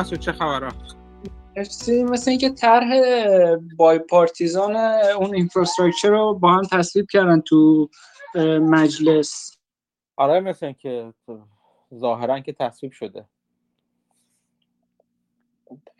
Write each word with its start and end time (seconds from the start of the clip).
مسعود 0.00 0.20
چه 0.20 0.32
خبره 0.32 0.68
مرسی. 1.56 2.04
مثل 2.04 2.30
اینکه 2.30 2.50
طرح 2.50 2.90
بای 3.76 3.98
پارتیزان 3.98 4.76
اون 5.16 5.34
اینفراستراکچر 5.34 6.10
رو 6.10 6.34
با 6.34 6.52
هم 6.52 6.62
تصویب 6.72 7.06
کردن 7.10 7.40
تو 7.40 7.90
مجلس. 8.60 9.58
آره 10.16 10.40
مثل 10.40 10.66
اینکه 10.66 11.14
ظاهرا 11.94 12.40
که 12.40 12.52
تصویب 12.52 12.92
شده. 12.92 13.26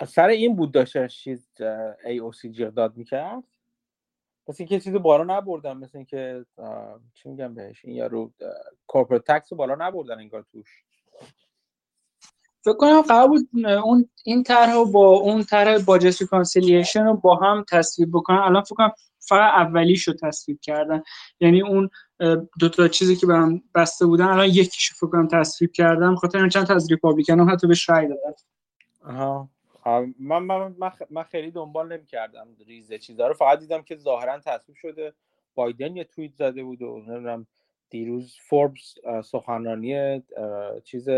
سر 0.07 0.29
این 0.29 0.57
بود 0.57 0.73
داشته 0.73 1.09
چیز 1.09 1.49
ای 2.05 2.19
او 2.19 2.33
سی 2.33 2.51
جیغ 2.51 2.69
داد 2.69 2.97
می‌کرد. 2.97 3.43
مثل 4.49 4.57
اینکه 4.59 4.81
چیزی 4.81 4.99
بالا 4.99 5.37
نبردن 5.37 5.77
مثل 5.77 5.99
اینکه 5.99 6.47
چی 7.15 7.29
میگم 7.29 7.55
بهش 7.55 7.85
این 7.85 7.97
یارو 7.97 8.33
کورپورت 8.87 9.25
تکس 9.25 9.53
رو 9.53 9.57
بالا 9.57 9.75
نبردن 9.75 10.19
انگار 10.19 10.45
توش. 10.53 10.85
فکر 12.65 12.77
کنم 12.77 13.03
قرار 13.03 13.29
بود 13.29 13.49
اون 13.85 14.09
این 14.25 14.43
طرح 14.43 14.73
رو 14.73 14.85
با 14.87 15.09
اون 15.09 15.43
طرح 15.43 15.79
budget 15.79 16.21
reconciliation 16.21 17.05
رو 17.05 17.15
با 17.15 17.37
هم 17.37 17.65
تصویب 17.71 18.09
بکنن. 18.13 18.39
الان 18.39 18.63
فکر 18.63 18.75
کنم 18.75 18.93
فقط 19.19 19.55
اولیش 19.55 20.09
رو 20.09 20.15
تصویب 20.15 20.61
کردن. 20.61 21.03
یعنی 21.41 21.63
اون 21.63 21.91
دو 22.61 22.69
تا 22.69 22.89
چیزی 22.89 23.17
که 23.17 23.27
به 23.27 23.35
هم 23.35 23.63
بسته 23.75 24.07
بودن 24.07 24.25
الان 24.25 24.47
یکیش 24.47 24.93
فکر 24.93 25.07
کنم 25.07 25.29
تصویب 25.29 25.73
کردن. 25.73 26.15
خاطرم 26.15 26.49
چند 26.49 26.67
تا 26.67 26.75
از 26.75 26.91
Republican 26.91 27.49
حتی 27.49 27.67
بهش 27.67 27.89
رای 27.89 28.09
دادن. 28.09 28.35
آها. 29.05 29.49
من, 30.19 30.39
من, 30.39 30.75
من, 31.11 31.23
خیلی 31.23 31.51
دنبال 31.51 31.93
نمی 31.93 32.07
کردم 32.07 32.49
ریزه 32.67 32.99
چیزا 32.99 33.29
رو. 33.29 33.35
فقط 33.35 33.59
دیدم 33.59 33.83
که 33.83 33.97
ظاهرا 33.97 34.39
تصویب 34.39 34.77
شده. 34.77 35.13
بایدن 35.55 35.97
یه 35.97 36.05
توییت 36.05 36.35
زده 36.35 36.63
بود 36.65 36.83
و 36.83 37.03
نمی‌دونم 37.09 37.47
دیروز 37.91 38.37
فوربس 38.49 38.95
سخنرانی 39.25 40.23
چیز 40.85 41.09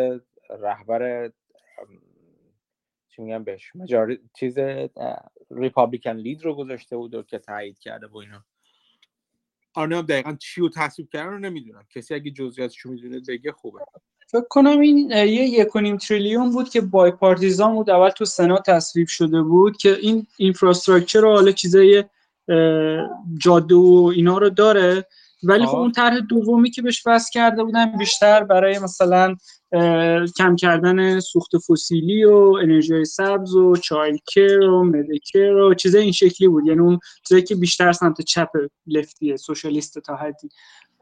رهبر 0.60 1.30
چی 3.08 3.22
میگم 3.22 3.44
بهش 3.44 3.76
مجاری 3.76 4.20
چیز 4.34 4.58
ریپابلیکن 5.50 6.10
لید 6.10 6.44
رو 6.44 6.54
گذاشته 6.54 6.96
بود 6.96 7.14
و 7.14 7.22
که 7.22 7.38
تایید 7.38 7.78
کرده 7.78 8.06
با 8.06 8.20
اینا. 8.20 8.44
آره 9.74 10.02
دقیقا 10.02 10.36
چی 10.40 10.60
رو 10.60 10.68
تصویب 10.68 11.08
کردن 11.12 11.30
رو 11.30 11.38
نمی‌دونم. 11.38 11.86
کسی 11.94 12.14
اگه 12.14 12.30
جزئیاتش 12.30 12.86
می‌دونه 12.86 13.20
بگه 13.28 13.52
خوبه. 13.52 13.80
فکر 14.26 14.44
کنم 14.50 14.80
این 14.80 15.10
یه 15.10 15.26
یک 15.26 15.68
تریلیون 16.08 16.50
بود 16.50 16.68
که 16.68 16.80
بای 16.80 17.10
پارتیزان 17.10 17.74
بود. 17.74 17.90
اول 17.90 18.10
تو 18.10 18.24
سنا 18.24 18.58
تصویب 18.58 19.08
شده 19.08 19.42
بود 19.42 19.76
که 19.76 19.96
این 20.00 20.26
اینفراستراکچر 20.36 21.20
رو 21.20 21.34
حالا 21.34 21.52
چیزای 21.52 22.04
جاده 23.38 23.74
و 23.74 24.12
اینا 24.14 24.38
رو 24.38 24.50
داره. 24.50 25.06
ولی 25.42 25.66
خب 25.66 25.76
اون 25.76 25.92
طرح 25.92 26.18
دومی 26.18 26.70
که 26.70 26.82
بهش 26.82 27.02
وصل 27.06 27.30
کرده 27.32 27.64
بودن 27.64 27.98
بیشتر 27.98 28.44
برای 28.44 28.78
مثلا 28.78 29.36
کم 30.38 30.56
کردن 30.56 31.20
سوخت 31.20 31.50
فسیلی 31.58 32.24
و 32.24 32.36
انرژی 32.62 33.04
سبز 33.04 33.54
و 33.54 33.76
چایلکر 33.76 34.60
و 34.60 34.84
مدیکر 34.84 35.52
و 35.52 35.74
چیزای 35.74 36.02
این 36.02 36.12
شکلی 36.12 36.48
بود. 36.48 36.66
یعنی 36.66 36.80
اون 36.80 36.98
چیزایی 37.28 37.44
که 37.44 37.54
بیشتر 37.54 37.92
سمت 37.92 38.20
چپ 38.20 38.48
لفتیه 38.86 39.36
سوشالیست 39.36 39.98
تا 39.98 40.16
حدی. 40.16 40.48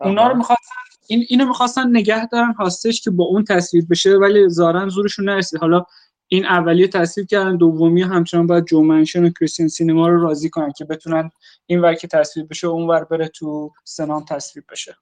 اونا 0.01 0.29
رو 0.29 0.37
می‌خواستن 0.37 0.75
این 1.09 1.25
اینو 1.29 1.47
می‌خواستن 1.47 1.97
نگه 1.97 2.27
دارن 2.27 2.53
هاستش 2.53 3.01
که 3.01 3.11
با 3.11 3.25
اون 3.25 3.45
تصویر 3.45 3.85
بشه 3.91 4.17
ولی 4.17 4.49
زارن 4.49 4.89
زورشون 4.89 5.29
نرسید. 5.29 5.61
حالا 5.61 5.85
این 6.33 6.47
اولیه 6.47 6.89
تصویر 6.89 7.27
کردن 7.27 7.57
دومی 7.57 8.03
همچنان 8.03 8.47
باید 8.47 8.65
جو 8.65 8.83
منشن 8.83 9.25
و 9.25 9.31
کریستین 9.31 9.69
سینما 9.69 10.09
رو 10.09 10.23
راضی 10.23 10.51
کنن 10.51 10.73
که 10.73 10.85
بتونن 10.85 11.31
این 11.67 11.81
ور 11.81 11.95
که 11.95 12.09
تصویر 12.09 12.47
بشه 12.47 12.67
اون 12.67 12.87
ور 12.87 13.05
بره 13.05 13.29
تو 13.29 13.73
سنام 13.85 14.25
تصویر 14.25 14.65
بشه. 14.71 14.97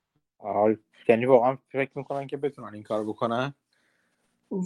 یعنی 1.09 1.27
واقعا 1.27 1.59
فکر 1.69 1.91
می‌کنن 1.95 2.27
که 2.27 2.37
بتونن 2.37 2.75
این 2.75 2.83
کارو 2.83 3.13
بکنن؟ 3.13 3.55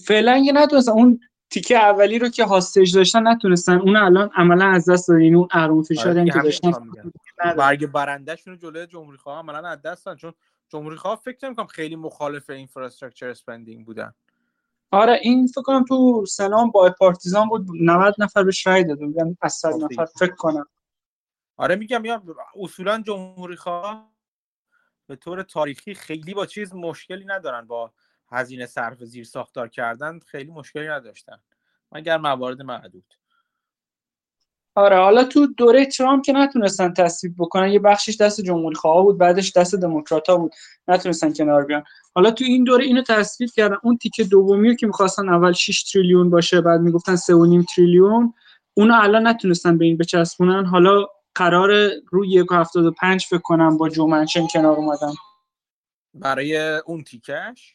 فعلا 0.06 0.38
یه 0.38 0.52
نتونستن 0.52 0.92
اون 0.92 1.20
تیکه 1.50 1.76
اولی 1.76 2.18
رو 2.18 2.28
که 2.28 2.44
هاستج 2.44 2.94
داشتن 2.94 3.28
نتونستن. 3.28 3.78
اون 3.78 3.96
الان 3.96 4.30
عملا 4.34 4.66
از 4.66 4.90
دست 4.90 5.08
دادن. 5.08 5.20
این 5.20 5.34
اون 5.34 5.48
ارون 5.50 5.82
فشاری 5.82 6.30
که 6.30 6.40
داشتن 6.40 6.72
برگ 7.56 7.86
برندهشون 7.86 8.58
جلوی 8.58 8.86
جمهوری 8.86 9.18
خواه 9.18 9.38
عملا 9.38 9.68
از 9.68 9.82
دست 9.82 10.06
دادن. 10.06 10.18
چون 10.18 10.32
جمهوری 10.68 10.96
خواه 10.96 11.20
فکر 11.24 11.46
نمی‌کنم 11.46 11.66
خیلی 11.66 11.96
مخالف 11.96 12.50
اینفراستراکچر 12.50 13.28
اسپندینگ 13.28 13.86
بودن. 13.86 14.12
آره 14.92 15.20
این 15.22 15.46
فکر 15.46 15.62
کنم 15.62 15.84
تو 15.84 16.26
سلام 16.26 16.70
با 16.70 16.94
پارتیزان 16.98 17.48
بود 17.48 17.66
90 17.80 18.14
نفر 18.18 18.42
بهش 18.42 18.66
رای 18.66 18.84
داده 18.84 19.06
بودن 19.06 19.36
از 19.40 19.52
100 19.52 19.74
نفر 19.74 20.04
فکر 20.04 20.34
کنم. 20.34 20.66
آره 21.56 21.76
میگم 21.76 22.04
یا 22.04 22.22
اصولا 22.56 23.02
جمهوری 23.06 23.56
خواه 23.56 24.12
به 25.06 25.16
طور 25.16 25.42
تاریخی 25.42 25.94
خیلی 25.94 26.34
با 26.34 26.46
چیز 26.46 26.74
مشکلی 26.74 27.24
ندارن. 27.24 27.66
با 27.66 27.92
هزینه 28.28 28.66
صرف 28.66 29.04
زیر 29.04 29.24
ساختار 29.24 29.68
کردن 29.68 30.18
خیلی 30.18 30.50
مشکلی 30.50 30.88
نداشتن. 30.88 31.42
مگر 31.92 32.16
موارد 32.16 32.62
معدود. 32.62 33.14
آره 34.74 34.96
حالا 34.96 35.24
تو 35.24 35.46
دوره 35.46 35.86
ترامپ 35.86 36.24
که 36.24 36.32
نتونستن 36.32 36.94
تصویب 36.94 37.34
بکنن 37.38 37.68
یه 37.68 37.78
بخشش 37.78 38.16
دست 38.16 38.40
جمهوری 38.40 38.74
خواه 38.74 39.02
بود 39.02 39.18
بعدش 39.18 39.52
دست 39.56 39.74
دموکرات 39.74 40.30
بود 40.30 40.52
نتونستن 40.88 41.32
کنار 41.32 41.64
بیان. 41.64 41.84
حالا 42.14 42.30
تو 42.30 42.44
این 42.44 42.64
دوره 42.64 42.84
اینو 42.84 43.02
تصویب 43.02 43.50
کردن 43.50 43.76
اون 43.82 43.96
تیکه 43.96 44.24
دومی 44.24 44.76
که 44.76 44.86
می‌خواستن 44.86 45.28
اول 45.28 45.52
6 45.52 45.82
تریلیون 45.82 46.30
باشه 46.30 46.60
بعد 46.60 46.80
می‌گفتن 46.80 47.16
3.5 47.16 47.64
تریلیون 47.76 48.34
اونو 48.74 48.94
الان 48.94 49.26
نتونستن 49.26 49.78
به 49.78 49.84
این 49.84 49.96
بچسبونن. 49.96 50.66
حالا 50.66 51.06
قرار 51.34 51.90
روی 52.10 52.44
1.75 52.44 53.26
فکر 53.28 53.38
کنم 53.38 53.76
با 53.76 53.88
جو 53.88 54.06
منشن 54.06 54.46
کنار 54.46 54.76
اومدن. 54.76 55.12
برای 56.14 56.76
اون 56.86 57.04
تیکش 57.04 57.74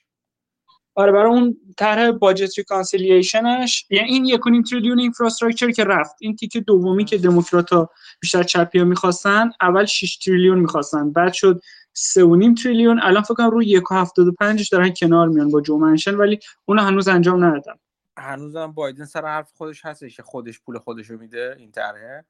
آره 0.98 1.12
برای 1.12 1.32
اون 1.32 1.58
طرح 1.78 2.12
budget 2.12 2.58
reconciliation 2.58 3.70
ش 3.70 3.86
یعنی 3.90 4.08
این 4.08 4.26
یک 4.26 4.42
تریلیون 4.70 5.00
infrastructure 5.00 5.72
که 5.72 5.84
رفت. 5.84 6.16
این 6.22 6.36
تیکه 6.36 6.58
دومی 6.58 7.06
که 7.06 7.18
دموکراتا 7.18 7.90
بیشتر 8.22 8.44
چپیا 8.44 8.86
می‌خواستن 8.86 9.52
اول 9.62 9.86
6 9.86 10.18
تریلیون 10.18 10.60
می‌خواستن 10.60 11.12
بعد 11.12 11.34
شد 11.34 11.62
3.5 11.94 12.64
تریلیون. 12.64 13.00
الان 13.04 13.24
فکر 13.24 13.34
کنم 13.34 13.50
روی 13.50 13.82
1.75 13.82 14.70
دارن 14.72 14.90
کنار 14.90 15.28
میان 15.28 15.52
با 15.52 15.62
جو 15.62 15.78
منشن 15.78 16.16
ولی 16.16 16.40
اون 16.66 16.80
هنوز 16.80 17.08
انجام 17.08 17.46
ندادن. 17.46 17.74
هنوزم 18.18 18.72
بایدن 18.72 19.06
سر 19.06 19.26
حرف 19.26 19.52
خودش 19.58 19.86
هستش 19.86 20.16
که 20.16 20.24
خودش 20.24 20.62
پول 20.62 20.78
خودش 20.78 21.10
رو 21.10 21.20
میده 21.20 21.56
این 21.60 21.72
طرحه. 21.72 22.26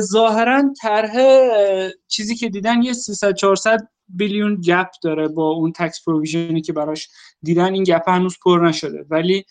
ظاهرا 0.00 0.62
طرح 0.82 1.12
چیزی 2.08 2.36
که 2.36 2.48
دیدن 2.48 2.82
یه 2.82 2.92
300 2.92 3.34
400 3.34 3.88
بیلیون 4.08 4.60
گپ 4.60 4.90
داره 5.02 5.28
با 5.28 5.50
اون 5.50 5.72
تکس 5.72 6.04
پروویژنی 6.04 6.60
که 6.60 6.72
براش 6.72 7.08
دیدن 7.42 7.74
این 7.74 7.84
گپ 7.84 8.08
هنوز 8.08 8.36
پر 8.44 8.66
نشده. 8.68 9.06
ولی 9.10 9.44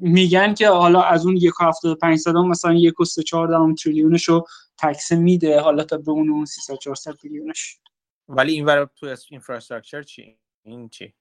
میگن 0.00 0.54
که 0.54 0.68
حالا 0.68 1.02
از 1.02 1.26
اون 1.26 1.36
1.75 1.36 2.16
صدام 2.16 2.48
مثلا 2.48 2.74
1.34 2.74 3.82
تریلیونش 3.82 4.24
رو 4.28 4.46
تکس 4.78 5.12
میده. 5.12 5.60
حالا 5.60 5.84
تا 5.84 5.96
به 5.96 6.10
اون 6.10 6.44
300 6.44 6.74
400 6.74 7.14
بیلیونش 7.22 7.78
ولی 8.28 8.52
این 8.52 8.64
ور 8.64 8.88
تو 8.96 9.16
اینفراستراکچر 9.30 10.02
چی؟ 10.02 10.38
این 10.64 10.88
چی؟ 10.88 11.14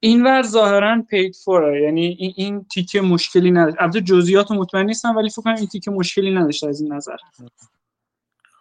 این 0.00 0.24
ور 0.24 0.42
ظاهرا 0.42 1.02
پید 1.10 1.34
فور 1.44 1.78
یعنی 1.78 2.16
این, 2.18 2.32
این 2.36 2.64
تیکه 2.64 3.00
مشکلی 3.00 3.50
نداره 3.50 3.82
البته 3.82 4.00
جزئیات 4.00 4.50
مطمئن 4.50 4.86
نیستم 4.86 5.16
ولی 5.16 5.30
فکر 5.30 5.42
کنم 5.42 5.54
این 5.54 5.66
تیکه 5.66 5.90
مشکلی 5.90 6.34
نداشته 6.34 6.68
از 6.68 6.80
این 6.80 6.92
نظر. 6.92 7.16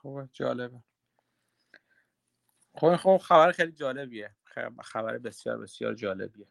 خوبه 0.02 0.30
جالبه. 0.34 0.84
خب 2.76 2.96
خب 2.96 3.18
خبر 3.18 3.52
خیلی 3.52 3.72
جالبیه. 3.72 4.36
خبر 4.84 5.18
بسیار 5.18 5.58
بسیار 5.58 5.94
جالبیه. 5.94 6.48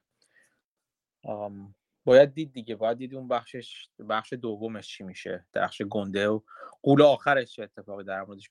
باید 2.05 2.35
دید 2.35 2.53
دیگه 2.53 2.77
باید 2.77 2.99
دید 2.99 3.15
اون 3.15 3.29
بخشش 3.29 3.89
بخش 4.09 4.33
دومش 4.33 4.89
چی 4.89 5.05
میشه 5.05 5.47
بخش 5.55 5.83
گنده 5.83 6.29
و 6.29 6.41
قول 6.83 7.03
آخرش 7.03 7.53
چه 7.53 7.63
اتفاقی 7.63 8.05
در 8.05 8.23
موردش 8.23 8.51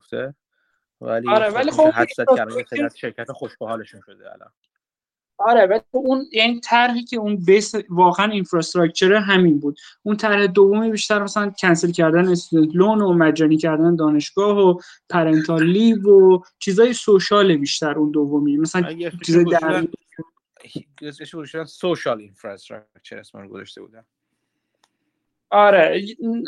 میفته. 0.00 0.34
ولی 1.00 1.28
آره 1.28 1.50
خب 1.50 1.56
ولی 1.56 1.70
خب 1.70 2.62
خیلی 2.68 2.88
شرکت 2.96 3.32
خوش 3.32 3.56
حالشون 3.60 4.00
شده 4.06 4.32
الان. 4.32 4.52
آره 5.38 5.66
ولی 5.66 5.80
اون 5.90 6.26
یعنی 6.32 6.60
طرحی 6.60 7.04
که 7.04 7.16
اون 7.16 7.36
base 7.36 7.74
واقعا 7.88 8.32
infrastructure 8.32 9.12
همین 9.12 9.60
بود. 9.60 9.78
اون 10.02 10.16
طرح 10.16 10.46
دومی 10.46 10.90
بیشتر 10.90 11.22
مثلا 11.22 11.50
کنسل 11.50 11.90
کردن 11.90 12.28
student 12.28 12.76
loan 12.76 13.00
و 13.00 13.12
مجانی 13.12 13.56
کردن 13.56 13.96
دانشگاه 13.96 14.58
و 14.58 14.80
parental 15.10 15.66
leave 15.66 16.08
و 16.08 16.40
چیزای 16.58 16.92
social 16.92 17.56
بیشتر 17.56 17.98
اون 17.98 18.10
دومی. 18.10 18.56
مثلا 18.56 19.10
چیزای 19.26 19.44
در 19.44 19.86
social 21.66 22.20
infrastructure 22.20 23.18
اسم 23.18 23.38
رو 23.38 23.48
گذاشته 23.48 23.82
بودن 23.82 24.04
آره 25.50 26.04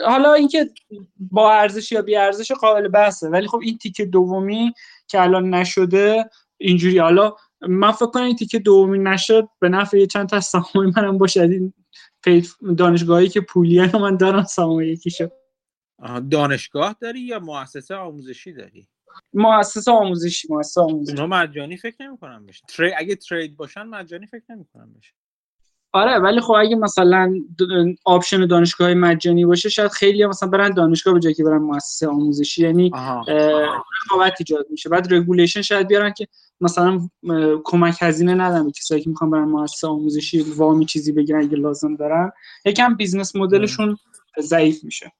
حالا 0.06 0.32
اینکه 0.32 0.70
با 1.18 1.52
ارزش 1.52 1.92
یا 1.92 2.02
بی 2.02 2.16
ارزش 2.16 2.52
قابل 2.52 2.88
بحثه 2.88 3.28
ولی 3.28 3.46
خب 3.46 3.60
این 3.62 3.78
تیکه 3.78 4.04
دومی 4.04 4.74
که 5.08 5.22
الان 5.22 5.54
نشده 5.54 6.30
اینجوری. 6.58 6.98
حالا 6.98 7.34
من 7.60 7.92
فکر 7.92 8.06
کنم 8.06 8.22
این 8.22 8.36
تیکه 8.36 8.58
دومی 8.58 8.98
نشد 8.98 9.48
به 9.60 9.68
نفع 9.68 10.04
چند 10.04 10.28
تا 10.28 10.40
سهام 10.40 10.92
منم 10.96 11.18
باشه. 11.18 11.42
از 11.42 11.50
این 11.50 11.72
دانشگاهی 12.76 13.28
که 13.28 13.40
پولیه 13.40 13.96
من 13.96 14.16
دارم 14.16 14.44
سهام 14.44 14.80
یکیشو. 14.80 15.28
دانشگاه 16.30 16.96
داری 17.00 17.20
یا 17.20 17.38
مؤسسه 17.38 17.94
آموزشی 17.94 18.52
داری؟ 18.52 18.88
مؤسسه 19.32 19.90
آموزشی 19.90 20.48
مؤسسه 20.50 20.80
آموزشی. 20.80 21.16
اونا 21.16 21.36
مجانی 21.36 21.76
فکر 21.76 22.02
نمی‌کنم 22.02 22.46
بشه 22.46 22.62
تری... 22.68 22.94
اگه 22.94 23.16
ترید 23.16 23.56
باشن 23.56 23.82
مجانی 23.82 24.26
فکر 24.26 24.44
نمی‌کنم 24.48 24.92
بشه 24.92 25.12
آره 25.96 26.18
ولی 26.18 26.40
خب 26.40 26.52
اگه 26.52 26.76
مثلا 26.76 27.34
option 28.04 28.46
دانشگاه 28.46 28.94
مجانی 28.94 29.46
باشه 29.46 29.68
شاید 29.68 29.90
خیلی 29.90 30.26
مثلا 30.26 30.48
برن 30.48 30.70
دانشگاه 30.70 31.14
به 31.14 31.20
جای 31.20 31.34
که 31.34 31.44
برن 31.44 31.58
مؤسسه 31.58 32.08
آموزشی. 32.08 32.62
یعنی 32.62 32.90
رقابت 33.28 34.34
ایجاد 34.38 34.66
میشه. 34.70 34.88
بعد 34.88 35.14
regulation 35.14 35.62
شاید 35.62 35.88
بیارن 35.88 36.12
که 36.12 36.28
مثلا 36.60 37.08
کمک 37.64 37.96
هزینه 38.00 38.34
ندن 38.34 38.70
کسایی 38.70 39.02
که 39.02 39.10
می‌خوان 39.10 39.30
برن 39.30 39.48
مؤسسه 39.48 39.86
آموزشی 39.86 40.40
وامی 40.40 40.86
چیزی 40.86 41.12
بگیرن 41.12 41.42
اگه 41.42 41.56
لازم 41.56 41.96
دارن. 41.96 42.32
یکم 42.64 42.94
business 42.94 43.36
model 43.36 43.71
شون 43.71 43.98
ضعیف 44.40 44.84
میشه. 44.84 45.12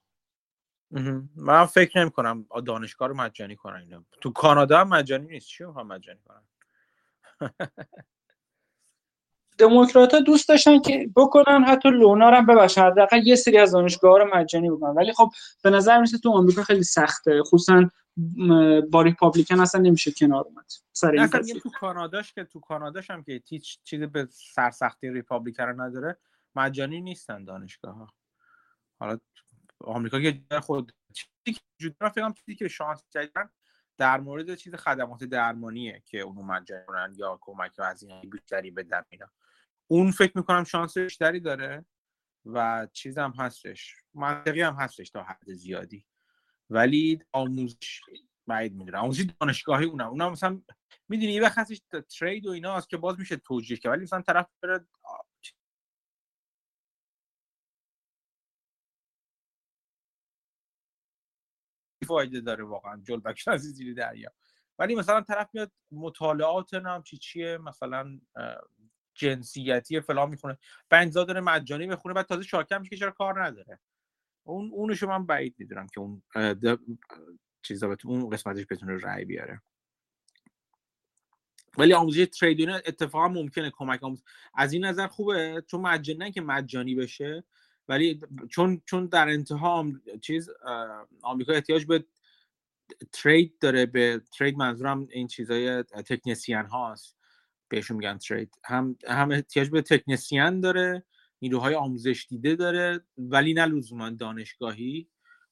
من 1.37 1.67
فکر 1.67 2.01
نمی 2.01 2.11
کنم 2.11 2.47
دانشگاه 2.67 3.09
رو 3.09 3.15
مجانی 3.15 3.57
کنن 3.57 4.05
تو 4.21 4.33
کانادا 4.33 4.79
هم 4.79 4.89
مجانی 4.89 5.27
نیست. 5.27 5.47
چی 5.47 5.65
می‌خوام 5.65 5.87
مجانی 5.87 6.19
کنن؟ 6.25 6.43
دموکرات 9.59 10.15
ها 10.15 10.21
دوست 10.21 10.49
داشتن 10.49 10.79
که 10.79 11.11
بکنن 11.17 11.65
حتی 11.65 11.91
لونا 11.91 12.31
هم 12.31 12.47
ببخشن 12.47 12.83
حداقل 12.83 13.27
یه 13.27 13.37
سری 13.37 13.59
از 13.59 13.73
دانشگاه 13.73 14.19
رو 14.19 14.31
مجانی 14.35 14.71
بکنن. 14.71 14.95
ولی 14.95 15.13
خب 15.13 15.31
به 15.63 15.71
نظر 15.71 16.01
میسه 16.01 16.19
تو 16.19 16.31
آمریکا 16.31 16.63
خیلی 16.63 16.83
سخته. 16.83 17.43
خصوصا 17.43 17.91
با 18.91 19.03
ریپابلیکن 19.03 19.61
اصلا 19.61 19.81
نمیشه 19.81 20.13
کنار 20.13 20.45
اومد. 20.45 20.73
سر 20.93 21.11
این 21.11 21.61
تو 21.61 21.71
کاناداش 21.71 22.33
که 22.33 22.45
تو 22.45 22.61
کاناداش 22.61 23.11
هم 23.11 23.23
که 23.23 23.43
هیچ 23.49 23.79
چیزی 23.85 24.07
به 24.07 24.29
سرسختی 24.31 25.11
ریپابلیکن 25.11 25.81
نداره 25.81 26.19
مجانی 26.57 27.01
نیستن 27.01 27.45
دانشگاه 27.45 27.95
ها 27.95 28.09
حالا 28.99 29.19
آمریکا 29.85 30.21
که 30.21 30.61
خود 30.61 30.93
چیزی 31.13 31.61
که 31.81 31.95
فکر 32.15 32.33
چیزی 32.33 32.55
که 32.55 32.69
شانس 32.69 33.05
جدیدن 33.11 33.51
در 33.99 34.21
مورد 34.21 34.55
چیز 34.55 34.75
خدمات 34.75 35.25
درمانیه 35.25 36.03
که 36.07 36.21
اونو 36.21 36.43
مجانی 36.43 37.17
یا 37.17 37.39
کمک 37.41 37.79
از 37.79 38.03
این 38.03 38.31
بیشتری 38.31 38.71
بدن 38.71 39.03
اینا. 39.09 39.27
اون 39.89 40.11
فکر 40.11 40.33
می‌کنم 40.39 40.65
شانس 40.65 40.99
بیشتری 40.99 41.41
داره 41.41 41.85
و 42.45 42.89
چیز 42.93 43.19
هم 43.19 43.31
هستش. 43.39 43.95
منطقی 44.15 44.61
هم 44.63 44.75
هستش 44.75 45.11
تا 45.11 45.23
حد 45.23 45.53
زیادی. 45.53 46.07
ولی 46.71 47.21
آموزش 47.33 48.01
بعید 48.47 48.75
می‌دونم. 48.75 48.99
آموزش 48.99 49.25
دانشگاهی 49.41 49.87
اونم. 49.87 50.09
اونم 50.09 50.33
مثلا 50.33 50.63
می‌دونی 51.09 51.33
یه 51.33 51.43
وقت 51.43 51.59
هستش 51.59 51.83
ترید 52.19 52.47
و 52.47 52.51
اینا 52.51 52.77
هست 52.77 52.89
که 52.91 52.97
باز 52.97 53.19
میشه 53.19 53.37
توجیه 53.37 53.77
که 53.77 53.91
ولی 53.91 54.03
مثلا 54.03 54.23
طرف 54.23 54.47
بره 54.63 54.87
فایده 62.07 62.41
داره 62.41 62.65
واقعا. 62.65 63.03
جلبک 63.03 63.57
زیر 63.57 63.95
دریا. 63.95 64.31
ولی 64.79 64.95
مثلا 64.95 65.21
طرف 65.21 65.49
میاد 65.53 65.73
مطالعات 65.91 66.75
هم 66.75 67.03
چی 67.03 67.19
چیه؟ 67.19 67.59
مثلا 67.59 68.21
جنسیتی 69.17 70.01
فلان 70.01 70.31
می‌خونه. 70.31 70.59
بنزا 70.91 71.25
داره 71.25 71.41
مجانی 71.41 71.87
بخونه 71.87 72.15
بعد 72.15 72.27
تازه 72.27 72.43
شاکم 72.43 72.81
میشه 72.81 72.91
که 72.91 72.97
چرا 72.97 73.11
کار 73.11 73.45
نداره. 73.45 73.79
اون 74.45 74.71
اونشو 74.73 75.07
من 75.07 75.27
بعید 75.27 75.55
می‌دونم 75.59 75.87
که 75.87 76.01
اون 76.01 76.23
چیزا 77.63 77.97
اون 78.05 78.31
قسمتش 78.31 78.67
بتونه 78.71 78.99
رأی 78.99 79.25
بیاره. 79.25 79.63
ولی 81.79 81.93
آموزش 81.93 82.27
تریدینگ 82.27 82.71
اتفاقا 82.71 83.29
ممکنه 83.29 83.71
کمک 83.71 84.05
آموز 84.05 84.23
از 84.55 84.73
این 84.73 84.85
نظر 84.85 85.07
خوبه؟ 85.07 85.65
چون 85.67 85.81
مجانی 85.81 86.33
که 86.33 86.41
مجانی 86.41 86.95
بشه 86.95 87.45
ولی 87.89 88.21
چون 88.51 88.83
چون 88.85 89.07
در 89.07 89.29
انتها 89.29 89.87
چیز 90.23 90.51
آمریکا 91.23 91.53
احتیاج 91.53 91.87
به 91.87 92.05
ترید 93.13 93.59
داره 93.59 93.87
به 93.87 94.23
ترید 94.39 94.57
منظورم 94.57 95.09
این 95.11 95.27
چیزای 95.27 95.83
تکنسین 95.83 96.57
هاست. 96.57 97.17
بهشون 97.69 97.97
میگن 97.97 98.19
ترید. 98.19 98.55
هم 98.65 98.97
هم 99.09 99.31
احتیاج 99.31 99.71
به 99.71 99.83
تکنسین 99.83 100.61
داره 100.61 101.05
نیروهای 101.43 101.75
آموزش 101.75 102.27
دیده 102.29 102.57
داره 102.57 103.01
ولی 103.19 103.55
نه 103.55 103.67
لزوما 103.67 104.11
دانشگاهی. 104.11 105.09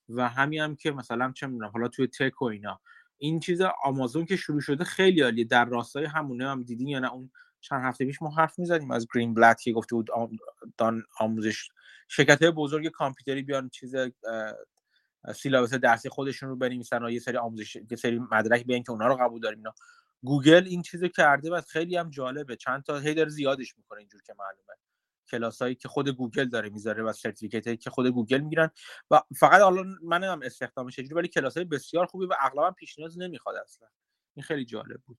و 0.08 0.28
همین 0.28 0.60
هم 0.60 0.76
که 0.76 0.90
مثلا 0.90 1.32
چه 1.32 1.46
می‌دونم 1.46 1.70
حالا 1.70 1.88
توی 1.88 2.06
تک 2.06 2.42
و 2.42 2.44
اینا. 2.44 2.80
این 3.18 3.40
چیز 3.40 3.60
آمازون 3.84 4.26
که 4.26 4.36
شروع 4.36 4.60
شده 4.60 4.84
خیلی 4.84 5.20
عالیه. 5.20 5.44
در 5.44 5.64
راستای 5.64 6.04
همونه 6.04 6.48
هم 6.48 6.62
دیدین 6.62 6.88
یا 6.88 6.98
نه؟ 6.98 7.12
اون 7.12 7.30
چند 7.60 7.84
هفته 7.84 8.04
پیش 8.04 8.22
ما 8.22 8.30
حرف 8.30 8.58
می‌زدیم 8.58 8.90
از 8.90 9.06
گرین 9.14 9.34
بلت 9.34 9.60
که 9.60 9.72
گفته 9.72 9.96
بود 9.96 10.08
دان 10.78 11.02
آموزش 11.18 11.68
شرکت 12.08 12.42
های 12.42 12.50
بزرگ 12.50 12.88
کامپیوتری 12.88 13.42
بیان 13.42 13.68
چیز 13.68 13.94
syllabus 15.34 15.74
درسی 15.74 16.08
خودشون 16.08 16.48
رو 16.48 16.56
بنویسن 16.56 17.04
و 17.04 17.10
یه 17.10 17.18
سری 17.18 17.36
آموزش 17.36 17.76
یه 17.76 17.96
سری 17.96 18.18
مدرک 18.18 18.64
بیان 18.64 18.82
که 18.82 18.90
اونا 18.90 19.06
رو 19.06 19.16
قبول 19.16 19.40
داریم 19.40 19.58
اینا. 19.58 19.74
گوگل 20.24 20.64
این 20.66 20.82
چیزو 20.82 21.08
کرده 21.08 21.50
و 21.50 21.60
خیلی 21.60 21.96
هم 21.96 22.10
جالبه. 22.10 22.56
چند 22.56 22.82
تا 22.82 22.98
هی 22.98 23.28
زیادش 23.28 23.78
می‌کنه 23.78 23.98
اینجور 24.00 24.22
که 24.22 24.34
معلومه. 24.38 24.74
کلاسایی 25.30 25.74
که 25.74 25.88
خود 25.88 26.08
گوگل 26.08 26.44
داره 26.48 26.68
می‌ذاره 26.70 27.02
و 27.02 27.12
certificate 27.12 27.80
که 27.80 27.90
خود 27.90 28.06
گوگل 28.06 28.40
می‌گیرن 28.40 28.70
و 29.10 29.20
فقط 29.38 29.60
حالا 29.62 29.84
من 30.02 30.24
هم 30.24 30.40
استخدامش 30.42 30.98
ولی 31.12 31.28
کلاسای 31.28 31.64
بسیار 31.64 32.06
خوبی 32.06 32.26
و 32.26 32.34
اغلبا 32.40 32.70
پیش 32.70 32.98
نیاز 32.98 33.18
نمی‌خواد 33.18 33.56
اصلا. 33.56 33.88
این 34.36 34.42
خیلی 34.44 34.64
جالب 34.64 35.00
بود. 35.06 35.18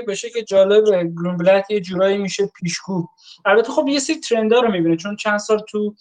بشه 0.00 0.30
که 0.30 0.42
جالب 0.42 0.84
گرین 0.86 1.36
بلک 1.36 1.70
یه 1.70 1.80
جورایی 1.80 2.18
میشه 2.18 2.46
پیشگو. 2.46 3.06
البته 3.44 3.72
خب 3.72 3.88
یه 3.88 3.98
سری 3.98 4.16
trend 4.16 4.53
ا 4.53 4.60
رو 4.60 4.72
می‌بینه 4.72 4.96
چون 4.96 5.16
چند 5.16 5.38
سال 5.38 5.58
تو 5.58 5.94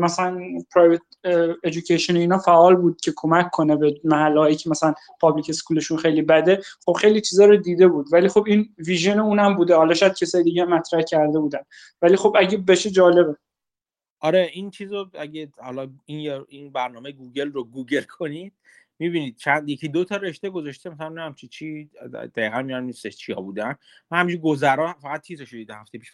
مثلا 0.00 0.40
private 0.74 1.00
education 1.64 2.16
اینا 2.16 2.38
فعال 2.38 2.76
بود 2.76 3.00
که 3.00 3.12
کمک 3.16 3.50
کنه 3.50 3.76
به 3.76 4.00
محلهایی 4.04 4.56
که 4.56 4.70
مثلا 4.70 4.94
public 5.20 5.46
school 5.50 5.79
شون 5.79 5.98
خیلی 5.98 6.22
بده. 6.22 6.62
خب 6.84 6.92
خیلی 6.92 7.20
چیزا 7.20 7.44
رو 7.44 7.56
دیده 7.56 7.88
بود 7.88 8.06
ولی 8.12 8.28
خب 8.28 8.44
این 8.46 8.74
vision 8.78 9.18
اونم 9.18 9.56
بوده. 9.56 9.74
حالا 9.76 9.94
شاید 9.94 10.14
کسای 10.14 10.42
دیگه 10.42 10.64
مطرح 10.64 11.02
کرده 11.02 11.38
بودن. 11.38 11.62
ولی 12.02 12.16
خب 12.16 12.36
اگه 12.38 12.58
بشه 12.58 12.90
جالبه. 12.90 13.36
آره 14.20 14.50
این 14.52 14.70
چیزو 14.70 15.06
اگه 15.14 15.48
حالا 15.58 15.88
این 16.04 16.44
این 16.48 16.72
برنامه 16.72 17.12
گوگل 17.12 17.52
رو 17.52 17.64
گوگل 17.64 18.02
کنید 18.02 18.52
می‌بینید 18.98 19.36
چند 19.36 19.68
یکی 19.68 19.88
دو 19.88 20.04
تا 20.04 20.16
رشته 20.16 20.50
گذاشته 20.50 20.90
مثلا 20.90 21.08
نمی‌دونم 21.08 21.34
چی 21.34 21.48
چی 21.48 21.90
دقیقا 22.12 22.62
یادم 22.62 22.84
نیستش 22.84 23.16
چیا 23.16 23.36
بودن. 23.36 23.74
من 24.10 24.20
همینجوری 24.20 24.42
گذرا 24.42 24.92
فقط 24.92 25.20
تیترش 25.20 25.54
دیدم 25.54 25.80
هفته 25.80 25.98
پیش 25.98 26.12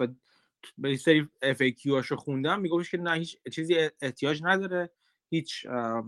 یه 0.78 0.96
سری 0.96 1.28
FAQ 1.42 1.62
هاشو 1.86 2.16
خوندم 2.16 2.60
میگفتش 2.60 2.90
که 2.90 2.98
نه 2.98 3.12
هیچ 3.12 3.38
چیزی 3.52 3.90
احتیاج 4.02 4.40
نداره 4.42 4.90
هیچ 5.30 5.64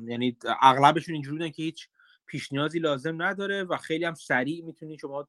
یعنی 0.06 0.36
اغلبشون 0.62 1.14
اینجوری 1.14 1.36
بودن 1.36 1.50
که 1.50 1.62
هیچ 1.62 1.88
پیش 2.26 2.52
نیازی 2.52 2.78
لازم 2.78 3.22
نداره 3.22 3.64
و 3.64 3.76
خیلی 3.76 4.04
هم 4.04 4.14
سریع 4.14 4.64
می‌تونید 4.64 4.98
شما 5.00 5.28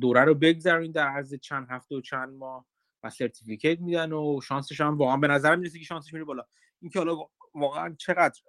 دوره 0.00 0.24
رو 0.24 0.34
بگذرونید 0.34 0.92
در 0.92 1.06
عرض 1.06 1.34
چند 1.34 1.66
هفته 1.70 1.96
و 1.96 2.00
چند 2.00 2.34
ماه 2.34 2.66
و 3.02 3.10
certificate 3.10 3.80
میدن 3.80 4.12
و 4.12 4.40
شانسش 4.40 4.80
هم 4.80 4.98
واقعا 4.98 5.16
به 5.16 5.28
نظر 5.28 5.56
می‌رسه 5.56 5.78
که 5.78 5.84
شانسش 5.84 6.12
میره 6.12 6.24
بالا. 6.24 6.44
اینکه 6.80 6.98
حالا 6.98 7.16
واقعا 7.54 7.94
چقدر 7.98 8.40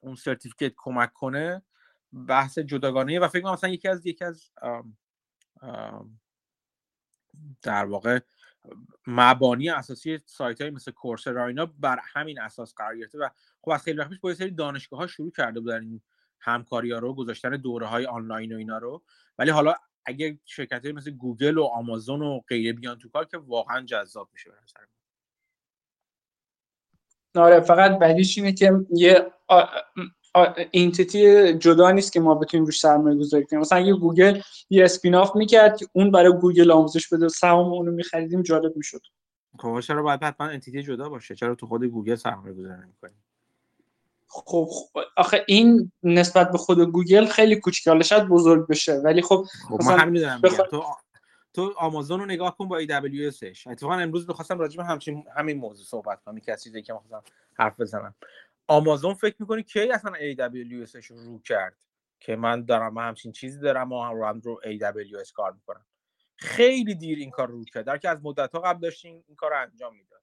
اون 0.00 0.14
certificate 0.14 0.72
کمک 0.76 1.12
کنه 1.12 1.62
بحث 2.28 2.58
جداگانه. 2.58 3.20
و 3.20 3.28
فکر 3.28 3.42
کنم 3.42 3.52
مثلا 3.52 3.70
یکی 3.70 3.88
از 3.88 4.06
یکی 4.06 4.24
از 4.24 4.50
در 7.62 7.84
واقع 7.84 8.20
مبانی 9.06 9.70
اساسی 9.70 10.18
سایت 10.26 10.60
های 10.60 10.70
مثل 10.70 10.90
کورسرا 10.90 11.46
اینا 11.46 11.66
بر 11.66 11.98
همین 12.02 12.40
اساس 12.40 12.74
قرار 12.74 12.96
گرفته. 12.96 13.18
و 13.18 13.28
خب 13.60 13.70
از 13.70 13.82
خیلی 13.82 13.98
وقت 13.98 14.08
پیش 14.08 14.20
با 14.20 14.25
یه 14.25 14.34
سری 14.34 14.50
دانشگاه 14.50 15.00
ها 15.00 15.06
شروع 15.06 15.30
کرده 15.30 15.60
بودن 15.60 15.82
این 15.82 16.00
همکاری 16.40 16.92
ها 16.92 16.98
رو 16.98 17.14
گذاشتن 17.14 17.50
دوره 17.50 17.86
های 17.86 18.06
آنلاین 18.06 18.52
و 18.52 18.56
اینا 18.56 18.78
رو. 18.78 19.02
ولی 19.38 19.50
حالا 19.50 19.74
اگه 20.04 20.38
شرکت 20.44 20.84
های 20.84 20.92
مثل 20.92 21.10
گوگل 21.10 21.58
و 21.58 21.64
آمازون 21.64 22.22
و 22.22 22.40
غیره 22.40 22.72
بیان 22.72 22.98
تو 22.98 23.08
کار 23.08 23.24
که 23.24 23.38
واقعا 23.38 23.80
جذاب 23.80 24.28
میشه 24.32 24.50
به 24.50 24.56
نظر 24.62 24.84
آره 27.34 27.60
فقط 27.60 27.98
بعدیش 27.98 28.38
اینه 28.38 28.52
که 28.52 28.86
یه 28.90 29.26
entity 30.70 31.54
جدا 31.54 31.90
نیست 31.90 32.12
که 32.12 32.20
ما 32.20 32.34
بتونیم 32.34 32.66
روش 32.66 32.80
سرمایه 32.80 33.18
گذاری 33.18 33.46
کنیم. 33.46 33.60
مثلا 33.60 33.78
اگه 33.78 33.92
گوگل 33.92 34.40
یه 34.70 34.84
spin-off 34.84 35.36
می‌کرد 35.36 35.76
که 35.76 35.86
اون 35.92 36.10
برای 36.10 36.32
گوگل 36.32 36.70
آموزش 36.70 37.08
بده 37.08 37.28
سهام 37.28 37.72
اونو 37.72 37.90
میخریدیم 37.90 38.42
جالب 38.42 38.76
می‌شد. 38.76 39.00
خب 39.58 39.80
چرا 39.80 40.02
باید 40.02 40.22
حتما 40.22 40.46
entity 40.46 40.82
جدا 40.82 41.08
باشه؟ 41.08 41.34
چرا 41.34 41.54
تو 41.54 41.66
خود 41.66 41.84
گوگل 41.84 42.14
سرمایه 42.14 42.54
گذاری 42.54 42.82
نمی‌کنیم 42.82 43.24
خب, 44.30 44.68
خب 44.70 45.00
آخه 45.16 45.44
این 45.46 45.92
نسبت 46.02 46.52
به 46.52 46.58
خود 46.58 46.80
گوگل 46.80 47.26
خیلی 47.26 47.56
کوچیکه. 47.56 48.02
شاید 48.02 48.28
بزرگ 48.28 48.66
بشه 48.66 48.92
ولی 48.92 49.22
خب, 49.22 49.44
خب 49.68 49.82
من 49.82 49.98
همین. 49.98 50.38
تو 50.70 50.84
تو 51.58 51.74
آمازون 51.76 52.20
رو 52.20 52.26
نگاه 52.26 52.56
کن 52.56 52.68
با 52.68 52.80
AWS 52.80 53.32
ش 53.32 53.66
اتفاقا 53.66 53.94
امروز 53.94 54.26
بخواستم 54.26 54.58
راجع 54.58 54.76
به 54.76 54.84
همچین 54.84 55.24
همین 55.36 55.58
موضوع 55.58 55.84
صحبت 55.84 56.22
کنم. 56.22 56.40
که 56.40 56.56
چیزی 56.56 56.82
که 56.82 56.92
می‌خواستم 56.92 57.22
حرف 57.54 57.80
بزنم. 57.80 58.14
آمازون 58.68 59.14
فکر 59.14 59.36
می‌کنی 59.38 59.62
کی 59.62 59.90
اصلا 59.92 60.12
AWS 60.12 60.67
ش 60.67 61.04
رو 61.04 61.16
رو 61.16 61.38
کرد؟ 61.38 61.76
که 62.20 62.36
من 62.36 62.64
دارم 62.64 62.94
من 62.94 63.08
همچین 63.08 63.32
چیزی 63.32 63.60
دارم 63.60 63.92
و 63.92 64.12
رو, 64.12 64.40
رو 64.44 64.60
AWS 64.64 65.32
کار 65.32 65.52
می‌کنم. 65.52 65.86
خیلی 66.36 66.94
دیر 66.94 67.18
این 67.18 67.30
کار 67.30 67.48
رو 67.48 67.64
کرد. 67.64 67.84
در 67.84 67.98
که 67.98 68.08
از 68.08 68.18
مدت 68.22 68.52
ها 68.52 68.60
قبل 68.60 68.80
داشتین 68.80 69.24
این 69.26 69.36
کار 69.36 69.50
رو 69.50 69.60
انجام 69.60 69.96
می‌داد. 69.96 70.22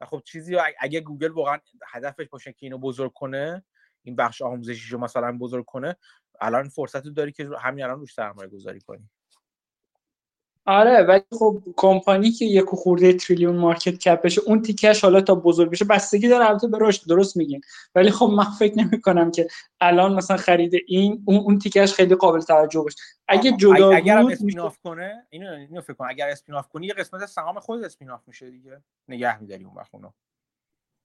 و 0.00 0.06
خب 0.06 0.22
چیزی 0.24 0.56
اگه 0.80 1.00
گوگل 1.00 1.30
واقعا 1.30 1.58
هدفش 1.86 2.28
باشه 2.28 2.52
که 2.52 2.66
اینو 2.66 2.78
بزرگ 2.78 3.12
کنه 3.12 3.64
این 4.02 4.16
بخش 4.16 4.42
آموزشی 4.42 4.90
رو 4.90 4.98
مثلا 4.98 5.38
بزرگ 5.38 5.64
کنه 5.64 5.96
الان 6.40 6.68
فرصت 6.68 7.08
داری 7.08 7.32
که 7.32 7.50
همین 7.60 7.84
الان 7.84 8.00
روش 8.00 8.14
سرمایه 8.14 8.48
گذاری 8.48 8.80
کنی. 8.80 9.10
آره 10.66 11.02
ولی 11.02 11.22
خب 11.38 11.62
کمپانی 11.76 12.30
که 12.30 12.44
یک 12.44 12.64
خورده 12.64 13.12
تریلیون 13.12 13.56
market 13.56 13.98
cap 13.98 14.19
شه 14.19 14.40
اون 14.46 14.62
تیکش 14.62 15.00
حالا 15.04 15.20
تا 15.20 15.34
بزرگ 15.34 15.70
بشه 15.70 15.84
بستگی 15.84 16.28
داره 16.28 16.46
البته 16.46 16.68
به 16.68 16.78
رشد 16.80 17.08
درست 17.08 17.36
میگین. 17.36 17.60
ولی 17.94 18.10
خب 18.10 18.26
من 18.26 18.44
فکر 18.44 18.78
نمی 18.78 19.00
کنم 19.00 19.30
که 19.30 19.48
الان 19.80 20.14
مثلا 20.14 20.36
خرید 20.36 20.72
این 20.86 21.22
اون 21.26 21.36
اون 21.36 21.58
تیکش 21.58 21.92
خیلی 21.92 22.14
قابل 22.14 22.40
توجه 22.40 22.80
باشه. 22.80 22.96
اگه 23.28 23.52
جدا 23.52 23.90
اگر 23.96 24.22
بود 24.22 24.32
spin-off 24.32 24.78
کنه 24.84 25.26
اینو 25.30 25.50
اینو 25.50 25.80
فکر 25.80 25.92
کن. 25.94 26.06
اگر 26.08 26.28
spin-off 26.28 26.68
کنی 26.68 26.86
یه 26.86 26.94
قسمت 26.94 27.26
سهام 27.26 27.60
خود 27.60 27.84
spin-off 27.84 28.20
میشه 28.26 28.50
دیگه. 28.50 28.82
نگه 29.08 29.40
میداری 29.40 29.64
اون 29.64 29.74
وقت 29.76 29.90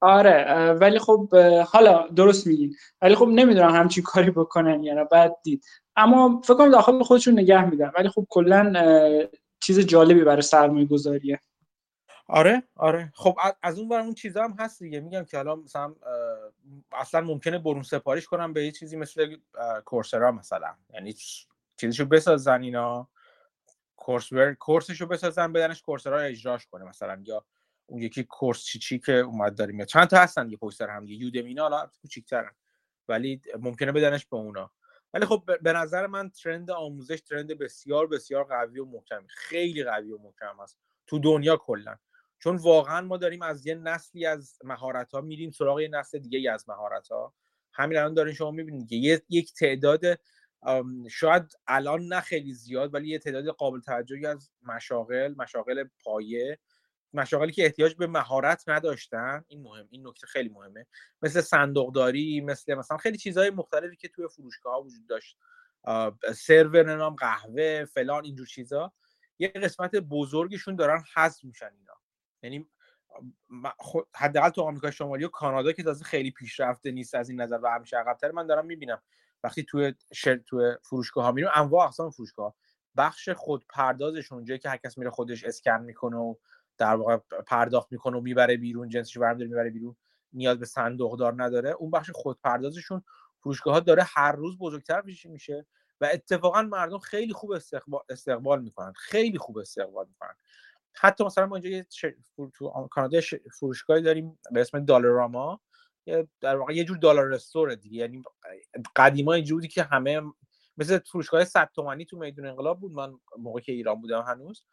آره 0.01 0.71
ولی 0.71 0.99
خب 0.99 1.35
حالا 1.67 2.07
درست 2.07 2.47
میگین. 2.47 2.75
ولی 3.01 3.15
خب 3.15 3.27
نمی‌دونم 3.27 3.75
همچین 3.75 4.03
کاری 4.03 4.31
بکنن 4.31 4.83
یا 4.83 4.93
نه 4.93 5.03
بعد 5.03 5.37
دید. 5.43 5.65
اما 5.95 6.41
فکر 6.43 6.53
کنم 6.53 6.71
داخل 6.71 7.03
خودشون 7.03 7.39
نگه 7.39 7.69
میدن 7.69 7.91
ولی 7.97 8.09
خب 8.09 8.27
کلا 8.29 8.73
چیز 9.65 9.79
جالبی 9.79 10.23
برای 10.23 10.41
سرمایه 10.41 10.85
گذاریه 10.85 11.39
آره 12.27 12.63
آره. 12.75 13.11
خب 13.15 13.37
از 13.63 13.79
اون 13.79 13.91
اون 13.91 14.13
چیزا 14.13 14.43
هم 14.43 14.55
هست 14.59 14.83
دیگه. 14.83 14.99
میگم 14.99 15.23
که 15.23 15.39
الان 15.39 15.59
مثلا 15.59 15.95
اصلا 16.91 17.21
ممکنه 17.21 17.57
برون 17.59 17.83
سپاریش 17.83 18.25
کنم 18.25 18.53
به 18.53 18.65
یه 18.65 18.71
چیزی 18.71 18.97
مثل 18.97 19.37
کورسرا 19.85 20.31
مثلا. 20.31 20.75
یعنی 20.93 21.15
چیزشو 21.77 22.05
بسازن 22.05 22.61
اینا. 22.61 23.07
کورسور 23.95 24.53
کورسشو 24.53 25.05
بسازن 25.05 25.53
بدنش 25.53 25.81
کورسرا 25.81 26.19
اجراش 26.19 26.67
کنه 26.67 26.85
مثلا. 26.85 27.21
یا 27.25 27.45
اون 27.85 28.01
یکی 28.01 28.23
کورس 28.23 28.63
چی 28.63 28.79
چی 28.79 28.99
که 28.99 29.13
اومد 29.13 29.55
داریم 29.55 29.85
چند 29.85 30.07
تا 30.07 30.17
هستن 30.17 30.49
یه 30.49 30.57
پشت 30.57 30.81
هم 30.81 31.05
دیگه. 31.05 31.25
یودمینا 31.25 31.61
حالا 31.61 31.89
کوچیک‌ترن. 32.01 32.51
ولی 33.07 33.41
ممکنه 33.59 33.91
بدنش 33.91 34.25
به 34.25 34.37
اونا. 34.37 34.71
ولی 35.15 35.25
خب 35.25 35.43
به 35.61 35.73
نظر 35.73 36.07
من 36.07 36.29
ترند 36.29 36.71
آموزش 36.71 37.21
ترند 37.21 37.47
بسیار 37.47 38.07
بسیار 38.07 38.43
قوی 38.43 38.79
و 38.79 38.85
محکمی 38.85 39.27
خیلی 39.29 39.83
قوی 39.83 40.11
و 40.11 40.17
محکم 40.17 40.59
است. 40.59 40.77
تو 41.07 41.19
دنیا 41.19 41.57
کلا. 41.57 41.95
چون 42.39 42.55
واقعا 42.55 43.01
ما 43.01 43.17
داریم 43.17 43.41
از 43.41 43.67
یه 43.67 43.75
نسلی 43.75 44.25
از 44.25 44.59
مهارت 44.63 45.11
ها 45.11 45.21
میریم 45.21 45.51
سراغ 45.51 45.79
یه 45.79 45.87
نسل 45.87 46.19
دیگه 46.19 46.51
از 46.51 46.69
مهارت 46.69 47.07
ها 47.07 47.33
همین 47.73 47.97
الان 47.97 48.13
دارین 48.13 48.33
شما 48.33 48.51
می‌بینید 48.51 48.89
که 48.89 49.21
یک 49.29 49.53
تعداد 49.53 50.01
شاید 51.09 51.43
الان 51.67 52.07
نه 52.07 52.21
خیلی 52.21 52.53
زیاد 52.53 52.93
ولی 52.93 53.07
یه 53.07 53.19
تعداد 53.19 53.47
قابل 53.47 53.79
توجهی 53.79 54.25
از 54.25 54.51
مشاغل 54.63 55.33
مشاغل 55.37 55.83
پایه 56.03 56.59
مشاغلی 57.13 57.51
که 57.51 57.65
احتیاج 57.65 57.95
به 57.95 58.07
مهارت 58.07 58.69
نداشتن 58.69 59.43
این 59.47 59.61
مهم 59.61 59.87
این 59.89 60.07
نکته 60.07 60.27
خیلی 60.27 60.49
مهمه. 60.49 60.87
مثل 61.21 61.41
صندوقداری 61.41 62.41
مثل 62.41 62.75
مثلا 62.75 62.97
خیلی 62.97 63.17
چیزهای 63.17 63.49
مختلفی 63.49 63.95
که 63.95 64.07
توی 64.07 64.27
فروشگاه 64.27 64.73
ها 64.73 64.81
وجود 64.81 65.07
داشت. 65.07 65.37
سرور 66.35 66.95
نام 66.95 67.15
قهوه 67.15 67.85
فلان 67.85 68.25
اینجور 68.25 68.47
چیزا. 68.47 68.93
یه 69.39 69.47
قسمت 69.47 69.95
بزرگشون 69.95 70.75
دارن 70.75 71.03
حذف 71.15 71.43
میشن 71.43 71.71
اینا. 71.77 71.93
یعنی 72.43 72.69
حداقل 74.15 74.49
تو 74.49 74.61
آمریکا 74.61 74.91
شمالی 74.91 75.25
و 75.25 75.27
کانادا 75.27 75.71
که 75.71 75.83
تازه 75.83 76.05
خیلی 76.05 76.31
پیشرفته 76.31 76.91
نیست 76.91 77.15
از 77.15 77.29
این 77.29 77.41
نظر 77.41 77.59
و 77.63 77.67
همیشه 77.67 77.97
عقبتر 77.97 78.31
من 78.31 78.47
دارم 78.47 78.65
می‌بینم. 78.65 79.01
وقتی 79.43 79.63
توی 79.63 79.93
شر... 80.13 80.35
توی 80.37 80.75
فروشگاه 80.83 81.25
ها 81.25 81.31
میریم 81.31 81.51
انواع 81.55 81.85
اقسام 81.85 82.11
فروشگاه 82.11 82.55
بخش 82.97 83.29
خود 83.29 83.65
پردازشون 83.69 84.45
جایی 84.45 84.59
که 84.59 84.69
هر 84.69 84.77
کس 84.77 84.97
میره 84.97 85.09
خودش 85.09 85.43
اسکن 85.43 85.81
می‌کنه 85.81 86.17
و 86.17 86.35
در 86.77 86.95
واقع 86.95 87.17
پرداخت 87.47 87.91
می‌کنه 87.91 88.17
و 88.17 88.21
می‌بره 88.21 88.57
بیرون 88.57 88.89
جنسش 88.89 89.17
برمیداره 89.17 89.49
می‌بره 89.49 89.69
بیرون 89.69 89.95
نیاز 90.33 90.59
به 90.59 90.65
صندوقدار 90.65 91.43
نداره. 91.43 91.69
اون 91.69 91.91
بخش 91.91 92.11
خودپردازشون 92.11 93.03
فروشگاه 93.39 93.73
ها 93.73 93.79
داره 93.79 94.03
هر 94.07 94.31
روز 94.31 94.57
بزرگتر 94.57 95.01
میشه 95.01 95.65
و 96.01 96.09
اتفاقا 96.13 96.61
مردم 96.61 96.97
خیلی 96.97 97.33
خوب 97.33 97.51
استقبال, 97.51 98.01
استقبال 98.09 98.61
می‌کنن 98.61 98.93
خیلی 98.93 99.37
خوب 99.37 99.57
استقبال 99.57 100.07
می‌کنن. 100.07 100.35
حتی 100.93 101.23
مثلا 101.23 101.45
ما 101.45 101.55
اینجا 101.55 101.69
یه 101.69 101.85
تو 102.53 102.87
کانادا 102.91 103.19
فروشگاهی 103.59 104.01
داریم 104.01 104.39
به 104.51 104.61
اسم 104.61 104.85
دالاراما 104.85 105.61
در 106.41 106.55
واقع 106.55 106.73
یه 106.73 106.83
جور 106.83 106.97
دلار 106.97 107.27
رستور 107.27 107.75
دیگه 107.75 107.97
یعنی 107.97 108.23
قدیما 108.95 109.33
اینجوری 109.33 109.67
که 109.67 109.83
همه 109.83 110.21
مثل 110.77 110.99
فروشگاه 110.99 111.45
100 111.45 111.69
تومانی 111.75 112.05
تو 112.05 112.17
میدون 112.17 112.45
انقلاب 112.45 112.79
بود. 112.79 112.91
من 112.91 113.13
موقع 113.37 113.61
که 113.61 113.71
ایران 113.71 114.01
بودم 114.01 114.21
هنوز. 114.21 114.63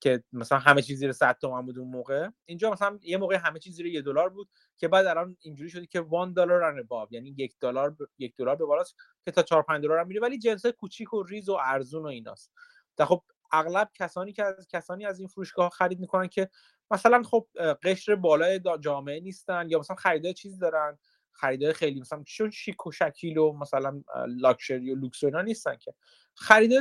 که 0.00 0.24
مثلا 0.32 0.58
همه 0.58 0.82
چیز 0.82 0.98
زیر 0.98 1.12
100 1.12 1.38
تومن 1.40 1.66
بود 1.66 1.78
اون 1.78 1.88
موقع. 1.88 2.28
اینجا 2.44 2.70
مثلا 2.70 2.98
یه 3.02 3.16
موقع 3.16 3.36
همه 3.36 3.58
چیز 3.58 3.76
زیر 3.76 3.86
یه 3.86 4.02
دلار 4.02 4.28
بود 4.28 4.48
که 4.76 4.88
بعد 4.88 5.06
الان 5.06 5.36
اینجوری 5.40 5.70
شده 5.70 5.86
که 5.86 5.98
1 5.98 6.34
دلار 6.36 6.62
and 6.62 6.82
above 6.82 7.12
یعنی 7.12 7.34
یک 7.38 7.54
دلار 7.60 7.96
یک 8.18 8.36
دلار 8.36 8.56
به 8.56 8.64
بالاست 8.64 8.96
که 9.24 9.30
تا 9.30 9.42
4 9.42 9.62
5 9.62 9.84
دلار 9.84 9.98
هم 9.98 10.06
میره. 10.06 10.20
ولی 10.20 10.38
جنس 10.38 10.66
کوچیک 10.66 11.14
و 11.14 11.22
ریز 11.22 11.48
و 11.48 11.58
ارزون 11.60 12.02
و 12.02 12.06
ایناست. 12.06 12.52
خب 13.00 13.22
اغلب 13.52 13.90
کسانی 13.94 14.32
که 14.32 14.44
از 14.44 14.68
کسانی 14.68 15.06
از 15.06 15.18
این 15.18 15.28
فروشگاه 15.28 15.70
خرید 15.70 16.00
می‌کنن 16.00 16.28
که 16.28 16.50
مثلا 16.90 17.22
خب 17.22 17.46
قشر 17.82 18.14
بالای 18.14 18.60
جامعه 18.80 19.20
نیستن 19.20 19.70
یا 19.70 19.78
مثلا 19.78 19.96
خریدای 19.96 20.34
چیز 20.34 20.58
دارن. 20.58 20.98
خریدای 21.32 21.72
خیلی 21.72 22.00
مثلا 22.00 22.22
چون 22.26 22.50
شیک 22.50 22.86
و 22.86 22.92
شکیل 22.92 23.38
و 23.38 23.52
مثلا 23.52 24.02
لاکچری 24.28 24.92
و 24.92 24.94
لوکس 24.94 25.24
اینا 25.24 25.42
نیستن 25.42 25.76
که. 25.76 25.94
خرید 26.34 26.72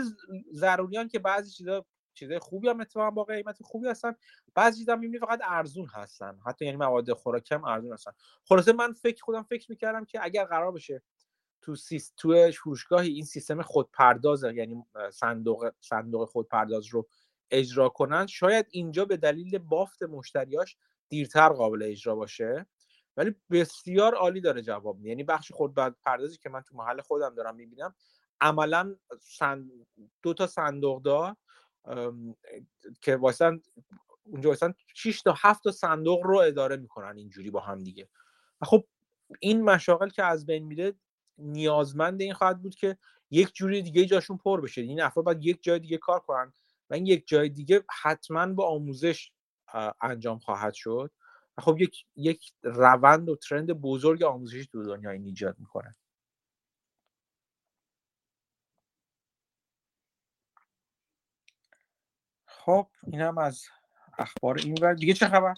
ضروریان 0.53 1.07
که 1.07 1.19
بعضی 1.19 1.51
چیزا 1.51 1.85
چیزای 2.15 2.39
خوبی 2.39 2.69
هم 2.69 2.79
اتفاقا 2.79 3.11
با 3.11 3.23
قیمت 3.23 3.63
خوبی 3.63 3.87
هستن. 3.87 4.15
بعضی 4.55 4.79
چیزا 4.79 4.95
می‌بینی 4.95 5.19
فقط 5.19 5.39
ارزون 5.43 5.87
هستن. 5.93 6.39
حتی 6.45 6.65
یعنی 6.65 6.77
مواد 6.77 7.13
خوراکی 7.13 7.55
هم 7.55 7.63
ارزون 7.63 7.93
هستن. 7.93 8.11
خلاصه 8.45 8.73
من 8.73 8.93
فکر 8.93 9.23
خودم 9.23 9.43
فکر 9.43 9.71
می‌کردم 9.71 10.05
که 10.05 10.19
اگر 10.23 10.45
قرار 10.45 10.71
بشه 10.71 11.01
تو 11.61 11.75
سیست 11.75 12.13
تو 12.17 12.51
فروشگاهی 12.51 13.09
این 13.13 13.25
سیستم 13.25 13.61
خودپرداز 13.61 14.43
یعنی 14.43 14.85
صندوق 15.11 15.71
صندوق 15.79 16.29
خودپرداز 16.29 16.87
رو 16.87 17.07
اجرا 17.51 17.89
کنن 17.89 18.27
شاید 18.27 18.65
اینجا 18.69 19.05
به 19.05 19.17
دلیل 19.17 19.57
بافت 19.57 20.03
مشتریاش 20.03 20.77
دیرتر 21.09 21.49
قابل 21.49 21.83
اجرا 21.83 22.15
باشه. 22.15 22.65
ولی 23.17 23.35
بسیار 23.51 24.15
عالی 24.15 24.41
داره 24.41 24.61
جواب 24.61 24.97
میده. 24.97 25.09
یعنی 25.09 25.23
بخش 25.23 25.51
خودپردازی 25.51 26.37
که 26.37 26.49
من 26.49 26.61
تو 26.61 26.75
محل 26.75 27.01
خودم 27.01 27.35
دارم 27.35 27.55
می‌بینم 27.55 27.95
عملا 28.41 28.95
دو 30.21 30.33
تا 30.33 30.47
صندوق 30.47 31.01
دار 31.01 31.35
که 33.01 33.15
واسن 33.15 33.61
اونجا 34.23 34.49
واسن 34.49 34.73
6 34.93 35.21
تا 35.21 35.35
7 35.37 35.63
تا 35.63 35.71
صندوق 35.71 36.23
رو 36.23 36.37
اداره 36.37 36.77
می‌کنن 36.77 37.17
اینجوری 37.17 37.51
با 37.51 37.59
هم 37.59 37.83
دیگه. 37.83 38.09
خب 38.61 38.85
این 39.39 39.63
مشاغل 39.63 40.09
که 40.09 40.23
از 40.23 40.45
بین 40.45 40.63
میره 40.63 40.93
نیازمند 41.37 42.21
این 42.21 42.33
خواهد 42.33 42.61
بود 42.61 42.75
که 42.75 42.97
یک 43.31 43.53
جوری 43.53 43.81
دیگه 43.81 44.05
جاشون 44.05 44.37
پر 44.37 44.61
بشه. 44.61 44.81
این 44.81 45.01
افراد 45.01 45.25
باید 45.25 45.45
یک 45.45 45.63
جای 45.63 45.79
دیگه 45.79 45.97
کار 45.97 46.19
کنن 46.19 46.53
و 46.89 46.93
این 46.93 47.05
یک 47.05 47.27
جای 47.27 47.49
دیگه 47.49 47.83
حتما 48.01 48.47
با 48.53 48.67
آموزش 48.67 49.31
انجام 50.01 50.39
خواهد 50.39 50.73
شد. 50.73 51.11
خب 51.57 51.81
یک 51.81 52.05
یک 52.15 52.53
روند 52.63 53.29
و 53.29 53.35
ترند 53.35 53.71
بزرگ 53.71 54.23
آموزشی 54.23 54.65
تو 54.65 54.83
دنیا 54.83 55.09
این 55.09 55.25
ایجاد 55.25 55.55
می‌کنه. 55.59 55.95
خب 62.65 62.87
این 63.07 63.21
هم 63.21 63.37
از 63.37 63.63
اخبار 64.17 64.57
این 64.57 64.77
ور. 64.81 64.93
دیگه 64.93 65.13
چه 65.13 65.27
خبر؟ 65.27 65.53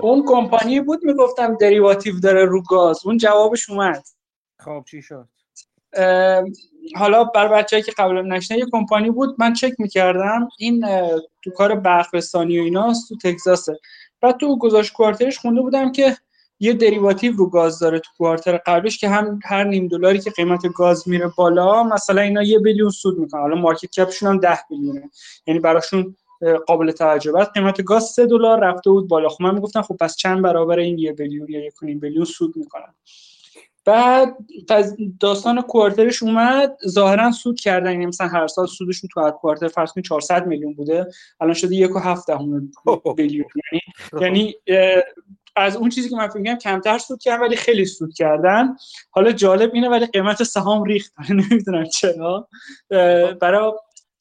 اون 0.00 0.24
کمپانی 0.26 0.80
بود 0.80 1.04
می‌گفتم 1.04 1.56
دریواتیو 1.56 2.20
داره 2.20 2.44
رو 2.44 2.62
گاز. 2.62 3.06
اون 3.06 3.18
جوابش 3.18 3.70
اومد. 3.70 4.06
خب 4.58 4.84
چی 4.90 5.02
شد؟ 5.02 5.28
حالا 6.96 7.24
بر 7.24 7.48
بچه 7.48 7.82
که 7.82 7.92
قبلا 7.92 8.22
نشنه 8.22 8.58
یه 8.58 8.66
کمپانی 8.72 9.10
بود. 9.10 9.36
من 9.38 9.52
چک 9.52 9.72
می‌کردم. 9.78 10.48
این 10.58 10.86
تو 11.44 11.50
کار 11.50 11.74
برقرستانی 11.74 12.60
و 12.60 12.62
ایناست 12.62 13.08
تو 13.08 13.16
تگزاسه. 13.16 13.78
بعد 14.20 14.36
تو 14.36 14.58
گذاشت 14.58 14.92
کوارترش 14.92 15.38
خونده 15.38 15.60
بودم 15.60 15.92
که 15.92 16.16
یه 16.60 16.72
دریواتیو 16.72 17.36
رو 17.36 17.50
گاز 17.50 17.78
داره 17.78 17.98
تو 17.98 18.10
کوارتر 18.18 18.56
قبلش 18.56 18.98
که 18.98 19.08
هم 19.08 19.38
هر 19.44 19.64
نیم 19.64 19.88
دلاری 19.88 20.18
که 20.18 20.30
قیمت 20.30 20.66
گاز 20.76 21.08
میره 21.08 21.32
بالا 21.36 21.82
مثلا 21.82 22.20
اینا 22.20 22.42
یه 22.42 22.58
بیلیون 22.58 22.90
سود 22.90 23.18
می‌کنن. 23.18 23.40
حالا 23.40 23.56
مارکت 23.56 23.90
کپشون 23.90 24.28
هم 24.28 24.38
10 24.38 24.58
بیلیونه. 24.70 25.10
یعنی 25.46 25.60
براشون 25.60 26.16
قابل 26.66 26.90
توجه. 26.90 27.32
بعد 27.32 27.52
قیمت 27.52 27.82
گاز 27.82 28.04
3 28.04 28.26
دلار 28.26 28.60
رفته 28.60 28.90
بود 28.90 29.08
بالا. 29.08 29.28
خب 29.28 29.42
من 29.42 29.54
می‌گفتم 29.54 29.82
خب 29.82 29.96
پس 30.00 30.16
چند 30.16 30.42
برابر 30.42 30.78
این 30.78 30.98
یه 30.98 31.12
بیلیون 31.12 31.46
یا 31.50 31.64
یک 31.64 31.74
بیلیون 32.00 32.24
سود 32.24 32.56
می‌کنن. 32.56 32.94
بعد 33.84 34.36
داستان 35.20 35.62
کوارترش 35.62 36.22
اومد. 36.22 36.76
ظاهرا 36.88 37.30
سود 37.32 37.60
کردن. 37.60 37.92
یعنی 37.92 38.06
مثلا 38.06 38.26
هر 38.26 38.46
سال 38.46 38.66
سودشون 38.66 39.10
تو 39.12 39.20
هر 39.20 39.30
کوارتر 39.30 39.68
فرض 39.68 39.92
کنید 39.92 40.04
400 40.04 40.46
میلیون 40.46 40.74
بوده. 40.74 41.06
الان 41.40 41.54
شده 41.54 41.74
یک 41.74 41.96
و 41.96 41.98
هفت 41.98 42.26
دهم 42.26 42.72
بیلیون. 43.16 43.46
یعنی 43.72 43.80
یعنی 44.22 44.54
از 45.60 45.76
اون 45.76 45.88
چیزی 45.88 46.08
که 46.08 46.16
من 46.16 46.28
فکر 46.28 46.56
کمتر 46.56 46.98
سود 46.98 47.22
کردن 47.22 47.42
ولی 47.42 47.56
خیلی 47.56 47.84
سود 47.84 48.14
کردن. 48.14 48.76
حالا 49.10 49.32
جالب 49.32 49.70
اینه 49.74 49.88
ولی 49.88 50.06
قیمت 50.06 50.42
سهام 50.42 50.84
ریخت. 50.84 51.12
نمی‌دونم 51.30 51.84
چرا. 51.84 52.48
برای 53.40 53.72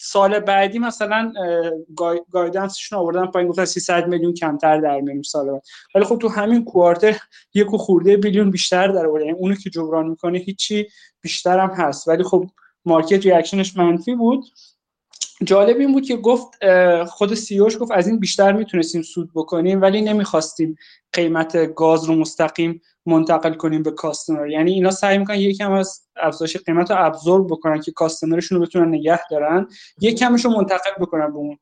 سال 0.01 0.39
بعدی 0.39 0.79
مثلا 0.79 1.34
guidance 2.31 2.77
شون 2.77 3.00
آوردن 3.00 3.25
پایین 3.25 3.50
گفتن 3.50 3.65
300 3.65 4.08
میلیون 4.08 4.34
کمتر 4.34 4.81
در 4.81 5.01
میاریم 5.01 5.22
سال 5.22 5.51
بعد. 5.51 5.62
ولی 5.96 6.05
خب 6.05 6.17
تو 6.17 6.27
همین 6.27 6.65
quarter 6.65 7.17
یک 7.53 7.67
خورده 7.67 8.17
billion 8.17 8.51
بیشتر 8.51 8.88
در 8.88 9.05
آورد 9.05 9.24
یعنی 9.24 9.38
اونو 9.38 9.55
که 9.55 9.69
جبران 9.69 10.08
می‌کنه 10.08 10.39
هیچی 10.39 10.88
بیشتر 11.22 11.60
هم 11.60 11.69
هست. 11.69 12.08
ولی 12.08 12.24
خب 12.24 12.46
market 12.86 13.25
reaction 13.25 13.67
ش 13.67 13.77
منفی 13.77 14.15
بود. 14.15 14.46
جالب 15.43 15.77
این 15.77 15.91
بود 15.91 16.05
که 16.05 16.17
گفت 16.17 16.53
خود 17.05 17.34
CEO 17.33 17.60
ش 17.60 17.77
گفت 17.79 17.91
از 17.91 18.08
این 18.08 18.19
بیشتر 18.19 18.51
می‌تونستیم 18.51 19.01
سود 19.01 19.29
بکنیم 19.36 19.81
ولی 19.81 20.01
نمی‌خواستیم 20.01 20.75
قیمت 21.13 21.75
گاز 21.75 22.05
رو 22.05 22.15
مستقیم 22.15 22.81
منتقل 23.05 23.53
کنیم 23.53 23.84
به 23.84 23.91
customer 23.91 24.50
یعنی 24.50 24.72
اینا 24.72 24.91
سعی 24.91 25.17
می‌کنن 25.17 25.38
یکم 25.38 25.72
از 25.72 26.01
افزایش 26.15 26.58
قیمت 26.58 26.91
رو 26.91 27.05
absorb 27.05 27.48
بکنن 27.48 27.81
که 27.81 27.91
customer 27.91 28.36
شون 28.36 28.57
رو 28.58 28.65
بتونن 28.65 28.96
نگه 28.96 29.19
دارن 29.31 29.67
یک 30.01 30.19
کمش 30.19 30.46
رو 30.46 30.51
منتقل 30.51 30.91
بکنن 31.01 31.34
به 31.34 31.38
اون 31.38 31.58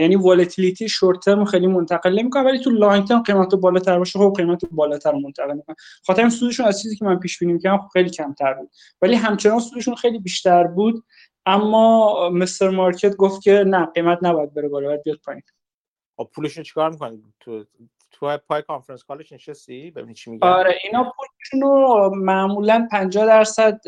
یعنی 0.00 0.16
volatility 0.16 0.88
short 0.88 1.20
term 1.20 1.44
خیلی 1.44 1.66
منتقل 1.66 2.18
نمی‌کنن 2.18 2.44
ولی 2.44 2.58
تو 2.58 2.70
long 2.70 3.06
term 3.06 3.22
قیمت 3.22 3.54
بالاتر 3.54 3.98
باشه 3.98 4.18
خب 4.18 4.32
قیمت 4.36 4.60
بالاتر 4.70 5.12
منتقل 5.12 5.54
می‌کنن. 5.56 5.76
خاطر 6.06 6.20
این 6.20 6.30
سودشون 6.30 6.66
از 6.66 6.82
چیزی 6.82 6.96
که 6.96 7.04
من 7.04 7.18
پیش 7.18 7.38
بینی 7.38 7.52
می‌کردم 7.52 7.78
خب 7.78 7.88
خیلی 7.92 8.10
کمتر 8.10 8.54
بود. 8.54 8.70
ولی 9.02 9.14
همچنان 9.14 9.58
سودشون 9.58 9.94
خیلی 9.94 10.18
بیشتر 10.18 10.64
بود. 10.64 11.04
اما 11.46 12.30
Mr. 12.30 12.70
Market 12.70 13.16
گفت 13.16 13.42
که 13.42 13.64
نه 13.66 13.86
قیمت 13.86 14.18
نباید 14.22 14.54
بره 14.54 14.68
بالا 14.68 14.88
باید 14.88 15.02
بیاد 15.02 15.18
پایین. 15.24 15.42
خب 16.16 16.30
پولشون 16.34 16.64
چیکار 16.64 16.90
می‌کنن 16.90 17.22
تو 17.40 17.64
تو 18.10 18.38
پای 18.48 18.62
conference 18.62 19.04
call 19.04 19.23
ش 19.23 19.32
نشستی؟ 19.32 19.90
ببینی 19.90 20.14
چی 20.14 20.30
میگن. 20.30 20.48
آره 20.48 20.74
اینا 20.84 21.12
پولشون 21.16 21.68
رو 21.68 22.10
معمولا 22.14 22.88
50 22.90 23.26
درصد 23.26 23.80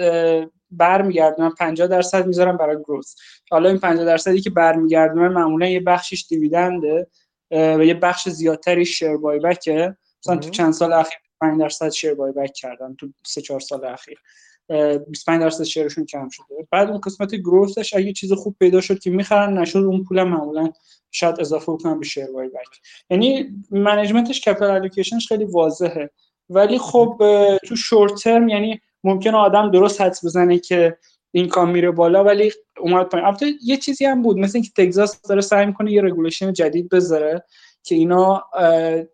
برمیگردونن. 0.71 1.51
50 1.51 1.89
درصد 1.89 2.27
می‌ذارن 2.27 2.57
برای 2.57 2.77
گروث 2.77 3.15
حالا 3.51 3.69
این 3.69 3.79
50 3.79 4.05
درصدی 4.05 4.41
که 4.41 4.51
برمیگردونن 4.51 5.29
معمولا 5.29 5.67
یه 5.67 5.81
بخشش 5.81 6.27
دیویدنده 6.29 7.07
و 7.51 7.85
یه 7.85 7.95
بخش 7.95 8.29
زیادتری 8.29 8.87
شیر 8.87 9.17
بای 9.17 9.39
بکه 9.39 9.97
مثلا 10.23 10.37
تو 10.37 10.51
چند 10.51 10.73
سال 10.73 10.93
اخیر 10.93 11.19
5 11.41 11.61
درصد 11.61 11.89
شیر 11.89 12.15
بای 12.15 12.33
بک 12.33 12.53
کردن 12.53 12.95
تو 12.95 13.09
3 13.27 13.41
4 13.41 13.61
سال 13.61 13.85
اخیر. 13.85 14.21
25 14.69 15.41
درصد 15.41 15.65
شیرشون 15.65 16.07
کم 16.07 16.29
شده. 16.29 16.45
بعد 16.71 16.89
اون 16.89 17.01
قسمت 17.01 17.35
گروثش 17.35 17.95
اگه 17.95 18.13
چیز 18.13 18.33
خوب 18.33 18.57
پیدا 18.59 18.81
شد 18.81 18.99
که 18.99 19.11
می‌خرن 19.11 19.59
نشد 19.59 19.79
اون 19.79 20.05
پول 20.05 20.23
معمولا 20.23 20.73
شاید 21.11 21.41
اضافه 21.41 21.73
بکنن 21.73 21.99
به 21.99 22.07
شیر 22.07 22.27
بای 22.27 22.49
بک. 22.49 22.81
یعنی 23.11 23.47
منیجمنتش 23.71 24.41
کپیتال 24.41 24.71
الوکیشنش 24.71 25.29
خیلی 25.29 25.45
واضحه. 25.45 26.11
ولی 26.51 26.79
خب 26.79 27.23
تو 27.67 27.77
short 27.77 28.15
term 28.15 28.49
یعنی 28.49 28.81
ممکنه 29.05 29.37
آدم 29.37 29.71
درست 29.71 30.01
حدس 30.01 30.25
بزنه 30.25 30.59
که 30.59 30.99
income 31.33 31.71
میره 31.71 31.91
بالا 31.91 32.25
ولی 32.25 32.53
اومد 32.81 33.09
پایین. 33.09 33.27
البته 33.27 33.47
یه 33.65 33.77
چیزی 33.77 34.05
هم 34.05 34.23
بود 34.23 34.39
مثل 34.39 34.59
اینکه 34.59 34.71
تگزاس 34.77 35.23
داره 35.23 35.41
سعی 35.41 35.67
می‌کنه 35.67 35.93
یه 35.93 36.03
regulation 36.03 36.53
جدید 36.53 36.89
بذاره 36.89 37.45
که 37.83 37.95
اینا 37.95 38.45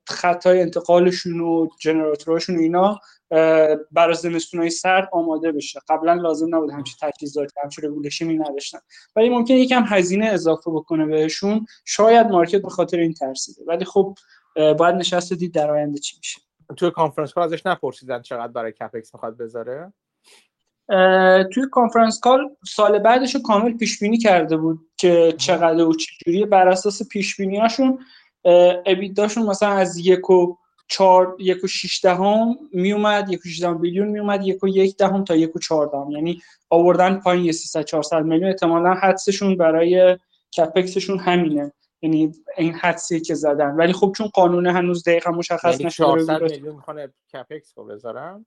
خط‌های 0.08 0.60
انتقالشون 0.60 1.40
و 1.40 1.68
generator 1.80 2.34
شون 2.34 2.58
اینا 2.58 3.00
برای 3.92 4.40
هوای 4.54 4.70
سرد 4.70 5.08
آماده 5.12 5.52
بشه. 5.52 5.80
قبلا 5.88 6.14
لازم 6.14 6.54
نبود 6.56 6.70
همچین 6.70 6.94
تجهیزات 7.00 7.50
همچین 7.62 7.84
regulation 7.84 8.34
ی 8.34 8.38
نداشتن. 8.38 8.78
ولی 9.16 9.28
ممکن 9.28 9.54
یکم 9.54 9.84
هزینه 9.86 10.26
اضافه 10.26 10.70
بکنه 10.70 11.06
بهشون. 11.06 11.66
شاید 11.84 12.26
market 12.26 12.62
به 12.62 12.70
خاطر 12.70 12.98
این 12.98 13.12
ترسیده. 13.12 13.62
ولی 13.66 13.84
خب 13.84 14.14
باید 14.56 14.94
نشست 14.94 15.32
دید 15.32 15.54
در 15.54 15.70
آینده 15.70 15.98
چی 15.98 16.16
میشه. 16.16 16.40
توی 16.76 16.90
conference 16.90 17.32
call 17.32 17.44
ازش 17.44 17.66
نپرسیدن 17.66 18.22
چقدر 18.22 18.52
برای 18.52 18.72
CapEx 18.72 19.14
می‌خواد 19.14 19.36
بذاره؟ 19.36 19.92
توی 21.52 21.66
conference 21.72 22.20
call 22.20 22.56
سال 22.66 22.98
بعدش 22.98 23.36
کامل 23.36 23.76
پیش 23.76 23.98
بینی 23.98 24.18
کرده 24.18 24.56
بود 24.56 24.78
که 24.96 25.34
چقدر 25.38 25.84
و 25.84 25.94
چجوری 25.94 26.44
بر 26.44 26.68
اساس 26.68 27.08
پیش 27.08 27.36
بینیاشون 27.36 27.98
EBITDA 28.86 29.22
شون 29.22 29.46
مثلا 29.46 29.68
از 29.68 29.98
یک 29.98 30.30
و 30.30 30.56
چار 30.86 31.36
یک 31.38 31.64
و 31.64 31.66
شیش 31.66 32.04
دهم 32.04 32.56
می 32.72 32.92
اومد 32.92 33.32
یک 33.32 33.40
و 33.40 33.48
شیش 33.48 33.60
دهم 33.60 33.78
billion 33.78 34.08
می 34.08 34.18
اومد 34.18 34.46
یک 34.46 34.64
و 34.64 34.68
یک 34.68 34.96
دهم 34.96 35.24
تا 35.24 35.36
یک 35.36 35.56
و 35.56 35.58
چهار 35.58 35.86
دهم. 35.86 36.10
یعنی 36.10 36.42
آوردن 36.70 37.20
پایین 37.20 37.44
یه 37.44 37.52
300 37.52 37.82
400 37.82 38.22
میلیون. 38.22 38.48
احتمالا 38.48 38.94
حدسشون 38.94 39.56
برای 39.56 40.18
CapEx 40.56 40.91
شون 40.91 41.18
همینه. 41.18 41.72
یعنی 42.02 42.32
این 42.58 42.72
حدسی 42.72 43.20
که 43.20 43.34
زدن. 43.34 43.70
ولی 43.70 43.92
خب 43.92 44.12
چون 44.16 44.26
قانون 44.26 44.66
هنوز 44.66 45.04
دقیقا 45.04 45.30
مشخص 45.30 45.72
یعنی 45.72 45.84
نشده 45.84 46.06
400 46.06 46.42
میلیون 46.42 46.74
می‌خوان 46.74 47.12
CapEx 47.32 47.72
رو 47.76 47.84
بذارن؟ 47.84 48.46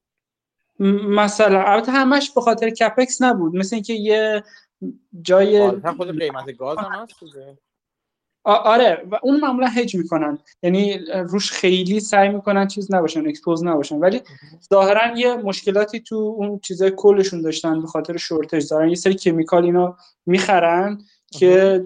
مثلا. 1.10 1.64
البته 1.64 1.92
همش 1.92 2.32
به 2.32 2.42
خاطر 2.42 2.70
CapEx 2.70 3.22
نبود. 3.22 3.56
مثل 3.56 3.76
اینکه 3.76 3.94
یه 3.94 4.44
جای 5.22 5.62
آره 5.62 5.92
خود 5.92 6.20
قیمت 6.20 6.58
گاز 6.58 6.78
هم 6.78 6.92
هست 6.92 7.14
آره 8.48 9.06
و 9.12 9.20
اون 9.24 9.40
معمولا 9.40 9.68
هج 9.68 9.96
می‌کنن. 9.96 10.40
یعنی 10.64 11.00
روش 11.30 11.52
خیلی 11.52 12.00
سعی 12.00 12.30
می‌کنن 12.30 12.68
چیز 12.68 12.94
نباشن 12.94 13.28
expose 13.28 13.64
نباشن. 13.64 13.96
ولی 13.96 14.22
ظاهرا 14.70 15.18
یه 15.18 15.36
مشکلاتی 15.36 16.00
تو 16.00 16.16
اون 16.16 16.60
چیزای 16.60 16.92
کلشون 16.96 17.42
داشتن 17.42 17.82
به 17.82 17.88
خاطر 17.88 18.18
shortage 18.18 18.70
دارن 18.70 18.90
یه 18.90 18.96
سری 18.96 19.16
chemical 19.16 19.66
اینا 19.66 19.98
می‌خرن 20.26 20.98
که 21.32 21.86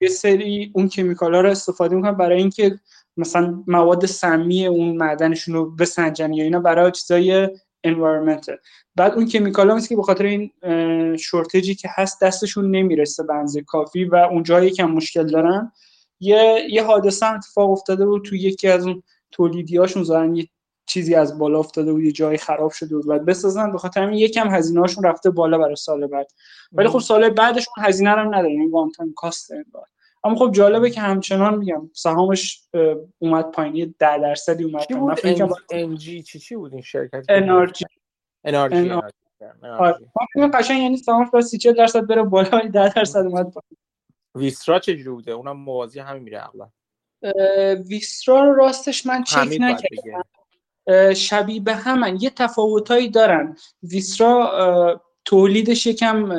یه 0.00 0.08
سری 0.08 0.72
اون 0.74 0.88
کمیکال 0.88 1.34
ها 1.34 1.40
رو 1.40 1.50
استفاده 1.50 1.96
می‌کنن 1.96 2.12
برای 2.12 2.38
اینکه 2.38 2.78
مثلا 3.16 3.64
مواد 3.66 4.06
سمی 4.06 4.66
اون 4.66 4.96
معدنشون 4.96 5.54
رو 5.54 5.70
بسنجن 5.70 6.32
یا 6.32 6.44
اینا 6.44 6.60
برای 6.60 6.90
چیزای 6.90 7.48
environment. 7.86 8.50
بعد 8.96 9.14
اون 9.14 9.26
کمیکال 9.26 9.70
ها 9.70 9.80
که 9.80 9.96
به 9.96 10.02
خاطر 10.02 10.24
این 10.24 10.50
شورتجی 11.16 11.74
که 11.74 11.88
هست 11.94 12.22
دستشون 12.22 12.70
نمی‌رسه 12.70 13.22
بنز 13.22 13.58
کافی 13.58 14.04
و 14.04 14.16
اونجا 14.16 14.64
یکم 14.64 14.90
مشکل 14.90 15.26
دارن 15.26 15.72
یه 16.20 16.66
یه 16.70 16.84
حادثه 16.84 17.34
اتفاق 17.34 17.70
افتاده 17.70 18.06
بود 18.06 18.24
تو 18.24 18.36
یکی 18.36 18.68
از 18.68 18.86
اون 18.86 19.02
تولیدیاشون. 19.30 20.02
زارن 20.02 20.36
یه 20.36 20.48
چیزی 20.86 21.14
از 21.14 21.38
بالا 21.38 21.58
افتاده 21.58 21.92
بود 21.92 22.02
یه 22.02 22.12
جایی 22.12 22.38
خراب 22.38 22.70
شده 22.70 22.96
بود. 22.96 23.06
بعد 23.06 23.24
بسازن 23.24 23.72
به 23.72 23.78
خاطر 23.78 24.02
همین 24.02 24.18
یکم 24.18 24.50
هزینه 24.50 24.80
هاشون 24.80 25.04
رفته 25.04 25.30
بالا 25.30 25.58
برای 25.58 25.76
سال 25.76 26.06
بعد. 26.06 26.26
ولی 26.72 26.88
خب 26.88 26.98
سال 26.98 27.30
بعدش 27.30 27.66
اون 27.76 27.86
هزینه 27.86 28.10
رو 28.10 28.34
نداره 28.34 28.48
این 28.48 28.70
وان 28.70 28.90
تایم 28.90 29.12
کاست 29.16 29.50
اما 30.24 30.36
خب 30.36 30.52
جالبه 30.52 30.90
که 30.90 31.00
همچنان 31.00 31.58
میگم 31.58 31.90
سهامش 31.94 32.62
اومد 33.18 33.50
پایین 33.50 33.94
10 33.98 34.18
درصدی 34.18 34.64
اومد 34.64 34.86
چی 34.86 34.94
بود؟ 34.94 35.18
انجی 35.70 36.22
چی 36.22 36.38
چی 36.38 36.56
بود 36.56 36.72
این 36.72 36.82
شرکت؟ 36.82 37.24
انرژی 37.28 37.84
انرژی 38.44 38.90
آره 39.78 39.98
قشنگ 40.54 40.82
یعنی 40.82 40.96
سهامش 40.96 41.30
با 41.32 41.40
30 41.40 41.72
درصد 41.72 42.06
بره 42.06 42.22
بالا 42.22 42.60
10 42.72 42.92
درصد 42.94 43.18
اومد 43.18 43.50
پایین. 43.50 43.75
ویسترا 44.36 44.78
چجوری 44.78 45.10
بوده؟ 45.10 45.32
اونم 45.32 45.56
موازی 45.56 46.00
همین 46.00 46.22
میره 46.22 46.38
عقلا. 46.38 46.70
ویسترا 47.88 48.44
رو 48.44 48.54
راستش 48.54 49.06
من 49.06 49.24
چک 49.24 49.56
نکردم. 49.60 50.22
شبیه 51.14 51.60
به 51.60 51.74
همن. 51.74 52.18
یه 52.20 52.30
تفاوتایی 52.30 53.08
دارن. 53.08 53.56
Vistra 53.82 55.02
تولیدش 55.24 55.86
یکم 55.86 56.32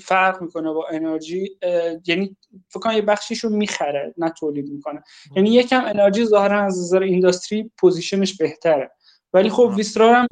فرق 0.00 0.42
می‌کنه 0.42 0.72
با 0.72 0.88
NRG. 0.88 1.58
یعنی 2.06 2.36
فکر 2.68 2.80
کنم 2.80 2.92
یه 2.92 3.02
بخشیش 3.02 3.38
رو 3.38 3.50
می‌خره 3.50 4.14
نه 4.18 4.30
تولید 4.30 4.68
می‌کنه. 4.68 5.02
یعنی 5.36 5.50
یکم 5.50 5.84
NRG 5.84 6.24
ظاهرا 6.24 6.62
از 6.62 6.78
نظر 6.78 7.02
industry 7.02 7.70
position 7.78 8.24
ش 8.24 8.36
بهتره. 8.36 8.90
ولی 9.32 9.50
خب 9.50 9.72
Vistra 9.76 10.14
هم 10.14 10.26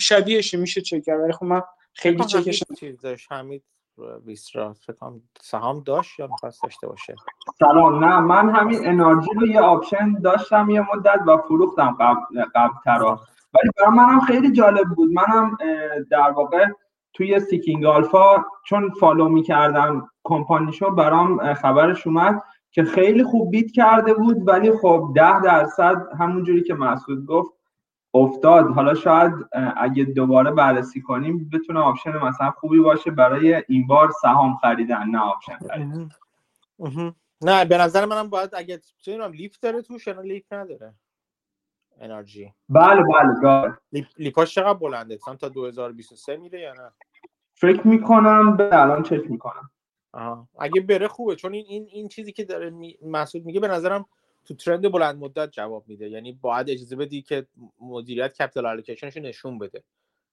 شبیهش 0.00 0.54
میشه 0.54 0.80
چک 0.80 1.02
کرد. 1.06 1.20
ولی 1.20 1.32
خب 1.32 1.44
من 1.44 1.62
خیلی 1.92 2.24
چکش 2.24 2.62
چیز 2.80 3.00
داشت. 3.00 3.32
حمید 3.32 3.64
Vistra 4.26 4.72
فکرم 4.72 5.22
سهام 5.40 5.80
داشت 5.80 6.18
یا 6.18 6.26
می‌خواست 6.26 6.62
داشته 6.62 6.86
باشه؟ 6.86 7.14
سلام 7.58 8.04
نه 8.04 8.20
من 8.20 8.50
همین 8.50 8.78
NRG 8.82 9.30
رو 9.40 9.46
یه 9.46 9.60
option 9.60 10.12
داشتم 10.20 10.70
یه 10.70 10.80
مدت 10.94 11.20
و 11.26 11.36
فروختم 11.36 11.96
قبل 12.00 12.44
قبل 12.54 13.04
ولی 13.54 13.70
برای 13.76 13.96
منم 13.96 14.20
خیلی 14.20 14.52
جالب 14.52 14.88
بود. 14.96 15.10
منم 15.12 15.56
در 16.10 16.30
واقع 16.30 16.66
توی 17.12 17.40
Seeking 17.40 17.84
Alpha 17.84 18.44
چون 18.66 18.90
follow 18.90 19.28
می‌کردم 19.28 20.08
کمپانیشو 20.24 20.90
برام 20.90 21.54
خبرش 21.54 22.06
اومد 22.06 22.42
که 22.70 22.84
خیلی 22.84 23.24
خوب 23.24 23.50
beat 23.50 23.70
کرده 23.70 24.14
بود 24.14 24.48
ولی 24.48 24.72
خب 24.78 25.12
ده 25.14 25.40
درصد 25.40 25.96
همونجوری 26.18 26.62
که 26.62 26.74
مسعود 26.74 27.26
گفت 27.26 27.55
افتاد. 28.16 28.66
حالا 28.66 28.94
شاید 28.94 29.32
اگه 29.76 30.04
دوباره 30.04 30.50
بررسی 30.50 31.02
کنیم 31.02 31.50
بتونه 31.52 31.80
option 31.80 32.16
مثلا 32.16 32.50
خوبی 32.50 32.80
باشه 32.80 33.10
برای 33.10 33.64
این 33.68 33.86
بار 33.86 34.10
سهام 34.22 34.56
خریدن 34.56 35.06
نه 35.06 35.18
option 35.18 35.58
خریدن. 35.58 36.08
نه 37.40 37.64
به 37.64 37.78
نظر 37.78 38.04
منم 38.04 38.30
باید 38.30 38.50
اگه 38.52 38.80
چه 38.98 39.28
LEAP 39.28 39.52
داره 39.62 39.82
توش 39.82 40.06
یا 40.06 40.20
LEAP 40.20 40.44
نداره. 40.50 40.94
NRG 42.00 42.52
بله 42.68 43.02
بله 43.42 43.76
LEAP 43.92 44.06
LEAP 44.18 44.42
اش 44.42 44.54
چقدر 44.54 44.78
بلنده؟ 44.78 45.18
تا 45.40 45.48
2023 45.48 46.36
میره 46.36 46.60
یا 46.60 46.72
نه؟ 46.72 46.92
فکر 47.54 47.86
می‌کنم 47.86 48.56
به 48.56 48.82
الان 48.82 49.02
چک 49.02 49.30
می‌کنم. 49.30 49.70
آها. 50.12 50.48
اگه 50.58 50.80
بره 50.80 51.08
خوبه 51.08 51.36
چون 51.36 51.52
این 51.52 51.64
این 51.68 51.86
این 51.90 52.08
چیزی 52.08 52.32
که 52.32 52.44
داره 52.44 52.70
می... 52.70 52.98
مسعود 53.02 53.44
میگه 53.44 53.60
به 53.60 53.68
نظرم 53.68 54.06
تو 54.46 54.54
trend 54.54 54.92
بلند 54.92 55.16
مدت 55.16 55.50
جواب 55.50 55.88
میده. 55.88 56.10
یعنی 56.10 56.32
باید 56.32 56.70
اجازه 56.70 56.96
بدی 56.96 57.22
که 57.22 57.46
مدیریت 57.80 58.32
capital 58.32 58.66
allocation 58.66 59.08
ش 59.08 59.16
نشون 59.16 59.58
بده. 59.58 59.84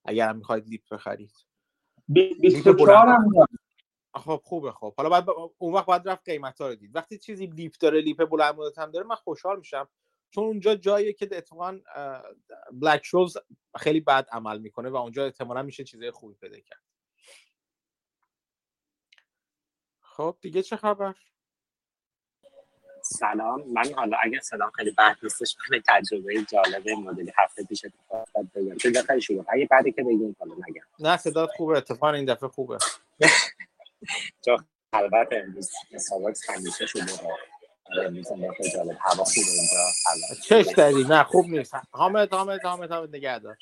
اگر 0.04 0.28
هم 0.28 0.36
می‌خواید 0.36 0.68
LEAP 0.68 0.94
بخرید. 0.94 1.32
24 2.08 3.08
هم 3.08 3.46
خب 4.14 4.40
خوبه 4.44 4.72
خب. 4.72 4.94
حالا 4.96 5.08
بعد 5.08 5.26
اون 5.58 5.74
وقت 5.74 5.86
باید 5.86 6.08
رفت 6.08 6.24
قیمت 6.24 6.60
ها 6.60 6.68
رو 6.68 6.74
دید. 6.74 6.96
وقتی 6.96 7.18
چیزی 7.18 7.46
LEAP 7.46 7.72
داره 7.80 8.00
LEAP 8.00 8.24
بلند 8.24 8.54
مدت 8.54 8.78
هم 8.78 8.90
داره 8.90 9.06
من 9.06 9.14
خوشحال 9.14 9.58
میشم. 9.58 9.88
چون 10.30 10.44
اونجا 10.44 10.74
جاییه 10.74 11.12
که 11.12 11.28
اتفاقا 11.32 11.80
بلک 12.72 13.04
شولز 13.04 13.36
خیلی 13.76 14.00
بد 14.00 14.28
عمل 14.32 14.58
می‌کنه 14.58 14.90
و 14.90 14.96
اونجا 14.96 15.24
احتمالا 15.24 15.62
میشه 15.62 15.84
چیزای 15.84 16.10
خوبی 16.10 16.34
پیدا 16.34 16.60
کرد. 16.60 16.82
خب 20.00 20.38
دیگه 20.40 20.62
چه 20.62 20.76
خبر؟ 20.76 21.14
سلام. 23.18 23.62
من 23.72 23.94
حالا 23.94 24.16
اگه 24.22 24.40
سلام 24.40 24.70
خیلی 24.70 24.90
بد 24.90 25.16
نیستش 25.22 25.56
من 25.70 25.82
تجربه 25.88 26.42
جالب 26.52 26.88
مدلی 26.88 27.32
هفته 27.36 27.64
پیش 27.64 27.84
اتفاق 27.84 28.20
افتاد 28.20 28.46
بگم 28.54 28.74
تو 28.74 29.02
خیلی 29.06 29.20
شروع. 29.20 29.44
اگه 29.48 29.66
بعدی 29.70 29.92
که 29.92 30.02
بگیم 30.02 30.36
حالا 30.38 30.54
نگم. 30.54 30.82
نه 30.98 31.16
صدات 31.16 31.50
خوبه. 31.56 31.76
اتفاق 31.76 32.14
این 32.14 32.24
دفعه 32.24 32.48
خوبه. 32.48 32.78
چون 34.44 34.64
البته 34.92 35.36
امروز 35.36 35.70
سابقس 35.98 36.50
همیشه 36.50 36.86
شده. 36.86 37.12
آره، 37.92 38.06
امروز 38.06 38.28
خیلی 38.56 38.70
جالب. 38.70 38.98
هوا 39.00 39.24
خوبه 39.24 39.46
اینجا. 39.50 39.84
چش 40.44 40.66
داری؟ 40.76 41.04
نه 41.04 41.22
خوب 41.22 41.46
نیست. 41.46 41.74
حامد 41.90 42.34
حامد 42.34 42.60
حامد 42.62 42.92
حامد 42.92 43.16
نگه 43.16 43.38
دار. 43.38 43.56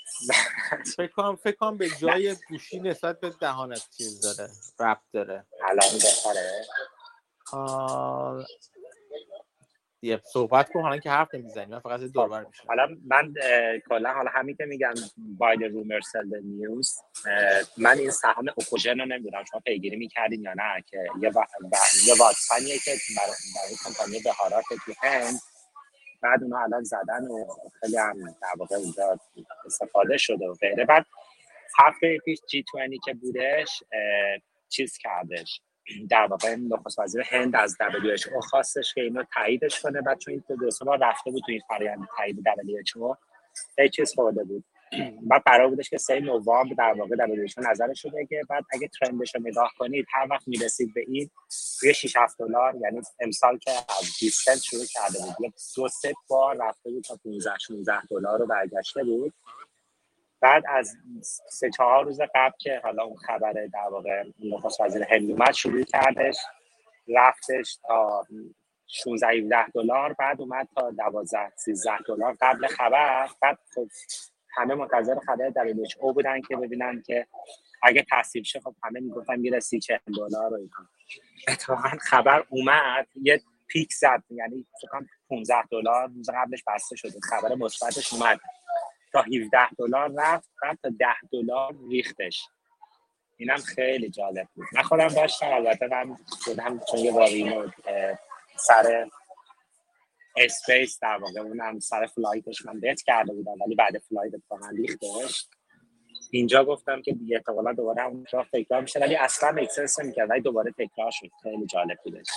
فکر 0.96 1.12
کنم 1.12 1.36
فکر 1.36 1.56
کنم 1.56 1.76
به 1.76 1.90
جای 1.90 2.36
گوشی 2.48 2.80
نسبت 2.80 3.20
به 3.20 3.30
دهانت 3.40 3.88
چیز 3.96 4.20
داره. 4.20 4.50
ربط 4.80 5.00
داره. 5.12 5.44
الان 5.64 5.92
بهتره 5.92 6.64
یه 10.02 10.20
صحبت 10.24 10.70
کن 10.72 10.82
حالا 10.82 10.98
که 10.98 11.10
حرف 11.10 11.34
نمی‌زنی 11.34 11.66
من 11.66 11.78
فقط 11.78 12.00
دور 12.00 12.28
بر 12.28 12.44
میشم 12.44 12.64
حالا 12.68 12.88
من 13.06 13.34
کلا 13.88 14.12
حالا 14.12 14.30
همین 14.34 14.56
که 14.56 14.64
میگم 14.64 14.94
باید 15.16 15.62
رومر 15.62 16.00
سل 16.00 16.40
نیوز 16.44 16.98
من 17.76 17.98
این 17.98 18.10
سهام 18.10 18.46
اوکوژن 18.56 19.00
رو 19.00 19.06
نمی‌دونم 19.06 19.44
شما 19.50 19.60
پیگیری 19.60 19.96
می‌کردین 19.96 20.42
یا 20.42 20.54
نه 20.54 20.84
که 20.86 20.98
یه 21.20 21.30
و... 21.30 21.44
یه 22.06 22.14
واکسنیه 22.18 22.78
که 22.78 22.90
برای 23.16 23.34
برای 23.56 23.76
کمپانی 23.84 24.20
بهارات 24.24 24.64
تو 24.86 24.92
هند 25.02 25.40
بعد 26.22 26.42
اونها 26.42 26.62
الان 26.62 26.82
زدن 26.82 27.26
و 27.26 27.46
خیلی 27.80 27.96
هم 27.96 28.22
در 28.22 28.54
واقع 28.58 28.76
اونجا 28.76 29.18
استفاده 29.66 30.16
شده 30.16 30.48
و 30.48 30.54
غیره. 30.54 30.84
بعد 30.84 31.06
هفته 31.78 32.18
پیش 32.24 32.38
جی 32.50 32.64
20 32.74 33.04
که 33.04 33.14
بودش 33.14 33.82
چیز 34.68 34.98
کردش؟ 34.98 35.60
در 36.10 36.26
واقع 36.26 36.56
نخست 36.56 36.98
وزیر 36.98 37.22
هند 37.22 37.56
از 37.56 37.76
WHO 37.80 38.46
خواستش 38.50 38.94
که 38.94 39.00
اینو 39.00 39.24
تاییدش 39.34 39.80
کنه. 39.80 40.00
بعد 40.00 40.18
چون 40.18 40.34
این 40.34 40.58
دو 40.60 40.70
سه 40.70 40.84
رفته 40.84 41.30
بود 41.30 41.42
تو 41.46 41.52
این 41.52 41.60
فرآیند 41.68 42.08
تایید 42.16 42.38
WHO 42.38 43.16
چیز 43.88 44.14
خورده 44.14 44.44
بود. 44.44 44.64
بعد 45.30 45.42
قرار 45.42 45.68
بودش 45.68 45.90
که 45.90 45.98
3 45.98 46.20
نوامبر 46.20 46.74
در 46.78 46.94
واقع 46.98 47.16
WHO 47.16 47.70
نظرش 47.70 48.04
رو 48.04 48.10
بگه. 48.10 48.42
بعد 48.48 48.64
اگه 48.72 48.88
ترندش 48.88 49.34
رو 49.34 49.40
نگاه 49.40 49.72
کنید 49.78 50.06
هر 50.12 50.26
وقت 50.30 50.48
می‌رسید 50.48 50.94
به 50.94 51.04
این 51.08 51.30
روی 51.82 51.94
6 51.94 52.16
7 52.16 52.38
دلار 52.38 52.74
یعنی 52.82 53.00
امسال 53.20 53.58
که 53.58 53.70
از 53.70 54.16
20 54.20 54.44
سنت 54.44 54.62
شروع 54.62 54.84
کرده 54.84 55.18
بود 55.18 55.54
دو 55.76 55.88
سه 55.88 56.12
بار 56.28 56.56
رفته 56.68 56.90
بود 56.90 57.04
تا 57.04 57.16
15 57.24 57.50
16 57.58 58.06
دلار 58.10 58.38
رو 58.38 58.46
برگشته 58.46 59.04
بود. 59.04 59.32
بعد 60.42 60.64
از 60.68 60.96
سه 61.48 61.70
چهار 61.70 62.04
روز 62.04 62.20
قبل 62.34 62.56
که 62.58 62.80
حالا 62.84 63.02
اون 63.02 63.16
خبر 63.16 63.52
در 63.52 63.88
واقع 63.90 64.24
نخست 64.44 64.80
وزیر 64.80 65.02
هند 65.02 65.30
اومد 65.30 65.52
شروع 65.52 65.82
کردش 65.82 66.36
رفتش 67.08 67.78
تا 67.82 68.26
16 68.86 69.26
17 69.26 69.68
دلار 69.68 70.12
بعد 70.12 70.40
اومد 70.40 70.68
تا 70.74 70.90
12 70.90 71.38
13 71.56 71.98
دلار 72.08 72.36
قبل 72.40 72.66
خبر. 72.66 73.28
بعد 73.42 73.58
خب 73.74 73.88
همه 74.56 74.74
منتظر 74.74 75.18
خبر 75.18 75.52
او 76.00 76.12
بودن 76.12 76.40
که 76.40 76.56
ببینن 76.56 77.02
که 77.06 77.26
اگه 77.82 78.06
تصویب 78.10 78.44
شه 78.44 78.60
خب 78.60 78.74
همه 78.84 79.00
می‌گفتن 79.00 79.36
میره 79.36 79.60
30 79.60 79.80
40 79.80 79.98
دلار 80.06 80.50
رو 80.50 80.56
اینا. 80.56 80.88
اتفاقا 81.48 81.88
خبر 82.00 82.44
اومد 82.48 83.06
یه 83.22 83.42
پیک 83.68 83.92
زد 83.92 84.22
یعنی 84.30 84.66
فکر 84.80 85.04
15 85.28 85.62
دلار 85.70 86.08
روز 86.08 86.30
قبلش 86.30 86.64
بسته 86.66 86.96
شده 86.96 87.20
خبر 87.20 87.54
مثبتش 87.54 88.12
اومد. 88.12 88.40
تا 89.12 89.22
17 89.22 89.70
دلار 89.78 90.12
رفت 90.16 90.50
بعد 90.62 90.78
تا 90.82 90.88
10 90.98 91.06
دلار 91.32 91.74
ریختش. 91.90 92.46
اینم 93.36 93.56
خیلی 93.56 94.10
جالب 94.10 94.48
بود. 94.54 94.66
من 94.72 94.82
خودم 94.82 95.08
داشتم 95.08 95.46
البته 95.46 95.86
من 95.86 96.16
خودم 96.44 96.80
چون 96.90 97.00
یه 97.00 97.12
بار 97.12 97.28
سر 98.56 99.06
اسپیس 100.36 100.98
در 101.02 101.18
واقع 101.18 101.40
اونم 101.40 101.78
سر 101.78 102.06
فلایتش 102.06 102.66
من 102.66 102.80
بیت 102.80 103.02
کرده 103.02 103.32
بودم 103.32 103.62
ولی 103.66 103.74
بعد 103.74 103.98
فلایت 103.98 104.34
اتفاقا 104.34 104.68
ریختش. 104.68 105.46
اینجا 106.30 106.64
گفتم 106.64 107.02
که 107.02 107.12
دیگه 107.12 107.36
احتمالا 107.36 107.72
دوباره 107.72 108.06
اون 108.06 108.26
راه 108.32 108.46
تکرار 108.52 108.80
میشه 108.80 109.00
ولی 109.00 109.16
اصلا 109.16 109.48
اکسنس 109.58 110.00
نمی‌کرد 110.00 110.30
ولی 110.30 110.40
دوباره 110.40 110.72
تکرار 110.78 111.10
شد. 111.10 111.30
خیلی 111.42 111.66
جالب 111.66 111.98
بودش. 112.04 112.28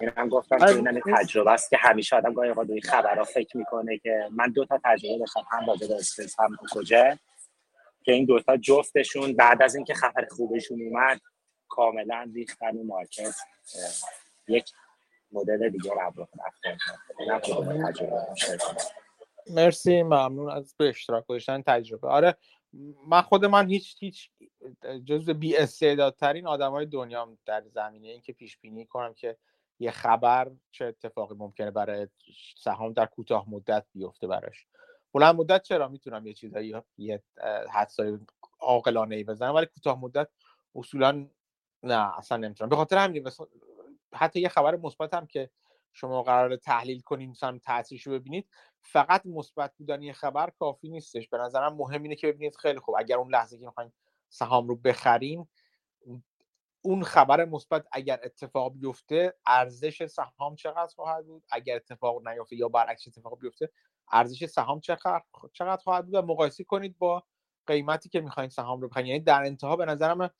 این 0.00 0.10
هم 0.16 0.28
گفتم 0.28 0.58
که 0.58 0.64
آره. 0.64 0.76
این 0.76 1.00
تجربه 1.16 1.50
است 1.50 1.70
که 1.70 1.76
همیشه 1.76 2.16
آدم 2.16 2.32
گاهی 2.32 2.48
اوقات 2.48 2.70
این 2.70 2.80
خبرها 2.80 3.24
فکر 3.24 3.56
می‌کنه 3.56 3.98
که 3.98 4.28
من 4.30 4.52
دو 4.52 4.64
تا 4.64 4.80
تجربه 4.84 5.18
داشتم 5.18 5.42
هم 5.50 5.66
راجع 5.66 5.88
به 5.88 5.94
اسپیس 5.94 6.40
هم 6.40 6.56
کجا 6.72 7.18
که 8.04 8.12
این 8.12 8.24
دوتا 8.24 8.56
جفتشون 8.56 9.32
بعد 9.32 9.62
از 9.62 9.74
اینکه 9.74 9.94
خبر 9.94 10.26
خوبشون 10.30 10.82
اومد 10.82 11.20
کاملا 11.68 12.30
ریختن 12.34 12.76
و 12.76 12.84
مارکت 12.84 13.34
یک 14.48 14.70
مدل 15.32 15.68
دیگه 15.68 15.90
رو 16.16 16.28
مرسی 19.50 20.02
ممنون 20.02 20.50
از 20.50 20.74
به 20.78 20.88
اشتراک 20.88 21.26
گذاشتن 21.26 21.62
تجربه. 21.62 22.08
آره 22.08 22.36
من 23.06 23.22
خود 23.22 23.44
من 23.44 23.68
هیچ 23.68 23.96
هیچ 24.00 24.30
جزء 25.04 25.32
بی 25.32 25.56
استعدادترین 25.56 26.46
آدمای 26.46 26.86
دنیا 26.86 27.36
در 27.46 27.62
زمینه 27.74 28.08
اینکه 28.08 28.32
پیش 28.32 28.58
بینی 28.58 28.86
کنم 28.86 29.14
که 29.14 29.36
یه 29.80 29.90
خبر 29.90 30.50
چه 30.70 30.84
اتفاقی 30.84 31.34
ممکنه 31.34 31.70
برای 31.70 32.08
سهام 32.56 32.92
در 32.92 33.06
کوتاه 33.06 33.50
مدت 33.50 33.86
بیفته 33.94 34.26
براش. 34.26 34.66
بلند 35.14 35.34
مدت 35.34 35.62
چرا؟ 35.62 35.88
می‌تونم 35.88 36.26
یه 36.26 36.32
چیزایی 36.32 36.74
یه 36.98 37.22
حدسای 37.70 38.18
عاقلانه 38.60 39.16
ای 39.16 39.24
بزنم 39.24 39.54
ولی 39.54 39.66
کوتاه 39.66 40.00
مدت 40.00 40.28
اصولا 40.74 41.26
نه 41.82 42.18
اصلا 42.18 42.38
نمی‌تونم. 42.38 42.70
به 42.70 42.76
خاطر 42.76 42.98
همین 42.98 43.30
حتی 44.14 44.40
یه 44.40 44.48
خبر 44.48 44.76
مثبت 44.76 45.14
هم 45.14 45.26
که 45.26 45.50
شما 45.92 46.22
قرار 46.22 46.56
تحلیل 46.56 47.00
کنیم 47.00 47.30
مثلا 47.30 47.58
تاثیرش 47.58 48.06
رو 48.06 48.12
ببینید 48.12 48.48
فقط 48.80 49.26
مثبت 49.26 49.72
بودن 49.76 50.02
یه 50.02 50.12
خبر 50.12 50.50
کافی 50.50 50.88
نیستش. 50.88 51.28
به 51.28 51.38
نظرم 51.38 51.76
مهم 51.76 52.02
اینه 52.02 52.14
که 52.16 52.26
ببینید 52.26 52.56
خیلی 52.56 52.78
خوب. 52.78 52.94
اگر 52.98 53.16
اون 53.16 53.32
لحظه 53.32 53.58
که 53.58 53.66
می‌خواین 53.66 53.92
سهام 54.28 54.68
رو 54.68 54.76
بخرین 54.76 55.48
اون 56.82 57.02
خبر 57.02 57.44
مثبت 57.44 57.86
اگر 57.92 58.20
اتفاق 58.22 58.72
بیفته 58.72 59.34
ارزش 59.46 60.06
سهام 60.06 60.56
چقدر 60.56 60.94
خواهد 60.94 61.26
بود؟ 61.26 61.44
اگر 61.50 61.76
اتفاق 61.76 62.28
نیفته 62.28 62.56
یا 62.56 62.68
برعکس 62.68 63.08
اتفاق 63.08 63.40
بیفته 63.40 63.70
ارزش 64.12 64.46
سهام 64.46 64.80
چقدر 64.80 65.22
چقدر 65.52 65.82
خواهد 65.82 66.04
بود؟ 66.04 66.14
و 66.14 66.22
مقایسه 66.22 66.64
کنید 66.64 66.98
با 66.98 67.22
قیمتی 67.66 68.08
که 68.08 68.20
می‌خواین 68.20 68.50
سهام 68.50 68.80
رو 68.80 68.88
بخرید. 68.88 69.06
یعنی 69.06 69.20
در 69.20 69.44
انتها 69.44 69.76
به 69.76 69.84
نظرم 69.84 70.30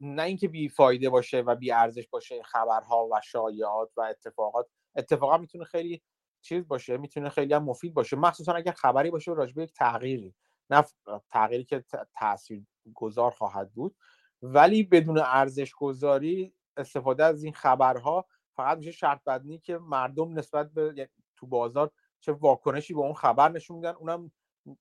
نه 0.00 0.22
اینکه 0.22 0.48
بی 0.48 0.68
فایده 0.68 1.10
باشه 1.10 1.40
و 1.40 1.54
بی 1.54 1.72
ارزش 1.72 2.08
باشه 2.08 2.42
خبرها 2.42 3.08
و 3.12 3.20
شایعات 3.24 3.90
و 3.96 4.00
اتفاقات 4.00 4.66
اتفاقا 4.96 5.38
می‌تونه 5.38 5.64
خیلی 5.64 6.02
چیز 6.42 6.68
باشه 6.68 6.96
می‌تونه 6.96 7.28
خیلی 7.28 7.54
هم 7.54 7.64
مفید 7.64 7.94
باشه. 7.94 8.16
مخصوصا 8.16 8.52
اگر 8.52 8.72
خبری 8.72 9.10
باشه 9.10 9.32
راجع 9.32 9.54
به 9.54 9.62
یک 9.62 9.72
تغییری 9.72 10.34
نه 10.70 10.84
تغییری 11.30 11.64
که 11.64 11.84
تاثیر 12.18 12.62
گذار 12.94 13.30
خواهد 13.30 13.72
بود. 13.72 13.96
ولی 14.42 14.82
بدون 14.82 15.18
ارزش 15.18 15.74
گذاری 15.74 16.54
استفاده 16.76 17.24
از 17.24 17.44
این 17.44 17.52
خبرها 17.52 18.26
فقط 18.56 18.78
میشه 18.78 18.90
شرط 18.90 19.24
بدنی 19.24 19.58
که 19.58 19.78
مردم 19.78 20.38
نسبت 20.38 20.72
به 20.72 20.82
یعنی 20.96 21.10
تو 21.36 21.46
بازار 21.46 21.90
چه 22.20 22.32
واکنشی 22.32 22.94
به 22.94 23.00
اون 23.00 23.14
خبر 23.14 23.48
نشون 23.48 23.76
میدن 23.76 23.94
اونم 23.94 24.32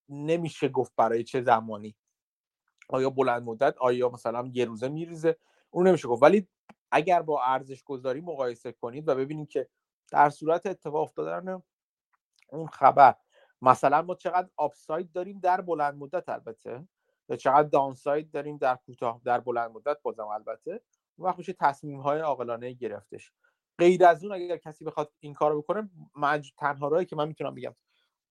نمیشه 0.10 0.70
گفت 0.70 0.94
برای 0.96 1.24
چه 1.24 1.42
زمانی. 1.42 1.96
آیا 2.90 3.10
بلند 3.10 3.44
مدت 3.44 3.78
آیا 3.78 4.10
مثلا 4.10 4.50
یه 4.54 4.66
روزه 4.66 4.88
میریزه 4.88 5.38
اون 5.70 5.88
نمیشه 5.88 6.08
گفت. 6.08 6.24
ولی 6.24 6.48
اگر 6.92 7.22
با 7.22 7.44
ارزش 7.44 7.84
گذاری 7.84 8.22
مقایسه 8.22 8.72
کنید 8.72 9.08
و 9.08 9.16
ببینید 9.16 9.50
که 9.50 9.70
در 10.12 10.30
صورت 10.30 10.66
اتفاق 10.66 11.02
افتادن 11.02 11.64
اون 12.50 12.68
خبر 12.68 13.16
مثلا 13.62 14.02
ما 14.02 14.16
چقدر 14.16 14.50
آپساید 14.56 15.12
داریم 15.12 15.40
در 15.40 15.62
بلند 15.62 15.96
مدت 15.96 16.30
البته. 16.30 16.88
چقدر 17.36 17.68
دانساید 17.68 18.32
داریم 18.32 18.58
در 18.58 18.76
کوتاه 18.76 19.22
در 19.26 19.40
بلند 19.40 19.72
مدت 19.72 19.98
بازم 20.02 20.28
البته. 20.28 20.82
اون 21.16 21.28
وقت 21.30 21.38
میشه 21.38 21.54
تصمیم 21.54 22.00
های 22.00 22.20
عاقلانه 22.20 22.74
گرفتش. 22.74 23.32
غیر 23.80 24.06
از 24.06 24.24
اون 24.24 24.34
اگر 24.34 24.58
کسی 24.58 24.86
بخواد 24.86 25.14
این 25.20 25.34
کارو 25.34 25.62
بکنه 25.62 25.90
مج... 26.16 26.52
تنها 26.58 26.88
راهی 26.88 27.06
که 27.06 27.16
من 27.16 27.28
می‌تونم 27.28 27.56
بگم 27.56 27.76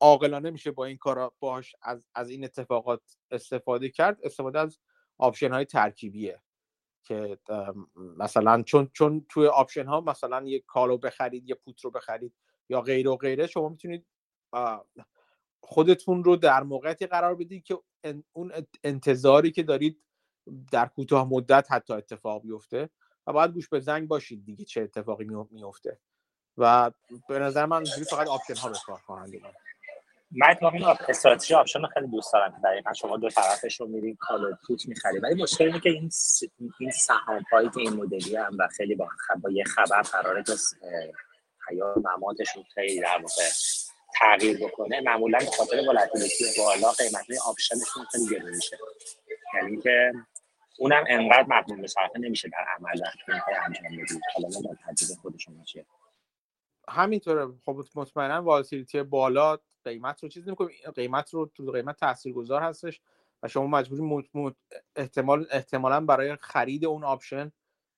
عاقلانه 0.00 0.50
میشه 0.50 0.70
با 0.70 0.84
این 0.84 0.96
کارا 0.96 1.34
باش 1.40 1.76
از, 1.82 2.08
از 2.14 2.30
این 2.30 2.44
اتفاقات 2.44 3.02
استفاده 3.30 3.88
کرد 3.88 4.18
استفاده 4.22 4.58
از 4.58 4.78
option 5.18 5.52
های 5.52 5.64
ترکیبیه. 5.64 6.42
که 7.06 7.38
مثلا 7.96 8.62
چون 8.62 8.90
چون 8.92 9.26
توی 9.28 9.46
option 9.46 9.86
ها 9.86 10.00
مثلا 10.00 10.42
یه 10.46 10.60
call 10.60 10.90
و 10.90 10.98
بخرید 10.98 11.48
یه 11.48 11.54
put 11.54 11.84
رو 11.84 11.90
بخرید 11.90 12.34
یا 12.68 12.80
غیر 12.80 13.08
و 13.08 13.16
غیره 13.16 13.46
شما 13.46 13.68
می‌تونید 13.68 14.06
خودتون 15.60 16.24
رو 16.24 16.36
در 16.36 16.62
موقعیتی 16.62 17.06
قرار 17.06 17.34
بدید 17.34 17.64
که 17.64 17.78
اون 18.32 18.52
انتظاری 18.84 19.50
که 19.50 19.62
دارید 19.62 20.02
در 20.72 20.86
کوتاه 20.86 21.28
مدت 21.28 21.66
حتی 21.70 21.92
اتفاق 21.92 22.42
بیفته 22.42 22.90
و 23.26 23.32
باید 23.32 23.50
گوش 23.50 23.68
به 23.68 23.80
زنگ 23.80 24.08
باشید 24.08 24.44
دیگه 24.44 24.64
چه 24.64 24.82
اتفاقی 24.82 25.24
میفته. 25.50 25.98
و 26.56 26.90
به 27.28 27.38
نظر 27.38 27.66
من 27.66 27.84
فقط 27.84 28.28
option 28.28 28.54
ها 28.54 28.68
به 28.68 28.76
کار 28.86 28.98
خواهند 28.98 29.32
من 30.30 30.50
اتفاقا 30.50 30.94
استراتژی 31.08 31.54
option 31.54 31.86
خیلی 31.86 32.06
دوست 32.06 32.32
دارم. 32.32 32.52
که 32.52 32.58
دقیقا 32.64 32.92
شما 32.92 33.16
دو 33.16 33.28
طرفش 33.28 33.80
رو 33.80 33.86
میرین 33.86 34.16
call 34.20 34.56
put 34.66 34.88
می‌خرید 34.88 35.24
ولی 35.24 35.42
مشکل 35.42 35.64
اینه 35.64 35.80
که 35.80 35.90
این 35.90 36.08
س... 36.08 36.42
این 36.80 36.90
سهام 36.90 37.44
پایی 37.50 37.68
که 37.68 37.80
این 37.80 37.92
مدلی 37.92 38.36
هم 38.36 38.56
و 38.58 38.68
خیلی 38.76 38.94
با, 38.94 39.08
خب... 39.28 39.40
با 39.40 39.50
خبر 39.66 40.02
قراره 40.02 40.42
که 40.42 40.52
حیات 41.70 41.96
مماتشون 41.96 42.62
خیلی 42.74 43.00
در 43.00 43.18
واقع 43.22 43.50
تغییر 44.20 44.66
بکنه 44.66 45.00
معمولا 45.00 45.38
به 45.38 45.50
خاطر 45.50 45.88
volatility 45.88 46.44
بالا 46.58 46.92
قیمت 46.92 47.26
option 47.46 47.81
شون 47.81 48.04
خیلی 48.12 48.26
گرون 48.30 48.54
میشه 48.54 48.78
یعنی 49.54 49.82
که 49.82 50.12
اونم 50.78 51.04
انقدر 51.08 51.46
مقبول 51.48 51.80
به 51.80 51.86
صرفه 51.86 52.18
نمیشه 52.18 52.48
در 52.48 52.66
عمل 52.78 53.02
انجام 53.66 53.96
بدید 53.96 54.20
حالا 54.34 54.48
من 54.48 54.76
تجربه 54.86 55.20
خودشون 55.22 55.64
چیه. 55.64 55.86
همینطوره. 56.88 57.46
خب 57.64 57.84
مطمئنا 57.94 58.42
volatility 58.42 59.02
بالا 59.02 59.58
قیمت 59.84 60.22
رو 60.22 60.28
چیز 60.28 60.48
نمی‌کنه. 60.48 60.68
قیمت 60.94 61.34
رو 61.34 61.50
تو 61.54 61.70
قیمت 61.70 61.96
تاثیرگذار 61.96 62.62
هستش 62.62 63.00
و 63.42 63.48
شما 63.48 63.66
مجبوری 63.66 64.54
احتمال 64.96 65.46
احتمالا 65.50 66.00
برای 66.00 66.36
خرید 66.40 66.84
اون 66.84 67.04
option 67.04 67.52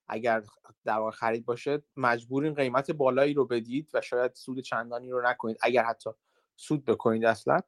اگر 0.08 0.42
در 0.84 0.98
واقع 0.98 1.10
خرید 1.10 1.44
باشه 1.44 1.82
مجبورین 1.96 2.54
قیمت 2.54 2.90
بالایی 2.90 3.34
رو 3.34 3.46
بدید 3.46 3.90
و 3.94 4.00
شاید 4.00 4.34
سود 4.34 4.60
چندانی 4.60 5.10
رو 5.10 5.22
نکنید. 5.22 5.58
اگر 5.62 5.84
حتی 5.84 6.10
سود 6.56 6.84
بکنید 6.84 7.24
اصلا. 7.24 7.60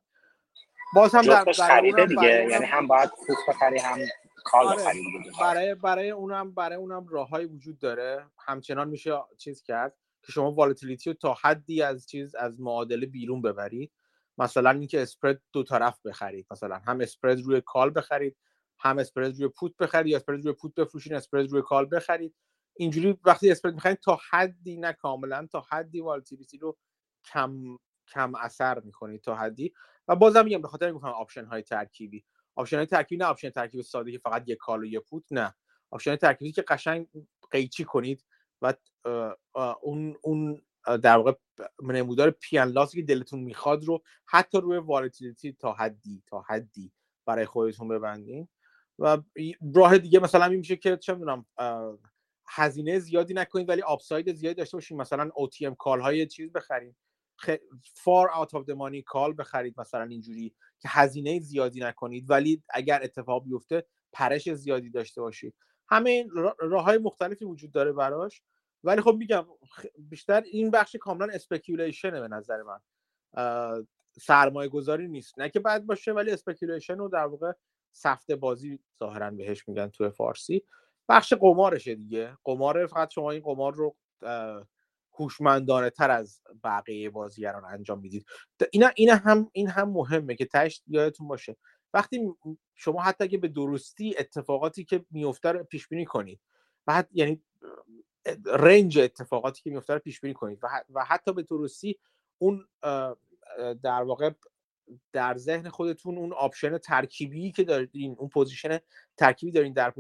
باز 0.95 1.15
هم 1.15 1.23
در 1.23 1.53
خریده 1.53 2.07
دیگه. 2.07 2.47
یعنی 2.51 2.65
هم 2.65 2.87
باید 2.87 3.11
put 3.11 3.41
بخری 3.49 3.79
هم 3.79 3.99
call 4.45 4.67
آره. 4.67 4.85
برای 5.41 5.75
برای 5.75 6.11
اونم 6.11 6.55
برای 6.55 6.77
اونم 6.77 7.07
راههایی 7.09 7.47
وجود 7.47 7.79
داره. 7.79 8.27
همچنان 8.39 8.89
میشه 8.89 9.19
چیز 9.39 9.63
کرد 9.63 9.97
که 10.23 10.33
شما 10.33 10.53
volatility 10.53 11.11
رو 11.11 11.17
تا 11.17 11.35
حدی 11.35 11.83
از 11.83 12.09
چیز 12.09 12.35
از 12.35 12.61
معادله 12.61 13.07
بیرون 13.07 13.43
ببرید. 13.43 13.93
مثلا 14.39 14.71
اینکه 14.71 15.03
spread 15.03 15.41
دو 15.53 15.63
طرف 15.63 16.07
بخرید. 16.07 16.47
مثلا 16.51 16.81
هم 16.87 17.01
spread 17.01 17.41
روی 17.41 17.61
call 17.61 17.93
بخرید 17.95 18.37
هم 18.81 18.99
spread 18.99 19.37
روی 19.37 19.49
put 19.49 19.77
بخرید 19.77 20.07
یا 20.07 20.17
spread 20.17 20.45
روی 20.45 20.53
put 20.53 20.75
بفروشین 20.75 21.15
spread 21.15 21.51
روی 21.51 21.63
call 21.63 21.89
بخرید. 21.93 22.35
اینجوری 22.77 23.19
وقتی 23.25 23.51
spread 23.51 23.75
می‌خرید 23.75 23.99
تا 23.99 24.19
حدی 24.31 24.77
نه 24.77 24.93
کاملا 24.93 25.47
تا 25.53 25.61
حدی 25.61 26.01
volatility 26.01 26.59
رو 26.59 26.79
کم 27.25 27.77
کم 28.09 28.35
اثر 28.35 28.81
می‌کنید 28.81 29.21
تا 29.21 29.35
حدی. 29.35 29.73
و 30.09 30.17
بازم 30.17 30.45
میگم 30.45 30.63
به 30.63 30.69
خاطر 30.69 30.91
میگم 30.93 31.05
option 31.05 31.45
های 31.45 31.63
ترکیبی. 31.63 32.25
option 32.55 32.77
های 32.77 32.87
ترکیبی 32.87 33.19
نه 33.19 33.25
option 33.25 33.51
ترکیب 33.51 33.83
ساده 33.83 34.13
که 34.13 34.19
فقط 34.19 34.45
یک 34.47 34.59
call 34.59 34.81
و 34.81 34.85
یک 34.85 35.01
put 35.01 35.25
نه. 35.31 35.55
option 35.91 36.17
ترکیبی 36.17 36.53
که 36.53 36.63
قشنگ 36.63 37.07
قیچی 37.51 37.85
کنید 37.85 38.25
و 38.63 38.75
اون 39.83 40.17
اون 40.23 40.63
در 41.03 41.17
واقع 41.17 41.33
نمودار 41.83 42.31
P 42.31 42.40
and 42.40 42.69
loss 42.69 42.94
ی 42.94 43.01
که 43.01 43.07
دلتون 43.07 43.41
می‌خواد 43.41 43.85
رو 43.85 44.03
حتی 44.27 44.61
روی 44.61 44.79
volatility 44.79 45.53
تا 45.53 45.73
حدی 45.73 46.23
تا 46.27 46.41
حدی 46.41 46.93
برای 47.27 47.47
خودتون 47.47 47.89
ببندین. 47.89 48.49
و 49.01 49.19
راه 49.75 49.99
دیگه 49.99 50.19
مثلا 50.19 50.45
این 50.45 50.59
میشه 50.59 50.77
که 50.77 50.97
چه 50.97 51.15
می‌دونم 51.15 51.47
هزینه 52.49 52.99
زیادی 52.99 53.35
نکنید 53.35 53.69
ولی 53.69 53.83
upside 53.83 54.35
زیادی 54.35 54.55
داشته 54.55 54.77
باشین. 54.77 55.01
مثلا 55.01 55.31
OTM 55.31 55.77
call 55.79 56.01
های 56.01 56.27
چیز 56.27 56.53
بخرید 56.53 56.97
far 57.95 58.31
out 58.31 58.55
of 58.55 58.69
money 58.69 59.03
call 59.03 59.35
بخرید 59.39 59.81
مثلا 59.81 60.03
اینجوری 60.03 60.55
که 60.81 60.89
هزینه 60.89 61.41
زیادی 61.41 61.81
نکنید. 61.81 62.31
ولی 62.31 62.63
اگر 62.71 63.01
اتفاق 63.03 63.45
بیفته 63.45 63.85
پرش 64.13 64.53
زیادی 64.53 64.91
داشته 64.91 65.21
باشید. 65.21 65.55
همه 65.89 66.27
راه 66.59 66.85
های 66.85 66.99
مختلفی 66.99 67.45
وجود 67.45 67.73
داره 67.73 67.93
براش. 67.93 68.43
ولی 68.85 69.01
خب 69.01 69.17
میگم 69.19 69.47
بیشتر 69.99 70.41
این 70.41 70.71
بخش 70.71 70.97
کاملا 70.97 71.33
speculation 71.33 72.13
ه 72.13 72.21
به 72.21 72.29
نظر 72.29 72.63
من. 72.63 72.81
سرمایه 74.21 74.69
گذاری 74.69 75.09
نیست. 75.09 75.39
نه 75.39 75.49
که 75.49 75.61
بد 75.61 75.83
باشه 75.83 76.13
ولی 76.13 76.31
speculation 76.31 76.99
رو 76.99 77.09
در 77.09 77.27
واقع 77.27 77.53
سفت 77.93 78.31
بازی 78.31 78.79
ظاهرا 78.99 79.31
بهش 79.31 79.69
میگن 79.69 79.89
توی 79.89 80.11
فارسی. 80.11 80.65
بخش 81.09 81.33
قمارشه 81.33 81.95
دیگه. 81.95 82.37
قمار 82.45 82.87
فقط 82.87 83.11
شما 83.11 83.31
این 83.31 83.43
قمار 83.43 83.75
رو 83.75 83.97
هوشمندانه 85.13 85.91
تر 85.91 86.11
از 86.11 86.41
بقیه 86.65 87.11
بازیگران 87.11 87.65
انجام 87.65 88.01
می‌دید. 88.01 88.27
اینا 88.73 88.91
این 88.97 89.11
هم 89.11 89.51
این 89.53 89.69
هم 89.69 89.91
مهمه 89.91 90.35
که 90.35 90.47
تشت 90.47 90.83
یادتون 90.87 91.29
باشه. 91.29 91.57
وقتی 91.95 92.35
شما 92.75 93.03
حتی 93.03 93.25
اگه 93.25 93.39
به 93.39 93.49
درستی 93.49 94.15
اتفاقاتی 94.19 94.85
که 94.85 95.05
میفته 95.11 95.53
رو 95.53 95.65
پیش 95.65 95.89
بینی 95.89 96.05
کنید 96.05 96.41
و 96.87 97.05
یعنی 97.13 97.43
رنج 98.47 98.99
اتفاقاتی 98.99 99.63
که 99.63 99.71
میفته 99.71 99.95
رو 99.95 99.99
پیش 99.99 100.21
بینی 100.21 100.35
کنید 100.35 100.59
و 100.95 101.05
حتی 101.05 101.33
به 101.33 101.43
درستی 101.43 101.99
اون 102.39 102.69
در 103.83 104.03
واقع 104.03 104.31
در 105.13 105.37
ذهن 105.37 105.69
خودتون 105.69 106.19
اون 106.19 106.33
option 106.33 106.79
ترکیبی 106.79 107.53
که 107.53 107.65
دارین 107.65 108.17
اون 108.19 108.29
position 108.29 108.79
ترکیبی 109.17 109.53
دارین 109.53 109.73
در 109.73 109.93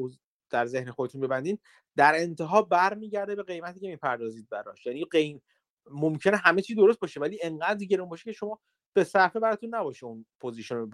در 0.50 0.66
ذهن 0.66 0.90
خودتون 0.90 1.20
ببندین 1.20 1.58
در 1.96 2.14
انتها 2.16 2.62
برمیگرده 2.62 3.34
به 3.34 3.42
قیمتی 3.42 3.80
که 3.80 3.88
می‌پردازید 3.88 4.48
براش. 4.48 4.86
یعنی 4.86 5.04
قیم 5.04 5.42
ممکنه 5.90 6.36
همه 6.36 6.62
چی 6.62 6.74
درست 6.74 7.00
باشه 7.00 7.20
ولی 7.20 7.38
انقدر 7.42 7.84
گرون 7.84 8.08
باشه 8.08 8.24
که 8.24 8.32
شما 8.32 8.60
به 8.92 9.04
صرفه 9.04 9.40
براتون 9.40 9.74
نباشه 9.74 10.06
اون 10.06 10.26
position 10.40 10.74
رو 10.74 10.90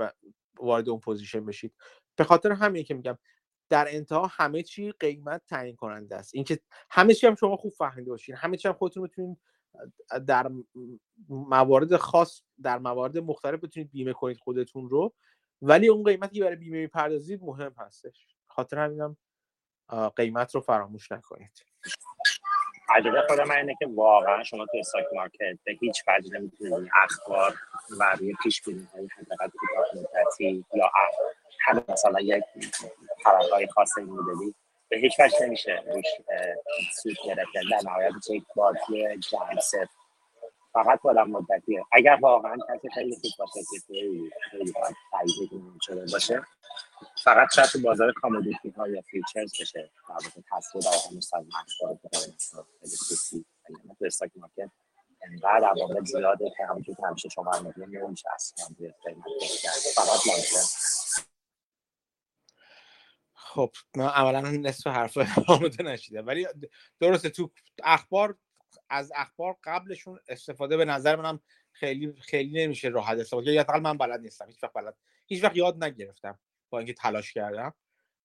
وارد 0.59 0.89
اون 0.89 1.01
position 1.01 1.47
بشید. 1.47 1.75
به 2.17 2.25
خاطر 2.25 2.53
همین 2.53 2.85
که 2.85 2.95
میگم 2.95 3.19
در 3.69 3.87
انتها 3.91 4.31
همه 4.33 4.63
چی 4.63 4.93
قیمت 4.93 5.43
تعیین 5.49 5.77
کننده 5.77 6.17
است. 6.17 6.35
اینکه 6.35 6.61
همه 6.91 7.15
چی 7.15 7.27
هم 7.27 7.35
شما 7.35 7.57
خوب 7.57 7.73
فهمیده 7.73 8.11
باشین 8.11 8.35
همه 8.35 8.57
چی 8.57 8.69
هم 8.69 8.75
خودتون 8.75 9.03
بتونید 9.03 9.39
در 10.27 10.51
موارد 11.29 11.97
خاص 11.97 12.43
در 12.63 12.79
موارد 12.79 13.19
مختلف 13.19 13.65
بتونید 13.65 13.91
بیمه 13.91 14.13
کنید 14.13 14.39
خودتون 14.39 14.89
رو. 14.89 15.15
ولی 15.63 15.89
اون 15.89 16.05
قیمتی 16.05 16.35
که 16.35 16.45
برای 16.45 16.57
بیمه 16.57 16.79
می‌پردازید 16.79 17.43
مهم 17.43 17.75
هستش. 17.79 18.27
خاطر 18.47 18.79
همینم 18.79 19.17
قیمت 20.17 20.55
رو 20.55 20.61
فراموش 20.61 21.13
نکنید. 21.13 21.63
تجربه 22.89 23.23
خود 23.29 23.41
من 23.41 23.57
اینه 23.57 23.75
که 23.79 23.87
واقعا 23.87 24.43
شما 24.43 24.67
تو 24.67 24.79
استاک 24.79 25.05
مارکت 25.15 25.59
به 25.65 25.73
هیچ 25.81 26.03
وجه 26.09 26.39
نمی‌تونید 26.39 26.91
اخبار 27.03 27.55
و 28.01 28.17
روی 28.19 28.35
پیش 28.43 28.63
بینی 28.63 28.89
های 28.95 29.09
حداقل 29.17 29.49
کوتاه 29.49 29.87
مدتی 29.95 30.65
یا 30.75 30.91
مثلا 31.89 32.21
یک 32.21 32.45
خبرهای 33.25 33.67
خاص 33.67 33.99
این 33.99 34.07
مدلی 34.07 34.55
به 34.89 34.97
هیچ 34.97 35.21
وجه 35.21 35.47
نمیشه 35.47 35.83
روش 35.87 36.05
سود 37.03 37.17
گرفتن 37.25 37.61
در 37.71 37.81
نهایت 37.85 38.13
یک 38.31 38.45
بازی 38.57 39.19
جمع 39.31 39.61
صفر 39.61 39.89
فقط 40.73 41.01
بلند 41.03 41.29
مدتیه 41.29 41.85
اگر 41.93 42.19
واقعا 42.21 42.57
کسی 42.69 42.89
خیلی 42.95 43.15
خوب 43.15 43.33
باشه 43.39 43.61
که 43.71 43.83
خیلی 44.51 44.73
باید 44.73 44.97
شده 45.83 46.07
باشه 46.13 46.43
فقط 47.25 47.49
شاید 47.55 47.69
تو 47.69 47.81
بازار 47.81 48.13
کامودیتی 48.13 48.69
ها 48.71 48.89
یا 48.89 49.03
فیچرز 49.03 49.53
بشه 49.61 49.91
در 50.09 50.15
واقع 50.15 50.41
تصویر 50.53 50.85
در 50.85 51.09
همون 51.09 51.21
سال 51.21 51.47
خوبی 53.29 53.45
تو 53.99 54.05
استاک 54.05 54.31
مارکت 54.37 54.71
انقدر 55.23 55.67
عوامل 55.67 56.05
زیاده 56.05 56.53
که 56.57 56.65
همونجور 56.67 56.97
که 56.97 57.07
همیشه 57.07 57.29
شما 57.29 57.53
هم 57.53 57.67
میگیم 57.67 58.05
نمیشه 58.05 58.29
اصلا 58.35 58.67
قیمت 59.05 59.25
فقط 59.95 60.27
لازم 60.27 60.96
خب 63.57 63.73
من 63.97 64.05
اولا 64.05 64.41
نصف 64.41 64.87
حرف 64.87 65.19
آمده 65.51 65.83
نشیدم. 65.93 66.27
ولی 66.27 66.47
درسته 67.01 67.31
تو 67.31 67.51
اخبار 67.85 68.39
از 68.89 69.13
اخبار 69.15 69.57
قبلشون 69.65 70.21
استفاده 70.29 70.77
به 70.77 70.85
نظر 70.85 71.17
منم 71.17 71.41
خیلی 71.73 72.15
خیلی 72.21 72.65
نمیشه 72.65 72.89
راحت 72.89 73.19
استفاده 73.19 73.53
یا 73.53 73.61
حداقل 73.61 73.81
من 73.81 73.99
بلد 73.99 74.21
نیستم. 74.21 74.47
هیچ 74.47 74.63
وقت 74.63 74.73
بلد 74.73 74.97
هیچ 75.27 75.45
وقت 75.45 75.57
یاد 75.57 75.85
نگرفتم 75.85 76.39
با 76.71 76.79
اینکه 76.79 76.93
تلاش 76.93 77.33
کردم. 77.33 77.75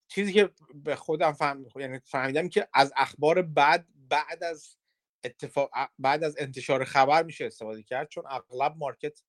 چیزی 0.08 0.32
که 0.32 0.50
به 0.74 0.96
خودم 0.96 1.32
فهم... 1.32 1.66
یعنی 1.76 2.00
فهمیدم 2.04 2.48
که 2.48 2.68
از 2.74 2.92
اخبار 2.96 3.42
بعد 3.42 3.86
بعد 4.08 4.44
از 4.44 4.76
اتفاق 5.24 5.70
بعد 5.98 6.24
از 6.24 6.36
انتشار 6.38 6.84
خبر 6.84 7.22
میشه 7.22 7.46
استفاده 7.46 7.82
کرد. 7.82 8.08
چون 8.08 8.24
اغلب 8.28 8.76
مارکت 8.76 9.22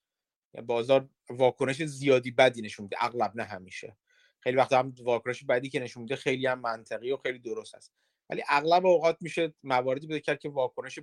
بازار 0.66 1.10
واکنش 1.30 1.84
زیادی 1.84 2.32
بدی 2.32 2.62
نشون 2.62 2.84
میده. 2.84 2.98
اغلب 3.00 3.36
نه 3.36 3.44
همیشه. 3.44 3.98
خیلی 4.43 4.58
وقت 4.58 4.73
هم 4.73 4.95
واکنش 5.03 5.43
بدی 5.43 5.69
که 5.69 5.79
نشون 5.79 6.03
میده 6.03 6.15
خیلی 6.15 6.47
هم 6.47 6.60
منطقی 6.60 7.12
و 7.12 7.17
خیلی 7.17 7.39
درست 7.39 7.75
است 7.75 7.93
ولی 8.29 8.43
اغلب 8.49 8.86
اوقات 8.86 9.17
میشه 9.21 9.53
مواردی 9.63 10.08
پیدا 10.08 10.19
کرد 10.19 10.39
که 10.39 10.49
واکنش 10.49 10.99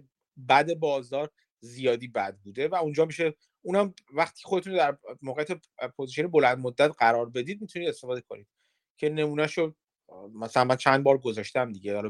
بد 0.49 0.75
بازار 0.75 1.31
زیادی 1.61 2.09
بد 2.09 2.37
بوده 2.37 2.69
و 2.69 2.75
اونجا 2.75 3.05
میشه 3.05 3.35
اونم 3.63 3.95
وقتی 4.13 4.43
خودتون 4.45 4.73
در 4.73 4.99
موقعیت 5.23 5.49
position 5.97 6.27
بلند 6.27 6.59
مدت 6.59 6.91
قرار 6.99 7.31
بدید 7.31 7.61
می‌تونید 7.61 7.89
استفاده 7.89 8.21
کنید 8.21 8.47
که 8.97 9.09
نمونه 9.09 9.47
شو 9.47 9.75
مثلا 10.35 10.65
من 10.65 10.77
چند 10.77 11.05
بار 11.05 11.19
گذاشتم 11.19 11.73
دیگه. 11.73 12.03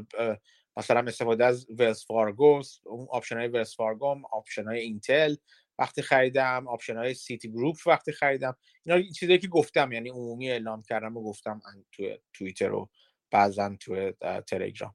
مثلا 0.77 0.99
استفاده 0.99 1.45
از 1.45 1.67
Wells 1.69 2.05
Fargo 2.05 2.61
اون 2.83 3.07
option 3.11 3.37
های 3.37 3.47
Wells 3.47 3.75
Fargo 3.75 4.21
option 4.31 4.67
های 4.67 4.79
Intel 4.79 5.35
وقتی 5.81 6.01
خریدم 6.01 6.67
option 6.67 6.97
های 6.97 7.13
Citigroup 7.13 7.75
وقتی 7.85 8.11
خریدم. 8.11 8.57
اینا 8.83 9.01
چیزایی 9.01 9.39
که 9.39 9.47
گفتم 9.47 9.91
یعنی 9.91 10.09
عمومی 10.09 10.51
اعلام 10.51 10.81
کردم 10.81 11.17
و 11.17 11.23
گفتم 11.23 11.61
توی 11.91 12.19
توییتر 12.33 12.73
و 12.73 12.89
بعضا 13.31 13.75
توی 13.79 14.13
تلگرام. 14.47 14.93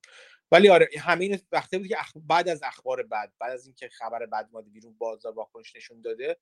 ولی 0.52 0.68
آره 0.68 0.88
همین 0.98 1.38
وقتی 1.52 1.78
بود 1.78 1.86
که 1.86 1.96
بعد 2.16 2.48
از 2.48 2.62
اخبار 2.62 3.02
بعد 3.02 3.32
بعد 3.38 3.52
از 3.52 3.66
اینکه 3.66 3.88
خبر 3.88 4.26
بعد 4.26 4.48
اومده 4.52 4.70
بیرون 4.70 4.94
بازار 4.98 5.32
واکنش 5.34 5.76
نشون 5.76 6.00
داده 6.00 6.36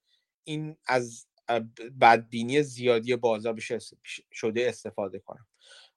این 0.44 0.76
از 0.87 1.26
بدبینی 2.00 2.62
زیادی 2.62 3.16
بازار 3.16 3.52
بشه 3.52 3.78
شده 4.33 4.68
استفاده 4.68 5.18
کنم. 5.18 5.46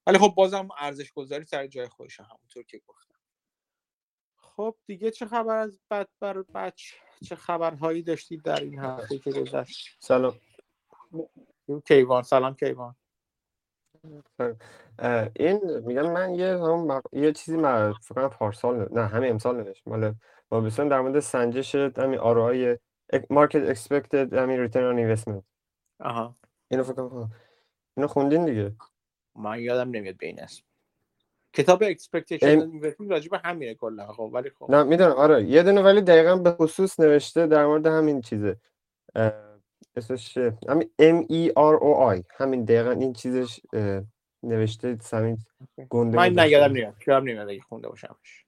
ولی 0.08 0.18
خب 0.18 0.34
بازم 0.38 0.68
ارزش 0.80 1.12
گذاری 1.12 1.46
سر 1.46 1.68
جای 1.68 1.88
خودش 1.88 2.20
همونطور 2.20 2.64
که 2.64 2.82
گفتم. 2.88 3.16
خب 4.38 4.78
دیگه 4.86 5.12
چه 5.12 5.26
خبر 5.26 5.58
از 5.58 5.80
بد 5.92 6.08
بر 6.20 6.42
بچ 6.42 6.94
چه 7.26 7.36
خبرهایی 7.36 8.02
داشتید 8.02 8.42
در 8.44 8.60
این 8.60 8.80
هفته 8.80 9.20
که 9.20 9.32
گذشت؟ 9.32 9.98
سلام. 10.00 10.36
کیوان 11.86 12.24
سلام 12.24 12.56
کیوان. 12.56 12.96
این 15.36 15.80
میگم 15.80 16.12
من 16.12 16.36
یه 16.36 16.58
هم 16.58 17.02
یه 17.14 17.32
چیزی 17.32 17.58
من 17.58 17.94
فکر 17.94 18.28
پارسال 18.28 18.88
نه 18.92 19.08
همین 19.08 19.30
امسال 19.30 19.58
نوشت. 19.58 19.88
مال 19.88 20.14
وابستان 20.52 20.88
در 20.88 21.02
مورد 21.02 21.20
سنجش 21.20 21.76
همین 21.76 22.20
آرای 22.20 22.78
مارکت 23.30 23.70
اکسپکتد 23.70 24.34
همین 24.34 24.60
ریترن 24.60 24.86
آن 24.86 24.98
اینوستمنت 24.98 25.44
آها. 26.00 26.36
اینو 26.72 26.84
فکر 26.84 26.94
کنم. 26.94 27.32
اینو 27.98 28.08
خوندین 28.08 28.46
دیگه؟ 28.46 28.76
من 29.36 29.60
یادم 29.60 29.90
نمیاد 29.90 30.16
اسم. 30.24 30.67
کتاب 31.58 31.84
اکسپکتیشن 31.84 32.48
اینوستمنت 32.48 33.12
راجع 33.12 33.30
به 33.30 33.38
همینه 33.38 33.76
کلا. 33.76 34.08
خب 34.08 34.30
ولی 34.34 34.50
خب. 34.50 34.72
نه 34.72 34.84
می‌دونم. 34.84 35.12
آره 35.12 35.44
یه 35.44 35.64
دونه 35.64 35.82
ولی 35.82 36.02
دقیقا 36.02 36.36
به 36.36 36.52
خصوص 36.52 37.00
نوشته 37.00 37.48
در 37.48 37.66
مورد 37.66 37.88
همین 37.88 38.22
چیزه. 38.22 38.58
اسمش 39.96 40.38
همین 40.38 40.90
M 41.02 41.26
E 41.26 41.54
R 41.54 41.80
O 41.80 42.18
I. 42.18 42.24
همین 42.38 42.66
دقیقا 42.66 42.92
این 42.92 43.14
چیزش 43.14 43.60
نوشته 44.44 44.98
همین 45.14 45.38
گنده 45.90 46.18
من 46.18 46.40
نیادم 46.40 46.66
نمیاد 46.66 46.96
یادم 47.08 47.26
نمیاد 47.26 47.50
اگه 47.50 47.62
خونده 47.62 47.90
باشمش. 47.90 48.46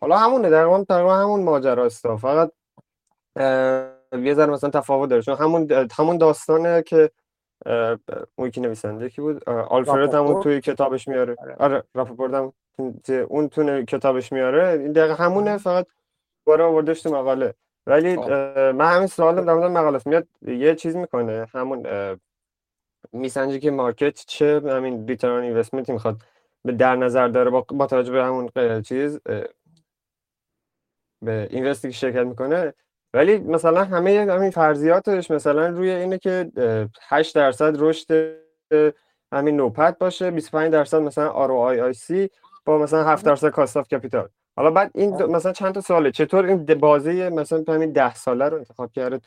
حالا 0.00 0.16
همونه 0.16 0.50
دقیقا 0.50 0.84
تقریبا 0.84 1.16
همون 1.16 1.42
ماجراست 1.42 2.16
فقط 2.16 2.52
یه 4.12 4.34
ذره 4.34 4.52
مثلا 4.52 4.70
تفاوت 4.70 5.10
داره. 5.10 5.22
چون 5.22 5.36
همون 5.36 5.88
همون 5.98 6.18
داستانه 6.18 6.82
که 6.82 7.10
اون 8.36 8.48
یکی 8.48 8.60
نویسنده 8.60 9.10
کی 9.10 9.20
بود 9.20 9.48
آلفرد 9.48 10.14
همون 10.14 10.42
توی 10.42 10.60
کتابش 10.60 11.08
میاره 11.08 11.36
آره 11.58 11.82
راپورت 11.94 12.34
هم 12.34 12.52
اون 13.28 13.48
تو 13.48 13.82
کتابش 13.82 14.32
میاره 14.32 14.68
این 14.68 14.92
دقیقا 14.92 15.14
همونه 15.14 15.58
فقط 15.58 15.86
باره 16.44 16.64
آوردش 16.64 17.02
تو 17.02 17.10
مقاله 17.10 17.54
ولی 17.86 18.16
من 18.72 18.94
همین 18.94 19.06
سوالم 19.06 19.44
در 19.44 19.54
مورد 19.54 19.70
مقاله 19.70 20.00
میاد 20.06 20.26
یه 20.42 20.74
چیز 20.74 20.96
می‌کنه 20.96 21.46
همون 21.54 21.86
میسنجه 23.12 23.58
که 23.58 23.70
مارکت 23.70 24.24
چه 24.26 24.60
همین 24.64 25.08
ریترن 25.08 25.42
اینوستمنت 25.42 25.90
می‌خواد 25.90 26.16
به 26.64 26.72
در 26.72 26.96
نظر 26.96 27.28
داره 27.28 27.50
با, 27.50 27.60
با 27.60 27.86
توجه 27.86 28.12
به 28.12 28.24
همون 28.24 28.50
چیز 28.82 29.20
به 31.22 31.48
اینوستی 31.50 31.88
که 31.88 31.94
شرکت 31.94 32.26
می‌کنه 32.26 32.74
ولی 33.14 33.38
مثلا 33.38 33.84
همه 33.84 34.26
همین 34.30 34.50
فرضیاتش 34.50 35.30
مثلا 35.30 35.68
روی 35.68 35.90
اینه 35.90 36.18
که 36.18 36.52
8 37.08 37.34
درصد 37.34 37.74
رشد 37.78 38.36
همین 39.32 39.56
نوپت 39.56 39.98
باشه 39.98 40.30
25 40.30 40.72
درصد 40.72 40.96
مثلا 40.96 41.46
ROIC 41.46 42.28
با 42.64 42.78
مثلا 42.78 43.04
7 43.04 43.24
درصد 43.24 43.48
کاست 43.48 43.76
اف 43.76 43.88
کپیتال. 43.88 44.28
حالا 44.56 44.70
بعد 44.70 44.90
این 44.94 45.22
مثلا 45.22 45.52
چند 45.52 45.74
تا 45.74 45.80
سواله؟ 45.80 46.10
چطور 46.10 46.44
این 46.44 46.64
بازی 46.64 47.28
مثلا 47.28 47.64
همین 47.68 47.92
10 47.92 48.14
ساله 48.14 48.48
رو 48.48 48.56
انتخاب 48.56 48.92
کرده؟ 48.92 49.20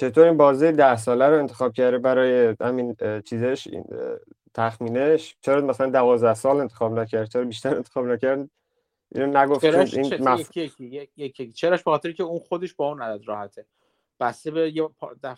چطور 0.00 0.26
این 0.26 0.36
بازی 0.36 0.72
10 0.72 0.96
ساله 0.96 1.28
رو 1.28 1.38
انتخاب 1.38 1.72
کرده 1.72 1.98
برای 1.98 2.56
همین 2.60 2.96
چیزش 3.24 3.66
این 3.66 3.84
تخمینش؟ 4.54 5.36
چرا 5.40 5.60
مثلا 5.60 5.90
12 5.90 6.34
سال 6.34 6.60
انتخاب 6.60 6.98
نکرد؟ 6.98 7.28
چرا 7.28 7.44
بیشتر 7.44 7.76
انتخاب 7.76 8.06
نکرد؟ 8.06 8.50
اینو 9.14 9.38
نگفت 9.38 9.64
این 9.64 10.28
مف... 10.28 10.56
یک 10.56 11.10
یک 11.16 11.54
چراش 11.54 11.82
به 11.82 11.90
خاطر 11.90 12.12
که 12.12 12.22
اون 12.22 12.38
خودش 12.38 12.74
با 12.74 12.88
اون 12.88 13.02
عدد 13.02 13.28
راحته. 13.28 13.66
بسته 14.20 14.50
به 14.50 14.76
یه 14.76 14.88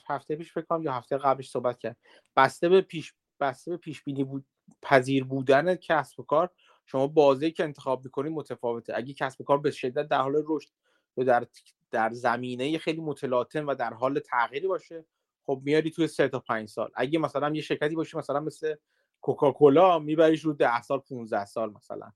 هفته 0.08 0.37
پیش 0.37 0.52
فکر 0.52 0.64
کنم 0.64 0.82
یا 0.82 0.92
هفته 0.92 1.18
قبلش 1.18 1.50
صحبت 1.50 1.78
کرد. 1.78 1.96
بسته 2.37 2.68
به 2.68 2.80
پیش 2.80 3.14
بسته 3.40 3.70
به 3.70 3.76
پیش 3.76 4.02
بینی 4.02 4.24
بود 4.24 4.44
پذیر 4.82 5.24
بودن 5.24 5.74
کسب 5.74 6.20
و 6.20 6.22
کار 6.22 6.50
شما 6.87 7.06
بازی 7.06 7.50
که 7.50 7.64
انتخاب 7.64 8.04
می‌کنید 8.04 8.32
متفاوته. 8.32 8.92
اگه 8.96 9.14
کسب 9.14 9.40
و 9.40 9.44
کار 9.44 9.58
به 9.58 9.70
شدت 9.70 10.08
در 10.08 10.20
حال 10.20 10.42
رشد 10.46 10.70
یا 11.16 11.24
در 11.24 11.46
در 11.90 12.12
زمینه 12.12 12.78
خیلی 12.78 13.00
متلاطم 13.00 13.66
و 13.66 13.74
در 13.74 13.94
حال 13.94 14.18
تغییری 14.18 14.68
باشه 14.68 15.04
خب 15.46 15.61
میاری 15.64 15.90
توی 15.90 16.06
سه 16.06 16.28
تا 16.28 16.38
پنج 16.38 16.68
سال. 16.68 16.90
اگه 16.94 17.18
مثلا 17.18 17.54
یه 17.54 17.62
شرکتی 17.62 17.94
باشه 17.94 18.18
مثلا 18.18 18.40
مثل 18.40 18.74
کوکاکولا 19.20 19.98
میبریش 19.98 20.40
رو 20.40 20.52
10 20.52 20.82
سال 20.82 20.98
15 20.98 21.44
سال 21.44 21.72
مثلا. 21.72 22.12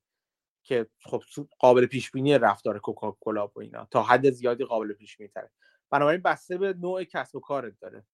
که 0.67 0.87
خب 1.03 1.21
قابل 1.59 1.85
پیش 1.85 2.11
بینی 2.11 2.37
رفتار 2.37 2.79
کوکاکولا 2.79 3.47
و 3.47 3.59
اینا. 3.59 3.87
تا 3.91 4.03
حد 4.03 4.29
زیادی 4.29 4.63
قابل 4.63 4.93
پیش 4.93 5.17
بینی 5.17 5.29
تره 5.29 5.51
بنابراین 5.89 6.21
بسته 6.21 6.57
به 6.57 6.73
نوع 6.73 7.03
کسب 7.03 7.35
و 7.35 7.39
کارت 7.39 7.79
داره. 7.79 8.05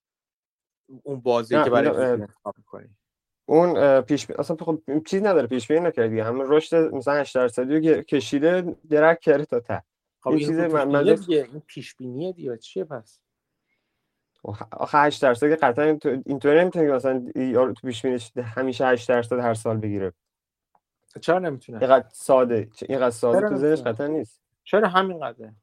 اون 1.03 1.21
بازی 1.21 1.63
که 1.63 1.69
برای 1.69 2.27
می‌کنی. 2.57 2.89
اون 3.45 4.01
پیش 4.01 4.27
بین... 4.27 4.39
اصلا 4.39 4.57
خب 4.59 4.81
چیز 5.05 5.23
نداره 5.23 5.47
پیش 5.47 5.67
بینی 5.67 5.79
نکردی 5.79 6.19
همه 6.19 6.43
رشد 6.47 6.75
مثلا 6.75 7.13
8 7.13 7.35
درصدی 7.35 8.03
کشیده 8.03 8.75
درک 8.89 9.19
کرده 9.19 9.45
تا 9.45 9.59
ته. 9.59 9.83
خب 10.19 10.29
این 10.29 10.39
چیز 10.39 10.59
من 10.59 11.07
این 11.27 11.63
پیش 11.67 11.95
بینیه 11.95 12.33
دیگه 12.33 12.57
چیه 12.57 12.83
پس؟ 12.83 13.19
آخه 14.71 14.97
8 14.97 15.21
درصد 15.21 15.49
که 15.49 15.55
قطعا 15.55 15.99
اینطوری 16.25 16.59
نمی‌تونه 16.59 16.91
مثلا 16.91 17.31
یارو 17.35 17.73
تو 17.73 17.87
پیش 17.87 18.01
بینیش 18.01 18.31
همیشه 18.37 18.85
8 18.85 19.09
درصد 19.09 19.39
هر 19.39 19.53
سال 19.53 19.77
بگیره. 19.77 20.13
چرا 21.21 21.39
نمی‌تونه؟ 21.39 21.77
اینقدر 21.77 22.09
ساده. 22.13 22.69
اینقدر 22.89 23.09
ساده 23.09 23.49
تو 23.49 23.55
ذهنش 23.55 23.81
قطعا 23.81 24.07
نیست. 24.07 24.41
چرا 24.63 24.87
همین 24.87 25.19
قدره 25.19 25.55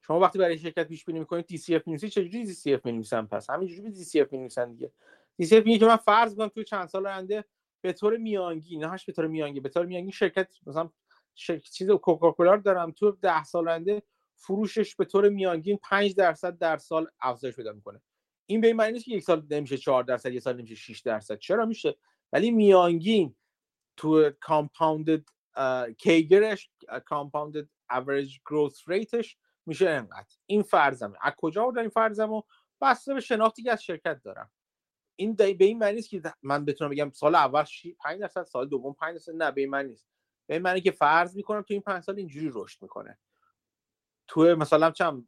شما 0.00 0.20
وقتی 0.20 0.38
برای 0.38 0.58
شرکت 0.58 0.88
پیش 0.88 1.04
بینی 1.04 1.18
می‌کنید 1.18 1.46
DCF 1.46 1.86
می‌نویسی 1.86 2.08
چجوری 2.08 2.44
DCF 2.44 2.86
می‌نویسن 2.86 3.26
پس؟ 3.26 3.50
همینجوری 3.50 3.80
به 3.80 3.90
DCF 3.90 4.32
می‌نویسن 4.32 4.72
دیگه. 4.72 4.92
DCF 5.36 5.66
میگه 5.66 5.78
که 5.78 5.86
من 5.86 5.96
فرض 5.96 6.30
می‌کنم 6.30 6.48
توی 6.48 6.64
چند 6.64 6.88
سال 6.88 7.06
آینده 7.06 7.44
به 7.80 7.92
طور 7.92 8.16
میانگین 8.16 8.84
نه 8.84 8.96
به 9.06 9.12
طور 9.12 9.26
میانگین 9.26 9.62
به 9.62 9.68
طور 9.68 9.86
میانگین 9.86 10.10
شرکت 10.10 10.48
مثلا 10.66 10.90
شرکت 11.34 11.70
چیز 11.70 11.90
کوکاکولا 11.90 12.56
دارم. 12.56 12.92
تو 12.92 13.10
10 13.10 13.44
سال 13.44 13.68
آینده 13.68 14.02
فروشش 14.34 14.96
به 14.96 15.04
طور 15.04 15.28
میانگین 15.28 15.78
5 15.82 16.14
درصد 16.14 16.58
در 16.58 16.76
سال 16.76 17.06
افزایش 17.20 17.56
پیدا 17.56 17.72
می‌کنه. 17.72 18.00
این 18.46 18.60
به 18.60 18.66
این 18.66 18.76
معنی 18.76 18.92
نیست 18.92 19.04
که 19.04 19.10
یک 19.10 19.22
سال 19.22 19.46
نمیشه 19.50 19.76
4 19.76 20.02
درصد 20.02 20.32
یک 20.32 20.42
سال 20.42 20.56
نمیشه 20.56 20.74
6 20.74 21.00
درصد. 21.00 21.38
چرا 21.38 21.66
میشه؟ 21.66 21.96
ولی 22.32 22.50
میانگین 22.50 23.34
تو 24.00 24.30
compounded 24.40 25.24
CAGR 25.98 26.46
ش 26.46 26.70
compounded 27.04 27.68
average 27.90 28.38
growth 28.46 28.88
rate 28.88 29.20
ش 29.20 29.36
میشه 29.66 29.90
انقدر. 29.90 30.36
این 30.46 30.62
فرضمه. 30.62 31.18
از 31.22 31.32
کجا 31.36 31.64
آوردم 31.64 31.80
این 31.80 31.90
فرضمو؟ 31.90 32.42
بسته 32.80 33.14
به 33.14 33.20
شناختی 33.20 33.62
که 33.62 33.72
از 33.72 33.82
شرکت 33.82 34.22
دارم. 34.22 34.50
این 35.16 35.34
به 35.34 35.56
این 35.60 35.78
معنی 35.78 35.94
نیست 35.94 36.10
که 36.10 36.22
من 36.42 36.64
بتونم 36.64 36.90
بگم 36.90 37.10
سال 37.10 37.34
اول 37.34 37.64
5 38.00 38.20
درصد 38.20 38.42
سال 38.42 38.68
دوم 38.68 38.92
5 38.92 39.14
درصد. 39.14 39.32
نه 39.32 39.50
به 39.50 39.60
این 39.60 39.70
معنی 39.70 39.88
نیست. 39.88 40.06
به 40.46 40.54
این 40.54 40.62
معنی 40.62 40.80
که 40.80 40.90
فرض 40.90 41.36
می‌کنم 41.36 41.62
تو 41.62 41.74
این 41.74 41.82
5 41.82 42.02
سال 42.02 42.16
اینجوری 42.16 42.50
رشد 42.54 42.82
می‌کنه. 42.82 43.18
تو 44.28 44.42
مثلا 44.42 44.90
چم 44.90 45.26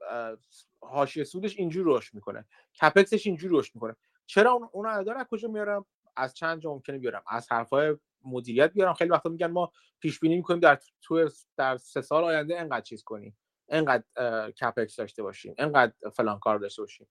حاشیه 0.80 1.24
سودش 1.24 1.56
اینجوری 1.56 1.90
رشد 1.90 2.14
می‌کنه. 2.14 2.44
CapEx 2.82 3.14
ش 3.14 3.26
اینجوری 3.26 3.58
رشد 3.58 3.74
می‌کنه. 3.74 3.96
چرا 4.26 4.52
اون 4.52 4.68
اون 4.72 4.86
از 4.86 5.26
کجا 5.30 5.48
میارم؟ 5.48 5.86
از 6.16 6.34
چند 6.34 6.60
جا 6.60 6.70
ممکنه 6.70 6.98
بیارم؟ 6.98 7.22
از 7.26 7.52
حرفای 7.52 7.96
مدیریت 8.24 8.72
بیارم. 8.72 8.94
خیلی 8.94 9.10
وقتا 9.10 9.30
میگن 9.30 9.46
ما 9.46 9.72
پیش 10.00 10.20
بینی 10.20 10.36
می‌کنیم 10.36 10.60
در 10.60 10.78
تو 11.02 11.28
در 11.56 11.76
سه 11.76 12.00
سال 12.00 12.24
آینده 12.24 12.60
انقدر 12.60 12.80
چیز 12.80 13.02
کنیم. 13.02 13.38
انقدر 13.68 14.04
کپکس 14.50 14.96
داشته 14.96 15.22
باشیم. 15.22 15.54
انقدر 15.58 15.92
فلان 16.16 16.38
کار 16.38 16.58
داشته 16.58 16.82
باشیم. 16.82 17.08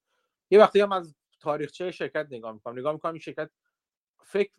یه 0.50 0.60
وقتی 0.60 0.82
هم 0.82 0.92
از 0.92 1.16
تاریخچه 1.40 1.92
شرکت 1.92 2.28
نگاه 2.32 2.52
می‌کنم. 2.52 2.80
نگاه 2.80 2.94
می‌کنم 2.94 3.12
این 3.12 3.20
شرکت 3.22 3.50
فکر 4.24 4.52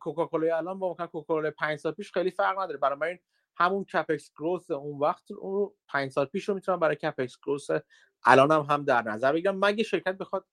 کوکاکولا 0.00 0.56
الان 0.56 0.78
با 0.78 0.94
کوکاکولا 0.94 1.50
5 1.50 1.78
سال 1.78 1.92
پیش 1.92 2.12
خیلی 2.12 2.30
فرق 2.30 2.58
نداره. 2.58 2.78
برای 2.78 3.10
این 3.10 3.18
همون 3.56 3.84
کپکس 3.84 4.32
گروث 4.38 4.70
اون 4.70 4.98
وقت 4.98 5.30
اون 5.30 5.70
5 5.88 6.10
سال 6.10 6.26
پیش 6.26 6.48
رو 6.48 6.54
می‌تونم 6.54 6.80
برای 6.80 6.96
کپکس 6.96 7.36
گروث 7.46 7.70
الان 8.24 8.52
هم, 8.52 8.60
هم 8.62 8.84
در 8.84 9.02
نظر 9.02 9.32
بگیرم. 9.32 9.58
مگه 9.64 9.84
شرکت 9.84 10.18
بخواد 10.18 10.46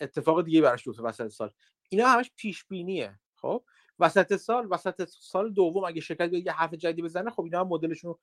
اتفاق 0.00 0.42
دیگه 0.44 0.62
براش 0.62 0.84
بیفته 0.84 1.02
وسط 1.02 1.28
سال. 1.28 1.52
اینا 1.88 2.08
همش 2.08 2.30
پیش 2.36 2.64
بینیه 2.64 3.20
خب؟ 3.34 3.64
وسط 3.98 4.36
سال 4.36 4.68
وسط 4.70 5.08
سال 5.08 5.52
دوم 5.52 5.84
اگه 5.84 6.00
شرکت 6.00 6.32
یه 6.32 6.52
حرف 6.52 6.74
جدید 6.74 7.04
بزنه 7.04 7.30
خب 7.30 7.42
اینا 7.42 7.60
هم 7.60 7.68
مدلشون 7.68 8.10
رو 8.10 8.18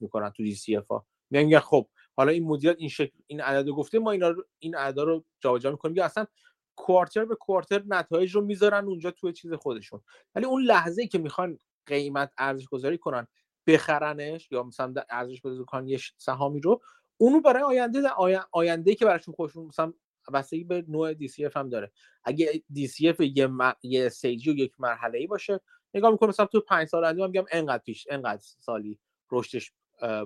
می‌کنن 0.00 0.30
تو 0.30 0.42
دی 0.42 0.54
سی 0.54 0.76
اف 0.76 0.84
میگن 1.30 1.58
خب 1.58 1.88
حالا 2.16 2.32
این 2.32 2.44
مدیریت 2.44 2.76
این 2.78 2.88
شکل 2.88 3.18
این 3.26 3.40
عدد 3.40 3.68
گفته 3.68 3.98
ما 3.98 4.10
اینا 4.10 4.28
رو 4.28 4.44
این 4.58 4.76
عددا 4.76 5.04
رو 5.04 5.24
جابجا 5.40 5.70
می‌کنیم. 5.70 5.96
یا 5.96 6.04
اصلا 6.04 6.26
کوارتر 6.76 7.24
به 7.24 7.34
کوارتر 7.34 7.82
نتایج 7.86 8.34
رو 8.34 8.40
می‌ذارن 8.40 8.84
اونجا 8.84 9.10
توی 9.10 9.32
چیز 9.32 9.52
خودشون. 9.52 10.00
ولی 10.34 10.46
اون 10.46 10.62
لحظه 10.62 11.06
که 11.06 11.18
می‌خوان 11.18 11.58
قیمت 11.86 12.32
ارزش 12.38 12.66
گذاری 12.66 12.98
کنن 12.98 13.26
بخرنش 13.66 14.52
یا 14.52 14.62
مثلا 14.62 14.94
ارزش 15.10 15.40
گذاری 15.40 15.64
کنن 15.64 15.88
یه 15.88 16.00
سهامی 16.16 16.60
رو 16.60 16.80
اونو 17.16 17.40
برای 17.40 17.62
آینده 17.62 18.02
آینده 18.52 18.94
که 18.94 19.04
براشون 19.04 19.34
خودشون 19.34 19.66
مثلا 19.66 19.92
بستگی 20.32 20.64
به 20.64 20.84
نوع 20.88 21.14
DCF 21.14 21.56
هم 21.56 21.68
داره. 21.68 21.92
اگه 22.24 22.62
DCF 22.74 23.20
یه, 23.20 23.46
م... 23.46 23.72
یه 23.82 24.08
سیجی 24.08 24.50
و 24.50 24.54
یک 24.54 24.72
مرحله 24.78 25.18
ای 25.18 25.26
باشه 25.26 25.60
نگاه 25.94 26.10
می‌کنم 26.10 26.28
مثلا 26.28 26.46
تو 26.46 26.60
5 26.60 26.88
سال 26.88 27.04
آینده 27.04 27.26
میگم 27.26 27.44
انقدر 27.52 27.82
پیش 27.82 28.06
انقدر 28.10 28.42
سالی 28.58 28.98
رشدش 29.30 29.72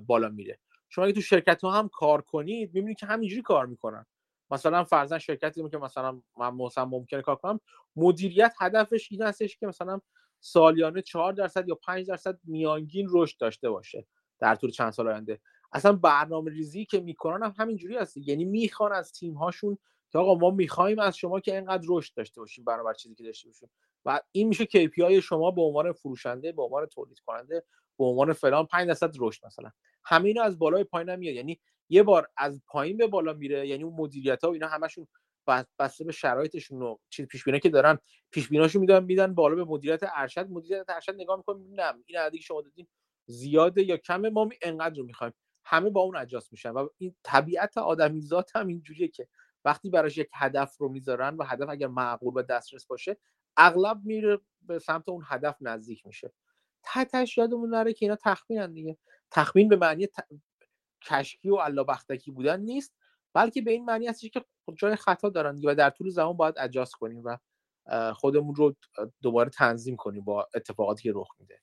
بالا 0.07 0.29
میره. 0.29 0.59
شما 0.89 1.05
اگه 1.05 1.15
تو 1.15 1.21
شرکت 1.21 1.63
ها 1.63 1.71
هم 1.71 1.89
کار 1.89 2.23
کنید 2.23 2.75
می‌بینید 2.75 2.99
که 2.99 3.07
همینجوری 3.07 3.43
کار 3.43 3.67
می‌کنن. 3.67 4.07
مثلا 4.51 4.85
فرضاً 4.85 5.19
شرکتی 5.19 5.69
که 5.71 5.79
مثلا 5.79 6.23
من 6.39 6.55
مثلا 6.55 6.85
ممکنه 6.85 7.23
کار 7.23 7.37
کنم 7.37 7.61
مدیریت 7.97 8.55
هدفش 8.61 9.09
این 9.13 9.23
هستش 9.23 9.57
که 9.57 9.67
مثلا 9.67 10.01
سالیانه 10.41 11.03
4 11.03 11.33
درصد 11.33 11.69
یا 11.69 11.75
5 11.75 12.07
درصد 12.07 12.39
میانگین 12.45 13.09
رشد 13.11 13.39
داشته 13.39 13.71
باشه 13.71 14.07
در 14.39 14.55
طول 14.55 14.71
چند 14.71 14.91
سال 14.91 15.09
آینده. 15.09 15.41
اصلا 15.73 15.93
برنامه 15.93 16.51
ریزی 16.51 16.85
که 16.85 17.01
می‌کنن 17.01 17.43
هم 17.43 17.55
همینجوری 17.59 17.97
هست. 17.97 18.17
یعنی 18.17 18.45
می‌خوان 18.45 18.93
از 18.93 19.13
تیم 19.13 19.35
هاشون 19.35 19.79
که 20.13 20.19
آقا 20.19 20.35
ما 20.35 20.51
می‌خوایم 20.51 20.99
از 20.99 21.17
شما 21.17 21.41
که 21.41 21.55
اینقدر 21.55 21.85
رشد 21.89 22.15
داشته 22.15 22.41
باشیم 22.41 22.65
برابر 22.65 22.95
چیزی 22.95 23.15
که 23.15 23.25
داشته 23.25 23.49
باشیم. 23.49 23.71
و 24.05 24.21
این 24.33 24.49
میشه 24.49 24.65
KPI 24.65 25.13
شما 25.23 25.51
به 25.51 25.63
عنوان 25.63 25.93
فروشنده 25.93 26.53
به 26.53 26.63
عنوان 26.63 26.87
تولید 26.87 27.19
کننده 27.19 27.65
به 27.99 28.05
عنوان 28.05 28.33
فلان 28.33 28.67
5 28.67 28.89
درصد 28.89 29.15
رشد 29.19 29.47
مثلا. 29.47 29.71
همه 30.05 30.35
از 30.43 30.59
بالای 30.59 30.85
پایین 30.85 31.17
میاد. 31.17 31.35
یعنی 31.35 31.61
یه 31.89 32.03
بار 32.03 32.29
از 32.37 32.63
پایین 32.67 32.97
به 32.97 33.07
بالا 33.07 33.33
میره. 33.33 33.69
یعنی 33.69 33.85
اون 33.85 33.95
مدیریت 33.95 34.45
ها 34.45 34.51
و 34.51 34.53
اینا 34.53 34.69
همشون 34.69 35.07
بسته 35.79 36.05
به 36.05 36.13
شرایطشون 36.13 36.83
و 36.83 36.97
چیز 37.11 37.27
پیش 37.27 37.45
که 37.49 37.69
دارن 37.69 37.99
پیش 38.31 38.49
بیناشو 38.49 38.81
میدن 38.81 39.05
میدن 39.05 39.35
بالا 39.35 39.55
به 39.55 39.65
مدیریت 39.65 40.01
ارشد. 40.15 40.47
مدیریت 40.51 40.91
ارشد 40.91 41.15
نگاه 41.15 41.37
می‌کنه 41.37 41.59
نه 41.71 41.95
این 42.07 42.19
عددی 42.19 42.43
شما 42.43 42.63
دادین 42.63 42.87
زیاده 43.27 43.83
یا 43.83 43.97
کمه 43.97 44.31
ما 44.31 44.49
انقدر 44.63 44.97
رو 44.97 45.05
می‌خوایم. 45.05 45.33
همه 45.71 45.91
با 45.91 46.01
اون 46.01 46.17
اجاست 46.17 46.53
میشن 46.53 46.71
و 46.71 46.89
این 46.99 47.15
طبیعت 47.23 47.79
آدمیزات 47.79 48.57
هم 48.57 48.67
اینجوریه 48.67 49.09
که 49.09 49.29
وقتی 49.65 49.91
براش 49.91 50.19
یک 50.19 50.29
هدف 50.35 50.77
رو 50.77 50.89
می‌ذارن 50.89 51.37
و 51.37 51.45
هدف 51.45 51.69
اگر 51.69 51.87
معقول 51.87 52.35
به 52.35 52.43
دسترس 52.43 52.87
باشه 52.87 53.17
اغلب 53.57 54.01
میره 54.05 54.41
به 54.63 54.79
سمت 54.79 55.09
اون 55.09 55.23
هدف 55.27 55.57
نزدیک 55.61 56.07
میشه. 56.07 56.33
تحتش 56.83 57.39
یادمون 57.39 57.71
نره 57.71 57.93
که 57.93 58.07
اینا 58.07 58.17
تخمینن 58.17 58.73
دیگه. 58.73 58.99
تخمین 59.31 59.69
به 59.69 59.77
معنی 59.77 60.07
ت... 60.07 60.15
کشکی 61.03 61.51
و 61.51 61.55
الله 61.55 61.85
بختکی 61.85 62.31
بودن 62.31 62.61
نیست 62.61 62.95
بلکه 63.35 63.63
به 63.63 63.71
این 63.71 63.85
معنی 63.85 64.07
هستش 64.07 64.31
که 64.31 64.45
جای 64.75 64.97
خطا 64.97 65.29
دارن 65.29 65.61
و 65.65 65.75
در 65.75 65.91
طول 65.91 66.11
زمان 66.11 66.37
باید 66.37 66.55
اجاست 66.59 66.95
کنیم 66.95 67.23
و 67.25 67.39
خودمون 68.15 68.55
رو 68.55 68.77
دوباره 69.23 69.51
تنظیم 69.51 69.97
کنیم 69.97 70.25
با 70.25 70.49
اتفاقاتی 70.55 71.03
که 71.03 71.13
رخ 71.15 71.29
میده. 71.39 71.61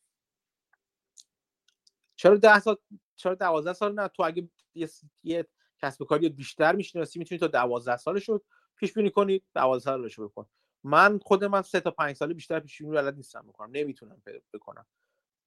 چرا 2.16 2.38
ده 2.38 2.60
سال 2.60 2.78
چرا 3.18 3.36
دوازده 3.36 3.74
سال 3.74 3.93
نه؟ 3.93 4.07
تو 4.07 4.24
اگه 4.24 4.49
یه, 4.76 4.89
یه 5.24 5.47
کسب 5.82 6.03
کاری 6.03 6.30
بیشتر 6.30 6.76
می‌شناسی 6.76 7.20
می‌تونی 7.20 7.39
تا 7.39 7.47
دوازده 7.47 7.97
سال 7.97 8.20
شد 8.20 8.43
پیش 8.76 8.93
بینی 8.93 9.11
کنی 9.11 9.43
دوازده 9.55 9.84
سال 9.84 10.09
رو 10.09 10.30
بکن. 10.30 10.45
من 10.84 11.20
خود 11.20 11.43
من 11.43 11.61
سه 11.61 11.80
تا 11.80 11.91
پنج 11.91 12.15
سال 12.15 12.34
بیشتر 12.34 12.59
پیش 12.59 12.82
بینی 12.82 12.91
بلد 12.95 13.15
نیستم 13.15 13.41
بکنم 13.47 13.70
نمی‌تونم 13.74 14.22
بکنم. 14.53 14.86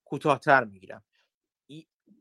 کوتاهتر 0.05 0.65
می‌گیرم. 0.65 1.05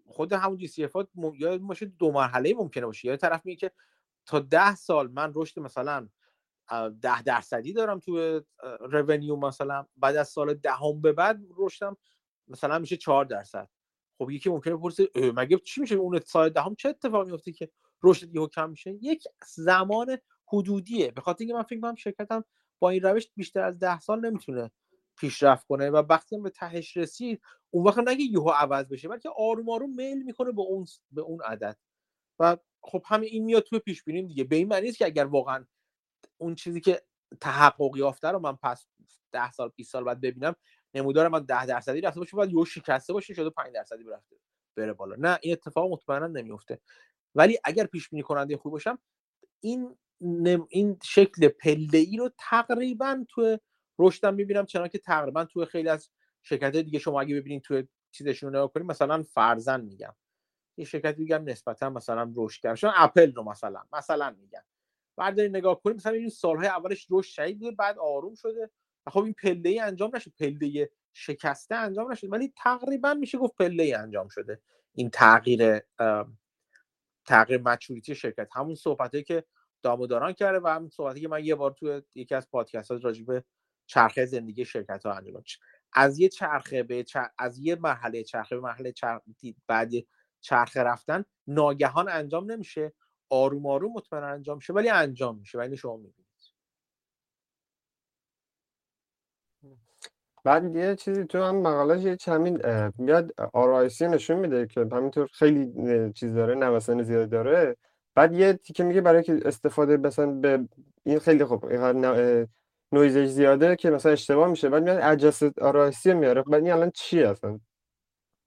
خود 0.07 0.33
همون 0.33 0.57
جی 0.57 0.67
سی 0.67 0.83
اف 0.83 0.95
یا 1.37 1.57
باشه 1.57 1.85
دو 1.85 2.11
مرحله 2.11 2.53
ممکنه 2.53 2.85
باشه. 2.85 3.07
یا 3.07 3.17
طرف 3.17 3.45
میگه 3.45 3.57
که 3.59 3.71
تا 4.25 4.39
ده 4.39 4.75
سال 4.75 5.11
من 5.11 5.31
رشد 5.35 5.59
مثلا 5.59 6.09
ده 7.01 7.21
درصدی 7.21 7.73
دارم 7.73 7.99
تو 7.99 8.41
رونیو 8.79 9.35
مثلا 9.35 9.85
بعد 9.97 10.15
از 10.15 10.29
سال 10.29 10.53
دهم 10.53 11.01
به 11.01 11.13
بعد 11.13 11.39
رشدم 11.57 11.97
مثلا 12.47 12.79
میشه 12.79 12.97
چهار 12.97 13.25
درصد. 13.25 13.69
خب 14.19 14.31
یکی 14.31 14.49
ممکنه 14.49 14.75
بپرسه 14.75 15.09
مگه 15.15 15.57
چی 15.57 15.81
میشه 15.81 15.95
اون 15.95 16.19
سال 16.19 16.49
دهم 16.49 16.75
چه 16.75 16.89
اتفاقی 16.89 17.31
میفته 17.31 17.51
که 17.51 17.69
رشد 18.03 18.35
یهو 18.35 18.47
کم 18.47 18.69
میشه؟ 18.69 18.97
یک 19.01 19.23
زمان 19.47 20.17
حدودیه. 20.47 21.11
به 21.11 21.21
خاطر 21.21 21.37
اینکه 21.39 21.53
من 21.53 21.63
فکر 21.63 21.75
می‌کنم 21.75 21.95
شرکتم 21.95 22.43
با 22.79 22.89
این 22.89 23.01
روش 23.01 23.27
بیشتر 23.35 23.61
از 23.61 23.79
ده 23.79 23.99
سال 23.99 24.25
نمی‌تونه 24.25 24.71
پیشرفت 25.17 25.67
کنه 25.67 25.89
و 25.89 26.03
وقتی 26.09 26.37
به 26.37 26.49
تهش 26.49 26.97
رسید 26.97 27.41
اون 27.69 27.85
وقت 27.85 27.99
نگه 27.99 28.21
یهو 28.21 28.49
عوض 28.49 28.85
بشه 28.85 29.07
بلکه 29.07 29.29
آروم 29.35 29.69
آروم 29.69 29.95
میل 29.95 30.23
می‌کنه 30.23 30.51
به 30.51 30.61
اون 30.61 30.85
به 31.11 31.21
اون 31.21 31.41
عدد. 31.41 31.77
و 32.39 32.57
خب 32.81 33.03
همین 33.05 33.29
این 33.29 33.45
میاد 33.45 33.63
توی 33.63 33.79
پیش 33.79 34.03
بینیم 34.03 34.27
دیگه. 34.27 34.43
به 34.43 34.55
این 34.55 34.67
معنی 34.67 34.91
که 34.91 35.05
اگر 35.05 35.25
واقعا 35.25 35.65
اون 36.37 36.55
چیزی 36.55 36.81
که 36.81 37.01
تحقق 37.41 37.97
یافته 37.97 38.27
رو 38.27 38.39
من 38.39 38.55
پس 38.55 38.87
10 39.31 39.51
سال 39.51 39.71
20 39.75 39.91
سال 39.91 40.03
بعد 40.03 40.21
ببینم 40.21 40.55
نمودار 40.93 41.27
من 41.27 41.39
10 41.39 41.65
درصدی 41.65 42.01
رفته 42.01 42.19
باشه 42.19 42.37
بعد 42.37 42.49
یهو 42.49 42.65
شکسته 42.65 43.13
باشه 43.13 43.33
شده 43.33 43.49
5 43.49 43.73
درصدی 43.73 44.03
برفته 44.03 44.35
بره 44.77 44.93
بالا. 44.93 45.15
نه 45.19 45.39
این 45.41 45.53
اتفاق 45.53 45.91
مطمئنا 45.91 46.27
نمیفته. 46.27 46.79
ولی 47.35 47.59
اگر 47.63 47.85
پیش 47.85 48.09
بینی 48.09 48.23
کننده 48.23 48.57
خوب 48.57 48.71
باشم 48.71 48.99
این 49.59 49.97
این 50.69 50.99
شکل 51.03 51.47
پله 51.47 51.97
ای 51.97 52.17
رو 52.17 52.29
تقریبا 52.37 53.25
تو 53.29 53.57
رشدم 53.99 54.33
می‌بینم 54.33 54.65
چون 54.65 54.87
که 54.87 54.97
تقریبا 54.97 55.45
تو 55.45 55.65
خیلی 55.65 55.89
از 55.89 56.09
شرکت 56.43 56.75
دیگه 56.75 56.99
شما 56.99 57.21
اگه 57.21 57.35
ببینید 57.35 57.61
تو 57.61 57.83
چیزشون 58.11 58.53
رو 58.53 58.67
کنید 58.67 58.85
مثلا 58.87 59.23
فرزن 59.23 59.81
میگم. 59.81 60.15
این 60.75 60.85
شرکت 60.85 61.17
میگم 61.17 61.43
نسبتا 61.43 61.89
مثلا 61.89 62.33
رشد 62.35 62.61
کرد 62.61 62.79
اپل 62.95 63.33
رو 63.33 63.43
مثلا 63.43 63.83
مثلا 63.93 64.35
میگم. 64.39 64.63
بعد 65.17 65.39
نگاه 65.39 65.81
کنید 65.81 65.97
مثلا 65.97 66.13
این 66.13 66.29
سالهای 66.29 66.67
اولش 66.67 67.07
رشد 67.09 67.29
شدید 67.29 67.77
بعد 67.77 67.97
آروم 67.99 68.35
شده. 68.35 68.69
خب 69.09 69.23
این 69.23 69.33
پله 69.33 69.69
ای 69.69 69.79
انجام 69.79 70.15
نشد 70.15 70.31
پله 70.39 70.89
شکسته 71.13 71.75
انجام 71.75 72.11
نشد 72.11 72.31
ولی 72.31 72.53
تقریبا 72.57 73.13
میشه 73.13 73.37
گفت 73.37 73.55
پله 73.55 73.83
ای 73.83 73.93
انجام 73.93 74.27
شده. 74.27 74.61
این 74.93 75.09
تغییر 75.09 75.79
تغییر 77.25 77.61
مچوریتی 77.61 78.15
شرکت. 78.15 78.49
همون 78.55 78.75
صحبتی 78.75 79.23
که 79.23 79.43
داموداران 79.83 80.33
کرده 80.33 80.59
و 80.59 80.67
همون 80.67 80.89
صحبتی 80.89 81.21
که 81.21 81.27
من 81.27 81.45
یه 81.45 81.55
بار 81.55 81.71
توی 81.71 82.01
یکی 82.15 82.35
از 82.35 82.49
پادکست 82.49 82.91
ها 82.91 82.97
راجع 82.97 83.23
چرخه 83.85 84.25
زندگی 84.25 84.65
شرکت 84.65 85.05
ها 85.05 85.13
انجام 85.13 85.43
از 85.93 86.19
یه 86.19 86.29
چرخه 86.29 86.83
به 86.83 87.05
از 87.37 87.59
یه 87.59 87.75
مرحله 87.75 88.23
چرخه 88.23 88.55
به 88.55 88.61
مرحله 88.61 88.91
چرخ... 88.91 89.21
بعد 89.67 89.91
چرخه 90.41 90.83
رفتن 90.83 91.25
ناگهان 91.47 92.09
انجام 92.09 92.51
نمیشه. 92.51 92.93
آروم 93.29 93.65
آروم 93.65 93.93
مطمئن 93.93 94.23
انجام 94.23 94.57
میشه 94.57 94.73
ولی 94.73 94.89
انجام 94.89 95.37
میشه. 95.39 95.57
ولی 95.57 95.77
شما 95.77 95.97
می‌بینید 95.97 96.28
بعد 100.49 100.75
یه 100.75 100.95
چیزی 100.95 101.25
تو 101.25 101.43
هم 101.43 101.55
مقالش 101.55 102.03
یه 102.03 102.15
چمین 102.15 102.61
میاد 102.97 103.33
ROIC 103.53 104.07
نشون 104.07 104.39
میده 104.39 104.67
که 104.67 104.87
همینطور 104.91 105.27
خیلی 105.33 105.73
چیز 106.13 106.35
داره 106.35 106.55
نوسان 106.55 107.03
زیاد 107.03 107.29
داره. 107.29 107.77
بعد 108.15 108.33
یه 108.33 108.53
تیکه 108.53 108.83
میگه 108.83 109.01
برای 109.01 109.23
که 109.23 109.39
استفاده 109.45 109.97
مثلا 109.97 110.25
به 110.31 110.67
این 111.03 111.19
خیلی 111.19 111.45
خوب 111.45 111.65
نویزش 112.91 113.25
زیاده 113.25 113.75
که 113.75 113.89
مثلا 113.89 114.11
اشتباه 114.11 114.47
میشه. 114.47 114.69
بعد 114.69 114.83
میاد 114.83 114.99
adjust 115.01 115.59
ROIC 115.59 116.13
میاره. 116.13 116.41
بعد 116.41 116.63
این 116.63 116.73
الان 116.73 116.91
چی 116.91 117.23
اصلا؟ 117.23 117.59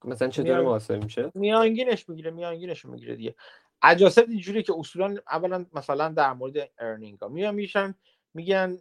مثلا 0.05 0.27
چطور 0.27 0.45
میان... 0.45 0.61
محاسب 0.61 1.03
میشه؟ 1.03 1.31
میانگینش 1.35 2.09
می‌گیره 2.09 2.31
میانگینش 2.31 2.85
می‌گیره 2.85 3.15
دیگه. 3.15 3.35
adjust 3.83 4.17
اینجوری 4.29 4.63
که 4.63 4.73
اصولا 4.77 5.15
اولا 5.31 5.65
مثلا 5.73 6.09
در 6.09 6.33
مورد 6.33 6.53
earning 6.77 7.19
ها. 7.19 7.27
میان 7.27 7.55
میشن 7.55 7.95
میگن 8.33 8.77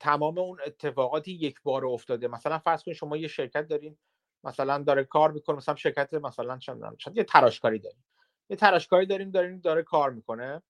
تمام 0.00 0.38
اون 0.38 0.58
اتفاقاتی 0.66 1.32
یک 1.32 1.62
بار 1.62 1.86
افتاده. 1.86 2.28
مثلا 2.28 2.58
فرض 2.58 2.82
کنید 2.82 2.96
شما 2.96 3.16
یه 3.16 3.28
شرکت 3.28 3.68
دارین 3.68 3.98
مثلا 4.44 4.78
داره 4.78 5.04
کار 5.04 5.32
می‌کنه 5.32 5.56
مثلا 5.56 5.74
شرکت 5.76 6.14
مثلا 6.14 6.58
شاید 6.98 7.16
یه 7.16 7.24
تراشکاری 7.24 7.78
دارین. 7.78 8.02
یه 8.50 8.56
تراشکاری 8.56 9.06
داریم 9.06 9.30
داریم 9.30 9.60
داره 9.60 9.82
کار 9.82 10.10
می‌کنه. 10.10 10.62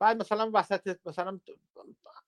بعد 0.00 0.20
مثلا 0.20 0.50
وسط 0.54 0.98
مثلا 1.06 1.40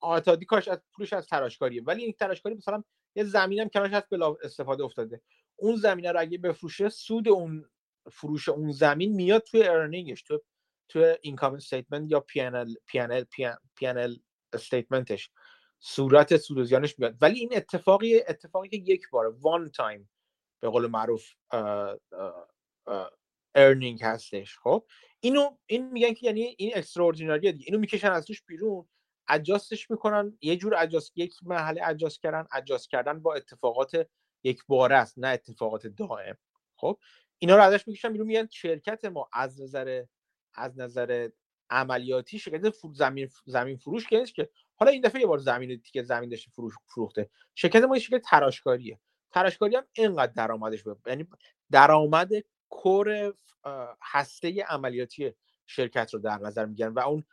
آتادی 0.00 0.44
کاش 0.44 0.68
از 0.68 0.78
پولش 0.92 1.12
از 1.12 1.26
تراشکاریه. 1.26 1.82
ولی 1.84 2.04
این 2.04 2.12
تراشکاری 2.12 2.54
مثلا 2.54 2.84
یه 3.16 3.24
زمین 3.24 3.60
هم 3.60 3.68
کنارش 3.68 3.92
هست 3.92 4.08
بلا 4.10 4.36
استفاده 4.42 4.84
افتاده. 4.84 5.20
اون 5.56 5.76
زمینه 5.76 6.12
رو 6.12 6.20
اگه 6.20 6.38
بفروشه 6.38 6.88
سود 6.88 7.28
اون 7.28 7.70
فروش 8.12 8.48
اون 8.48 8.72
زمین 8.72 9.12
میاد 9.14 9.42
توی 9.42 9.68
ارنینگش 9.68 10.22
تو 10.22 10.40
تو 10.88 11.14
income 11.22 11.54
statement 11.54 12.10
یا 12.12 12.20
پی 12.20 12.40
ان 12.40 12.54
ال 12.54 12.74
پی 12.86 12.98
ان 12.98 13.12
ال 13.12 13.24
پی 13.76 13.86
ان 13.86 13.98
ال 13.98 14.16
استیتمنتش 14.52 15.30
صورت 15.78 16.36
سود 16.36 16.58
و 16.58 16.64
زیانش 16.64 16.98
میاد. 16.98 17.16
ولی 17.20 17.38
این 17.38 17.56
اتفاقی 17.56 18.20
اتفاقی 18.28 18.68
که 18.68 18.76
یک 18.76 19.10
بار 19.10 19.36
one 19.40 19.70
time 19.70 20.10
به 20.60 20.68
قول 20.68 20.86
معروف 20.86 21.24
earning 23.54 24.02
هستش. 24.02 24.58
خب؟ 24.58 24.86
اینو 25.20 25.56
این 25.66 25.92
میگن 25.92 26.14
که 26.14 26.26
یعنی 26.26 26.54
این 26.58 26.72
extraordinary 26.76 27.47
ه 27.47 27.52
دیگه. 27.52 27.64
اینو 27.68 27.78
می‌کشن 27.78 28.10
از 28.10 28.26
توش 28.26 28.42
بیرون 28.42 28.88
adjust 29.28 29.75
ش 29.75 29.90
می‌کنن 29.90 30.38
یه 30.40 30.56
جور 30.56 30.74
adjust 30.74 31.12
یک 31.16 31.34
مرحله 31.42 31.86
adjust 31.86 32.22
کردن 32.22 32.46
adjust 32.52 32.90
کردن 32.90 33.22
با 33.22 33.34
اتفاقات 33.34 34.08
یک 34.44 34.62
باره 34.66 34.96
است 34.96 35.18
نه 35.18 35.28
اتفاقات 35.28 35.86
دائم. 35.86 36.38
خب؟ 36.76 36.98
اینا 37.38 37.56
رو 37.56 37.62
ازش 37.62 37.88
می‌کشن 37.88 38.12
بیرون 38.12 38.26
میگن 38.26 38.48
شرکت 38.50 39.04
ما 39.04 39.28
از 39.32 39.60
نظر 39.60 40.04
از 40.54 40.78
نظر 40.78 41.28
عملیاتی 41.70 42.38
شرکت 42.38 42.74
زمین 42.92 43.28
زمین 43.46 43.76
فروش 43.76 44.06
که 44.06 44.24
که 44.24 44.48
حالا 44.76 44.92
این 44.92 45.02
دفعه 45.02 45.20
یه 45.20 45.26
بار 45.26 45.38
زمین 45.38 45.68
دیگه 45.68 46.02
زمین 46.02 46.30
داشته 46.30 46.50
فروش 46.50 46.74
فروخته. 46.86 47.30
شرکت 47.54 47.82
ما 47.82 47.98
شرکت 47.98 48.24
تراشکاریه. 48.24 49.00
تراشکاری 49.30 49.76
هم 49.76 49.84
اینقدر 49.92 50.32
درآمدش 50.32 50.84
یعنی 51.06 51.28
درآمد 51.70 52.30
کور 52.68 53.34
هسته 54.02 54.64
عملیاتی 54.68 55.32
شرکت 55.66 56.14
رو 56.14 56.20
در 56.20 56.38
نظر 56.38 56.66
می‌گیرن 56.66 56.92
و 56.92 56.98
اون 56.98 57.24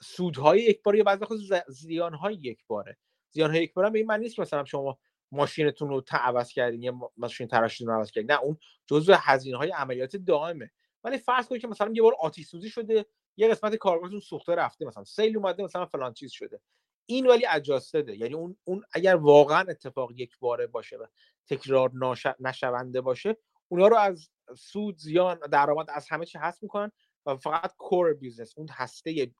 سودهای 0.00 0.60
یک 0.60 0.82
باره 0.82 0.98
یا 0.98 1.04
بعضی 1.04 1.24
خود 1.24 1.38
زیانهای 1.68 2.34
یک 2.34 2.66
باره. 2.66 2.96
زیانهای 3.30 3.62
یک 3.62 3.74
باره 3.74 3.90
به 3.90 3.98
این 3.98 4.06
معنی 4.06 4.22
نیست 4.22 4.40
مثلا 4.40 4.64
شما 4.64 4.98
ماشینتون 5.32 5.88
رو 5.88 6.02
عوض 6.10 6.52
کردین 6.52 6.82
یا 6.82 7.10
ماشین 7.16 7.48
تراشتون 7.48 7.92
رو 7.94 7.98
عوض 7.98 8.10
کردین. 8.10 8.30
نه 8.30 8.40
اون 8.40 8.58
جزء 8.86 9.16
هزینه 9.18 9.56
های 9.56 9.70
عملیات 9.70 10.16
دائمه. 10.16 10.70
ولی 11.04 11.18
فرض 11.18 11.48
کنید 11.48 11.60
که 11.60 11.68
مثلا 11.68 11.92
یه 11.94 12.02
بار 12.02 12.14
آتیش 12.20 12.46
سوزی 12.46 12.70
شده 12.70 13.06
یه 13.36 13.48
قسمت 13.48 13.74
کارگاهتون 13.74 14.20
سوخته 14.20 14.54
رفته 14.54 14.84
مثلا 14.84 15.04
سیل 15.04 15.36
اومده 15.36 15.62
مثلا 15.62 15.86
فلان 15.86 16.12
چیز 16.12 16.32
شده. 16.32 16.60
این 17.06 17.26
ولی 17.26 17.46
adjusted 17.46 18.08
ه 18.08 18.16
یعنی 18.16 18.34
اون 18.34 18.56
اون 18.64 18.84
اگر 18.92 19.16
واقعا 19.16 19.60
اتفاق 19.60 20.10
یک 20.12 20.38
باره 20.38 20.66
باشه 20.66 20.96
و 20.96 21.06
تکرار 21.46 21.92
شونده 22.40 23.00
باشه 23.00 23.36
اونا 23.68 23.88
رو 23.88 23.96
از 23.96 24.30
سود 24.56 24.98
زیان 24.98 25.38
درآمد 25.52 25.90
از 25.90 26.08
همه 26.08 26.26
چی 26.26 26.38
حذف 26.38 26.62
می‌کنن 26.62 26.92
و 27.26 27.36
فقط 27.36 27.72
core 27.76 28.14
business 28.14 28.54
اون 28.56 28.68
هسته 28.70 29.30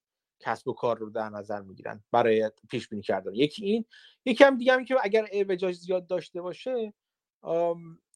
کسب 0.40 0.68
و 0.68 0.72
کار 0.72 0.98
رو 0.98 1.10
در 1.10 1.28
نظر 1.28 1.60
می‌گیرن 1.60 2.04
برای 2.12 2.50
پیش 2.70 2.88
بینی 2.88 3.02
کردن. 3.02 3.34
یکی 3.34 3.64
این 3.64 3.84
یکی 4.24 4.44
هم 4.44 4.56
دیگه 4.56 4.72
هم 4.72 4.84
که 4.84 4.96
اگر 5.02 5.28
اعوجاج 5.32 5.74
زیاد 5.74 6.06
داشته 6.06 6.40
باشه 6.40 6.94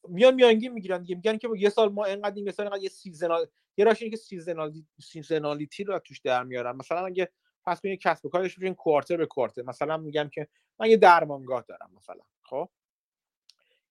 میان 0.07 0.35
میانگین 0.35 0.73
می‌گیرن 0.73 1.01
دیگه. 1.01 1.15
میگن 1.15 1.37
که 1.37 1.49
یه 1.57 1.69
سال 1.69 1.89
ما 1.89 2.05
انقدر 2.05 2.35
این 2.35 2.47
مثلا 2.47 2.77
یه 2.77 2.89
seasonal 2.89 3.45
یه 3.77 3.85
راش 3.85 4.03
که 4.03 4.15
seasonally 4.15 4.87
seasonality 5.01 5.83
رو 5.83 5.99
توش 5.99 6.19
در 6.19 6.43
میارن. 6.43 6.75
مثلا 6.75 7.05
اگه 7.05 7.29
فرض 7.65 7.81
کنید 7.81 7.99
کسب 7.99 8.25
و 8.25 8.29
بشین 8.29 8.73
quarter 8.73 9.17
به 9.17 9.25
quarter. 9.25 9.61
مثلا 9.61 9.97
میگم 9.97 10.29
که 10.29 10.47
من 10.79 10.89
یه 10.89 10.97
درمانگاه 10.97 11.65
دارم 11.67 11.91
مثلا. 11.97 12.21
خب؟ 12.41 12.69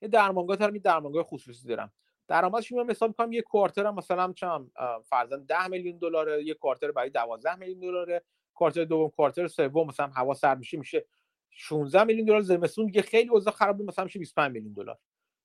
یه 0.03 0.09
درمانگاه 0.09 0.57
دارم 0.57 0.75
یه 0.75 0.81
درمانگاه 0.81 1.23
خصوصی 1.23 1.69
دارم. 1.69 1.93
درآمدش 2.29 2.73
میام 2.73 2.91
حساب 2.91 3.09
می‌کنم 3.09 3.33
یه 3.33 3.43
quarter 3.43 3.87
هم 3.87 3.95
مثلا 3.95 4.33
چم 4.33 4.71
فرضاً 5.05 5.37
10 5.37 5.69
میلیون 5.69 5.99
دلاره 5.99 6.45
یه 6.45 6.55
quarter 6.55 6.91
برای 6.91 7.11
12 7.11 7.55
میلیون 7.55 7.81
دلاره 7.81 8.23
quarter 8.55 8.85
دوم 8.85 9.11
quarter 9.11 9.49
سوم 9.49 9.87
مثلا 9.87 10.07
هوا 10.07 10.35
سرد 10.35 10.59
میشه 10.59 10.77
میشه 10.77 11.07
16 11.51 12.05
میلیون 12.05 12.27
دلار 12.27 12.41
زمستون 12.41 12.87
دیگه 12.87 13.03
خیلی 13.03 13.29
اوضاع 13.29 13.53
خراب 13.53 13.83
مثلا 13.83 14.05
میشه 14.05 14.19
25 14.19 14.53
میلیون 14.53 14.73
دلار. 14.73 14.99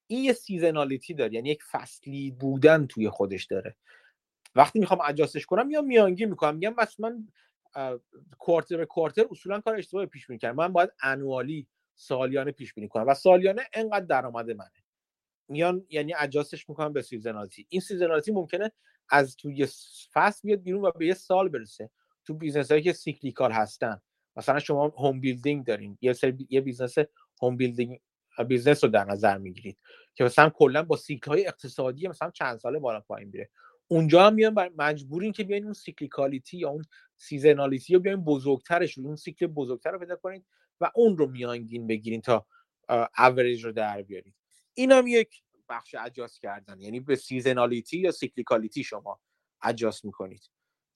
این 0.07 0.23
یه 0.23 0.33
seasonality 0.33 1.13
داره 1.13 1.33
یعنی 1.33 1.49
یک 1.49 1.63
فصلی 1.71 2.31
بودن 2.31 2.87
توی 2.87 3.09
خودش 3.09 3.45
داره. 3.45 3.75
وقتی 4.55 4.79
می‌خوام 4.79 4.99
adjust 5.07 5.36
ش 5.36 5.45
کنم 5.45 5.71
یا 5.71 5.81
میانگین 5.81 6.25
می‌کنم 6.25 6.55
میگم 6.55 6.75
من 6.99 7.27
quarter 8.38 8.77
به 8.77 8.85
quarter 8.85 9.25
اصولا 9.31 9.61
کار 9.61 9.75
اشتباه 9.75 10.05
پیش 10.05 10.27
بینی 10.27 10.51
من 10.51 10.73
باید 10.73 10.89
annually 11.03 11.67
سالیانه 11.95 12.51
پیش 12.51 12.73
بینی 12.73 12.87
کنم 12.87 13.07
و 13.07 13.13
سالیانه 13.13 13.61
انقدر 13.73 14.05
درآمد 14.05 14.51
منه. 14.51 14.83
میان 15.49 15.85
یعنی 15.89 16.13
adjust 16.13 16.55
ش 16.55 16.69
می‌کنم 16.69 16.93
به 16.93 17.01
seasonality 17.01 17.65
این 17.69 17.81
seasonality 17.81 18.31
ممکنه 18.31 18.71
از 19.09 19.35
توی 19.35 19.67
فصل 20.13 20.41
بیاد 20.43 20.61
بیرون 20.61 20.85
و 20.85 20.91
به 20.91 21.07
یه 21.07 21.13
سال 21.13 21.49
برسه. 21.49 21.89
تو 22.25 22.33
business 22.33 22.71
هایی 22.71 22.83
که 22.83 22.93
cyclical 22.93 23.51
هستن. 23.51 24.01
مثلا 24.35 24.59
شما 24.59 24.87
home 24.88 25.19
building 25.19 25.65
دارین. 25.65 25.97
یه 26.01 26.13
سری 26.13 26.47
یه 26.49 26.61
business 26.61 26.95
home 27.41 27.57
building 27.57 27.99
business 28.43 28.83
رو 28.83 28.89
در 28.89 29.03
نظر 29.03 29.38
می‌گیرید. 29.38 29.77
که 30.15 30.23
مثلا 30.23 30.49
کلا 30.49 30.83
با 30.83 30.95
سیکل 30.95 31.31
های 31.31 31.47
اقتصادی 31.47 32.07
مثلا 32.07 32.31
چند 32.31 32.57
ساله 32.57 32.79
بالا 32.79 32.99
پایین 32.99 33.29
میره. 33.29 33.49
اونجا 33.88 34.27
هم 34.27 34.33
میان 34.33 34.71
مجبورین 34.77 35.31
که 35.31 35.43
بیاین 35.43 35.63
اون 35.63 35.73
cyclicality 35.73 36.57
یا 36.57 36.69
اون 36.69 36.85
seasonality 37.15 37.93
رو 37.93 37.99
بیاین 37.99 38.23
بزرگترش 38.23 38.97
اون 38.97 39.15
سیکل 39.15 39.47
بزرگتر 39.47 39.91
رو 39.91 39.99
پیدا 39.99 40.15
کنید 40.15 40.45
و 40.81 40.91
اون 40.95 41.17
رو 41.17 41.27
میانگین 41.27 41.88
بگیرین 41.88 42.21
تا 42.21 42.45
اوریج 43.17 43.65
رو 43.65 43.71
در 43.71 44.01
بیارید. 44.01 44.35
این 44.73 44.91
هم 44.91 45.07
یک 45.07 45.41
بخش 45.69 45.95
adjust 45.95 46.41
کردن. 46.41 46.81
یعنی 46.81 46.99
به 46.99 47.15
seasonality 47.15 47.97
یا 47.97 48.11
cyclicality 48.11 48.83
شما 48.83 49.19
adjust 49.63 50.05
می‌کنید. 50.05 50.49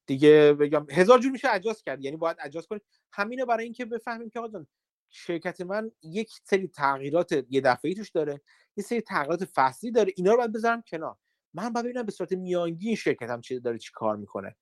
دیگه 0.06 0.54
بگم 0.54 0.88
هزار 0.92 1.20
جور 1.20 1.32
میشه 1.32 1.50
adjust 1.54 1.86
کرد. 1.86 2.04
یعنی 2.04 2.18
باید 2.18 2.38
adjust 2.44 2.68
کنید. 2.68 2.82
همینو 3.12 3.46
برای 3.46 3.64
اینکه 3.64 3.86
بفهمیم 3.86 4.30
که 4.30 4.40
آقا 4.40 4.66
شرکت 5.12 5.62
من 5.62 5.92
یک 6.02 6.32
سری 6.44 6.68
تغییرات 6.68 7.46
یه 7.50 7.62
دفعه 7.62 7.94
توش 7.94 8.10
داره 8.10 8.42
یه 8.78 8.84
سری 8.84 9.02
تغییرات 9.02 9.46
فصلی 9.46 9.92
داره 9.92 10.14
اینا 10.16 10.32
رو 10.32 10.38
باید 10.38 10.52
بذارم 10.52 10.82
کنار. 10.82 11.18
من 11.54 11.74
باید 11.74 11.86
ببینم 11.86 12.04
به 12.04 12.12
صورت 12.12 12.32
میانگین 12.32 12.96
شرکتم 12.96 13.42
چه 13.42 13.60
داره 13.60 13.78
چی 13.78 13.92
کار 13.94 14.16
می‌کنه. 14.16 14.56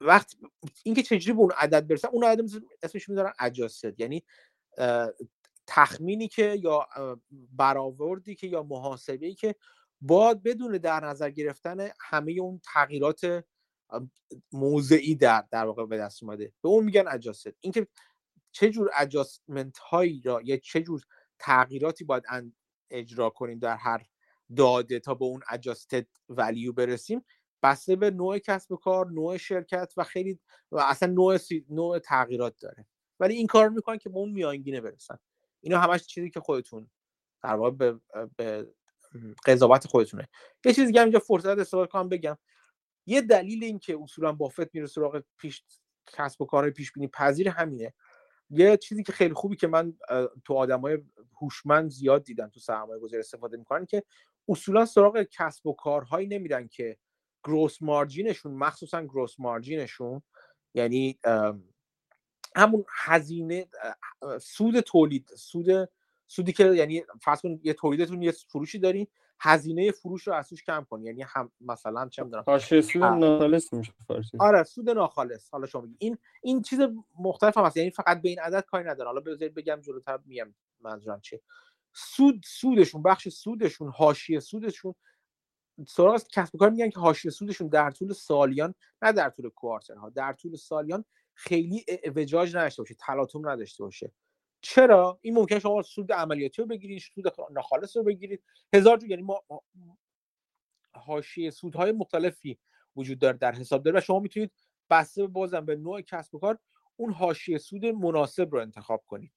وقت 0.00 0.36
اینکه 0.82 1.02
چجوری 1.02 1.32
به 1.32 1.38
اون 1.38 1.52
عدد 1.56 1.86
برسم 1.86 2.08
اون 2.12 2.24
عدد 2.24 2.50
اسمش 2.82 3.08
می‌ذارن 3.08 3.32
اجاستد 3.38 4.00
یعنی 4.00 4.24
تخمینی 5.66 6.28
که 6.28 6.58
یا 6.62 6.88
برآوردی 7.30 8.34
که 8.34 8.46
یا 8.46 8.62
محاسبه 8.62 9.34
که 9.34 9.54
باید 10.00 10.42
بدون 10.42 10.72
در 10.72 11.04
نظر 11.04 11.30
گرفتن 11.30 11.88
همه 12.00 12.32
اون 12.32 12.60
تغییرات 12.64 13.44
موضعی 14.52 15.14
در 15.14 15.44
در 15.50 15.64
واقع 15.64 15.86
به 15.86 15.98
دست 15.98 16.22
اومده. 16.22 16.52
به 16.62 16.68
اون 16.68 16.84
میگن 16.84 17.08
اجاست 17.08 17.46
اینکه 17.60 17.86
چه 18.58 18.70
جور 18.70 18.90
اجاستمنت 18.98 19.78
هایی 19.78 20.22
را 20.24 20.40
یا 20.44 20.56
چه 20.56 20.80
جور 20.80 21.02
تغییراتی 21.38 22.04
باید 22.04 22.22
اجرا 22.90 23.30
کنیم 23.30 23.58
در 23.58 23.76
هر 23.76 24.06
داده 24.56 25.00
تا 25.00 25.14
به 25.14 25.24
اون 25.24 25.42
اجاستد 25.50 26.06
ولیو 26.28 26.72
برسیم؟ 26.72 27.24
بسته 27.62 27.96
به 27.96 28.10
نوع 28.10 28.38
کسب 28.38 28.72
و 28.72 28.76
کار 28.76 29.10
نوع 29.10 29.36
شرکت 29.36 29.92
و 29.96 30.04
خیلی 30.04 30.38
و 30.72 30.78
اصلا 30.78 31.12
نوع, 31.12 31.38
نوع 31.70 31.98
تغییرات 31.98 32.54
داره. 32.60 32.86
ولی 33.20 33.34
این 33.34 33.46
کار 33.46 33.68
می‌کنن 33.68 33.98
که 33.98 34.08
به 34.08 34.16
اون 34.16 34.30
میانگینه 34.30 34.80
برسن. 34.80 35.18
اینا 35.60 35.80
همش 35.80 36.06
چیزی 36.06 36.30
که 36.30 36.40
خودتون 36.40 36.90
در 37.42 37.54
واقع 37.54 37.70
به, 37.70 38.00
به 38.36 38.74
قضاوت 39.46 39.86
خودتونه. 39.86 40.28
یه 40.64 40.72
چیزی 40.72 40.92
که 40.92 41.02
اینجا 41.02 41.18
فرصت 41.18 41.58
استفاده 41.58 41.90
کنم 41.90 42.08
بگم. 42.08 42.38
یه 43.06 43.20
دلیل 43.20 43.64
این 43.64 43.78
که 43.78 43.98
اصولا 44.02 44.32
بافت 44.32 44.74
میره 44.74 44.86
سراغ 44.86 45.22
پیش 45.38 45.64
کسب 46.06 46.42
و 46.42 46.44
کار 46.44 46.70
پیش 46.70 46.92
بینی 46.92 47.08
پذیر 47.08 47.48
همینه. 47.48 47.94
یه 48.50 48.76
چیزی 48.76 49.02
که 49.02 49.12
خیلی 49.12 49.34
خوبی 49.34 49.56
که 49.56 49.66
من 49.66 49.94
تو 50.44 50.54
آدمای 50.54 50.98
هوشمند 51.40 51.90
زیاد 51.90 52.24
دیدم 52.24 52.48
تو 52.48 52.60
سرمایه 52.60 53.00
گذاری 53.00 53.20
استفاده 53.20 53.56
می‌کنن 53.56 53.86
که 53.86 54.02
اصولا 54.48 54.86
سراغ 54.86 55.22
کسب 55.22 55.66
و 55.66 55.72
کارهایی 55.72 56.26
نمیرن 56.26 56.68
که 56.68 56.96
گروس 57.44 57.82
مارجینشون 57.82 58.52
مخصوصا 58.52 59.04
گروس 59.04 59.40
مارجینشون 59.40 60.22
یعنی 60.74 61.18
همون 62.56 62.84
هزینه 63.04 63.68
سود 64.40 64.80
تولید 64.80 65.30
سود 65.36 65.88
سودی 66.30 66.52
که 66.52 66.64
یعنی 66.64 67.02
فرض 67.22 67.40
کن 67.40 67.60
یه 67.62 67.72
تولیدتون 67.72 68.22
یه 68.22 68.30
فروشی 68.30 68.78
دارین 68.78 69.06
هزینه 69.40 69.90
فروش 69.90 70.26
رو 70.26 70.34
از 70.34 70.48
توش 70.48 70.64
کم 70.64 70.86
کنی. 70.90 71.04
یعنی 71.04 71.22
هم 71.22 71.52
مثلا 71.60 72.08
چه 72.08 72.22
می‌دونم 72.24 72.58
سود 72.58 73.02
ناخالص 73.02 73.72
میشه 73.72 73.92
فارسی. 74.06 74.38
آره 74.40 74.62
سود 74.62 74.90
ناخالص. 74.90 75.50
حالا 75.50 75.66
شما 75.66 75.88
این 75.98 76.18
این 76.42 76.62
چیز 76.62 76.80
مختلف 77.18 77.58
هم 77.58 77.64
هست. 77.64 77.76
یعنی 77.76 77.90
فقط 77.90 78.22
به 78.22 78.28
این 78.28 78.40
عدد 78.40 78.64
کاری 78.64 78.84
نداره 78.84 79.08
حالا 79.08 79.20
بذارید 79.20 79.54
بگم 79.54 79.80
جلوتر 79.80 80.18
میگم 80.24 80.54
منظورم 80.80 81.20
چیه. 81.20 81.40
سود 81.92 82.42
سودشون 82.44 83.02
بخش 83.02 83.28
سودشون 83.28 83.88
حاشیه 83.88 84.40
سودشون. 84.40 84.94
سراغ 85.88 86.14
از 86.14 86.28
کسب 86.28 86.54
و 86.54 86.58
کار 86.58 86.70
میگن 86.70 86.90
که 86.90 87.00
حاشیه 87.00 87.30
سودشون 87.30 87.68
در 87.68 87.90
طول 87.90 88.12
سالیان 88.12 88.74
نه 89.02 89.12
در 89.12 89.30
طول 89.30 89.48
کوارترها 89.48 90.10
در 90.10 90.32
طول 90.32 90.56
سالیان 90.56 91.04
خیلی 91.34 91.84
اعوجاج 91.88 92.56
نداشته 92.56 92.82
باشه 92.82 92.94
تلاطم 92.94 93.48
نداشته 93.48 93.84
باشه. 93.84 94.12
چرا؟ 94.60 95.18
این 95.22 95.34
ممکن 95.34 95.58
شما 95.58 95.82
سود 95.82 96.12
عملیاتی 96.12 96.62
رو 96.62 96.68
بگیرید 96.68 97.00
سود 97.14 97.24
ناخالص 97.50 97.96
رو 97.96 98.02
بگیرید. 98.02 98.42
هزار 98.74 98.96
جو 98.96 99.06
یعنی 99.06 99.22
ما 99.22 99.44
حاشیه 100.94 101.50
سودهای 101.50 101.92
مختلفی 101.92 102.58
وجود 102.96 103.18
داره 103.18 103.36
در 103.36 103.52
حساب 103.52 103.82
داره 103.82 103.98
و 103.98 104.00
شما 104.00 104.20
می‌تونید 104.20 104.52
بسته 104.90 105.26
بازم 105.26 105.64
به 105.64 105.76
نوع 105.76 106.00
کسب 106.00 106.34
و 106.34 106.38
کار 106.38 106.58
اون 106.96 107.12
حاشیه 107.12 107.58
سود 107.58 107.86
مناسب 107.86 108.48
رو 108.52 108.60
انتخاب 108.60 109.04
کنید. 109.06 109.32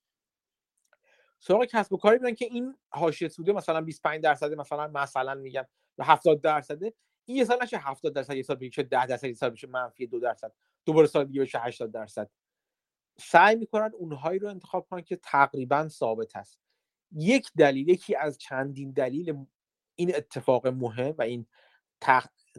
سراغ 1.39 1.65
کسب 1.65 1.93
و 1.93 1.97
کاری 1.97 2.17
میدن 2.17 2.35
که 2.35 2.45
این 2.45 2.77
حاشیه 2.89 3.27
سوده 3.27 3.53
مثلا 3.53 3.81
25 3.81 4.23
درصد 4.23 4.53
مثلا 4.53 4.87
مثلا 4.87 5.35
میگم 5.35 5.65
و 5.97 6.03
70 6.03 6.41
درصده 6.41 6.93
این 7.25 7.37
یه 7.37 7.45
سال 7.45 7.63
نشه 7.63 7.77
70 7.77 8.13
درصد 8.13 8.35
یه 8.35 8.43
سال 8.43 8.55
بشه 8.55 8.83
10 8.83 9.05
درصد 9.05 9.27
یه 9.27 9.33
سال 9.33 9.49
بشه 9.49 9.67
منفی 9.67 10.07
2 10.07 10.19
درصد 10.19 10.53
دوباره 10.85 11.07
سال 11.07 11.25
دیگه 11.25 11.41
بشه 11.41 11.59
80 11.59 11.91
درصد. 11.91 12.29
سعی 13.21 13.55
می‌کنن 13.55 13.91
اونهایی 13.93 14.39
رو 14.39 14.49
انتخاب 14.49 14.87
کنن 14.89 15.01
که 15.01 15.15
تقریبا 15.15 15.87
ثابت 15.87 16.35
هست 16.35 16.59
یک 17.11 17.49
دلیل 17.57 17.89
یکی 17.89 18.15
از 18.15 18.37
چندین 18.37 18.91
دلیل 18.91 19.45
این 19.95 20.15
اتفاق 20.15 20.67
مهم 20.67 21.15
و 21.17 21.21
این 21.21 21.45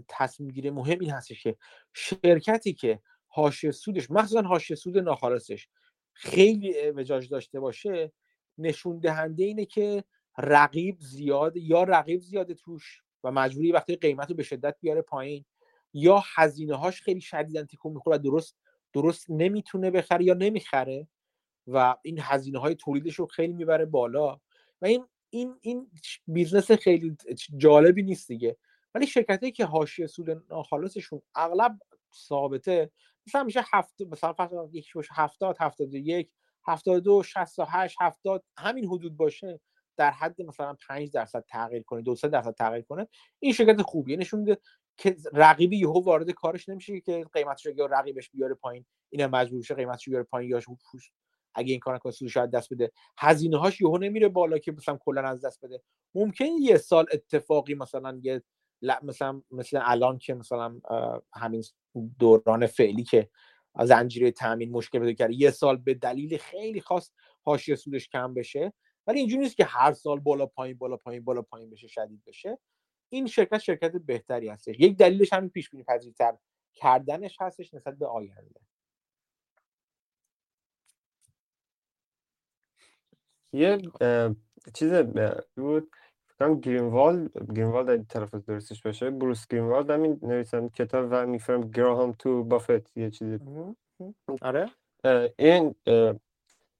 تصمیم 0.08 0.50
گیری 0.50 0.70
مهم 0.70 0.98
این 1.00 1.10
هستش 1.10 1.42
که 1.42 1.56
شرکتی 1.92 2.72
که 2.72 3.00
حاشیه 3.26 3.70
سودش 3.70 4.10
مخصوصا 4.10 4.42
حاشیه 4.42 4.76
سود 4.76 4.98
ناخالصش 4.98 5.68
خیلی 6.12 6.78
اعوجاج 6.78 7.28
داشته 7.28 7.60
باشه 7.60 8.12
نشون 8.58 8.98
دهنده 8.98 9.44
اینه 9.44 9.64
که 9.64 10.04
رقیب 10.38 10.96
زیاد 11.00 11.56
یا 11.56 11.82
رقیب 11.82 12.20
زیاده 12.20 12.54
توش 12.54 13.02
و 13.24 13.30
مجبوری 13.30 13.72
وقتی 13.72 13.96
قیمت 13.96 14.30
رو 14.30 14.36
به 14.36 14.42
شدت 14.42 14.76
بیاره 14.80 15.02
پایین 15.02 15.44
یا 15.94 16.22
هزینه 16.34 16.74
هاش 16.74 17.02
خیلی 17.02 17.20
شدیدن 17.20 17.66
تکون 17.66 17.92
می‌خوره 17.92 18.16
و 18.16 18.20
درست 18.20 18.56
درست 18.94 19.26
نمی‌تونه 19.30 19.90
بخره 19.90 20.24
یا 20.24 20.34
نمی‌خره 20.34 21.08
و 21.66 21.96
این 22.02 22.18
هزینه 22.20 22.58
های 22.58 22.74
تولیدش 22.74 23.14
رو 23.14 23.26
خیلی 23.26 23.52
می‌بره 23.52 23.84
بالا 23.84 24.40
و 24.82 24.86
این 24.86 25.06
این 25.30 25.58
این 25.60 25.90
business 26.26 26.70
خیلی 26.70 27.16
جالبی 27.56 28.02
نیست 28.02 28.28
دیگه. 28.28 28.56
ولی 28.94 29.06
شرکتی 29.06 29.52
که 29.52 29.64
حاشیه 29.64 30.06
سود 30.06 30.30
ناخالصشون 30.50 31.22
اغلب 31.34 31.78
ثابته 32.14 32.90
مثلا 33.26 33.44
میشه 33.44 33.62
هفت 33.72 34.00
مثلا 34.00 34.32
فرض 34.32 34.52
یکی 34.72 34.90
باشه 34.94 35.14
70 35.14 35.56
71 35.60 36.30
72 36.66 37.22
68 37.22 37.96
70 38.00 38.44
همین 38.58 38.84
حدود 38.86 39.16
باشه 39.16 39.60
در 39.96 40.10
حد 40.10 40.42
مثلا 40.42 40.76
5 40.88 41.10
درصد 41.10 41.44
تغییر 41.48 41.82
کنه 41.82 42.02
دو 42.02 42.14
درصد 42.14 42.54
تغییر 42.54 42.84
کنه 42.84 43.08
این 43.38 43.52
شرکت 43.52 43.82
خوبیه. 43.82 44.16
نشون 44.16 44.40
میده 44.40 44.58
که 44.96 45.16
رقیبی 45.32 45.78
یهو 45.78 46.04
وارد 46.04 46.30
کارش 46.30 46.68
نمیشه 46.68 47.00
که 47.00 47.26
قیمتش 47.32 47.66
یا 47.66 47.86
رقیبش 47.86 48.30
بیاره 48.30 48.54
پایین. 48.54 48.84
اینا 49.10 49.28
مجبور 49.28 49.62
شه 49.62 49.74
قیمتش 49.74 50.08
بیاره 50.08 50.24
پایین 50.24 50.50
یا 50.50 50.60
اگه 51.54 51.70
این 51.70 51.80
کار 51.80 51.94
نکنه 51.94 52.12
شاید 52.12 52.50
دست 52.50 52.72
بده. 52.72 52.92
هزینه 53.18 53.58
هاش 53.58 53.80
یهو 53.80 53.98
نمیره 53.98 54.28
بالا 54.28 54.58
که 54.58 54.72
مثلا 54.72 54.96
کلا 54.96 55.22
از 55.22 55.44
دست 55.44 55.64
بده. 55.64 55.82
ممکن 56.14 56.44
یه 56.44 56.76
سال 56.76 57.06
اتفاقی 57.12 57.74
مثلا 57.74 58.20
یه 58.22 58.42
مثلا 59.02 59.42
مثل 59.50 59.80
الان 59.82 60.18
که 60.18 60.34
مثلا 60.34 60.80
همین 61.34 61.64
دوران 62.18 62.66
فعلی 62.66 63.04
که 63.04 63.28
زنجیره 63.84 64.30
تامین 64.30 64.70
مشکل 64.70 64.98
پیدا 64.98 65.12
کرده 65.12 65.34
یه 65.34 65.50
سال 65.50 65.76
به 65.76 65.94
دلیل 65.94 66.38
خیلی 66.38 66.80
خاص 66.80 67.10
حاشیه 67.42 67.74
سودش 67.74 68.08
کم 68.08 68.34
بشه. 68.34 68.72
ولی 69.06 69.18
اینجوری 69.18 69.42
نیست 69.42 69.56
که 69.56 69.64
هر 69.64 69.92
سال 69.92 70.20
بالا 70.20 70.46
پایین 70.46 70.78
بالا 70.78 70.96
پایین 70.96 71.24
بالا 71.24 71.42
پایین 71.42 71.70
بشه 71.70 71.88
شدید 71.88 72.22
بشه. 72.26 72.58
این 73.12 73.26
شرکت 73.26 73.58
شرکت 73.58 73.92
بهتری 73.92 74.48
هستش. 74.48 74.74
یک 74.78 74.96
دلیلش 74.96 75.32
همین 75.32 75.50
پیش 75.50 75.70
بینی 75.70 75.84
پذیرتر 75.84 76.36
کردنش 76.74 77.36
هستش 77.40 77.74
نسبت 77.74 77.94
به 77.98 78.06
آینده. 78.06 78.60
یه 83.52 83.78
چیز 84.74 84.92
بود. 85.56 85.90
فکرم 86.26 86.60
گرینوالد 86.60 87.54
گرینوالد 87.54 87.90
اگه 87.90 88.04
طرف 88.04 88.34
درستش 88.34 88.82
باشه. 88.82 89.10
بروس 89.10 89.46
گرینوالد 89.46 89.90
همین 89.90 90.18
نویسن 90.22 90.68
کتاب 90.68 91.08
و 91.10 91.26
میفرم 91.26 91.70
گراهام 91.70 92.12
تو 92.12 92.44
بافت 92.44 92.96
یه 92.96 93.10
چیزی 93.10 93.38
آره. 94.42 94.70
این 95.38 95.74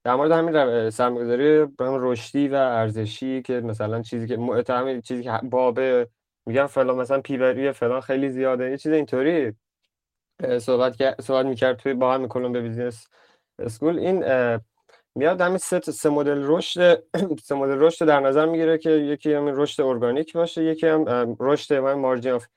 در 0.03 0.15
مورد 0.15 0.31
همین 0.31 0.89
سرمایه‌گذاری 0.89 1.59
هم 1.59 1.71
رشدی 1.79 2.47
و 2.47 2.55
ارزشی 2.55 3.41
که 3.41 3.53
مثلا 3.53 4.01
چیزی 4.01 4.27
که 4.27 4.37
همین 4.69 5.01
چیزی 5.01 5.23
که 5.23 5.39
بابه 5.43 6.09
میگن 6.47 6.65
فلان 6.67 6.97
مثلا 6.97 7.21
P 7.21 7.33
بر 7.33 7.58
E 7.58 7.71
فلان 7.71 8.01
خیلی 8.01 8.29
زیاده. 8.29 8.69
یه 8.71 8.77
چیز 8.77 8.91
اینطوری 8.91 9.53
صحبت 10.59 11.21
صحبت 11.21 11.45
می‌کرد 11.45 11.77
توی 11.77 11.93
با 11.93 12.13
هم 12.13 12.27
Columbia 12.27 12.61
Business 12.61 13.07
School 13.59 13.99
این 13.99 14.25
میاد 15.15 15.41
همین 15.41 15.57
سه 15.57 15.79
سه 15.79 16.09
مدل 16.09 16.41
رشد 16.45 17.03
سه 17.47 17.55
مدل 17.55 17.79
رشد 17.79 18.05
در 18.05 18.19
نظر 18.19 18.45
می‌گیره 18.45 18.77
که 18.77 18.91
یکی 18.91 19.33
همین 19.33 19.55
رشد 19.57 19.83
ارگانیک 19.83 20.33
باشه 20.33 20.63
یکی 20.63 20.87
هم 20.87 21.37
رشد 21.39 21.75
همین 21.75 21.93
margin 21.93 22.33
of 22.33 22.47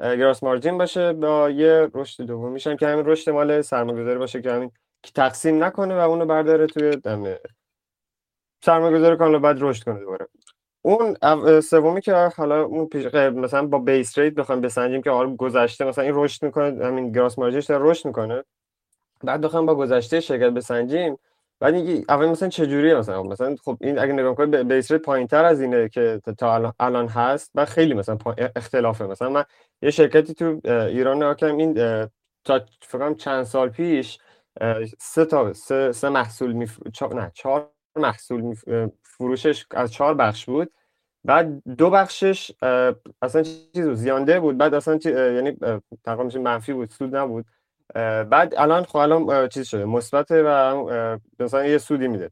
gross 0.00 0.42
margin 0.42 0.78
باشه 0.78 1.12
با 1.12 1.50
یه 1.50 1.90
رشد 1.94 2.24
دوم. 2.24 2.52
میشن 2.52 2.76
که 2.76 2.88
همین 2.88 3.06
رشد 3.06 3.30
مال 3.30 3.62
سرمایه‌گذاری 3.62 4.18
باشه 4.18 4.42
که 4.42 4.52
همین 4.52 4.72
تقسیم 5.14 5.64
نکنه 5.64 5.96
و 5.96 5.98
اونو 5.98 6.26
برداره 6.26 6.66
توی 6.66 7.00
سرمایه‌گذاری 8.64 9.16
کنه 9.16 9.38
بعد 9.38 9.56
رشد 9.60 9.84
کنه 9.84 10.00
دوباره. 10.00 10.26
اون 10.86 11.60
سومی 11.60 12.00
که 12.00 12.14
حالا 12.14 12.62
اون 12.62 12.86
پیش 12.86 13.14
مثلا 13.14 13.66
با 13.66 13.78
base 13.78 14.18
rate 14.18 14.34
بخوایم 14.34 14.60
بسنجیم 14.60 15.02
که 15.02 15.10
حالا 15.10 15.36
گذشته 15.36 15.84
مثلا 15.84 16.04
این 16.04 16.12
رشد 16.16 16.44
می‌کنه 16.44 16.86
همین 16.86 17.12
gross 17.12 17.38
margin 17.38 17.57
ش 17.57 17.64
داره 17.66 17.90
رشد 17.90 18.06
می‌کنه. 18.06 18.44
بعد 19.24 19.40
بخوایم 19.40 19.66
با 19.66 19.74
گذشته 19.74 20.20
شرکت 20.20 20.50
بسنجیم. 20.50 21.18
بعد 21.60 21.74
اینکه 21.74 22.12
اول 22.12 22.26
مثلا 22.26 22.48
چه 22.48 22.66
جوریه 22.66 22.94
مثلا 22.94 23.22
مثلا 23.22 23.56
خب 23.64 23.78
این 23.80 23.98
اگه 23.98 24.12
نگاه 24.12 24.34
کنید 24.34 24.68
base 24.68 24.90
rate 24.92 25.02
پایینتر 25.02 25.44
از 25.44 25.60
اینه 25.60 25.88
که 25.88 26.20
تا 26.38 26.74
الان 26.80 27.08
هست 27.08 27.50
و 27.54 27.64
خیلی 27.64 27.94
مثلا 27.94 28.18
اختلافه. 28.56 29.06
مثلا 29.06 29.30
من 29.30 29.44
یه 29.82 29.90
شرکتی 29.90 30.34
تو 30.34 30.60
ایران 30.64 31.16
نگاه 31.16 31.50
این 31.50 31.74
تا 32.44 32.60
فکر 32.80 33.14
چند 33.14 33.44
سال 33.44 33.68
پیش 33.68 34.18
سه 34.98 35.24
تا 35.24 35.52
سه, 35.52 35.92
سه 35.92 36.08
محصول 36.08 36.52
میف... 36.52 36.78
نه 37.14 37.30
چهار 37.34 37.70
محصول 37.96 38.54
فروشش 39.18 39.66
از 39.70 39.92
چهار 39.92 40.14
بخش 40.14 40.44
بود. 40.44 40.72
بعد 41.24 41.62
دو 41.78 41.90
بخشش 41.90 42.52
اصلا 43.22 43.42
چیز 43.42 43.88
زیانده 43.88 44.40
بود. 44.40 44.58
بعد 44.58 44.74
اصلا. 44.74 44.98
یعنی 45.10 45.56
تقریبا 46.04 46.40
منفی 46.40 46.72
بود 46.72 46.90
سود 46.90 47.16
نبود. 47.16 47.44
بعد 48.30 48.54
الان 48.56 48.84
خب 48.84 48.96
الان 48.96 49.48
چیز 49.48 49.66
شده 49.66 49.84
مثبت 49.84 50.26
و 50.30 50.74
مثلا 51.40 51.66
یه 51.66 51.78
سودی 51.78 52.08
میده. 52.08 52.30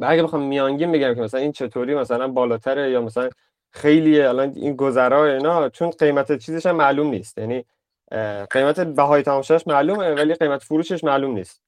و 0.00 0.06
اگه 0.08 0.22
بخوام 0.22 0.42
میانگین 0.42 0.92
بگم 0.92 1.14
که 1.14 1.20
مثلا 1.20 1.40
این 1.40 1.52
چطوری 1.52 1.94
مثلا 1.94 2.28
بالاتره 2.28 2.90
یا 2.90 3.00
مثلا 3.00 3.28
خیلی 3.72 4.20
الان 4.20 4.52
این 4.56 4.76
گذرا 4.76 5.24
اینا 5.24 5.68
چون 5.68 5.90
قیمت 5.90 6.38
چیزش 6.38 6.66
هم 6.66 6.76
معلوم 6.76 7.06
نیست. 7.06 7.38
یعنی 7.38 7.64
قیمت 8.50 8.80
بهای 8.80 9.22
تماشاش 9.22 9.66
معلومه 9.66 10.14
ولی 10.14 10.34
قیمت 10.34 10.62
فروشش 10.62 11.04
معلوم 11.04 11.34
نیست. 11.34 11.65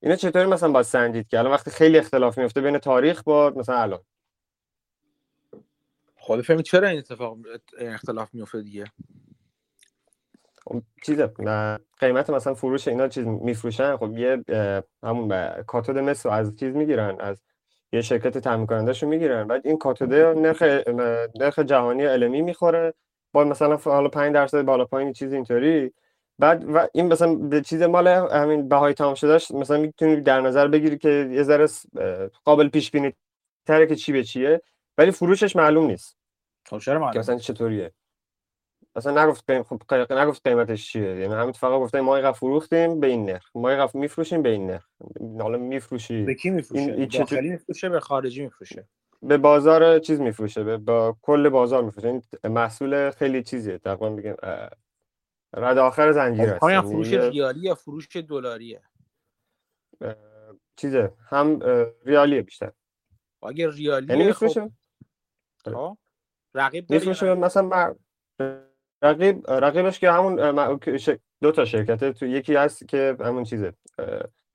اینا 0.00 0.16
چطوری 0.16 0.46
مثلا 0.46 0.72
با 0.72 0.82
سنجید 0.82 1.28
که 1.28 1.38
الان 1.38 1.52
وقتی 1.52 1.70
خیلی 1.70 1.98
اختلاف 1.98 2.38
میفته 2.38 2.60
بین 2.60 2.78
تاریخ 2.78 3.22
با 3.22 3.50
مثلا 3.56 3.76
الان؟ 3.76 4.00
خود 6.16 6.40
فهمید 6.40 6.64
چرا 6.64 6.88
این 6.88 6.98
اتفاق 6.98 7.38
اختلاف 7.78 8.34
میفته 8.34 8.62
دیگه؟ 8.62 8.84
خب، 10.64 10.82
چیزه 11.04 11.32
قیمت 12.00 12.30
مثلا 12.30 12.54
فروش 12.54 12.88
اینا 12.88 13.08
چیز 13.08 13.26
میفروشن 13.26 13.96
خب 13.96 14.18
یه 14.18 14.44
همون 15.02 15.50
کاتود 15.62 15.98
مثل 15.98 16.28
از 16.28 16.56
چیز 16.56 16.76
می‌گیرن 16.76 17.16
از 17.20 17.42
یه 17.92 18.00
شرکت 18.00 18.38
تامین 18.38 18.66
کنندهشو 18.66 19.06
می‌گیرن. 19.06 19.46
بعد 19.46 19.66
این 19.66 19.78
کاتوده 19.78 20.34
نرخ 20.34 20.62
نرخ 21.40 21.58
جهانی 21.58 22.04
علمی 22.04 22.42
می‌خوره 22.42 22.94
با 23.32 23.44
مثلا 23.44 23.76
حالا 23.76 24.08
5 24.08 24.34
درصد 24.34 24.62
بالا 24.62 24.84
پایین 24.84 25.12
چیز 25.12 25.32
اینطوری. 25.32 25.92
بعد 26.38 26.64
و 26.74 26.88
این 26.94 27.06
مثلا 27.06 27.34
به 27.34 27.60
چیز 27.60 27.82
مال 27.82 28.08
همین 28.08 28.68
بهای 28.68 28.94
تمام 28.94 29.14
شدهش 29.14 29.50
مثلا 29.50 29.78
می‌تونی 29.78 30.20
در 30.20 30.40
نظر 30.40 30.68
بگیری 30.68 30.98
که 30.98 31.30
یه 31.32 31.42
ذره 31.42 31.66
قابل 32.44 32.68
پیش 32.68 32.90
بینی 32.90 33.12
تره 33.66 33.86
که 33.86 33.96
چی 33.96 34.12
به 34.12 34.24
چیه 34.24 34.62
ولی 34.98 35.10
فروشش 35.10 35.56
معلوم 35.56 35.86
نیست. 35.86 36.16
خب 36.66 36.78
چرا 36.78 36.98
معلوم 36.98 37.18
مثلا 37.18 37.38
چطوریه؟ 37.38 37.92
اصلا 38.96 39.24
نگفت 39.24 39.50
قیم... 39.50 39.62
خب 39.62 39.94
نگفت 40.10 40.48
قیمتش 40.48 40.92
چیه. 40.92 41.16
یعنی 41.20 41.34
همین 41.34 41.52
فقط 41.52 41.80
گفته 41.80 42.00
ما 42.00 42.16
اینقدر 42.16 42.32
فروختیم 42.32 43.00
به 43.00 43.06
این 43.06 43.24
نرخ. 43.24 43.50
ما 43.54 43.70
اینقدر 43.70 43.90
میفروشیم 43.94 44.42
به 44.42 44.48
این 44.48 44.66
نرخ. 44.66 44.86
حالا 45.40 45.58
میفروشی. 45.58 46.22
به 46.22 46.34
کی 46.34 46.50
میفروشه؟ 46.50 46.92
این... 46.92 47.48
میفروشه؟ 47.50 47.88
به 47.88 48.00
خارجی 48.00 48.42
میفروشه؟ 48.42 48.88
به 49.22 49.38
بازار 49.38 49.98
چیز 49.98 50.20
میفروشه. 50.20 50.64
به 50.64 50.76
با 50.76 51.16
کل 51.22 51.48
بازار 51.48 51.82
میفروشه. 51.82 52.08
این 52.08 52.22
محصول 52.44 53.10
خیلی 53.10 53.42
چیزیه. 53.42 53.78
تقریبا 53.78 54.10
بگم 54.10 54.34
رد 55.54 55.78
آخر 55.78 56.12
زنجیره 56.12 56.50
است 56.52 56.62
آیا 56.62 56.82
فروش 56.82 57.12
ریالی 57.12 57.60
یا 57.60 57.74
فروش 57.74 58.16
دلاریه؟ 58.16 58.82
چیزه 60.76 61.12
هم 61.28 61.60
ریالیه 62.04 62.42
بیشتر. 62.42 62.72
اگه 63.42 63.70
ریالیه 63.70 64.16
یعنی 64.16 64.32
خب. 64.32 65.98
رقیب 66.54 66.90
میفروشه 66.90 67.34
مثلا 67.34 67.94
رقیب 69.02 69.50
رقیبش 69.50 69.98
که 69.98 70.10
همون 70.10 70.78
دو 71.42 71.52
تا 71.52 71.64
شرکته 71.64 72.12
تو 72.12 72.26
یکی 72.26 72.54
هست 72.54 72.88
که 72.88 73.16
همون 73.20 73.44
چیزه 73.44 73.72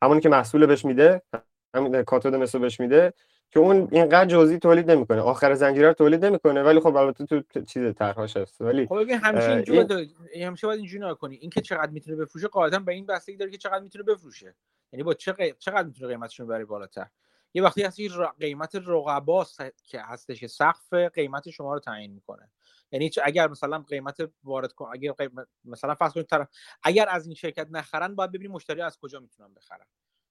همونی 0.04 0.22
که 0.22 0.30
محصول 0.30 0.66
بهش 0.66 0.86
میده 0.86 1.22
همین 1.76 2.04
کاتود 2.04 2.36
مثل 2.36 2.60
بهش 2.60 2.80
میده. 2.80 3.14
که 3.54 3.60
اون 3.60 3.88
اینقدر 3.92 4.26
جزئی 4.26 4.60
تولید 4.60 4.92
نمی‌کنه. 4.92 5.22
آخر 5.22 5.54
زنجیره 5.54 5.88
رو 5.88 5.94
تولید 5.94 6.26
نمی‌کنه 6.26 6.64
ولی 6.64 6.80
خب 6.80 6.96
البته 6.96 7.26
تو 7.26 7.62
چیز 7.62 7.96
طرحش 7.96 8.38
هست 8.38 8.62
ولی 8.62 8.88
خب 8.88 9.10
همیشه 9.24 9.50
اینجوری 9.50 9.80
این... 10.34 10.48
همیشه 10.48 10.68
باید 10.68 10.80
اینجوری 10.80 11.06
نکنی 11.06 11.36
این 11.36 11.50
که 11.50 11.62
چقدر 11.62 11.92
می‌تونه 11.92 12.18
بفروشه 12.18 12.48
قاعدتا 12.48 12.80
به 12.80 12.94
این 12.94 13.06
بستگی 13.06 13.38
داره 13.38 13.52
که 13.52 13.58
چقدر 13.58 13.80
می‌تونه 13.80 14.04
بفروشه. 14.04 14.56
یعنی 14.94 15.04
با 15.04 15.14
چه 15.14 15.56
چقدر 15.60 15.84
می‌تونه 15.84 16.08
قیمتش 16.08 16.40
رو 16.40 16.46
ببره 16.46 16.66
بالاتر. 16.66 17.08
یه 17.54 17.64
وقتی 17.64 17.84
هست 17.84 18.00
قیمت 18.40 18.76
رقبا 18.76 19.46
که 19.84 20.02
هستش 20.02 20.46
سقف 20.46 20.94
قیمت 20.94 21.50
شما 21.50 21.74
رو 21.74 21.80
تعیین 21.80 22.14
می‌کنه. 22.14 22.50
یعنی 22.92 23.12
اگر 23.24 23.48
مثلا 23.48 23.80
قیمت 23.80 24.18
وارد 24.44 24.74
کن 24.74 24.90
اگر 24.94 25.12
قیمت 25.12 25.48
مثلا 25.66 25.96
فرض 25.96 26.14
کنید 26.14 26.26
طرف 26.26 26.48
اگر 26.84 27.06
از 27.10 27.26
این 27.26 27.36
شرکت 27.36 27.68
نخرن 27.72 28.16
باید 28.16 28.32
ببینیم 28.32 28.52
مشتری 28.52 28.82
از 28.82 29.00
کجا 29.00 29.20
می‌تونن 29.20 29.54
بخرن. 29.54 29.86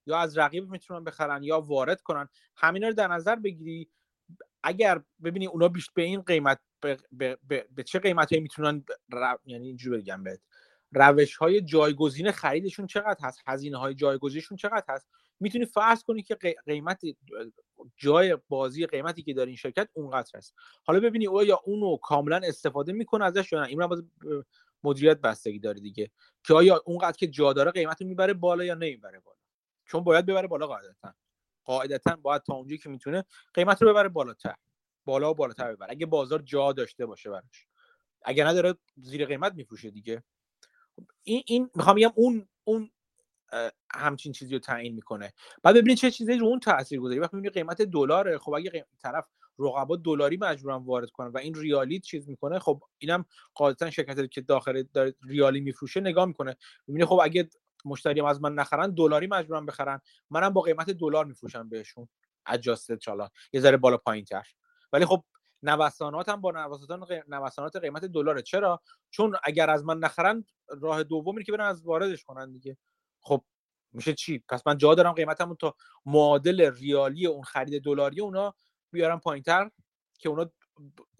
یا 0.06 0.18
از 0.18 0.38
رقیب 0.38 0.70
می‌تونن 0.70 1.04
بخرن 1.04 1.42
یا 1.42 1.60
وارد 1.60 2.00
کنن. 2.00 2.28
همینا 2.56 2.88
رو 2.88 2.94
در 2.94 3.08
نظر 3.08 3.36
بگیری 3.36 3.90
اگر 4.62 5.02
ببینی 5.24 5.46
اونا 5.46 5.68
بیشتر 5.68 5.92
به 5.94 6.02
این 6.02 6.22
قیمت 6.22 6.60
به, 6.80 6.98
به, 7.12 7.38
به, 7.48 7.66
به 7.70 7.82
چه 7.82 7.98
قیمتی 7.98 8.40
می‌تونن 8.40 8.84
یعنی 9.44 9.66
اینجوری 9.66 10.02
بگم 10.02 10.22
بهت. 10.22 10.40
روش 10.94 11.36
های 11.36 11.60
جایگزین 11.60 12.30
خریدشون 12.30 12.86
چقدر 12.86 13.16
هست؟ 13.20 13.40
هزینه 13.46 13.78
های 13.78 13.94
جایگزینشون 13.94 14.56
چقدر 14.56 14.84
هست؟ 14.88 15.08
می‌تونی 15.40 15.64
فرض 15.64 16.02
کنی 16.02 16.22
که 16.22 16.38
قیمت 16.66 17.00
جای 17.96 18.38
بازی 18.48 18.86
قیمتی 18.86 19.22
که 19.22 19.34
داره 19.34 19.48
این 19.48 19.56
شرکت 19.56 19.88
اونقدر 19.92 20.30
هست. 20.34 20.54
حالا 20.84 21.00
ببینی 21.00 21.26
او 21.26 21.44
یا 21.44 21.60
اونو 21.64 21.96
کاملا 21.96 22.40
استفاده 22.44 22.92
می‌کنه 22.92 23.24
ازش 23.24 23.52
یا 23.52 23.60
نه؟ 23.60 23.68
این 23.68 23.86
باز 23.86 24.02
مدیریت 24.84 25.20
بستگی 25.20 25.58
داره 25.58 25.80
دیگه. 25.80 26.10
که 26.44 26.54
آیا 26.54 26.82
اونقدر 26.86 27.16
که 27.16 27.26
جا 27.26 27.52
داره 27.52 27.70
قیمت 27.70 28.02
می‌بره 28.02 28.34
بالا 28.34 28.64
یا 28.64 28.74
نمی‌بره 28.74 29.20
بالا؟ 29.20 29.41
چون 29.86 30.04
باید 30.04 30.26
ببره 30.26 30.48
بالا 30.48 30.66
قاعدتا. 30.66 31.14
قاعدتا 31.64 32.16
باید 32.16 32.42
تا 32.42 32.54
اونجایی 32.54 32.78
که 32.78 32.88
می‌تونه 32.88 33.24
قیمت 33.54 33.82
رو 33.82 33.88
ببره 33.90 34.08
بالاتر. 34.08 34.54
بالا 35.04 35.30
و 35.30 35.34
بالاتر 35.34 35.74
ببره. 35.74 35.90
اگه 35.90 36.06
بازار 36.06 36.42
جا 36.42 36.72
داشته 36.72 37.06
باشه 37.06 37.30
براش. 37.30 37.66
اگه 38.24 38.44
نداره 38.44 38.74
زیر 38.96 39.26
قیمت 39.26 39.54
میفروشه 39.54 39.90
دیگه. 39.90 40.22
این 41.22 41.42
این 41.46 41.70
می‌خوام 41.74 41.96
بگم 41.96 42.12
اون 42.14 42.48
اون 42.64 42.90
همچین 43.94 44.32
چیزی 44.32 44.54
رو 44.54 44.58
تعیین 44.58 44.94
می‌کنه. 44.94 45.32
بعد 45.62 45.74
ببینید 45.76 45.98
چه 45.98 46.10
چیزی 46.10 46.34
رو 46.34 46.46
اون 46.46 46.60
تاثیر 46.60 47.00
گذاری. 47.00 47.20
وقتی 47.20 47.36
می‌بینید 47.36 47.54
قیمت 47.54 47.82
دلار 47.82 48.38
خب 48.38 48.52
اگه 48.52 48.86
طرف 49.02 49.24
رقبا 49.58 49.96
دلاری 49.96 50.36
مجبورن 50.36 50.76
وارد 50.76 51.10
کنن 51.10 51.28
و 51.28 51.38
این 51.38 51.54
ریالی 51.54 52.00
چیز 52.00 52.28
می‌کنه 52.28 52.58
خب 52.58 52.82
اینم 52.98 53.24
قاعدتا 53.54 53.90
شرکتی 53.90 54.28
که 54.28 54.40
داخل 54.40 54.84
ریالی 55.28 55.60
میفروشه 55.60 56.00
نگاه 56.00 56.24
می‌کنه. 56.24 56.56
می‌بینه 56.86 57.06
خب 57.06 57.20
اگه 57.22 57.48
مشتری 57.84 58.20
از 58.20 58.42
من 58.42 58.54
نخرن 58.54 58.90
دلاری 58.90 59.26
مجبورن 59.26 59.66
بخرن. 59.66 60.00
منم 60.30 60.50
با 60.50 60.60
قیمت 60.60 60.90
دلار 60.90 61.24
میفروشم 61.24 61.68
بهشون. 61.68 62.08
اجاستد 62.46 62.98
چالا 62.98 63.28
یه 63.52 63.60
ذره 63.60 63.76
بالا 63.76 63.96
پایین 63.96 64.24
تر 64.24 64.46
ولی 64.92 65.04
خب 65.04 65.24
نوسانات 65.62 66.30
با 66.30 66.52
نوسانات 67.28 67.76
قیمت 67.76 68.04
دلار 68.04 68.40
چرا؟ 68.40 68.80
چون 69.10 69.36
اگر 69.44 69.70
از 69.70 69.84
من 69.84 69.98
نخرن 69.98 70.44
راه 70.68 71.02
دومی 71.02 71.44
که 71.44 71.52
برن 71.52 71.66
از 71.66 71.82
واردش 71.82 72.24
کنن 72.24 72.52
دیگه. 72.52 72.76
خب 73.20 73.44
میشه 73.92 74.14
چی؟ 74.14 74.38
پس 74.48 74.66
من 74.66 74.78
جا 74.78 74.94
دارم 74.94 75.12
قیمتمون 75.12 75.56
تا 75.56 75.74
معادل 76.06 76.74
ریالی 76.74 77.26
اون 77.26 77.42
خرید 77.42 77.82
دلاری 77.82 78.20
اونا 78.20 78.54
بیارم 78.90 79.20
پایینتر 79.20 79.70
که 80.18 80.28
اونا 80.28 80.50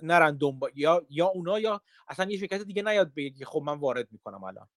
نرن 0.02 0.36
دنبال 0.36 0.70
یا 0.74 1.06
یا 1.10 1.26
اونا 1.26 1.60
یا 1.60 1.80
اصلا 2.08 2.30
یه 2.30 2.38
شرکت 2.38 2.62
دیگه 2.62 2.82
نیاد 2.82 3.14
بگه 3.14 3.44
خب 3.44 3.62
من 3.62 3.78
وارد 3.78 4.08
می‌کنم 4.12 4.44
الان. 4.44 4.68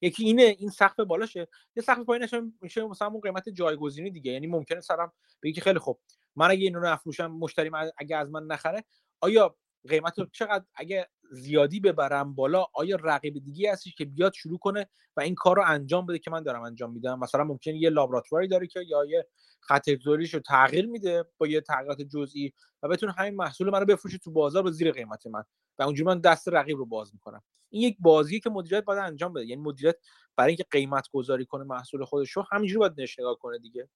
یکی 0.00 0.24
اینه 0.24 0.42
این 0.42 0.70
سقف 0.70 1.00
بالاشه. 1.00 1.48
یه 1.76 1.82
سقف 1.82 2.04
پایینش 2.04 2.34
میشه 2.60 2.84
مثلا 2.84 3.08
اون 3.08 3.20
قیمت 3.20 3.48
جایگزینی 3.48 4.10
دیگه. 4.10 4.32
یعنی 4.32 4.46
ممکنه 4.46 4.80
سرم 4.80 5.12
بگی 5.42 5.52
که 5.52 5.60
خیلی 5.60 5.78
خوب. 5.78 6.00
من 6.36 6.50
اگه 6.50 6.62
اینو 6.62 6.80
نفروشم 6.80 7.26
مشتری 7.26 7.70
اگه 7.98 8.16
از 8.16 8.30
من 8.30 8.46
نخره 8.46 8.84
آیا 9.20 9.56
قیمت 9.88 10.18
رو 10.18 10.26
چقدر؟ 10.32 10.64
اگه 10.74 11.08
زیادی 11.30 11.80
ببرم 11.80 12.34
بالا 12.34 12.66
آیا 12.74 12.96
رقیب 12.96 13.44
دیگه 13.44 13.72
هستش 13.72 13.94
که 13.94 14.04
بیاد 14.04 14.32
شروع 14.32 14.58
کنه 14.58 14.88
و 15.16 15.20
این 15.20 15.34
کار 15.34 15.56
رو 15.56 15.62
انجام 15.66 16.06
بده 16.06 16.18
که 16.18 16.30
من 16.30 16.42
دارم 16.42 16.62
انجام 16.62 16.92
میدم؟ 16.92 17.18
مثلا 17.18 17.44
ممکن 17.44 17.74
یه 17.74 17.90
لابراتواری 17.90 18.48
داره 18.48 18.66
که 18.66 18.80
یا 18.80 19.04
یه 19.04 19.26
خط 19.60 19.88
رو 20.06 20.40
تغییر 20.46 20.86
میده 20.86 21.24
با 21.38 21.46
یه 21.46 21.60
تغییرات 21.60 22.02
جزئی 22.02 22.52
و 22.82 22.88
بتونه 22.88 23.12
همین 23.12 23.36
محصول 23.36 23.70
منو 23.70 23.84
بفروشه 23.84 24.18
تو 24.18 24.30
بازار 24.30 24.62
به 24.62 24.70
زیر 24.70 24.92
قیمت 24.92 25.26
من 25.26 25.44
و 25.78 25.82
اونجوری 25.82 26.06
من 26.06 26.20
دست 26.20 26.48
رقیب 26.48 26.78
رو 26.78 26.86
باز 26.86 27.14
می‌کنم. 27.14 27.42
این 27.68 27.82
یک 27.82 27.96
بازی 28.00 28.40
که 28.40 28.50
مدیریت 28.50 28.84
باید 28.84 28.98
انجام 28.98 29.32
بده. 29.32 29.46
یعنی 29.46 29.62
مدیریت 29.62 29.96
برای 30.36 30.48
اینکه 30.48 30.64
قیمت 30.70 31.08
گذاری 31.12 31.46
کنه 31.46 31.64
محصول 31.64 32.04
خودش 32.04 32.30
رو 32.30 32.46
همینجوری 32.52 32.78
باید 32.78 33.00
نش 33.00 33.16
کنه 33.40 33.58
دیگه. 33.58 33.88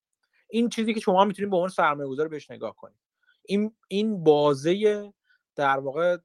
این 0.49 0.69
چیزی 0.69 0.95
که 0.95 1.01
شما 1.01 1.25
می‌تونید 1.25 1.51
به 1.51 1.57
عنوان 1.57 1.71
سرمایه‌گذار 1.71 2.29
بهش 2.29 2.51
نگاه 2.51 2.77
کنید. 2.77 2.99
این 3.47 3.77
این 3.89 4.25
بازه 4.25 5.13
در 5.57 5.79
واقع 5.79 6.17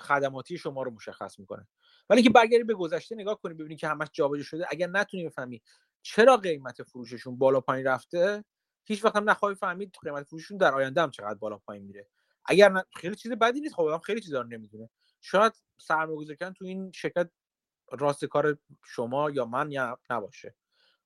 خدماتی 0.00 0.58
شما 0.58 0.82
رو 0.82 0.90
مشخص 0.90 1.38
می‌کنه. 1.38 1.68
ولی 2.10 2.22
که 2.22 2.30
برگردی 2.30 2.64
به 2.64 2.74
گذشته 2.74 3.14
نگاه 3.14 3.40
کنی 3.40 3.54
ببینی 3.54 3.76
که 3.76 3.88
همش 3.88 4.08
جابجا 4.12 4.42
شده 4.42 4.66
اگر 4.70 4.86
نتونی 4.86 5.24
بفهمی 5.24 5.62
چرا 6.02 6.36
قیمت 6.36 6.82
فروششون 6.82 7.38
بالا 7.38 7.60
پایین 7.60 7.86
رفته 7.86 8.44
هیچ 8.84 9.04
وقت 9.04 9.16
هم 9.16 9.30
نخواهی 9.30 9.54
فهمید 9.54 9.96
قیمت 10.02 10.22
فروششون 10.22 10.58
در 10.58 10.74
آینده 10.74 11.02
هم 11.02 11.10
چقدر 11.10 11.38
بالا 11.38 11.56
پایین 11.56 11.84
میره. 11.84 12.06
اگر 12.44 12.68
نه... 12.68 12.84
خیلی 12.96 13.14
چیز 13.14 13.32
بدی 13.32 13.60
نیست 13.60 13.74
خب 13.74 13.98
خیلی 13.98 14.20
چیزا 14.20 14.40
رو 14.40 14.48
نمی‌دونه. 14.48 14.90
شاید 15.20 15.52
سرمایه‌گذاری 15.80 16.36
کردن 16.36 16.52
تو 16.52 16.64
این 16.64 16.92
شرکت 16.92 17.30
راست 17.92 18.24
کار 18.24 18.58
شما 18.84 19.30
یا 19.30 19.44
من 19.44 19.72
یا 19.72 19.98
نباشه. 20.10 20.54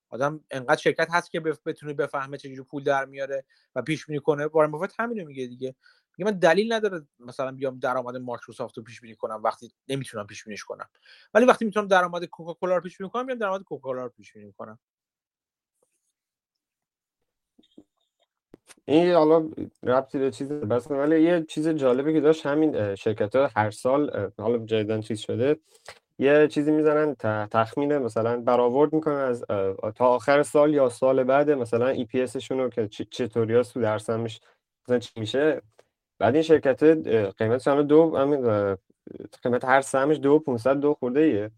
آدم 0.09 0.45
انقدر 0.51 0.81
شرکت 0.81 1.09
هست 1.11 1.31
که 1.31 1.41
بتونه 1.41 1.95
بفهمه 1.95 2.39
چجوری 2.39 2.63
پول 2.63 2.85
در 2.85 3.05
میاره 3.05 3.45
و 3.75 3.83
پیش 3.83 4.07
بینی 4.07 4.21
کنه. 4.21 4.47
وارن 4.47 4.71
بافت 4.71 5.01
همینو 5.01 5.27
میگه 5.27 5.47
دیگه. 5.47 5.75
میگه 6.19 6.31
من 6.31 6.39
دلیل 6.39 6.73
نداره 6.73 7.07
مثلا 7.21 7.53
بیام 7.53 7.79
درآمد 7.79 8.17
مایکروسافت 8.17 8.79
رو 8.79 8.85
پیش 8.85 9.01
بینی 9.01 9.17
کنم 9.17 9.43
وقتی 9.43 9.73
نمی‌تونم 9.89 10.27
پیش 10.27 10.45
بینیش 10.45 10.65
کنم. 10.65 10.89
ولی 11.35 11.47
وقتی 11.47 11.65
می‌تونم 11.65 11.89
درآمد 11.89 12.25
کوکاکولا 12.25 12.77
رو 12.77 12.83
پیش 12.83 12.99
بینی 12.99 13.11
کنم 13.11 13.27
میام 13.27 13.39
درآمد 13.39 13.63
کوکاکولا 13.63 14.03
رو 14.03 14.09
پیش 14.09 14.33
بینی 14.33 14.53
کنم 14.53 14.79
این 18.85 19.13
حالا 19.13 19.51
ربطی 19.83 20.19
به 20.19 20.31
چیز 20.31 20.53
بس 20.53 20.91
ولی 20.91 21.23
یه 21.23 21.45
چیز 21.49 21.69
جالبی 21.69 22.13
که 22.13 22.21
داشت 22.21 22.47
همین 22.47 22.95
شرکت 22.95 23.37
ها 23.37 23.51
هر 23.57 23.71
سال 23.71 24.31
حالا 24.39 24.59
جدیدن 24.59 25.01
چیز 25.01 25.21
شده 25.21 25.57
یه 26.19 26.49
چیزی 26.49 26.73
می‌زنن 26.73 27.15
تخمین 27.51 27.99
مثلا 27.99 28.41
برآورد 28.41 28.93
می‌کنن 28.93 29.15
از 29.15 29.45
تا 29.95 30.07
آخر 30.07 30.43
سال 30.43 30.75
یا 30.75 30.89
سال 30.89 31.25
بعد 31.25 31.51
مثلا 31.51 31.89
ای 31.89 32.05
پی 32.05 32.27
شون 32.41 32.59
رو 32.59 32.69
که 32.69 32.89
چطوری 32.89 33.57
هست 33.57 33.75
تو 33.75 33.81
درصدش 33.81 34.41
مثلا 34.85 34.99
چی 34.99 35.21
میشه؟ 35.21 35.63
بعد 36.23 36.35
این 36.35 36.43
شرکت 36.43 36.83
قیمتش 37.39 37.69
هم 37.69 37.83
دو 37.83 38.11
قیمت 39.43 39.65
هر 39.65 39.81
سهمش 39.81 40.17
دو 40.19 40.39
500 40.39 40.77
دو 40.81 40.95
خورده 40.95 41.21
ایه 41.21 41.51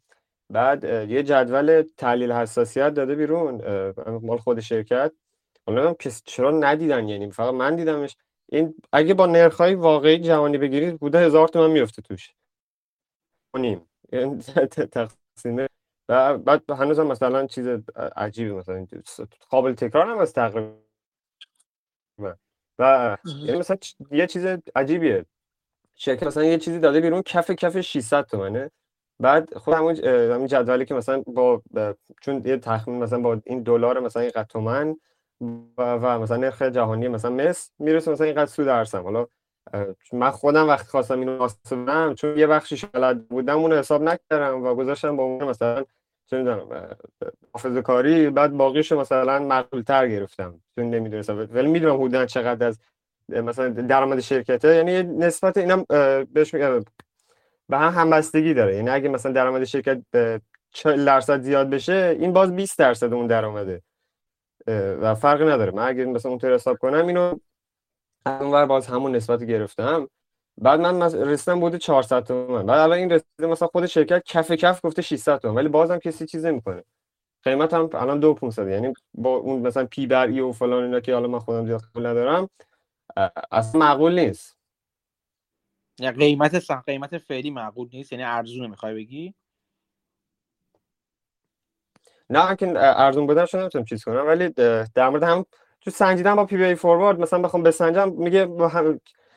بعد 0.51 0.85
یه 0.85 1.23
جدول 1.23 1.85
تحلیل 1.97 2.33
حساسیت 2.33 2.95
داده 2.95 3.15
بیرون 3.15 3.63
مال 4.23 4.39
خود 4.39 4.61
شرکت. 4.61 5.13
حالا 5.67 5.95
کسی 5.95 6.23
چرا 6.25 6.51
ندیدن؟ 6.51 7.09
یعنی 7.09 7.31
فقط 7.31 7.55
من 7.55 7.77
دیدمش. 7.77 8.17
این 8.49 8.75
اگه 8.93 9.15
با 9.15 9.27
نرخ‌های 9.27 9.75
واقعی 9.75 10.19
جوانی 10.19 10.59
بگیرید 10.59 11.01
بوده 11.01 11.19
هزار 11.19 11.49
تومن 11.49 11.71
میفته 11.71 12.03
توش. 12.03 12.35
نیم. 13.57 13.81
تقسیمه 14.93 15.69
و 16.09 16.39
بعد 16.39 16.71
هنوز 16.71 16.99
هم 16.99 17.07
مثلا 17.07 17.47
چیز 17.47 17.69
عجیبی 18.17 18.53
مثلا 18.53 18.87
قابل 19.51 19.73
تکرار 19.73 20.11
هم 20.11 20.19
از 20.19 20.33
تقریبا. 20.33 20.84
و 22.79 23.17
یعنی 23.25 23.59
مثلا 23.59 23.77
یه 24.11 24.27
چیز 24.27 24.47
عجیبیه. 24.77 25.25
شرکت 25.95 26.23
مثلا 26.23 26.45
یه 26.45 26.59
چیزی 26.59 26.79
داده 26.79 27.01
بیرون 27.01 27.23
کف 27.23 27.51
کف 27.51 27.81
600 27.81 28.25
تومنه. 28.25 28.71
بعد 29.21 29.55
خود 29.55 29.75
همون 29.75 30.05
همین 30.05 30.47
جدولی 30.47 30.85
که 30.85 30.95
مثلا 30.95 31.23
با 31.27 31.63
چون 32.21 32.43
یه 32.45 32.57
تخمین 32.57 33.03
مثلا 33.03 33.19
با 33.19 33.41
این 33.47 33.63
دلار 33.63 34.01
مثلا 34.01 34.23
این 34.23 34.33
تومن 34.49 34.97
و, 35.79 35.93
و 35.93 36.19
مثلا 36.19 36.37
نرخ 36.37 36.63
جهانی 36.63 37.09
مثلا 37.09 37.31
مس 37.31 37.71
می‌رسه 37.79 38.11
مثلا 38.11 38.27
اینقدر 38.27 38.47
سود 38.47 38.67
درسم 38.67 39.03
حالا 39.03 39.27
من 40.13 40.31
خودم 40.31 40.69
وقتی 40.69 40.89
خواستم 40.89 41.19
اینو 41.19 41.39
حساب 41.45 42.15
چون 42.15 42.39
یه 42.39 42.47
بخشی 42.47 42.87
بلد 42.93 43.29
بودم 43.29 43.59
اونو 43.59 43.77
حساب 43.77 44.03
نکردم 44.03 44.63
و 44.63 44.75
گذاشتم 44.75 45.17
با 45.17 45.23
اون 45.23 45.45
مثلا 45.45 45.85
چه 46.27 46.39
می‌دونم 46.39 46.97
حافظه 47.53 47.83
کاری 47.83 48.31
بعد 48.31 48.53
باقیشو 48.53 49.01
مثلا 49.01 49.39
معقول 49.39 49.83
تر 49.83 50.09
گرفتم. 50.09 50.61
چون 50.75 50.91
نمی‌دونستم. 50.91 51.49
ولی 51.51 51.69
می‌دونم 51.69 51.95
حدودا 51.95 52.27
چقدر 52.27 52.67
از 52.67 52.79
مثلا 53.29 53.69
درآمد 53.69 54.21
شرکته. 54.21 54.77
یعنی 54.77 55.03
نسبت 55.03 55.57
اینم 55.57 55.85
بهش 56.33 56.55
میگم 56.55 56.85
به 57.69 57.79
هم 57.79 57.93
همبستگی 58.01 58.55
داره. 58.55 58.77
یعنی 58.77 58.91
اگه 58.91 59.09
مثلا 59.09 59.33
درآمد 59.33 59.65
شرکت 59.65 60.03
به 60.11 60.41
40 60.71 61.05
درصد 61.05 61.41
زیاد 61.41 61.71
بشه 61.71 62.17
این 62.21 62.33
باز 62.33 62.57
20 62.57 62.79
درصد 62.79 63.13
اون 63.13 63.27
درآمده. 63.27 63.83
و 65.01 65.15
فرقی 65.15 65.45
نداره. 65.45 65.73
من 65.73 65.89
اگه 65.89 66.05
مثلا 66.05 66.33
اون 66.33 66.41
حساب 66.41 66.79
کنم 66.79 67.07
اینو 67.07 67.39
اونور 68.27 68.67
باز 68.67 68.87
همون 68.87 69.17
نسبت 69.17 69.45
گرفتم. 69.45 70.09
بعد 70.59 70.81
من 70.81 71.03
رسیدم 71.03 71.61
بوده 71.61 71.79
400 71.79 72.25
تومن. 72.25 72.67
بعد 72.67 72.81
الان 72.81 72.99
این 72.99 73.11
رسیده 73.11 73.47
مثلا 73.47 73.69
خود 73.69 73.87
شرکت 73.87 74.23
کف 74.27 74.53
کف 74.53 74.81
گفته 74.85 75.03
600 75.03 75.39
تومن 75.39 75.55
ولی 75.55 75.69
بازم 75.69 75.99
کسی 75.99 76.27
چیز 76.27 76.47
نمی‌کنه. 76.47 76.85
قیمت 77.43 77.75
هم 77.75 77.91
الان 77.95 78.21
2500 78.21 78.69
یعنی 78.69 78.93
با 79.15 79.37
اون 79.37 79.63
مثلا 79.67 79.85
پی 79.87 80.07
بر 80.07 80.27
ای 80.27 80.41
و 80.41 80.53
فلان 80.53 80.85
اینا 80.85 81.01
که 81.01 81.15
حالا 81.15 81.29
من 81.29 81.39
خودم 81.39 81.67
زیاد 81.67 81.81
قبول 81.81 82.07
ندارم 82.07 82.49
اصلا 83.53 83.81
معقول 83.81 84.19
نیست. 84.19 84.57
یا 86.01 86.13
قیمت 86.13 86.71
قیمت 86.87 87.19
فعلی 87.19 87.51
معقول 87.51 87.89
نیست 87.93 88.13
یعنی 88.13 88.25
ارزونه 88.25 88.69
می‌خوای 88.69 88.95
بگی؟ 88.95 89.35
نه 92.31 92.57
که 92.57 92.73
ارزون 92.77 93.27
بودن 93.27 93.47
شده 93.47 93.61
نمی‌تونم 93.61 93.85
چیز 93.85 94.05
کنم 94.05 94.27
ولی 94.27 94.49
در 94.95 95.09
مورد 95.09 95.23
هم 95.23 95.47
تو 95.81 95.91
سنجیدن 95.91 96.35
با 96.35 96.45
پی 96.45 96.57
بی 96.57 96.65
ای 96.65 96.75
فوروارد 96.75 97.21
مثلا 97.21 97.43
بخوام 97.43 97.63
بسنجم 97.63 98.13
میگه 98.13 98.47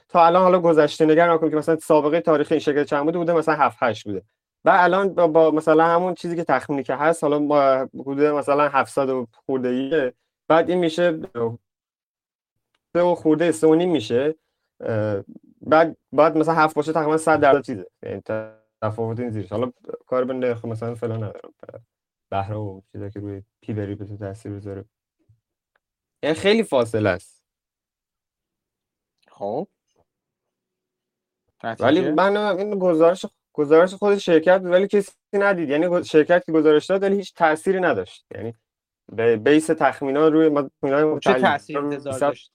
تا 0.09 0.25
الان 0.25 0.43
حالا 0.43 0.59
گذشته 0.59 1.05
نگران 1.05 1.35
نکنیم 1.35 1.51
که 1.51 1.57
مثلا 1.57 1.75
سابقه 1.79 2.21
تاریخی 2.21 2.53
این 2.53 2.59
شرکت 2.59 2.83
چند 2.83 3.05
بوده؟ 3.05 3.17
بوده 3.17 3.33
مثلا 3.33 3.55
7 3.55 3.77
8 3.79 4.03
بوده. 4.03 4.23
و 4.65 4.69
الان 4.73 5.13
با, 5.13 5.27
با, 5.27 5.51
مثلا 5.51 5.85
همون 5.85 6.13
چیزی 6.13 6.35
که 6.35 6.43
تخمینی 6.43 6.83
که 6.83 6.95
هست 6.95 7.23
حالا 7.23 7.39
ما 7.39 7.61
حدود 7.93 8.21
مثلا 8.21 8.69
700 8.69 9.27
خورده 9.45 9.69
ایه 9.69 10.13
بعد 10.47 10.69
این 10.69 10.79
میشه 10.79 11.19
سه 12.93 13.15
خورده 13.15 13.51
سه 13.51 13.67
میشه. 13.67 14.35
بعد 15.61 15.97
بعد 16.11 16.37
مثلا 16.37 16.53
هفت 16.53 16.75
باشه 16.75 16.93
تقریبا 16.93 17.17
100 17.17 17.39
درصد 17.39 17.65
چیزه. 17.65 17.87
یعنی 18.03 18.21
تفاوت 18.81 19.19
این 19.19 19.29
زیرش. 19.29 19.51
حالا 19.51 19.71
کار 20.07 20.25
به 20.25 20.33
نرخ 20.33 20.65
مثلا 20.65 20.95
فلان 20.95 21.23
ندارم. 21.23 21.53
بهره 22.29 22.55
و 22.55 22.81
چیزا 22.91 23.09
که 23.09 23.19
روی 23.19 23.43
پی 23.61 23.73
بری 23.73 23.95
به 23.95 24.05
تو 24.05 24.17
تاثیر 24.17 24.51
بذاره. 24.51 24.85
یعنی 26.23 26.35
خیلی 26.35 26.63
فاصله 26.63 27.09
است. 27.09 27.43
خب. 29.27 29.67
ولی 31.79 32.11
من 32.11 32.37
این 32.37 32.79
گزارش 32.79 33.25
گزارش 33.53 33.93
خود 33.93 34.17
شرکت 34.17 34.61
ولی 34.63 34.87
کسی 34.87 35.11
ندید. 35.33 35.69
یعنی 35.69 36.03
شرکت 36.03 36.45
که 36.45 36.51
گزارش 36.51 36.85
داد 36.85 37.03
ولی 37.03 37.15
هیچ 37.15 37.33
تأثیری 37.33 37.79
نداشت. 37.79 38.25
یعنی 38.35 38.53
به 39.11 39.37
بیس 39.37 39.67
تخمینا 39.67 40.27
روی 40.27 40.49
ما 40.49 40.69
چه 41.19 41.33
تأثیری 41.33 41.79
انتظار 41.79 42.19
داشت؟ 42.19 42.51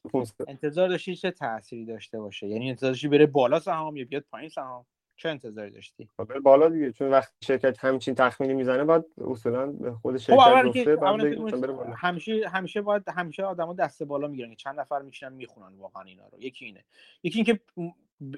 انتظار 0.48 0.88
داشتی 0.88 1.16
چه 1.16 1.30
تأثیری 1.30 1.84
داشته 1.84 2.20
باشه؟ 2.20 2.48
یعنی 2.48 2.68
انتظار 2.70 2.90
داشتی 2.90 3.09
بره 3.09 3.26
بالا 3.26 3.61
سهام 3.61 3.96
یا 3.96 4.05
بیاد 4.05 4.24
پایین 4.30 4.48
سهام؟ 4.48 4.86
چه 5.16 5.28
انتظاری 5.28 5.70
داشتی؟ 5.70 6.09
خب 6.16 6.38
بالا 6.38 6.68
دیگه. 6.68 6.92
چون 6.92 7.11
وقتی 7.11 7.32
شرکت 7.44 7.84
همچین 7.84 8.14
تخمینی 8.14 8.55
می‌زنه 8.55 8.84
بعد 8.84 9.05
اصولا 9.30 9.74
خود 10.03 10.16
خب 10.16 10.22
شرکت 10.22 10.96
گفته 11.36 11.57
بره 11.57 11.94
همیشه 11.94 12.48
همیشه 12.48 12.80
باید 12.80 13.03
همیشه 13.09 13.44
آدما 13.44 13.74
دست 13.74 14.03
بالا 14.03 14.28
می‌گیرن 14.28 14.55
چند 14.55 14.80
نفر 14.80 15.03
میشینن 15.03 15.32
می‌خونن 15.32 15.76
واقعا 15.78 16.03
اینا 16.03 16.28
رو. 16.32 16.40
یکی 16.40 16.64
اینه. 16.64 16.84
یکی 17.22 17.38
اینکه 17.38 17.61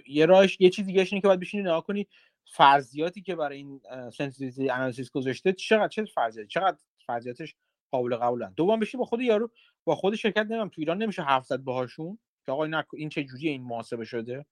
یه 0.07 0.27
راهش 0.27 0.57
یه 0.61 0.71
چیز 0.71 0.87
دیگه 0.87 1.07
اینه 1.11 1.21
که 1.21 1.29
باید 1.29 1.41
بشینی 1.41 1.63
نگاه 1.63 1.85
کنی 1.87 2.07
فرضیاتی 2.45 3.23
که 3.23 3.37
برای 3.37 3.57
این 3.57 3.81
sensitivity 4.11 4.71
analysis 4.71 5.11
گذاشته 5.11 5.53
چقدر 5.53 5.89
چه 5.89 6.05
فرضیاتی؟ 6.05 6.49
چقدر 6.49 6.77
فرضیاتش 7.07 7.55
قابل 7.91 8.17
قبولن 8.17 8.53
دوم 8.57 8.81
بشی 8.81 8.97
با 8.97 9.05
خود 9.05 9.21
یارو 9.21 9.51
با 9.85 9.95
خود 9.95 10.15
شرکت 10.15 10.39
نمی‌دونم 10.39 10.69
تو 10.69 10.81
ایران 10.81 11.03
نمیشه 11.03 11.23
حرف 11.23 11.47
زد 11.47 11.59
باهاشون؟ 11.59 12.19
که 12.47 12.53
آقا 12.53 12.65
این 12.65 12.83
این 12.95 13.09
چه 13.09 13.25
جوریه 13.25 13.51
این 13.51 13.63
محاسبه 13.63 14.05
شده؟ 14.05 14.47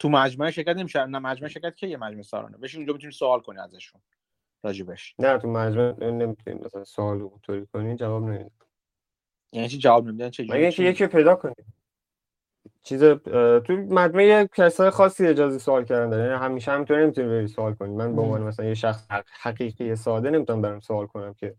تو 0.00 0.08
مجمع 0.08 0.50
شرکت 0.50 0.76
نمیشه 0.76 1.04
نه 1.04 1.18
مجمع 1.18 1.48
شرکت 1.48 1.76
که 1.76 1.86
یه 1.86 1.96
مجمع 1.96 2.22
سالانه. 2.22 2.58
بشین 2.58 2.78
اونجا 2.78 2.92
می‌تونی 2.92 3.12
سوال 3.12 3.40
کنی 3.40 3.58
ازشون 3.58 4.00
راجبش 4.62 5.14
نه 5.18 5.38
تو 5.38 5.48
مجمع 5.48 6.10
نمی‌تونی 6.10 6.60
مثلا 6.64 6.84
سوال 6.84 7.22
اونطوری 7.22 7.66
کنی 7.66 7.96
جواب 7.96 8.22
نمیده 8.22 8.50
یعنی 9.52 9.68
چی 9.68 9.78
جواب 9.78 10.06
نمیدن 10.06 10.30
چه 10.30 10.42
مگه 10.42 10.52
جوری 10.52 10.64
اینکه 10.64 10.82
یکی 10.82 11.06
پیدا 11.06 11.34
کنی؟ 11.34 11.54
چیز 12.82 13.04
تو 13.64 13.72
مجمع 13.72 14.24
یه 14.24 14.48
کسای 14.54 14.90
خاصی 14.90 15.26
اجازه 15.26 15.58
سوال 15.58 15.84
کردن 15.84 16.10
داره. 16.10 16.24
یعنی 16.24 16.44
همیشه 16.44 16.72
همینطور 16.72 17.02
نمی‌تونی 17.02 17.28
بری 17.28 17.46
سوال 17.48 17.74
کنی. 17.74 17.94
من 17.94 18.16
به 18.16 18.22
عنوان 18.22 18.42
مثلا 18.42 18.66
یه 18.66 18.74
شخص 18.74 19.06
حق- 19.10 19.28
حقیقی 19.40 19.96
ساده 19.96 20.30
نمی‌تونم 20.30 20.62
برم 20.62 20.80
سوال 20.80 21.06
کنم 21.06 21.34
که 21.34 21.54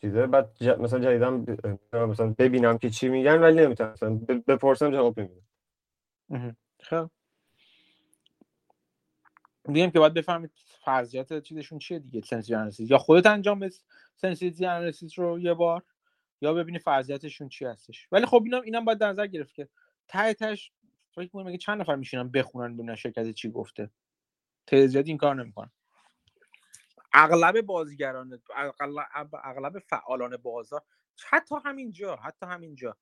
چیزه. 0.00 0.26
بعد 0.26 0.56
ج... 0.60 0.68
مثلا 0.68 0.98
جدیدم 0.98 1.46
مثلا 1.92 2.34
ببینم 2.38 2.78
که 2.78 2.90
چی 2.90 3.08
میگن 3.08 3.40
ولی 3.40 3.56
نمی‌تونم. 3.62 3.92
مثلا 3.92 4.10
بپرسم 4.48 4.90
جواب 4.90 5.20
نمیدم. 5.20 6.56
خب. 6.82 7.10
میگم 9.68 9.90
که 9.90 9.98
باید 9.98 10.14
بفهمید 10.14 10.50
فرضیات 10.84 11.42
چیزشون 11.42 11.78
چیه 11.78 11.98
دیگه 11.98 12.22
analysis 12.50 12.90
یا 12.90 12.98
خودت 12.98 13.26
انجام 13.26 13.58
بده 13.58 13.74
sensitive 14.16 14.68
analysis 14.68 15.18
رو 15.18 15.38
یه 15.38 15.54
بار 15.54 15.82
یا 16.40 16.54
ببینی 16.54 16.78
فرضیاتشون 16.78 17.48
چی 17.48 17.64
هستش. 17.64 18.08
ولی 18.12 18.26
خب 18.26 18.42
اینم 18.44 18.62
اینم 18.62 18.84
باید 18.84 18.98
در 18.98 19.08
نظر 19.08 19.26
گرفت 19.26 19.54
که 19.54 19.68
ته 20.08 20.34
تهش 20.34 20.72
فکر 21.10 21.22
می‌کنم 21.22 21.46
مگه 21.46 21.58
چند 21.58 21.80
نفر 21.80 21.96
میشینن 21.96 22.30
بخونن 22.30 22.74
ببینن 22.74 22.94
شرکت 22.94 23.30
چی 23.30 23.50
گفته. 23.50 23.90
تعداد 24.66 25.06
این 25.06 25.16
کار 25.16 25.34
نمی‌کنن. 25.34 25.70
اغلب 27.12 27.60
بازیگران 27.60 28.42
اغلب, 28.56 29.06
اغلب 29.44 29.78
فعالان 29.78 30.36
بازار 30.36 30.82
حتی 31.28 31.54
همینجا 31.64 32.16
حتی 32.16 32.46
همینجا. 32.46 32.96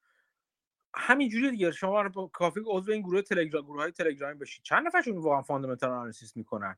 همینجوری 0.96 1.50
دیگه 1.50 1.70
شما 1.70 2.02
رو 2.02 2.10
با 2.10 2.26
کافی 2.26 2.60
عضو 2.66 2.92
این 2.92 3.02
گروه 3.02 3.22
تلگرام 3.22 3.64
گروه 3.64 3.82
های 3.82 3.92
تلگرامی 3.92 4.38
بشید 4.38 4.64
چند 4.64 4.86
نفرشون 4.86 5.18
واقعا 5.18 5.42
fundamental 5.42 5.90
analysis 5.90 6.36
می‌کنن؟ 6.36 6.76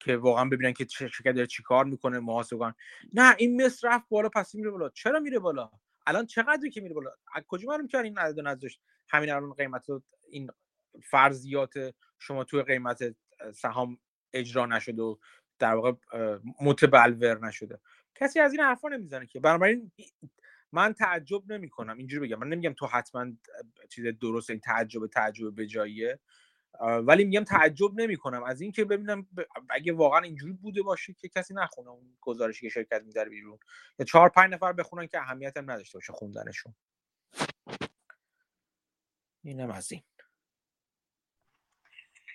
که 0.00 0.16
واقعا 0.16 0.44
ببینن 0.44 0.72
که 0.72 0.86
شرکت 0.88 1.32
داره 1.32 1.46
چیکار 1.46 1.84
می‌کنه 1.84 2.18
محاسبه 2.18 2.58
کنن 2.58 2.74
نه 3.12 3.34
این 3.38 3.66
مصر 3.66 3.88
رفت 3.88 4.08
بالا 4.08 4.28
پس 4.28 4.54
میره 4.54 4.70
بالا. 4.70 4.88
چرا 4.88 5.20
میره 5.20 5.38
بالا؟ 5.38 5.70
الان 6.06 6.26
چقدری 6.26 6.70
که 6.70 6.80
میره 6.80 6.94
بالا؟ 6.94 7.10
از 7.34 7.42
کجا 7.48 7.68
معلوم 7.68 7.86
کردن 7.88 8.04
این 8.04 8.18
عدد 8.18 8.40
نذاشت 8.40 8.80
همین 9.08 9.30
الان 9.30 9.52
قیمت 9.52 9.88
رو- 9.88 10.02
این 10.28 10.50
فرضیات 11.04 11.94
شما 12.18 12.44
توی 12.44 12.62
قیمت 12.62 13.14
سهام 13.54 13.98
اجرا 14.32 14.66
نشده 14.66 15.02
و 15.02 15.16
در 15.58 15.74
واقع 15.74 15.92
متبلور 16.60 17.46
نشده. 17.46 17.80
کسی 18.14 18.40
از 18.40 18.52
این 18.52 18.60
حرفا 18.60 18.88
نمی‌زنه 18.88 19.26
که. 19.26 19.40
بنابراین 19.40 19.92
من 20.72 20.92
تعجب 20.92 21.52
نمی 21.52 21.68
کنم 21.68 21.98
اینجوری 21.98 22.28
بگم. 22.28 22.38
من 22.38 22.48
نمیگم 22.48 22.72
تو 22.72 22.86
حتما 22.86 23.26
چیز 23.88 24.06
درست 24.20 24.50
این 24.50 24.60
تعجب 24.60 25.06
تعجب 25.06 25.54
به 25.54 25.66
جاییه 25.66 26.10
اه، 26.10 26.18
ولی 26.80 27.24
میگم 27.24 27.44
تعجب 27.44 28.00
نمی 28.00 28.16
کنم 28.16 28.42
از 28.44 28.60
اینکه 28.60 28.84
ببینم 28.84 29.22
ب- 29.22 29.42
اگه 29.70 29.92
واقعا 29.92 30.20
اینجوری 30.20 30.52
بوده 30.52 30.82
باشه 30.82 31.12
که 31.14 31.28
کسی 31.28 31.54
نخونه 31.54 31.90
اون 31.90 32.16
گزارشی 32.20 32.60
که 32.60 32.68
شرکت 32.68 33.02
می‌ذاره 33.02 33.30
بیرون. 33.30 33.58
یا 33.98 34.06
چهار 34.06 34.28
پنج 34.28 34.52
نفر 34.52 34.72
بخونن 34.72 35.06
که 35.06 35.18
اهمیت 35.18 35.56
هم 35.56 35.70
نداشته 35.70 35.98
باشه 35.98 36.12
خوندنشون. 36.12 36.74
اینم 39.44 39.70
از 39.70 39.92
این. 39.92 40.02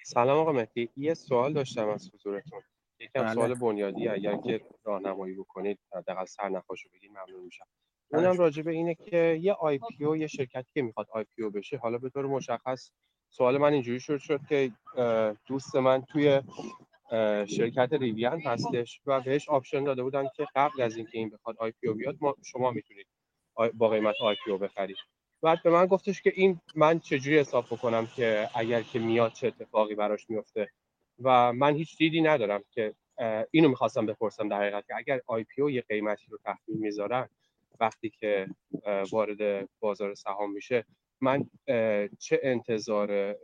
سلام 0.06 0.38
آقا 0.40 0.52
مهدی. 0.52 0.90
یه 0.96 1.14
سوال 1.14 1.54
داشتم 1.54 1.90
از 1.90 2.12
حضورتون. 2.14 2.62
یکم 3.00 3.24
بله. 3.24 3.34
سوال 3.34 3.54
بنیادی. 3.54 4.08
اگر 4.08 4.38
که 4.38 4.66
راهنمایی 4.84 5.36
بکنید 5.36 5.80
حداقل 5.94 6.26
سرنخاشو 6.26 6.90
بگید 6.94 7.12
ممنون 7.12 7.44
میشم. 7.46 7.66
بله. 8.12 8.22
اونم 8.28 8.38
راجع 8.40 8.64
به 8.64 8.72
اینه 8.72 8.96
که 8.96 9.40
یه 9.42 9.54
IPO 9.54 10.16
یه 10.16 10.28
شرکتی 10.28 10.72
که 10.74 10.82
می‌خواد 10.82 11.08
IPO 11.12 11.52
بشه 11.52 11.78
حالا 11.78 11.98
به 11.98 12.10
طور 12.10 12.26
مشخص 12.26 12.92
سوال 13.30 13.58
من 13.58 13.74
اینجوری 13.74 14.00
شد 14.00 14.18
شد 14.18 14.40
که 14.50 14.72
دوست 15.48 15.76
من 15.76 16.02
توی 16.02 16.42
شرکت 17.48 17.90
Rivian 17.92 18.42
هستش 18.42 19.02
و 19.06 19.22
بهش 19.22 19.50
option 19.50 19.84
داده 19.84 20.04
بودن 20.04 20.26
که 20.36 20.48
قبل 20.56 20.82
از 20.82 20.98
اینکه 20.98 21.18
این 21.18 21.30
بخواد 21.30 21.56
IPO 21.60 21.94
بیاد 21.94 22.18
ما 22.22 22.36
شما 22.46 22.72
می‌تونید 22.72 23.08
با 23.74 23.90
قیمت 23.90 24.16
IPO 24.22 24.58
بخرید. 24.58 24.98
بعد 25.42 25.64
به 25.64 25.70
من 25.70 25.86
گفتش 25.86 26.22
که 26.22 26.34
این 26.36 26.62
من 26.76 27.00
چجوری 27.00 27.40
حساب 27.40 27.66
بکنم 27.66 28.08
که 28.16 28.50
اگر 28.56 28.82
که 28.82 29.00
میاد 29.00 29.32
چه 29.34 29.48
اتفاقی 29.48 29.96
براش 29.96 30.30
میفته 30.30 30.70
و 31.24 31.54
من 31.54 31.76
هیچ 31.76 31.98
دیدی 31.98 32.22
ندارم 32.22 32.64
که 32.72 32.94
اینو 33.52 33.70
می‌خواستم 33.70 34.06
بپرسم 34.06 34.50
در 34.50 34.62
حقیقت 34.62 34.88
که 34.88 34.96
اگر 34.96 35.22
IPO 35.28 35.70
یه 35.70 35.82
قیمتی 35.82 36.26
رو 36.30 36.38
تخمین 36.46 36.78
می‌ذارن 36.78 37.30
وقتی 37.80 38.10
که 38.10 38.48
وارد 39.12 39.70
بازار 39.80 40.16
سهام 40.16 40.52
میشه 40.52 40.86
من 41.22 41.50
چه 42.20 42.40
انتظار 42.44 43.36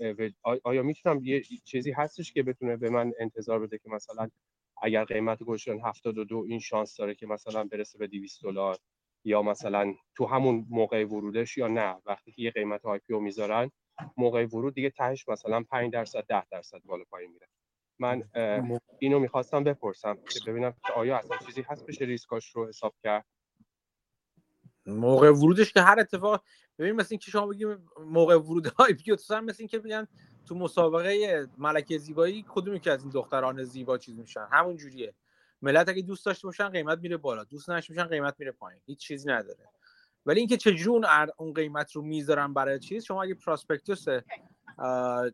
آیا 0.63 0.83
می‌تونم 0.83 1.19
یه 1.23 1.41
چیزی 1.41 1.91
هستش 1.91 2.33
که 2.33 2.43
بتونه 2.43 2.77
به 2.77 2.89
من 2.89 3.13
انتظار 3.19 3.59
بده 3.59 3.77
که 3.77 3.89
مثلا 3.89 4.29
اگر 4.81 5.03
قیمت 5.03 5.43
گوشن 5.43 5.79
72 5.79 6.45
این 6.47 6.59
شانس 6.59 6.97
داره 6.97 7.15
که 7.15 7.27
مثلا 7.27 7.63
برسه 7.63 7.97
به 7.97 8.07
200 8.07 8.43
دلار 8.43 8.77
یا 9.25 9.41
مثلا 9.41 9.93
تو 10.15 10.25
همون 10.25 10.65
موقع 10.69 11.05
ورودش 11.05 11.57
یا 11.57 11.67
نه 11.67 11.97
وقتی 12.05 12.31
که 12.31 12.41
یه 12.41 12.51
قیمت 12.51 12.85
آی 12.85 12.99
پی 12.99 13.13
می‌ذارن 13.13 13.71
موقع 14.17 14.45
ورود 14.45 14.73
دیگه 14.73 14.89
تهش 14.89 15.29
مثلا 15.29 15.63
5 15.63 15.93
درصد 15.93 16.25
10 16.27 16.45
درصد 16.51 16.81
بالا 16.85 17.03
پایین 17.09 17.31
میره. 17.31 17.47
من 17.99 18.23
اینو 18.99 19.19
می‌خواستم 19.19 19.63
بپرسم 19.63 20.15
که 20.15 20.39
ببینم 20.51 20.71
که 20.85 20.93
آیا 20.93 21.17
اصلا 21.17 21.37
چیزی 21.37 21.61
هست 21.61 21.85
بشه 21.85 22.05
ریسکاش 22.05 22.55
رو 22.55 22.67
حساب 22.67 22.95
کرد؟ 23.03 23.25
موقع 24.85 25.31
ورودش 25.31 25.73
که 25.73 25.81
هر 25.81 25.99
اتفاق 25.99 26.43
ببین 26.79 26.95
مثل 26.95 27.07
اینکه 27.11 27.31
شما 27.31 27.47
بگیم 27.47 27.89
موقع 27.99 28.35
ورود 28.35 28.67
IPO 28.67 29.11
مثل 29.11 29.55
اینکه 29.59 29.79
بگن 29.79 30.07
تو 30.45 30.55
مسابقه 30.55 31.47
ملکه 31.57 31.97
زیبایی 31.97 32.45
کدومی 32.49 32.79
که 32.79 32.91
از 32.91 33.01
این 33.01 33.11
دختران 33.11 33.63
زیبا 33.63 33.97
چیز 33.97 34.19
میشن؟ 34.19 34.47
همون 34.51 34.77
جوریه. 34.77 35.13
ملت 35.61 35.89
اگه 35.89 36.01
دوست 36.01 36.25
داشته 36.25 36.47
باشن 36.47 36.69
قیمت 36.69 36.99
میره 36.99 37.17
بالا. 37.17 37.43
دوست 37.43 37.69
نداشته 37.69 37.93
باشن 37.93 38.07
قیمت 38.07 38.35
میره 38.39 38.51
پایین. 38.51 38.81
هیچ 38.85 38.99
چیزی 38.99 39.29
نداره. 39.29 39.69
ولی 40.25 40.39
اینکه 40.39 40.57
چجوری 40.57 40.89
اون 40.89 41.05
اون 41.37 41.53
قیمت 41.53 41.91
رو 41.91 42.01
می‌ذارن 42.01 42.53
برای 42.53 42.79
چیز 42.79 43.03
شما 43.03 43.23
اگه 43.23 43.33
prospectus 43.33 44.05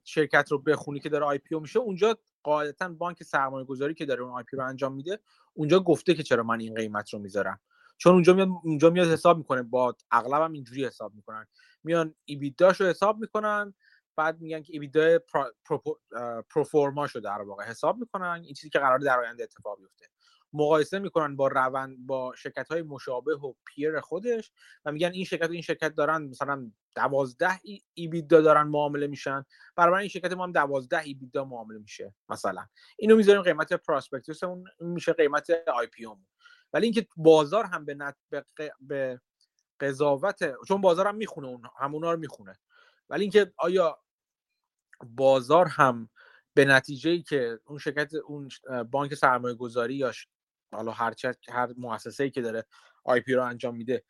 شرکت 0.04 0.52
رو 0.52 0.58
بخونی 0.58 1.00
که 1.00 1.10
داره 1.10 1.26
IPO 1.26 1.60
میشه 1.60 1.80
اونجا 1.80 2.18
قاعدتا 2.44 2.90
بانک 2.90 3.24
سرمایه 3.24 3.66
گذاری 3.66 3.94
که 3.94 4.06
داره 4.06 4.24
اون 4.24 4.32
IPO 4.32 4.58
رو 4.58 4.64
انجام 4.66 4.94
میده 4.94 5.20
اونجا 5.54 5.80
گفته 5.80 6.14
که 6.14 6.24
چرا 6.24 6.44
من 6.44 6.60
این 6.60 6.76
قیمت 6.76 7.14
رو 7.14 7.20
می‌ذارم. 7.20 7.60
چون 8.00 8.14
اونجا 8.14 8.34
میاد 8.34 8.50
اونجا 8.64 8.90
میاد 8.90 9.08
حساب 9.08 9.38
می‌کنه. 9.38 9.64
با 9.64 9.96
اغلب 10.12 10.42
هم 10.42 10.52
اینجوری 10.52 10.86
حساب 10.86 11.16
می‌کنن. 11.16 11.48
میان 11.84 12.16
ایبیداش 12.26 12.82
رو 12.82 12.88
حساب 12.88 13.20
می‌کنن 13.20 13.74
بعد 14.16 14.42
میگن 14.42 14.62
که 14.62 14.74
ایبیدا 14.74 15.20
پروفورما 16.50 17.08
شو 17.08 17.20
در 17.20 17.42
واقع 17.42 17.64
حساب 17.64 17.98
می‌کنن. 17.98 18.42
این 18.44 18.54
چیزی 18.54 18.70
که 18.70 18.80
قرار 18.80 19.00
در 19.00 19.20
آینده 19.20 19.44
اتفاق 19.44 19.80
بیفته. 19.80 20.06
مقایسه 20.54 21.00
می‌کنن 21.00 21.36
با 21.36 21.48
روند 21.48 21.98
با 22.06 22.36
شرکت 22.36 22.68
های 22.72 22.82
مشابه 22.82 23.36
و 23.36 23.54
پیر 23.66 24.00
خودش 24.00 24.52
و 24.86 24.92
میگن 24.92 25.12
این 25.12 25.26
شرکت 25.26 25.50
و 25.50 25.52
این 25.52 25.62
شرکت 25.62 25.96
دارن 25.96 26.22
مثلا 26.22 26.72
12 26.96 27.60
ای 27.64 27.82
ایبیدا 27.94 28.42
دارن 28.42 28.68
معامله 28.68 29.08
میشن. 29.08 29.46
برابر 29.76 29.98
این 29.98 30.10
شرکت 30.10 30.34
ما 30.34 30.44
هم 30.44 30.52
12 30.52 31.00
ایبیدا 31.00 31.46
معامله 31.46 31.80
میشه 31.80 32.16
مثلا. 32.30 32.66
اینو 32.98 33.16
می‌ذاریم 33.16 33.42
قیمت 33.42 33.74
prospectus 33.74 34.44
اون 34.44 34.64
میشه 34.80 35.14
قیمت 35.14 35.50
IPO 35.50 36.06
ولی 36.74 36.86
اینکه 36.86 37.08
بازار 37.18 37.66
هم 37.66 37.86
به, 37.86 37.94
نت... 37.96 38.16
به, 38.30 38.46
ق... 38.58 38.70
به 38.82 39.22
قضاوت 39.80 40.40
چون 40.68 40.82
بازار 40.82 41.08
هم 41.08 41.16
می‌خونه 41.16 41.48
اون 41.48 41.64
همونا 41.80 42.12
رو 42.14 42.20
می‌خونه 42.20 42.60
ولی 43.10 43.22
اینکه 43.22 43.54
آیا 43.58 44.00
بازار 45.06 45.68
هم 45.68 46.10
به 46.54 46.66
نتیجه 46.66 47.10
ای 47.12 47.22
که 47.22 47.60
اون 47.66 47.78
شرکت 47.80 48.14
اون 48.16 48.50
بانک 48.92 49.14
سرمایه 49.14 49.56
گذاری 49.56 49.96
یا. 49.96 50.12
حالا 50.74 50.92
هر 50.92 51.14
چه 51.14 51.36
هر 51.50 51.74
مؤسسه 51.78 52.24
ای 52.24 52.30
که 52.32 52.42
داره 52.42 52.66
IPO 53.04 53.34
رو 53.34 53.44
انجام 53.44 53.76
میده 53.76 54.04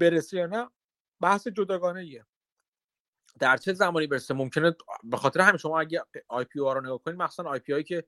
برسه 0.00 0.36
یا 0.36 0.46
نه 0.46 0.70
بحث 1.20 1.48
جداگانه 1.48 2.00
ایه 2.00 2.26
در 3.38 3.56
چه 3.56 3.72
زمانی 3.72 4.06
برسه؟ 4.06 4.34
ممکنه 4.34 4.76
به 5.04 5.16
خاطر 5.16 5.40
همین 5.40 5.56
شما 5.56 5.80
اگه 5.80 6.02
IPO 6.28 6.58
رو 6.58 6.80
نگاه 6.80 6.98
کنید 6.98 7.16
مخصوصا 7.16 7.48
IPO 7.48 7.72
هایی 7.72 7.84
که 7.84 8.04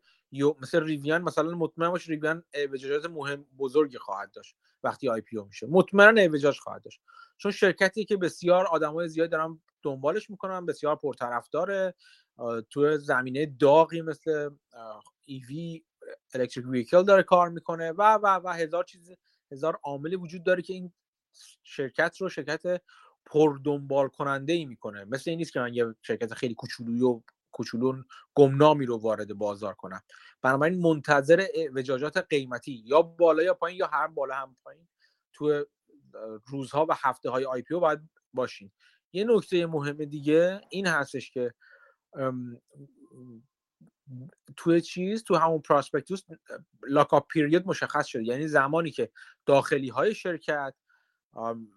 مثل 0.60 0.82
Rivian 0.82 1.22
مثلا 1.22 1.50
مطمئن 1.50 1.90
باش 1.90 2.08
Rivian 2.08 2.44
اعوجاجات 2.54 3.10
مهم 3.10 3.46
بزرگی 3.58 3.98
خواهد 3.98 4.30
داشت 4.30 4.56
وقتی 4.82 5.08
IPO 5.08 5.44
میشه. 5.44 5.66
مطمئنا 5.66 6.22
اعوجاج 6.22 6.58
خواهد 6.58 6.82
داشت. 6.82 7.00
چون 7.36 7.52
شرکتی 7.52 8.04
که 8.04 8.16
بسیار 8.16 8.66
آدمای 8.66 9.08
زیاد 9.08 9.30
دارن 9.30 9.60
دنبالش 9.82 10.30
می‌کنن 10.30 10.66
بسیار 10.66 10.96
پرطرفداره. 10.96 11.94
تو 12.70 12.98
زمینه 12.98 13.46
داغی 13.46 14.02
مثل 14.02 14.50
EV 15.24 15.84
electric 16.34 16.66
vehicle 16.68 17.02
داره 17.02 17.22
کار 17.22 17.48
می‌کنه 17.48 17.92
و 17.92 18.02
و 18.02 18.40
و 18.44 18.48
هزار 18.48 18.84
چیز 18.84 19.10
هزار 19.52 19.78
عاملی 19.84 20.16
وجود 20.16 20.44
داره 20.44 20.62
که 20.62 20.72
این 20.72 20.92
شرکت 21.62 22.16
رو 22.20 22.28
شرکت 22.28 22.82
پر 23.30 23.58
دنبال 23.64 24.08
کننده 24.08 24.52
ای 24.52 24.64
می‌کنه. 24.64 25.04
مثل 25.04 25.30
این 25.30 25.38
نیست 25.38 25.52
که 25.52 25.60
من 25.60 25.74
یه 25.74 25.94
شرکت 26.02 26.34
خیلی 26.34 26.54
کوچولویی 26.54 27.02
و 27.02 27.22
کوچولو 27.52 28.02
گمنامی 28.34 28.86
رو 28.86 28.96
وارد 28.96 29.34
بازار 29.34 29.74
کنم. 29.74 30.02
بنابراین 30.42 30.80
منتظر 30.82 31.46
وجاجات 31.74 32.16
قیمتی 32.16 32.82
یا 32.86 33.02
بالا 33.02 33.42
یا 33.42 33.54
پایین 33.54 33.78
یا 33.78 33.86
هر 33.86 34.06
بالا 34.06 34.34
هم 34.34 34.56
پایین 34.64 34.88
تو 35.32 35.64
روزها 36.46 36.86
و 36.88 36.92
هفته 36.96 37.30
های 37.30 37.44
آی 37.44 37.62
پی 37.62 37.74
او 37.74 37.80
باید 37.80 38.00
باشین. 38.34 38.70
یه 39.12 39.24
نکته 39.24 39.66
مهم 39.66 40.04
دیگه 40.04 40.60
این 40.70 40.86
هستش 40.86 41.30
که 41.30 41.54
توی 44.56 44.80
چیز 44.80 45.24
تو 45.24 45.36
همون 45.36 45.60
پراسپکتوس 45.60 46.22
لاکاپ 46.88 47.28
پیریود 47.28 47.66
مشخص 47.66 48.06
شده. 48.06 48.24
یعنی 48.24 48.48
زمانی 48.48 48.90
که 48.90 49.10
داخلی 49.46 49.88
های 49.88 50.14
شرکت 50.14 50.74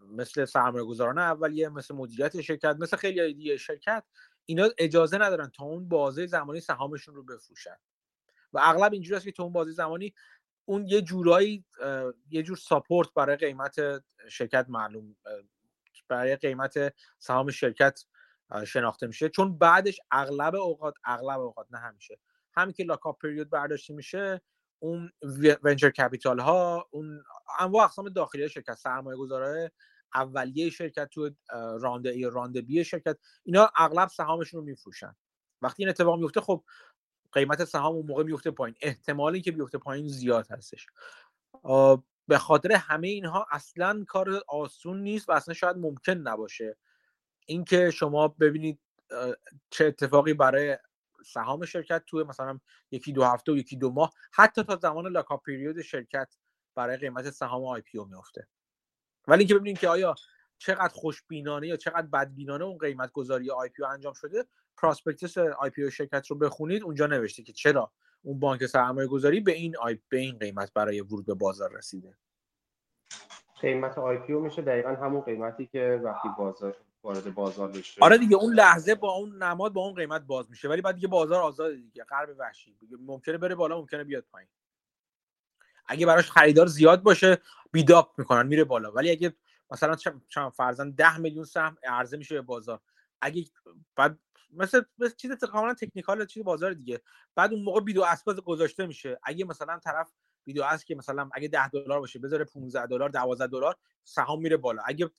مثل 0.10 0.46
سرمایه 0.46 0.86
گذاران 0.86 1.18
اولیه 1.18 1.70
مثل 1.70 1.96
مدیریت 1.96 2.42
شرکت 2.42 2.76
مثل 2.80 2.98
خیلی 2.98 3.34
دیگه 3.34 3.58
شرکت 3.58 4.04
اینا 4.46 4.70
اجازه 4.78 5.18
ندارن 5.18 5.50
تا 5.50 5.64
اون 5.64 5.90
بازه 5.90 6.26
زمانی 6.26 6.60
سهامشون 6.60 7.16
رو 7.16 7.24
بفروشن. 7.24 7.76
و 8.54 8.60
اغلب 8.64 8.94
اینجوری 8.94 9.16
است 9.16 9.26
که 9.26 9.32
تو 9.32 9.44
اون 9.44 9.54
بازه 9.54 9.72
زمانی 9.72 10.14
اون 10.66 10.88
یه 10.88 11.02
جورایی 11.02 11.66
یه 12.30 12.44
جور 12.44 12.58
ساپورت 12.58 13.14
برای 13.14 13.36
قیمت 13.36 14.04
شرکت 14.30 14.66
معلوم 14.70 15.16
برای 16.08 16.36
قیمت 16.36 16.94
سهام 17.20 17.52
شرکت 17.52 18.00
شناخته 18.68 19.08
میشه. 19.08 19.30
چون 19.30 19.58
بعدش 19.58 20.00
اغلب 20.12 20.56
اوقات 20.56 20.94
اغلب 21.06 21.40
اوقات 21.40 21.68
نه 21.72 21.78
همیشه 21.80 22.20
همین 22.54 22.74
که 22.74 22.84
lock-up 22.84 23.22
period 23.22 23.50
برداشته 23.50 23.94
میشه 23.94 24.42
اون 24.84 25.12
venture 25.64 25.90
capital 25.90 26.40
ها 26.40 26.90
اون 26.92 27.24
انواع 27.60 27.84
اقسام 27.86 28.10
داخلی 28.10 28.50
شرکت 28.50 28.74
سرمایه 28.74 29.18
گذاره 29.18 29.72
اولیه 30.16 30.70
شرکت 30.70 31.10
تو 31.10 31.30
round 31.82 32.10
A 32.10 32.30
round 32.32 32.62
B 32.62 32.84
شرکت 32.84 33.18
اینا 33.44 33.72
اغلب 33.78 34.08
سهامشون 34.08 34.60
رو 34.60 34.66
میفروشن. 34.66 35.16
وقتی 35.62 35.84
این 35.84 35.90
اتفاق 35.90 36.20
میفته 36.20 36.42
خب 36.42 36.64
قیمت 37.32 37.66
سهام 37.66 37.96
اون 37.96 38.06
موقع 38.06 38.24
میفته 38.24 38.52
پایین. 38.52 38.76
احتمالی 38.82 39.42
که 39.42 39.52
بیفته 39.52 39.78
پایین 39.78 40.08
زیاد 40.08 40.48
هستش. 40.52 40.88
به 42.28 42.38
خاطر 42.38 42.72
همه 42.72 43.08
اینها 43.08 43.48
اصلا 43.52 44.06
کار 44.08 44.44
آسون 44.48 45.02
نیست 45.04 45.30
و 45.30 45.32
اصلا 45.32 45.54
شاید 45.54 45.78
ممکن 45.78 46.14
نباشه. 46.14 46.78
اینکه 47.46 47.92
شما 47.92 48.28
ببینید 48.28 48.80
چه 49.70 49.86
اتفاقی 49.86 50.34
برای 50.34 50.78
سهام 51.26 51.66
شرکت 51.66 52.04
توی 52.08 52.24
مثلا 52.24 52.60
یکی 52.92 53.14
دو 53.14 53.24
هفته 53.24 53.52
و 53.52 53.58
یکی 53.58 53.76
دو 53.76 53.92
ماه. 53.92 54.14
حتی 54.34 54.64
تا 54.64 54.76
زمان 54.76 55.08
lock-up 55.08 55.44
period 55.44 55.82
شرکت 55.82 56.36
برای 56.76 56.98
قیمت 56.98 57.30
سهام 57.30 57.66
IPO 57.66 58.06
میفته 58.06 58.48
ولی 59.28 59.40
اینکه 59.40 59.56
ببینید 59.56 59.80
که 59.80 59.90
آیا 59.90 60.16
چقدر 60.58 60.94
خوشبینانه 60.94 61.68
یا 61.68 61.76
چقدر 61.76 62.08
بدبینانه 62.08 62.66
اون 62.66 62.78
قیمت 62.78 63.12
گذاری 63.12 63.52
IPO 63.52 63.90
انجام 63.90 64.14
شده 64.14 64.46
prospectus 64.78 65.38
IPO 65.38 65.90
شرکت 65.90 66.28
رو 66.28 66.36
بخونید 66.36 66.84
اونجا 66.84 67.08
نوشته 67.08 67.44
که 67.44 67.54
چرا 67.54 67.92
اون 68.22 68.40
بانک 68.40 68.66
سرمایه 68.66 69.08
گذاری 69.08 69.40
به 69.40 69.52
این 69.52 69.78
آی 69.78 70.00
به 70.10 70.18
این 70.18 70.38
قیمت 70.38 70.74
برای 70.74 71.02
ورود 71.02 71.26
به 71.26 71.34
بازار 71.34 71.78
رسیده. 71.78 72.18
قیمت 73.62 73.98
IPO 73.98 74.42
میشه 74.44 74.62
دقیقا 74.62 74.90
همون 74.90 75.22
قیمتی 75.22 75.66
که 75.66 76.02
وقتی 76.04 76.30
بازار 76.38 76.78
وارد 77.04 77.34
بازار 77.34 77.72
بشه. 77.72 78.02
آره 78.02 78.18
دیگه 78.18 78.36
اون 78.36 78.54
لحظه 78.54 78.96
با 78.96 79.12
اون 79.12 79.44
نماد 79.44 79.74
با 79.74 79.82
اون 79.82 79.96
قیمت 79.96 80.22
باز 80.22 80.50
میشه. 80.50 80.70
ولی 80.70 80.82
بعد 80.82 80.96
دیگه 80.96 81.08
بازار 81.08 81.42
آزاده 81.42 81.76
دیگه 81.76 82.04
غرب 82.04 82.36
وحشی. 82.40 82.78
ممکنه 83.00 83.38
بره 83.38 83.56
بالا 83.56 83.78
ممکنه 83.78 84.04
بیاد 84.04 84.26
پایین. 84.32 84.50
اگه 85.86 86.06
براش 86.06 86.32
خریدار 86.32 86.68
زیاد 86.68 87.04
باشه 87.04 87.42
بیداپ 87.72 88.20
می‌کنن 88.20 88.48
میره 88.48 88.64
بالا. 88.64 88.92
ولی 88.92 89.12
اگه 89.12 89.34
مثلا 89.72 89.96
چند 90.30 90.52
فرزن 90.52 90.90
10 90.90 91.18
میلیون 91.18 91.46
سهم 91.46 91.78
عرضه 91.84 92.18
میشه 92.18 92.36
به 92.36 92.42
بازار. 92.42 92.80
اگه 93.22 93.46
بعد 93.96 94.20
مثل, 94.54 94.84
چیز 95.18 95.32
کاملا 95.32 95.74
تکنیکال 95.74 96.26
چیز 96.26 96.44
بازار 96.44 96.74
دیگه. 96.74 97.02
بعد 97.36 97.54
اون 97.54 97.64
موقع 97.64 97.82
بیدو 97.82 98.04
اسباز 98.04 98.36
گذاشته 98.36 98.86
میشه. 98.86 99.20
اگه 99.24 99.46
مثلا 99.46 99.80
طرف 99.80 100.12
ویدیو 100.48 100.64
است 100.64 100.86
که 100.86 100.96
مثلا 100.96 101.30
اگه 101.34 101.48
10 101.48 101.70
دلار 101.70 102.00
باشه 102.00 102.20
بذاره 102.20 102.46
15 102.46 102.86
دلار 102.86 103.10
12 103.10 103.48
دلار 103.48 103.78
سهام 104.04 104.42
میره 104.42 104.58
بالا. 104.58 104.84
اگه 104.86 105.12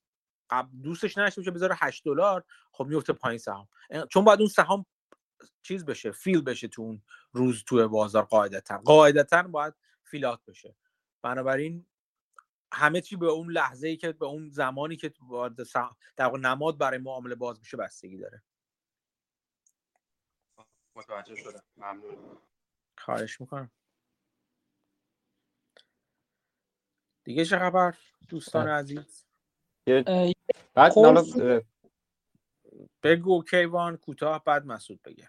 دوستش 0.82 1.18
نشه 1.18 1.40
باشه 1.40 1.50
بذاره 1.50 1.76
8 1.78 2.05
دلار 2.05 2.44
خب 2.72 2.84
میفته 2.84 3.12
پایین 3.12 3.38
سهام. 3.38 3.68
چون 4.11 4.24
باید 4.24 4.40
اون 4.40 4.48
سهام 4.48 4.86
چیز 5.62 5.84
بشه 5.84 6.11
فیل 6.11 6.42
بشه 6.42 6.68
تو 6.68 6.82
اون 6.82 7.03
روز 7.32 7.64
تو 7.64 7.88
بازار 7.88 8.24
قاعدتا. 8.24 8.78
قاعدتا 8.78 9.42
باید 9.42 9.74
فیلات 10.03 10.44
بشه. 10.44 10.76
بنابراین 11.22 11.86
همه 12.72 13.00
چی 13.00 13.16
به 13.16 13.26
اون 13.26 13.50
لحظه 13.50 13.88
ای 13.88 13.96
که 13.96 14.12
به 14.12 14.26
اون 14.26 14.50
زمانی 14.50 14.96
که 14.96 15.14
در 16.16 16.24
واقع 16.24 16.38
نماد 16.38 16.78
برای 16.78 16.98
معامله 16.98 17.34
باز 17.34 17.59
میشه 17.59 17.76
بستگی 17.76 18.18
داره. 18.18 18.42
متوجه 20.96 21.36
شدم. 21.36 21.62
ممنون. 21.76 22.38
خواهش 22.98 23.40
می‌کنم. 23.40 23.70
دیگه 27.24 27.44
چه 27.44 27.59
خبر 27.59 27.98
دوستان 28.28 28.68
عزیز؟ 28.68 29.26
بعد 30.74 30.93
خب، 30.93 31.62
بگو 33.03 33.45
کیوان 33.45 33.97
کوتاه 33.97 34.43
بعد 34.45 34.66
مسعود 34.66 35.01
بگه. 35.05 35.28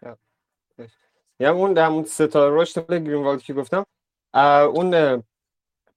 یا 1.40 1.54
اون 1.54 1.74
در 1.74 1.86
اون 1.86 2.04
ستاره 2.04 2.62
رشد 2.62 2.94
گرین 2.94 3.38
که 3.38 3.54
گفتم. 3.54 3.86
اون 4.74 5.24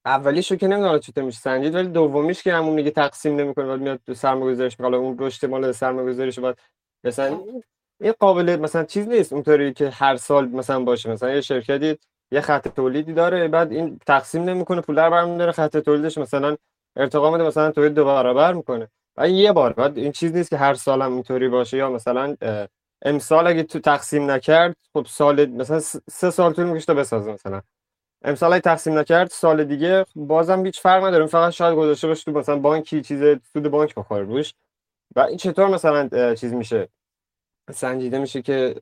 اولیشو 0.05 0.57
که 0.57 0.67
نمی‌دونم 0.67 0.99
چطور 0.99 1.25
میشه 1.25 1.41
سنجید 1.41 1.75
ولی 1.75 1.89
دومیش 1.89 2.43
که 2.43 2.55
همون 2.55 2.75
میگه 2.75 2.91
تقسیم 2.91 3.37
نمی‌کنه 3.37 3.67
ولی 3.67 3.83
میاد 3.83 4.01
سرمایه‌گذاریش 4.12 4.77
حالا 4.81 4.99
اون 4.99 5.19
رشد 5.19 5.47
مال 5.47 5.73
سرمایه‌گذاریش 5.73 6.39
بعد 6.39 6.59
مثلا 7.05 7.41
این 8.01 8.14
قابل 8.21 8.57
مثلا 8.57 8.85
چیز 8.85 9.09
نیست 9.09 9.33
اونطوری 9.33 9.73
که 9.73 9.91
هر 9.91 10.17
سال 10.17 10.49
مثلا 10.49 10.81
باشه. 10.81 11.11
مثلا 11.11 11.35
یه 11.35 11.41
شرکتی 11.41 11.99
یه 12.31 12.41
خط 12.41 12.69
تولیدی 12.69 13.12
داره 13.12 13.49
بعد 13.49 13.73
این 13.73 14.01
تقسیم 14.07 14.43
نمی‌کنه 14.43 14.81
پول 14.81 14.97
در 14.97 15.11
برمیداره 15.11 15.53
خط 15.53 15.77
تولیدش 15.77 16.19
مثلا 16.19 16.57
ارتقا 16.97 17.31
میده 17.31 17.45
مثلا 17.45 17.71
تولید 17.71 17.95
دو 17.95 18.05
برابر 18.05 18.53
می‌کنه. 18.53 18.89
و 19.17 19.29
یه 19.29 19.53
بار 19.53 19.73
بعد 19.73 19.99
این 19.99 20.12
چیز 20.12 20.33
نیست 20.35 20.51
که 20.51 20.57
هر 20.57 20.75
سال 20.75 21.03
هم 21.03 21.12
اینطوری 21.12 21.49
باشه 21.49 21.77
یا 21.77 21.91
مثلا 21.91 22.37
امسال 23.03 23.47
اگه 23.47 23.62
تو 23.62 23.79
تقسیم 23.79 24.31
نکرد 24.31 24.77
خب 24.93 25.07
سال 25.09 25.47
مثلا 25.47 25.81
سه 26.11 26.31
سال 26.31 26.53
طول 26.53 26.67
می‌کشه 26.67 26.87
تا 26.87 26.95
بسازه 26.95 27.33
مثلا. 27.33 27.62
امسال 28.25 28.53
اگه 28.53 28.61
تقسیم 28.61 28.99
نکرد 28.99 29.31
سال 29.31 29.64
دیگه 29.64 30.07
بازم 30.17 30.67
هیچ 30.67 30.81
فرق 30.81 31.05
نداره. 31.05 31.27
فقط 31.27 31.53
شاید 31.53 31.77
گذاشته 31.77 32.07
باشه 32.09 32.25
تو 32.25 32.39
مثلا 32.39 32.59
بانکی 32.59 33.03
چیز 33.03 33.23
سود 33.53 33.69
بانک 33.69 33.95
بخوره 33.95 34.23
روش. 34.23 34.55
و 35.17 35.21
این 35.21 35.37
چطور 35.37 35.69
مثلا 35.69 36.35
چیز 36.35 36.53
میشه؟ 36.53 36.89
سنجیده 37.73 38.19
میشه 38.19 38.43
که 38.43 38.75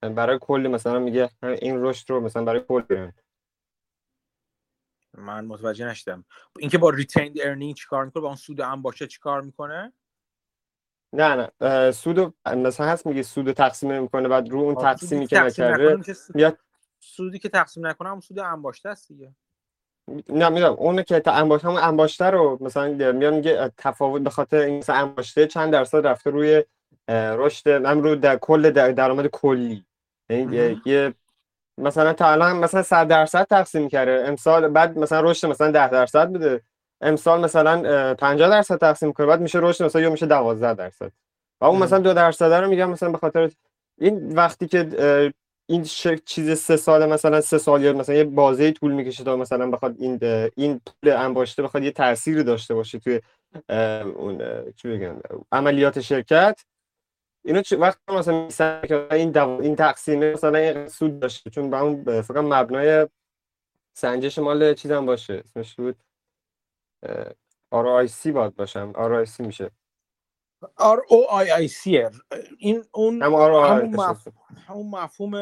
برای 0.00 0.38
کل 0.40 0.68
مثلا 0.72 0.98
میگه 0.98 1.30
این 1.42 1.82
رشد 1.82 2.10
رو 2.10 2.20
مثلا 2.20 2.44
برای 2.44 2.60
کل 2.68 2.82
برن 2.82 3.12
من 5.18 5.44
متوجه 5.44 5.86
نشدم. 5.86 6.24
اینکه 6.58 6.78
با 6.78 6.90
retained 6.90 7.36
earning 7.40 7.74
چیکار 7.74 8.04
می‌کنه؟ 8.04 8.20
با 8.20 8.26
اون 8.26 8.36
سود 8.36 8.60
هم 8.60 8.82
باشه 8.82 9.06
چیکار 9.06 9.40
می‌کنه؟ 9.40 9.92
نه 11.12 11.50
نه. 11.60 11.90
سود 11.92 12.34
مثلا 12.46 12.86
هست 12.86 13.06
میگه 13.06 13.22
سود 13.22 13.52
تقسیم 13.52 14.02
می‌کنه 14.02 14.28
بعد 14.28 14.48
رو 14.48 14.58
اون 14.58 14.74
تقسیمی 14.74 15.26
که 15.26 15.40
نکرده 15.40 15.98
میاد 16.34 16.58
سودی 17.00 17.38
که 17.38 17.48
تقسیم 17.48 17.86
نکنه 17.86 18.08
هم 18.08 18.20
سود 18.20 18.38
انباشته 18.38 18.88
است 18.88 19.08
دیگه. 19.08 19.34
نه 20.28 20.48
می‌دونم. 20.48 20.72
اون 20.72 21.02
که 21.02 21.20
تا 21.20 21.32
انباشته 21.32 21.68
همون 21.68 21.80
انباشته 21.82 22.24
رو 22.24 22.58
مثلا 22.60 23.12
میاد 23.12 23.34
میگه 23.34 23.72
تفاوت 23.78 24.22
به 24.22 24.30
خاطر 24.30 24.56
این 24.56 24.78
مثلا 24.78 24.96
انباشته 24.96 25.46
چند 25.46 25.72
درصد 25.72 26.06
رفته 26.06 26.30
روی 26.30 26.64
رشد 27.08 27.66
هم 27.66 28.02
رو 28.02 28.16
در 28.16 28.36
کل 28.36 28.70
درآمد 28.70 29.26
کلی. 29.26 29.84
یعنی 30.28 30.82
یه 30.84 31.14
مثلا 31.78 32.12
تا 32.12 32.30
الان 32.32 32.56
مثلا 32.56 32.82
100 32.82 33.08
درصد 33.08 33.44
تقسیم 33.44 33.88
کرده. 33.88 34.24
امسال 34.28 34.68
بعد 34.68 34.98
مثلا 34.98 35.30
رشد 35.30 35.46
مثلا 35.46 35.70
10 35.70 35.88
درصد 35.88 36.28
بوده. 36.28 36.62
امسال 37.00 37.40
مثلا 37.40 38.14
50 38.14 38.50
درصد 38.50 38.76
تقسیم 38.76 39.12
کنه 39.12 39.26
بعد 39.26 39.40
میشه 39.40 39.58
رشد 39.62 39.84
مثلا 39.84 40.02
یا 40.02 40.10
میشه 40.10 40.26
12 40.26 40.74
درصد. 40.74 41.12
و 41.60 41.64
اون 41.64 41.82
مثلا 41.82 41.98
2 41.98 42.14
درصد 42.14 42.52
رو 42.52 42.68
میگم 42.68 42.90
مثلا 42.90 43.10
به 43.10 43.18
خاطر 43.18 43.50
این 43.98 44.36
وقتی 44.36 44.66
که 44.66 45.32
این 45.68 45.82
چیز 46.24 46.58
سه 46.58 46.76
سال 46.76 47.06
مثلا 47.06 47.40
سه 47.40 47.58
سال 47.58 47.82
یا 47.82 47.92
مثلا 47.92 48.14
یه 48.14 48.24
بازه 48.24 48.72
طول 48.72 48.92
می‌کشه 48.92 49.24
تا 49.24 49.36
مثلا 49.36 49.70
بخواد 49.70 49.94
این 49.98 50.18
این 50.56 50.80
پول 50.86 51.12
انباشته 51.12 51.62
بخواد 51.62 51.82
یه 51.84 51.90
تأثیری 51.90 52.44
داشته 52.44 52.74
باشه 52.74 52.98
توی 52.98 53.20
اون 54.16 54.42
چی 54.76 54.88
بگم 54.88 55.16
عملیات 55.52 56.00
شرکت. 56.00 56.60
اینو 57.44 57.62
چه 57.62 57.76
وقت 57.76 57.98
مثلا 58.08 58.44
میسن 58.44 58.82
که 58.88 59.12
این 59.12 59.30
دو... 59.30 59.48
این 59.48 59.76
تقسیم 59.76 60.32
مثلا 60.32 60.58
این 60.58 60.88
سود 60.88 61.20
داشته؟ 61.20 61.50
چون 61.50 61.70
با 61.70 61.80
اون 61.80 62.22
فکر 62.22 62.40
مبنای 62.40 63.08
سنجش 63.96 64.38
مال 64.38 64.74
چیزم 64.74 65.06
باشه. 65.06 65.34
اسمش 65.34 65.74
بود 65.74 65.96
آر 67.70 67.86
آی 67.86 68.08
سی 68.08 68.32
باید 68.32 68.56
باشم. 68.56 68.92
آر 68.94 69.14
آی 69.14 69.26
سی 69.26 69.42
میشه. 69.42 69.70
آر 70.76 71.02
او 71.08 71.30
آی 71.30 71.50
آی 71.50 71.68
سی 71.68 72.04
این 72.58 72.84
اون 72.92 73.22
هم 73.22 73.34
آر 73.34 73.80
همون, 73.80 73.96
مف... 73.96 74.28
همون 74.66 74.90
مفهوم 74.90 75.34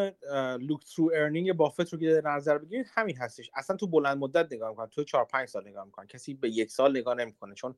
لوک 0.60 0.84
ترو 0.84 1.10
ارنینگ 1.14 1.52
بافت 1.52 1.92
رو 1.92 1.98
که 1.98 2.20
در 2.20 2.30
نظر 2.30 2.58
بگیرید 2.58 2.86
همین 2.94 3.16
هستش. 3.16 3.50
اصلا 3.54 3.76
تو 3.76 3.86
بلند 3.86 4.18
مدت 4.18 4.52
نگاه 4.52 4.70
می‌کنن. 4.70 4.86
تو 4.86 5.04
4 5.04 5.24
5 5.24 5.48
سال 5.48 5.68
نگاه 5.68 5.84
می‌کنن. 5.84 6.06
کسی 6.06 6.34
به 6.34 6.48
یک 6.48 6.70
سال 6.70 6.90
نگاه 6.90 7.14
نمی‌کنه. 7.14 7.54
چون 7.54 7.74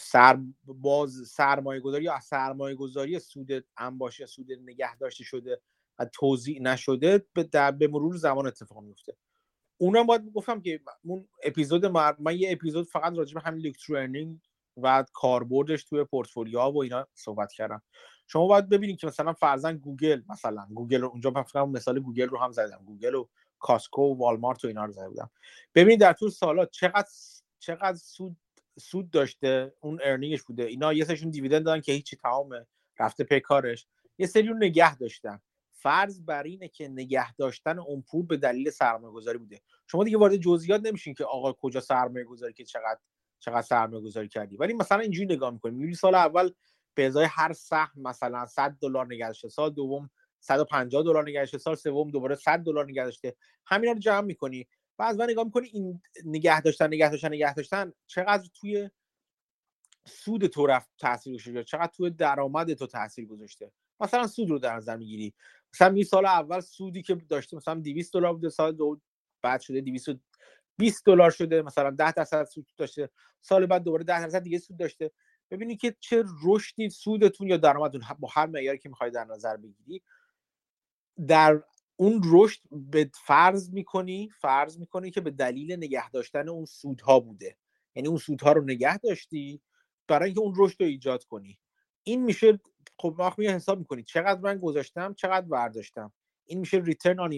سر 0.00 0.38
باز 0.64 1.28
سرمایه 1.28 1.80
گذاری 1.80 2.04
یا 2.04 2.20
سرمایه 2.20 2.74
گذاری 2.74 3.18
سود 3.18 3.64
انباشته 3.76 4.26
سود 4.26 4.52
نگه 4.52 4.96
داشته 4.96 5.24
شده 5.24 5.60
و 5.98 6.04
توزیع 6.04 6.62
نشده 6.62 7.26
به. 7.32 7.72
به 7.78 7.88
مرور 7.88 8.16
زمان 8.16 8.46
اتفاق 8.46 8.82
میفته 8.82 9.16
اونم 9.78 10.06
باید 10.06 10.32
گفتم 10.32 10.60
که 10.60 10.80
اون 11.04 11.28
اپیزود 11.44 11.86
من 11.86 12.36
یه 12.36 12.52
اپیزود 12.52 12.86
فقط 12.86 13.12
راجع 13.16 13.34
به 13.34 13.40
همین 13.40 13.74
earning 13.90 14.40
و 14.76 15.04
کاربردش 15.12 15.84
توی 15.84 16.04
پورتفولیو 16.04 16.60
و 16.60 16.78
اینا 16.78 17.06
صحبت 17.14 17.52
کردم. 17.52 17.82
شما 18.26 18.46
باید 18.46 18.68
ببینید 18.68 18.98
که 18.98 19.06
مثلا 19.06 19.32
فرضا 19.32 19.76
گوگل 19.76 20.22
مثلا 20.28 20.66
گوگل 20.74 21.00
رو 21.00 21.08
اونجا 21.08 21.30
من 21.30 21.68
مثال 21.68 22.00
گوگل 22.00 22.28
رو 22.28 22.38
هم 22.38 22.52
زدم. 22.52 22.82
گوگل 22.86 23.14
و 23.14 23.28
Costco 23.58 24.02
و 24.02 24.14
والمارت 24.14 24.64
و 24.64 24.68
اینا 24.68 24.84
رو 24.84 24.92
زدم 24.92 25.30
ببینید 25.74 26.00
در 26.00 26.12
طول 26.12 26.30
سالا 26.30 26.66
چقدر 26.66 27.08
چقدر 27.58 27.96
سود 27.96 28.36
سود 28.78 29.10
داشته 29.10 29.74
اون 29.80 30.00
ارنینگش 30.02 30.42
بوده. 30.42 30.64
اینا 30.64 30.92
یه 30.92 31.04
سرشون 31.04 31.30
دیویدند 31.30 31.64
دادن 31.64 31.80
که 31.80 31.92
هیچی 31.92 32.16
تمامه 32.16 32.66
رفته 32.98 33.24
پی 33.24 33.40
کارش. 33.40 33.86
یه 34.18 34.26
سری 34.26 34.48
رو 34.48 34.56
نگه 34.56 34.96
داشتن. 34.96 35.40
فرض 35.72 36.20
بر 36.20 36.42
اینه 36.42 36.68
که 36.68 36.88
نگه 36.88 37.34
داشتن 37.34 37.78
اون 37.78 38.02
پول 38.02 38.26
به 38.26 38.36
دلیل 38.36 38.70
سرمایه 38.70 39.12
گذاری 39.12 39.38
بوده. 39.38 39.60
شما 39.86 40.04
دیگه 40.04 40.18
وارد 40.18 40.36
جزئیات 40.36 40.86
نمیشین 40.86 41.14
که 41.14 41.24
آقا 41.24 41.52
کجا 41.52 41.80
سرمایه 41.80 42.24
گذاری 42.24 42.52
که 42.52 42.64
چقدر 42.64 42.98
چقدر 43.38 43.62
سرمایه 43.62 44.02
گذاری 44.02 44.28
کردی. 44.28 44.56
ولی 44.56 44.72
مثلا 44.72 45.00
اینجوری 45.00 45.34
نگاه 45.34 45.50
می‌کنیم. 45.50 45.74
می‌بینی 45.74 45.94
سال 45.94 46.14
اول 46.14 46.50
به 46.94 47.06
ازای 47.06 47.26
هر 47.30 47.52
سهم 47.52 48.02
مثلا 48.02 48.46
100 48.46 48.76
دلار 48.80 49.06
نگه 49.06 49.26
داشته. 49.26 49.48
سال 49.48 49.70
دوم 49.70 50.10
150 50.40 51.02
دلار 51.02 51.28
نگه 51.28 51.40
داشته. 51.40 51.58
سال 51.58 51.74
سوم 51.74 52.10
دوباره 52.10 52.34
100 52.34 52.58
دلار 52.58 52.84
نگه 52.84 53.04
داشته. 53.04 53.36
همینا 53.66 53.92
رو 53.92 53.98
جمع 53.98 54.26
می‌کنی. 54.26 54.68
و 54.98 55.02
از 55.02 55.18
من 55.18 55.30
نگاه 55.30 55.44
می‌کنی 55.44 55.68
این 55.72 56.00
نگه 56.24 56.60
داشتن 56.60 56.86
نگه 56.86 57.10
داشتن 57.10 57.28
نگه 57.28 57.54
داشتن 57.54 57.92
چقدر 58.06 58.48
توی 58.54 58.90
سود 60.06 60.46
تو 60.46 60.66
رفت 60.66 60.90
تاثیر 60.98 61.34
گذاشته؟ 61.34 61.64
چقدر 61.64 61.92
توی 61.96 62.10
درآمد 62.10 62.74
تو 62.74 62.86
تاثیر 62.86 63.26
گذاشته؟ 63.26 63.72
مثلا 64.00 64.26
سود 64.26 64.50
رو 64.50 64.58
در 64.58 64.76
نظر 64.76 64.96
می‌گیری. 64.96 65.34
مثلا 65.74 65.88
می 65.88 66.04
سال 66.04 66.26
اول 66.26 66.60
سودی 66.60 67.02
که 67.02 67.14
داشته 67.14 67.56
مثلا 67.56 67.74
200 67.74 68.12
دلار 68.12 68.32
بوده 68.32 68.48
سال 68.48 68.72
دو 68.72 69.00
بعد 69.42 69.60
شده 69.60 69.80
220 69.80 71.06
دلار 71.06 71.30
شده 71.30 71.62
مثلا 71.62 71.90
10 71.90 72.12
درصد 72.12 72.44
سود 72.44 72.66
داشته. 72.76 73.10
سال 73.40 73.66
بعد 73.66 73.82
دوباره 73.82 74.04
10 74.04 74.20
درصد 74.20 74.42
دیگه 74.42 74.58
سود 74.58 74.76
داشته. 74.76 75.10
ببینید 75.50 75.80
که 75.80 75.96
چه 76.00 76.24
رشدی 76.44 76.90
سودتون 76.90 77.48
یا 77.48 77.56
درآمدتون 77.56 78.02
با 78.18 78.28
هر 78.32 78.46
معیاری 78.46 78.78
که 78.78 78.88
می‌خوای 78.88 79.10
در 79.10 79.24
نظر 79.24 79.56
بگیری 79.56 80.02
در 81.26 81.62
اون 81.96 82.22
رشد 82.24 82.60
به 82.70 83.10
فرض 83.14 83.70
می‌کنی 83.70 84.30
فرض 84.40 84.78
می‌کنی 84.78 85.10
که 85.10 85.20
به 85.20 85.30
دلیل 85.30 85.72
نگه 85.72 86.10
داشتن 86.10 86.48
اون 86.48 86.64
سودها 86.64 87.20
بوده. 87.20 87.56
یعنی 87.94 88.08
اون 88.08 88.18
سودها 88.18 88.52
رو 88.52 88.64
نگه 88.64 88.98
داشتی 88.98 89.60
برای 90.08 90.26
اینکه 90.26 90.40
اون 90.40 90.54
رشد 90.56 90.76
رو 90.80 90.86
ایجاد 90.86 91.24
کنی. 91.24 91.58
این 92.02 92.24
میشه 92.24 92.60
خب 92.98 93.14
ما 93.18 93.34
حساب 93.38 93.78
می‌کنی 93.78 94.02
چقدر 94.02 94.40
من 94.40 94.58
گذاشتم 94.58 95.14
چقدر 95.14 95.46
برداشتم 95.46 96.12
این 96.44 96.58
میشه 96.58 96.76
ریترن 96.76 97.20
آن 97.20 97.32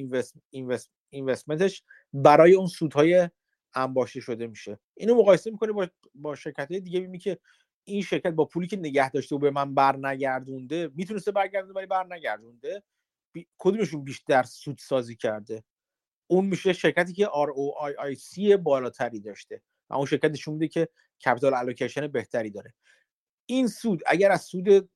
اینوستمنتش 1.11 1.83
برای 2.13 2.55
اون 2.55 2.67
سودهای 2.67 3.29
انباشته 3.75 4.21
شده 4.21 4.47
میشه. 4.47 4.79
اینو 4.95 5.15
مقایسه 5.15 5.51
می‌کنه 5.51 5.73
با 5.73 5.89
با 6.15 6.35
شرکت 6.35 6.69
دیگه 6.73 7.01
می‌بینی 7.01 7.19
که 7.19 7.39
این 7.85 8.03
شرکت 8.03 8.31
با 8.33 8.45
پولی 8.45 8.67
که 8.67 8.77
نگه 8.77 9.11
داشته 9.11 9.37
و 9.37 9.39
به 9.39 9.51
من 9.51 9.75
بر 9.75 9.97
نگردونده 9.97 10.91
می‌تونسته 10.95 11.33
برگردونه 11.33 11.75
ولی 11.75 11.87
بر 11.87 12.15
نگردونده 12.15 12.83
بی... 13.39 13.49
کدومشون 13.59 14.05
بیشتر 14.05 14.43
سود 14.43 14.79
سازی 14.79 15.17
کرده؟ 15.17 15.65
اون 16.27 16.45
میشه 16.45 16.73
شرکتی 16.73 17.13
که 17.13 17.27
ROIC 17.27 18.57
بالاتری 18.57 19.21
داشته 19.21 19.63
و 19.91 19.95
اون 19.95 20.07
شرکت 20.07 20.31
نشون 20.31 20.55
میده 20.55 20.69
که 20.69 20.89
capital 21.25 21.55
allocation 21.55 22.07
بهتری 22.07 22.51
داره. 22.51 22.75
این 23.47 23.67
سود 23.67 24.03
اگر 24.07 24.31
از 24.31 24.43
سود 24.43 24.91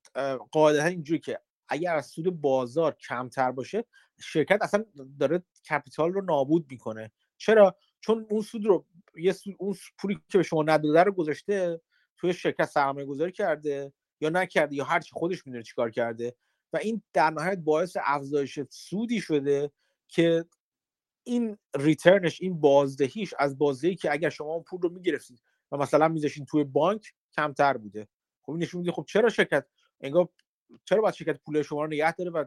قاعدتا 0.53 0.85
اینجوری 0.85 1.21
که 1.21 1.41
اگر 1.69 1.97
از 1.97 2.07
سود 2.07 2.41
بازار 2.41 2.97
کمتر 3.09 3.53
باشه 3.53 3.85
شرکت 4.21 4.59
اصلا 4.63 4.85
داره 5.21 5.43
capital 5.71 6.13
رو 6.13 6.25
نابود 6.25 6.67
می‌کنه. 6.71 7.13
چرا؟ 7.37 7.77
چون 8.01 8.27
اون 8.31 8.43
سود 8.43 8.67
رو 8.67 8.87
یه 9.17 9.33
سود 9.33 9.55
اون 9.59 9.77
پولی 9.99 10.21
که 10.29 10.39
به 10.39 10.45
شما 10.45 10.63
نداده 10.63 11.03
رو 11.03 11.13
گذاشته 11.13 11.81
توی 12.17 12.33
شرکت 12.33 12.65
سرمایه 12.65 13.07
گذاری 13.07 13.33
کرده 13.33 13.93
یا 14.21 14.29
نکرده 14.29 14.77
یا 14.77 14.85
هرچی 14.85 15.11
خودش 15.13 15.47
می‌دونه 15.47 15.65
چیکار 15.65 15.91
کرده. 15.91 16.35
و 16.73 16.77
این 16.77 17.03
در 17.13 17.31
نهایت 17.31 17.59
باعث 17.59 17.97
افزایش 18.01 18.61
سودی 18.71 19.21
شده 19.21 19.73
که 20.09 20.45
این 21.25 21.59
ریترنش 21.77 22.41
این 22.41 22.61
بازدهیش 22.61 23.35
از 23.39 23.59
بازدهی 23.59 23.97
که 23.97 24.13
اگر 24.13 24.31
شما 24.31 24.53
اون 24.53 24.63
پول 24.63 24.81
رو 24.81 24.89
می‌گرفتید 24.89 25.43
و 25.73 25.77
مثلا 25.77 26.09
میذاشین 26.09 26.45
توی 26.45 26.65
بانک 26.65 27.13
کمتر 27.37 27.77
بوده. 27.77 28.09
خب 28.43 28.53
نشون 28.53 28.81
میده 28.81 28.93
خب 28.93 29.05
چرا 29.09 29.29
شرکت 29.29 29.67
انگار 30.01 30.29
چرا 30.85 31.03
باید 31.03 31.15
شرکت 31.15 31.41
پول 31.41 31.63
شما 31.63 31.83
رو 31.83 31.87
نگه 31.87 32.13
داره 32.13 32.31
و 32.31 32.45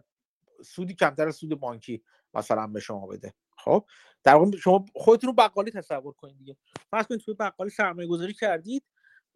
سودی 0.63 0.93
کمتر 0.93 1.27
از 1.27 1.35
سود 1.35 1.59
بانکی 1.59 2.03
مثلا 2.33 2.67
به 2.67 2.79
شما 2.79 3.07
بده؟ 3.07 3.33
خب 3.57 3.85
در 4.23 4.35
واقع 4.35 4.57
شما 4.57 4.85
خودتون 4.95 5.27
رو 5.27 5.33
بقالی 5.33 5.71
تصور 5.71 6.13
کنید 6.13 6.37
دیگه. 6.37 6.57
فرض 6.89 7.07
کنید 7.07 7.19
توی 7.19 7.33
بقالی 7.33 7.69
سرمایه 7.69 8.07
گذاری 8.07 8.33
کردید 8.33 8.83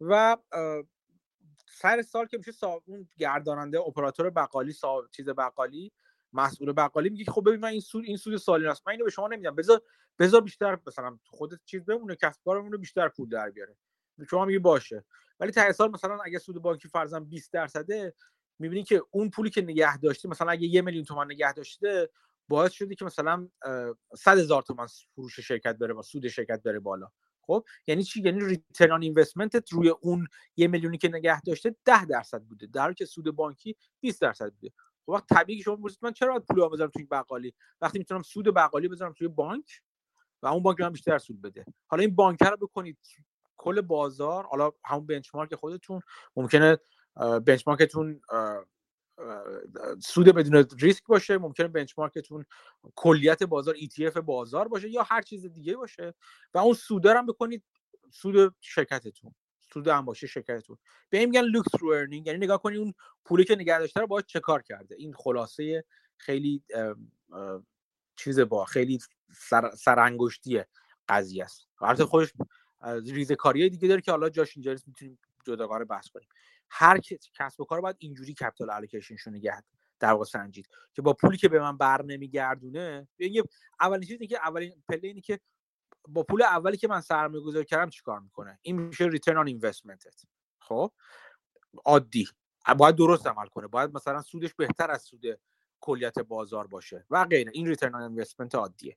و 0.00 0.36
سر 1.68 2.02
سال 2.02 2.26
که 2.26 2.38
میشه 2.38 2.66
اون 2.66 3.08
گرداننده 3.18 3.80
اپراتور 3.80 4.30
بقالی 4.30 4.72
سا... 4.72 5.08
چیز 5.12 5.28
بقالی 5.28 5.92
مسئول 6.32 6.72
بقالی 6.72 7.10
میگه 7.10 7.32
خب 7.32 7.42
ببین 7.46 7.60
من 7.60 7.68
این 7.68 7.80
سود 7.80 8.04
این 8.04 8.16
سود 8.16 8.36
سالی 8.36 8.66
است 8.66 8.82
من 8.86 8.90
اینو 8.90 9.04
به 9.04 9.10
شما 9.10 9.28
نمیدم 9.28 9.54
بذار 9.54 9.82
بذار 10.18 10.40
بیشتر 10.40 10.78
مثلا 10.86 11.18
خودت 11.24 11.58
چیز 11.64 11.84
بمونه 11.84 12.16
کسب 12.16 12.40
کارمون 12.44 12.72
رو 12.72 12.78
بیشتر 12.78 13.08
پول 13.08 13.28
در 13.28 13.50
بیاره. 13.50 13.76
شما 14.30 14.44
میگی 14.44 14.58
باشه. 14.58 15.04
ولی 15.40 15.52
ته 15.52 15.72
سال 15.72 15.90
مثلا 15.90 16.18
اگه 16.24 16.38
سود 16.38 16.62
بانکی 16.62 16.88
فرضاً 16.88 17.20
20 17.20 17.52
درصده 17.52 18.14
می‌بینی 18.58 18.84
که 18.84 19.02
اون 19.10 19.30
پولی 19.30 19.50
که 19.50 19.62
نگه 19.62 19.98
داشته 19.98 20.28
مثلا 20.28 20.50
اگه 20.50 20.66
یه 20.66 20.82
میلیون 20.82 21.04
تومان 21.04 21.32
نگه 21.32 21.52
داشته 21.52 22.10
باعث 22.48 22.72
شده 22.72 22.94
که 22.94 23.04
مثلا 23.04 23.48
100 24.16 24.38
هزار 24.38 24.62
تومان 24.62 24.88
فروش 25.14 25.40
شرکت 25.40 25.76
بره 25.76 25.94
با 25.94 26.02
سود 26.02 26.28
شرکت 26.28 26.62
بره 26.62 26.80
بالا. 26.80 27.08
خب 27.42 27.64
یعنی 27.86 28.04
چی؟ 28.04 28.22
یعنی 28.22 28.44
ریترن 28.44 28.92
آن 28.92 29.02
اینوستمنت 29.02 29.72
روی 29.72 29.88
اون 29.88 30.26
یه 30.56 30.68
میلیونی 30.68 30.98
که 30.98 31.08
نگه 31.08 31.40
داشته 31.40 31.76
10 31.84 32.04
درصد 32.04 32.42
بوده. 32.42 32.66
در 32.66 32.92
که 32.92 33.04
سود 33.04 33.30
بانکی 33.30 33.76
20 34.00 34.20
درصد 34.20 34.52
بوده. 34.52 34.72
خب 35.06 35.08
وقت 35.12 35.26
طبیعی 35.28 35.62
شما 35.62 35.76
می‌پرسید 35.76 35.98
من 36.02 36.12
چرا 36.12 36.40
پول 36.40 36.68
بذارم 36.68 36.90
توی 36.90 37.04
بقالی؟ 37.04 37.54
وقتی 37.80 37.98
می‌تونم 37.98 38.22
سود 38.22 38.54
بقالی 38.54 38.88
بذارم 38.88 39.12
توی 39.12 39.28
بانک 39.28 39.82
و 40.42 40.46
اون 40.46 40.62
بانک 40.62 40.80
من 40.80 40.90
بیشتر 40.90 41.18
سود 41.18 41.42
بده. 41.42 41.64
حالا 41.86 42.00
این 42.00 42.14
بانک 42.14 42.42
رو 42.42 42.56
بکنید. 42.56 42.98
کل 43.56 43.80
بازار 43.80 44.44
حالا 44.44 44.72
همون 44.84 45.06
بنچمارک 45.06 45.54
خودتون 45.54 46.00
ممکنه 46.36 46.78
بنچمارکتون 47.46 48.20
سود 50.02 50.26
بدون 50.26 50.66
ریسک 50.78 51.04
باشه 51.06 51.38
ممکنه 51.38 51.68
benchmark 51.68 52.25
تون 52.25 52.44
کلیت 52.96 53.42
بازار 53.42 53.76
ETF 53.76 54.18
بازار 54.18 54.68
باشه 54.68 54.90
یا 54.90 55.02
هر 55.02 55.22
چیز 55.22 55.46
دیگه 55.46 55.76
باشه 55.76 56.14
و 56.54 56.58
اون 56.58 56.74
سود 56.74 57.06
هم 57.06 57.26
بکنید 57.26 57.64
سود 58.10 58.54
شرکتتون 58.60 59.34
سود 59.72 59.88
هم 59.88 60.04
باشه 60.04 60.26
شرکتتون. 60.26 60.78
به 61.10 61.18
این 61.18 61.28
میگن 61.28 61.42
look-through 61.42 61.88
earning 61.88 62.26
یعنی 62.26 62.38
نگاه 62.38 62.62
کنید 62.62 62.78
اون 62.78 62.94
پولی 63.24 63.44
که 63.44 63.56
نگه 63.56 63.78
داشته 63.78 64.00
رو 64.00 64.06
باید 64.06 64.26
چه 64.26 64.40
کار 64.40 64.62
کرده. 64.62 64.94
این 64.98 65.14
خلاصه 65.14 65.84
خیلی 66.16 66.62
چیز 68.16 68.40
با 68.40 68.64
خیلی 68.64 68.98
سر، 69.36 69.70
سرانگشتی 69.70 70.62
قضیه 71.08 71.44
است. 71.44 71.68
البته 71.80 72.04
خودش 72.04 72.32
ریزکاری 73.04 73.70
دیگه 73.70 73.88
داره 73.88 74.00
که 74.00 74.10
حالا 74.10 74.30
جاش 74.30 74.56
اینجا 74.56 74.76
می‌تونیم 74.86 75.18
جداگانه 75.44 75.84
بحث 75.84 76.08
کنیم. 76.08 76.28
هر 76.70 76.98
کسب 77.34 77.60
و 77.60 77.64
کار 77.64 77.80
باید 77.80 77.96
اینجوری 77.98 78.34
capital 78.34 78.70
allocation 78.70 79.16
شون 79.16 79.34
نگه 79.34 79.62
در 80.00 80.12
واقع 80.12 80.24
سنجید. 80.24 80.68
که 80.94 81.02
با 81.02 81.12
پولی 81.12 81.36
که 81.36 81.48
به 81.48 81.60
من 81.60 81.76
بر 81.76 82.02
نمیگردونه 82.02 83.08
یعنی 83.18 83.42
اولین 83.80 84.08
چیزی 84.08 84.26
که 84.26 84.38
اولین 84.38 84.82
پله 84.88 85.08
اینه 85.08 85.20
که 85.20 85.40
با 86.08 86.22
پول 86.22 86.42
اولی 86.42 86.76
که 86.76 86.88
من 86.88 87.00
سرمایه 87.00 87.44
گذاری 87.44 87.64
کردم 87.64 87.90
چیکار 87.90 88.20
می‌کنه؟ 88.20 88.58
این 88.62 88.80
میشه 88.80 89.04
return 89.04 89.36
on 89.36 89.46
investment 89.46 90.04
خب؟ 90.58 90.92
عادی. 91.84 92.28
باید 92.78 92.96
درست 92.96 93.26
عمل 93.26 93.46
کنه. 93.46 93.66
باید 93.66 93.94
مثلا 93.94 94.22
سودش 94.22 94.54
بهتر 94.54 94.90
از 94.90 95.02
سود 95.02 95.24
کلیت 95.80 96.18
بازار 96.18 96.66
باشه 96.66 97.06
و 97.10 97.24
غیره. 97.24 97.50
این 97.54 97.66
return 97.66 97.94
on 97.94 98.02
investment 98.02 98.54
عادیه. 98.54 98.96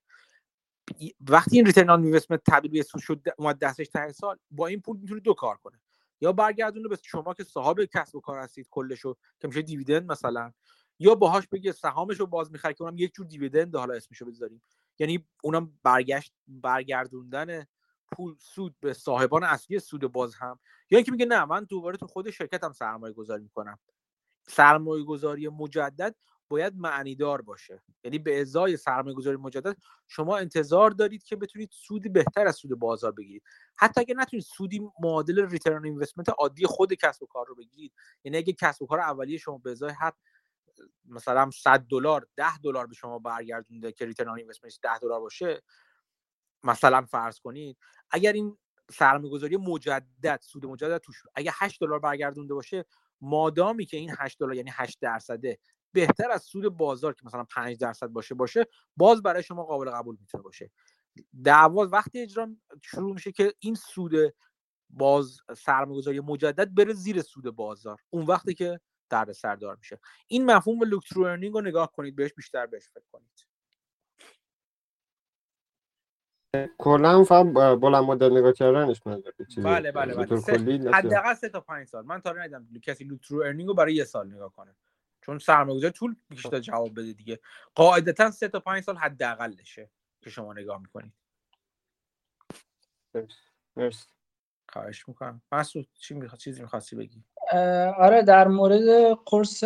وقتی 1.30 1.58
این 1.58 1.66
return 1.66 1.90
on 1.90 2.04
investment 2.04 2.42
تبدیل 2.48 2.72
به 2.72 2.84
سود 2.84 3.02
شد 3.02 3.22
اومد 3.38 3.60
دستش 3.60 3.88
ته 3.88 4.12
سال 4.12 4.40
با 4.52 4.68
این 4.68 4.82
پول 4.82 4.98
می‌تونه 4.98 5.20
دو 5.20 5.34
کار 5.34 5.58
کنه. 5.58 5.80
یا 6.22 6.32
برگردونه 6.32 6.88
به 6.88 6.98
شما 7.04 7.34
که 7.34 7.44
صاحب 7.44 7.86
کسب 7.86 8.16
و 8.16 8.22
کار 8.22 8.40
هستید 8.40 8.68
کلشو 8.72 9.16
که 9.40 9.48
میشه 9.48 9.62
دیویدند 9.62 10.12
مثلا. 10.12 10.54
یا 11.00 11.16
باهاش 11.16 11.48
بگه 11.48 11.72
سهامش 11.72 12.20
رو 12.20 12.28
باز 12.28 12.52
می‌خره 12.52 12.74
که 12.74 12.82
اونم 12.82 12.98
یک 12.98 13.14
جور 13.14 13.26
دیویدند 13.26 13.76
حالا 13.76 13.94
اسمشو 13.94 14.26
بذاریم. 14.26 14.64
یعنی 15.00 15.28
اونم 15.44 15.80
برگشت 15.84 16.34
برگردوندن 16.48 17.66
پول 18.12 18.36
سود 18.40 18.76
به 18.80 18.94
صاحبان 18.94 19.44
اصلی 19.44 19.80
سود 19.80 20.02
باز 20.02 20.36
هم. 20.36 20.60
یا 20.90 20.98
اینکه 20.98 21.12
میگه 21.12 21.26
نه 21.26 21.46
من 21.46 21.64
دوباره 21.64 21.98
تو 21.98 22.08
خود 22.08 22.30
شرکتم 22.30 22.72
سرمایه 22.72 23.14
گذاری 23.14 23.44
می‌کنم. 23.44 23.80
سرمایه 24.48 25.04
گذاری 25.04 25.48
مجدد 25.48 26.16
باید 26.54 26.74
معنیدار 26.76 27.42
باشه. 27.42 27.82
یعنی 28.04 28.20
به 28.20 28.42
ازای 28.42 28.78
سرمایه 28.78 29.16
گذاری 29.16 29.38
مجدد 29.38 29.78
شما 30.08 30.38
انتظار 30.38 30.92
دارید 30.92 31.24
که 31.24 31.36
بتونید 31.36 31.70
سودی 31.72 32.10
بهتر 32.10 32.48
از 32.48 32.56
سود 32.56 32.80
بازار 32.80 33.12
بگیرید. 33.12 33.44
حتی 33.76 34.02
اگر 34.02 34.16
نتونید 34.16 34.46
سودی 34.46 34.82
معادل 35.00 35.50
ریترن 35.50 35.86
اینوستمنت 35.86 36.30
عادی 36.30 36.66
خود 36.66 36.94
کسب 36.94 37.24
و 37.24 37.26
کار 37.26 37.46
رو 37.48 37.56
بگیرید. 37.56 37.94
یعنی 38.24 38.38
اگه 38.38 38.54
کسب 38.54 38.82
و 38.82 38.86
کار 38.88 39.00
اولیه 39.00 39.38
شما 39.38 39.58
به 39.58 39.72
ازای 39.72 39.94
هر 40.00 40.14
مثلا 41.06 41.50
100 41.52 41.80
دلار 41.80 42.28
10 42.38 42.58
دلار 42.58 42.88
به 42.88 42.96
شما 42.96 43.20
برگردونده 43.20 43.92
که 43.92 44.06
ریترن 44.06 44.30
اینوستمنت 44.30 44.80
10 44.82 45.00
دلار 45.00 45.20
باشه 45.20 45.62
مثلا 46.64 47.02
فرض 47.02 47.40
کنید 47.40 47.78
اگر 48.12 48.34
این 48.34 48.58
سرمایه 48.92 49.32
گذاری 49.32 49.58
مجدد 49.58 50.40
سود 50.44 50.66
مجدد 50.66 50.98
توش 50.98 51.24
اگر 51.36 51.52
8 51.56 51.82
دلار 51.82 52.00
برگردونده 52.00 52.54
باشه 52.54 52.86
مادامی 53.22 53.86
که 53.86 53.98
این 53.98 54.16
8 54.18 54.40
دلار 54.40 54.56
یعنی 54.56 54.72
8 54.74 54.98
درصده 55.02 55.60
بهتر 55.94 56.32
از 56.32 56.44
سود 56.44 56.78
بازار 56.78 57.14
که 57.14 57.26
مثلا 57.26 57.44
5 57.44 57.78
درصد 57.78 58.08
باشه 58.08 58.36
باشه 58.36 58.68
باز 58.98 59.22
برای 59.22 59.44
شما 59.44 59.64
قابل 59.64 59.92
قبول 59.92 60.18
می‌تونه 60.20 60.44
باشه. 60.44 60.72
دعوا 61.44 61.88
وقتی 61.88 62.20
اجرا 62.20 62.50
شروع 62.82 63.14
میشه 63.14 63.32
که 63.32 63.54
این 63.60 63.76
سود 63.76 64.14
باز 64.90 65.40
سرمایه‌گذاری 65.58 66.20
مجدد 66.20 66.74
بره 66.74 66.94
زیر 66.94 67.22
سود 67.22 67.44
بازار 67.44 68.02
اون 68.10 68.26
وقتی 68.26 68.54
که 68.54 68.80
دردسردار 69.10 69.76
میشه. 69.76 70.00
این 70.28 70.46
مفهوم 70.46 70.84
look 70.84 71.10
through 71.10 71.24
earning 71.24 71.54
رو 71.54 71.62
نگاه 71.62 71.92
کنید 71.92 72.16
بهش 72.16 72.34
بیشتر 72.34 72.66
بهش 72.66 72.90
فکر 72.90 73.04
کنید. 73.12 73.48
کلا 76.78 77.24
فقط 77.24 77.46
بلند 77.80 78.04
مدت 78.04 78.32
نگاه 78.32 78.54
کردنش 78.54 79.02
من 79.06 79.24
بله 79.58 79.92
بله 79.92 80.16
بله. 80.16 80.92
حداقل 80.94 81.34
سه 81.34 81.50
تا 81.50 81.60
5 81.60 81.88
سال. 81.88 82.06
من 82.06 82.22
تا 82.22 82.32
ندیدم 82.32 82.68
کسی 82.84 83.04
look 83.04 83.28
through 83.28 83.42
earning 83.42 83.68
رو 83.68 83.74
برای 83.74 83.94
یه 83.94 84.04
سال 84.04 84.34
نگاه 84.34 84.54
کنه. 84.54 84.76
چون 85.26 85.40
سرمایه‌گذار 85.40 85.92
طول 85.92 86.16
بیشتر 86.30 86.60
جواب 86.60 86.92
بده 87.00 87.14
دیگه. 87.14 87.40
قاعدتا 87.76 88.32
سه 88.32 88.48
تا 88.48 88.60
5 88.60 88.84
سال 88.84 88.98
حداقلشه 88.98 89.90
که 90.22 90.30
شما 90.30 90.54
نگاه 90.54 90.82
می‌کنید. 90.82 91.14
مرسی. 93.78 94.13
خواهش 94.74 95.08
می‌کنم. 95.08 95.42
مسعود 95.52 95.88
چی 96.02 96.14
می‌خواد 96.14 96.40
چیزی 96.40 96.62
می‌خواستی 96.62 96.96
بگی؟ 96.96 97.24
آره 97.98 98.22
در 98.22 98.48
مورد 98.48 99.18
قرص 99.26 99.64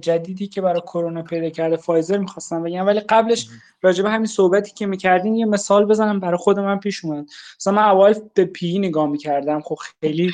جدیدی 0.00 0.46
که 0.46 0.60
برای 0.60 0.80
کرونا 0.80 1.22
پیدا 1.22 1.50
کرده 1.50 1.76
فایزر 1.76 2.18
می‌خواستم 2.18 2.62
بگم 2.62 2.86
ولی 2.86 3.00
قبلش 3.00 3.48
راجبه 3.82 4.10
همین 4.10 4.26
صحبتی 4.26 4.72
که 4.72 4.86
می‌کردین 4.86 5.34
یه 5.34 5.46
مثال 5.46 5.84
بزنم 5.84 6.20
برای 6.20 6.36
خود 6.36 6.58
من 6.58 6.78
پیش 6.78 7.04
اومد. 7.04 7.26
مثلا 7.60 7.72
من 7.72 7.82
اول 7.82 8.14
به 8.34 8.44
پی 8.44 8.78
نگاه 8.78 9.06
می‌کردم. 9.06 9.60
خب 9.60 9.74
خیلی 9.74 10.30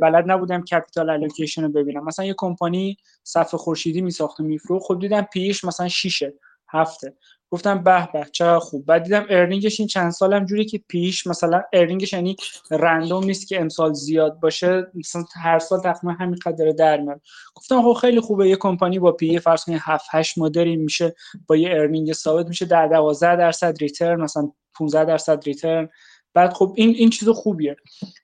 بلد 0.00 0.30
نبودم 0.30 0.64
capital 0.64 1.10
allocation 1.10 1.62
رو 1.62 1.68
ببینم. 1.68 2.04
مثلا 2.04 2.24
یه 2.24 2.34
کمپانی 2.36 2.96
صفحه 3.22 3.58
خورشیدی 3.58 4.00
میساخت 4.00 4.40
و 4.40 4.42
میفروخت. 4.42 4.86
خب 4.86 4.98
دیدم 4.98 5.22
پی 5.22 5.39
ایش 5.39 5.64
مثلا 5.64 5.88
6 5.88 6.22
هفته. 6.68 7.14
گفتم 7.50 7.82
به 7.82 8.08
به 8.12 8.26
چقدر 8.32 8.58
خوب. 8.58 8.86
بعد 8.86 9.02
دیدم 9.02 9.26
earning 9.30 9.69
ش 9.69 9.80
این 9.80 9.88
چند 9.88 10.10
سالم 10.10 10.44
جوری 10.44 10.64
که 10.64 10.80
پی 10.88 11.03
ایش 11.03 11.26
مثلا 11.26 11.62
earning 11.72 12.03
ش 12.03 12.12
یعنی 12.12 12.36
random 12.70 13.24
نیست 13.24 13.48
که 13.48 13.60
امسال 13.60 13.92
زیاد 13.92 14.40
باشه 14.40 14.86
مثلا 14.94 15.24
هر 15.42 15.58
سال 15.58 15.80
تقریبا 15.80 16.12
همین 16.12 16.36
قدر 16.46 16.70
در 16.70 17.00
میاد 17.00 17.20
گفتم 17.54 17.82
خب 17.82 17.92
خیلی 17.92 18.20
خوبه 18.20 18.48
یه 18.48 18.56
کمپانی 18.56 18.98
با 18.98 19.12
P/E 19.12 19.38
فرض 19.38 19.64
کنید 19.64 19.80
7 19.82 20.04
8 20.10 20.38
مدری 20.38 20.76
میشه 20.76 21.14
با 21.46 21.56
یه 21.56 21.70
earning 21.70 22.12
ثابت 22.12 22.46
میشه 22.48 22.64
در 22.64 22.86
12 22.86 23.36
درصد 23.36 23.78
return 23.80 24.20
مثلا 24.20 24.52
15 24.74 25.04
درصد 25.04 25.44
return. 25.44 25.88
بعد 26.34 26.52
خب 26.52 26.72
این 26.76 26.88
این 26.88 27.10
چیز 27.10 27.28
خوبیه. 27.28 27.76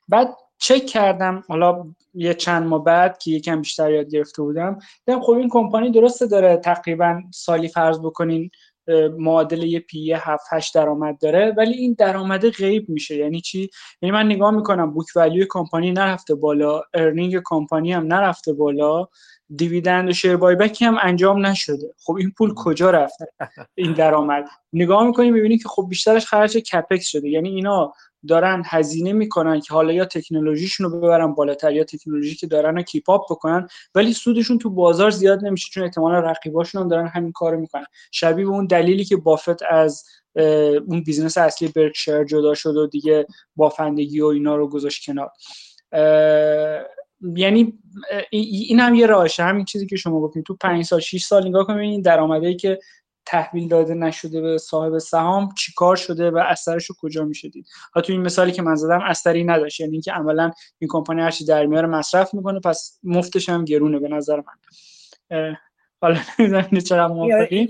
بعد 0.09 0.37
چک 0.59 0.87
کردم 0.87 1.45
حالا 1.49 1.85
یه 2.15 2.35
چند 2.35 2.67
ماه 2.67 2.85
بعد 2.85 3.19
که 3.19 3.31
یکم 3.31 3.61
بیشتر 3.61 3.93
یاد 3.93 4.09
گرفته 4.09 4.43
بودم 4.43 4.79
دیدم 5.07 5.21
خب 5.21 5.33
این 5.33 5.49
کمپانی 5.49 5.91
درسته 5.91 6.27
داره 6.27 6.57
تقریبا 6.57 7.23
سالی 7.35 7.69
فرض 7.69 7.99
بکنین 8.01 8.51
معادل 9.19 9.63
یه 9.63 9.81
P/E 9.81 10.13
7 10.13 10.45
8 10.51 10.75
درآمد 10.75 11.19
داره 11.21 11.55
ولی 11.57 11.73
این 11.73 11.97
درآمد 11.99 12.49
غیب 12.51 12.89
میشه. 12.89 13.17
یعنی 13.17 13.41
چی؟ 13.41 13.71
یعنی 14.03 14.13
من 14.13 14.27
نگاه 14.27 14.51
می‌کنم 14.51 14.91
book 14.91 15.07
value 15.17 15.47
کمپانی 15.51 15.93
نرفته 15.93 16.35
بالا 16.35 16.83
earning 16.95 17.41
کمپانی 17.45 17.93
هم 17.93 18.07
نرفته 18.07 18.53
بالا. 18.53 19.09
dividend 19.57 20.09
و 20.09 20.13
share 20.13 20.37
buyback 20.37 20.57
ی 20.57 20.85
هم 20.85 20.99
انجام 21.03 21.47
نشده. 21.47 21.95
خب 22.05 22.15
این 22.15 22.33
پول 22.39 22.55
کجا 22.55 22.91
رفته 22.91 23.27
این 23.75 23.93
درآمد. 23.93 24.45
نگاه 24.73 25.07
می‌کنیم 25.07 25.33
می‌بینی 25.33 25.59
که 25.59 25.69
خب 25.69 25.87
بیشترش 25.89 26.27
خرج 26.27 26.57
capex 26.57 27.07
شده. 27.07 27.29
یعنی 27.29 27.49
اینا 27.49 27.93
دارن 28.29 28.63
هزینه 28.67 29.13
می‌کنن 29.13 29.61
که 29.61 29.75
حالا 29.75 29.93
یا 29.93 30.05
تکنولوژیشون 30.05 30.91
رو 30.91 31.01
ببرن 31.01 31.35
بالاتر 31.35 31.73
یا 31.73 31.85
تکنولوژی 31.85 32.35
که 32.35 32.47
دارن 32.47 32.77
رو 32.77 32.83
keep 32.83 33.11
up 33.11 33.23
بکنن 33.31 33.69
ولی 33.95 34.13
سودشون 34.13 34.59
تو 34.59 34.71
بازار 34.71 35.11
زیاد 35.11 35.45
نمیشه 35.45 35.69
چون 35.71 35.83
احتمالا 35.83 36.21
رقیباشون 36.21 36.83
هم 36.83 36.89
دارن 36.89 37.07
همین 37.07 37.33
کارو 37.33 37.61
می‌کنن. 37.61 37.87
شبیه 38.13 38.45
به 38.45 38.51
اون 38.51 38.67
دلیلی 38.67 39.05
که 39.05 39.17
بافت 39.17 39.63
از 39.71 40.05
اون 40.87 41.03
business 41.07 41.39
اصلی 41.39 41.69
برکشایر 41.69 42.25
جدا 42.25 42.55
شد 42.55 42.77
و 42.77 42.87
دیگه 42.87 43.27
بافندگی 43.57 44.21
و 44.21 44.27
اینا 44.27 44.57
رو 44.57 44.69
گذاشت 44.69 45.07
کنار. 45.07 45.31
یعنی 47.37 47.79
این 48.31 48.81
هم 48.81 48.95
یه 48.95 49.07
راهشه. 49.07 49.43
همین 49.43 49.65
چیزی 49.65 49.87
که 49.87 49.97
شما 49.97 50.21
گفتین. 50.21 50.43
تو 50.43 50.57
5 50.57 50.85
سال 50.85 51.01
6 51.01 51.25
سال 51.25 51.49
نگاه 51.49 51.67
کنید 51.67 52.05
درآمدی 52.05 52.57
که 52.57 52.79
تحویل 53.27 53.69
داده 53.69 53.95
نشده 53.95 54.41
به 54.41 54.59
صاحب 54.59 54.99
سهام 54.99 55.55
چیکار 55.55 55.97
شده 55.97 56.31
و 56.31 56.39
اثرش 56.47 56.87
رو 56.87 56.95
کجا 56.99 57.25
میشه 57.25 57.49
دید؟ 57.49 57.67
تو 57.95 58.13
این 58.13 58.23
مثالی 58.23 58.53
که 58.53 58.63
من 58.63 58.75
زدم 58.75 59.01
اثری 59.01 59.45
نداشت. 59.45 59.81
یعنی 59.81 59.93
اینکه 59.93 60.13
عملا 60.13 60.51
این 60.79 60.89
کمپانی 60.89 61.21
هرچی 61.21 61.45
در 61.45 61.67
میاره 61.67 61.89
مصرف 61.89 62.35
می‌کنه 62.35 62.61
پس 62.61 62.99
مفتش 63.03 63.49
هم 63.49 63.65
گرونه 63.65 63.99
به 63.99 64.09
نظر 64.09 64.37
من. 64.37 65.57
حالا 66.01 66.21
نمی‌دونم 66.39 66.81
چرا 66.81 67.09
موافقی. 67.09 67.69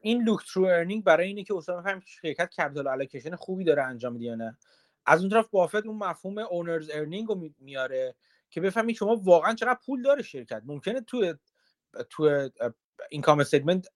این 0.00 0.22
look 0.22 0.40
through 0.52 0.64
earning 0.64 1.04
برای 1.04 1.28
اینه 1.28 1.44
که 1.44 1.54
اصلا 1.56 1.76
بفهمیم 1.76 2.02
شرکت 2.06 2.50
capital 2.50 2.86
allocation 2.86 3.36
خوبی 3.36 3.64
داره 3.64 3.82
انجام 3.82 4.12
میده 4.12 4.24
یا 4.24 4.34
نه. 4.34 4.56
از 5.06 5.20
اون 5.20 5.30
طرف 5.30 5.48
بافت 5.50 5.86
اون 5.86 5.96
مفهوم 5.96 6.38
owner's 6.38 6.90
earning 6.94 7.28
رو 7.28 7.48
میاره. 7.60 8.14
که 8.56 8.60
بفهمید 8.60 8.96
شما 8.96 9.16
واقعا 9.16 9.54
چقدر 9.54 9.78
پول 9.86 10.02
داره 10.02 10.22
شرکت. 10.22 10.62
ممکنه 10.64 11.00
تو 11.00 11.34
تو 12.10 12.48
income 13.10 13.40
statement 13.40 13.88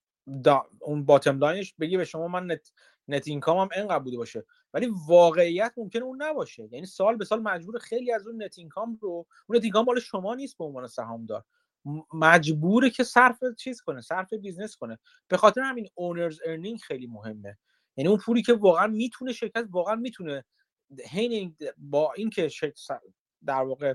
اون 0.81 1.05
bottom 1.05 1.39
line 1.39 1.63
ش 1.63 1.75
بگی 1.81 1.97
به 1.97 2.05
شما 2.05 2.29
من 2.29 2.47
net, 2.47 2.73
net 3.09 3.29
income 3.29 3.59
هم 3.59 3.69
انقدر 3.75 3.99
بوده 3.99 4.17
باشه. 4.17 4.45
ولی 4.75 4.89
واقعیت 5.07 5.73
ممکنه 5.77 6.03
اون 6.03 6.23
نباشه. 6.23 6.69
یعنی 6.73 6.87
سال 6.87 7.17
به 7.17 7.25
سال 7.25 7.41
مجبور 7.41 7.79
خیلی 7.79 8.13
از 8.13 8.27
اون 8.27 8.43
net 8.43 8.59
income 8.59 8.99
رو 9.01 9.27
اون 9.47 9.59
net 9.59 9.65
income 9.65 9.85
مال 9.85 10.01
شما 10.01 10.35
نیست 10.35 10.59
به 10.59 10.65
عنوان 10.65 10.87
سهامدار. 10.87 11.45
مجبوره 12.15 12.91
که 12.91 13.05
صرف 13.05 13.39
چیز 13.59 13.81
کنه 13.81 14.01
صرف 14.01 14.33
business 14.33 14.77
کنه. 14.77 14.99
به 15.29 15.37
خاطر 15.37 15.61
همین 15.61 15.89
owner's 15.95 16.41
earning 16.47 16.79
خیلی 16.79 17.07
مهمه. 17.07 17.59
یعنی 17.97 18.09
اون 18.09 18.19
پولی 18.19 18.43
که 18.43 18.53
واقعا 18.53 18.87
می‌تونه 18.87 19.33
شرکت 19.33 19.67
واقعا 19.71 19.95
می‌تونه 19.95 20.45
حین 21.11 21.57
با 21.79 22.13
اینکه 22.13 22.51
در 23.47 23.63
واقع 23.63 23.95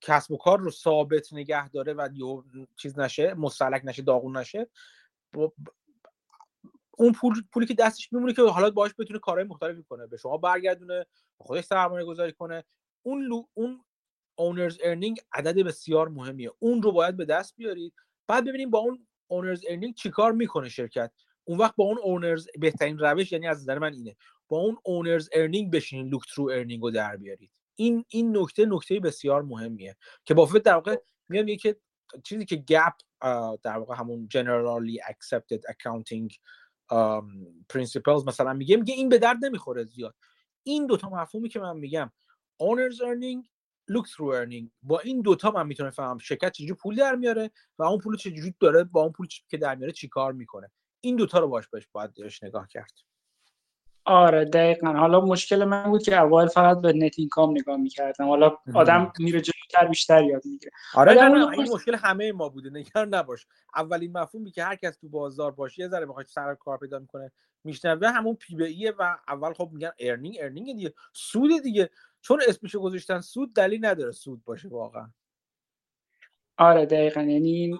کسب 0.00 0.32
و 0.32 0.36
کار 0.36 0.60
رو 0.60 0.70
ثابت 0.70 1.32
نگه 1.32 1.68
داره 1.68 1.92
و 1.92 2.08
چیز 2.76 2.98
نشه 2.98 3.34
مستهلک 3.34 3.82
نشه 3.84 4.02
داغون 4.02 4.36
نشه 4.36 4.68
اون 6.96 7.12
پول 7.12 7.42
پولی 7.52 7.66
که 7.66 7.74
دستش 7.74 8.12
میمونه 8.12 8.32
که 8.32 8.42
حالا 8.42 8.70
باش 8.70 8.90
بتونه 8.98 9.18
کارهای 9.18 9.44
مختلفی 9.44 9.82
کنه. 9.82 10.06
به 10.06 10.16
شما 10.16 10.36
برگردونه 10.36 11.06
خودش 11.38 11.64
سرمایه 11.64 12.04
گذاری 12.04 12.32
کنه. 12.32 12.64
اون 13.02 13.22
لو، 13.22 13.44
اون 13.54 13.84
owner's 14.34 14.78
earning 14.84 15.20
عدد 15.32 15.58
بسیار 15.58 16.08
مهمیه. 16.08 16.50
اون 16.58 16.82
رو 16.82 16.92
باید 16.92 17.16
به 17.16 17.24
دست 17.24 17.56
بیارید. 17.56 17.94
بعد 18.26 18.44
ببینیم 18.44 18.70
با 18.70 18.78
اون 18.78 19.06
owner's 19.26 19.64
earning 19.68 19.94
چیکار 19.94 20.32
می‌کنه 20.32 20.68
شرکت. 20.68 21.12
اون 21.44 21.58
وقت 21.58 21.76
با 21.76 21.84
اون 21.84 21.98
owner's 22.02 22.48
بهترین 22.58 22.98
روش 22.98 23.32
یعنی 23.32 23.46
از 23.46 23.60
نظر 23.60 23.78
من 23.78 23.92
اینه. 23.92 24.16
با 24.48 24.58
اون 24.58 24.78
owner's 24.84 25.28
earning 25.32 25.72
بشینین 25.72 26.08
look 26.08 26.22
through 26.34 26.48
earning 26.48 26.82
رو 26.82 26.90
در 26.90 27.16
بیارید. 27.16 27.50
این 27.80 28.04
این 28.08 28.36
نکته 28.36 28.66
نکته 28.66 29.00
بسیار 29.00 29.42
مهمیه 29.42 29.96
که 30.24 30.34
بافت 30.34 30.58
در 30.58 30.74
واقع 30.74 30.96
میگم 31.28 31.56
که 31.56 31.76
چیزی 32.24 32.44
که 32.44 32.56
GAAP 32.56 32.92
در 33.62 33.78
واقع 33.78 33.94
همون 33.96 34.28
generally 34.34 35.12
accepted 35.12 35.60
accounting 35.70 36.34
principles 37.72 38.26
مثلا 38.26 38.52
میگه 38.52 38.76
میگه 38.76 38.94
این 38.94 39.08
به 39.08 39.18
درد 39.18 39.44
نمی‌خوره 39.44 39.84
زیاد. 39.84 40.14
این 40.62 40.86
دوتا 40.86 41.08
مفهومی 41.08 41.48
که 41.48 41.60
من 41.60 41.76
میگم 41.76 42.12
owner's 42.62 42.96
earning 42.96 43.48
look 43.92 44.06
through 44.06 44.44
earning. 44.44 44.70
با 44.82 45.00
این 45.00 45.20
دوتا 45.20 45.50
من 45.50 45.66
می‌تونم 45.66 45.90
فهمم 45.90 46.18
شرکت 46.18 46.52
چجوری 46.52 46.74
پول 46.74 46.96
در 46.96 47.14
میاره 47.14 47.50
و 47.78 47.82
اون 47.82 47.98
پول 47.98 48.16
چجوری 48.16 48.54
داره 48.60 48.84
با 48.84 49.02
اون 49.02 49.12
پول 49.12 49.26
که 49.48 49.56
در 49.56 49.74
میاره 49.74 49.92
چیکار 49.92 50.32
می‌کنه. 50.32 50.70
این 51.00 51.16
دوتا 51.16 51.38
رو 51.38 51.48
باش 51.48 51.68
باش 51.68 51.88
باید 51.92 52.10
نگاه 52.42 52.68
کرد. 52.68 52.92
آره 54.10 54.44
دقیقا. 54.44 54.92
حالا 54.92 55.20
مشکل 55.20 55.64
من 55.64 55.82
بود 55.82 56.02
که 56.02 56.16
اول 56.16 56.46
فقط 56.46 56.80
به 56.80 56.92
net 56.92 57.18
income 57.18 57.50
نگاه 57.50 57.76
می‌کردم. 57.76 58.28
حالا 58.28 58.56
آدم 58.74 59.12
میره 59.18 59.40
جلوتر 59.40 59.88
بیشتر 59.88 60.22
یاد 60.24 60.42
می‌گیره. 60.44 60.72
آره 60.94 61.12
نه 61.14 61.28
نه 61.28 61.48
این 61.48 61.72
مشکل 61.72 61.94
همه 61.94 62.32
ما 62.32 62.48
بوده. 62.48 62.70
نگران 62.70 63.14
نباش. 63.14 63.46
اولین 63.76 64.18
مفهومی 64.18 64.50
که 64.50 64.64
هر 64.64 64.76
کس 64.76 64.96
تو 64.96 65.08
بازار 65.08 65.50
باشه 65.50 65.82
یه 65.82 65.88
ذره 65.88 66.06
بخواد 66.06 66.26
سر 66.26 66.54
کار 66.54 66.78
پیدا 66.78 66.98
می‌کنه 66.98 67.32
میشنوه 67.64 68.08
همون 68.08 68.34
P/E 68.34 68.64
ایه 68.64 68.92
و 68.98 69.16
اول 69.28 69.52
خب 69.52 69.70
میگن 69.72 69.90
earning 69.98 70.36
earning 70.40 70.66
دیگه. 70.76 70.94
سود 71.12 71.62
دیگه. 71.62 71.90
چون 72.20 72.40
اسمشو 72.48 72.80
گذاشتن 72.80 73.20
سود 73.20 73.54
دلیل 73.54 73.86
نداره 73.86 74.12
سود 74.12 74.44
باشه 74.44 74.68
واقعا. 74.68 75.10
آره 76.58 76.86
دقیقا. 76.86 77.20
یعنی 77.22 77.50
این 77.50 77.78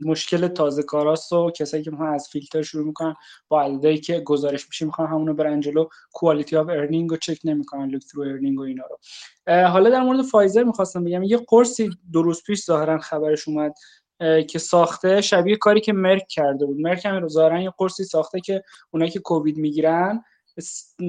مشکل 0.00 0.48
تازه 0.48 0.82
کاراست 0.82 1.32
و 1.32 1.50
کسایی 1.50 1.82
که 1.82 1.90
می‌خوان 1.90 2.14
از 2.14 2.28
فیلتر 2.28 2.62
شروع 2.62 2.86
می‌کنن 2.86 3.14
با 3.48 3.62
عددی 3.62 3.98
که 3.98 4.20
گزارش 4.20 4.66
میشه 4.68 4.84
می‌خوان 4.84 5.08
همونو 5.08 5.34
برن 5.34 5.60
جلو. 5.60 5.88
quality 6.12 6.56
of 6.56 6.68
earning 6.68 7.10
رو 7.10 7.16
چک 7.16 7.38
نمی‌کنن 7.44 7.88
look 7.90 8.02
through 8.02 8.22
earning 8.22 8.58
و 8.60 8.62
اینا 8.62 8.84
رو. 8.90 8.98
حالا 9.68 9.90
در 9.90 10.00
مورد 10.02 10.22
فایزر 10.22 10.62
می‌خواستم 10.64 11.04
بگم 11.04 11.22
یه 11.22 11.38
قرصی 11.48 11.90
دو 12.12 12.32
پیش 12.46 12.64
ظاهرا 12.64 12.98
خبرش 12.98 13.48
اومد 13.48 13.74
که 14.48 14.58
ساخته 14.58 15.20
شبیه 15.20 15.56
کاری 15.56 15.80
که 15.80 15.92
مرک 15.92 16.26
کرده 16.28 16.66
بود. 16.66 16.76
مرک 16.80 17.06
هم 17.06 17.28
ظاهرا 17.28 17.60
یه 17.62 17.72
قرصی 17.78 18.04
ساخته 18.04 18.40
که 18.40 18.62
اونایی 18.90 19.10
که 19.10 19.18
کووید 19.20 19.56
می‌گیرن 19.58 20.24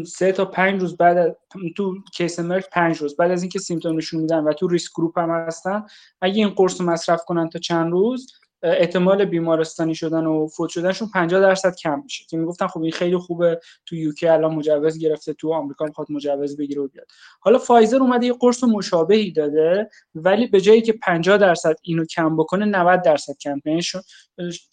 سه 0.06 0.32
تا 0.32 0.46
پنج 0.46 0.82
روز 0.82 0.98
بعد 0.98 1.38
تو 1.76 1.96
case 2.14 2.40
مرک 2.40 2.70
پنج 2.72 2.98
روز 2.98 3.16
بعد 3.16 3.32
از 3.32 3.44
اینکه 3.44 3.60
symptom 3.60 3.98
نشون 3.98 4.22
میدن 4.22 4.44
و 4.44 4.54
تو 4.54 4.68
risk 4.68 4.92
group 4.96 5.20
هم 5.20 5.30
هستن 5.30 5.86
اگه 6.22 6.36
این 6.36 6.50
قرص 6.50 6.82
رو 6.82 6.88
مصرف 6.88 7.26
کنن 7.26 7.50
تا 7.50 7.60
چند 7.60 7.92
روز 7.92 8.28
احتمال 8.64 9.26
بیمارستانی 9.26 9.96
شدن 9.96 10.26
و 10.26 10.48
فوت 10.48 10.70
شدنشون 10.70 11.10
50 11.14 11.42
درصد 11.42 11.76
کم 11.76 12.02
میشه. 12.04 12.26
که 12.30 12.38
می‌گفتن 12.38 12.68
خب 12.68 12.82
این 12.82 12.92
خیلی 12.92 13.18
خوبه 13.18 13.60
تو 13.86 13.96
یوکی 13.96 14.28
الان 14.28 14.56
مجوز 14.56 15.00
گرفته 15.00 15.34
تو 15.34 15.54
آمریکا 15.54 15.86
می‌خواد 15.86 16.12
مجوز 16.12 16.58
بگیره 16.58 16.82
و 16.82 16.88
بیاد. 16.88 17.08
حالا 17.40 17.58
فایزر 17.58 17.98
اومده 17.98 18.26
یه 18.26 18.34
قرص 18.34 18.64
مشابهی 18.64 19.32
داده 19.32 19.90
ولی 20.16 20.48
به 20.48 20.62
جایی 20.62 20.82
که 20.82 20.94
50 20.94 21.38
درصد 21.38 21.76
اینو 21.82 22.06
کم 22.06 22.38
بکنه 22.38 22.66
90 22.66 23.02
درصد 23.02 23.34
کم 23.42 23.62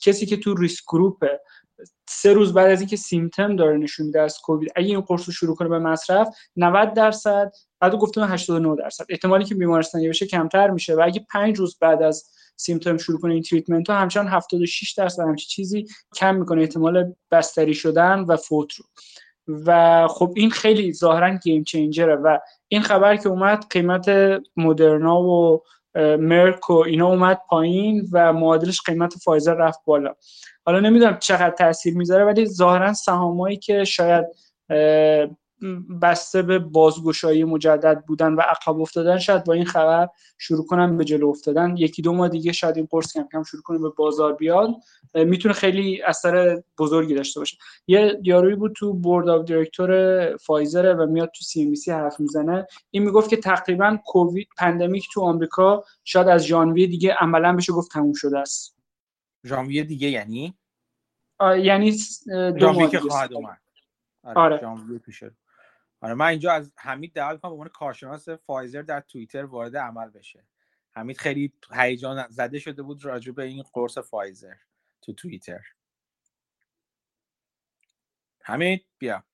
کسی 0.02 0.26
که 0.26 0.36
تو 0.36 0.54
ریسک 0.54 0.84
گروپه 0.88 1.40
سه 2.08 2.32
روز 2.32 2.54
بعد 2.54 2.70
از 2.70 2.80
اینکه 2.80 2.96
سیمتم 2.96 3.56
داره 3.56 3.76
نشون 3.76 4.06
میده 4.06 4.20
از 4.20 4.38
کووید 4.38 4.72
اگه 4.76 4.88
این 4.88 5.00
قرص 5.00 5.26
رو 5.26 5.32
شروع 5.32 5.56
کنه 5.56 5.68
به 5.68 5.78
مصرف 5.78 6.28
90 6.56 6.94
درصد 6.94 7.52
بعد 7.80 7.94
گفتم 7.94 8.22
89 8.22 8.76
درصد. 8.76 9.04
احتمالی 9.08 9.44
که 9.44 9.54
بیمارستانی 9.54 10.08
بشه 10.08 10.26
کمتر 10.26 10.70
میشه 10.70 10.94
و 10.94 11.00
اگه 11.04 11.26
5 11.32 11.58
روز 11.58 11.78
بعد 11.80 12.02
از 12.02 12.30
symptom 12.56 12.96
شروع 12.96 13.20
کنه 13.20 13.34
این 13.34 13.42
treatment 13.42 13.90
ها 13.90 13.96
همچنان 13.96 14.28
76 14.28 14.92
درصد 14.92 15.22
همچین 15.22 15.48
چیزی 15.48 15.86
کم 16.16 16.34
می‌کنه 16.34 16.60
احتمال 16.60 17.14
بستری 17.30 17.74
شدن 17.74 18.20
و 18.20 18.36
فوت 18.36 18.72
رو. 18.74 18.84
و 19.66 20.06
خب 20.08 20.32
این 20.36 20.50
خیلی 20.50 20.92
ظاهرا 20.92 21.36
game 21.36 21.64
changer 21.64 22.10
ه 22.10 22.16
و 22.16 22.38
این 22.68 22.82
خبر 22.82 23.16
که 23.16 23.28
اومد 23.28 23.64
قیمت 23.70 24.10
مدرنا 24.56 25.22
و 25.22 25.62
مرک 26.18 26.70
و 26.70 26.72
اینا 26.72 27.08
اومد 27.08 27.40
پایین 27.48 28.08
و 28.12 28.32
معادلش 28.32 28.80
قیمت 28.86 29.14
فایزر 29.24 29.54
رفت 29.54 29.80
بالا. 29.84 30.14
حالا 30.66 30.80
نمی‌دونم 30.80 31.18
چقدر 31.18 31.50
تاثیر 31.50 31.96
می‌ذاره 31.96 32.24
ولی 32.24 32.46
ظاهرا 32.46 32.92
سهامایی 32.92 33.56
که 33.56 33.84
شاید 33.84 34.26
بسته 36.02 36.42
به 36.42 36.58
بازگشایی 36.58 37.44
مجدد 37.44 38.02
بودن 38.06 38.32
و 38.34 38.40
عقب 38.40 38.80
افتادن 38.80 39.18
شاید 39.18 39.44
با 39.44 39.52
این 39.52 39.64
خبر 39.64 40.08
شروع 40.38 40.66
کنن 40.66 40.96
به 40.96 41.04
جلو 41.04 41.28
افتادن. 41.28 41.76
یکی 41.76 42.02
دو 42.02 42.12
ماه 42.12 42.28
دیگه 42.28 42.52
شاید 42.52 42.76
این 42.76 42.88
قرص 42.90 43.12
کم 43.12 43.28
کم 43.32 43.42
شروع 43.42 43.62
کنه 43.62 43.78
به 43.78 43.88
بازار 43.96 44.32
بیاد. 44.32 44.70
می‌تونه 45.14 45.54
خیلی 45.54 46.02
اثر 46.02 46.62
بزرگی 46.78 47.14
داشته 47.14 47.40
باشه. 47.40 47.56
یه 47.86 48.20
یارویی 48.22 48.56
بود 48.56 48.72
تو 48.76 48.94
board 48.94 49.28
of 49.28 49.44
director 49.44 50.36
فایزر 50.36 50.94
و 50.94 51.06
میاد 51.06 51.30
تو 51.36 51.44
CNBC 51.44 51.90
حرف 51.90 52.20
می‌زنه. 52.20 52.66
این 52.90 53.02
می‌گفت 53.02 53.30
که 53.30 53.36
تقریبا 53.36 53.98
کووید 54.06 54.48
pandemic 54.58 55.08
تو 55.12 55.20
آمریکا 55.20 55.84
شاید 56.04 56.28
از 56.28 56.44
ژانویه 56.44 56.86
دیگه 56.86 57.16
عملا 57.20 57.56
بشه 57.56 57.72
گفت 57.72 57.90
تموم 57.92 58.12
شده 58.12 58.38
است. 58.38 58.75
ژانویه 59.46 59.84
دیگه 59.84 60.08
یعنی؟ 60.08 60.58
یعنی 61.40 61.92
دو 62.26 62.58
ژانویه 62.58 62.82
ماه 62.82 62.90
که. 62.90 63.00
خواهد 63.00 63.32
اومد. 63.32 63.60
آره, 64.22 64.38
آره. 64.38 64.60
ژانویه 64.60 64.98
پیشه 64.98 65.36
آره 66.00 66.14
من 66.14 66.26
اینجا 66.26 66.52
از 66.52 66.72
حمید 66.76 67.12
دعوت 67.12 67.40
کنم 67.40 67.50
به 67.50 67.54
عنوان 67.54 67.68
کارشناس 67.68 68.28
فایزر 68.28 68.82
در 68.82 69.00
توییتر 69.00 69.44
وارد 69.44 69.76
عمل 69.76 70.10
بشه. 70.10 70.46
حمید 70.92 71.18
خیلی 71.18 71.52
هیجان 71.74 72.28
زده 72.28 72.58
شده 72.58 72.82
بود 72.82 73.04
راجع 73.04 73.32
به 73.32 73.44
این 73.44 73.64
قرص 73.72 73.98
فایزر 73.98 74.54
تو 75.02 75.12
توییتر. 75.12 75.60
حمید 78.40 78.86
بیا. 78.98 79.24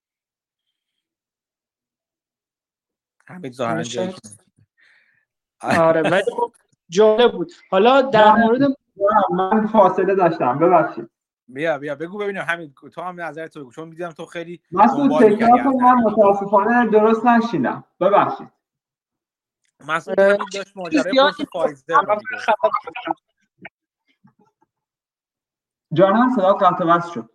حمید 3.26 3.52
ظاهرا 3.52 4.12
آره، 5.60 6.02
ولی 6.02 6.22
خب 6.36 6.54
جالب 6.88 7.32
بود. 7.32 7.52
حالا 7.70 8.02
در. 8.02 8.32
مورد 8.32 8.81
من 9.30 9.66
فاصله 9.66 10.14
داشتم 10.14 10.58
ببخشید. 10.58 11.10
بیا 11.48 11.78
بیا 11.78 11.94
بگو 11.94 12.18
ببینیم 12.18 12.42
حمید 12.42 12.74
تو 12.94 13.02
هم 13.02 13.20
نظرت 13.20 13.58
بگو 13.58 13.72
چون 13.72 13.90
دیدم 13.90 14.10
تو 14.10 14.26
خیلی 14.26 14.60
مسعود 14.72 15.10
تکرار 15.10 15.62
کن 15.62 15.82
من 15.82 15.94
متاسفانه 15.94 16.90
درست 16.90 17.26
نشیدم 17.26 17.84
ببخشید. 18.00 18.48
مسعود 19.88 20.16
داشت 20.54 20.76
ماجرای 20.76 21.12
قرص 21.18 21.40
فایزر 21.52 21.94
جانم 25.92 26.30
صدا 26.36 26.52
قطع 26.52 26.84
وصل 26.84 27.12
شد. 27.12 27.30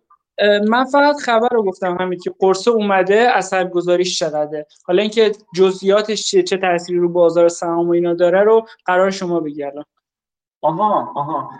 من 0.68 0.84
فقط 0.84 1.16
خبر 1.16 1.48
رو 1.52 1.62
گفتم 1.62 1.96
همین 2.00 2.18
که 2.18 2.34
قرصه 2.38 2.70
اومده 2.70 3.28
اثرگذاریش 3.34 4.18
چقدره. 4.18 4.66
حالا 4.84 5.02
اینکه 5.02 5.32
جزئیاتش 5.54 6.26
چیه 6.26 6.42
چه 6.42 6.56
تأثیری 6.56 6.98
رو 6.98 7.08
بازار 7.08 7.48
سهام 7.48 7.88
و 7.88 7.90
اینا 7.90 8.14
داره 8.14 8.42
رو 8.42 8.66
قرار 8.84 9.10
شما 9.10 9.36
الان 9.36 9.84
آها 10.62 11.12
آها. 11.14 11.50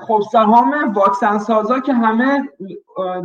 خب 0.00 0.20
سهام 0.32 0.92
واکسن 0.94 1.38
سازا 1.38 1.80
که 1.80 1.92
همه 1.92 2.48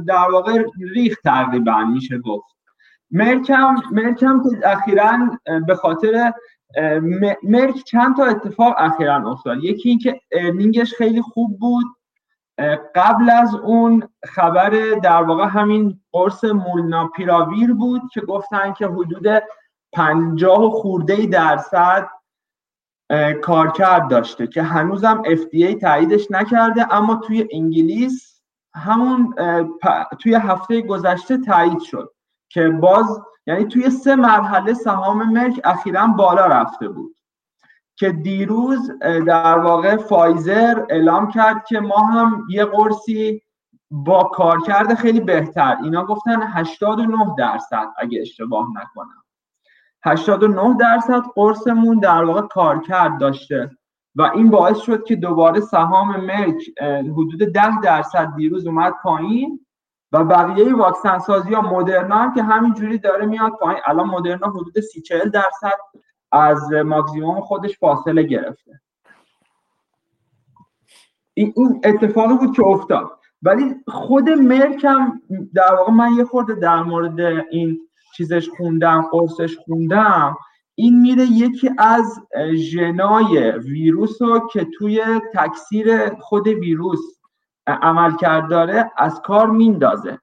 در 0.08 0.32
واقع 0.32 0.64
ریخت 0.96 1.24
تقریبا 1.24 1.84
میشه 1.86 2.18
گفت. 2.18 2.56
مرکم 3.12 3.76
مرکم 3.92 4.44
که 4.44 4.70
اخیرا 4.70 5.18
به 5.68 5.76
خاطر 5.76 6.34
مرک 7.44 7.84
چند 7.86 8.18
تا 8.18 8.26
اتفاق 8.26 8.76
اخیرا 8.78 9.32
افتاد. 9.32 9.64
یکی 9.64 9.90
اینکه 9.90 10.22
ارنینگش 10.32 10.94
خیلی 10.94 11.22
خوب 11.22 11.60
بود. 11.60 11.86
قبل 12.96 13.30
از 13.30 13.56
اون 13.56 14.10
خبر 14.26 14.70
در 15.04 15.24
واقع 15.24 15.46
همین 15.46 16.00
قرص 16.12 16.44
مولناپیراویر 16.44 17.74
بود 17.74 18.02
که 18.14 18.22
گفتن 18.22 18.74
که 18.74 18.88
حدود 18.88 19.44
پنجاه 19.94 20.66
و 20.66 20.70
خورده 20.70 21.26
درصد 21.26 22.08
کارکرد 23.41 24.07
داشته 24.07 24.48
که 24.48 24.64
هنوزم 24.64 25.23
FDA 25.26 25.80
تاییدش 25.82 26.32
نکرده 26.32 26.94
اما 26.94 27.15
توی 27.15 27.48
انگلیس 27.52 28.41
همون 28.76 29.34
توی 30.19 30.36
هفته 30.36 30.82
گذشته 30.82 31.38
تایید 31.38 31.80
شد 31.80 32.14
که 32.49 32.69
باز 32.69 33.22
یعنی 33.48 33.65
توی 33.65 33.90
سه 33.90 34.15
مرحله 34.15 34.73
سهام 34.73 35.34
مرک 35.34 35.61
اخیرا 35.64 36.07
بالا 36.07 36.45
رفته 36.45 36.88
بود 36.88 37.15
که 37.95 38.11
دیروز 38.11 38.91
در 39.27 39.60
واقع 39.60 39.98
فایزر 39.98 40.86
اعلام 40.90 41.32
کرد 41.32 41.65
که 41.65 41.80
ما 41.80 41.98
هم 41.98 42.44
یه 42.49 42.65
قرصی 42.65 43.41
با 43.91 44.23
کارکرد 44.23 44.94
خیلی 44.94 45.19
بهتر. 45.19 45.77
اینا 45.84 46.06
گفتن 46.06 46.41
89 46.41 47.36
درصد 47.38 47.88
اگه 47.98 48.22
اشتباه 48.22 48.68
نکنم. 48.69 49.25
89 50.06 50.77
درصد 50.80 51.22
قرصمون 51.36 51.99
در 51.99 52.23
واقع 52.23 52.41
کارکرد 52.41 53.19
داشته 53.19 53.69
و 54.15 54.22
این 54.22 54.49
باعث 54.49 54.77
شد 54.77 55.03
که 55.03 55.15
دوباره 55.15 55.60
سهام 55.60 56.30
اه، 56.80 56.99
حدود 56.99 57.44
10 57.44 57.82
درصد 57.84 58.36
دیروز 58.36 58.68
اومد 58.68 58.94
پایین 59.03 59.65
و 60.11 60.23
بقیه 60.23 60.76
واکسن 60.76 61.19
سازی 61.19 61.53
ها 61.53 61.61
مدرنا 61.61 62.15
هم 62.15 62.34
که 62.34 62.44
همینجوری 62.44 62.98
داره 62.98 63.26
میاد 63.26 63.52
پایین. 63.52 63.82
الان 63.86 64.07
مدرنا 64.07 64.48
حدود 64.48 64.80
30 64.80 65.02
40 65.02 65.30
درصد 65.30 65.77
از 66.32 66.72
ماکسیموم 66.72 67.41
خودش 67.41 67.80
فاصله 67.80 68.23
گرفته. 68.23 68.82
این 71.34 71.53
اتفاقی 71.84 72.34
بود 72.34 72.56
که 72.56 72.64
افتاد. 72.64 73.11
ولی 73.41 73.76
خود 73.88 74.30
مرک 74.30 74.86
هم 74.86 75.22
در 75.53 75.76
واقع 75.76 75.91
من 75.91 76.14
یه 76.14 76.23
خورده 76.23 76.56
در 76.56 76.84
مورد 76.84 77.19
این 77.52 77.80
چیزش 78.18 78.50
خوندم 78.58 79.02
قرصش 79.12 79.58
خوندم. 79.58 80.38
این 80.76 81.02
میره 81.02 81.24
یکی 81.24 81.70
از 81.78 82.20
ژنای 82.56 83.52
ویروس 83.52 84.22
رو 84.22 84.48
که 84.48 84.68
توی 84.78 85.22
تکثیر 85.34 86.10
خود 86.16 86.48
ویروس 86.48 87.00
اه، 87.68 87.80
عملکرد 87.82 88.50
داره 88.50 88.92
از 88.98 89.22
کار 89.22 89.50
میندازه. 89.50 90.20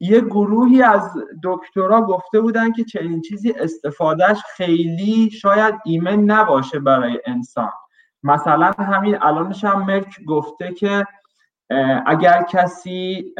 یه 0.00 0.20
گروهی 0.20 0.82
از 0.82 1.14
دکترا 1.42 2.02
گفته 2.02 2.40
بودن 2.40 2.72
که 2.72 2.84
چنین 2.84 3.20
چیزی 3.20 3.52
استفادهش 3.52 4.42
خیلی 4.56 5.30
شاید 5.30 5.74
ایمن 5.84 6.20
نباشه 6.20 6.78
برای 6.78 7.20
انسان. 7.26 7.70
مثلا 8.22 8.72
همین 8.78 9.18
الانش 9.22 9.64
هم 9.64 9.86
مرک 9.86 10.24
گفته 10.26 10.72
که 10.72 11.06
اگر 12.06 12.42
کسی 12.42 13.34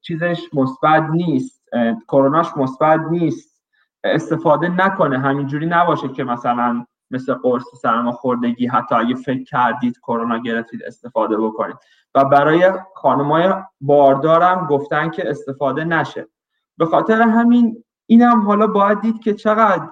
چیزش 0.00 0.48
مثبت 0.52 1.02
نیست 1.10 1.61
کروناش 2.08 2.56
مثبت 2.56 3.00
نیست. 3.10 3.62
استفاده 4.04 4.68
نکنه. 4.68 5.18
همینجوری 5.18 5.66
نباشه 5.66 6.08
که 6.08 6.24
مثلا 6.24 6.86
مثل 7.10 7.34
قرص 7.34 7.64
سرماخوردگی 7.82 8.66
حتی 8.66 8.94
اگه 8.94 9.14
فکر 9.14 9.44
کردید 9.44 9.98
کرونا 9.98 10.38
گرفتید 10.38 10.82
استفاده 10.82 11.36
بکنید. 11.36 11.76
و 12.14 12.24
برای 12.24 12.72
خانمای 12.94 13.54
باردارم 13.80 14.66
گفتن 14.66 15.10
که 15.10 15.30
استفاده 15.30 15.84
نشه. 15.84 16.28
به 16.78 16.86
خاطر 16.86 17.22
همین 17.22 17.84
اینم 18.06 18.40
حالا 18.40 18.66
باید 18.66 19.00
دید 19.00 19.20
که 19.20 19.34
چقدر 19.34 19.88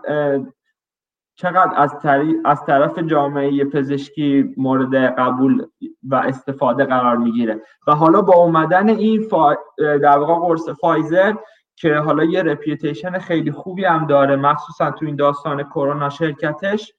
چقدر 1.35 1.73
از, 1.77 2.07
از 2.44 2.65
طرف 2.65 2.98
جامعه 2.98 3.65
پزشکی 3.65 4.55
مورد 4.57 4.94
قبول 4.94 5.66
و 6.02 6.15
استفاده 6.15 6.85
قرار 6.85 7.16
می‌گیره. 7.16 7.62
و 7.86 7.94
حالا 7.94 8.23
با 8.23 8.35
اومدن 8.35 8.89
این 8.89 9.23
فا... 9.23 9.55
در 9.78 10.19
واقع 10.19 10.35
قرص 10.35 10.69
فایزر 10.69 11.35
که 11.81 11.94
حالا 11.94 12.24
یه 12.24 12.43
reputation 12.43 13.19
خیلی 13.19 13.52
خوبی 13.52 13.85
هم 13.85 14.07
داره. 14.07 14.36
مخصوصا 14.36 14.90
تو 14.90 15.07
این 15.07 15.16
داستان 15.16 15.62
کرونا 15.62 16.11
شرکتش 16.11 16.94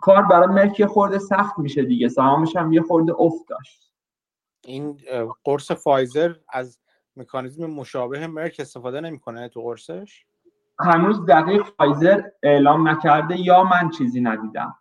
کار 0.00 0.22
برای 0.22 0.46
مرک 0.46 0.84
خورده 0.86 1.18
سخت 1.18 1.58
میشه 1.58 1.82
دیگه. 1.82 2.08
سهامش 2.08 2.56
هم 2.56 2.72
یه 2.72 2.82
خورده 2.82 3.12
افت 3.18 3.48
داشت. 3.48 3.92
این 4.64 4.98
قرص 5.44 5.72
فایزر 5.72 6.34
از 6.48 6.78
مکانیزم 7.16 7.66
مشابه 7.66 8.26
مرک 8.26 8.56
استفاده 8.58 9.00
نمی‌کنه 9.00 9.48
تو 9.48 9.62
قرصش؟ 9.62 10.24
هنوز 10.80 11.26
دقیق 11.26 11.62
فایزر 11.62 12.22
اعلام 12.42 12.88
نکرده 12.88 13.40
یا 13.40 13.64
من 13.64 13.90
چیزی 13.90 14.20
ندیدم. 14.20 14.74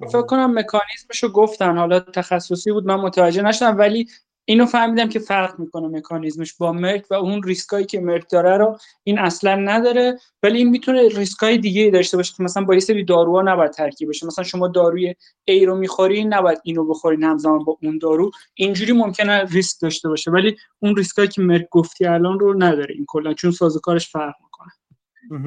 فکر 0.00 0.22
کنم 0.22 0.58
مکانیزمشو 0.58 1.28
گفتن. 1.32 1.78
حالا 1.78 2.00
تخصصی 2.00 2.72
بود 2.72 2.86
من 2.86 2.94
متوجه 2.94 3.42
نشدم. 3.42 3.78
ولی 3.78 4.08
اینو 4.44 4.66
فهمیدم 4.66 5.08
که 5.08 5.18
فرق 5.18 5.58
می‌کنه 5.58 5.88
مکانیزمش 5.88 6.54
با 6.54 6.72
مرک 6.72 7.06
و 7.10 7.14
اون 7.14 7.42
ریسکایی 7.42 7.86
که 7.86 8.00
مرک 8.00 8.30
داره 8.30 8.56
رو 8.56 8.78
این 9.04 9.18
اصلا 9.18 9.54
نداره 9.54 10.18
ولی 10.42 10.58
این 10.58 10.68
می‌تونه 10.68 11.08
ریسکای 11.08 11.58
دیگه 11.58 11.90
داشته 11.90 12.16
باشه 12.16 12.34
که 12.36 12.42
مثلا 12.42 12.64
با 12.64 12.74
یه 12.74 12.80
سری 12.80 13.04
داروها 13.04 13.42
نباید 13.42 13.70
ترکیب 13.70 14.08
بشه. 14.08 14.26
مثلا 14.26 14.44
شما 14.44 14.68
داروی 14.68 15.14
ای 15.44 15.66
رو 15.66 15.76
می‌خوری 15.76 16.24
نباید 16.24 16.60
اینو 16.64 16.84
بخورین 16.84 17.22
همزمان 17.22 17.64
با 17.64 17.78
اون 17.82 17.98
دارو. 17.98 18.30
اینجوری 18.54 18.92
ممکنه 18.92 19.44
ریسک 19.44 19.80
داشته 19.82 20.08
باشه 20.08 20.30
ولی 20.30 20.56
اون 20.78 20.96
ریسکایی 20.96 21.28
که 21.28 21.42
مرک 21.42 21.68
گفتی 21.70 22.06
الان 22.06 22.40
رو 22.40 22.62
نداره 22.62 22.94
این 22.94 23.04
کلا 23.08 23.34
چون 23.34 23.50
سازوکارش 23.50 24.10
فرق 24.10 24.34
می‌کنه. 24.42 24.72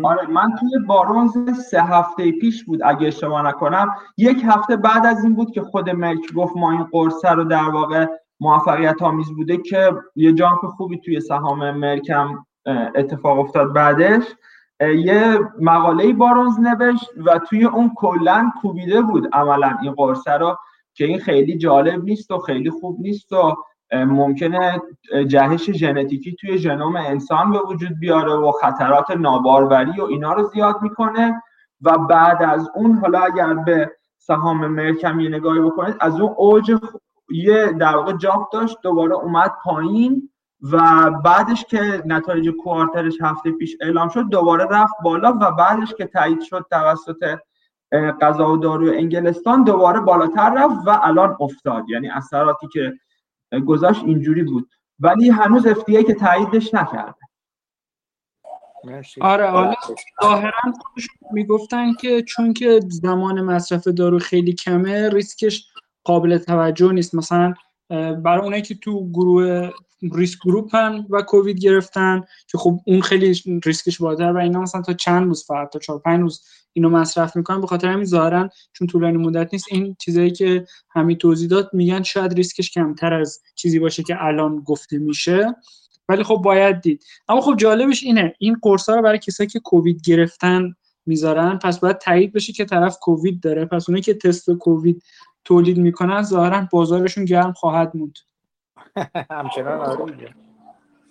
آره 0.04 0.28
من 0.28 0.50
توی 0.60 0.86
بارونز 0.88 1.32
سه 1.70 1.82
هفته 1.82 2.32
پیش 2.32 2.64
بود 2.64 2.80
اگه 2.84 3.08
اشتباه 3.08 3.48
نکنم. 3.48 3.96
یک 4.18 4.38
هفته 4.46 4.76
بعد 4.76 5.06
از 5.06 5.24
این 5.24 5.36
بود 5.36 5.52
که 5.52 5.62
خود 5.62 5.90
مرک 5.90 6.34
گفت 6.36 6.58
ما 6.58 6.72
این 6.72 6.84
قرصه 6.84 7.30
رو 7.30 7.44
در 7.44 7.70
واقع 7.70 8.06
موفقیت 8.40 9.02
آمیز 9.02 9.32
بوده 9.36 9.58
که 9.58 9.92
یه 10.16 10.34
جانک 10.34 10.60
خوبی 10.60 10.98
توی 10.98 11.20
سهام 11.20 11.72
مرکم 11.72 12.46
اتفاق 12.96 13.40
افتاد 13.40 13.74
بعدش. 13.74 14.24
یه 14.82 15.40
مقاله 15.62 16.14
بارونز 16.14 16.60
نوشت 16.60 17.10
و 17.26 17.40
توی 17.40 17.66
اون 17.66 17.92
کلا 17.96 18.52
کوبیده 18.62 19.02
بود 19.02 19.30
عملا 19.34 19.78
این 19.82 19.94
قرصه 19.94 20.32
رو 20.32 20.58
که 20.94 21.06
این 21.06 21.20
خیلی 21.20 21.58
جالب 21.58 22.04
نیست 22.04 22.32
و 22.32 22.38
خیلی 22.38 22.70
خوب 22.70 22.98
نیست 23.00 23.34
و 23.34 23.56
ممکنه 23.94 24.82
جهش 25.28 25.72
ژنتیکی 25.72 26.36
توی 26.36 26.58
ژنوم 26.58 26.96
انسان 26.96 27.52
به 27.52 27.60
وجود 27.60 28.00
بیاره 28.00 28.34
و 28.34 28.52
خطرات 28.52 29.12
ناباروری 29.12 30.02
و 30.02 30.04
اینا 30.04 30.34
رو 30.34 30.44
زیاد 30.44 30.82
می‌کنه 30.82 31.42
و 31.82 31.98
بعد 31.98 32.44
از 32.44 32.70
اون 32.76 32.98
حالا 32.98 33.20
اگر 33.20 33.54
به 33.54 33.92
سهام 34.18 34.68
مرکم 34.68 35.20
یه 35.20 35.30
نگاهی 35.30 35.60
بکنید 35.60 35.96
از 36.00 36.20
اون 36.20 36.34
اوج 36.38 36.78
یه 37.30 37.72
در 37.72 37.96
واقع 37.96 38.14
جاب 38.14 38.50
داشت 38.54 38.78
دوباره 38.82 39.16
اومد 39.16 39.52
پایین 39.64 40.30
و 40.62 41.10
بعدش 41.12 41.66
که 41.66 42.04
نتایج 42.06 42.50
کوارترش 42.50 43.14
هفته 43.22 43.52
پیش 43.52 43.78
اعلام 43.82 44.10
شد 44.10 44.30
دوباره 44.30 44.68
رفت 44.72 44.94
بالا 45.04 45.34
و 45.42 45.52
بعدش 45.52 45.94
که 45.94 46.06
تایید 46.06 46.42
شد 46.42 46.66
توسط 46.72 47.40
قضا 48.22 48.54
و 48.54 48.58
دارو 48.58 48.92
انگلستان 48.94 49.64
دوباره 49.64 50.00
بالاتر 50.00 50.54
رفت 50.58 50.88
و 50.88 51.00
الان 51.04 51.38
افتاد. 51.40 51.90
یعنی 51.90 52.10
اثراتی 52.10 52.68
که 52.68 52.94
گذاشت 53.66 54.04
اینجوری 54.04 54.44
بود. 54.44 54.70
ولی 55.00 55.30
هنوز 55.30 55.68
FDA 55.68 56.04
که 56.04 56.14
تاییدش 56.14 56.74
نکرده. 56.74 57.16
آره 59.22 59.50
حالا 59.50 59.74
ظاهرا 60.24 60.52
می‌گفتن 61.32 61.94
که 61.94 62.22
چون 62.22 62.54
که 62.54 62.80
زمان 62.90 63.42
مصرف 63.42 63.88
دارو 63.88 64.20
خیلی 64.20 64.54
کمه 64.54 65.10
ریسکش 65.10 65.68
قابل 66.06 66.38
توجه 66.38 66.92
نیست. 66.92 67.16
مثلا 67.16 67.54
برای 67.90 68.44
اونایی 68.44 68.62
که 68.62 68.76
تو 68.76 69.10
گروه 69.10 69.70
risk 70.14 70.40
group 70.46 70.76
هن 70.76 71.06
و 71.10 71.22
کووید 71.22 71.60
گرفتن 71.60 72.22
که 72.48 72.58
خب 72.58 72.80
اون 72.88 73.02
خیلی 73.02 73.42
ریسکش 73.66 74.02
بالاتر 74.02 74.32
و 74.32 74.38
اینا 74.38 74.62
مثلا 74.62 74.82
تا 74.82 74.94
چند 74.94 75.28
روز 75.28 75.46
فقط 75.46 75.70
تا 75.70 75.80
4 75.80 76.00
5 76.00 76.22
روز 76.22 76.42
اینو 76.74 76.90
مصرف 76.90 77.36
می‌کنن 77.36 77.62
به 77.62 77.68
خاطر 77.68 77.88
همین 77.88 78.06
ظاهرا 78.06 78.50
چون 78.74 78.88
طولانی 78.88 79.18
مدت 79.18 79.50
نیست 79.54 79.66
این 79.72 79.96
چیزایی 80.00 80.32
که 80.32 80.66
همین 80.90 81.18
توضیح 81.18 81.50
داد 81.50 81.70
میگن 81.74 82.04
شاید 82.04 82.34
ریسکش 82.34 82.72
کمتر 82.72 83.14
از 83.14 83.40
چیزی 83.56 83.80
باشه 83.80 84.04
که 84.04 84.24
الان 84.24 84.60
گفته 84.60 84.98
میشه. 84.98 85.56
ولی 86.10 86.24
خب 86.24 86.36
باید 86.36 86.82
دید. 86.82 87.04
اما 87.28 87.42
خب 87.42 87.56
جالبش 87.58 88.04
اینه 88.04 88.34
این 88.40 88.58
قرصا 88.62 88.96
رو 88.96 89.02
برای 89.02 89.20
کسایی 89.20 89.50
که 89.50 89.60
کووید 89.60 90.02
گرفتن 90.06 90.76
می‌ذارن 91.06 91.58
پس 91.58 91.80
باید 91.80 91.98
تایید 91.98 92.34
بشه 92.34 92.54
که 92.54 92.66
طرف 92.66 92.98
کووید 93.02 93.40
داره. 93.40 93.66
پس 93.66 93.90
اونایی 93.90 94.04
که 94.04 94.14
تست 94.14 94.52
کووید 94.52 95.04
تولید 95.46 95.78
می‌کنن 95.78 96.22
ظاهرا 96.22 96.68
بازارشون 96.72 97.26
گرم 97.26 97.54
خواهد 97.54 97.96
موند. 97.96 98.18
همچنان 99.30 99.80
آره 99.80 100.36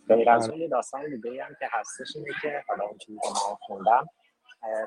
غیر 0.09 0.31
از 0.31 0.51
اون 0.51 0.69
داستان 0.69 1.21
دیگه 1.21 1.45
هم 1.45 1.55
که 1.59 1.69
هستش 1.71 2.17
اینه 2.17 2.31
که 2.43 2.65
حالا 2.69 2.85
اون 2.85 2.99
چیزی 2.99 3.19
که 3.19 3.29
من 3.29 3.57
خوندم 3.61 4.07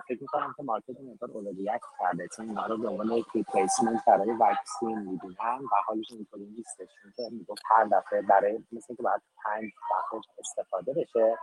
فکر 0.08 0.22
می‌کنم 0.22 0.54
که 0.58 0.64
market 0.64 1.02
مقدار 1.02 1.32
overreact 1.32 1.82
کرده 2.00 2.28
چون 2.36 2.50
اینا 2.50 2.66
رو 2.66 2.78
به 2.78 2.88
عنوان 2.88 3.12
یک 3.12 3.26
replacement 3.36 4.06
برای 4.08 4.32
vaccine 4.32 5.00
می‌دونن 5.00 5.60
و 5.72 5.76
حالش 5.86 6.12
اینطوری 6.12 6.46
نیستش 6.46 6.88
چون 7.02 7.12
که 7.16 7.24
می‌گفت 7.32 7.62
هر 7.66 7.84
دفعه 7.86 8.22
برای 8.22 8.60
مثل 8.72 8.96
که 8.96 9.04
باید 9.04 9.22
پنج 9.46 9.64
دفعه 9.64 10.22
استفاده 10.40 10.94
بشه 10.94 11.36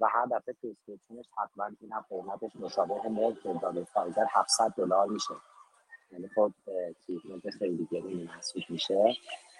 و 0.00 0.06
هر 0.08 0.26
دفعه 0.26 0.54
prescription 0.62 1.17
ش 1.17 1.26
حتما 1.38 1.70
این 1.80 1.92
هم 1.92 2.04
قیمتش 2.10 2.56
مشابه 2.56 3.08
مرک 3.08 3.60
داده 3.62 3.84
فایزر 3.84 4.26
700 4.30 4.74
دلار 4.76 5.08
میشه. 5.08 5.34
یعنی 6.12 6.28
خب 6.34 6.52
treatment 7.06 7.50
خیلی 7.50 7.88
گرونی 7.92 8.24
محسوب 8.24 8.62
میشه. 8.68 9.16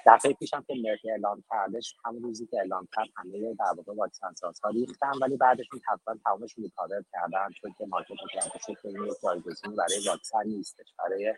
دفعه 0.06 0.32
پیشم 0.32 0.64
که 0.66 0.74
مرک 0.84 1.00
اعلام 1.04 1.44
کردش 1.50 1.96
همون 2.04 2.22
روزی 2.22 2.46
که 2.46 2.58
اعلام 2.58 2.88
کرد 2.96 3.08
همه 3.16 3.54
در 3.54 3.72
واقع 3.76 3.94
واکسن 3.94 4.34
سازها 4.34 4.70
ریختن 4.70 5.12
ولی 5.22 5.36
بعدش 5.36 5.66
این 5.72 5.82
حتما 5.88 6.14
تمامشون 6.24 6.64
recover 6.64 7.04
کردن 7.12 7.50
چون 7.60 7.74
که 7.78 7.86
market 7.86 8.14
کرده 8.32 8.58
شد 8.58 8.76
این 8.84 9.12
جایگزین 9.22 9.76
برای 9.76 10.08
واکسن 10.08 10.46
نیستش 10.46 10.94
برای 10.98 11.34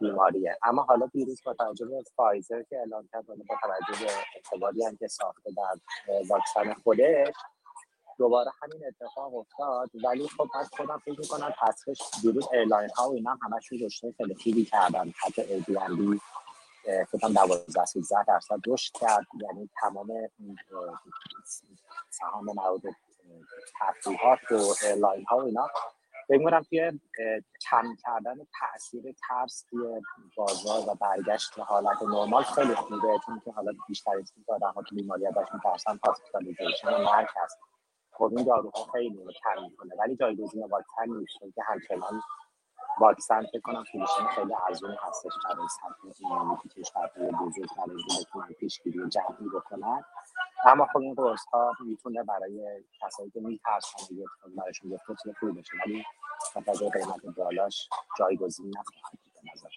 بیماریه. 0.00 0.58
اما 0.62 0.82
حالا 0.82 1.06
دیروز 1.06 1.42
با 1.44 1.54
توجه 1.54 1.86
به 1.86 2.02
فایزر 2.16 2.62
که 2.62 2.78
اعلام 2.78 3.08
کرد 3.12 3.26
با 3.26 3.34
توجه 3.62 4.04
به 4.04 4.10
اعتباری 4.34 4.84
هم 4.84 4.96
که 4.96 5.08
ساخته 5.08 5.50
در 5.56 5.78
واکسن 6.28 6.74
خودش 6.74 7.34
دوباره 8.18 8.50
همین 8.62 8.86
اتفاق 8.86 9.34
افتاد. 9.34 9.90
ولی 10.04 10.28
خب 10.28 10.48
از 10.54 10.70
خودم 10.76 10.98
فکر 10.98 11.20
می‌کنم 11.20 11.54
تصفش 11.60 12.00
دیروز 12.22 12.48
airline 12.52 12.90
ها 12.96 13.10
و 13.10 13.14
اینا 13.14 13.30
هم 13.30 13.38
همشون 13.42 13.78
رشد 13.78 14.14
خیلی 14.16 14.34
خوبی 14.34 14.64
کردن. 14.64 15.12
حتی 15.26 15.42
Airbnb 15.42 16.20
فکر 16.84 17.28
12 17.28 17.84
13 17.84 18.24
درصد 18.28 18.58
رشد 18.66 18.92
کرد. 18.92 19.26
یعنی 19.40 19.70
تمام 19.80 20.08
سهام 22.10 22.50
نهاد 22.50 22.82
تفریحات 23.80 24.38
و 24.50 24.86
airline 24.86 25.24
ها 25.24 25.36
و 25.36 25.40
اینا. 25.40 25.68
فکر 26.28 26.60
توی 26.60 27.00
کم 27.70 27.96
کردن 28.04 28.36
تاثیر 28.60 29.14
ترس 29.28 29.64
توی 29.70 30.02
بازار 30.36 30.88
و 30.88 30.94
برگشت 30.94 31.54
به 31.56 31.62
حالت 31.62 32.02
نرمال 32.02 32.42
خیلی 32.42 32.74
خوبه. 32.74 33.18
چون 33.26 33.42
که 33.44 33.52
حالا 33.52 33.72
بیشتر 33.88 34.20
که 34.20 34.52
آدم 34.52 34.70
ها 34.70 34.82
تو 34.82 34.94
بیماری 34.94 35.26
ازش 35.26 35.46
میترسن 35.54 36.00
hospitalization 36.06 36.88
و 36.88 36.98
مرگ 36.98 37.28
هست. 37.36 37.58
خب 38.14 38.32
این 38.36 38.44
داروها 38.46 38.84
خیلی 38.92 39.24
رو 39.24 39.32
کم 39.32 39.62
می‌کنه 39.62 39.94
ولی 39.98 40.16
جایگزین 40.16 40.64
واکسن 40.64 41.08
نیست 41.18 41.38
که 41.54 41.62
همچنان 41.66 42.20
واکسن 43.00 43.42
فکر 43.42 43.60
کنم 43.60 43.84
فروشن 43.84 44.26
خیلی 44.26 44.54
ارزون 44.68 44.96
هستش 45.08 45.32
برای 45.44 45.68
سطح 45.68 46.28
ایمنیتی 46.30 46.68
کشورهای 46.68 47.30
بزرگ 47.30 47.68
برای 47.76 48.02
بتونن 48.20 48.46
پیشگیری 48.60 49.08
جمعی 49.08 49.48
بکنن. 49.54 50.02
اما 50.64 50.86
خب 50.86 50.98
این 50.98 51.14
قرص 51.14 51.44
ها 51.52 51.72
می‌تونه 51.80 52.22
برای 52.22 52.84
کسایی 53.00 53.30
که 53.30 53.40
میترسن 53.40 54.14
یه 54.14 54.26
برایشون 54.56 54.90
یه 54.90 54.98
خود 55.06 55.16
خوبی 55.40 55.52
بشه 55.60 55.72
ولی 55.86 56.04
با 56.54 56.88
قیمت 56.88 57.36
بالاش 57.36 57.88
جایگزین 58.18 58.68
نخواهد 58.68 59.18
نظر 59.54 59.68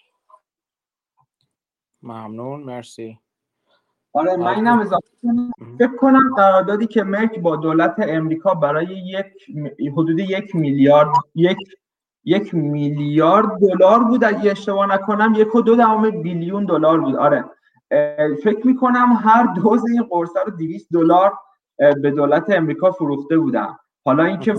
ممنون 2.02 2.62
مرسی. 2.62 3.20
آره 4.18 4.36
من 4.36 4.54
اینم 4.54 4.78
اضافه 4.78 5.06
فکر 5.78 5.96
کنم 5.96 6.34
قراردادی 6.36 6.86
که 6.86 7.02
مرک 7.02 7.38
با 7.38 7.56
دولت 7.56 7.94
امریکا 7.98 8.54
برای 8.54 8.86
یک 8.86 9.26
حدود 9.92 10.18
یک 10.18 10.56
میلیارد 10.56 11.08
یک 11.34 11.58
یک 12.24 12.54
میلیارد 12.54 13.48
دلار 13.60 14.04
بود 14.04 14.24
اگه 14.24 14.50
اشتباه 14.50 14.94
نکنم 14.94 15.32
یک 15.36 15.54
و 15.54 15.60
دو 15.60 15.76
دهم 15.76 16.10
بیلیون 16.10 16.64
دلار 16.64 17.00
بود. 17.00 17.16
آره. 17.16 17.44
فکر 18.44 18.66
می‌کنم 18.66 19.18
هر 19.24 19.46
دوز 19.54 19.82
این 19.90 20.02
قرصه 20.02 20.40
رو 20.46 20.50
200 20.50 20.92
دلار 20.92 21.32
به 22.02 22.10
دولت 22.10 22.50
امریکا 22.50 22.90
فروخته 22.90 23.38
بودم 23.38 23.78
حالا 24.04 24.24
اینکه 24.24 24.54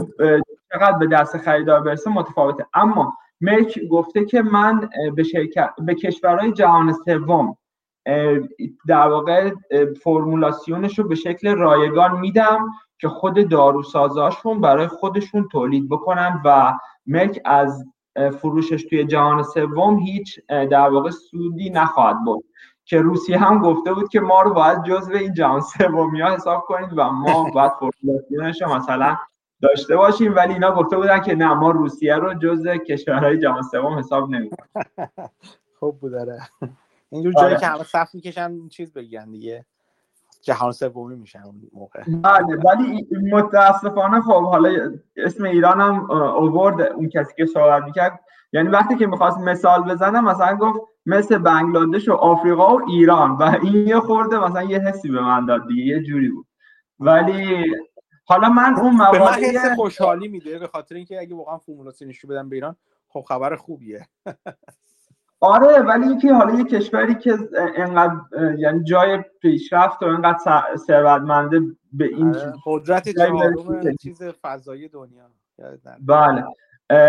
چقدر 0.73 0.97
به 0.97 1.07
دست 1.07 1.37
خریدار 1.37 1.81
برسه 1.81 2.09
متفاوته. 2.09 2.65
اما 2.73 3.13
مرک 3.41 3.79
گفته 3.91 4.25
که 4.25 4.41
من 4.41 4.89
به 5.15 5.23
شرکت 5.23 5.69
به 5.85 5.95
کشورهای 5.95 6.51
جهان 6.51 6.93
سوم 6.93 7.57
در 8.87 9.07
واقع 9.07 9.51
فرمولاسیونش 10.03 10.99
رو 10.99 11.07
به 11.07 11.15
شکل 11.15 11.55
رایگان 11.55 12.19
میدم 12.19 12.67
که 12.99 13.07
خود 13.07 13.49
داروسازاشون 13.49 14.61
برای 14.61 14.87
خودشون 14.87 15.47
تولید 15.51 15.89
بکنن 15.89 16.41
و 16.45 16.73
مرک 17.05 17.41
از 17.45 17.85
فروشش 18.41 18.83
توی 18.83 19.05
جهان 19.05 19.43
سوم 19.43 19.99
هیچ 19.99 20.39
در 20.49 20.89
واقع 20.89 21.09
سودی 21.09 21.69
نخواهد 21.69 22.23
بود 22.25 22.45
که 22.85 23.01
روسیه 23.01 23.37
هم 23.37 23.59
گفته 23.61 23.93
بود 23.93 24.09
که 24.09 24.19
ما 24.19 24.41
رو 24.41 24.53
باید 24.53 24.83
جزو 24.83 25.13
این 25.13 25.33
جهان 25.33 25.61
سومی 25.61 26.21
ها 26.21 26.33
حساب 26.33 26.61
کنید 26.61 26.89
و 26.97 27.09
ما 27.09 27.43
باید 27.55 27.71
فرمولاسیونش 27.71 28.61
مثلا 28.61 29.17
داشته 29.61 29.95
باشیم. 29.95 30.35
ولی 30.35 30.53
اینا 30.53 30.75
گفته 30.75 30.97
بودن 30.97 31.21
که 31.21 31.35
نه 31.35 31.53
ما 31.53 31.71
روسیه 31.71 32.15
رو 32.15 32.33
جزء 32.33 32.77
کشورهای 32.77 33.39
جهان 33.39 33.61
سوم 33.61 33.97
حساب 33.97 34.29
نمی‌کنیم. 34.29 34.69
خوب 35.79 35.99
بود 35.99 36.13
اینجور 37.11 37.33
جایی 37.33 37.57
که 37.57 37.65
همه 37.65 37.83
صف 37.83 38.15
می‌کشن 38.15 38.67
چیز 38.67 38.93
بگن 38.93 39.31
دیگه. 39.31 39.65
جهان 40.41 40.71
سومی 40.71 41.15
میشن 41.15 41.41
اون 41.41 41.61
موقع. 41.73 42.03
بله 42.03 42.57
ولی 42.65 43.07
متاسفانه 43.31 44.21
خب 44.21 44.43
حالا 44.43 44.93
اسم 45.17 45.43
ایران 45.43 45.81
هم 45.81 46.11
اوورد 46.11 46.81
اون 46.81 47.09
کسی 47.09 47.33
که 47.37 47.45
صحبت 47.45 47.83
می‌کرد. 47.83 48.19
یعنی 48.53 48.69
وقتی 48.69 48.95
که 48.95 49.07
می‌خواست 49.07 49.37
مثال 49.37 49.83
بزنه 49.83 50.21
مثلا 50.21 50.55
گفت 50.55 50.79
مثل 51.05 51.37
بنگلادش 51.37 52.09
و 52.09 52.13
آفریقا 52.13 52.77
و 52.77 52.89
ایران. 52.89 53.31
و 53.31 53.57
این 53.63 53.87
یه 53.87 53.99
خورده 53.99 54.39
مثلا 54.39 54.63
یه 54.63 54.79
حسی 54.79 55.09
به 55.09 55.21
من 55.21 55.45
داد 55.45 55.67
دیگه 55.67 55.83
یه 55.83 56.03
جوری 56.03 56.29
بود. 56.29 56.47
ولی 56.99 57.65
حالا 58.25 58.49
من 58.49 58.75
اون 58.75 58.95
مقاله 58.95 59.19
به 59.19 59.25
من 59.25 59.59
حس 59.59 59.75
خوشحالی 59.75 60.27
میده 60.27 60.59
به 60.59 60.67
خاطر 60.67 60.95
اینکه 60.95 61.19
اگه 61.19 61.35
واقعا 61.35 61.57
فرمولاسیونش 61.57 62.19
رو 62.19 62.29
بدم 62.29 62.49
به 62.49 62.55
ایران 62.55 62.75
خب 63.09 63.21
خبر 63.27 63.55
خوبیه. 63.55 64.07
آره 65.41 65.79
ولی 65.79 66.07
اینکه 66.07 66.33
حالا 66.33 66.53
یه 66.53 66.63
کشوری 66.63 67.15
که 67.15 67.37
انقدر 67.75 68.15
یعنی 68.57 68.83
جای 68.83 69.23
پیشرفت 69.41 70.03
و 70.03 70.05
انقدر 70.05 70.63
ثروتمنده 70.75 71.61
به 71.93 72.05
این 72.05 72.35
آره. 72.35 72.53
قدرت 72.65 73.09
چیز 74.01 74.23
فضایی 74.23 74.87
دنیا 74.87 75.23
بله. 76.07 76.43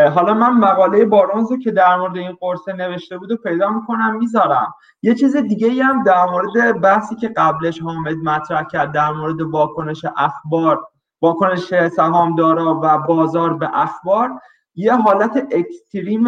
حالا 0.09 0.35
من 0.35 0.53
مقاله 0.53 1.05
Barron's 1.05 1.46
رو 1.46 1.57
که 1.59 1.71
در 1.71 1.97
مورد 1.97 2.17
این 2.17 2.37
قرصه 2.41 2.73
نوشته 2.73 3.19
بود 3.19 3.33
و 3.33 3.37
پیدا 3.37 3.71
می‌کنم 3.71 4.17
می‌ذارم. 4.17 4.75
یه 5.03 5.15
چیز 5.15 5.37
دیگه 5.37 5.67
ای 5.69 5.81
هم 5.81 6.03
در 6.03 6.25
مورد 6.25 6.81
بحثی 6.81 7.15
که 7.15 7.29
قبلش 7.29 7.81
حامد 7.81 8.17
مطرح 8.17 8.63
کرد 8.63 8.93
در 8.93 9.13
مورد 9.13 9.41
واکنش 9.41 10.05
اخبار 10.17 10.87
واکنش 11.23 11.89
سهامدارا 11.89 12.81
و 12.83 12.99
بازار 12.99 13.55
به 13.55 13.71
اخبار. 13.75 14.41
یه 14.75 14.95
حالت 14.95 15.49
extreme 15.53 16.25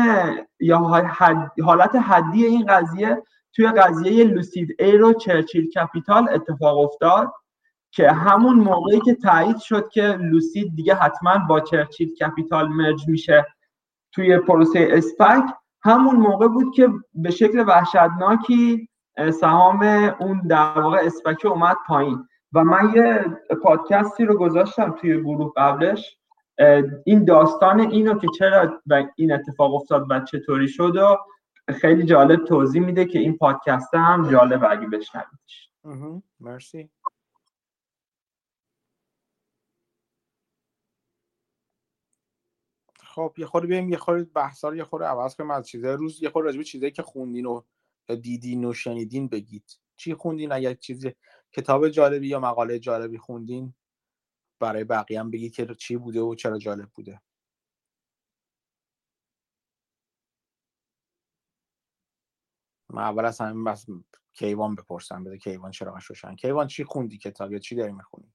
یا 0.61 0.79
حالت 1.65 1.95
حدی 1.97 2.47
این 2.47 2.67
قضیه 2.67 3.23
توی 3.53 3.69
قضیه 3.69 4.25
Lucid 4.25 4.77
Air 4.79 5.05
و 5.05 5.13
Churchill 5.13 5.71
Capital 5.71 6.29
اتفاق 6.29 6.79
افتاد 6.79 7.33
که 7.91 8.11
همون 8.11 8.57
موقعی 8.57 9.01
که 9.01 9.15
تایید 9.15 9.59
شد 9.59 9.89
که 9.89 10.03
لوسید 10.03 10.77
دیگه 10.77 10.95
حتما 10.95 11.39
با 11.49 11.61
چرچیل 11.61 12.15
کپیتال 12.15 12.69
مرج 12.69 13.09
میشه 13.09 13.47
توی 14.13 14.39
پروسه 14.39 14.89
اسپک 14.91 15.45
همون 15.85 16.17
موقع 16.17 16.49
بود 16.49 16.75
که 16.75 16.89
به 17.15 17.31
شکل 17.31 17.65
وحشتناکی 17.69 18.89
سهام 19.41 19.83
اون 20.21 20.47
در 20.47 20.81
واقع 20.81 20.99
اسپک 21.03 21.45
اومد 21.45 21.77
پایین. 21.87 22.29
و 22.53 22.65
من 22.65 22.93
یه 22.95 23.25
پادکستی 23.63 24.25
رو 24.25 24.39
گذاشتم 24.39 24.91
توی 24.91 25.21
گروه 25.21 25.53
قبلش. 25.57 26.19
این 27.05 27.25
داستان 27.25 27.81
اینو 27.81 28.19
که 28.19 28.27
چرا 28.39 28.83
این 29.17 29.33
اتفاق 29.33 29.75
افتاد 29.75 30.07
و 30.11 30.21
چطوری 30.21 30.69
شد 30.69 30.97
و 30.97 31.19
خیلی 31.73 32.05
جالب 32.05 32.45
توضیح 32.45 32.83
میده 32.83 33.05
که 33.05 33.19
این 33.19 33.39
پادکست 33.39 33.95
هم 33.95 34.31
جالب 34.31 34.65
اگه 34.71 34.87
بشنویدش. 34.87 35.71
مرسی. 36.41 36.91
خب 43.01 43.35
یه 43.39 43.47
خورده 43.47 43.67
بیایم 43.67 43.89
یه 43.89 43.97
خورده 43.97 44.25
بحثا 44.25 44.69
رو 44.69 44.77
یه 44.77 44.85
خورده 44.85 45.07
عوض 45.07 45.37
کنیم 45.37 45.51
از 45.51 45.69
چیزای 45.69 45.97
روز. 45.97 46.23
یه 46.23 46.31
خورده 46.31 46.51
راجع 46.51 46.63
چیزایی 46.63 46.93
که 46.93 47.03
خوندین 47.03 47.47
و 47.47 47.63
دیدین 48.23 48.65
و 48.65 48.73
شنیدین 48.73 49.29
بگید. 49.29 49.79
چی 49.97 50.15
خوندین؟ 50.15 50.53
اگر 50.53 50.75
چیزی 50.75 51.13
کتاب 51.53 51.89
جالبی 51.89 52.29
یا 52.29 52.41
مقاله 52.41 52.79
جالبی 52.79 53.19
خوندین؟ 53.19 53.75
برای 54.63 54.85
بقیه 54.85 55.21
هم 55.21 55.31
بگید 55.31 55.55
که 55.55 55.75
چی 55.75 55.97
بوده 55.97 56.21
و 56.21 56.35
چرا 56.35 56.59
جالب 56.59 56.89
بوده. 56.95 57.21
من 62.91 63.03
اول 63.03 63.25
از 63.25 63.41
همین 63.41 63.65
بس 63.65 63.87
کیوان 64.33 64.75
بپرسم 64.75 65.25
بده 65.25 65.39
کیوان 65.39 65.71
چرا 65.71 65.95
روشن. 66.09 66.37
کیوان 66.37 66.67
چی 66.67 66.85
خوندی 66.85 67.19
کتاب 67.19 67.53
یا 67.53 67.59
چی 67.59 67.77
داری 67.77 67.93
می‌خونی؟ 67.93 68.33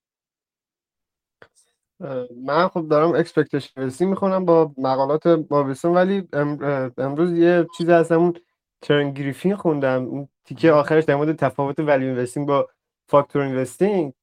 من 2.46 2.68
خب 2.68 2.88
دارم 2.90 3.16
expectation 3.16 4.06
می‌خونم 4.06 4.46
با 4.46 4.74
مقالات 4.78 5.28
موبوسین 5.28 5.94
ولی 5.94 6.28
امروز 6.98 7.32
یه 7.32 7.68
چیز 7.78 7.90
از 7.90 8.12
همون 8.12 8.34
ترن 8.82 9.14
گریفین 9.14 9.56
خوندم. 9.56 10.06
اون 10.06 10.30
تیکه 10.46 10.72
آخرش 10.72 11.04
در 11.04 11.16
مورد 11.16 11.36
تفاوت 11.36 11.80
value 11.80 12.06
investing 12.06 12.48
با 12.48 12.70
factor 13.10 13.42
investing 13.42 14.14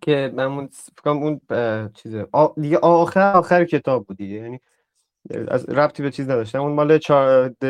که 0.00 0.32
من 0.34 0.68
اون 1.04 1.40
چیزه. 1.94 2.26
دیگه 2.56 2.78
آخر 2.78 3.32
آخر 3.32 3.64
کتاب 3.64 4.06
بود 4.06 4.16
دیگه. 4.16 4.36
یعنی 4.36 4.60
از 5.48 5.68
ربطی 5.68 6.02
به 6.02 6.10
چیز 6.10 6.30
نداشتم. 6.30 6.60
اون 6.60 6.72
مال 6.72 6.98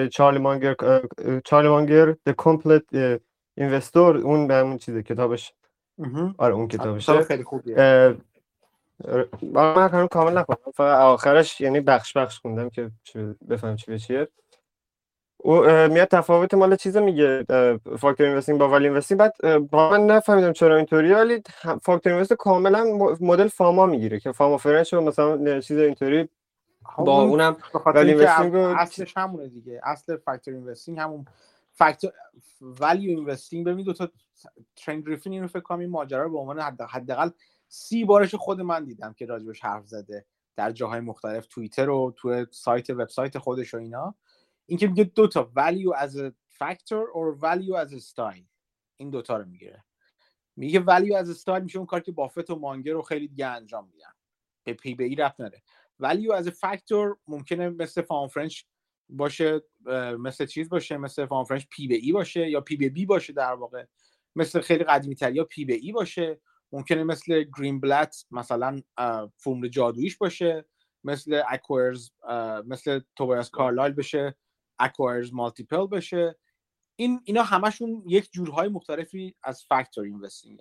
چارلی 0.09 0.39
مانگر 0.39 0.74
چارلی 1.45 1.69
مانگر 1.69 2.12
The 2.12 2.32
Complete 2.43 3.19
Investor 3.61 3.97
اون 3.97 4.47
به 4.47 4.55
همون 4.55 4.78
چیزه 4.78 5.03
کتابش. 5.03 5.53
آره 6.39 6.55
اون 6.55 6.69
کتابشه. 6.69 7.23
خیلی 7.23 7.45
خوبیه. 7.45 8.16
من 9.53 9.89
هنوز 9.89 10.09
کامل 10.09 10.39
نخوندم. 10.39 10.73
فقط 10.74 11.01
آخرش 11.01 11.61
یعنی 11.61 11.81
بخش 11.81 12.16
بخش 12.16 12.39
خوندم 12.39 12.70
که 12.70 12.91
بفهم 13.49 13.77
چی 13.77 13.87
به 13.87 13.99
چیه. 13.99 14.28
میاد 15.90 16.08
تفاوت 16.08 16.54
مال 16.54 16.76
چیز 16.76 16.96
میگه 16.96 17.44
فاکتور 17.98 18.26
اینوستینگ 18.26 18.58
با 18.58 18.68
ولی 18.68 18.88
اینوستینگ. 18.88 19.20
بعد 19.20 19.58
با 19.58 19.90
من 19.90 20.06
نفهمیدم 20.06 20.52
چرا 20.52 20.76
اینطوری 20.76 21.12
ولی 21.12 21.42
فاکتور 21.82 22.12
اینوست 22.12 22.32
کاملا 22.32 22.84
مدل 23.20 23.48
فاما 23.48 23.86
می‌گیره 23.86 24.20
که 24.20 24.32
فاما 24.32 24.56
فرنچ 24.56 24.94
مثلا 24.94 25.60
چیز 25.60 25.78
اینطوری 25.78 26.28
با 26.98 27.22
اونم 27.22 27.56
value 27.86 28.10
investing 28.12 28.55
اصلش 28.54 29.16
همونه 29.16 29.48
دیگه. 29.48 29.80
اصل 29.84 30.16
factor 30.16 30.55
investing 30.55 30.98
همون 30.98 31.24
factor 31.72 32.12
value 32.60 33.09
investing. 33.09 33.66
ببین 33.66 33.84
دو 33.84 33.92
تا 33.92 34.08
ترن 34.77 35.02
گریفین 35.02 35.32
اینو 35.32 35.48
فکر 35.48 35.60
کنم 35.60 35.78
این 35.78 35.90
ماجرا 35.90 36.22
رو 36.22 36.30
به 36.30 36.38
عنوان 36.38 36.60
حداقل 36.90 37.30
سی 37.68 38.04
بارش 38.04 38.34
خود 38.34 38.60
من 38.60 38.84
دیدم 38.84 39.12
که 39.12 39.26
راجبش 39.26 39.60
حرف 39.60 39.86
زده 39.86 40.24
در 40.56 40.70
جاهای 40.72 41.00
مختلف. 41.00 41.46
توییتر 41.46 41.90
و 41.90 42.14
تو 42.16 42.46
سایت 42.50 42.90
وبسایت 42.90 43.38
خودش 43.38 43.74
و 43.74 43.76
اینا. 43.76 44.14
اینکه 44.70 44.88
میگه 44.88 45.05
دو 45.05 45.28
تا 45.28 45.52
value 45.56 45.97
as 45.97 46.10
a 46.10 46.32
factor 46.59 47.02
or 47.14 47.40
value 47.40 47.86
as 47.86 47.92
a 47.92 48.01
style. 48.01 48.47
این 48.97 49.10
دوتا 49.10 49.36
رو 49.36 49.44
می‌گیره. 49.44 49.84
میگه 50.56 50.80
value 50.80 51.24
as 51.24 51.26
a 51.26 51.40
style 51.40 51.62
میشه 51.62 51.78
اون 51.78 51.86
کار 51.86 52.01
که 52.01 52.12
بافت 52.12 52.51
و 52.51 52.56
مانگر 52.56 52.92
رو 52.92 53.02
خیلی 53.02 53.28
دیگه 53.28 53.47
انجام 53.47 53.88
میدن. 53.88 54.12
به 54.64 54.74
P 54.74 54.94
به 54.94 55.05
E 55.05 55.14
رفت 55.14 55.40
نره. 55.40 55.62
value 56.02 56.42
as 56.42 56.47
a 56.47 56.51
factor 56.51 57.16
ممکنه 57.28 57.68
مثل 57.68 58.02
فاما 58.02 58.28
فرنچ 58.28 58.62
باشه 59.09 59.62
مثل 60.18 60.47
چیز 60.47 60.68
باشه 60.68 60.97
مثل 60.97 61.26
فاما 61.27 61.44
فرنچ 61.44 61.64
P 61.70 61.89
به 61.88 61.94
E 61.94 62.12
باشه 62.12 62.51
یا 62.51 62.60
P 62.60 62.77
به 62.76 62.88
B 62.89 63.06
باشه 63.06 63.32
در 63.32 63.52
واقع. 63.52 63.84
مثل 64.36 64.60
خیلی 64.60 64.84
قدیمی 64.84 65.14
تر 65.14 65.34
یا 65.34 65.44
P 65.44 65.64
به 65.64 65.74
E 65.74 65.93
باشه. 65.92 66.40
ممکنه 66.72 67.05
مثل 67.05 67.44
گرین 67.59 67.80
بلت 67.80 68.26
مثلا 68.30 68.82
فرمول 69.36 69.68
جادویش 69.68 70.16
باشه. 70.16 70.64
مثل 71.05 71.42
Acquirer's 71.48 72.10
Multiple 72.66 73.01
توبایاس 73.16 73.51
کارلایل 73.51 73.92
بشه 73.92 74.36
Acquirer's 74.81 75.32
Multiple 75.32 75.86
بشه. 75.86 76.36
این 76.97 77.20
اینا 77.24 77.43
همشون 77.43 78.02
یک 78.07 78.32
جورهای 78.32 78.69
مختلفی 78.69 79.35
از 79.43 79.65
factor 79.64 80.05
investing 80.05 80.59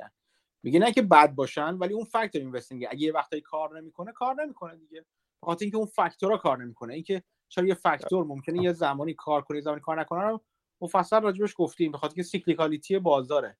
میگه 0.63 0.79
نه 0.79 0.91
که 0.91 1.01
بد 1.01 1.35
باشن 1.35 1.73
ولی 1.73 1.93
اون 1.93 2.05
factor 2.05 2.41
investing 2.41 2.85
اگه 2.89 3.01
یه 3.01 3.13
وقتایی 3.13 3.41
کار 3.41 3.81
نمی‌کنه 3.81 4.11
کار 4.11 4.43
نمی‌کنه 4.43 4.75
دیگه. 4.75 5.05
خاطر 5.45 5.63
اینکه 5.63 5.77
اون 5.77 5.85
فاکتورها 5.85 6.37
کار 6.37 6.63
نمی‌کنه. 6.63 6.93
اینکه 6.93 7.23
چرا 7.49 7.65
یه 7.65 7.73
فاکتور 7.73 8.25
ممکنه 8.25 8.63
یه 8.63 8.73
زمانی 8.73 9.13
کار 9.13 9.41
کنه 9.41 9.57
یه 9.57 9.63
زمانی 9.63 9.81
کار 9.81 9.99
نکنه 9.99 10.21
رو 10.21 10.41
مفصل 10.81 11.21
راجبش 11.21 11.53
گفتیم. 11.57 11.91
بخاطر 11.91 12.15
که 12.15 12.23
cyclicality 12.23 12.99
بازاره. 12.99 13.57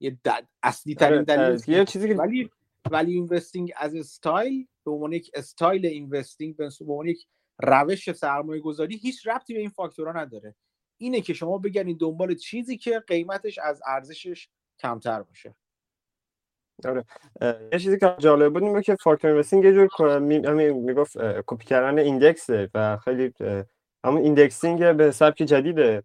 یه 0.00 0.18
اصلی 0.62 0.94
ترین 0.94 1.14
آره، 1.14 1.24
دلیل 1.24 1.76
یه 1.76 1.84
چیزی 1.84 2.08
که 2.08 2.14
ولی 2.14 2.50
value 2.90 3.12
investing 3.12 3.72
as 3.76 3.94
style 3.94 4.66
به 4.84 4.90
عنوان 4.90 5.12
یک 5.12 5.30
style 5.34 5.86
investing 5.86 6.56
به 6.56 6.70
عنوان 6.80 7.06
یک 7.06 7.26
روش 7.62 8.12
سرمایه 8.12 8.60
گذاری 8.60 8.96
هیچ 8.96 9.26
ربطی 9.26 9.54
به 9.54 9.60
این 9.60 9.70
فاکتورها 9.70 10.12
نداره. 10.20 10.54
اینه 11.00 11.20
که 11.20 11.34
شما 11.34 11.58
بگردید 11.58 12.00
دنبال 12.00 12.34
چیزی 12.34 12.76
که 12.76 13.00
قیمتش 13.06 13.58
از 13.58 13.82
ارزشش 13.86 14.48
کمتر 14.78 15.22
باشه. 15.22 15.54
آره. 16.84 17.04
یه 17.72 17.78
چیزی 17.78 17.98
که 17.98 18.14
جالب 18.18 18.52
بود 18.52 18.62
این 18.62 18.80
که 18.80 18.96
factor 18.96 19.30
investing 19.30 19.64
یه 19.64 19.72
جور 19.72 20.18
می‌گفت 20.72 21.16
کپی 21.46 21.64
کردن 21.64 21.98
index 21.98 22.58
ه 22.58 22.70
و 22.74 22.96
خیلی 22.96 23.32
همون 24.04 24.22
indexing 24.22 24.92
به 24.92 25.10
سبک 25.10 25.36
جدیده. 25.36 26.02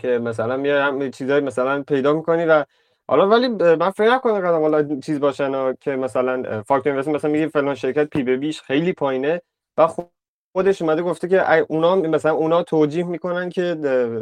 که 0.00 0.20
مثلا 0.22 0.56
میای 0.56 1.10
چیزایی 1.10 1.44
مثلا 1.44 1.82
پیدا 1.82 2.12
می‌کنی 2.12 2.44
و 2.44 2.64
حالا 3.08 3.28
ولی 3.28 3.48
من 3.76 3.90
فکر 3.90 4.10
نکنم 4.14 4.40
قدم 4.40 4.60
حالا 4.60 5.00
چیز 5.00 5.20
باشن 5.20 5.74
که 5.74 5.96
مثلا 5.96 6.62
factor 6.62 6.92
investing 6.92 7.16
مثلا 7.16 7.30
میگه 7.30 7.48
فلان 7.48 7.74
شرکت 7.74 8.08
P/B 8.08 8.22
ش 8.22 8.62
خیلی 8.62 8.92
پایینه. 8.92 9.42
خودش 9.86 10.82
اومده 10.82 11.02
گفته 11.02 11.28
که 11.28 11.58
اونا 11.68 11.96
مثلا 11.96 12.32
اونا 12.32 12.62
توجیه 12.62 13.04
می‌کنن 13.04 13.48
که 13.48 13.74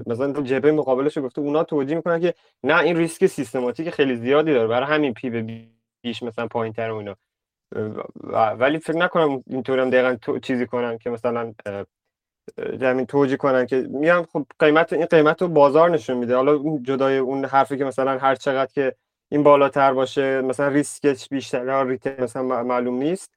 مثلا 0.06 0.32
جبهه 0.42 0.72
مقابلش 0.72 1.18
گفته 1.18 1.40
اونا 1.40 1.64
توجیه 1.64 1.96
می‌کنن 1.96 2.20
که 2.20 2.34
نه 2.64 2.78
این 2.78 2.96
ریسک 2.96 3.26
سیستماتیک 3.26 3.90
خیلی 3.90 4.16
زیادی 4.16 4.52
داره 4.52 4.68
برای 4.68 4.86
همین 4.86 5.14
P 5.14 5.30
به 5.30 5.66
B 6.02 6.09
ش 6.09 6.22
مثلا 6.22 6.46
پایین 6.46 6.72
تر 6.72 6.90
اونا 6.90 7.16
ولی 8.58 8.78
فکر 8.78 8.96
نکنم 8.96 9.44
اینطوری 9.46 9.80
هم 9.80 9.90
دقیقا 9.90 10.38
چیزی 10.38 10.66
کنن 10.66 10.98
که 10.98 11.10
مثلا 11.10 11.52
همین 12.80 13.06
توجیه 13.06 13.36
کنن 13.36 13.66
که 13.66 13.76
میان 13.90 14.24
خب 14.32 14.46
قیمت 14.58 14.92
این 14.92 15.06
قیمت 15.06 15.42
رو 15.42 15.48
بازار 15.48 15.90
نشون 15.90 16.16
میده. 16.16 16.36
حالا 16.36 16.78
جدای 16.82 17.18
اون 17.18 17.44
حرفی 17.44 17.78
که 17.78 17.84
مثلا 17.84 18.18
هر 18.18 18.34
چقدر 18.34 18.72
که 18.72 18.94
این 19.28 19.42
بالاتر 19.42 19.92
باشه 19.92 20.40
مثلا 20.40 20.68
ریسکش 20.68 21.28
بیشتر 21.28 21.84
rate 21.84 22.20
مثلا 22.20 22.42
معلوم 22.62 22.94
نیست. 22.94 23.30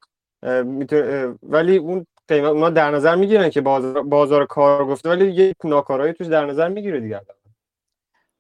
ولی 1.44 1.78
اون 1.78 2.06
قیمت 2.28 2.50
اونا 2.50 2.70
در 2.70 2.92
نظر 2.92 3.16
می‌گیرن 3.16 3.50
که 3.50 3.62
بازار, 3.62 4.04
بازار 4.04 4.46
کار 4.46 4.86
گفته 4.88 5.10
ولی 5.10 5.26
یک 5.26 5.56
ناکارایی 5.64 6.14
توش 6.14 6.28
در 6.28 6.46
نظر 6.46 6.70
می‌گیره 6.70 7.00
دیگه 7.00 7.22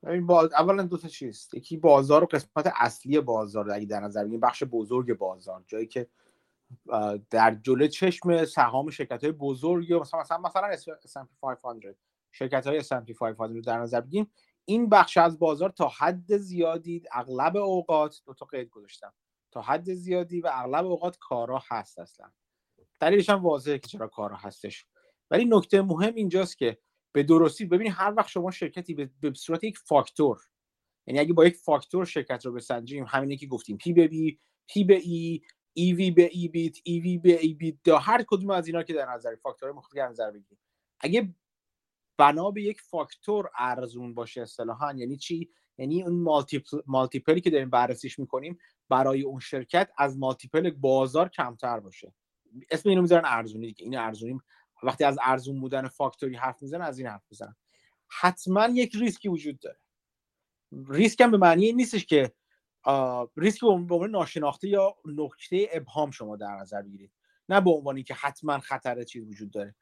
این 0.07 0.27
باز 0.27 0.53
اولا 0.53 0.83
دو 0.83 0.97
تا 0.97 1.07
چیز. 1.07 1.49
یکی 1.53 1.77
بازار 1.77 2.23
و 2.23 2.27
قسمت 2.27 2.73
اصلی 2.75 3.19
بازار 3.19 3.71
اگه 3.71 3.85
در 3.85 3.99
نظر 3.99 4.23
بگیریم 4.23 4.39
بخش 4.39 4.63
بزرگ 4.63 5.17
بازار. 5.17 5.63
جایی 5.67 5.87
که 5.87 6.07
در 7.29 7.55
جلو 7.55 7.87
چشم 7.87 8.45
سهام 8.45 8.89
شرکت 8.89 9.23
های 9.23 9.33
بزرگ 9.33 9.93
مثلا 9.93 10.19
مثلا 10.19 10.37
مثلا 10.37 10.75
S&P 10.75 11.27
500 11.41 11.95
شرکت 12.31 12.67
های 12.67 12.83
S&P 12.83 13.11
500 13.11 13.61
در 13.65 13.79
نظر 13.79 14.01
بگیریم 14.01 14.31
این 14.65 14.89
بخش 14.89 15.17
از 15.17 15.39
بازار 15.39 15.69
تا 15.69 15.87
حد 15.87 16.37
زیادی 16.37 17.03
اغلب 17.11 17.57
اوقات 17.57 18.21
دو 18.25 18.33
تا 18.33 18.45
قید 18.45 18.69
گذاشتم. 18.69 19.13
تا 19.51 19.61
حد 19.61 19.93
زیادی 19.93 20.41
و 20.41 20.49
اغلب 20.53 20.85
اوقات 20.85 21.17
کارا 21.19 21.61
هست 21.67 21.99
اصلا. 21.99 22.31
دلیلش 23.01 23.29
هم 23.29 23.43
واضحه 23.43 23.79
که 23.79 23.87
چرا 23.87 24.07
کارا 24.07 24.35
هستش. 24.35 24.85
ولی 25.31 25.45
نکته 25.45 25.81
مهم 25.81 26.15
اینجاست 26.15 26.57
که 26.57 26.77
به 27.11 27.23
درستی 27.23 27.65
ببینید 27.65 27.93
هر 27.95 28.13
وقت 28.17 28.27
شما 28.27 28.51
شرکتی 28.51 28.93
به 28.93 29.33
صورت 29.35 29.63
یک 29.63 29.77
فاکتور 29.77 30.41
یعنی 31.07 31.19
اگه 31.19 31.33
با 31.33 31.45
یک 31.45 31.55
فاکتور 31.55 32.05
شرکت 32.05 32.45
رو 32.45 32.53
بسنجیم 32.53 33.05
همینه 33.07 33.37
که 33.37 33.47
گفتیم 33.47 33.77
P 33.77 33.93
به 33.93 34.07
B 34.07 34.39
P 34.67 34.83
به 34.83 34.95
E 34.95 35.41
EV 35.73 36.11
به 36.11 36.29
EBIT 36.31 36.77
EV 36.83 37.17
به 37.17 37.39
EBITDA 37.39 37.97
هر 37.97 38.23
کدوم 38.27 38.49
از 38.49 38.67
اینا 38.67 38.83
که 38.83 38.93
در 38.93 39.13
نظر 39.13 39.35
فاکتور 39.35 39.71
مختلف 39.71 39.97
در 39.97 40.07
نظر 40.07 40.31
بگیریم. 40.31 40.59
اگه 40.99 41.35
بنا 42.17 42.51
به 42.51 42.61
یک 42.61 42.81
فاکتور 42.81 43.49
ارزون 43.59 44.13
باشه 44.13 44.41
اصطلاحا 44.41 44.93
یعنی 44.93 45.17
چی؟ 45.17 45.49
یعنی 45.77 46.03
اون 46.03 46.47
multiple 46.87 47.35
ی 47.35 47.41
که 47.41 47.49
داریم 47.49 47.69
بررسیش 47.69 48.19
می‌کنیم 48.19 48.57
برای 48.89 49.21
اون 49.21 49.39
شرکت 49.39 49.91
از 49.97 50.17
multiple 50.17 50.69
بازار 50.69 51.29
کمتر 51.29 51.79
باشه. 51.79 52.13
اسم 52.69 52.89
اینو 52.89 53.01
می‌ذارن 53.01 53.25
ارزونی 53.25 53.67
دیگه. 53.67 53.83
این 53.83 53.97
ارزونی 53.97 54.39
وقتی 54.83 55.03
از 55.03 55.19
ارزون 55.23 55.61
بودن 55.61 55.87
فاکتوری 55.87 56.35
حرف 56.35 56.61
می‌زنن 56.61 56.81
از 56.81 56.99
این 56.99 57.07
حرف 57.07 57.23
می‌زنن. 57.31 57.55
حتما 58.07 58.67
یک 58.67 58.95
ریسکی 58.95 59.29
وجود 59.29 59.59
داره. 59.59 59.79
ریسک 60.89 61.21
هم 61.21 61.31
به 61.31 61.37
معنی 61.37 61.65
این 61.65 61.75
نیستش 61.75 62.05
که 62.05 62.31
ریسک 63.37 63.61
به 63.61 63.67
عنوان 63.67 64.09
ناشناخته 64.09 64.67
یا 64.67 64.95
نکته 65.05 65.69
ابهام 65.71 66.11
شما 66.11 66.35
در 66.35 66.55
نظر 66.55 66.81
بگیرید. 66.81 67.11
نه 67.49 67.61
به 67.61 67.71
عنوانی 67.71 68.03
که 68.03 68.13
حتما 68.13 68.59
خطر 68.59 69.03
چیز 69.03 69.27
وجود 69.27 69.51
داره. 69.51 69.75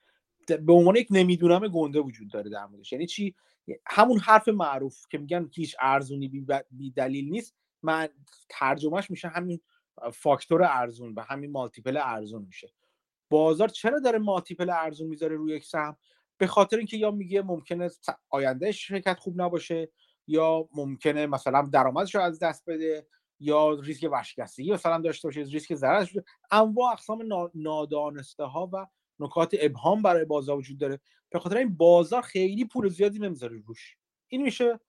به 0.48 0.74
عنوان 0.74 0.96
یک 0.96 1.08
نمی‌دونم 1.12 1.68
گنده 1.68 2.00
وجود 2.00 2.32
داره 2.32 2.50
در 2.50 2.66
موردش. 2.66 2.92
یعنی 2.92 3.06
چی؟ 3.06 3.36
همون 3.86 4.20
حرف 4.20 4.48
معروف 4.48 5.08
که 5.12 5.18
میگن 5.18 5.50
هیچ 5.54 5.76
ارزونی 5.82 6.46
بی, 6.72 6.92
دلیل 6.92 7.30
نیست. 7.30 7.56
من 7.84 8.10
ترجمهش 8.50 9.12
میشه 9.12 9.28
همین 9.28 9.60
فاکتور 10.14 10.64
ارزون 10.64 11.16
به 11.16 11.24
همین 11.24 11.52
مالتیپل 11.52 11.98
ارزون 11.98 12.42
میشه. 12.42 12.74
بازار 13.30 13.68
چرا 13.68 14.00
داره 14.00 14.20
مالتیپل 14.20 14.70
ارزون 14.70 15.08
می‌ذاره 15.08 15.36
روی 15.36 15.56
یک 15.56 15.66
سهم؟ 15.66 15.98
به 16.38 16.48
خاطر 16.48 16.78
اینکه 16.78 16.98
یا 16.98 17.12
میگه 17.12 17.42
ممکنه 17.42 17.90
آینده 18.30 18.72
شرکت 18.72 19.20
خوب 19.20 19.42
نباشه 19.42 19.90
یا 20.28 20.70
ممکنه 20.76 21.28
مثلا 21.28 21.62
درآمدش 21.74 22.16
رو 22.16 22.22
از 22.22 22.40
دست 22.40 22.70
بده 22.70 23.08
یا 23.40 23.74
ریسک 23.74 24.10
ورشکستگی 24.12 24.72
مثلا 24.72 24.98
داشته 24.98 25.28
باشه 25.28 25.42
ریسک 25.42 25.76
ضرر 25.76 26.08
انواع 26.52 26.92
اقسام 26.92 27.50
نادانسته 27.56 28.44
ها 28.44 28.70
و 28.74 28.88
نکات 29.20 29.56
ابهام 29.60 30.02
برای 30.02 30.26
بازار 30.26 30.58
وجود 30.58 30.78
داره. 30.78 31.00
به 31.30 31.40
خاطر 31.40 31.58
این 31.58 31.78
بازار 31.78 32.22
خیلی 32.22 32.66
پول 32.66 32.90
زیادی 32.90 33.20
نمی‌ذاره 33.20 33.58
روش. 33.68 33.98
این 34.28 34.42
میشه 34.42 34.80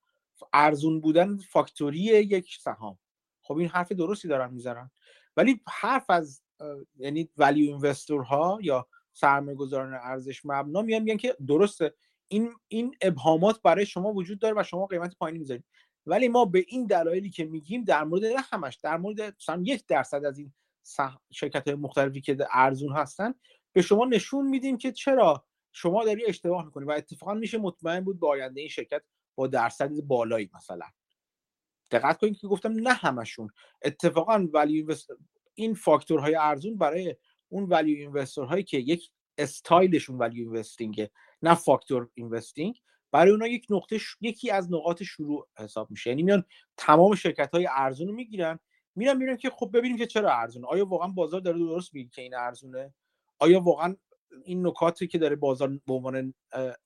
ارزون 0.53 1.01
بودن 1.01 1.37
فاکتوری 1.37 1.99
یک 1.99 2.57
سهام. 2.59 2.97
خب 3.41 3.57
این 3.57 3.67
حرف 3.67 3.91
درستی 3.91 4.27
دارن 4.27 4.53
می‌ذارن 4.53 4.91
ولی 5.37 5.61
حرف 5.67 6.09
از 6.09 6.41
یعنی 6.97 7.29
ولیو 7.37 7.71
اینوستور 7.71 8.21
ها 8.21 8.59
یا 8.61 8.87
سرمایه‌گذاران 9.13 9.93
ارزش 9.93 10.45
مبنا 10.45 10.81
میان 10.81 11.01
میگن 11.01 11.17
که 11.17 11.35
درسته. 11.47 11.93
این 12.27 12.53
این 12.67 12.95
ابهامات 13.01 13.61
برای 13.61 13.85
شما 13.85 14.13
وجود 14.13 14.39
داره 14.39 14.55
و 14.57 14.63
شما 14.63 14.85
قیمت 14.85 15.15
پایینی 15.17 15.39
می‌ذارید. 15.39 15.63
ولی 16.05 16.27
ما 16.27 16.45
به 16.45 16.65
این 16.67 16.85
دلایلی 16.85 17.29
که 17.29 17.45
میگیم 17.45 17.83
در 17.83 18.03
مورد 18.03 18.25
نه 18.25 18.41
همش 18.51 18.75
در 18.75 18.97
مورد 18.97 19.21
مثلا 19.21 19.61
یک 19.65 19.85
درصد 19.87 20.25
از 20.25 20.39
این 20.39 20.53
شرکت 21.31 21.67
های 21.67 21.75
مختلفی 21.75 22.21
که 22.21 22.37
ارزون 22.51 22.93
هستن 22.93 23.33
به 23.73 23.81
شما 23.81 24.05
نشون 24.05 24.47
میدیم 24.47 24.77
که 24.77 24.91
چرا 24.91 25.45
شما 25.71 26.05
داری 26.05 26.25
اشتباه 26.25 26.65
می‌کنی 26.65 26.85
و 26.85 26.91
اتفاقا 26.91 27.33
میشه 27.33 27.57
مطمئن 27.57 27.99
بود 27.99 28.19
با 28.19 28.29
آینده 28.29 28.59
این 28.59 28.69
شرکت 28.69 29.01
با 29.35 29.47
درصد 29.47 29.89
بالایی 30.01 30.49
مثلا. 30.55 30.85
دقت 31.91 32.17
کنید 32.19 32.37
که 32.37 32.47
گفتم 32.47 32.71
نه 32.71 32.93
همشون. 32.93 33.49
اتفاقا 33.81 34.47
ولی 34.53 34.85
این 35.55 35.73
فاکتورهای 35.73 36.35
ارزون 36.35 36.77
برای 36.77 37.15
اون 37.49 37.63
value 37.63 37.97
investor 37.97 38.45
هایی 38.45 38.63
که 38.63 38.77
یک 38.77 39.11
استایلشون 39.37 40.17
value 40.17 40.49
investing 40.49 41.09
نه 41.41 41.55
factor 41.55 42.09
investing 42.13 42.81
برای 43.11 43.31
اونها 43.31 43.47
یک 43.47 43.67
نقطه 43.69 43.99
یکی 44.21 44.51
از 44.51 44.71
نقاط 44.71 45.03
شروع 45.03 45.47
حساب 45.57 45.91
میشه. 45.91 46.09
یعنی 46.09 46.23
میان 46.23 46.43
تمام 46.77 47.15
شرکت 47.15 47.51
های 47.51 47.67
ارزون 47.71 48.07
رو 48.07 48.13
می‌گیرن 48.13 48.59
میرن 48.95 49.17
میرن 49.17 49.37
که 49.37 49.49
خب 49.49 49.69
ببینیم 49.73 49.97
که 49.97 50.05
چرا 50.05 50.33
ارزونه. 50.33 50.67
آیا 50.67 50.85
واقعا 50.85 51.07
بازار 51.07 51.41
داره 51.41 51.59
درست 51.59 51.93
میگه 51.93 52.09
که 52.09 52.21
این 52.21 52.35
ارزونه؟ 52.35 52.93
آیا 53.39 53.59
واقعا 53.59 53.95
این 54.43 54.67
نکاتی 54.67 55.07
که 55.07 55.17
داره 55.17 55.35
بازار 55.35 55.79
به 55.87 55.93
عنوان 55.93 56.33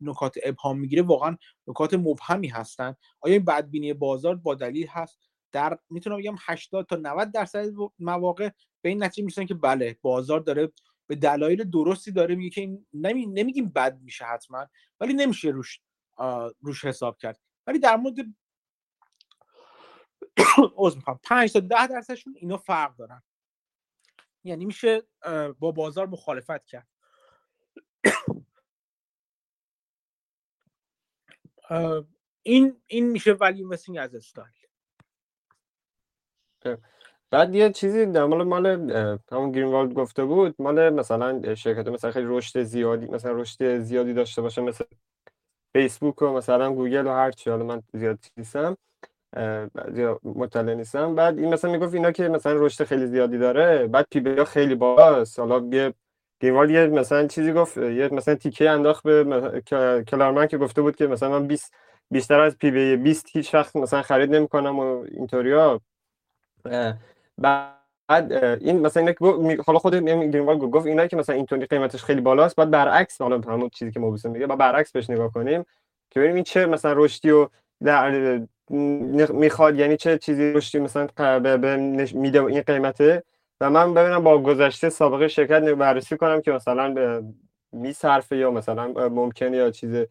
نکات 0.01 0.35
ابهام 0.43 0.79
می‌گیره 0.79 1.01
واقعا 1.01 1.37
نکات 1.67 1.93
مبهمی 1.93 2.47
هستن. 2.47 2.95
آیا 3.21 3.33
این 3.33 3.45
بدبینی 3.45 3.93
بازار 3.93 4.35
با 4.35 4.55
دلیل 4.55 4.87
هست؟ 4.87 5.19
در 5.51 5.79
می‌تونم 5.89 6.17
بگم 6.17 6.35
80 6.39 6.85
تا 6.85 6.95
90 6.95 7.31
درصد 7.31 7.65
مواقع 7.99 8.49
به 8.81 8.89
این 8.89 9.03
نتیجه 9.03 9.23
می‌رسن 9.23 9.45
که 9.45 9.53
بله 9.53 9.97
بازار 10.01 10.39
داره 10.39 10.71
به 11.07 11.15
دلایل 11.15 11.63
درستی 11.63 12.11
داره 12.11 12.35
میگه 12.35 12.49
که 12.49 12.61
این 12.61 12.85
نمی... 12.93 13.25
نمیگیم 13.25 13.69
بد 13.69 13.99
میشه 14.01 14.25
حتما 14.25 14.67
ولی 14.99 15.13
نمیشه 15.13 15.49
روش 15.49 15.79
روش 16.61 16.85
حساب 16.85 17.17
کرد. 17.17 17.39
ولی 17.67 17.79
در 17.79 17.95
مورد 17.95 18.15
عذر 20.77 20.95
می‌خوام. 20.95 21.19
5 21.23 21.53
تا 21.53 21.59
10 21.59 21.87
درصدشون 21.87 22.33
اینا 22.37 22.57
فرق 22.57 22.95
دارن. 22.95 23.23
یعنی 24.43 24.65
میشه 24.65 25.03
با 25.59 25.71
بازار 25.71 26.07
مخالفت 26.07 26.65
کرد. 26.65 26.87
این 32.43 32.81
این 32.87 33.09
میشه 33.11 33.33
ولی 33.33 33.57
اینوستینگ 33.59 33.97
از 33.97 34.15
استایل. 34.15 34.51
بعد 37.31 37.55
یه 37.55 37.69
چیزی 37.69 38.05
در 38.05 38.25
مال 38.25 38.43
مال 38.43 38.65
همون 39.31 39.51
گرینوالد 39.51 39.93
گفته 39.93 40.25
بود 40.25 40.55
مال 40.59 40.89
مثلا 40.89 41.55
شرکت 41.55 41.87
مثلا 41.87 42.11
خیلی 42.11 42.25
رشد 42.29 42.63
زیادی 42.63 43.05
مثلا 43.05 43.31
رشد 43.31 43.79
زیادی 43.79 44.13
داشته 44.13 44.41
باشه 44.41 44.61
مثل 44.61 44.85
فیسبوک 45.75 46.21
و 46.21 46.27
مثلا 46.27 46.73
گوگل 46.73 47.07
و 47.07 47.09
هر 47.09 47.31
چی. 47.31 47.49
حالا 47.49 47.65
من 47.65 47.83
زیاد 47.93 48.19
نیستم 48.37 48.77
زیاد 49.91 50.19
مطلع 50.23 50.73
نیستم. 50.73 51.15
بعد 51.15 51.39
این 51.39 51.53
مثلا 51.53 51.71
می‌گفت 51.71 51.93
اینا 51.93 52.11
که 52.11 52.29
مثلا 52.29 52.53
رشد 52.55 52.83
خیلی 52.83 53.07
زیادی 53.07 53.37
داره 53.37 53.87
بعد 53.87 54.07
P/B 54.11 54.43
خیلی 54.43 54.75
بالاست 54.75 55.39
حالا 55.39 55.69
یه 55.71 55.93
گرینوالد 56.39 56.69
یه 56.71 56.87
مثلا 56.87 57.27
چیزی 57.27 57.53
گفت 57.53 57.77
یه 57.77 58.09
مثلا 58.11 58.35
تیکه 58.35 58.69
انداخت 58.69 59.03
به 59.03 59.61
کلارمن 60.07 60.47
که 60.47 60.57
گفته 60.57 60.81
بود 60.81 60.95
که 60.95 61.07
مثلا 61.07 61.29
من 61.39 61.47
20 61.47 61.73
بیشتر 62.11 62.39
از 62.39 62.57
P/B 62.57 62.95
20 62.97 63.25
هیچ 63.31 63.53
وقت 63.53 63.75
مثلا 63.75 64.01
خرید 64.01 64.35
نمی‌کنم 64.35 64.79
و 64.79 65.05
اینطوریا 65.11 65.81
بعد 67.37 68.33
این 68.61 68.79
مثلا 68.81 69.13
اینا 69.19 69.63
حالا 69.67 69.79
خود 69.79 69.95
گرینوالد 69.95 70.59
گفت 70.59 70.85
اینا 70.85 71.07
که 71.07 71.17
مثلا 71.17 71.35
اینطوری 71.35 71.65
قیمتش 71.65 72.03
خیلی 72.03 72.21
بالاست 72.21 72.55
بعد 72.55 72.71
برعکس 72.71 73.21
حالا 73.21 73.41
همون 73.41 73.69
چیزی 73.69 73.91
که 73.91 73.99
موبوسین 73.99 74.29
میگه 74.29 74.47
با 74.47 74.55
برعکس 74.55 74.91
بهش 74.91 75.09
نگاه 75.09 75.31
کنیم 75.31 75.65
که 76.09 76.19
ببینیم 76.19 76.35
این 76.35 76.43
چه 76.43 76.65
مثلا 76.65 76.93
رشدی 76.93 77.31
و 77.31 77.49
در 77.83 78.41
می‌خواد 79.33 79.79
یعنی 79.79 79.97
چه 79.97 80.17
چیزی 80.17 80.53
رشدی 80.53 80.79
مثلا 80.79 81.07
به 81.39 81.57
میده 82.13 82.43
این 82.43 82.61
قیمته. 82.61 83.23
و 83.61 83.69
من 83.69 83.93
ببینم 83.93 84.23
با 84.23 84.41
گذشته 84.41 84.89
سابقه 84.89 85.27
شرکت 85.27 85.61
بررسی 85.61 86.17
کنم 86.17 86.41
که 86.41 86.51
مثلا 86.51 87.23
میصرفه 87.71 88.37
یا 88.37 88.51
مثلا 88.51 88.87
ممکنه 89.09 89.57
یا 89.57 89.71
چیز 89.71 90.05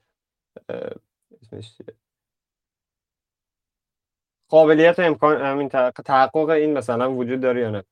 قابلیت 4.49 4.99
امکان 4.99 5.41
همین 5.41 5.69
تحقق 6.05 6.49
این 6.49 6.73
مثلا 6.73 7.13
وجود 7.13 7.41
داره 7.41 7.61
یا 7.61 7.71
نه. 7.71 7.85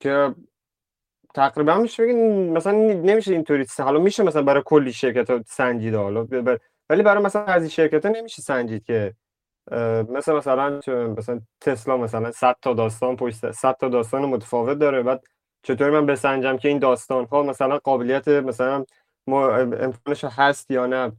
که 0.00 0.34
تقریبا 1.34 1.78
میشه 1.78 2.02
بگین 2.02 2.52
مثلا 2.52 2.72
نمیشه 2.92 3.32
اینطوری 3.32 3.66
حالا 3.78 4.00
میشه 4.00 4.22
مثلا 4.22 4.42
برای 4.42 4.62
کلی 4.66 4.92
شرکت 4.92 5.46
سنجید 5.46 5.94
حالا 5.94 6.26
ولی 6.90 7.02
برای 7.02 7.24
مثلا 7.24 7.44
از 7.44 7.62
این 7.62 7.70
شرکت 7.70 8.06
نمیشه 8.06 8.42
سنجید 8.42 8.84
که 8.84 9.14
مثلا 10.08 10.36
مثلا 10.36 10.80
مثلا 11.18 11.40
تسلا 11.60 11.96
مثلا 11.96 12.32
100 12.32 12.56
تا 12.62 12.74
داستان 12.74 13.16
پشت 13.16 13.50
100 13.50 13.76
تا 13.76 13.88
داستان 13.88 14.24
متفاوت 14.24 14.78
داره. 14.78 15.02
بعد 15.02 15.24
چطوری 15.62 15.90
من 15.90 16.06
بسنجم 16.06 16.56
که 16.56 16.68
این 16.68 16.78
داستان 16.78 17.24
ها 17.24 17.42
مثلا 17.42 17.78
قابلیت 17.78 18.28
مثلا 18.28 18.84
امکانش 19.28 20.24
هست 20.24 20.70
یا 20.70 20.86
نه؟ 20.86 21.12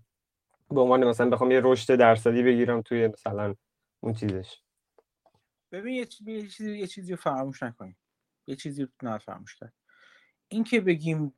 به 0.71 0.81
عنوان 0.81 1.03
مثلا 1.03 1.29
بخوام 1.29 1.51
یه 1.51 1.61
رشد 1.63 1.95
درصدی 1.95 2.43
بگیرم 2.43 2.81
توی 2.81 3.07
مثلا 3.07 3.55
اون 3.99 4.13
چیزش. 4.13 4.61
ببین 5.71 5.95
یه 5.95 6.05
چیزی 6.05 6.77
یه 6.77 6.87
چیزی 6.87 7.15
فراموش 7.15 7.63
نکنیم. 7.63 7.97
یه 8.47 8.55
چیزی 8.55 8.87
نه 9.03 9.17
فراموش 9.17 9.55
کرد. 9.55 9.73
این 10.47 10.63
که 10.63 10.81
بگیم 10.81 11.33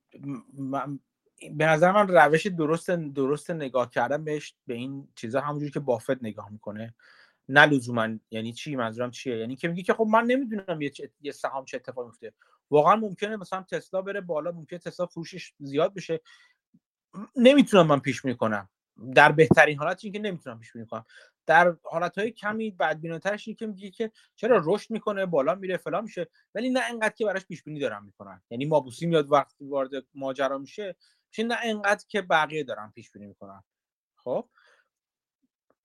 به 1.49 1.65
نظر 1.65 1.91
من 1.91 2.07
روش 2.07 2.47
درست 2.47 2.91
درست 2.91 3.51
نگاه 3.51 3.89
کردن 3.89 4.23
بهش 4.23 4.55
به 4.67 4.73
این 4.73 5.07
چیزا 5.15 5.41
همونجوری 5.41 5.71
که 5.71 5.79
بافت 5.79 6.23
نگاه 6.23 6.49
می‌کنه. 6.51 6.95
نه 7.49 7.65
لزوما. 7.65 8.09
یعنی 8.31 8.53
چی؟ 8.53 8.75
منظورم 8.75 9.11
چیه؟ 9.11 9.37
یعنی 9.37 9.55
که 9.55 9.67
میگه 9.67 9.83
که 9.83 9.93
خب 9.93 10.07
من 10.11 10.23
نمی‌دونم 10.23 10.81
یه, 10.81 10.91
یه 11.21 11.31
سهام 11.31 11.65
چه 11.65 11.77
اتفاقی 11.77 12.07
میفته 12.07 12.33
واقعا 12.69 12.95
ممکنه 12.95 13.37
مثلا 13.37 13.61
تسلا 13.61 14.01
بره 14.01 14.21
بالا 14.21 14.51
ممکنه 14.51 14.79
تسلا 14.79 15.05
فروشش 15.05 15.53
زیاد 15.59 15.93
بشه. 15.93 16.21
نمی‌تونم 17.35 17.87
من 17.87 17.99
پیش 17.99 18.21
کنم. 18.21 18.69
در 19.15 19.31
بهترین 19.31 19.77
حالت 19.77 20.03
این 20.03 20.13
که 20.13 20.19
نمی‌تونم 20.19 20.59
پیش 20.59 20.73
بینی 20.73 20.85
کنم. 20.85 21.05
در 21.45 21.75
حالت 21.83 22.17
های 22.17 22.31
کمی 22.31 22.71
بدبینانه‌ترش 22.71 23.47
اینه 23.47 23.55
که 23.55 23.67
میگه 23.67 23.89
که 23.89 24.11
چرا 24.35 24.61
رشد 24.65 24.91
می‌کنه 24.91 25.25
بالا 25.25 25.55
میره 25.55 25.77
فلان 25.77 26.03
میشه 26.03 26.27
ولی 26.55 26.69
نه 26.69 26.79
انقدر 26.89 27.13
که 27.15 27.25
براش 27.25 27.45
پیش 27.45 27.63
بینی 27.63 27.79
دارم 27.79 28.05
می‌کنن. 28.05 28.41
یعنی 28.49 28.65
مابوسی 28.65 29.05
میاد 29.05 29.31
وقتی 29.31 29.65
وارد 29.65 29.91
ماجرا 30.13 30.57
میشه. 30.57 30.95
میشه 31.31 31.43
نه 31.43 31.57
انقدر 31.63 32.05
که 32.07 32.21
بقیه 32.21 32.63
دارن 32.63 32.91
پیش 32.95 33.11
بینی 33.11 33.27
می‌کنن. 33.27 33.63
خب؟ 34.15 34.49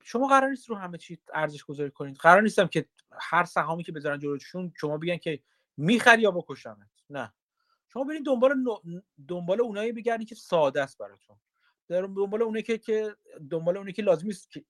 شما 0.03 0.27
قرار 0.27 0.51
نیست 0.51 0.69
رو 0.69 0.77
همه 0.77 0.99
چی 0.99 1.19
ارزش 1.35 1.65
گذاری 1.65 1.91
کنید. 1.91 2.17
قرار 2.17 2.43
نیستم 2.43 2.67
که 2.67 2.89
هر 3.13 3.45
سهامی 3.45 3.85
که 3.85 3.93
بذارن 3.93 4.19
جلوشون 4.19 4.73
شما 4.77 4.99
بگن 4.99 5.17
که 5.17 5.43
می‌خری 5.77 6.23
یا 6.23 6.31
بکشمت 6.31 6.89
نه. 7.11 7.33
شما 7.89 8.05
برید 8.05 8.27
دنبال 8.27 8.65
دنبال 9.29 9.61
اونایی 9.61 9.93
بگردید 9.93 10.29
که 10.29 10.35
ساده 10.35 10.83
است 10.83 10.99
براتون. 10.99 11.37
دنبال 11.89 12.43
اونه 12.43 12.63
که 12.63 12.79
که 12.79 13.17
دنبال 13.51 13.77
اونه 13.77 13.93
که 13.93 14.03
لازم 14.03 14.29
است 14.29 14.51
که 14.51 14.65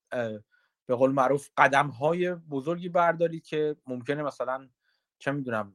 به 0.86 0.94
قول 0.94 1.10
معروف 1.10 1.48
قدم 1.56 1.88
های 1.88 2.34
بزرگی 2.34 2.88
بردارید 2.88 3.44
که 3.44 3.76
ممکنه 3.86 4.22
مثلا 4.22 4.68
چه 5.18 5.32
می‌دونم 5.32 5.74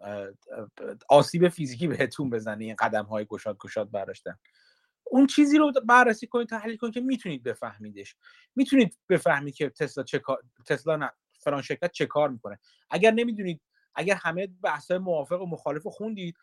آسیب 1.10 1.50
فیزیکی 1.50 1.88
بهتون 1.88 2.30
بزنه 2.30 2.64
این 2.64 2.76
قدم 2.76 3.06
های 3.06 3.26
گشاد 3.26 3.58
گشاد 3.58 3.92
برداشتن. 3.92 4.40
اون 5.12 5.28
چیزی 5.28 5.58
رو 5.58 5.72
بررسی 5.86 6.28
کنید 6.28 6.50
تحلیل 6.50 6.78
کنید 6.78 6.94
که 6.94 7.02
می‌تونید 7.02 7.44
بفهمیدش. 7.44 8.16
می‌تونید 8.56 8.98
بفهمید 9.10 9.56
که 9.56 9.70
تسلا 9.70 10.04
چه 10.04 10.20
کار 10.20 10.44
تسلا 10.66 10.96
نه 10.96 11.12
فران 11.40 11.62
شرکت 11.62 11.92
چه 11.92 12.06
کار 12.06 12.30
می‌کنه. 12.30 12.60
اگر 12.90 13.12
نمی‌دونید 13.12 13.62
اگر 13.96 14.16
همه 14.16 14.48
بحث 14.48 14.92
موافق 14.92 15.42
و 15.42 15.46
مخالف 15.46 15.88
خوندید 15.88 16.36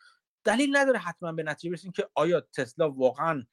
دلیل 0.43 0.77
نداره 0.77 0.99
حتما 0.99 1.31
به 1.31 1.43
نتیجه 1.43 1.69
برسید 1.71 1.93
که 1.95 2.09
آیا 2.15 2.41
تسلا 2.41 2.91
واقعا 2.91 3.43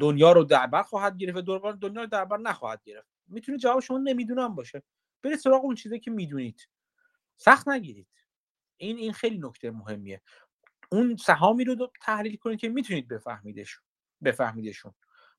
دنیا 0.00 0.32
رو 0.32 0.44
در 0.44 0.66
بر 0.66 0.82
خواهد 0.82 1.16
گرفت 1.16 1.48
و 1.48 1.72
دنیا 1.72 2.00
رو 2.00 2.06
در 2.06 2.24
بر 2.24 2.36
نخواهد 2.38 2.82
گرفت. 2.84 3.08
می‌تونه 3.26 3.58
جواب 3.58 3.80
شما 3.80 3.98
نمی‌دونم 3.98 4.54
باشه. 4.54 4.82
برید 5.22 5.38
سراغ 5.38 5.64
اون 5.64 5.74
چیزی 5.74 6.00
که 6.00 6.10
می‌دونید. 6.10 6.68
سخت 7.36 7.68
نگیرید. 7.68 8.08
این 8.76 8.96
این 8.96 9.12
خیلی 9.12 9.38
نکته 9.38 9.70
مهمیه. 9.70 10.22
اون 10.92 11.16
سهامی 11.16 11.64
رو 11.64 11.92
تحلیل 12.02 12.36
کنید 12.36 12.60
که 12.60 12.68
می‌تونید 12.68 13.08
بفهمیدشون 13.08 13.84
بفهمیدشون 14.24 14.92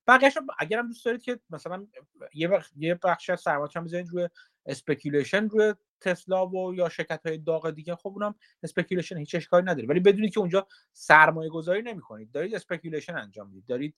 بقیه‌اش 0.07 0.37
اگر 0.59 0.79
هم 0.79 0.87
دوست 0.87 1.05
دارید 1.05 1.21
که 1.21 1.39
مثلا 1.49 1.87
یه 2.33 2.47
بخش 2.47 2.69
یه 2.75 2.95
بخش 3.03 3.29
از 3.29 3.41
سرمایه‌تون 3.41 3.83
بزنید 3.83 4.09
روی 4.09 4.29
speculation 4.65 5.49
روی 5.49 5.73
تسلا 6.01 6.47
و 6.47 6.75
یا 6.75 6.89
شرکت 6.89 7.25
های 7.25 7.37
داغ 7.37 7.69
دیگه 7.69 7.95
خب 7.95 8.07
اونم 8.07 8.35
speculation 8.63 9.17
هیچ 9.17 9.35
اشکالی 9.35 9.65
نداره. 9.65 9.87
ولی 9.87 9.99
بدونید 9.99 10.33
که 10.33 10.39
اونجا 10.39 10.67
سرمایه 10.93 11.49
گذاری 11.49 11.81
نمی 11.81 12.01
کنید 12.01 12.31
دارید 12.31 12.55
speculation 12.55 13.17
انجام 13.17 13.47
می‌دید. 13.47 13.65
دارید 13.65 13.95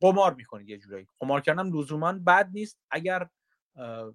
قمار 0.00 0.34
می‌کنید 0.34 0.68
یه 0.68 0.78
جورایی. 0.78 1.06
قمار 1.18 1.40
کردن 1.40 1.66
لزوما 1.66 2.12
بد 2.12 2.50
نیست 2.52 2.78
اگر 2.90 3.28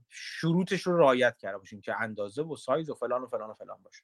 شروطش 0.10 0.82
رو 0.82 0.98
رعایت 0.98 1.38
کرده 1.38 1.58
باشین 1.58 1.82
که 1.82 2.02
اندازه 2.02 2.44
و 2.44 2.56
سایز 2.56 2.90
و 2.90 2.94
فلان 2.94 3.22
و 3.22 3.28
فلان 3.28 3.50
و 3.50 3.54
فلان 3.54 3.78
باشه. 3.84 4.04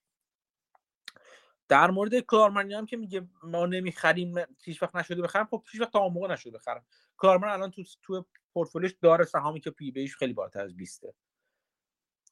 در 1.72 1.91
مورد 1.91 2.19
کلارمنی 2.19 2.73
هم 2.73 2.85
که 2.85 2.98
میگه 2.98 3.27
ما 3.43 3.65
نمی‌خریم 3.65 4.35
هیچ 4.64 4.84
وقت 4.84 4.95
نشده 4.95 5.22
بخرم 5.22 5.45
خب 5.45 5.64
هیچ 5.72 5.81
وقت 5.81 5.91
تا 5.91 6.10
موقع 6.10 6.34
نشده 6.34 6.52
بخرم. 6.52 6.85
کلارمن 7.18 7.49
الان 7.49 7.72
تو 7.72 7.84
تو 8.02 8.26
پورتفولیوش 8.53 8.91
داره 9.02 9.26
سهامی 9.26 9.60
که 9.60 9.72
P/B 9.72 9.91
ش 9.91 10.15
خیلی 10.18 10.34
بالاتر 10.34 10.64
از 10.64 10.77
20 10.77 11.06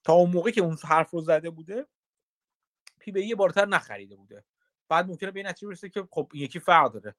تا 0.04 0.14
اون 0.14 0.32
موقعی 0.32 0.54
که 0.54 0.62
اون 0.62 0.78
حرف 0.84 1.10
رو 1.10 1.22
زده 1.22 1.50
بوده 1.50 1.88
P/B 3.00 3.36
بالاتر 3.36 3.66
نخریده 3.66 4.16
بوده. 4.16 4.44
بعد 4.90 5.08
ممکنه 5.08 5.32
به 5.32 5.40
این 5.40 5.48
نتیجه 5.48 5.68
برسه 5.68 5.90
که 5.90 6.08
خب 6.12 6.32
یکی 6.34 6.60
فرق 6.60 6.92
داره. 6.92 7.16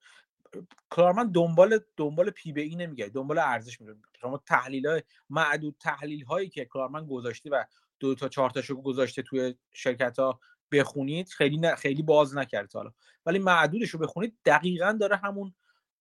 کارمن 0.89 1.31
دنبال 1.31 1.79
دنبال 1.97 2.29
پی 2.29 2.51
بی 2.51 2.61
ای 2.61 2.75
نمیگه 2.75 3.07
دنبال 3.07 3.37
ارزش 3.37 3.81
میره 3.81 3.95
شما 4.21 4.37
تحلیل 4.37 4.87
های 4.87 5.03
معدود 5.29 5.75
تحلیل 5.79 6.23
هایی 6.23 6.49
که 6.49 6.65
کارمن 6.65 7.05
گذاشته 7.05 7.49
و 7.49 7.63
دو 7.99 8.15
تا 8.15 8.29
چهار 8.29 8.49
تاشو 8.49 8.81
گذاشته 8.81 9.21
توی 9.21 9.55
شرکت 9.71 10.19
ها 10.19 10.39
بخونید 10.71 11.29
خیلی 11.29 11.57
نه 11.57 11.75
خیلی 11.75 12.03
باز 12.03 12.37
نکرد 12.37 12.73
حالا. 12.73 12.91
ولی 13.25 13.39
معدودش 13.39 13.89
رو 13.89 13.99
بخونید 13.99 14.37
دقیقا 14.45 14.97
داره 15.01 15.15
همون 15.15 15.53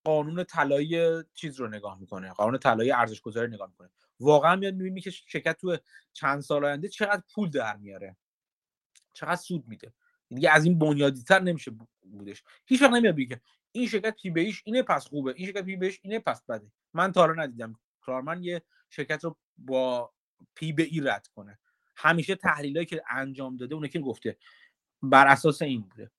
قانون 0.04 0.44
طلایی 0.44 1.22
چیز 1.34 1.60
رو 1.60 1.68
نگاه 1.68 1.98
می‌کنه 1.98 2.32
قانون 2.32 2.58
طلایی 2.58 2.92
ارزش 2.92 3.20
گذاری 3.20 3.52
نگاه 3.52 3.68
می‌کنه. 3.68 3.90
واقعا 4.20 4.56
میاد 4.56 4.74
می‌بینی 4.74 5.00
که 5.00 5.10
شرکت 5.10 5.58
تو 5.60 5.76
چند 6.12 6.40
سال 6.40 6.64
آینده 6.64 6.88
چقدر 6.88 7.22
پول 7.34 7.50
در 7.50 7.76
میاره. 7.76 8.16
چقدر 9.12 9.36
سود 9.36 9.68
میده. 9.68 9.92
دیگه 10.28 10.50
از 10.50 10.64
این 10.64 10.78
بنیادی 10.78 11.22
تر 11.22 11.40
نمیشه 11.40 11.72
بودش. 12.02 12.42
هیچ 12.66 12.82
وقت 12.82 12.92
نمیاد 12.92 13.16
بگه 13.16 13.40
این 13.72 13.88
شرکت 13.88 14.14
P/B 14.22 14.30
ش 14.30 14.62
اینه 14.64 14.82
پس 14.82 15.06
خوبه 15.06 15.34
این 15.36 15.46
شرکت 15.46 15.64
P/B 15.64 15.76
ش 15.76 16.00
اینه 16.02 16.18
پس 16.18 16.42
بده. 16.44 16.72
من 16.94 17.12
تا 17.12 17.20
حالا 17.20 17.42
ندیدم. 17.42 17.78
کلارمن 18.00 18.42
یه 18.42 18.62
شرکت 18.90 19.24
رو 19.24 19.36
با 19.58 20.12
P/B 20.54 21.00
رد 21.00 21.26
کنه. 21.26 21.58
همیشه 21.96 22.34
تحلیلایی 22.34 22.86
که 22.86 23.02
انجام 23.10 23.56
داده 23.56 23.74
اونه 23.74 23.88
که 23.88 23.98
گفته 23.98 24.36
بر 25.02 25.26
اساس 25.26 25.62
این 25.62 25.80
بوده. 25.80 26.10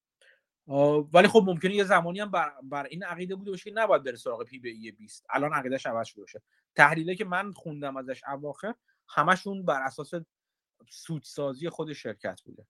ولی 1.13 1.27
خب 1.27 1.43
ممکنه 1.45 1.75
یه 1.75 1.83
زمانی 1.83 2.19
هم 2.19 2.31
بر, 2.31 2.51
بر 2.63 2.83
این 2.83 3.03
عقیده 3.03 3.35
بوده 3.35 3.51
باشه 3.51 3.69
که 3.69 3.75
نباید 3.75 4.03
بره 4.03 4.15
سراغ 4.15 4.43
P/B 4.43 4.91
20 4.91 5.25
الان 5.29 5.53
عقیدهش 5.53 5.85
عوض 5.85 6.07
شده 6.07 6.21
باشه. 6.21 6.41
تحلیلی 6.75 7.15
که 7.15 7.25
من 7.25 7.53
خوندم 7.53 7.97
ازش 7.97 8.21
اواخر 8.27 8.75
همشون 9.09 9.65
بر 9.65 9.81
اساس 9.81 10.11
سودسازی 10.89 11.69
خود 11.69 11.93
شرکت 11.93 12.41
بوده. 12.41 12.67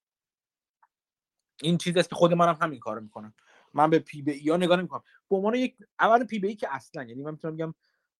این 1.61 1.77
چیزی 1.77 1.99
است 1.99 2.09
که 2.09 2.15
خود 2.15 2.33
منم 2.33 2.57
همین 2.61 2.79
کارو 2.79 3.01
می‌کنم. 3.01 3.33
من 3.73 3.89
به 3.89 3.99
P/B 3.99 4.49
ها 4.49 4.57
نگاه 4.57 4.77
نمی‌کنم. 4.77 5.03
به 5.29 5.35
عنوان 5.35 5.55
یک 5.55 5.77
اول 5.99 6.25
P/B 6.25 6.55
که 6.55 6.75
اصلا 6.75 7.03
یعنی 7.03 7.23
من 7.23 7.31
می‌تونم 7.31 7.55
بگم 7.55 7.73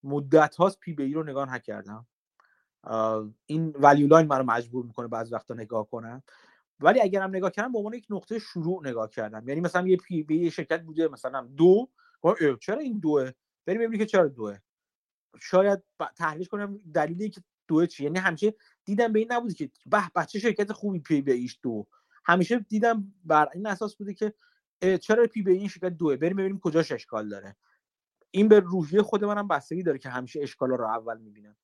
مدت 0.04 0.56
هاست 0.56 0.80
P/B 0.80 1.14
رو 1.14 1.24
نگاه 1.24 1.56
نکردم. 1.56 2.08
این 3.46 3.76
Value 3.80 4.08
Line 4.08 4.28
منو 4.28 4.44
مجبور 4.44 4.86
می‌کنه 4.86 5.08
بعض 5.08 5.34
وقتا 5.34 5.54
نگاه 5.54 5.90
کنم. 5.90 6.24
ولی 6.82 7.02
اگر 7.02 7.22
هم 7.22 7.30
نگاه 7.30 7.52
کردم 7.52 7.72
به 7.72 7.78
عنوان 7.78 7.94
یک 7.94 8.08
نقطه 8.10 8.40
شروع 8.40 8.88
نگاه 8.88 9.10
کردم. 9.10 9.50
یعنی 9.50 9.62
مثلا 9.62 9.88
یه 9.88 9.98
P/B 9.98 10.52
شرکت 10.52 10.82
بوده 10.82 11.08
مثلا 11.08 11.42
دو. 11.42 11.90
خب، 12.22 12.56
چرا 12.56 12.80
این 12.80 13.00
دوه؟ 13.00 13.32
بریم 13.66 13.80
ببینیم 13.80 14.00
که 14.00 14.06
چرا 14.06 14.28
دوه. 14.28 14.58
شاید 15.40 15.84
تحلیل 16.16 16.46
کنم 16.46 16.80
دلیلی 16.94 17.30
که 17.30 17.42
دوه 17.68 17.88
چیه. 17.88 18.06
یعنی 18.06 18.20
همیشه 18.20 18.54
دیدم 18.86 19.14
به 19.14 19.20
این 19.20 19.32
نبوده 19.32 19.54
که 19.54 19.72
به 19.86 20.02
بچه 20.16 20.40
شرکت 20.40 20.72
خوبی 20.72 21.00
پی 21.00 21.22
بی 21.22 21.32
ایش 21.32 21.60
دو. 21.62 21.88
همیشه 22.26 22.60
دیدم 22.60 23.14
بر 23.24 23.50
این 23.54 23.68
اساس 23.68 23.96
بوده 23.96 24.14
که 24.14 24.34
چرا 24.98 25.28
پی 25.28 25.42
بی 25.42 25.52
این 25.52 25.68
شرکت 25.68 25.98
دوه؟ 25.98 26.16
بریم 26.16 26.38
ببینیم 26.38 26.60
کجاش 26.60 26.92
اشکال 26.92 27.30
داره. 27.30 27.56
این 28.32 28.48
به 28.48 28.60
روحیه 28.60 29.02
خود 29.02 29.26
منم 29.26 29.48
بستگی 29.48 29.84
داره 29.84 29.98
که 29.98 30.10
همیشه 30.10 30.40
اشکال 30.42 30.70
رو 30.70 30.86
اول 30.86 31.18
می‌بینم. 31.18 31.56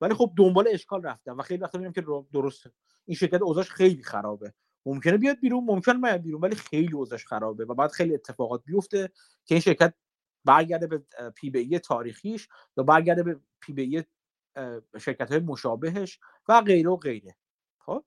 ولی 0.00 0.14
خب 0.14 0.32
دنبال 0.36 0.68
اشکال 0.70 1.02
رفتم 1.02 1.38
و 1.38 1.42
خیلی 1.42 1.62
وقتا 1.62 1.78
می‌بینم 1.78 1.92
که 1.92 2.24
درسته. 2.32 2.72
این 3.04 3.16
شرکت 3.16 3.42
اوضاعش 3.42 3.70
خیلی 3.70 4.02
خرابه. 4.02 4.54
ممکنه 4.86 5.16
بیاد 5.16 5.40
بیرون 5.40 5.64
ممکن 5.64 5.96
نیاد 5.96 6.22
بیرون 6.22 6.40
ولی 6.40 6.54
خیلی 6.56 6.92
اوضاعش 6.92 7.26
خرابه 7.26 7.64
و 7.64 7.74
بعد 7.74 7.90
خیلی 7.90 8.14
اتفاقات 8.14 8.64
بیفته 8.64 9.10
که 9.44 9.54
این 9.54 9.60
شرکت 9.60 9.94
برگرده 10.44 10.86
به 10.86 11.02
پی 11.34 11.50
بی 11.50 11.78
تاریخیش 11.78 12.48
یا 12.76 12.84
برگرده 12.84 13.22
به 13.22 13.40
پی 13.60 13.72
بی 13.72 14.02
شرکت 15.00 15.30
های 15.30 15.40
مشابهش 15.40 16.18
و 16.48 16.60
غیره 16.60 16.90
و 16.90 16.96
غیره. 16.96 17.36
خب؟ 17.78 18.04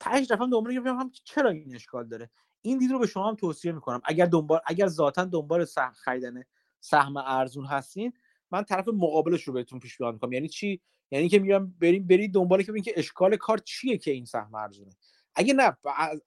تهش 0.00 0.30
رفتم 0.30 0.50
دنبال 0.50 0.72
هم 0.72 1.10
چرا 1.24 1.50
این 1.50 1.74
اشکال 1.74 2.08
داره. 2.08 2.30
این 2.62 2.78
دید 2.78 2.90
رو 2.90 2.98
به 2.98 3.06
شما 3.06 3.28
هم 3.28 3.34
توصیه 3.34 3.72
می‌کنم. 3.72 4.00
اگر 4.04 4.26
دنبال 4.26 4.60
اگر 4.66 4.86
ذاتا 4.86 5.24
دنبال 5.24 5.66
خریدن 5.94 6.42
سهم 6.80 7.16
ارزون 7.16 7.66
هستین 7.66 8.12
من 8.50 8.64
طرف 8.64 8.88
مقابلش 8.88 9.42
رو 9.42 9.52
بهتون 9.52 9.78
پیش 9.78 9.98
بیان 9.98 10.14
می‌کنم. 10.14 10.32
یعنی 10.32 10.48
چی؟ 10.48 10.80
یعنی 11.10 11.28
که 11.28 11.38
میگم 11.38 11.66
بریم 11.66 12.06
برید 12.06 12.34
دنبال 12.34 12.62
که 12.62 12.80
که 12.80 12.92
اشکال 12.96 13.36
کار 13.36 13.58
چیه 13.58 13.98
که 13.98 14.10
این 14.10 14.24
سهم 14.24 14.54
ارزونه. 14.54 14.96
اگه 15.34 15.54
نه 15.54 15.76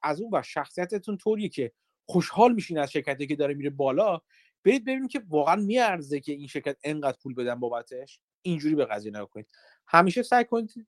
از 0.03 0.21
اون 0.21 0.29
و 0.33 0.41
شخصیتتون 0.41 1.17
طوریه 1.17 1.49
که 1.49 1.71
خوشحال 2.05 2.53
میشین 2.53 2.77
از 2.77 2.91
شرکتی 2.91 3.27
که 3.27 3.35
داره 3.35 3.53
میره 3.53 3.69
بالا 3.69 4.21
برید 4.63 4.85
ببینید 4.85 5.09
که 5.09 5.21
واقعا 5.27 5.55
میارزه 5.55 6.19
که 6.19 6.31
این 6.31 6.47
شرکت 6.47 6.77
انقدر 6.83 7.17
پول 7.23 7.33
بدن 7.33 7.55
بابتش. 7.55 8.21
اینجوری 8.41 8.75
به 8.75 8.85
قضیه 8.85 9.11
نگاه 9.11 9.29
کنید. 9.29 9.51
همیشه 9.87 10.23
سعی 10.23 10.45
کنید 10.45 10.87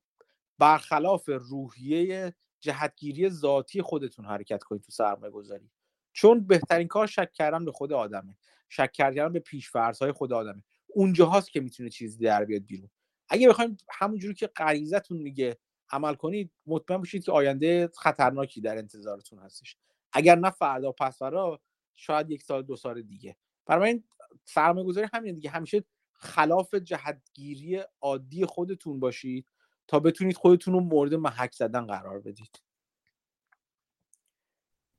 برخلاف 0.58 1.30
روحیه 1.30 2.36
جهتگیری 2.60 3.30
ذاتی 3.30 3.82
خودتون 3.82 4.26
حرکت 4.26 4.64
کنید 4.64 4.82
تو 4.82 4.92
سرمایه 4.92 5.32
گذاری 5.32 5.70
چون 6.14 6.48
بهترین 6.48 6.88
کار 6.88 7.08
شک 7.08 7.32
کردن 7.34 7.66
به 7.66 7.72
خود 7.72 7.94
آدمه. 7.94 8.38
شک 8.70 8.92
کردن 8.92 9.34
به 9.34 9.40
پیشفرض 9.40 10.04
خود 10.04 10.34
آدمه. 10.34 10.64
اونجاهاست 10.94 11.52
که 11.52 11.62
می‌تونه 11.62 11.90
چیزی 11.90 12.24
در 12.24 12.46
بیاد 12.46 12.62
بیرون. 12.62 12.90
اگه 13.30 13.50
بخوایم 13.50 13.78
همونجوری 13.90 14.34
که 14.34 14.48
غریزتون 14.48 15.18
میگه 15.18 15.58
عمل 15.90 16.16
کنید 16.16 16.52
مطمئن 16.66 16.98
باشید 16.98 17.24
که 17.24 17.32
آینده 17.32 17.92
خطرناکی 17.98 18.62
در 18.62 18.78
انتظارتون 18.78 19.40
هستش. 19.40 19.78
اگر 20.14 20.36
نه 20.36 20.50
فردا 20.50 20.92
پس 20.92 21.20
فردا 21.20 21.60
شاید 21.94 22.32
یک 22.32 22.44
سال 22.44 22.64
دو 22.64 22.76
سال 22.76 23.02
دیگه. 23.02 23.38
برای 23.66 23.90
این 23.90 24.04
سرمایه 24.46 24.88
گذاری 24.88 25.08
همین 25.14 25.36
دیگه. 25.36 25.50
همیشه 25.50 25.84
خلاف 26.14 26.74
جهتگیری 26.74 27.84
عادی 28.02 28.46
خودتون 28.46 29.00
باشید 29.00 29.46
تا 29.88 30.00
بتونید 30.00 30.38
خودتون 30.38 30.74
رو 30.74 30.80
مورد 30.80 31.14
محک 31.14 31.54
زدن 31.54 31.86
قرار 31.86 32.20
بدید. 32.20 32.62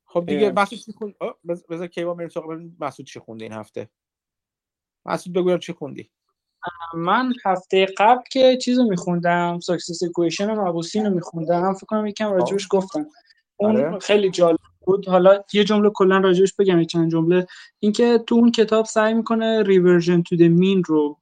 خب 0.05 0.25
دیگه 0.25 0.51
مسعود 0.51 0.81
چی 0.81 0.93
بذار 1.69 1.87
کیوا 1.87 2.13
بریم 2.13 2.29
سراغ 2.29 2.61
مسعود 2.79 3.07
چی 3.07 3.19
خونده 3.19 3.45
این 3.45 3.53
هفته. 3.53 3.89
مسعود 5.05 5.35
بگویم 5.35 5.57
چی 5.57 5.73
خوندی؟ 5.73 6.09
من 6.95 7.33
هفته 7.45 7.85
قبل 7.97 8.21
که 8.31 8.57
چیزو 8.57 8.83
میخوندم 8.89 9.59
Success 9.59 10.03
Equation 10.03 10.51
مبوسین 10.51 11.05
رو 11.05 11.13
میخوندم. 11.13 11.73
فکر 11.73 11.85
کنم 11.85 12.07
یکم 12.07 12.31
راجبش 12.31 12.67
گفتم. 12.69 13.05
اون 13.57 13.77
آره. 13.77 13.99
خیلی 13.99 14.29
جالب 14.29 14.59
بود. 14.85 15.07
حالا 15.07 15.43
یه 15.53 15.63
جمله 15.63 15.89
کلا 15.89 16.17
راجعش 16.17 16.53
بگم 16.53 16.83
چند 16.83 17.11
جمله. 17.11 17.47
اینکه 17.79 18.19
تو 18.27 18.35
اون 18.35 18.51
کتاب 18.51 18.85
سعی 18.85 19.13
می‌کنه 19.13 19.63
reversion 19.63 20.21
to 20.21 20.35
the 20.35 20.41
mean 20.41 20.83
رو 20.83 21.17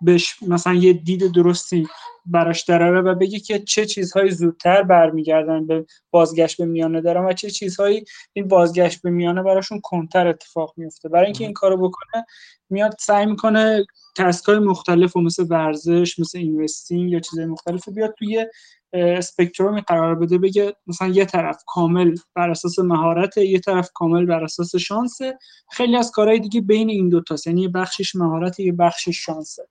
بهش 0.00 0.42
مثلا 0.42 0.74
یه 0.74 0.92
دید 0.92 1.32
درستی 1.32 1.86
براش 2.26 2.62
دراره 2.62 3.00
و 3.00 3.14
بگه 3.14 3.38
که 3.38 3.58
چه 3.58 3.86
چیزهایی 3.86 4.30
زودتر 4.30 4.82
برمیگردن 4.82 5.66
به 5.66 5.86
بازگشت 6.10 6.56
به 6.56 6.66
میانه 6.66 7.00
دارن 7.00 7.24
و 7.24 7.32
چه 7.32 7.50
چیزهایی 7.50 8.04
این 8.32 8.48
بازگشت 8.48 9.02
به 9.02 9.10
میانه 9.10 9.42
براشون 9.42 9.80
کندتر 9.80 10.26
اتفاق 10.26 10.74
میفته 10.76 11.08
برای 11.08 11.24
اینکه 11.24 11.44
این 11.44 11.52
کارو 11.52 11.88
بکنه 11.88 12.24
میاد 12.70 12.96
سعی 13.00 13.26
می‌کنه 13.26 13.86
task 14.16 14.50
ای 14.50 14.58
مختلف 14.58 15.16
و 15.16 15.20
مثل 15.20 15.46
ورزش 15.50 16.18
مثل 16.18 16.38
investing 16.38 17.10
یا 17.10 17.20
چیزهای 17.20 17.46
مختلف 17.46 17.88
بیاد 17.88 18.14
توی 18.18 18.46
spectrum 18.92 19.70
ی 19.70 19.80
قرار 19.80 20.14
بده 20.14 20.38
بگه 20.38 20.76
مثلا 20.86 21.08
یه 21.08 21.24
طرف 21.24 21.62
کامل 21.66 22.14
بر 22.34 22.50
اساس 22.50 22.78
مهارت 22.78 23.36
یه 23.36 23.60
طرف 23.60 23.90
کامل 23.94 24.26
بر 24.26 24.44
اساس 24.44 24.76
شانسه. 24.76 25.38
خیلی 25.70 25.96
از 25.96 26.10
کارهای 26.10 26.40
دیگه 26.40 26.60
بین 26.60 26.90
این 26.90 27.08
دو 27.08 27.20
تاست 27.20 27.46
یعنی 27.46 27.62
یه 27.62 27.68
بخشش 27.68 28.16
مهارت 28.16 28.60
یه 28.60 28.72
بخشش 28.72 29.24
شانسه. 29.24 29.68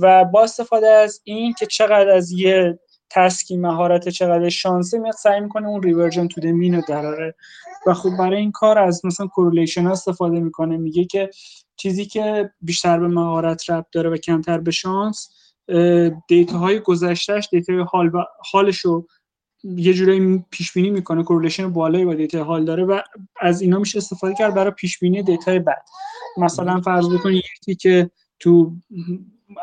و 0.00 0.24
با 0.24 0.42
استفاده 0.42 0.88
از 0.88 1.20
این 1.24 1.52
که 1.52 1.66
چقدر 1.66 2.08
از 2.08 2.30
یه 2.30 2.78
task 3.10 3.47
ی 3.47 3.56
مهارت 3.56 4.08
چقدر 4.08 4.48
شانسه 4.48 4.98
میاد 4.98 5.14
سعی 5.14 5.40
می‌کنه 5.40 5.68
اون 5.68 5.82
reversion 5.82 6.28
to 6.28 6.40
mean 6.40 6.74
رو 6.74 6.82
دراره. 6.88 7.34
و 7.86 7.94
خب 7.94 8.10
برای 8.18 8.40
این 8.40 8.52
کار 8.52 8.78
از 8.78 9.04
مثلا 9.04 9.26
correlation 9.26 9.86
استفاده 9.86 10.40
می‌کنه 10.40 10.76
میگه 10.76 11.04
که 11.04 11.30
چیزی 11.76 12.06
که 12.06 12.50
بیشتر 12.60 12.98
به 12.98 13.08
مهارت 13.08 13.70
ربط 13.70 13.86
داره 13.92 14.10
و 14.10 14.16
کمتر 14.16 14.58
به 14.58 14.70
شانس 14.70 15.28
data 16.28 16.58
های 16.58 16.80
گذشتهش 16.80 17.48
data 17.50 17.84
حال 17.84 18.06
و 18.14 18.24
حالش 18.52 18.78
رو 18.78 19.06
یه 19.64 19.94
جورایی 19.94 20.44
پیش 20.50 20.72
بینی 20.72 20.90
می‌کنه 20.90 21.22
correlation 21.22 21.72
بالایی 21.72 22.04
با 22.04 22.14
data 22.14 22.44
حال 22.44 22.64
داره 22.64 22.84
و 22.84 23.00
از 23.40 23.60
اینا 23.60 23.78
میشه 23.78 23.98
استفاده 23.98 24.34
کرد 24.34 24.54
برای 24.54 24.70
پیش 24.70 24.98
بینی 24.98 25.22
data 25.22 25.58
بعد 25.58 25.84
مثلا 26.38 26.80
فرض 26.80 27.08
بکنید 27.08 27.42
یکی 27.62 27.74
که 27.74 28.10
تو 28.38 28.72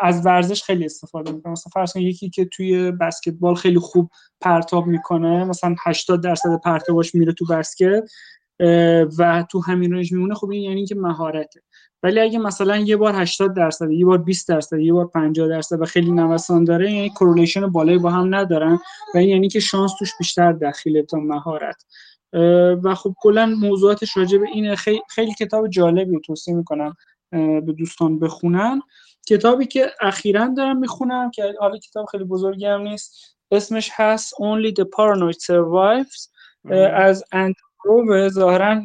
از 0.01 0.25
ورزش 0.25 0.63
خیلی 0.63 0.85
استفاده 0.85 1.31
می‌کنه. 1.31 1.51
مثلا 1.51 1.71
فرض 1.73 1.93
کنید 1.93 2.07
یکی 2.07 2.29
که 2.29 2.45
توی 2.45 2.91
بسکتبال 2.91 3.55
خیلی 3.55 3.79
خوب 3.79 4.09
پرتاب 4.41 4.88
می‌کنه 4.88 5.45
مثلا 5.45 5.75
80 5.85 6.23
درصد 6.23 6.59
پرتابش 6.63 7.15
میره 7.15 7.34
تو 7.34 7.45
بسکت 7.45 8.03
و 9.19 9.45
تو 9.51 9.61
همین 9.61 9.93
رنج 9.93 10.13
میمونه 10.13 10.35
خب 10.35 10.49
این 10.49 10.61
یعنی 10.61 10.85
که 10.85 10.95
مهارته. 10.95 11.61
ولی 12.03 12.19
اگه 12.19 12.39
مثلا 12.39 12.77
یه 12.77 12.97
بار 12.97 13.15
80 13.15 13.53
درصد 13.55 13.91
یه 13.91 14.05
بار 14.05 14.17
20 14.17 14.47
درصد 14.47 14.79
یه 14.79 14.93
بار 14.93 15.07
50 15.07 15.47
درصد 15.47 15.81
و 15.81 15.85
خیلی 15.85 16.11
نوسان 16.11 16.63
داره 16.63 16.91
یعنی 16.91 17.09
کورلیشن 17.09 17.67
بالایی 17.67 17.97
با 17.97 18.09
هم 18.09 18.35
ندارن 18.35 18.79
و 19.15 19.17
این 19.17 19.29
یعنی 19.29 19.47
که 19.47 19.59
شانس 19.59 19.91
توش 19.99 20.11
بیشتر 20.19 20.53
دخیله 20.53 21.03
تا 21.03 21.17
مهارت. 21.17 21.85
و 22.83 22.95
خب 22.95 23.13
کلا 23.21 23.45
موضوعاتش 23.45 24.17
راجع 24.17 24.37
به 24.37 24.47
اینه. 24.53 24.75
خیلی, 24.75 25.01
خیلی 25.09 25.33
کتاب 25.33 25.67
جالبی 25.67 26.19
توصیه 26.25 26.53
می‌کنم 26.53 26.95
به 27.31 27.73
دوستان 27.77 28.19
بخونن. 28.19 28.81
کتابی 29.27 29.65
که 29.65 29.91
اخیرا 30.01 30.53
دارم 30.57 30.77
می‌خونم 30.77 31.31
که 31.31 31.53
حالا 31.59 31.77
کتاب 31.77 32.05
خیلی 32.05 32.23
بزرگی 32.23 32.65
هم 32.65 32.81
نیست 32.81 33.37
اسمش 33.51 33.91
هست 33.93 34.33
Only 34.33 34.73
the 34.79 34.83
Paranoid 34.83 35.37
Survives. 35.37 36.29
اندرو 36.93 38.29
ظاهرا 38.30 38.81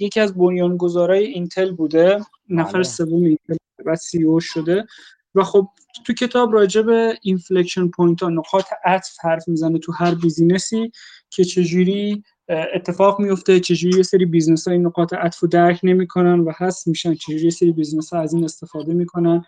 یکی 0.00 0.20
از 0.20 0.34
بنیانگذارای 0.34 1.26
اینتل 1.26 1.72
بوده 1.72 2.20
نفر 2.48 2.72
بله. 2.72 2.82
سوم 2.82 3.24
اینتل 3.24 3.56
و 3.86 3.96
CEO 3.96 4.40
شده 4.40 4.86
و 5.34 5.42
خب 5.42 5.68
تو 6.06 6.12
کتاب 6.12 6.52
راجع 6.52 6.82
به 6.82 7.18
inflection 7.22 7.88
point 7.88 8.22
ها 8.22 8.28
نقاط 8.28 8.66
عطف 8.84 9.16
حرف 9.22 9.48
می‌زنه 9.48 9.78
تو 9.78 9.92
هر 9.92 10.14
business 10.14 10.83
ی 10.83 10.92
که 11.30 11.44
چجوری 11.44 12.22
اتفاق 12.48 13.20
میفته 13.20 13.60
چجوری 13.60 13.96
یه 13.96 14.02
سری 14.02 14.26
business 14.26 14.68
ها 14.68 14.74
این 14.74 14.86
نقاط 14.86 15.12
عطف 15.14 15.40
رو 15.40 15.48
درک 15.48 15.80
نمی‌کنن 15.82 16.40
و 16.40 16.52
هست 16.56 16.88
میشن 16.88 17.14
چجوری 17.14 17.44
یه 17.44 17.50
سری 17.50 17.72
business 17.72 18.12
ها 18.12 18.20
از 18.20 18.34
این 18.34 18.44
استفاده 18.44 18.94
می‌کنن 18.94 19.44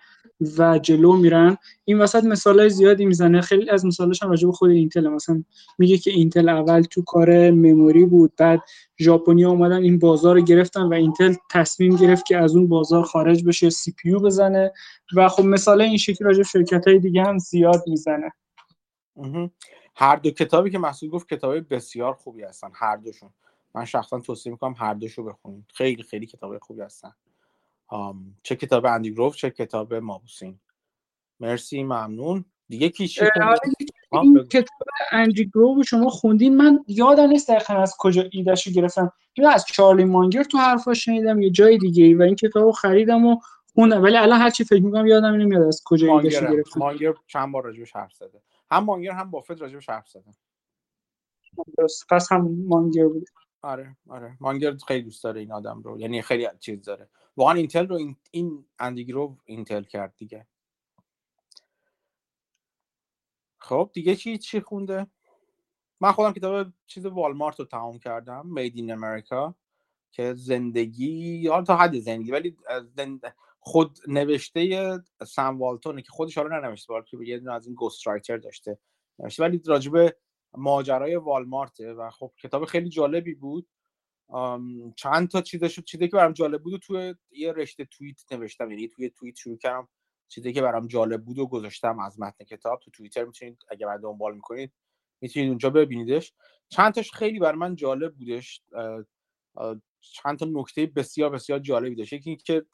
و 0.58 0.78
جلو 0.78 1.16
میرن. 1.16 1.56
این 1.84 1.98
وسط 1.98 2.24
مثال 2.24 2.68
زیادی 2.68 3.06
می‌زنه. 3.06 3.40
خیلی 3.40 3.70
از 3.70 3.84
مثالش 3.84 4.22
هم 4.22 4.30
راجع 4.30 4.50
خود 4.50 4.70
اینتل 4.70 5.08
مثلا 5.08 5.44
میگه 5.78 5.98
که 5.98 6.10
اینتل 6.10 6.48
اول 6.48 6.82
تو 6.82 7.02
کار 7.02 7.50
memory 7.50 8.04
بود 8.04 8.32
بعد 8.38 8.60
ژاپنیا 9.00 9.50
اومدن 9.50 9.82
این 9.82 9.98
بازار 9.98 10.34
رو 10.34 10.44
گرفتن 10.44 10.82
و 10.82 10.94
اینتل 10.94 11.34
تصمیم 11.50 11.96
گرفت 11.96 12.26
که 12.26 12.36
از 12.36 12.56
اون 12.56 12.68
بازار 12.68 13.02
خارج 13.02 13.44
بشه 13.44 13.70
CPU 13.70 14.12
بزنه 14.12 14.72
و 15.16 15.28
خب 15.28 15.44
مثال 15.44 15.80
این 15.80 15.96
شکلی 15.96 16.28
راجع 16.28 16.42
شرکت 16.42 16.88
های 16.88 16.98
دیگه 16.98 17.22
هم 17.22 17.38
زیاد 17.38 17.82
می‌زنه. 17.86 18.32
هر 20.00 20.16
دو 20.16 20.30
کتابی 20.30 20.70
که 20.70 20.78
محسن 20.78 21.10
گفت 21.10 21.28
کتاب 21.28 21.74
بسیار 21.74 22.14
خوبی 22.14 22.42
هستن 22.42 22.70
هر 22.74 22.96
دوشون. 22.96 23.30
من 23.74 23.84
شخصا 23.84 24.20
توصیه 24.20 24.52
می‌کنم 24.52 24.74
هر 24.78 24.94
دوشو 24.94 25.24
بخونید. 25.24 25.64
خیلی 25.74 26.02
خیلی 26.02 26.26
کتاب 26.26 26.58
خوبی 26.58 26.80
هستن. 26.80 27.12
چه 28.42 28.56
کتاب 28.56 28.86
اندی 28.86 29.12
گروف 29.12 29.36
چه 29.36 29.50
کتاب 29.50 29.94
مابوسین. 29.94 30.58
مرسی 31.40 31.82
ممنون. 31.82 32.44
دیگه 32.68 32.88
کی 32.88 33.08
چی 33.08 33.20
این 34.12 34.44
کتاب 34.44 34.88
اندی 35.12 35.50
گروف 35.54 35.86
شما 35.86 36.10
خوندین. 36.10 36.56
من 36.56 36.84
یادم 36.88 37.26
نیست 37.26 37.50
دقیقا 37.50 37.74
از 37.74 37.94
کجا 37.98 38.24
ایدهشو 38.30 38.70
گرفتم. 38.70 39.12
یا 39.36 39.50
از 39.50 39.64
چارلی 39.66 40.04
مانگر 40.04 40.42
تو 40.42 40.58
حرفاش 40.58 41.04
شنیدم 41.04 41.42
یه 41.42 41.50
جای 41.50 41.78
دیگه 41.78 42.16
و 42.16 42.22
این 42.22 42.34
کتابو 42.34 42.72
خریدم 42.72 43.26
و 43.26 43.40
خوندم. 43.74 44.02
ولی 44.02 44.16
الان 44.16 44.40
هر 44.40 44.50
چی 44.50 44.64
فکر 44.64 44.82
می‌کنم 44.82 45.06
یادم 45.06 45.34
نمیاد 45.34 45.62
از 45.62 45.82
کجا 45.84 46.16
ایدهشو 46.16 46.52
گرفتم. 46.52 46.80
مانگر 46.80 47.14
چند 47.26 47.52
بار 47.52 47.64
راجبش 47.64 47.96
حرف 47.96 48.12
زده. 48.12 48.42
هم 48.70 48.84
مانگر 48.84 49.10
هم 49.10 49.30
بافت 49.30 49.60
راجبش 49.60 49.88
حرف 49.88 50.08
زدن. 50.08 50.32
پس 52.10 52.32
هم 52.32 52.64
مانگر 52.66 53.08
بود. 53.08 53.28
آره 53.62 53.96
آره. 54.08 54.36
مانگر 54.40 54.76
خیلی 54.76 55.02
دوست 55.02 55.24
داره 55.24 55.40
این 55.40 55.52
آدم 55.52 55.82
رو. 55.82 56.00
یعنی 56.00 56.22
خیلی 56.22 56.48
چیز 56.60 56.82
داره. 56.82 57.08
واقعا 57.36 57.54
اینتل 57.54 57.86
رو 57.86 57.96
این, 57.96 58.16
این 58.30 58.66
اندیگرو 58.78 59.36
اینتل 59.44 59.82
کرد 59.82 60.14
دیگه. 60.16 60.46
خب 63.58 63.90
دیگه 63.92 64.16
چی 64.16 64.38
چی 64.38 64.60
خونده؟ 64.60 65.06
من 66.00 66.12
خودم 66.12 66.32
کتاب 66.32 66.66
چیز 66.86 67.06
والمارت 67.06 67.58
رو 67.58 67.64
تمام 67.64 67.98
کردم 67.98 68.46
مید 68.46 68.76
این 68.76 68.90
امریکا 68.90 69.54
که 70.12 70.34
زندگی 70.34 71.36
یا 71.36 71.62
تا 71.62 71.76
حد 71.76 71.98
زندگی 71.98 72.30
ولی 72.30 72.56
خود 73.60 73.98
نوشته 74.08 74.92
سم 75.26 75.58
والتونه 75.58 76.02
که 76.02 76.08
خودش 76.10 76.36
رو 76.36 76.48
ننوشته 76.48 76.94
بلکه 76.94 77.18
یه 77.26 77.38
دونه 77.38 77.52
از 77.52 77.66
این 77.66 77.74
گوست 77.74 78.06
رایتر 78.06 78.36
داشته 78.36 78.78
نوشته. 79.18 79.42
ولی 79.42 79.62
راجبه 79.66 80.16
ماجرای 80.52 81.16
والمارته 81.16 81.92
و 81.92 82.10
خب 82.10 82.32
کتاب 82.42 82.64
خیلی 82.64 82.88
جالبی 82.88 83.34
بود. 83.34 83.68
چند 84.96 85.28
تا 85.28 85.40
چیزش 85.40 85.80
چیزی 85.80 86.08
که 86.08 86.16
برام 86.16 86.32
جالب 86.32 86.62
بود 86.62 86.80
تو 86.80 87.14
یه 87.30 87.52
رشته 87.52 87.84
توییت 87.84 88.32
نوشتم. 88.32 88.70
یعنی 88.70 88.88
توی 88.88 89.10
توییت 89.10 89.36
شروع 89.36 89.58
کردم. 89.58 89.88
چیزی 90.28 90.52
که 90.52 90.62
برام 90.62 90.86
جالب 90.86 91.24
بود 91.24 91.38
و 91.38 91.46
گذاشتم 91.46 91.98
از 91.98 92.20
متن 92.20 92.44
کتاب. 92.44 92.80
تو 92.80 92.90
توییتر 92.90 93.24
می‌تونید 93.24 93.58
اگه 93.68 93.86
من 93.86 94.00
دنبال 94.00 94.34
می‌کنید 94.34 94.72
می‌تونید 95.20 95.48
اونجا 95.48 95.70
ببینیدش. 95.70 96.32
چند 96.68 96.94
تاش 96.94 97.12
خیلی 97.12 97.38
بر 97.38 97.54
من 97.54 97.76
جالب 97.76 98.14
بودش. 98.14 98.62
چند 100.00 100.38
تا 100.38 100.46
نکته 100.50 100.86
بسیار 100.86 101.30
بسیار 101.30 101.58
جالبی 101.58 101.94
داشت. 101.94 102.12
یکی 102.12 102.36
که 102.36 102.66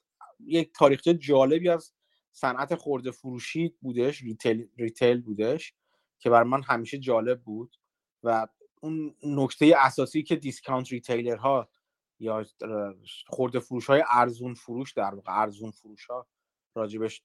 یک 0.46 0.72
تاریخچه 0.74 1.14
جالبی 1.14 1.68
از 1.68 1.92
صنعت 2.32 2.74
خورده 2.74 3.10
فروشی 3.10 3.74
بودش 3.80 4.22
ریتیل, 4.22 4.68
ریتیل 4.78 5.20
بودش 5.20 5.74
که 6.18 6.30
بر 6.30 6.42
من 6.42 6.62
همیشه 6.62 6.98
جالب 6.98 7.42
بود 7.42 7.76
و 8.22 8.46
اون 8.80 9.14
نکته 9.22 9.74
اساسی 9.78 10.22
که 10.22 10.36
discount 10.36 10.92
retailer 10.92 11.36
ها 11.36 11.68
یا 12.18 12.44
خرده 13.26 13.60
فروش 13.60 13.86
های 13.86 14.04
ارزون 14.08 14.54
فروش 14.54 14.92
در 14.92 15.14
واقع 15.14 15.40
ارزون 15.40 15.70
فروش 15.70 16.06
ها 16.06 16.26
راجبش 16.74 17.22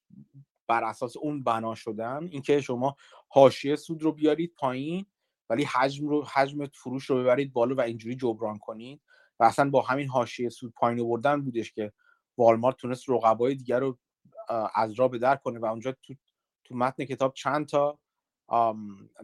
بر 0.67 0.83
اساس 0.83 1.17
اون 1.17 1.43
بنا 1.43 1.75
شدن 1.75 2.27
اینکه 2.31 2.61
شما 2.61 2.95
حاشیه 3.27 3.75
سود 3.75 4.03
رو 4.03 4.11
بیارید 4.11 4.53
پایین 4.55 5.05
ولی 5.49 5.63
حجم 5.63 6.07
رو 6.07 6.25
حجم 6.25 6.65
فروش 6.65 7.05
رو 7.05 7.19
ببرید 7.19 7.53
بالا 7.53 7.75
و 7.75 7.81
اینجوری 7.81 8.15
جبران 8.15 8.57
کنید 8.57 9.01
و 9.39 9.43
اصلا 9.43 9.69
با 9.69 9.81
همین 9.81 10.07
حاشیه 10.07 10.49
سود 10.49 10.73
پایین 10.73 10.99
آوردن 10.99 11.41
بودش 11.41 11.71
که 11.71 11.93
والمارت 12.39 12.77
تونست 12.77 13.09
رقبای 13.09 13.55
دیگر 13.55 13.79
رو 13.79 13.97
از 14.75 14.93
راه 14.93 15.07
به 15.07 15.17
در 15.17 15.35
کنه 15.35 15.59
و 15.59 15.65
اونجا 15.65 15.91
تو 15.91 16.13
تو 16.63 16.75
متن 16.75 17.05
کتاب 17.05 17.33
چند 17.33 17.65
تا 17.65 17.99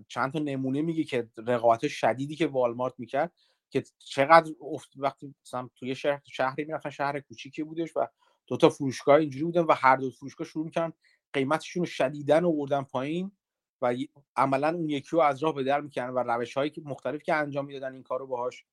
چند 0.08 0.34
تا 0.34 0.40
نمونه 0.40 0.82
میگه 0.82 1.04
که 1.04 1.30
رقابت 1.38 1.88
شدیدی 1.88 2.36
که 2.36 2.48
والمارت 2.48 2.94
می‌کرد 2.98 3.32
که 3.70 3.84
چقدر 4.00 4.52
افت 4.62 4.90
وقتی 4.98 5.36
مثلا 5.46 5.70
توی 5.76 5.96
شهر 5.96 6.22
شهری 6.26 6.66
می‌رفتن 6.66 6.90
شهر 6.90 7.20
کوچیکی 7.20 7.64
بودش 7.64 7.98
و 7.98 8.08
دو 8.48 8.58
تا 8.58 8.70
فروشگاه 8.70 9.16
اینجوری 9.16 9.46
بودن 9.46 9.62
و 9.62 9.74
هر 9.74 9.96
دو 9.96 10.10
فروشگاه 10.12 10.48
شروع 10.48 10.66
می‌کردن 10.66 10.94
قیمتشون 11.34 11.82
رو 11.82 11.86
شدیدن 11.86 12.46
آوردن 12.46 12.84
پایین 12.84 13.32
و 13.82 13.96
عملا 14.36 14.70
اون 14.70 14.90
یکی 14.90 15.10
رو 15.12 15.20
از 15.20 15.44
راه 15.44 15.56
به 15.56 15.64
در 15.64 15.82
می‌کردن 15.82 16.14
و 16.14 16.20
روش 16.20 16.54
هایی 16.54 16.70
که 16.70 16.82
مختلف 16.86 17.24
که 17.24 17.34
انجام 17.34 17.66
می‌دادن 17.66 17.94
این 17.94 18.04
کارو 18.04 18.28
باهاش 18.28 18.66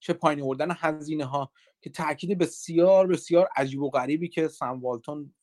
چه 0.00 0.12
پایین 0.12 0.42
آوردن 0.42 0.68
هزینه 0.78 1.24
ها 1.24 1.52
که 1.80 1.90
تاکید 1.90 2.38
بسیار 2.38 3.06
بسیار 3.06 3.48
عجیب 3.56 3.82
و 3.82 3.90
غریبی 3.90 4.28
که 4.28 4.48
سم 4.48 4.80
والتون 4.80 5.34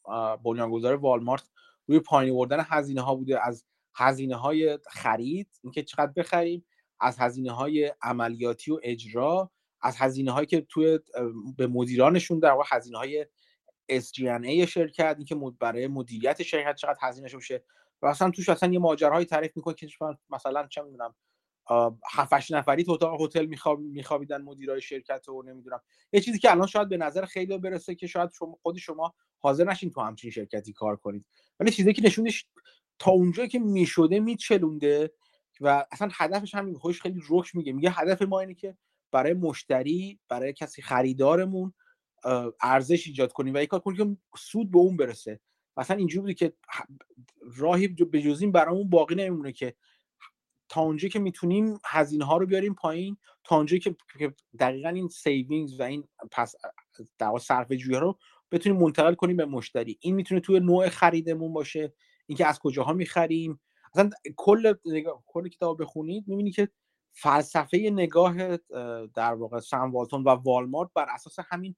بنیانگذار 0.43 0.95
والمارت 0.95 1.49
روی 1.88 1.99
پایین 1.99 2.34
آوردن 2.34 2.65
هزینه 2.67 3.01
ها 3.01 3.15
بوده. 3.15 3.47
از 3.47 3.65
هزینه 3.95 4.35
های 4.35 4.79
خرید 4.91 5.49
اینکه 5.63 5.84
چقدر 5.84 6.11
بخریم 6.11 6.65
از 6.99 7.19
هزینه 7.19 7.51
های 7.51 7.93
عملیاتی 8.01 8.71
و 8.71 8.79
اجرا 8.84 9.51
از 9.81 9.95
هزینه 9.97 10.31
هایی 10.31 10.47
که 10.47 10.61
توی 10.61 10.99
به 11.57 11.67
مدیرانشون 11.67 12.39
در 12.39 12.51
واقع 12.51 12.65
هزینه 12.71 12.97
های 12.97 13.25
SG&A 13.91 14.65
شرکت 14.67 15.15
اینکه 15.17 15.35
برای 15.59 15.88
مدیریت 15.88 16.43
شرکت 16.43 16.75
چقدر 16.75 16.97
هزینه 17.01 17.29
بشه 17.35 17.63
و 18.01 18.07
اصلا 18.07 18.31
توش 18.31 18.49
اصلا 18.49 18.73
یه 18.73 18.79
ماجراهایی 18.79 19.25
تعریف 19.25 19.51
می‌کنه 19.55 19.73
که 19.73 19.88
مثلا 20.29 20.67
چه 20.67 20.81
می‌دونم 20.81 21.15
هفت 22.11 22.52
نفری 22.52 22.84
تو 22.84 22.91
اتاق 22.91 23.22
هتل 23.22 23.45
میخواب 23.45 23.80
میخوابیدن 23.80 24.41
مدیرای 24.41 24.81
شرکت 24.81 25.30
و 25.30 25.44
نمی‌دونم. 25.44 25.81
یه 26.11 26.22
چیزی 26.22 26.39
که 26.39 26.52
الان 26.52 26.68
شاید 26.68 26.89
به 26.89 26.98
نظر 26.98 27.26
خیلی 27.26 27.57
برسه 27.57 27.95
که 27.95 28.07
شاید 28.07 28.31
شما 28.31 28.60
خود 28.61 28.77
شما 28.77 29.14
حاضر 29.39 29.64
نشین 29.64 29.89
تو 29.89 30.02
همچین 30.02 30.31
شرکتی 30.31 30.73
کار 30.73 30.95
کنید. 30.95 31.26
ولی 31.60 31.72
چیزی 31.72 31.94
که 31.94 32.06
نشونش 32.06 32.45
تا 32.99 33.11
اونجایی 33.11 33.49
که 33.49 33.60
می‌شده 33.60 34.19
میچلونده 34.19 35.11
و 35.61 35.85
اصلا 35.91 36.10
هدفش 36.14 36.56
همین 36.56 36.76
خوش 36.76 37.02
خیلی 37.02 37.19
روش 37.27 37.56
میگه. 37.56 37.73
میگه 37.73 37.89
هدف 37.89 38.22
ما 38.22 38.39
اینه 38.39 38.53
که 38.53 38.77
برای 39.11 39.34
مشتری 39.34 40.19
برای 40.30 40.53
کسی 40.53 40.81
خریدارمون 40.81 41.73
ارزش 42.61 43.07
ایجاد 43.07 43.31
کنیم 43.31 43.53
و 43.53 43.57
یک 43.57 43.69
کار 43.69 43.80
کنیم 43.80 43.98
که 43.98 44.38
سود 44.38 44.72
به 44.72 44.77
اون 44.77 44.98
برسه. 44.98 45.39
مثلا 45.77 45.98
اینجوری 45.98 46.22
بوده 46.22 46.34
که 46.34 46.53
راهی 47.57 47.88
به 47.88 48.22
جز 48.22 48.41
این 48.41 48.52
برامون 48.52 48.89
باقی 48.89 49.15
نمیمونه 49.15 49.52
که 49.52 49.76
تا 50.69 50.81
اونجایی 50.81 51.11
که 51.11 51.19
می‌تونیم 51.19 51.80
هزینه 51.85 52.26
ها 52.26 52.38
رو 52.38 52.45
بیاریم 52.45 52.73
پایین 52.73 53.18
تا 53.44 53.56
اونجایی 53.56 53.80
که 53.80 53.95
دقیقا 54.60 54.89
این 54.89 55.07
savings 55.07 55.79
و 55.80 55.84
این 55.84 56.07
پس 56.31 56.56
در 57.18 57.38
صرفه 57.38 57.77
جویی 57.77 57.99
رو 57.99 58.19
بتونیم 58.52 58.80
منتقل 58.80 59.14
کنیم 59.14 59.38
به 59.38 59.45
مشتری. 59.45 59.98
این 60.02 60.15
می‌تونه 60.15 60.41
توی 60.41 60.60
نوع 60.60 60.89
خریدمون 60.89 61.53
باشه. 61.53 61.94
اینکه 62.26 62.45
از 62.45 62.60
کجاها 62.60 62.94
می‌خریم. 62.94 63.60
اصلا 63.94 64.10
کل 64.35 64.73
کل 65.26 65.48
کتاب 65.48 65.81
بخونید 65.81 66.27
می‌بینی 66.27 66.52
که 66.52 66.69
فلسفه 67.14 67.77
نگاه 67.77 68.57
در 69.07 69.34
واقع 69.34 69.60
سم 69.60 69.91
والتون 69.91 70.23
و 70.23 70.30
والمارت 70.30 70.89
بر 70.95 71.06
اساس 71.10 71.35
همین 71.49 71.76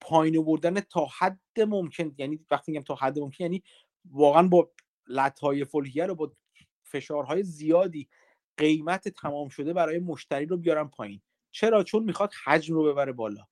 پایین 0.00 0.38
آوردن 0.38 0.80
تا 0.80 1.06
حد 1.18 1.40
ممکن 1.58 2.14
یعنی 2.18 2.46
وقتی 2.50 2.72
میگم 2.72 2.84
تا 2.84 2.94
حد 2.94 3.18
ممکن 3.18 3.44
یعنی 3.44 3.62
واقعا 4.10 4.48
با 4.48 4.70
لطایف 5.08 5.64
فولیه 5.64 6.06
رو 6.06 6.14
با 6.14 6.32
فشارهای 6.90 7.42
زیادی 7.42 8.08
قیمت 8.56 9.08
تمام 9.08 9.48
شده 9.48 9.72
برای 9.72 9.98
مشتری 9.98 10.46
رو 10.46 10.56
بیارن 10.56 10.88
پایین. 10.88 11.20
چرا؟ 11.50 11.82
چون 11.82 12.04
می‌خواد 12.04 12.32
حجم 12.44 12.74
رو 12.74 12.84
ببره 12.92 13.12
بالا. 13.12 13.46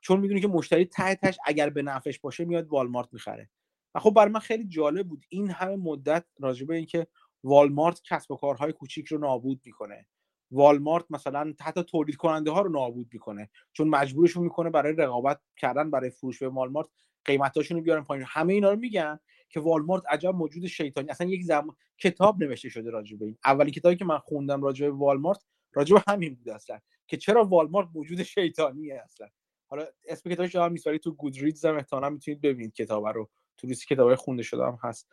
چون 0.00 0.20
می‌دونی 0.20 0.40
که 0.40 0.48
مشتری 0.48 0.84
ته 0.84 1.18
اگر 1.46 1.70
به 1.70 1.82
نفعش 1.82 2.18
باشه 2.18 2.44
میاد 2.44 2.68
والمارت 2.68 3.08
می‌خره. 3.12 3.50
و 3.94 4.00
خب 4.00 4.10
برای 4.10 4.32
من 4.32 4.40
خیلی 4.40 4.64
جالب 4.64 5.08
بود. 5.08 5.24
این 5.28 5.50
همه 5.50 5.76
مدت 5.76 6.24
راجع 6.40 6.66
به 6.66 6.76
اینکه 6.76 7.06
والمارت 7.44 8.02
کسب 8.04 8.30
و 8.30 8.36
کارهای 8.36 8.72
کوچیک 8.72 9.06
رو 9.06 9.18
نابود 9.18 9.60
می‌کنه. 9.64 10.06
والمارت 10.50 11.04
مثلا 11.10 11.52
حتی 11.60 11.82
تولید 11.82 12.16
کننده 12.16 12.50
ها 12.50 12.60
رو 12.60 12.70
نابود 12.70 13.08
می‌کنه. 13.12 13.50
چون 13.72 13.88
مجبورشون 13.88 14.42
می‌کنه 14.44 14.70
برای 14.70 14.92
رقابت 14.92 15.40
کردن 15.56 15.90
برای 15.90 16.10
فروش 16.10 16.38
به 16.38 16.48
والمارت 16.48 16.88
قیمتاشون 17.24 17.76
رو 17.76 17.82
بیارن 17.82 18.04
پایین. 18.04 18.26
همه 18.28 18.52
اینا 18.52 18.70
رو 18.70 18.78
میگن. 18.78 19.18
که 19.52 19.60
والمارت 19.60 20.02
عجب 20.08 20.34
موجود 20.34 20.66
شیطانی 20.66 21.10
اصلا 21.10 21.26
یک 21.26 21.44
زمان 21.44 21.76
کتاب 21.98 22.42
نوشته 22.42 22.68
شده 22.68 22.90
راجع 22.90 23.16
به 23.16 23.24
این. 23.24 23.38
اولین 23.44 23.72
کتابی 23.72 23.96
که 23.96 24.04
من 24.04 24.18
خوندم 24.18 24.62
راجع 24.62 24.86
به 24.86 24.92
والمارت 24.92 25.44
راجع 25.72 25.94
به 25.94 26.02
همین 26.08 26.34
بود 26.34 26.48
اصلا 26.48 26.80
که 27.06 27.16
چرا 27.16 27.44
والمارت 27.44 27.88
موجود 27.94 28.22
شیطانیه 28.22 29.02
اصلا. 29.04 29.28
حالا 29.66 29.86
اسم 30.08 30.30
کتابش 30.30 30.56
هم 30.56 30.72
میسواری 30.72 30.98
تو 30.98 31.12
گودریدز 31.12 31.64
هم 31.64 31.76
احتمالاً 31.76 32.10
می‌تونید 32.10 32.40
ببینید 32.40 32.74
کتاب 32.74 33.06
رو. 33.06 33.30
تو 33.56 33.66
لیست 33.66 33.86
کتابای 33.86 34.16
خونده 34.16 34.42
شده 34.42 34.64
هم 34.64 34.78
هست. 34.82 35.08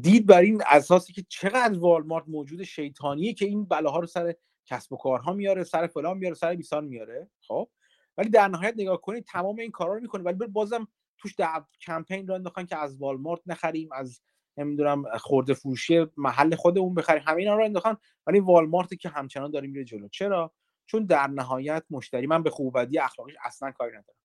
دید 0.00 0.26
بر 0.26 0.40
این 0.40 0.62
اساسی 0.66 1.12
که 1.12 1.24
چقدر 1.28 1.78
والمارت 1.78 2.24
موجود 2.28 2.62
شیطانیه 2.62 3.34
که 3.34 3.46
این 3.46 3.64
بلاها 3.64 3.98
رو 3.98 4.06
سر 4.06 4.34
کسب 4.66 4.92
و 4.92 4.96
کارها 4.96 5.32
میاره 5.32 5.64
سر 5.64 5.86
فلان 5.86 6.18
میاره 6.18 6.34
سر 6.34 6.54
بیسان 6.54 6.84
میاره 6.84 7.30
خب؟ 7.40 7.68
ولی 8.16 8.30
در 8.30 8.48
نهایت 8.48 8.74
نگاه 8.76 9.00
کنید 9.00 9.24
تمام 9.24 9.58
این 9.58 9.70
کارا 9.70 9.94
رو 9.94 10.00
می‌کنه. 10.00 10.22
ولی 10.22 10.46
بازم 10.46 10.88
توش 11.20 11.34
در 11.34 11.64
کمپین 11.80 12.26
رو 12.26 12.34
انداختن 12.34 12.66
که 12.66 12.76
از 12.76 12.96
والمارت 12.96 13.40
نخریم 13.46 13.88
از 13.92 14.20
نمی‌دونم 14.56 15.18
خورده 15.18 15.54
فروشی 15.54 16.06
محل 16.16 16.54
خودمون 16.54 16.94
بخریم. 16.94 17.22
همه 17.26 17.36
اینا 17.36 17.56
رو 17.56 17.64
انداختن 17.64 17.96
ولی 18.26 18.40
والمارت 18.40 18.94
که 18.94 19.08
همچنان 19.08 19.50
داره 19.50 19.68
میره 19.68 19.84
جلو. 19.84 20.08
چرا؟ 20.08 20.54
چون 20.86 21.06
در 21.06 21.26
نهایت 21.26 21.84
مشتری 21.90 22.26
من 22.26 22.42
به 22.42 22.50
خوبدی 22.50 22.98
اخلاقیش 22.98 23.34
اصلا 23.44 23.70
کاری 23.70 23.90
ندارم. 23.90 24.18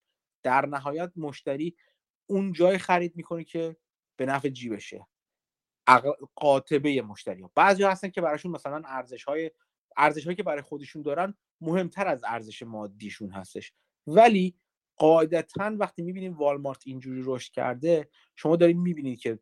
در 0.44 0.66
نهایت 0.66 1.12
مشتری 1.16 1.76
اون 2.30 2.54
جای 2.54 2.78
خرید 2.78 3.16
می‌کنه 3.16 3.44
که 3.44 3.78
به 4.16 4.26
نفع 4.26 4.50
جیبشه. 4.50 5.08
قاطبه 6.36 7.02
مشتری 7.02 7.42
ها 7.42 7.52
بعضی 7.56 7.84
هستن 7.84 8.10
که 8.10 8.22
براشون 8.22 8.52
مثلا 8.52 8.82
ارزش 8.86 9.24
های 9.24 9.52
ارزش 9.98 10.24
هایی 10.24 10.36
که 10.36 10.44
برای 10.44 10.62
خودشون 10.62 11.02
دارن 11.02 11.34
مهمتر 11.62 12.08
از 12.08 12.24
ارزش 12.24 12.64
مادیشون 12.64 13.32
هستش. 13.32 13.74
ولی 14.08 14.56
قاعدتا 14.98 15.76
وقتی 15.80 16.02
می‌بینیم 16.02 16.34
والمارت 16.34 16.82
اینجوری 16.86 17.22
رشد 17.26 17.52
کرده 17.52 18.10
شما 18.36 18.56
دارید 18.56 18.78
می‌بینید 18.78 19.20
که 19.20 19.40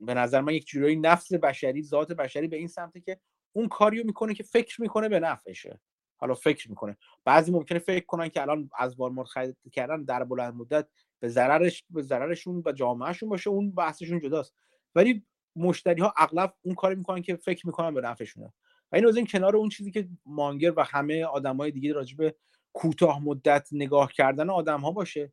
به 0.00 0.14
نظر 0.14 0.40
من 0.40 0.54
یک 0.54 0.66
جورایی 0.66 0.96
نفس 0.96 1.32
بشری 1.32 1.82
ذات 1.82 2.12
بشری 2.12 2.48
به 2.48 2.56
این 2.56 2.68
سمته 2.68 3.00
که 3.00 3.20
اون 3.52 3.68
کاریو 3.68 4.06
می‌کنه 4.06 4.34
که 4.34 4.42
فکر 4.42 4.80
می‌کنه 4.80 5.08
به 5.08 5.20
نفعشه. 5.20 5.80
حالا 6.16 6.34
فکر 6.34 6.70
می‌کنه. 6.70 6.96
بعضی 7.24 7.52
ممکنه 7.52 7.78
فکر 7.78 8.06
کنن 8.06 8.28
که 8.28 8.42
الان 8.42 8.70
از 8.78 8.96
والمارت 8.96 9.28
خرید 9.28 9.56
کردن 9.72 10.04
در 10.04 10.24
بلند 10.24 10.54
مدت 10.54 10.88
به 11.20 11.28
ضررش 11.28 11.84
به 11.90 12.02
ضررشون 12.02 12.62
و 12.66 12.72
جامعهشون 12.72 13.28
باشه 13.28 13.50
اون 13.50 13.70
بحثشون 13.70 14.20
جداست. 14.20 14.54
ولی 14.94 15.26
مشتری 15.56 16.02
ها 16.02 16.14
اغلب 16.16 16.54
اون 16.62 16.74
کاری 16.74 16.94
می‌کنن 16.94 17.22
که 17.22 17.36
فکر 17.36 17.66
می‌کنن 17.66 17.94
به 17.94 18.00
نفعشونه. 18.00 18.52
و 18.92 18.96
این 18.96 19.06
از 19.06 19.16
این 19.16 19.26
کنار 19.26 19.56
اون 19.56 19.68
چیزی 19.68 19.90
که 19.90 20.08
مانگر 20.26 20.72
و 20.76 20.84
همه 20.84 21.24
آدمای 21.24 21.70
دیگه 21.70 21.92
راجبه 21.92 22.34
کوتاه 22.72 23.24
مدت 23.24 23.68
نگاه 23.72 24.12
کردن 24.12 24.50
آدم 24.50 24.80
ها 24.80 24.92
باشه. 24.92 25.32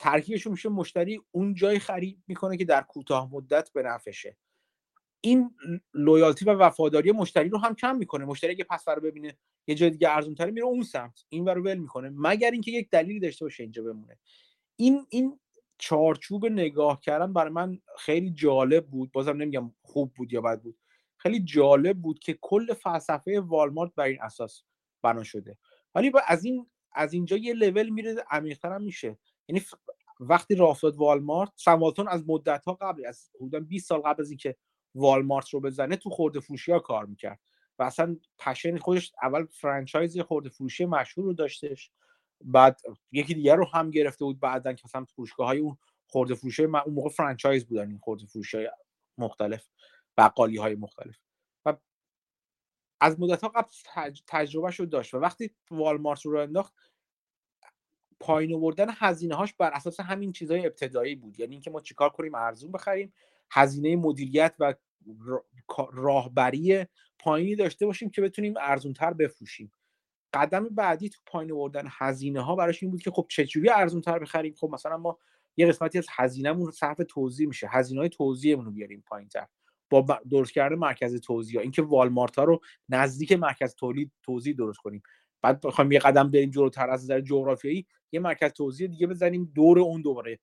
ترکیبشون 0.00 0.52
میشه 0.52 0.68
مشتری 0.68 1.20
اون 1.30 1.54
جای 1.54 1.78
خرید 1.78 2.22
می‌کنه 2.26 2.56
که 2.56 2.64
در 2.64 2.82
کوتاه 2.82 3.28
مدت 3.32 3.72
به 3.72 3.82
نفعشه. 3.82 4.36
این 5.20 5.50
لویالتی 5.94 6.44
و 6.44 6.54
وفاداری 6.54 7.12
مشتری 7.12 7.48
رو 7.48 7.58
هم 7.58 7.74
کم 7.74 7.96
می‌کنه. 7.96 8.24
مشتری 8.24 8.56
که 8.56 8.64
پس 8.64 8.88
رو 8.88 9.00
ببینه 9.02 9.38
یه 9.66 9.74
جای 9.74 9.90
دیگه 9.90 10.10
ارزون 10.10 10.34
تری 10.34 10.50
میره 10.50 10.66
اون 10.66 10.82
سمت. 10.82 11.24
این 11.28 11.48
رو 11.48 11.62
ول 11.62 11.78
می‌کنه. 11.78 12.12
مگر 12.14 12.50
اینکه 12.50 12.70
یک 12.70 12.90
دلیلی 12.90 13.20
داشته 13.20 13.44
باشه 13.44 13.62
اینجا 13.62 13.82
بمونه. 13.82 14.18
این 14.76 15.06
این 15.08 15.40
چارچوب 15.78 16.46
نگاه 16.46 17.00
کردن 17.00 17.32
برای 17.32 17.52
من 17.52 17.80
خیلی 17.98 18.30
جالب 18.30 18.86
بود. 18.86 19.12
بازم 19.12 19.36
نمیگم 19.36 19.72
خوب 19.82 20.12
بود 20.14 20.32
یا 20.32 20.40
بد 20.40 20.60
بود. 20.60 20.78
خیلی 21.16 21.40
جالب 21.40 21.98
بود 21.98 22.18
که 22.18 22.38
کل 22.40 22.74
فلسفه 22.74 23.40
والمارت 23.40 23.94
بر 23.94 24.04
این 24.04 24.22
اساس 24.22 24.62
بنا 25.02 25.22
شده. 25.22 25.58
ولی 25.94 26.10
با 26.10 26.20
از 26.26 26.44
این 26.44 26.66
از 26.92 27.12
اینجا 27.12 27.36
یه 27.36 27.54
لول 27.54 27.88
میره 27.88 28.24
عمیق‌تر 28.30 28.72
هم 28.72 28.82
میشه. 28.82 29.18
یعنی 29.48 29.62
وقتی 30.20 30.54
راه 30.54 30.70
افتاد 30.70 30.96
والمارت 30.96 31.52
سموالتون 31.56 32.08
از 32.08 32.24
مدت 32.28 32.64
ها 32.64 32.74
قبل 32.74 33.06
از 33.06 33.30
حدودا 33.36 33.60
20 33.60 33.88
سال 33.88 34.00
قبل 34.00 34.22
از 34.22 34.30
اینکه 34.30 34.56
والمارت 34.94 35.48
رو 35.48 35.60
بزنه 35.60 35.96
تو 35.96 36.10
خورده 36.10 36.40
فروشی 36.40 36.72
ها 36.72 36.78
کار 36.78 37.06
می‌کرد. 37.06 37.40
و 37.80 37.82
اصلا 37.82 38.16
پشن 38.38 38.78
خودش 38.78 39.12
اول 39.22 39.46
فرانچایز 39.46 40.18
خورده 40.18 40.48
فروشی 40.48 40.84
مشهور 40.84 41.26
رو 41.26 41.32
داشتش 41.32 41.90
بعد 42.44 42.80
یکی 43.12 43.34
دیگر 43.34 43.56
رو 43.56 43.64
هم 43.64 43.90
گرفته 43.90 44.24
بود 44.24 44.40
بعدا 44.40 44.72
که 44.72 44.82
مثلا 44.84 45.04
فروشگاه 45.04 45.46
های 45.46 45.58
اون 45.58 45.76
خورده 46.06 46.34
فروشی 46.34 46.64
اون 46.64 46.94
موقع 46.94 47.08
فرانچایز 47.08 47.66
بودن 47.66 47.88
این 47.88 47.98
خورده 47.98 48.26
فروشی 48.26 48.56
های 48.56 48.70
مختلف 49.18 49.68
بقالی 50.18 50.56
های 50.56 50.74
مختلف. 50.74 51.16
از 53.00 53.20
مدت 53.20 53.42
ها 53.42 53.48
قبل 53.48 53.68
تجربه 54.26 54.70
شد 54.70 54.90
داشت 54.90 55.14
و 55.14 55.18
وقتی 55.18 55.50
والمارت 55.70 56.26
رو 56.26 56.38
انداخت 56.38 56.74
پایین 58.20 58.54
آوردن 58.54 58.86
هزینه 58.90 59.34
هاش 59.34 59.54
بر 59.54 59.70
اساس 59.70 60.00
همین 60.00 60.32
چیزهای 60.32 60.66
ابتدایی 60.66 61.14
بود. 61.14 61.40
یعنی 61.40 61.52
اینکه 61.52 61.70
ما 61.70 61.80
چیکار 61.80 62.10
کنیم؟ 62.10 62.34
ارزون 62.34 62.72
بخریم 62.72 63.12
هزینه 63.50 63.96
مدیریت 63.96 64.54
و 64.58 64.74
راهبری 65.92 66.86
پایینی 67.18 67.56
داشته 67.56 67.86
باشیم 67.86 68.10
که 68.10 68.22
بتونیم 68.22 68.54
ارزونتر 68.56 69.12
بفروشیم. 69.12 69.72
قدم 70.34 70.68
بعدی 70.68 71.08
تو 71.08 71.20
پایین 71.26 71.52
آوردن 71.52 71.84
هزینه 71.90 72.40
ها 72.40 72.56
براش 72.56 72.82
این 72.82 72.92
بود 72.92 73.02
که 73.02 73.10
خب 73.10 73.26
چجوری 73.28 73.70
ارزونتر 73.70 74.18
بخریم؟ 74.18 74.54
خب 74.54 74.70
مثلا 74.72 74.96
ما 74.96 75.18
یه 75.56 75.66
قسمتی 75.66 75.98
از 75.98 76.06
هزینهمون 76.10 76.70
صرف 76.70 77.00
توضیح 77.08 77.48
میشه. 77.48 77.68
هزینه 77.70 78.00
های 78.00 78.08
توضیحمون 78.08 78.64
رو 78.64 78.70
بیاریم 78.70 79.04
پایینتر. 79.06 79.46
با 79.90 80.20
درست 80.30 80.52
کردن 80.52 80.76
مرکز 80.76 81.26
ها 81.26 81.60
اینکه 81.60 81.82
والمارت 81.82 82.36
ها 82.38 82.44
رو 82.44 82.60
نزدیک 82.88 83.32
مرکز 83.32 83.74
تولید 83.74 84.12
توضیح 84.22 84.54
درست 84.54 84.78
کنیم. 84.78 85.02
بعد 85.42 85.60
بخوایم 85.60 85.92
یه 85.92 85.98
قدم 85.98 86.30
بریم 86.30 86.50
جلوتر 86.50 86.90
از 86.90 87.02
نظر 87.02 87.20
جغرافیایی 87.20 87.86
یه 88.12 88.20
مرکز 88.20 88.52
توضیح 88.52 88.86
دیگه 88.86 89.06
بزنیم 89.06 89.52
دور 89.54 89.78
اون 89.78 90.02
دوباره 90.02 90.38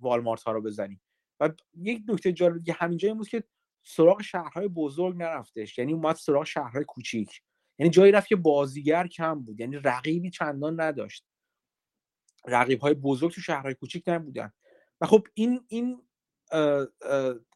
والمارت 0.00 0.42
ها 0.42 0.52
رو 0.52 0.62
بزنیم. 0.62 1.00
و 1.40 1.50
یک 1.74 2.02
نکته 2.08 2.32
جالب 2.32 2.58
دیگه 2.58 2.72
همینجا 2.72 3.08
این 3.08 3.18
بود 3.18 3.28
که 3.28 3.44
سراغ 3.82 4.22
شهرهای 4.22 4.68
بزرگ 4.68 5.16
نرفتش. 5.16 5.78
یعنی 5.78 5.92
اومد 5.92 6.16
سراغ 6.16 6.44
شهرهای 6.44 6.84
کوچیک. 6.84 7.42
یعنی 7.78 7.90
جایی 7.90 8.12
رفت 8.12 8.28
که 8.28 8.36
بازیگر 8.36 9.06
کم 9.06 9.40
بود. 9.42 9.60
یعنی 9.60 9.76
رقیبی 9.76 10.30
چندان 10.30 10.80
نداشت. 10.80 11.26
رقیب 12.46 12.80
های 12.80 12.94
بزرگ 12.94 13.32
تو 13.32 13.40
شهرهای 13.40 13.74
کوچیک 13.74 14.04
نبودن. 14.06 14.52
و 15.00 15.06
خب 15.06 15.26
این 15.34 15.60
این 15.68 16.02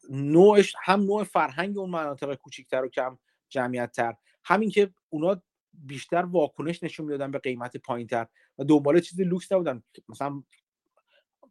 نوعش 0.09 0.75
هم 0.81 1.01
نوع 1.01 1.23
فرهنگ 1.23 1.77
اون 1.77 1.89
مناطق 1.89 2.35
کوچیکتر 2.35 2.83
و 2.83 2.87
کم 2.87 3.17
جمعیت 3.49 3.91
تر 3.91 4.15
همین 4.43 4.69
که 4.69 4.93
اونا 5.09 5.41
بیشتر 5.73 6.25
واکنش 6.25 6.83
نشون 6.83 7.05
می‌دادن 7.05 7.31
به 7.31 7.39
قیمت 7.39 7.77
پایینتر 7.77 8.27
و 8.57 8.63
دنبال 8.63 8.99
چیز 8.99 9.21
لوکس 9.21 9.51
نبودن. 9.51 9.83
مثلا 10.09 10.43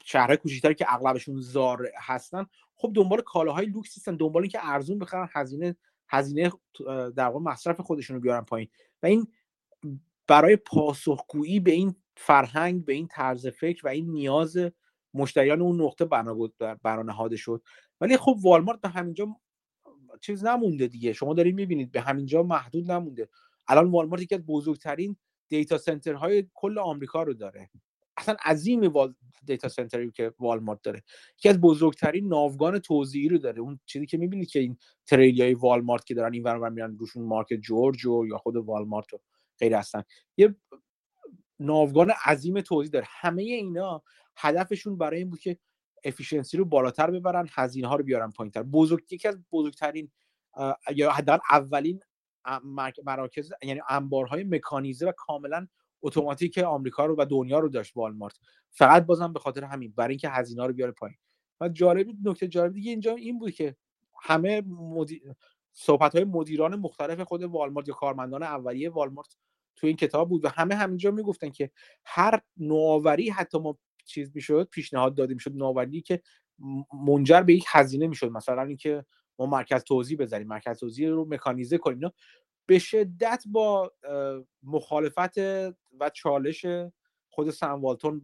شهرهای 0.05 0.37
کوچیکتر 0.37 0.73
که 0.73 0.95
اغلبشون 0.95 1.41
زارع 1.41 1.89
هستن 1.97 2.47
خب 2.77 2.93
دنبال 2.95 3.21
کالاهای 3.21 3.67
لوکس 3.67 3.97
هستن 3.97 4.17
دنبال 4.17 4.43
اینکه 4.43 4.59
ارزون 4.63 4.99
بخرن 4.99 5.29
هزینه 5.33 5.77
هزینه 6.09 6.53
در 7.17 7.27
واقع 7.27 7.41
مصرف 7.41 7.81
خودشون 7.81 8.17
رو 8.17 8.23
بیارن 8.23 8.45
پایین. 8.45 8.69
و 9.03 9.07
این 9.07 9.33
برای 10.27 10.57
پاسخگویی 10.57 11.61
به 11.61 11.71
این 11.71 11.95
فرهنگ 12.17 12.85
به 12.85 12.93
این 12.93 13.09
طرز 13.09 13.47
فکر 13.47 13.87
و 13.87 13.89
این 13.89 14.11
نیاز 14.11 14.59
مشتریان 15.15 15.61
اون 15.61 15.83
نقطه 15.83 16.05
برانهاده 16.83 17.37
شد. 17.37 17.63
ولی 18.01 18.17
خب 18.17 18.37
والمارت 18.43 18.81
به 18.81 18.89
همینجا 18.89 19.37
چیز 20.21 20.45
نمونده 20.45 20.87
دیگه. 20.87 21.13
شما 21.13 21.35
دارید 21.35 21.55
می‌بینید 21.55 21.93
به 21.93 22.01
همینجا 22.01 22.43
محدود 22.43 22.91
نمونده. 22.91 23.29
الان 23.69 23.91
والمارت 23.91 24.23
یکی 24.23 24.35
از 24.35 24.47
بزرگترین 24.47 25.17
دیتا 25.49 25.79
سنترهای 25.79 26.47
کل 26.55 26.79
آمریکا 26.79 27.23
رو 27.23 27.35
داره. 27.35 27.71
اصلا 28.17 28.37
عظیم 28.45 28.83
وال... 28.83 29.15
دیتا 29.47 29.69
سنتری 29.69 30.11
که 30.11 30.33
والمارت 30.39 30.83
داره. 30.83 31.03
یکی 31.39 31.49
از 31.49 31.61
بزرگترین 31.61 32.29
ناوگان 32.29 32.79
توزیعی 32.79 33.29
رو 33.29 33.39
داره. 33.39 33.61
اون 33.61 33.81
چیزی 33.87 34.07
که 34.07 34.19
می‌بینید 34.19 34.49
که 34.49 34.61
این 34.61 34.79
تریلی 35.07 35.55
والمارت 35.55 36.07
که 36.07 36.15
دارن 36.15 36.33
این 36.33 36.43
ور 36.43 36.69
میرن 36.69 36.97
روشون 36.99 37.25
مارکت 37.25 37.57
جورج 37.57 38.07
و 38.07 38.27
یا 38.27 38.39
خود 38.39 38.57
والمارت 38.57 39.15
و 39.15 39.21
غیر 39.59 39.75
هستن. 39.75 40.03
یه 40.37 40.55
ناوگان 41.59 42.13
عظیم 42.25 42.61
توزیع 42.61 42.91
داره. 42.91 43.07
همه 43.09 43.43
اینا 43.43 44.03
هدفشون 44.41 44.99
برای 44.99 45.19
این 45.19 45.31
بود 45.31 45.41
که 45.41 45.59
efficiency 46.05 46.57
رو 46.57 46.65
بالاتر 46.65 47.11
ببرن 47.11 47.49
هزینه 47.51 47.89
ها 47.89 47.97
رو 47.97 48.05
بیارن 48.05 48.31
پایینتر. 48.31 48.63
بزرگ 48.63 49.13
یکی 49.13 49.29
از 49.29 49.39
بزرگترین 49.53 50.11
یا 50.97 51.13
حداقل 51.13 51.41
اولین 51.51 52.01
مراکز 53.05 53.53
یعنی 53.63 53.81
انبارهای 53.89 54.45
مکانیزه 54.45 55.09
و 55.09 55.13
کاملا 55.17 55.67
اتوماتیک 56.03 56.59
آمریکا 56.59 57.07
رو 57.07 57.17
و 57.19 57.25
دنیا 57.25 57.59
رو 57.59 57.69
داشت 57.69 57.97
والمارت. 57.97 58.39
فقط 58.71 59.07
بازم 59.07 59.33
به 59.33 59.39
خاطر 59.39 59.65
همین 59.65 59.93
برای 59.97 60.13
اینکه 60.13 60.29
هزینه 60.29 60.67
رو 60.67 60.73
بیاره 60.73 60.93
پایین. 60.93 61.17
و 61.61 61.69
جالب 61.69 62.07
نکته 62.25 62.49
جالب 62.49 62.73
دیگه 62.73 62.91
اینجا 62.91 63.15
این 63.15 63.39
بود 63.39 63.51
که 63.51 63.77
همه 64.21 64.61
مدی... 64.67 65.23
صحبت 65.73 66.15
های 66.15 66.25
مدیران 66.25 66.77
مختلف 66.77 67.21
خود 67.21 67.43
والمارت 67.43 67.89
یا 67.89 67.95
کارمندان 67.95 68.43
اولیه 68.43 68.91
والمارت 68.91 69.37
تو 69.77 69.87
این 69.87 69.97
کتاب 69.97 70.29
بود 70.29 70.45
و 70.45 70.49
همه 70.49 70.75
همینجا 70.75 71.11
می‌گفتن 71.11 71.51
که 71.51 71.71
هر 72.05 72.41
نوآوری 72.57 73.31
حتی 73.31 73.59
ما 73.59 73.79
چیز 74.11 74.31
می‌شد 74.35 74.69
پیشنهاد 74.71 75.15
داده 75.15 75.35
می‌شد 75.35 75.53
نوآوری 75.55 76.01
که 76.01 76.23
منجر 77.07 77.43
به 77.43 77.55
یک 77.55 77.65
هزینه 77.69 78.07
می‌شد. 78.07 78.31
مثلا 78.31 78.63
اینکه 78.63 79.05
ما 79.39 79.47
مرکز 79.47 79.85
توضیح 79.85 80.19
بذاریم 80.19 80.49
مرکز 80.49 80.79
توضیح 80.79 81.09
رو 81.09 81.25
مکانیزه 81.25 81.79
کنیم. 81.79 82.11
به 82.67 82.79
شدت 82.79 83.45
با 83.47 83.93
مخالفت 84.63 85.39
و 86.01 86.11
چالش 86.15 86.67
خود 87.29 87.51
سنوالتون 87.51 88.23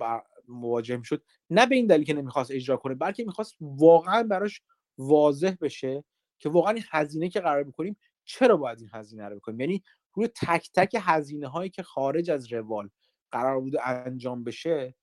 مواجه 0.48 1.02
شد 1.02 1.24
نه 1.50 1.66
به 1.66 1.74
این 1.74 1.86
دلیل 1.86 2.06
که 2.06 2.14
نمی‌خواست 2.14 2.50
اجرا 2.50 2.76
کنه 2.76 2.94
بلکه 2.94 3.24
می‌خواست 3.24 3.54
واقعا 3.60 4.22
براش 4.22 4.62
واضح 4.98 5.54
بشه 5.60 6.04
که 6.38 6.48
واقعا 6.48 6.72
این 6.72 6.84
هزینه 6.90 7.28
که 7.28 7.40
قرار 7.40 7.64
بکنیم 7.64 7.96
چرا 8.24 8.56
باید 8.56 8.80
این 8.80 8.90
هزینه 8.92 9.28
رو 9.28 9.36
بکنیم. 9.36 9.60
یعنی 9.60 9.82
روی 10.14 10.28
تک 10.28 10.70
تک 10.74 10.96
هزینه 11.00 11.48
هایی 11.48 11.70
که 11.70 11.82
خارج 11.82 12.30
از 12.30 12.52
روال 12.52 12.90
قرار 13.32 13.60
بوده 13.60 13.88
انجام 13.88 14.44
بشه 14.44 14.94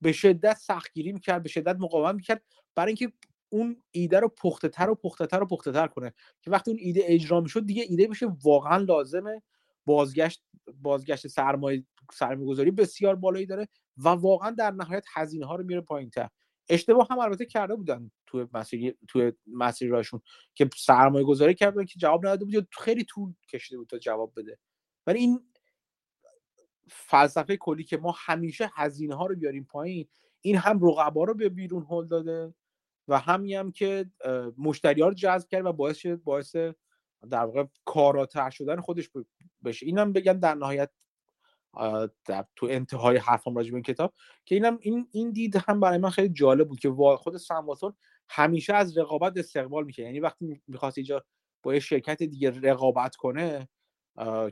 به 0.00 0.12
شدت 0.12 0.56
سختگیری 0.56 1.12
می‌کرد 1.12 1.42
به 1.42 1.48
شدت 1.48 1.76
مقاومت 1.78 2.14
می‌کرد. 2.14 2.42
برای 2.74 2.88
اینکه 2.88 3.12
اون 3.48 3.82
ایده 3.90 4.20
رو 4.20 4.28
پخته 4.28 4.68
تر 4.68 4.90
و 4.90 4.94
پخته 4.94 5.26
تر 5.26 5.42
و 5.42 5.46
پخته 5.46 5.72
تر 5.72 5.86
کنه 5.86 6.12
که 6.42 6.50
وقتی 6.50 6.70
اون 6.70 6.80
ایده 6.80 7.00
اجرا 7.04 7.40
می‌شد 7.40 7.66
دیگه 7.66 7.84
ایده 7.88 8.08
بشه 8.08 8.26
واقعا 8.44 8.76
لازمه 8.76 9.42
بازگشت 9.86 10.42
بازگشت 10.74 11.26
سرمایه 11.26 11.84
سرمایه‌گذاری 12.12 12.70
بسیار 12.70 13.14
بالایی 13.14 13.46
داره 13.46 13.68
و 13.96 14.08
واقعا 14.08 14.50
در 14.50 14.70
نهایت 14.70 15.04
هزینه 15.14 15.46
ها 15.46 15.56
رو 15.56 15.64
میره 15.64 15.80
پایینتر. 15.80 16.28
اشتباه 16.68 17.08
هم 17.10 17.18
البته 17.18 17.46
کرده 17.46 17.74
بودن 17.74 18.10
تو 18.26 18.48
مسیر 18.52 18.96
تو 19.08 19.32
مسیر 19.46 19.90
راشون 19.90 20.20
که 20.54 20.70
سرمایه 20.76 21.24
گذاری 21.24 21.54
کردن 21.54 21.84
که 21.84 21.98
جواب 21.98 22.26
نداده 22.26 22.44
بود 22.44 22.54
یا 22.54 22.66
خیلی 22.72 23.04
طول 23.04 23.34
کشیده 23.52 23.78
بود 23.78 23.88
تا 23.88 23.98
جواب 23.98 24.32
بده. 24.36 24.58
ولی 25.06 25.18
این 25.18 25.40
فلسفه 26.90 27.56
کلی 27.56 27.84
که 27.84 27.96
ما 27.96 28.14
همیشه 28.18 28.70
هزینه 28.74 29.14
ها 29.14 29.26
رو 29.26 29.36
بیاریم 29.36 29.64
پایین 29.64 30.08
این 30.40 30.56
هم 30.56 30.80
رقبا 30.88 31.24
رو 31.24 31.34
به 31.34 31.48
بیرون 31.48 31.86
هل 31.90 32.06
داده 32.06 32.54
و 33.08 33.18
همین 33.18 33.56
هم 33.56 33.72
که 33.72 34.10
مشتری 34.58 35.02
ها 35.02 35.08
رو 35.08 35.14
جذب 35.14 35.48
کرد 35.48 35.66
و 35.66 35.72
باعث 35.72 35.96
شد 35.96 36.22
باعث 36.22 36.56
در 37.30 37.44
واقع 37.44 37.64
کاراتر 37.84 38.50
شدن 38.50 38.80
خودش 38.80 39.10
بشه. 39.64 39.86
اینم 39.86 40.12
بگم 40.12 40.32
در 40.32 40.54
نهایت 40.54 40.90
در 42.24 42.46
تو 42.56 42.66
انتهای 42.70 43.16
حرفم 43.16 43.56
راجع 43.56 43.70
به 43.70 43.76
این 43.76 43.82
کتاب 43.82 44.14
که 44.44 44.54
اینم 44.54 44.78
این 44.80 45.08
این 45.10 45.30
دید 45.30 45.56
هم 45.56 45.80
برای 45.80 45.98
من 45.98 46.10
خیلی 46.10 46.28
جالب 46.28 46.68
بود 46.68 46.80
که 46.80 46.90
خود 47.18 47.36
سمواتون 47.36 47.94
همیشه 48.28 48.74
از 48.74 48.98
رقابت 48.98 49.36
استقبال 49.36 49.84
می‌کنه 49.84 50.06
یعنی 50.06 50.20
وقتی 50.20 50.62
می‌خواست 50.66 50.98
اینجا 50.98 51.24
با 51.62 51.74
یه 51.74 51.80
شرکت 51.80 52.22
دیگه 52.22 52.50
رقابت 52.50 53.16
کنه 53.16 53.68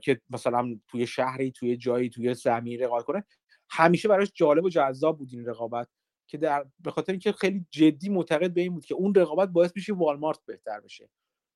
که 0.02 0.20
مثلا 0.30 0.78
توی 0.88 1.06
شهری 1.06 1.51
توی 1.51 1.76
جایی 1.76 2.10
توی 2.10 2.34
زمین 2.34 2.80
رقابت 2.80 3.05
کنه. 3.05 3.24
همیشه 3.70 4.09
براش 4.09 4.32
جالب 4.34 4.64
و 4.64 4.68
جذاب 4.68 5.18
بود 5.18 5.28
این 5.32 5.47
رقابت 5.47 5.88
که 6.26 6.38
در 6.38 6.66
به 6.80 6.90
خاطر 6.90 7.12
اینکه 7.12 7.32
خیلی 7.32 7.66
جدی 7.70 8.09
معتقد 8.09 8.55
به 8.55 8.60
این 8.60 8.74
بود 8.74 8.84
که 8.84 8.94
اون 8.94 9.14
رقابت 9.14 9.48
باعث 9.48 9.72
میشه 9.76 9.94
والمارت 9.94 10.38
بهتر 10.47 10.80
بشه. 10.80 11.09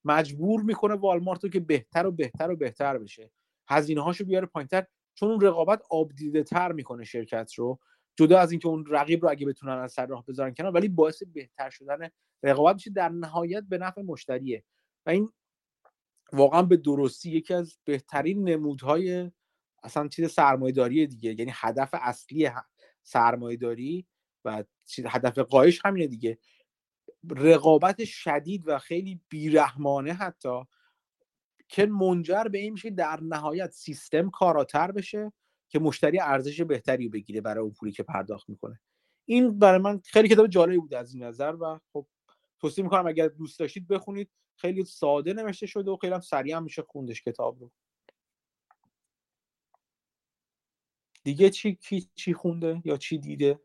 مجبور 0.05 0.63
می‌کنه 0.63 0.95
والمارت 0.95 1.45
رو 1.45 1.51
که 1.51 1.61
بهتر 1.61 2.07
و 2.07 2.11
بهتر 2.11 2.51
و 2.51 2.57
بهتر 2.57 2.99
بشه. 2.99 3.31
هزینه 3.69 4.03
هاشو 4.03 4.25
بیاره 4.25 4.47
پایینتر. 4.47 4.87
چون 5.15 5.31
اون 5.31 5.41
رقابت 5.41 5.83
آبدیده 5.91 6.43
تر 6.43 6.73
می‌کنه 6.73 7.05
شرکت 7.05 7.55
رو. 7.55 7.79
جدا 8.17 8.39
از 8.39 8.51
اینکه 8.51 8.69
اون 8.69 8.85
رقیب 8.89 9.23
رو 9.23 9.31
اگه 9.31 9.47
بتونن 9.47 9.73
از 9.73 9.93
سر 9.93 10.07
راه 10.07 10.25
بذارن 10.27 10.55
کنار 10.55 10.73
ولی 10.73 10.89
باعث 10.89 11.23
بهتر 11.23 11.71
شدن 11.71 12.09
رقابت 12.43 12.75
میشه 12.75 12.91
در 12.91 13.09
نهایت 13.09 13.65
به 13.69 13.79
نفع 13.79 14.03
مشتریه. 14.03 14.65
و 15.07 15.11
این 15.11 15.33
واقعا 16.33 16.63
به 16.63 16.77
درستی 16.77 17.31
یکی 17.31 17.55
از 17.55 17.79
بهترین 17.85 18.49
نمودهای 18.49 19.31
اصلا 19.83 20.09
چیز 20.09 20.31
سرمایه‌داری 20.31 21.07
دیگه. 21.07 21.35
یعنی 21.39 21.53
هدف 21.55 21.91
اصلی 21.93 22.51
سرمایه‌داری 23.03 24.07
و 24.45 24.65
هدف 25.07 25.39
قایش 25.39 25.81
همینه 25.85 26.07
دیگه. 26.07 26.39
رقابت 27.31 28.05
شدید 28.05 28.69
و 28.69 28.79
خیلی 28.79 29.21
بیرحمانه 29.29 30.13
حتی 30.13 30.63
که 31.69 31.87
منجر 31.87 32.45
به 32.45 32.59
این 32.59 32.73
میشه 32.73 32.91
در 32.91 33.21
نهایت 33.23 33.71
سیستم 33.71 34.31
کاراتر 34.31 34.93
بشه 34.93 35.33
که 35.69 35.79
مشتری 35.79 36.21
ارزش 36.21 36.61
بهتری 36.61 37.09
بگیره 37.09 37.41
برای 37.41 37.63
اون 37.63 37.73
پولی 37.73 37.93
که 37.93 38.03
پرداخت 38.03 38.49
می‌کنه. 38.49 38.81
این 39.25 39.59
برای 39.59 39.79
من 39.79 40.01
خیلی 40.05 40.29
کتاب 40.29 40.47
جالبی 40.47 40.79
بود 40.79 40.95
از 40.95 41.15
این 41.15 41.23
نظر 41.23 41.57
و 41.61 41.79
خب 41.93 42.07
توصیه 42.61 42.85
می‌کنم 42.85 43.07
اگر 43.07 43.29
دوست 43.29 43.59
داشتید 43.59 43.89
بخونید. 43.89 44.31
خیلی 44.61 44.85
ساده 44.85 45.33
نوشته 45.33 45.67
شده 45.67 45.91
و 45.91 45.97
خیلی 45.97 46.15
هم 46.15 46.21
سریع 46.21 46.57
هم 46.57 46.63
میشه 46.63 46.83
خوندش 46.83 47.23
کتاب 47.23 47.61
رو. 47.61 47.71
دیگه 51.25 51.51
چی 51.51 51.75
کی 51.75 52.09
چی 52.15 52.35
خونده 52.35 52.83
یا 52.85 52.97
چی 52.97 53.19
دیده 53.19 53.61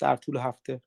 در 0.00 0.16
طول 0.16 0.36
هفته؟ 0.36 0.82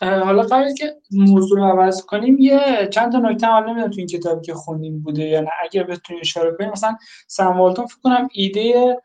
حالا 0.00 0.42
قبل 0.42 0.74
که 0.74 0.94
موضوع 1.10 1.58
رو 1.58 1.64
عوض 1.64 2.02
کنیم 2.06 2.36
یه 2.40 2.88
چند 2.92 3.12
تا 3.12 3.18
نکته 3.18 3.46
حالا 3.46 3.66
نمی‌دونم 3.66 3.90
تو 3.90 3.98
این 3.98 4.06
کتابی 4.06 4.42
که 4.46 4.54
خوندیم 4.54 5.02
بوده 5.02 5.22
یا 5.24 5.40
نه. 5.40 5.50
اگر 5.62 5.82
بتونی 5.82 6.20
اشاره 6.20 6.56
کنیم 6.58 6.70
مثلا 6.70 6.96
سم 7.26 7.58
والتون 7.60 7.86
فکر 7.86 8.00
کنم 8.02 8.28
ایده 8.32 8.96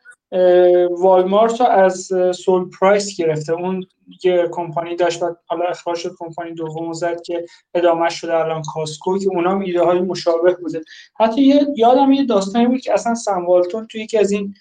والمارت 0.90 1.60
رو 1.60 1.66
از 1.66 2.12
سول 2.34 2.70
پرایس 2.80 3.16
گرفته. 3.16 3.52
اون 3.52 3.86
یه 4.24 4.48
کمپانی 4.52 4.96
داشت 4.96 5.22
و 5.22 5.36
حالا 5.46 5.64
اخراج 5.64 5.96
شد 5.98 6.14
کمپانی 6.18 6.54
دوم 6.54 6.92
زد 6.92 7.22
که 7.22 7.46
ادامه 7.74 8.08
شده 8.08 8.36
الان 8.36 8.62
کاستکو 8.74 9.18
که 9.18 9.28
اونا 9.28 9.50
هم 9.50 9.60
ایده 9.60 9.82
های 9.82 10.00
مشابه 10.00 10.54
بوده. 10.54 10.80
حتی 11.20 11.42
یه 11.42 11.66
یادم 11.76 12.12
یه 12.12 12.24
داستانی 12.24 12.66
بود 12.66 12.80
که 12.80 12.92
اصلا 12.92 13.14
سم 13.14 13.46
والتون 13.46 13.86
توی 13.86 14.00
یکی 14.00 14.18
از 14.18 14.30
این 14.30 14.54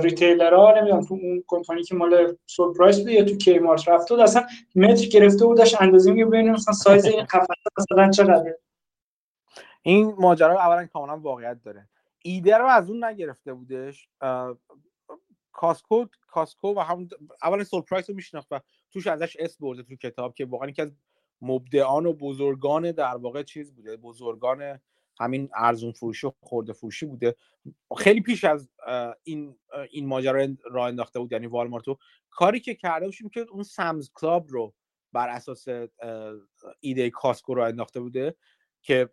retailer 0.00 0.66
ها 0.66 0.74
نمی‌دونم 0.76 1.04
تو 1.04 1.14
اون 1.14 1.44
کمپانی 1.46 1.82
که 1.82 1.94
مال 1.94 2.36
سول 2.46 2.69
پرایس 2.69 3.00
بود 3.00 3.08
یا 3.08 3.24
تو 3.24 3.36
کی 3.36 3.58
مارت 3.58 3.88
رفته 3.88 4.14
بود 4.14 4.22
اصلا 4.22 4.46
متر 4.76 5.06
گرفته 5.06 5.46
بود 5.46 5.58
داشت 5.58 5.82
اندازه 5.82 6.12
میگه 6.12 6.24
ببینیم 6.24 6.52
مثلا 6.52 6.74
سایز 6.74 7.04
این 7.04 7.24
قفسه 7.24 7.54
مثلا 7.78 8.10
چقدره. 8.10 8.58
این 9.82 10.14
ماجرا 10.18 10.60
اولا 10.60 10.86
کاملا 10.86 11.16
واقعیت 11.16 11.62
داره. 11.64 11.88
ایده 12.22 12.56
رو 12.56 12.66
از 12.66 12.90
اون 12.90 13.04
نگرفته 13.04 13.52
بودش. 13.52 14.08
کاستکو 15.54 16.06
کاستکو 16.26 16.74
و 16.74 16.80
هم 16.80 17.08
اول 17.42 17.62
سول 17.62 17.83
پرایس 17.83 18.10
رو 18.10 18.16
میشناخت 18.16 18.48
و 18.50 18.60
توش 18.90 19.06
ازش 19.06 19.36
اسم 19.40 19.56
برده 19.58 19.82
تو 19.82 19.96
کتاب 19.96 20.34
که 20.34 20.44
واقعا 20.44 20.68
یکی 20.68 20.82
از 20.82 20.92
مبدعان 21.40 22.06
و 22.06 22.12
بزرگان 22.12 22.92
در 22.92 23.16
واقع 23.16 23.42
چیز 23.42 23.74
بوده 23.74 23.96
بزرگان 23.96 24.80
همین 25.20 25.48
ارزون 25.54 25.92
فروشی 25.92 26.26
و 26.26 26.32
خرده 26.40 26.72
فروشی 26.72 27.06
بوده. 27.06 27.36
خیلی 27.98 28.20
پیش 28.20 28.44
از 28.44 28.70
این 29.22 29.58
این 29.90 30.06
ماجرا 30.06 30.48
راه 30.70 30.88
انداخته 30.88 31.18
بود 31.18 31.32
یعنی 31.32 31.46
والمارتو. 31.46 31.98
کاری 32.30 32.60
که 32.60 32.74
کرده 32.74 33.06
بودیم 33.06 33.28
که 33.28 33.46
اون 33.50 33.62
سمز 33.62 34.10
کلاب 34.14 34.46
رو 34.48 34.74
بر 35.12 35.28
اساس 35.28 35.66
ایده 36.80 37.10
کاستکو 37.10 37.54
راه 37.54 37.62
انداخته 37.62 38.00
بوده 38.00 38.34
که 38.82 39.10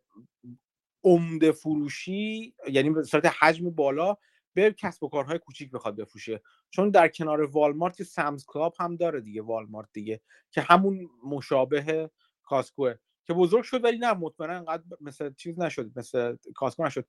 عمده 1.03 1.51
فروشی 1.51 2.55
یعنی 2.69 2.89
به 2.89 3.03
صورت 3.03 3.25
حجم 3.39 3.69
بالا 3.69 4.17
به 4.53 4.73
کسب 4.73 5.03
و 5.03 5.09
کارهای 5.09 5.39
کوچیک 5.39 5.71
بخواد 5.71 5.95
بفروشه. 5.95 6.41
چون 6.69 6.89
در 6.89 7.07
کنار 7.07 7.41
والمارت 7.41 7.97
که 7.97 8.03
سمز 8.03 8.45
کلاب 8.45 8.75
هم 8.79 8.95
داره 8.95 9.21
دیگه 9.21 9.41
والمارت 9.41 9.89
دیگه 9.93 10.21
که 10.51 10.61
همون 10.61 11.09
مشابه 11.23 12.09
کاسکوه 12.43 12.95
که 13.27 13.33
بزرگ 13.33 13.63
شد 13.63 13.83
ولی 13.83 13.97
نه 13.97 14.13
مطمئنا 14.13 14.53
انقدر 14.53 14.83
مثل 15.01 15.33
چیز 15.33 15.59
نشد 15.59 15.91
مثل 15.95 16.35
کاسکو 16.55 16.85
نشد. 16.85 17.05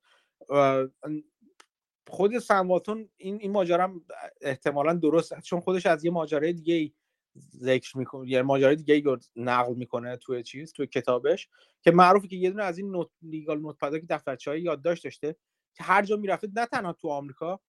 خود 2.09 2.39
سمواتون 2.39 3.09
این 3.17 3.39
این 3.41 3.53
ماجرا 3.53 4.01
احتمالا 4.41 4.95
درست 4.95 5.41
چون 5.41 5.61
خودش 5.61 5.87
از 5.87 6.05
یه 6.05 6.11
ماجرای 6.11 6.53
دیگه 6.53 6.93
ذکر 7.57 7.99
می‌کنه 7.99 8.29
یه 8.29 8.43
ماجرای 8.43 8.77
دیگه 8.77 9.01
رو 9.01 9.19
نقل 9.37 9.75
می‌کنه 9.75 10.17
توی 10.17 10.43
چیز 10.43 10.73
توی 10.73 10.87
کتابش 10.87 11.49
که 11.83 11.91
معروفه 11.91 12.29
که 12.29 12.37
یه 12.37 12.51
دونه 12.51 12.65
از 12.65 12.79
این 12.79 12.91
نوت 12.91 13.09
لیگال 13.23 13.61
نوت 13.61 13.77
که 13.81 14.07
دفترچه‌های 14.09 14.63
یادداشت 14.63 15.05
داشته 15.05 15.37
هر 15.81 16.03
جا 16.03 16.17
می‌رفته 16.17 16.49
نه 16.57 16.67
تنها 16.67 16.93
تو 16.93 17.09
آمریکا 17.09 17.61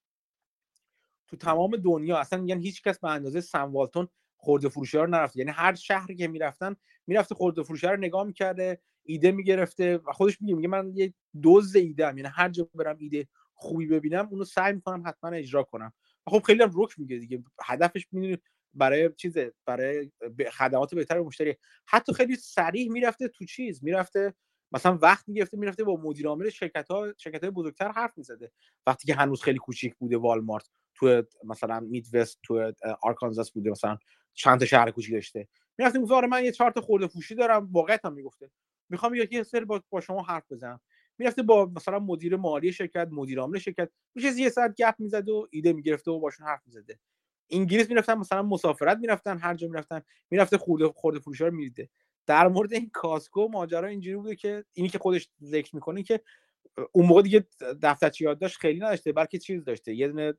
تو 1.27 1.37
تمام 1.37 1.75
دنیا 1.75 2.17
اصلا 2.17 2.43
یعنی 2.45 2.63
هیچ 2.63 2.83
کس 2.83 2.99
به 2.99 3.09
اندازه 3.09 3.41
سموالتون 3.41 4.07
خورده 4.37 4.69
فروشی 4.69 4.97
رو 4.97 5.07
نرفته. 5.07 5.39
یعنی 5.39 5.51
هر 5.51 5.75
شهری 5.75 6.15
که 6.15 6.27
می‌رفتن 6.27 6.75
می‌رفته 7.07 7.35
خورده 7.35 7.63
فروشی 7.63 7.87
رو 7.87 7.97
نگاه 7.97 8.23
می‌کرده 8.23 8.81
ایده 9.03 9.31
می‌گرفته 9.31 9.97
و 9.97 10.11
خودش 10.11 10.41
میگه 10.41 10.55
میگه 10.55 10.67
من 10.67 10.91
یه 10.95 11.13
دوز 11.41 11.75
ایده. 11.75 12.03
یعنی 12.03 12.21
هر 12.21 12.49
جا 12.49 12.69
برم 12.75 12.97
ایده 12.99 13.27
خوبی 13.53 13.87
ببینم 13.87 14.27
اونو 14.31 14.43
سعی 14.43 14.73
می‌کنم 14.73 15.03
حتما 15.07 15.29
اجرا 15.29 15.63
کنم. 15.63 15.93
خب 16.27 16.39
خیلی 16.39 16.63
هم 16.63 16.71
رک 16.75 16.99
میگه 16.99 17.17
دیگه. 17.17 17.43
هدفش 17.63 18.07
می‌دونی 18.11 18.37
برای 18.73 19.09
چیز 19.17 19.37
برای 19.65 20.11
خدمات 20.51 20.95
بهتر 20.95 21.15
به 21.15 21.23
مشتری. 21.23 21.55
حتی 21.85 22.13
خیلی 22.13 22.35
سریع 22.35 22.91
می‌رفته 22.91 23.27
تو 23.27 23.45
چیز 23.45 23.83
می‌رفته 23.83 24.33
مثلا 24.73 24.97
وقت 25.01 25.29
می‌گرفته 25.29 25.57
می‌رفته 25.57 25.83
با 25.83 25.95
مدیر 25.97 26.27
عامل 26.27 26.49
شرکت 26.49 26.87
ها 26.91 27.13
شرکت 27.17 27.41
های 27.43 27.51
بزرگتر 27.51 27.91
حرف 27.91 28.17
می‌زده. 28.17 28.51
وقتی 28.87 29.07
که 29.07 29.13
هنوز 29.15 29.41
خیلی 29.43 29.57
کوچیک 29.59 29.95
بوده 29.95 30.17
والمارت 30.17 30.69
تو 30.95 31.23
مثلا 31.43 31.79
مید 31.79 32.07
وست 32.13 32.39
تو 32.43 32.71
آرکانزاس 33.03 33.51
بوده 33.51 33.69
مثلا 33.69 33.97
چند 34.33 34.59
تا 34.59 34.65
شهر 34.65 34.91
کوچیک 34.91 35.13
داشته. 35.13 35.47
می‌رفتیم 35.77 36.01
گفت 36.01 36.11
آره 36.11 36.27
من 36.27 36.43
یه 36.45 36.51
چهار 36.51 36.71
تا 36.71 36.81
خورده 36.81 37.07
فوشی 37.07 37.35
دارم. 37.35 37.69
واقعیت 37.71 38.05
هم 38.05 38.13
می‌گفته. 38.13 38.51
می‌خوام 38.89 39.15
یکی 39.15 39.43
سر 39.43 39.65
با, 39.65 39.83
با 39.89 40.01
شما 40.01 40.21
حرف 40.23 40.51
بزنم. 40.51 40.79
می‌رفته 41.17 41.43
با 41.43 41.65
مثلا 41.75 41.99
مدیر 41.99 42.35
مالی 42.35 42.71
شرکت 42.71 43.07
مدیر 43.11 43.39
عامل 43.39 43.59
شرکت 43.59 43.89
میشه 44.15 44.27
یه 44.39 44.49
ساعت 44.49 44.75
گپ 44.77 44.95
می‌زد 44.99 45.29
و 45.29 45.47
ایده 45.51 45.73
می‌گرفته 45.73 46.11
و 46.11 46.19
باشون 46.19 46.47
حرف 46.47 46.61
می‌زده. 46.65 46.99
انگلیس 47.51 47.89
می‌رفتن 47.89 48.13
مثلا 48.13 48.43
مسافرت 48.43 48.97
می‌رفتن 48.97 49.37
هر 49.37 49.53
جا 49.55 49.67
می‌رفتن. 49.67 50.01
می‌رفته 50.31 50.57
خرده 50.57 50.87
خرده 50.87 51.19
فروشا 51.19 51.47
رو 51.47 51.53
می‌دیده 51.55 51.89
در 52.27 52.47
مورد 52.47 52.73
این 52.73 52.89
کاستکو 52.93 53.47
ماجرا 53.47 53.87
اینجوری 53.87 54.17
بوده 54.17 54.35
که 54.35 54.65
اینی 54.73 54.89
که 54.89 54.97
خودش 54.99 55.29
ذکر 55.43 55.75
می‌کنه 55.75 56.03
که 56.03 56.19
اون 56.91 57.05
موقع 57.05 57.21
دیگه 57.21 57.47
دفترچه 57.81 58.25
یادداشت 58.25 58.57
خیلی 58.57 58.79
نداشته 58.79 59.11
بلکه 59.11 59.37
چیز 59.37 59.63
داشته 59.63 59.93
یه 59.93 60.07
دونه 60.07 60.33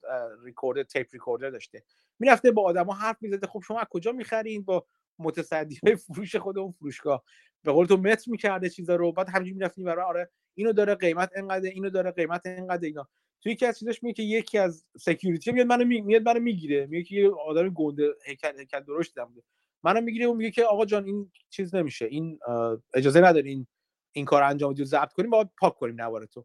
recorder 0.44 0.82
tape 0.82 1.06
recorder 1.12 1.51
داشته. 1.51 1.82
می‌رفته 2.19 2.51
با 2.51 2.62
آدما 2.62 2.93
حرف 2.93 3.16
می‌زده 3.20 3.47
خب 3.47 3.61
شما 3.66 3.81
از 3.81 3.86
کجا 3.90 4.12
می‌خرین؟ 4.12 4.62
با 4.62 4.86
متصدی 5.19 5.78
های 5.82 5.97
فروش 5.97 6.36
خود 6.36 6.59
اون 6.59 6.73
فروشگاه. 6.73 7.24
به 7.62 7.73
قول 7.73 7.86
تو 7.86 7.97
متر 7.97 8.31
می‌کرده 8.31 8.69
چیزا 8.69 8.97
رو 8.97 9.12
بعد 9.12 9.28
همینجوری 9.28 9.52
می‌رفتیم 9.52 9.85
برای 9.85 10.05
آره 10.05 10.31
اینو 10.55 10.73
داره 10.73 10.94
قیمت 10.94 11.31
اینقدر 11.36 11.70
اینو 11.70 11.90
داره 11.90 12.11
قیمت 12.11 12.47
اینقدر 12.47 12.85
اینا. 12.86 13.09
توی 13.43 13.52
یکی 13.52 13.66
از 13.66 13.78
چیزاش 13.78 14.02
میگه 14.02 14.15
که 14.15 14.23
یکی 14.23 14.59
از 14.59 14.85
security 14.97 15.52
میاد 15.52 15.66
منو 15.66 15.85
می... 15.85 16.01
میاد 16.01 16.23
منو 16.23 16.40
می‌گیره. 16.40 16.86
میگه 16.86 17.05
که 17.05 17.15
یه 17.16 17.31
آدم 17.31 17.69
گنده 17.69 18.15
هیکل 18.27 18.59
هیکل 18.59 18.81
درشت 18.81 19.20
بوده 19.20 19.43
منو 19.85 20.01
می‌گیره 20.01 20.27
و 20.27 20.35
میگه 20.35 20.51
که 20.51 20.65
آقا 20.65 20.85
جان 20.85 21.05
این 21.05 21.32
چیز 21.51 21.74
نمیشه. 21.74 22.05
این 22.05 22.39
اجازه 22.94 23.20
نداری 23.20 23.51
این 23.51 23.66
این 24.12 24.24
کار 24.24 24.43
انجام 24.43 24.73
بدی 24.73 24.82
و 24.82 24.85
ضبط 24.85 25.12
کنیم 25.12 25.31
باید 25.31 25.51
پاک 25.59 25.74
کنیم 25.77 26.01
نوار 26.01 26.27
تو. 26.27 26.44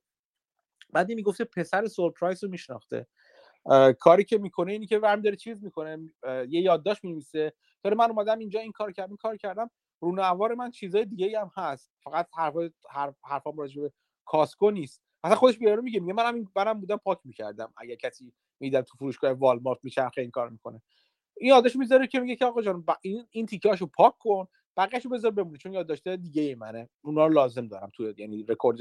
بعد 0.90 1.12
می‌گفته 1.12 1.44
پسر 1.44 1.88
سورپرایز 1.88 2.44
رو 2.44 2.50
میشناخته. 2.50 3.08
کاری 4.00 4.24
که 4.24 4.38
می‌کنه 4.38 4.72
اینی 4.72 4.88
که 4.88 5.00
ورم 5.00 5.22
داره 5.22 5.36
چیز 5.36 5.64
می‌کنه. 5.64 5.98
یه 6.50 6.62
یادداشت 6.62 7.04
می‌نویسه. 7.04 7.54
داره 7.84 7.96
من 7.96 8.10
اومدم 8.10 8.40
اینجا 8.40 8.60
این 8.60 8.72
کار 8.72 8.92
کردم 8.92 9.10
این 9.10 9.18
کار 9.18 9.38
کردم. 9.38 9.72
رو 10.02 10.12
نوار 10.16 10.56
من 10.56 10.72
چیزای 10.72 11.06
دیگه 11.06 11.40
هم 11.40 11.52
هست. 11.56 11.92
فقط 12.04 12.28
حرف 12.38 12.56
حرف 12.90 13.16
حرفام 13.24 13.58
راجع 13.58 13.82
به 13.82 13.92
کاسکو 14.26 14.72
نیست. 14.72 15.02
مثلا 15.24 15.36
خودش 15.36 15.58
بیاره 15.58 15.82
میگه 15.82 16.00
میگه 16.00 16.14
منم 16.14 16.44
برام 16.56 16.80
بودم 16.80 16.98
پاک 16.98 17.20
می‌کردم. 17.24 17.74
اگه 17.78 17.96
کسی 17.96 18.34
میدم 18.60 18.82
تو 18.82 18.98
فروشگاه 18.98 19.32
والمارت 19.32 19.80
میچرخه 19.84 20.22
این 20.22 20.32
کار 20.32 20.50
می‌کنه. 20.50 20.82
این 21.40 21.50
یادش 21.50 21.76
می‌ذاره 21.76 22.08
که 22.08 22.20
میگه 22.20 22.36
که 22.36 22.46
آقا 22.46 22.62
جان 22.62 22.86
این 23.02 23.28
این 23.32 23.46
تیکاشو 23.46 23.86
پاک 23.86 24.18
کن 24.18 24.48
بقیه‌شو 24.78 25.10
بذار 25.10 25.32
بمونه. 25.32 25.58
چون 25.58 25.74
یادداشت 25.74 26.08
دیگه 26.08 26.42
ای 26.42 26.56
منه. 26.56 26.90
اونا 27.02 27.28
رو 27.28 27.34
لازم 27.34 27.68
دارم 27.68 27.90
تو 27.94 28.14
یعنی 28.18 28.44
رکورد 28.44 28.78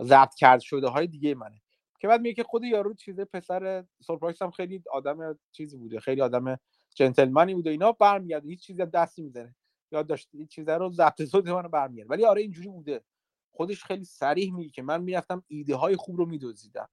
ضبط 0.00 0.34
کرد 0.34 0.60
شده 0.60 0.88
های 0.88 1.06
دیگه 1.06 1.34
منه. 1.34 1.60
که 2.00 2.08
بعد 2.08 2.20
میگه 2.20 2.34
که 2.34 2.42
خود 2.42 2.64
یارو 2.64 2.94
چیزه 2.94 3.24
پسر 3.24 3.84
سورپرایز 4.02 4.42
هم 4.42 4.50
خیلی 4.50 4.82
آدم 4.92 5.38
چیزی 5.52 5.76
بوده. 5.76 6.00
خیلی 6.00 6.20
آدم 6.20 6.58
جنتلمنی 6.94 7.54
بوده. 7.54 7.70
اینا 7.70 7.92
برمیاد 7.92 8.44
هیچ 8.44 8.62
چیزی 8.62 8.86
دستی 8.86 9.22
می‌زنه 9.22 9.56
یاد 9.92 10.06
داشت 10.06 10.28
این 10.32 10.46
چیزا 10.46 10.76
رو 10.76 10.90
ضبط 10.90 11.22
صوت 11.22 11.46
منو 11.46 11.68
برمیاد 11.68 12.10
ولی 12.10 12.24
آره 12.24 12.42
اینجوری 12.42 12.68
بوده. 12.68 13.04
خودش 13.52 13.84
خیلی 13.84 14.04
سریح 14.04 14.54
میگه 14.54 14.70
که 14.70 14.82
من 14.82 15.02
می‌رفتم 15.02 15.44
ایده 15.48 15.76
های 15.76 15.96
خوب 15.96 16.16
رو 16.16 16.26
میدوزیدم. 16.26 16.88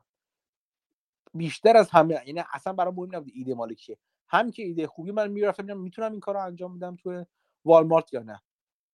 بیشتر 1.33 1.77
از 1.77 1.89
همه 1.89 2.21
یعنی 2.27 2.43
اصلا 2.53 2.73
برای 2.73 2.93
مهم 2.93 3.15
نبود 3.15 3.31
ایده 3.35 3.53
مالکیه. 3.53 3.97
هم 4.29 4.51
که 4.51 4.63
ایده 4.63 4.87
خوبی 4.87 5.11
من 5.11 5.31
می‌رفتم 5.31 5.77
می‌تونم 5.77 6.11
این 6.11 6.19
کار 6.19 6.35
رو 6.35 6.41
انجام 6.45 6.77
بدم 6.79 6.95
تو 6.95 7.25
والمارت 7.65 8.13
یا 8.13 8.23
نه. 8.23 8.41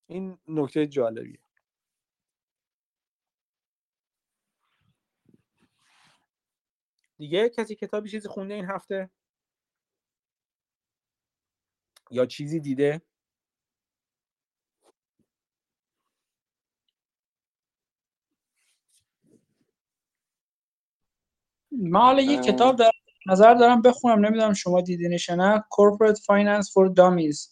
این 0.08 0.38
نکته 0.48 0.88
جالبیه. 0.88 1.40
دیگه 7.18 7.50
کسی 7.50 7.76
کتابی 7.76 8.10
چیزی 8.10 8.28
خونده 8.28 8.54
این 8.54 8.66
هفته؟ 8.66 9.10
یا 12.12 12.26
چیزی 12.26 12.60
دیده؟ 12.60 13.02
من 21.72 22.00
حالا 22.00 22.22
یه 22.22 22.38
کتاب 22.38 22.76
در 22.76 22.92
نظر 23.28 23.54
دارم 23.54 23.82
بخونم 23.82 24.26
نمی‌دونم 24.26 24.54
شما 24.54 24.82
دیدینش 24.82 25.30
نه. 25.30 25.60
Corporate 25.60 26.18
Finance 26.18 26.66
for 26.66 26.94
Dummies. 26.94 27.52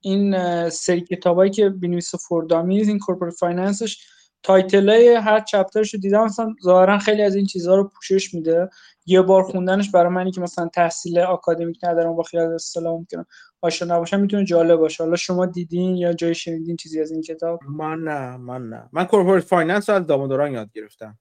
این 0.00 0.34
سری 0.68 1.00
کتابایی 1.00 1.50
که 1.50 1.68
بنویس 1.68 2.14
for 2.14 2.44
dummies 2.44 2.88
این 2.88 2.98
corporate 2.98 3.34
finance 3.34 3.84
ش 3.84 3.98
title 4.42 4.88
های 4.88 5.14
هر 5.14 5.40
chapter 5.40 5.82
ش 5.82 5.94
رو 5.94 6.00
دیدم. 6.00 6.24
مثلا 6.24 6.54
ظاهرا 6.64 6.98
خیلی 6.98 7.22
از 7.22 7.34
این 7.34 7.46
چیزها 7.46 7.74
رو 7.74 7.90
پوشش 7.94 8.34
میده. 8.34 8.68
یه 9.06 9.22
بار 9.22 9.42
خوندنش 9.42 9.90
برای 9.90 10.12
منی 10.12 10.30
که 10.30 10.40
مثلا 10.40 10.68
تحصیل 10.68 11.18
آکادمیک 11.18 11.78
ندارم 11.82 12.16
با 12.16 12.22
خیلی 12.22 12.54
اصطلاح 12.54 12.92
ممکنه 12.92 13.26
آشنا 13.60 13.94
نباشم 13.94 14.20
می‌تونه 14.20 14.44
جالب 14.44 14.78
باشه. 14.78 15.04
حالا 15.04 15.16
شما 15.16 15.46
دیدین 15.46 15.96
یا 15.96 16.12
جای 16.12 16.34
شنیدین 16.34 16.76
چیزی 16.76 17.00
از 17.00 17.10
این 17.10 17.22
کتاب؟ 17.22 17.60
من 17.68 17.98
نه 17.98 18.36
من 18.36 18.68
نه. 18.68 18.88
من 18.92 19.04
corporate 19.04 19.44
finance 19.44 19.90
از 19.90 20.06
داموداران 20.06 20.52
یاد 20.52 20.72
گرفتم. 20.72 21.18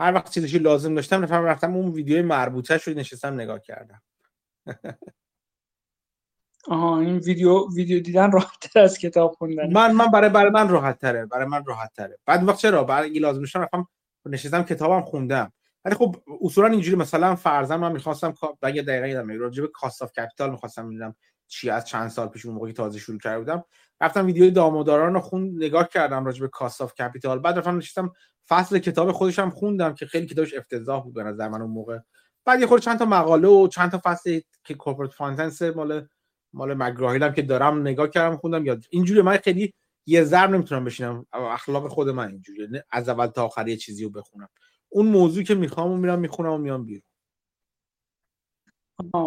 هر 0.00 0.14
وقت 0.14 0.30
چیزی 0.30 0.58
لازم 0.58 0.94
داشتم 0.94 1.22
رفتم 1.22 1.44
رفتم 1.44 1.74
اون 1.74 1.92
ویدیوی 1.92 2.22
مربوطه 2.22 2.78
شد 2.78 2.98
نشستم 2.98 3.34
نگاه 3.34 3.60
کردم. 3.60 4.02
آها 6.68 7.00
این 7.00 7.16
ویدیو 7.18 7.74
ویدیو 7.74 8.00
دیدن 8.00 8.32
راحت 8.32 8.76
از 8.76 8.98
کتاب 8.98 9.32
خوندن. 9.32 9.72
من 9.72 9.92
من 9.92 10.06
برای 10.06 10.30
برای 10.30 10.50
من 10.50 10.68
راحت 10.68 10.98
تره 10.98 11.26
برای 11.26 11.46
من 11.46 11.64
راحت 11.64 11.92
تره 11.96 12.18
بعد 12.26 12.48
وقت 12.48 12.58
چرا؟ 12.58 12.84
برای 12.84 13.04
اینکه 13.04 13.20
لازم 13.20 13.40
داشتم 13.40 13.60
رفتم 13.60 13.88
نشستم 14.26 14.62
کتابم 14.62 15.00
خوندم. 15.00 15.52
ولی 15.84 15.94
خب 15.94 16.16
اصولا 16.42 16.68
اینجوری 16.68 16.96
مثلا 16.96 17.34
فرضاً 17.34 17.76
من 17.76 17.92
می‌خواستم 17.92 18.34
اگه 18.62 18.82
دقیقا 18.82 19.06
یادم 19.06 19.40
راجع 19.40 19.62
به 19.62 19.68
cost 19.68 20.02
of 20.02 20.12
capital 20.12 20.50
می‌خواستم 20.50 20.86
ببینم 20.86 21.14
چی 21.48 21.70
از 21.70 21.84
چند 21.84 22.08
سال 22.08 22.28
پیش 22.28 22.46
اون 22.46 22.54
موقعی 22.54 22.72
تازه 22.72 22.98
شروع 22.98 23.18
کرده 23.18 23.38
بودم. 23.38 23.64
رفتم 24.00 24.26
ویدیوی 24.26 24.50
داموداران 24.50 25.14
رو 25.14 25.20
خوند 25.20 25.64
نگاه 25.64 25.88
کردم 25.88 26.24
راجع 26.24 26.40
به 26.40 26.48
cost 26.48 26.80
of 26.80 26.94
capital 26.94 27.38
بعد 27.38 27.58
رفتم 27.58 27.76
نشستم 27.76 28.12
فصل 28.48 28.78
کتاب 28.78 29.12
خودشم 29.12 29.50
خوندم 29.50 29.94
که 29.94 30.06
خیلی 30.06 30.26
کتابش 30.26 30.54
افتضاح 30.54 31.02
بود 31.02 31.14
به 31.14 31.22
نظر 31.22 31.48
من 31.48 31.62
اون 31.62 31.70
موقع. 31.70 31.98
بعد 32.44 32.60
یه 32.60 32.66
خورده 32.66 32.84
چند 32.84 32.98
تا 32.98 33.04
مقاله 33.04 33.48
و 33.48 33.68
چند 33.68 33.90
تا 33.90 34.00
فصل 34.04 34.40
که 34.64 34.74
corporate 34.74 35.12
finance 35.12 35.62
مال 35.62 36.08
مال 36.52 36.74
McGraw-Hill 36.74 37.32
که 37.32 37.42
دارم 37.42 37.80
نگاه 37.80 38.08
کردم 38.08 38.36
خوندم. 38.36 38.66
یاد 38.66 38.84
اینجوری 38.90 39.22
من 39.22 39.36
خیلی 39.36 39.74
یه 40.06 40.24
ضرب 40.24 40.50
نمی‌تونم 40.50 40.84
بشینم. 40.84 41.26
اخلاق 41.32 41.88
خود 41.88 42.08
من 42.08 42.28
اینجوری 42.28 42.82
از 42.90 43.08
اول 43.08 43.26
تا 43.26 43.44
آخر 43.44 43.68
یه 43.68 43.76
چیزی 43.76 44.04
رو 44.04 44.10
بخونم. 44.10 44.48
اون 44.88 45.06
موضوع 45.06 45.42
که 45.42 45.54
می‌خوام 45.54 45.92
و 45.92 45.96
میرم 45.96 46.18
می‌خونم 46.18 46.52
و 46.52 46.58
میام 46.58 46.84
بیرون. 46.84 47.02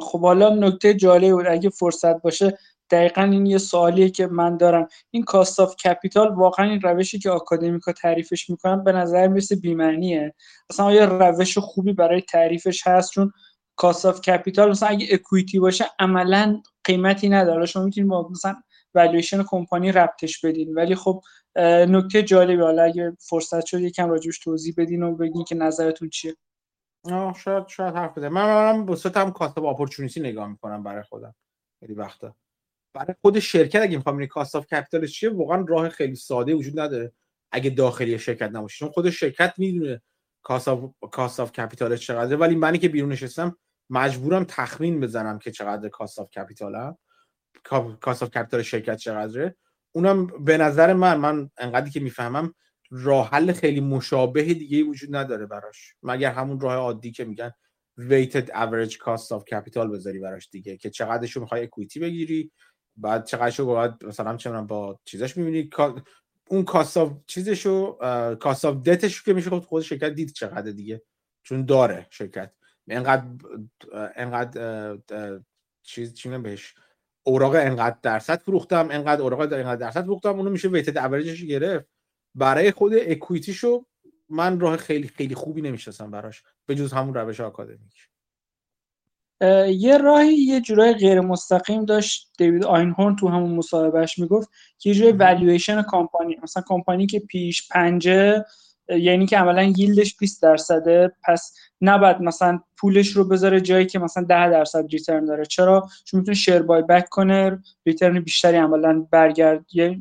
خب 0.01 0.21
حالا 0.21 0.55
نکته 0.55 0.93
جالب 0.93 1.31
بود. 1.31 1.45
اگه 1.47 1.69
فرصت 1.69 2.21
باشه 2.21 2.57
دقیقا 2.91 3.21
این 3.21 3.45
یه 3.45 3.57
سوالیه 3.57 4.09
که 4.09 4.27
من 4.27 4.57
دارم. 4.57 4.87
این 5.11 5.23
cost 5.23 5.59
of 5.59 5.75
capital 5.75 6.27
واقعا 6.27 6.69
این 6.69 6.81
روشی 6.81 7.19
که 7.19 7.29
آکادمیکا 7.29 7.91
تعریفش 7.91 8.49
می‌کنن 8.49 8.83
به 8.83 8.91
نظر 8.91 9.27
می‌رسه 9.27 9.55
بیمعنیه. 9.55 10.35
اصلا 10.69 10.85
آیا 10.85 11.05
روش 11.05 11.57
خوبی 11.57 11.93
برای 11.93 12.21
تعریفش 12.21 12.87
هست؟ 12.87 13.11
چون 13.11 13.31
cost 13.75 14.05
of 14.05 14.21
capital 14.21 14.69
مثلا 14.69 14.89
اگه 14.89 15.07
equity 15.11 15.59
باشه 15.59 15.85
عملا 15.99 16.61
قیمتی 16.83 17.29
نداره. 17.29 17.65
شما 17.65 17.83
می‌تونید 17.83 18.09
با 18.09 18.29
مثلا 18.29 18.55
valuation 18.95 19.43
company 19.43 19.91
ربطش 19.91 20.45
بدین. 20.45 20.73
ولی 20.73 20.95
خب 20.95 21.21
نکته 21.87 22.23
جالبی. 22.23 22.61
حالا 22.61 22.83
اگه 22.83 23.17
فرصت 23.19 23.65
شد 23.65 23.79
یکم 23.79 24.09
راجبش 24.09 24.39
توضیح 24.39 24.73
بدین 24.77 25.03
و 25.03 25.15
بگین 25.15 25.43
که 25.43 25.55
نظرتون 25.55 26.09
چیه. 26.09 26.35
آه 27.11 27.39
شاید 27.39 27.67
شاید 27.67 27.95
حرف 27.95 28.17
بدیه 28.17 28.29
من 28.29 28.45
منم 28.45 28.85
به 28.85 28.95
صورت 28.95 29.17
هم 29.17 29.31
cost 29.31 29.57
opportunity 29.57 30.19
نگاه 30.19 30.47
می‌کنم 30.47 30.83
برای 30.83 31.03
خودم. 31.03 31.35
خیلی 31.79 31.93
وقتا. 31.93 32.35
برای 32.93 33.15
خود 33.21 33.39
شرکت 33.39 33.81
اگه 33.81 33.97
می‌خوام 33.97 34.25
cost 34.25 34.55
of 34.55 34.65
capital 34.65 35.07
چیه 35.07 35.29
واقعا 35.29 35.65
راه 35.67 35.89
خیلی 35.89 36.15
ساده 36.15 36.53
وجود 36.53 36.79
نداره 36.79 37.13
اگه 37.51 37.69
داخلی 37.69 38.19
شرکت 38.19 38.49
نباشه. 38.53 38.77
چون 38.77 38.89
خود 38.89 39.09
شرکت 39.09 39.53
می‌دونه 39.57 40.01
cost 40.41 40.67
of 40.67 40.91
cost 41.11 41.39
of 41.39 41.51
capital 41.51 41.97
چقدره 41.97 42.37
ولی 42.37 42.55
منی 42.55 42.77
که 42.77 42.89
بیرون 42.89 43.11
نشستم 43.11 43.57
مجبورم 43.89 44.43
تخمین 44.43 44.99
بزنم 44.99 45.39
که 45.39 45.51
چقدر 45.51 45.89
cost 45.89 46.19
of 46.19 46.29
capital 46.29 46.89
م 46.89 46.97
cost 48.01 48.23
of 48.23 48.29
capital 48.29 48.61
شرکت 48.61 48.97
چقدره. 48.97 49.55
اونم 49.91 50.27
به 50.27 50.57
نظر 50.57 50.93
من 50.93 51.17
من 51.17 51.49
انقدری 51.57 51.89
که 51.89 51.99
می‌فهمم 51.99 52.53
راه 52.91 53.29
حل 53.29 53.51
خیلی 53.51 53.79
مشابه 53.81 54.43
دیگه 54.43 54.83
وجود 54.83 55.15
نداره 55.15 55.45
براش. 55.45 55.95
مگر 56.03 56.31
همون 56.31 56.59
راه 56.59 56.75
عادی 56.75 57.11
که 57.11 57.25
میگن 57.25 57.51
weighted 57.99 58.45
average 58.45 58.93
cost 58.93 59.37
of 59.37 59.43
capital 59.53 59.87
بذاری 59.93 60.19
براش 60.19 60.49
دیگه 60.51 60.77
که 60.77 60.89
چقدرشو 60.89 61.39
می‌خوای 61.39 61.63
equity 61.63 61.99
بگیری 61.99 62.51
بعد 62.97 63.25
چقدرشو 63.25 63.65
باید 63.65 64.05
مثلا 64.05 64.37
چه 64.37 64.51
با 64.51 64.99
چیزاش 65.05 65.37
می‌بینی؟ 65.37 65.69
اون 66.49 66.63
cost 66.65 66.97
of 66.97 67.11
چیزشو 67.27 67.97
cost 68.35 68.65
of 68.65 68.75
debt 68.75 69.07
ش 69.07 69.23
که 69.23 69.33
میشه 69.33 69.49
خود 69.49 69.83
شرکت 69.83 70.09
دید 70.09 70.33
چقدر 70.33 70.71
دیگه. 70.71 71.01
چون 71.43 71.65
داره 71.65 72.07
شرکت. 72.09 72.51
انقدر 72.89 73.25
انقدر 74.15 74.99
چیز 75.83 76.13
چی 76.13 76.29
بهش؟ 76.29 76.75
اوراق 77.23 77.55
انقدر 77.55 77.97
درصد 78.01 78.39
فروختم 78.39 78.87
انقدر 78.91 79.21
اوراق 79.21 79.39
انقدر 79.39 79.75
درصد 79.75 80.03
فروختم 80.03 80.37
اونو 80.37 80.49
میشه 80.49 80.67
weighted 80.67 80.97
average 80.97 81.33
ش 81.33 81.43
گرفت. 81.43 81.85
برای 82.35 82.71
خود 82.71 82.93
equity 82.95 83.55
شو 83.55 83.85
من 84.29 84.59
راه 84.59 84.77
خیلی 84.77 85.07
خیلی 85.07 85.35
خوبی 85.35 85.61
نمی‌شناسم 85.61 86.11
براش 86.11 86.43
به 86.65 86.75
جز 86.75 86.93
همون 86.93 87.13
روش 87.13 87.39
آکادمیک 87.39 88.09
یه 89.77 89.97
راهی 89.97 90.33
یه 90.33 90.61
جورای 90.61 90.93
غیر 90.93 91.21
مستقیم 91.21 91.85
داشت 91.85 92.31
دیوید 92.37 92.65
آینهورن 92.65 93.15
تو 93.15 93.27
همون 93.27 93.51
مصاحبهش 93.51 94.19
می‌گفت 94.19 94.49
که 94.77 94.89
یه 94.89 94.95
جورای 94.95 95.11
valuation 95.11 95.81
company 95.81 96.37
مثلا 96.43 96.63
کمپانی 96.67 97.07
که 97.07 97.19
P 97.19 97.35
ش 97.35 97.67
پنجه 97.67 98.45
یعنی 98.89 99.25
که 99.25 99.37
عملا 99.37 99.63
yield 99.63 100.02
ش 100.02 100.17
20 100.17 100.41
درصده 100.41 101.11
پس 101.23 101.53
نباید 101.81 102.21
مثلا 102.21 102.59
پولش 102.77 103.09
رو 103.09 103.23
بذاره 103.23 103.61
جایی 103.61 103.85
که 103.85 103.99
مثلا 103.99 104.23
10 104.23 104.49
درصد 104.49 104.85
return 104.89 105.25
داره. 105.25 105.45
چرا؟ 105.45 105.89
چون 106.05 106.19
می‌تونه 106.19 106.35
share 106.35 106.61
buyback 106.61 107.09
کنه 107.09 107.59
return 107.85 108.19
بیشتری 108.19 108.57
عملا 108.57 109.07
برگرد 109.11 109.65
یه 109.73 109.99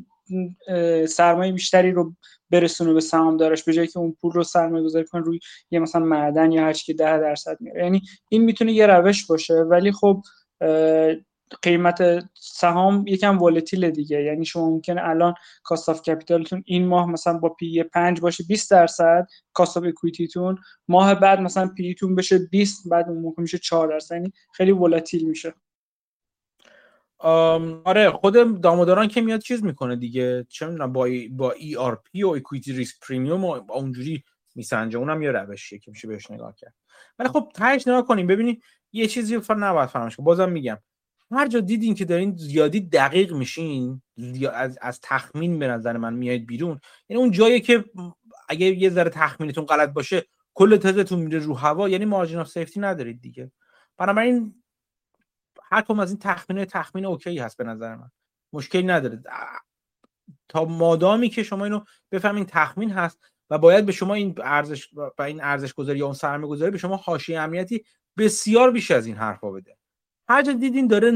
سرمایه 1.07 1.51
بیشتری 1.51 1.91
رو 1.91 2.13
برسونه 2.51 2.93
به 2.93 3.01
سهامدارش 3.39 3.63
به 3.63 3.73
جایی 3.73 3.87
که 3.87 3.99
اون 3.99 4.15
پول 4.21 4.31
رو 4.31 4.43
سرمایه 4.43 4.83
گذاری 4.83 5.05
کنه 5.05 5.21
روی 5.21 5.39
یه 5.71 5.79
مثلا 5.79 6.05
معدن 6.05 6.51
یا 6.51 6.63
هر 6.63 6.73
که 6.73 6.93
10 6.93 7.19
درصد 7.19 7.57
میاره 7.59 7.83
یعنی 7.83 8.01
این 8.29 8.43
می‌تونه 8.43 8.73
یه 8.73 8.87
روش 8.87 9.25
باشه 9.27 9.53
ولی 9.53 9.91
خب 9.91 10.21
قیمت 11.61 12.25
سهام 12.33 13.07
یکم 13.07 13.41
volatile 13.41 13.89
دیگه. 13.89 14.23
یعنی 14.23 14.45
شما 14.45 14.69
ممکنه 14.69 15.01
الان 15.03 15.33
cost 15.63 15.89
of 15.89 16.01
capital 16.01 16.44
تون 16.44 16.63
این 16.65 16.87
ماه 16.87 17.09
مثلا 17.11 17.37
با 17.37 17.49
P 17.49 17.83
5 17.83 18.19
باشه 18.21 18.43
20 18.43 18.71
درصد 18.71 19.27
cost 19.53 19.77
of 19.77 19.83
equity 19.83 20.32
تون 20.32 20.57
ماه 20.87 21.15
بعد 21.15 21.39
مثلا 21.41 21.67
P 21.67 21.95
تون 21.95 22.15
بشه 22.15 22.37
20 22.51 22.89
بعد 22.89 23.09
اون 23.09 23.21
موقع 23.21 23.41
میشه 23.41 23.57
4 23.57 23.87
درصد. 23.87 24.15
یعنی 24.15 24.33
خیلی 24.53 24.71
volatile 24.71 25.27
میشه. 25.29 25.53
آره 27.19 28.11
خود 28.11 28.61
Damodaran 28.61 29.07
که 29.07 29.21
میاد 29.21 29.39
چیز 29.39 29.63
می‌کنه 29.63 29.95
دیگه. 29.95 30.45
چه 30.49 30.65
می‌دونم 30.65 30.93
با 30.93 31.05
ای 31.05 31.27
با 31.27 31.51
ERP 31.51 32.23
و 32.23 32.29
equity 32.29 32.73
risk 32.73 32.95
premium 33.07 33.45
و 33.45 33.71
اونجوری 33.71 34.23
میسنجه. 34.55 34.97
اونم 34.97 35.21
یه 35.21 35.31
روشیه 35.31 35.79
که 35.79 35.91
میشه 35.91 36.07
بهش 36.07 36.31
نگاه 36.31 36.55
کرد. 36.55 36.73
ولی 37.19 37.29
خب 37.29 37.51
تهش 37.55 37.87
نگاه 37.87 38.05
کنیم. 38.05 38.27
ببینید 38.27 38.63
یه 38.91 39.07
چیزی 39.07 39.39
فر 39.39 39.55
نباید 39.55 39.89
فراموش 39.89 40.15
بازم 40.19 40.51
میگم 40.51 40.77
هر 41.31 41.47
جا 41.47 41.59
دیدین 41.59 41.95
که 41.95 42.05
دارین 42.05 42.35
زیادی 42.35 42.79
دقیق 42.79 43.33
میشین 43.33 44.01
از, 44.53 44.77
از 44.81 44.99
تخمین 45.03 45.59
به 45.59 45.67
نظر 45.67 45.97
من 45.97 46.13
میاد 46.13 46.39
بیرون. 46.39 46.79
یعنی 47.09 47.21
اون 47.21 47.31
جایی 47.31 47.61
که 47.61 47.85
اگه 48.49 48.65
یه 48.65 48.89
ذره 48.89 49.09
تخمینتون 49.09 49.65
غلط 49.65 49.89
باشه 49.89 50.25
کل 50.53 50.77
تزتون 50.77 51.19
میره 51.19 51.39
رو 51.39 51.53
هوا 51.53 51.89
یعنی 51.89 52.05
margin 52.05 52.39
of 52.39 52.49
safety 52.49 52.79
ندارید 52.79 53.21
دیگه. 53.21 53.51
بنابراین 53.97 54.58
هر 55.71 55.81
کم 55.81 55.99
از 55.99 56.09
این 56.09 56.19
تخمین 56.19 56.65
تخمین 56.65 57.05
okay 57.05 57.39
هست 57.39 57.57
به 57.57 57.63
نظر 57.63 57.95
من. 57.95 58.11
مشکلی 58.53 58.83
نداره. 58.83 59.21
تا 60.49 60.65
مادامی 60.65 61.29
که 61.29 61.43
شما 61.43 61.65
اینو 61.65 61.83
بفهمین 62.11 62.45
تخمین 62.45 62.91
هست 62.91 63.19
و 63.49 63.57
باید 63.57 63.85
به 63.85 63.91
شما 63.91 64.13
این 64.13 64.35
ارزش 64.43 64.87
و 65.17 65.21
این 65.21 65.43
ارزش 65.43 65.73
گذاری 65.73 65.99
یا 65.99 66.05
اون 66.05 66.13
سرمایه 66.13 66.49
گذاری 66.49 66.71
به 66.71 66.77
شما 66.77 66.95
حاشیه 66.95 67.39
امنیتی 67.39 67.85
بسیار 68.17 68.71
بیش 68.71 68.91
از 68.91 69.05
این 69.05 69.15
حرفا 69.15 69.51
بده. 69.51 69.77
هر 70.29 70.41
جا 70.41 70.51
دیدین 70.51 70.87
داره 70.87 71.11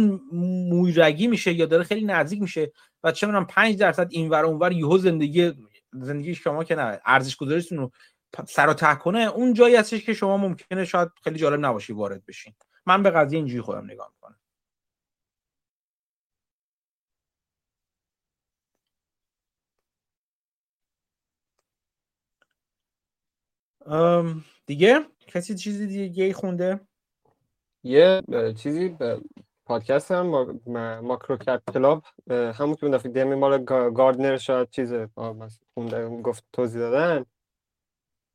مویرگی 0.69 1.27
میشه 1.27 1.53
یا 1.53 1.65
داره 1.65 1.83
خیلی 1.83 2.05
نزدیک 2.05 2.41
میشه 2.41 2.71
و 3.03 3.11
چه 3.11 3.27
می‌دونم 3.27 3.45
5 3.45 3.77
درصد 3.77 4.07
اینور 4.11 4.45
اونور 4.45 4.71
یهو 4.71 4.97
زندگی 4.97 5.53
زندگی 5.93 6.35
شما 6.35 6.63
که 6.63 6.75
نه 6.75 7.01
ارزش 7.05 7.35
گذاریتون 7.35 7.77
رو 7.77 7.91
سر 8.47 8.69
و 8.69 8.95
کنه 8.95 9.19
اون 9.19 9.53
جایی 9.53 9.75
هستش 9.75 10.05
که 10.05 10.13
شما 10.13 10.37
ممکنه 10.37 10.85
شاید 10.85 11.09
خیلی 11.23 11.39
جالب 11.39 11.65
نباشی 11.65 11.93
وارد 11.93 12.25
بشین. 12.25 12.53
من 12.85 13.03
به 13.03 13.09
قضیه 13.09 13.37
اینجوری 13.37 13.61
خودم 13.61 13.85
نگاه 13.85 14.11
می‌کنم. 14.15 14.39
دیگه؟ 24.65 24.99
کسی 25.27 25.55
چیزی 25.55 25.87
دیگه 25.87 26.33
خونده؟ 26.33 26.79
یه 27.83 28.21
چیزی 28.57 28.97
پادکست 29.65 30.11
هم 30.11 30.27
ماکرو 31.01 31.37
کپ 31.37 31.71
کلاب 31.73 32.03
همون 32.29 32.75
که 32.75 32.83
اون 32.83 32.97
دفعه 32.97 33.11
دیمی 33.11 33.35
مال 33.35 33.63
گاردنر 33.63 34.37
شاید 34.37 34.69
چیز 34.69 34.93
خونده 35.73 36.09
گفت 36.09 36.43
توضیح 36.53 36.81
دادن. 36.81 37.25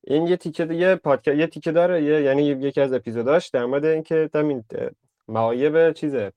این 0.05 0.27
یه 0.27 0.37
تیکه 0.37 0.65
یه 0.75 0.95
پادکست 0.95 1.37
یه 1.37 1.47
تیکه 1.47 1.73
داره 1.73 2.03
یه 2.03 2.23
یعنی 2.23 2.43
یکی 2.43 2.81
از 2.81 2.93
اپیزوداش 2.93 3.49
در 3.49 3.65
مورد 3.65 3.85
اینکه 3.85 4.31
همین 4.35 4.65
معایب 5.29 5.93
چیزه 5.93 6.33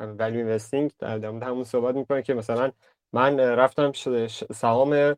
ولی 0.00 0.36
اینوستینگ 0.36 0.90
در 0.98 1.30
مورد 1.30 1.42
همون 1.42 1.64
صحبت 1.64 1.94
می‌کنه 1.94 2.22
که 2.22 2.34
مثلا 2.34 2.72
من 3.12 3.40
رفتم 3.40 3.92
سهام 4.54 5.16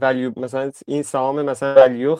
ولیو 0.00 0.32
مثلا 0.36 0.72
این 0.86 1.02
سهام 1.02 1.42
مثلا 1.42 1.74
ولیو 1.74 2.16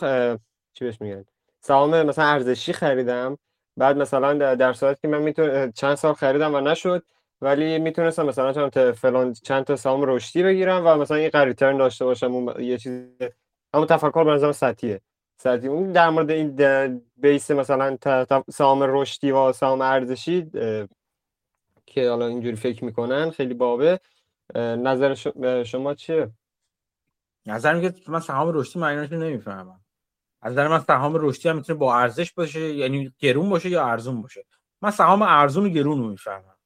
چی 0.74 0.84
بهش 0.84 1.01
میگن؟ 1.01 1.24
سهام 1.60 2.02
مثلا 2.02 2.24
ارزشی 2.24 2.72
خریدم. 2.72 3.38
بعد 3.76 3.96
مثلا 3.96 4.55
در 4.55 4.72
صورتی 4.72 5.01
که 5.02 5.09
من 5.09 5.22
می‌تونم 5.22 5.72
چند 5.72 5.94
سال 5.94 6.14
خریدم 6.14 6.55
و 6.55 6.60
نشد 6.60 7.02
ولی 7.40 7.78
می‌تونستم 7.78 8.26
مثلا 8.26 8.52
چند 8.52 8.92
فلان 8.92 9.32
چند 9.32 9.64
تا 9.64 9.76
سهام 9.76 10.02
رشدی 10.02 10.42
بگیرم 10.42 10.86
و 10.86 10.96
مثلا 10.96 11.16
این 11.16 11.30
ریترن 11.34 11.76
داشته 11.76 12.05
باشم. 12.05 12.34
اون 12.34 12.60
یه 12.60 12.78
چیز 12.78 13.02
همون 13.74 13.86
تفکر 13.86 14.24
به 14.24 14.30
نظرم 14.30 14.52
سطحیه. 14.52 15.01
سطحی. 15.36 15.68
اون 15.68 15.92
در 15.92 16.10
مورد 16.10 16.30
این 16.30 17.02
بیس 17.16 17.51
مثلا 17.51 17.96
سهام 18.51 18.82
رشدی 18.82 19.32
و 19.32 19.52
سهام 19.52 19.80
ارزشی 19.80 20.51
که 21.86 22.10
حالا 22.10 22.26
اینجوری 22.26 22.56
فکر 22.56 22.84
می‌کنن 22.84 23.30
خیلی 23.30 23.55
بابه. 23.55 24.01
نظر 24.56 25.14
شما 25.64 25.94
چیه؟ 25.94 26.30
نظرم 27.46 27.80
که 27.80 27.94
من 28.09 28.20
سهام 28.20 28.51
رشدی 28.55 28.78
معنیش 28.78 29.12
نمی‌فهمم. 29.12 29.84
از 30.44 30.52
نظر 30.52 30.68
من 30.68 30.80
سهام 30.80 31.12
رشدی 31.16 31.48
هم 31.48 31.56
می‌تونه 31.56 31.78
با 31.78 31.96
ارزش 31.96 32.32
باشه 32.32 32.60
یعنی 32.60 33.12
گرون 33.18 33.50
باشه 33.50 33.70
یا 33.70 33.86
ارزون 33.86 34.22
باشه. 34.22 34.44
من 34.82 34.90
سهام 34.90 35.22
ارزون 35.22 35.66
و 35.66 35.68
گرون 35.68 35.98
رو 35.98 36.08
می‌فهمم. 36.08 36.56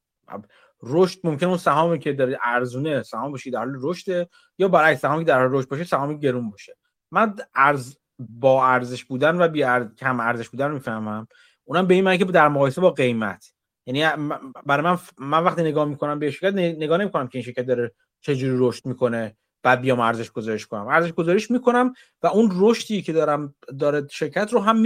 رشد 0.83 1.19
ممکن 1.23 1.45
اون 1.45 1.57
سهامی 1.57 1.99
که 1.99 2.13
داره 2.13 2.39
ارزونه 2.43 3.03
سهام 3.03 3.31
باشه 3.31 3.51
در 3.51 3.59
حال 3.59 3.77
رشد 3.81 4.29
یا 4.57 4.67
برای 4.67 4.95
سهامی 4.95 5.25
که 5.25 5.31
در 5.31 5.39
حال 5.39 5.49
رشد 5.51 5.69
باشه 5.69 5.83
سهامی 5.83 6.19
گرون 6.19 6.49
باشه. 6.49 6.77
من 7.11 7.35
ارز 7.55 7.97
با 8.19 8.67
ارزش 8.67 9.05
بودن 9.05 9.41
و 9.41 9.47
بی 9.47 9.63
ارز... 9.63 9.95
کم 9.95 10.19
ارزش 10.19 10.49
بودن 10.49 10.71
می‌فهمم. 10.71 11.27
اونم 11.63 11.87
به 11.87 11.93
این 11.93 12.03
معنی 12.03 12.17
که 12.17 12.25
در 12.25 12.47
مقایسه 12.47 12.81
با 12.81 12.91
قیمت. 12.91 13.53
یعنی 13.85 14.27
برای 14.65 14.83
من 14.83 14.97
من 15.17 15.43
وقتی 15.43 15.61
نگاه 15.61 15.85
می‌کنم 15.85 16.19
به 16.19 16.31
شرکت 16.31 16.55
نگاه 16.55 16.97
نمی‌کنم 16.97 17.27
که 17.27 17.37
این 17.37 17.45
شرکت 17.45 17.65
داره 17.65 17.91
چجوری 18.21 18.55
رشد 18.59 18.85
می‌کنه. 18.85 19.37
بعد 19.63 19.81
بیام 19.81 19.99
ارزش 19.99 20.31
گذارش 20.31 20.67
کنم. 20.67 20.87
ارزش 20.87 21.13
گذارش 21.13 21.51
می‌کنم 21.51 21.93
و 22.23 22.27
اون 22.27 22.51
رشدی 22.55 23.01
که 23.01 23.13
دارم 23.13 23.55
داره 23.79 24.07
شرکت 24.11 24.53
رو 24.53 24.59
هم 24.59 24.83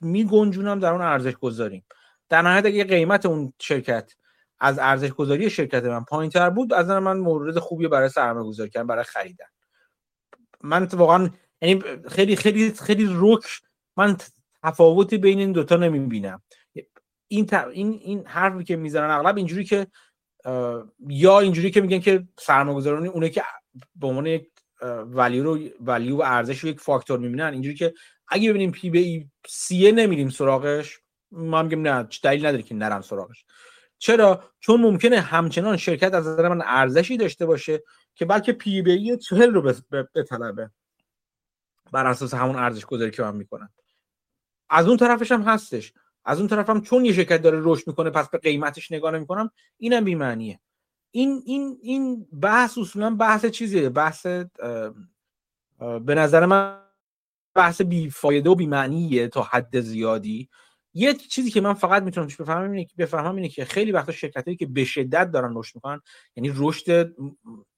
میگنجونم 0.00 0.80
در 0.80 0.92
اون 0.92 1.02
ارزش 1.02 1.32
گذاریم. 1.32 1.84
در 2.28 2.42
نهایت 2.42 2.66
اگه 2.66 2.84
قیمت 2.84 3.26
اون 3.26 3.52
شرکت 3.58 4.12
از 4.60 4.78
ارزش 4.78 5.08
گذاری 5.08 5.50
شرکت 5.50 5.84
من 5.84 6.04
پایین 6.04 6.30
تر 6.30 6.50
بود 6.50 6.72
از 6.72 6.88
من 6.90 7.16
مورد 7.16 7.58
خوبی 7.58 7.88
برای 7.88 8.08
سرمایه 8.08 8.46
گذاری 8.46 8.70
کردن 8.70 8.86
برای 8.86 9.04
خریدن. 9.04 9.46
من 10.62 10.84
واقعا 10.84 11.30
یعنی 11.62 11.82
خیلی 12.08 12.36
خیلی 12.36 12.70
خیلی 12.72 13.08
رک 13.10 13.44
من 13.96 14.16
تفاوتی 14.62 15.18
بین 15.18 15.38
این 15.38 15.52
دوتا 15.52 15.76
نمی‌بینم. 15.76 16.42
این 17.28 17.48
این 17.72 18.00
این 18.02 18.26
حرفی 18.26 18.64
که 18.64 18.76
می‌زنن 18.76 19.10
اغلب 19.10 19.36
اینجوری 19.36 19.64
که 19.64 19.86
یا 21.08 21.40
اینجوری 21.40 21.70
که 21.70 21.80
میگن 21.80 21.98
که 21.98 22.24
سرمایه‌گذارانی 22.38 23.08
اونه 23.08 23.28
که 23.28 23.42
به 23.96 24.06
عنوان 24.06 24.26
یک 24.26 24.50
ولیو 25.06 25.44
رو 25.44 25.58
ولیو 25.80 26.16
و 26.16 26.22
ارزش 26.22 26.58
رو 26.58 26.68
یک 26.68 26.80
فاکتور 26.80 27.18
می‌بینن. 27.18 27.52
اینجوری 27.52 27.76
که 27.76 27.94
اگه 28.28 28.50
ببینیم 28.50 28.70
پی 28.70 28.90
بی 28.90 29.30
سی 29.46 29.92
نمیریم 29.92 30.28
سراغش 30.28 31.00
ما 31.30 31.62
میگیم 31.62 31.88
نه 31.88 32.08
دلیل 32.22 32.46
نداره 32.46 32.62
که 32.62 32.74
نرم 32.74 33.00
سراغش. 33.00 33.44
چرا؟ 33.98 34.44
چون 34.60 34.80
ممکنه 34.80 35.20
همچنان 35.20 35.76
شرکت 35.76 36.14
از 36.14 36.26
نظر 36.26 36.48
من 36.48 36.62
ارزشی 36.66 37.16
داشته 37.16 37.46
باشه 37.46 37.82
که 38.14 38.24
بلکه 38.24 38.52
پی 38.52 38.82
بی 38.82 38.90
ای 38.90 39.16
40 39.16 39.54
رو 39.54 39.72
بطلبه. 40.14 40.70
بر 41.92 42.06
اساس 42.06 42.34
همون 42.34 42.56
ارزش 42.56 42.84
گذاری 42.84 43.10
که 43.10 43.22
من 43.22 43.36
می‌کنن 43.36 43.68
از 44.70 44.88
اون 44.88 44.96
طرفش 44.96 45.32
هم 45.32 45.42
هستش. 45.42 45.92
از 46.24 46.38
اون 46.38 46.48
طرف 46.48 46.70
هم 46.70 46.80
چون 46.80 47.04
یه 47.04 47.12
شرکت 47.12 47.42
داره 47.42 47.60
رشد 47.62 47.86
می‌کنه 47.86 48.10
پس 48.10 48.28
به 48.28 48.38
قیمتش 48.38 48.92
نگاه 48.92 49.12
نمی‌کنم 49.12 49.50
اینم 49.78 50.04
بی 50.04 50.14
معنیه 50.14 50.60
این 51.16 51.42
این 51.46 51.78
این 51.82 52.24
بحث 52.24 52.78
اصولا 52.78 53.14
بحث 53.14 53.46
چیزیه؟ 53.46 53.88
بحث 53.88 54.26
به 56.06 56.14
نظر 56.14 56.46
من 56.46 56.80
بحث 57.54 57.80
بی 57.80 58.10
فایده 58.10 58.50
و 58.50 58.54
بی 58.54 58.66
معنیه 58.66 59.28
تا 59.28 59.42
حد 59.42 59.80
زیادی. 59.80 60.48
یه 60.94 61.14
چیزی 61.14 61.50
که 61.50 61.60
من 61.60 61.74
فقط 61.74 62.02
می‌تونم 62.02 62.26
بفهمم 62.26 62.70
اینه 62.70 62.84
که 62.84 62.94
بفهمم 62.98 63.36
اینه 63.36 63.48
که 63.48 63.64
خیلی 63.64 63.92
وقتا 63.92 64.12
شرکتایی 64.12 64.56
که 64.56 64.66
به 64.66 64.84
شدت 64.84 65.30
دارن 65.30 65.52
رشد 65.56 65.74
می‌کنن 65.74 66.00
یعنی 66.36 66.52
رشد 66.56 67.14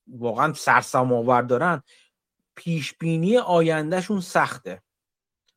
واقعا 0.06 0.52
سرسام 0.52 1.12
آور 1.12 1.42
دارن 1.42 1.82
پیش 2.54 2.94
بینی 2.94 3.38
آیندهشون 3.38 4.20
سخته. 4.20 4.82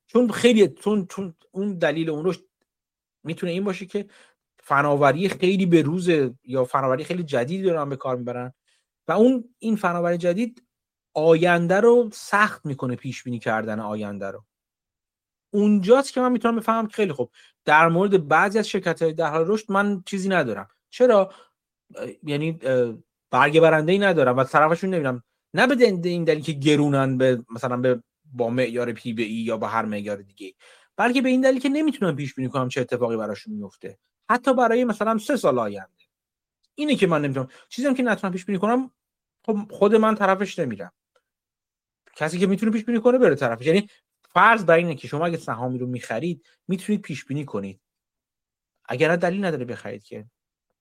چون 0.07 0.31
خیلی 0.31 0.67
چون 0.67 1.05
چون 1.05 1.35
اون 1.51 1.77
دلیل 1.77 2.09
اون 2.09 2.25
رشد 2.25 2.41
می‌تونه 3.23 3.51
این 3.51 3.63
باشه 3.63 3.85
که 3.85 4.05
فناوری 4.69 5.29
خیلی 5.29 5.65
به 5.65 5.81
روز 5.81 6.09
یا 6.43 6.65
فناوری 6.65 7.03
خیلی 7.03 7.23
جدیدی 7.23 7.63
دارن 7.63 7.89
به 7.89 7.95
کار 7.95 8.15
می‌برن 8.15 8.53
و 9.07 9.11
اون 9.11 9.55
این 9.59 9.75
فناوری 9.75 10.17
جدید 10.17 10.63
آینده 11.13 11.79
رو 11.79 12.09
سخت 12.13 12.65
می‌کنه 12.65 12.95
پیش 12.95 13.23
بینی 13.23 13.39
کردن 13.39 13.79
آینده 13.79 14.31
رو. 14.31 14.43
اونجاست 15.53 16.13
که 16.13 16.21
من 16.21 16.31
می‌تونم 16.31 16.55
بفهمم 16.55 16.87
که 16.87 16.93
خیلی 16.93 17.13
خوب. 17.13 17.31
در 17.65 17.87
مورد 17.87 18.27
بعضی 18.27 18.59
از 18.59 18.67
شرکت 18.67 19.01
های 19.01 19.13
در 19.13 19.31
حال 19.31 19.43
رشد 19.47 19.71
من 19.71 20.03
چیزی 20.05 20.29
ندارم. 20.29 20.67
چرا؟ 20.89 21.33
یعنی 22.23 22.59
برگ 23.31 23.59
برنده 23.59 23.91
ای 23.91 23.99
ندارم 23.99 24.37
و 24.37 24.43
طرفشون 24.43 24.89
نمی‌دونم. 24.89 25.23
نه 25.53 25.67
به 25.67 25.85
این 25.85 26.23
دلیل 26.23 26.43
که 26.43 26.51
گرونن 26.51 27.17
به 27.17 27.43
مثلا 27.49 27.77
به 27.77 28.03
با 28.33 28.49
معیار 28.49 28.91
پی 28.93 29.13
بی 29.13 29.23
ای 29.23 29.33
یا 29.33 29.57
با 29.57 29.67
هر 29.67 29.85
معیار 29.85 30.17
دیگه 30.17 30.53
بلکه 30.97 31.21
به 31.21 31.29
این 31.29 31.41
دلیل 31.41 31.61
که 31.61 31.69
نمی‌تونم 31.69 32.15
پیش 32.15 32.35
بینی 32.35 32.49
کنم 32.49 32.69
چه 32.69 32.81
اتفاقی 32.81 33.17
براشون 33.17 33.53
میفته 33.53 33.97
حتی 34.29 34.53
برای 34.53 34.83
مثلا 34.83 35.17
سه 35.17 35.35
سال 35.35 35.59
آینده. 35.59 35.89
اینه 36.75 36.95
که 36.95 37.07
من 37.07 37.21
نمی‌تونم 37.21 37.47
چیزی 37.69 37.93
که 37.93 38.03
نتونم 38.03 38.33
پیش 38.33 38.45
بینی 38.45 38.59
کنم 38.59 38.91
خب 39.45 39.57
خود 39.69 39.95
من 39.95 40.15
طرفش 40.15 40.59
نمیرم. 40.59 40.91
کسی 42.15 42.39
که 42.39 42.47
می‌تونه 42.47 42.71
پیش 42.71 42.85
بینی 42.85 42.99
کنه 42.99 43.17
بره 43.17 43.35
طرفش. 43.35 43.65
یعنی 43.65 43.87
فرض 44.33 44.65
بر 44.65 44.75
اینه 44.75 44.95
که 44.95 45.07
شما 45.07 45.25
اگه 45.25 45.37
سهامی 45.37 45.77
رو 45.77 45.87
می‌خرید 45.87 46.45
می‌تونید 46.67 47.01
پیش 47.01 47.25
بینی 47.25 47.45
کنید. 47.45 47.81
اگر 48.85 49.15
دلیل 49.15 49.45
نداره 49.45 49.65
بخرید 49.65 50.03
که. 50.03 50.25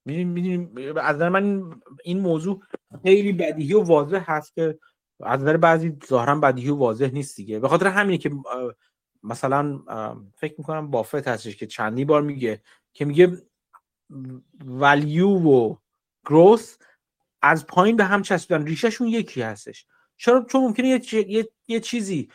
می‌دونیم 0.05 0.73
از 0.97 1.17
نظر 1.17 1.29
من 1.29 1.73
این 2.05 2.21
موضوع 2.21 2.63
خیلی 3.03 3.33
بدیهی 3.33 3.75
و 3.75 3.83
واضح 3.83 4.25
هست 4.27 4.55
که 4.55 4.79
از 5.21 5.41
نظر 5.41 5.57
بعضی 5.57 5.97
ظاهرا 6.09 6.35
بدیهی 6.41 6.71
و 6.71 6.77
واضح 6.77 7.11
نیست 7.13 7.37
دیگه. 7.37 7.59
به 7.59 7.69
خاطر 7.69 7.87
همینه 7.87 8.19
که 8.19 8.31
مثلا 9.23 9.79
فکر 10.37 10.55
می‌کنم 10.59 10.91
بافت 10.91 11.29
هستش 11.29 11.57
که 11.57 11.67
چندی 11.67 12.05
بار 12.05 12.23
میگه 12.23 12.63
که 12.93 13.05
میگه 13.05 13.43
ولیو 14.65 15.29
و 15.29 15.77
گروث 16.27 16.77
از 17.43 17.67
پایین 17.67 17.97
به 17.97 18.05
هم 18.05 18.23
چسبیدن. 18.23 18.65
ریشهشون 18.65 19.09
یکی 19.09 19.43
هستش. 19.43 19.87
چرا؟ 20.17 20.47
چون 20.51 20.61
ممکنه 20.61 21.01
یه, 21.69 21.81
چیزی 21.81 22.29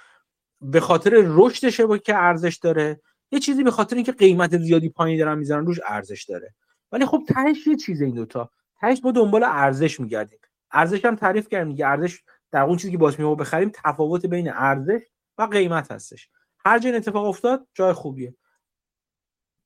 به 0.61 0.79
خاطر 0.79 1.23
رشدشه 1.25 1.99
که 1.99 2.15
ارزش 2.15 2.55
داره 2.55 3.01
یه 3.31 3.39
چیزی 3.39 3.63
به 3.63 3.71
خاطر 3.71 3.95
اینکه 3.95 4.11
قیمت 4.11 4.57
زیادی 4.57 4.89
پایین 4.89 5.19
دارن 5.19 5.37
می‌ذارن 5.37 5.65
روش 5.65 5.79
ارزش 5.87 6.23
داره. 6.23 6.53
ولی 6.91 7.05
خب 7.05 7.23
تهش 7.27 7.67
یه 7.67 7.75
چیز 7.75 8.01
این 8.01 8.15
دوتا. 8.15 8.51
تهش 8.79 8.99
ما 9.03 9.11
دنبال 9.11 9.43
ارزش 9.43 9.99
میگردیم. 9.99 10.39
ارزش 10.71 11.05
هم 11.05 11.15
تعریف 11.15 11.49
کردیم. 11.49 11.71
دیگه 11.71 11.87
ارزش 11.87 12.21
در 12.51 12.61
اون 12.61 12.77
چیزی 12.77 12.91
که 12.91 12.97
باز 12.97 13.19
میو 13.19 13.35
بخریم 13.35 13.71
تفاوت 13.73 14.25
بین 14.25 14.51
ارزش 14.53 15.01
و 15.37 15.43
قیمت 15.43 15.91
هستش. 15.91 16.29
هر 16.65 16.79
جای 16.79 16.95
اتفاق 16.95 17.25
افتاد 17.25 17.67
جای 17.73 17.93
خوبیه. 17.93 18.35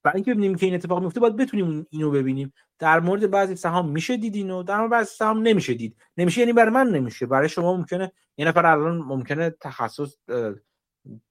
برای 0.08 0.16
اینکه 0.16 0.34
ببینیم 0.34 0.56
که 0.56 0.66
این 0.66 0.76
اتفاق 0.76 1.02
میفته 1.04 1.20
باید 1.20 1.36
بتونیم 1.36 1.88
اینو 1.90 2.12
ببینیم. 2.12 2.54
در 2.80 3.00
مورد 3.00 3.32
بعضی 3.32 3.56
سهام 3.56 3.90
میشه 3.90 4.18
دید 4.18 4.36
اینو 4.36 4.64
در 4.64 4.78
مورد 4.78 4.92
بعضی 4.92 5.16
سهام 5.16 5.42
نمیشه 5.42 5.74
دید. 5.74 5.98
نمیشه 6.18 6.42
یعنی 6.42 6.54
برای 6.54 6.72
من 6.72 6.88
نمیشه. 6.88 7.26
برای 7.26 7.50
شما 7.50 7.78
ممکنه 7.78 8.12
یه 8.38 8.46
نفر 8.48 8.66
الان 8.66 8.98
ممکنه 8.98 9.56
تخصص 9.62 10.18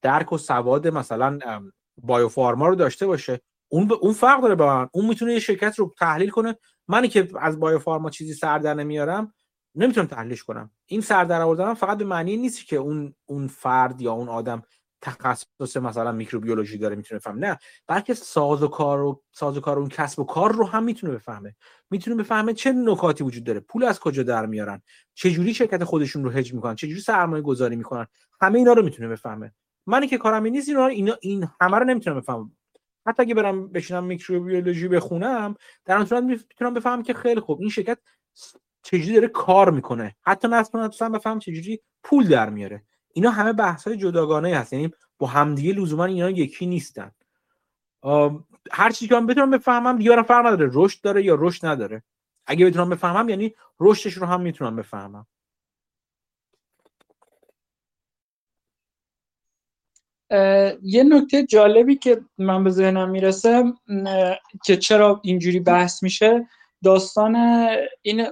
درک 0.03 0.33
و 0.33 0.39
سواد 0.39 0.89
مثلا 0.89 1.39
بایوفارما 2.03 2.69
رو 2.69 2.75
داشته 2.75 3.07
باشه. 3.07 3.41
اون 3.69 3.89
ب... 3.89 3.93
اون 3.93 4.13
فرق 4.13 4.43
داره 4.43 4.55
با 4.55 4.67
من. 4.67 4.89
اون 4.93 5.07
می‌تونه 5.07 5.33
یه 5.33 5.39
شرکت 5.39 5.79
رو 5.79 5.95
تحلیل 5.99 6.31
کنه. 6.31 6.57
منی 6.89 7.09
که 7.09 7.29
از 7.41 7.61
بایوفارما 7.61 8.11
چیزی 8.11 8.35
سر 8.35 8.59
در 8.59 8.75
نمیارم 8.75 9.35
نمی‌تونم 9.75 10.07
تحلیلش 10.07 10.43
کنم. 10.43 10.71
این 10.87 11.01
سر 11.01 11.25
در 11.25 11.41
آوردن 11.43 11.75
فقط 11.75 11.99
به 11.99 12.05
معنی 12.05 12.37
نیست 12.37 12.67
که 12.67 12.77
اون 12.77 13.15
اون 13.25 13.47
فرد 13.47 14.01
یا 14.01 14.13
اون 14.13 14.29
آدم 14.29 14.63
تخصص 15.01 15.77
مثلا 15.77 16.13
میکروبیولوژی 16.13 16.79
داره 16.79 16.97
می‌تونه 16.97 17.19
بفهمه. 17.19 17.49
نه 17.49 17.59
بلکه 17.87 18.15
ساز 18.15 18.63
و 18.63 18.69
کار 18.69 19.03
و 19.03 19.23
ساز 19.33 19.57
و 19.57 19.61
کار 19.61 19.79
اون 19.79 19.89
کسب 19.89 20.19
و 20.19 20.25
کار 20.25 20.53
رو 20.53 20.67
هم 20.67 20.85
می‌تونه 20.85 21.13
بفهمه. 21.13 21.55
می‌تونه 21.91 22.17
بفهمه 22.17 22.53
چه 22.53 22.73
نکاتی 22.73 23.25
وجود 23.25 23.45
داره 23.45 23.61
پول 23.61 23.85
از 23.85 24.01
کجا 24.01 24.23
در 24.23 24.47
میارن 24.47 24.83
چه 25.15 25.31
جوری 25.31 25.55
شرکت 25.55 25.85
خودشون 25.85 26.25
رو 26.25 26.31
هج 26.31 26.55
می‌کنن 26.55 26.75
چه 26.75 26.89
جوری 26.89 27.01
سرمایه 27.01 27.43
گذاری 27.43 27.77
می‌کنن 27.77 28.07
همه 28.41 28.59
اینا 28.59 28.73
رو 28.73 28.83
می‌تونه 28.83 29.09
بفهمه. 29.09 29.55
منی 29.87 30.07
که 30.07 30.19
کارم 30.19 30.45
این 30.45 30.53
نیست 30.53 30.69
اینا 30.69 30.87
اینا 30.87 31.17
این 31.21 31.49
همه 31.61 31.79
رو 31.79 31.85
نمی‌تونم 31.85 32.21
بفهمم. 32.21 32.53
حتی 33.07 33.23
اگه 33.23 33.35
برم 33.35 33.69
بشینم 33.69 34.05
میکروبیولوژی 34.05 34.89
بخونم 34.89 35.55
در 35.85 36.05
صورت 36.05 36.23
می‌تونم 36.23 36.75
بفهمم 36.75 37.03
که 37.03 37.15
خیلی 37.15 37.41
خوب. 37.41 37.61
این 37.61 37.71
شرکت 37.71 37.99
چجوری 38.83 39.15
داره 39.15 39.29
کار 39.29 39.71
می‌کنه. 39.71 40.17
حتی 40.23 40.49
نتونم 40.49 41.13
بفهمم 41.13 41.39
چجوری 41.39 41.81
پول 42.03 42.29
در 42.29 42.51
میاره. 42.51 42.85
اینا 43.17 43.31
همه 43.31 43.53
بحث 43.53 43.87
های 43.87 43.97
جداگانه 43.97 44.57
هست. 44.57 44.73
یعنی 44.73 44.93
با 45.19 45.27
همدیگه 45.27 45.73
لزوما 45.73 46.05
اینا 46.05 46.31
یکی 46.31 46.67
نیستن. 46.67 47.11
هر 48.71 48.91
چیزی 48.91 49.09
که 49.09 49.15
من 49.15 49.27
بتونم 49.27 49.51
بفهمم 49.51 49.99
دیگه 49.99 50.11
برام 50.11 50.23
فرق 50.23 50.47
نداره. 50.47 50.71
رشد 50.75 51.01
داره 51.01 51.25
یا 51.25 51.37
رشد 51.39 51.67
نداره. 51.67 52.03
اگه 52.47 52.67
بتونم 52.67 52.91
بفهمم 52.91 53.29
یعنی 53.29 53.55
رشدش 53.81 54.13
رو 54.13 54.27
هم 54.27 54.41
می‌تونم 54.41 54.77
بفهمم. 54.77 55.27
یه 60.83 61.05
نکته 61.09 61.47
جالبی 61.47 61.97
که 61.97 62.25
من 62.39 62.65
به 62.65 62.71
ذهنم 62.71 63.11
می‌رسه 63.11 63.65
که 64.65 64.77
چرا 64.77 65.21
اینجوری 65.25 65.61
بحث 65.61 66.03
میشه؟ 66.03 66.49
داستان 66.85 67.37
این 68.03 68.27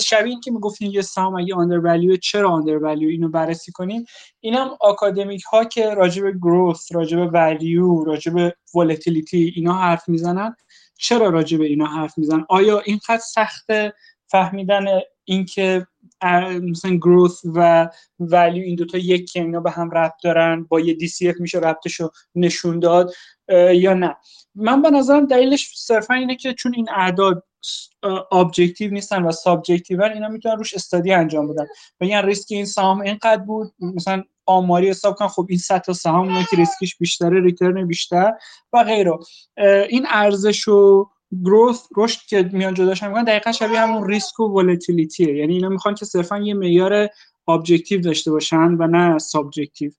شبیه 0.00 0.30
این 0.30 0.40
که 0.40 0.50
می‌گفتین 0.50 0.90
یه 0.90 1.02
سهام 1.02 1.34
اگه 1.36 1.54
آندر 1.54 2.16
چرا 2.16 2.50
آندر 2.50 2.86
اینو 2.86 3.28
بررسی 3.28 3.72
کنیم؟ 3.72 4.04
اینم 4.40 4.70
آکادمیک 4.80 5.42
ها 5.42 5.64
که 5.64 5.94
راجع 5.94 6.22
به 6.22 6.32
گروث 6.32 6.92
راجع 6.92 7.16
به 7.16 7.26
ولیو 7.26 8.04
راجع 8.04 8.32
به 8.32 8.54
ولتیلیتی 8.74 9.52
اینا 9.56 9.72
حرف 9.72 10.08
می‌زنن. 10.08 10.56
چرا 10.98 11.28
راجع 11.28 11.58
به 11.58 11.66
اینا 11.66 11.86
حرف 11.86 12.18
می‌زنن؟ 12.18 12.44
آیا 12.48 12.80
اینقدر 12.80 13.18
سخت 13.18 13.66
فهمیدن 14.26 14.84
اینکه 15.24 15.86
مثلا 16.62 16.96
growth 16.96 17.40
و 17.54 17.88
value 18.20 18.62
این 18.62 18.76
دوتا 18.76 18.98
یک 18.98 19.32
اینا 19.34 19.60
به 19.60 19.70
هم 19.70 19.90
ربط 19.90 20.14
دارن؟ 20.22 20.64
با 20.64 20.80
یه 20.80 20.96
DCF 20.98 21.40
میشه 21.40 21.58
ربطشو 21.58 22.10
نشون 22.34 22.78
داد 22.78 23.14
یا 23.72 23.94
نه؟ 23.94 24.16
من 24.54 24.82
به 24.82 24.90
نظرم 24.90 25.26
دلیلش 25.26 25.72
صرفا 25.76 26.14
اینه 26.14 26.36
که 26.36 26.54
چون 26.54 26.74
این 26.74 26.88
اعداد 26.90 27.44
objective 28.32 28.92
نیستن 28.92 29.22
و 29.22 29.32
subjective 29.32 30.02
اینا 30.02 30.28
می‌تونن 30.28 30.56
روش 30.56 30.74
study 30.74 31.12
انجام 31.12 31.48
بدن. 31.48 31.66
بگن 32.00 32.22
ریسک 32.22 32.46
این 32.50 32.64
سهام 32.64 33.00
اینقدر 33.00 33.42
بود 33.42 33.72
مثلا 33.80 34.22
آماری 34.46 34.90
حساب 34.90 35.14
کن 35.14 35.28
خب 35.28 35.46
این 35.48 35.58
100 35.58 35.80
تا 35.80 35.92
سهام 35.92 36.44
که 36.50 36.56
ریسکش 36.56 36.96
بیشتره 36.96 37.40
return 37.40 37.86
بیشتر 37.86 38.32
و 38.72 38.84
غیره. 38.84 39.12
این 39.88 40.06
ارزش 40.10 40.68
و 40.68 41.06
growth 41.44 41.86
رشد 41.96 42.20
که 42.28 42.50
میان 42.52 42.74
جداش 42.74 43.02
می‌کنن 43.02 43.24
دقیقا 43.24 43.52
شبیه 43.52 43.80
همون 43.80 44.08
ریسک 44.08 44.40
و 44.40 44.44
volatility 44.44 45.28
ه 45.28 45.36
یعنی 45.36 45.54
اینا 45.54 45.68
می‌خوان 45.68 45.94
که 45.94 46.04
صرفا 46.04 46.38
یه 46.38 46.54
معیار 46.54 47.08
objective 47.48 48.00
داشته 48.00 48.30
باشن 48.30 48.76
و 48.78 48.86
نه 48.86 49.18
subjective 49.18 49.90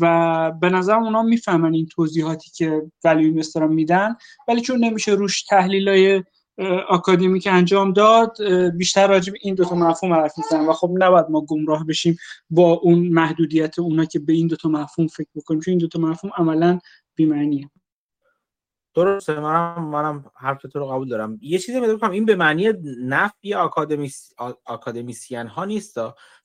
و 0.00 0.52
به 0.60 0.70
نظر 0.70 0.94
اونا 0.94 1.22
می‌فهمن 1.22 1.74
این 1.74 1.86
توضیحاتی 1.86 2.50
که 2.50 2.82
value 3.04 3.24
investor 3.24 3.61
ها 3.61 3.66
میدن 3.66 4.16
ولی 4.48 4.60
چون 4.60 4.84
نمیشه 4.84 5.12
روش 5.12 5.42
تحلیل 5.42 5.88
های 5.88 6.22
که 7.40 7.50
انجام 7.52 7.92
داد 7.92 8.36
بیشتر 8.76 9.06
راجع 9.06 9.32
به 9.32 9.38
این 9.42 9.54
دو 9.54 9.64
تا 9.64 9.74
مفهوم 9.74 10.14
حرف 10.14 10.38
می‌زنن 10.38 10.66
و 10.66 10.72
خب 10.72 10.90
نباید 10.98 11.26
ما 11.30 11.40
گمراه 11.40 11.86
بشیم 11.86 12.16
با 12.50 12.72
اون 12.72 12.98
محدودیت 13.08 13.78
اونا 13.78 14.04
که 14.04 14.18
به 14.18 14.32
این 14.32 14.46
دو 14.46 14.56
تا 14.56 14.68
مفهوم 14.68 15.08
فکر 15.08 15.28
بکنیم 15.34 15.60
چون 15.60 15.72
این 15.72 15.78
دو 15.78 15.88
تا 15.88 15.98
مفهوم 15.98 16.32
عملا 16.36 16.78
بی‌معنیه. 17.14 17.70
درسته 18.94 19.40
منم 19.40 19.84
منم 19.84 20.24
حرف 20.34 20.62
تو 20.62 20.78
رو 20.78 20.86
قبول 20.86 21.08
دارم. 21.08 21.38
یه 21.42 21.58
چیزی 21.58 21.80
میگم 21.80 22.10
این 22.10 22.24
به 22.24 22.36
معنی 22.36 22.72
نفی 23.04 23.54
آکادمیس 23.54 24.32
آکادمیسیان 24.64 25.46
ها 25.46 25.64
نیست 25.64 25.98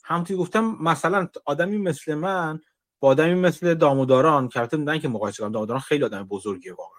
همونطوری 0.03 0.39
گفتم 0.39 0.77
مثلا 0.81 1.27
آدمی 1.45 1.77
مثل 1.77 2.13
من 2.13 2.59
با 2.99 3.07
آدمی 3.07 3.33
مثل 3.33 3.73
داموداران 3.73 4.47
که 4.47 4.67
میدن 4.73 4.99
که 4.99 5.07
مقایسه 5.07 5.43
کنم 5.43 5.51
داموداران 5.51 5.81
خیلی 5.81 6.03
آدم 6.03 6.23
بزرگیه 6.23 6.73
واقعا. 6.73 6.97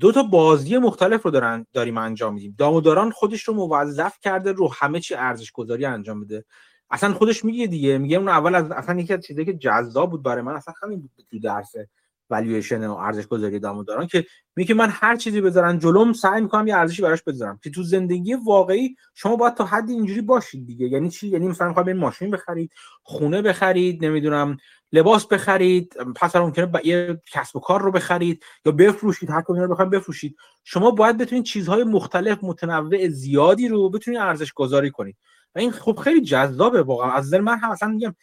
دو 0.00 0.12
تا 0.12 0.22
بازی 0.22 0.78
مختلف 0.78 1.22
رو 1.22 1.30
دارن 1.30 1.66
داریم 1.72 1.98
انجام 1.98 2.34
میدیم. 2.34 2.54
داموداران 2.58 3.10
خودش 3.10 3.42
رو 3.42 3.54
موظف 3.54 4.18
کرده 4.20 4.52
رو 4.52 4.72
همه 4.72 5.00
چی 5.00 5.14
ارزش 5.14 5.52
گذاری 5.52 5.84
انجام 5.84 6.20
بده. 6.20 6.44
اصلا 6.90 7.14
خودش 7.14 7.44
میگه 7.44 7.66
دیگه 7.66 7.98
میگه 7.98 8.16
اون 8.16 8.28
اول 8.28 8.54
از 8.54 8.70
اصلا 8.70 9.00
یکی 9.00 9.14
از 9.14 9.20
چیزایی 9.20 9.46
که 9.46 9.54
جذاب 9.54 10.10
بود 10.10 10.22
برای 10.22 10.42
من 10.42 10.52
اصلا 10.52 10.74
همین 10.82 11.10
تو 11.30 11.38
درسه 11.38 11.88
والویشن 12.30 12.86
و 12.86 12.94
ارزش 12.94 13.26
گذاری 13.26 13.60
دارن 13.60 14.06
که 14.06 14.26
میگه 14.56 14.74
من 14.74 14.88
هر 14.90 15.16
چیزی 15.16 15.40
بذارن 15.40 15.78
جلوم 15.78 16.12
سعی 16.12 16.40
می‌کنم 16.40 16.66
یه 16.66 16.76
ارزشی 16.76 17.02
براش 17.02 17.22
بذارم 17.22 17.58
که 17.62 17.70
تو 17.70 17.82
زندگی 17.82 18.34
واقعی 18.34 18.96
شما 19.14 19.36
باید 19.36 19.54
تا 19.54 19.64
حدی 19.64 19.92
اینجوری 19.92 20.20
باشید 20.20 20.66
دیگه. 20.66 20.86
یعنی 20.88 21.10
چی؟ 21.10 21.28
یعنی 21.28 21.48
مثلا 21.48 21.68
می‌خواید 21.68 21.96
ماشین 21.96 22.30
بخرید 22.30 22.72
خونه 23.02 23.42
بخرید 23.42 24.04
نمی‌دونم 24.04 24.56
لباس 24.92 25.26
بخرید 25.26 25.94
پس 26.16 26.36
ممکنه 26.36 26.66
با 26.66 26.80
یه 26.84 27.22
کسب 27.32 27.56
و 27.56 27.60
کار 27.60 27.82
رو 27.82 27.92
بخرید 27.92 28.44
یا 28.66 28.72
بفروشید 28.72 29.30
هر 29.30 29.42
کدوم 29.42 29.60
رو 29.60 29.68
بخواید 29.68 29.90
بفروشید. 29.90 30.36
شما 30.64 30.90
باید 30.90 31.18
بتونید 31.18 31.44
چیزهای 31.44 31.84
مختلف 31.84 32.38
متنوع 32.42 33.08
زیادی 33.08 33.68
رو 33.68 33.90
بتونید 33.90 34.20
ارزش 34.20 34.52
گذاری 34.52 34.90
کنید. 34.90 35.16
و 35.54 35.58
این 35.58 35.70
خب 35.70 35.98
خیلی 36.04 36.20
جذابه 36.20 36.82
واقعا. 36.82 37.12
از 37.12 37.26
نظر 37.26 37.40
من 37.40 37.58
هم 37.58 37.70
اصلا 37.70 37.88
میگم 37.88 38.14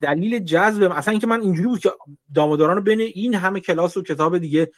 دلیل 0.00 0.38
جذب 0.38 0.82
اصلا 0.82 1.12
اینکه 1.12 1.26
من 1.26 1.40
اینجوری 1.40 1.68
بود 1.68 1.80
که 1.80 1.92
داماداران 2.34 2.76
رو 2.76 2.82
بین 2.82 3.00
این 3.00 3.34
همه 3.34 3.60
کلاس 3.60 3.96
و 3.96 4.02
کتاب 4.02 4.38
دیگه 4.38 4.70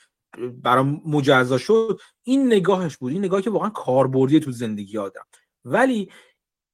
برام 0.62 1.02
مجزا 1.06 1.58
شد 1.58 2.00
این 2.22 2.46
نگاهش 2.46 2.96
بود. 2.96 3.12
این 3.12 3.24
نگاهی 3.24 3.42
که 3.42 3.50
واقعا 3.50 3.70
کاربردی 3.70 4.40
تو 4.40 4.50
زندگی 4.50 4.98
آدم. 4.98 5.24
ولی 5.64 6.10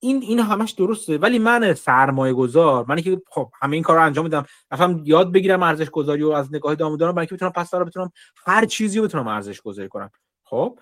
این 0.00 0.22
این 0.22 0.38
همش 0.38 0.70
درسته. 0.70 1.18
ولی 1.18 1.38
من 1.38 1.74
سرمایه 1.74 2.32
گذار 2.32 2.84
من 2.88 3.00
که 3.00 3.22
خب 3.30 3.50
همه 3.60 3.76
این 3.76 3.82
کار 3.82 3.96
رو 3.96 4.02
انجام 4.02 4.24
میدم 4.24 4.46
مثلا 4.70 5.00
یاد 5.04 5.32
بگیرم 5.32 5.62
ارزش 5.62 5.90
گذاری 5.90 6.22
و 6.22 6.30
از 6.30 6.54
نگاه 6.54 6.74
داماداران 6.74 7.14
برای 7.14 7.26
که 7.26 7.34
بتونم 7.34 7.52
پس 7.52 7.74
بتونم 7.74 8.12
هر 8.46 8.64
چیزی 8.64 8.98
رو 8.98 9.04
بتونم 9.04 9.28
ارزش 9.28 9.60
گذاری 9.60 9.88
کنم. 9.88 10.10
خب؟ 10.44 10.78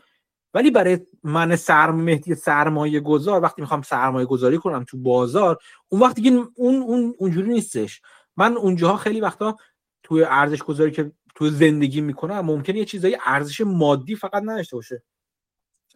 ولی 0.57 0.71
برای 0.71 0.99
من 1.23 1.57
سرم 1.57 1.97
مهدی 1.97 2.35
سرمایه 2.35 3.01
گذار 3.01 3.43
وقتی 3.43 3.63
می‌خوام 3.63 3.83
سرمایه 3.83 4.27
گذاری 4.27 4.59
کنم 4.59 4.85
تو 4.85 4.97
بازار 4.97 5.59
اون 5.89 6.01
وقتی 6.01 6.23
که 6.23 6.31
اون 6.55 6.83
اون 6.83 7.15
اونجوری 7.19 7.49
نیستش. 7.49 8.01
من 8.37 8.57
اونجاها 8.57 8.97
خیلی 8.97 9.21
وقتا 9.21 9.57
توی 10.03 10.25
ارزش 10.25 10.63
گذاری 10.63 10.91
که 10.91 11.13
تو 11.35 11.51
زندگی 11.51 12.01
می‌کنم 12.01 12.41
ممکنه 12.41 12.79
یه 12.79 12.85
چیزایی 12.85 13.17
ارزش 13.27 13.61
مادی 13.61 14.15
فقط 14.15 14.43
نداشته 14.43 14.77
باشه. 14.77 15.03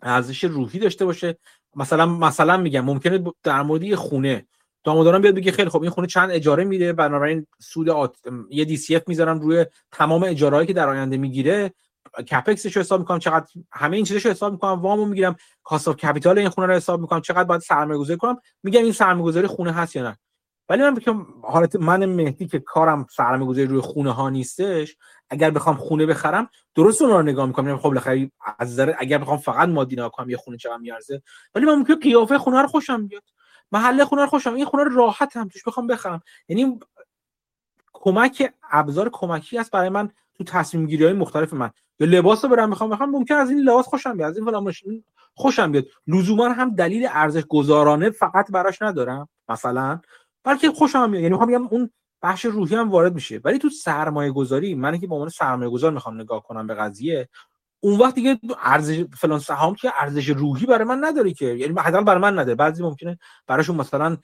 ارزش 0.02 0.44
روحی 0.44 0.78
داشته 0.78 1.04
باشه. 1.04 1.38
مثلا 1.76 2.06
مثلا 2.06 2.56
میگم 2.56 2.84
ممکنه 2.84 3.24
در 3.42 3.62
مورد 3.62 3.82
یه 3.82 3.96
خونه. 3.96 4.46
داماداران 4.84 5.22
بیاد 5.22 5.34
بگه 5.34 5.52
خیلی 5.52 5.70
خب 5.70 5.82
این 5.82 5.90
خونه 5.90 6.06
چند 6.06 6.30
اجاره 6.30 6.64
میده 6.64 6.92
بنابراین 6.92 7.46
سود 7.60 7.90
آت... 7.90 8.16
یه 8.50 8.64
دی 8.64 8.76
سی 8.76 8.96
اف 8.96 9.02
می‌ذارم 9.08 9.40
روی 9.40 9.66
تمام 9.92 10.24
اجاره 10.24 10.66
که 10.66 10.72
در 10.72 10.88
آینده 10.88 11.16
می‌گیره. 11.16 11.72
کپکسش 12.18 12.76
رو 12.76 12.80
حساب 12.80 13.00
می‌کنم. 13.00 13.18
چقدر 13.18 13.46
همه 13.72 13.96
این 13.96 14.06
چیزش 14.06 14.24
رو 14.24 14.30
حساب 14.30 14.52
می‌کنم. 14.52 14.80
وامو 14.80 15.04
می‌گیرم. 15.04 15.36
کاست 15.62 15.88
اف 15.88 15.96
کپیتال 15.96 16.38
این 16.38 16.48
خونه 16.48 16.66
رو 16.66 16.72
حساب 16.72 17.00
می‌کنم. 17.00 17.20
چقدر 17.20 17.44
باید 17.44 17.60
سرمایه 17.60 17.98
گذاری 17.98 18.18
کنم. 18.18 18.40
میگم 18.62 18.82
این 18.82 18.92
سرمایه 18.92 19.24
گذاری 19.24 19.46
خونه 19.46 19.72
هست 19.72 19.96
یا 19.96 20.02
نه. 20.02 20.18
ولی 20.68 20.82
من 20.82 20.94
بگم 20.94 21.26
حالت 21.42 21.76
من 21.76 22.04
مهدی 22.06 22.46
که 22.46 22.58
کارم 22.58 23.06
سرمایه 23.10 23.50
گذاری 23.50 23.66
روی 23.66 23.80
خونه 23.80 24.12
ها 24.12 24.30
نیستش 24.30 24.96
اگر 25.30 25.50
بخوام 25.50 25.76
خونه 25.76 26.06
بخرم 26.06 26.48
درست 26.74 27.02
اون 27.02 27.10
رو 27.10 27.22
نگاه 27.22 27.46
می‌کنم. 27.46 27.76
خب 27.76 27.88
بالاخره 27.88 28.30
از 28.58 28.70
نظر 28.70 28.94
اگر 28.98 29.18
بخوام 29.18 29.38
فقط 29.38 29.68
مادی 29.68 29.96
نگاه 29.96 30.10
کنم 30.10 30.30
یه 30.30 30.36
خونه 30.36 30.56
چقدر 30.56 30.76
میارزه. 30.76 31.22
ولی 31.54 31.66
من 31.66 31.74
ممکنه 31.74 31.96
قیافه 31.96 32.38
خونه 32.38 32.62
رو 32.62 32.68
خوشم 32.68 33.06
بیاد 33.06 33.22
محله 33.72 34.04
خونه 34.04 34.22
رو 34.22 34.28
خوشم. 34.28 34.54
این 34.54 34.64
خونه 34.64 34.84
رو 34.84 34.96
راحت 34.96 35.36
هم 35.36 35.48
توش 35.48 35.64
بخوام 35.64 35.86
بخرم. 35.86 36.22
یعنی 36.48 36.80
کمک 37.92 38.52
ابزار 38.70 39.10
کمکی 39.12 39.58
است 39.58 39.70
برای 39.70 39.88
من 39.88 40.10
تو 40.40 40.44
تصمیم 40.44 40.86
گیری 40.86 41.04
های 41.04 41.12
مختلف 41.12 41.52
من. 41.52 41.70
یا 42.00 42.06
لباس 42.06 42.44
رو 42.44 42.50
برم 42.50 42.68
می‌خوام 42.68 42.90
بخوام 42.90 43.10
ممکن 43.10 43.34
از 43.34 43.50
این 43.50 43.58
لباس 43.58 43.86
خوشم 43.86 44.16
بیاد 44.16 44.30
از 44.30 44.36
این 44.36 44.46
فلان 44.46 44.72
خوشم 45.34 45.72
بیاد. 45.72 45.84
لزوما 46.06 46.48
هم 46.48 46.74
دلیل 46.74 47.08
ارزش 47.10 47.42
گذارانه 47.48 48.10
فقط 48.10 48.50
براش 48.50 48.82
ندارم 48.82 49.28
مثلا. 49.48 50.00
بلکه 50.44 50.70
خوشم 50.70 51.10
میاد. 51.10 51.22
یعنی 51.22 51.28
می‌خوام 51.28 51.48
بگم 51.48 51.66
اون 51.70 51.90
بخش 52.22 52.44
روحی 52.44 52.76
هم 52.76 52.90
وارد 52.90 53.14
میشه. 53.14 53.40
ولی 53.44 53.58
تو 53.58 53.68
سرمایه 53.70 54.30
گذاری 54.30 54.74
من 54.74 54.98
که 54.98 55.06
به 55.06 55.14
عنوان 55.14 55.28
سرمایه 55.28 55.70
گذار 55.70 55.92
می‌خوام 55.92 56.20
نگاه 56.20 56.42
کنم 56.42 56.66
به 56.66 56.74
قضیه 56.74 57.28
اون 57.80 57.98
وقت 57.98 58.14
دیگه 58.14 58.38
ارزش 58.62 59.04
فلان 59.16 59.38
سهام 59.38 59.74
که 59.74 59.92
ارزش 60.00 60.28
روحی 60.28 60.66
برای 60.66 60.84
من 60.84 61.04
نداره 61.04 61.32
که. 61.32 61.46
یعنی 61.46 61.74
حداقل 61.78 62.04
برای 62.04 62.20
من 62.20 62.38
نداره. 62.38 62.54
بعضی 62.54 62.82
ممکنه 62.82 63.18
براشون 63.46 63.76
مثلا 63.76 64.16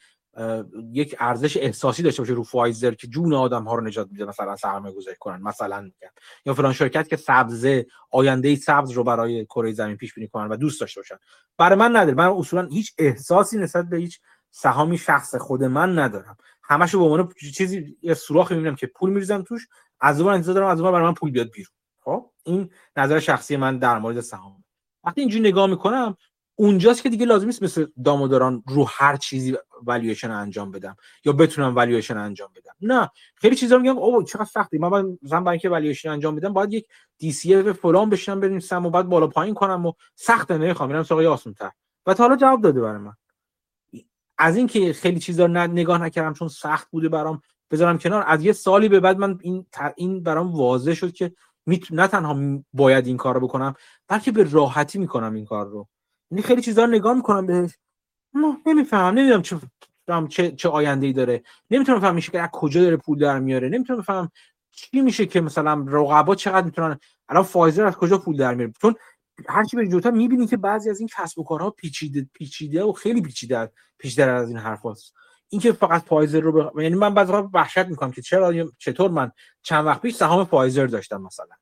یک 0.93 1.17
ارزش 1.19 1.57
احساسی 1.57 2.03
داشته 2.03 2.23
باشه 2.23 2.33
رو 2.33 2.43
فایزر 2.43 2.95
که 2.95 3.07
جون 3.07 3.35
آدم 3.35 3.65
ها 3.65 3.75
رو 3.75 3.85
نجات 3.85 4.09
میده 4.11 4.25
مثلا 4.25 4.57
سرمایه 4.57 4.95
گذاری 4.95 5.17
کنن 5.21 5.43
مثلا 5.43 5.81
میگن. 5.81 6.11
یا 6.47 6.55
فلان 6.55 6.73
شرکت 6.73 7.09
که 7.09 7.17
سبزه 7.17 7.87
آینده 8.11 8.57
سبز 8.57 8.91
رو 8.91 9.05
برای 9.05 9.45
کره 9.45 9.73
زمین 9.73 9.97
پیش 9.97 10.15
بینی 10.15 10.29
کنن 10.29 10.49
و 10.49 10.57
دوست 10.57 10.81
داشته 10.81 11.01
باشن. 11.01 11.17
برای 11.59 11.79
من 11.79 11.97
نداره. 11.97 12.15
من 12.15 12.27
اصولا 12.27 12.67
هیچ 12.67 12.95
احساسی 12.99 13.59
نسبت 13.59 13.89
به 13.89 13.97
هیچ 13.97 14.21
سهامی 14.51 14.99
شخص 14.99 15.35
خود 15.35 15.65
من 15.65 15.99
ندارم. 15.99 16.37
همشو 16.63 16.99
به 16.99 17.05
عنوان 17.05 17.33
چیزی 17.55 17.97
یه 18.03 18.15
سوراخی 18.15 18.55
می‌بینم 18.55 18.77
که 18.77 18.87
پول 18.87 19.11
میریزم 19.11 19.43
توش 19.43 19.69
از 20.01 20.21
اون 20.21 20.35
انتظار 20.35 20.55
دارم 20.55 20.69
از 20.69 20.81
اون 20.81 20.93
برای 20.93 21.07
من 21.07 21.15
پول 21.15 21.31
بیاد 21.31 21.51
بیرون. 21.51 21.73
خب؟ 22.01 22.31
این 22.43 22.71
نظر 22.97 23.19
شخصی 23.19 23.57
من 23.57 23.79
در 23.79 23.99
مورد 23.99 24.21
سهام. 24.21 24.65
وقتی 25.05 25.21
اینجوری 25.21 25.49
نگاه 25.49 25.67
می‌کنم 25.67 26.17
اونجاست 26.59 27.03
که 27.03 27.09
دیگه 27.09 27.27
لازم 27.27 27.47
نیست 27.47 27.62
مثل 27.62 27.87
Damodaran 28.05 28.62
رو 28.66 28.85
هر 28.89 29.16
چیزی 29.16 29.57
والویشن 29.83 30.31
انجام 30.31 30.70
بدم 30.70 30.97
یا 31.24 31.33
بتونم 31.33 31.74
والویشن 31.74 32.16
انجام 32.16 32.51
بدم. 32.57 32.73
نه 32.81 33.11
خیلی 33.35 33.57
چیزا 33.57 33.78
میگم 33.78 33.99
او 33.99 34.23
چقدر 34.23 34.45
سختی 34.45 34.78
من 34.78 35.19
مثلا 35.23 35.41
برای 35.41 35.55
اینکه 35.55 35.69
والویشن 35.69 36.09
انجام 36.09 36.37
بدم 36.37 36.53
باید 36.53 36.73
یک 36.73 36.87
DCF 37.19 37.66
فلان 37.66 38.11
بشینم 38.11 38.41
بنویسم 38.41 38.87
و 38.87 38.91
بعد 38.91 39.09
بالا 39.09 39.27
پایین 39.27 39.55
کنم 39.55 39.87
و 39.87 39.93
سخته 40.15 40.59
نمی‌خوام. 40.59 40.89
میرم 40.89 41.03
سراغ 41.03 41.20
آسان 41.20 41.55
تر 41.55 41.70
و 42.07 42.15
تا 42.15 42.24
حالا 42.24 42.37
جواب 42.37 42.62
داده 42.62 42.81
برای 42.81 42.99
من. 42.99 43.12
از 44.39 44.57
اینکه 44.57 44.93
خیلی 44.93 45.20
چیزا 45.20 45.47
نگاه 45.47 46.03
نکردم 46.03 46.33
چون 46.33 46.49
سخت 46.49 46.91
بوده 46.91 47.09
برام 47.09 47.41
بذارم 47.70 47.99
کنار. 47.99 48.24
از 48.27 48.45
یه 48.45 48.53
سالی 48.53 48.89
به 48.89 49.01
بعد 49.01 49.19
من 49.19 49.39
این 49.43 49.66
این 49.97 50.23
برام 50.23 50.53
واضح 50.53 50.95
شد 50.95 51.12
که 51.12 51.33
نه 51.91 52.07
تنها 52.07 52.62
باید 52.73 53.07
این 53.07 53.16
کار 53.16 53.35
رو 53.35 53.41
بکنم 53.41 53.74
بلکه 54.09 54.33
به 54.33 54.51
راحتی 54.51 54.99
می‌کنم 54.99 55.35
این 55.35 55.45
کار 55.45 55.66
رو. 55.66 55.89
یعنی 56.31 56.43
خیلی 56.43 56.62
چیزا 56.62 56.85
رو 56.85 56.90
نگاه 56.90 57.15
می‌کنم 57.15 57.47
بهش. 57.47 57.70
ما 58.32 58.59
نمی‌فهمم 58.66 59.19
نمی‌دونم 59.19 59.43
چه 59.43 59.61
چه 60.28 60.53
چه 60.53 60.69
آینده 60.69 61.07
ای 61.07 61.12
داره. 61.12 61.43
نمی‌تونم 61.70 61.98
بفهم 61.98 62.15
میشه 62.15 62.32
که 62.32 62.40
از 62.40 62.48
کجا 62.53 62.82
داره 62.82 62.97
پول 62.97 63.19
در 63.19 63.39
میاره. 63.39 63.69
نمی‌تونم 63.69 63.98
بفهم 63.98 64.31
چی 64.70 65.01
میشه 65.01 65.27
که 65.27 65.40
مثلا 65.40 65.85
رقبا 65.89 66.35
چقدر 66.35 66.65
می‌تونن 66.65 66.98
الان 67.28 67.43
فایزر 67.43 67.85
از 67.85 67.97
کجا 67.97 68.19
پول 68.19 68.36
در 68.36 68.55
میاره؟ 68.55 68.73
چون 68.82 68.94
هرچی 69.48 69.77
به 69.77 69.89
جوتا 69.89 70.11
می‌بینی 70.11 70.47
که 70.47 70.57
بعضی 70.57 70.90
از 70.90 71.01
این 71.01 71.09
کسب 71.19 71.39
و 71.39 71.44
کارها 71.44 71.70
پیچیده 71.70 72.28
پیچیده 72.32 72.85
و 72.85 72.93
خیلی 72.93 73.23
پیچیده 73.23 73.73
پیچیده 73.98 74.24
از 74.24 74.48
این 74.48 74.59
حرف 74.59 74.86
هست. 74.86 75.15
اینکه 75.48 75.73
فقط 75.73 76.03
فایزر 76.03 76.40
رو 76.40 76.53
بخ... 76.53 76.82
یعنی 76.82 76.94
من 76.94 77.15
بعضی 77.15 77.32
وقت 77.32 77.44
وحشت 77.53 77.86
می‌کنم 77.86 78.11
که 78.11 78.23
چرا 78.23 78.53
چطور 78.78 79.11
من 79.11 79.32
چند 79.62 79.86
وقت 79.86 80.01
پیش 80.01 80.15
سهام 80.15 80.44
فایزر 80.44 80.86
داشتم 80.86 81.23
مثلا. 81.23 81.55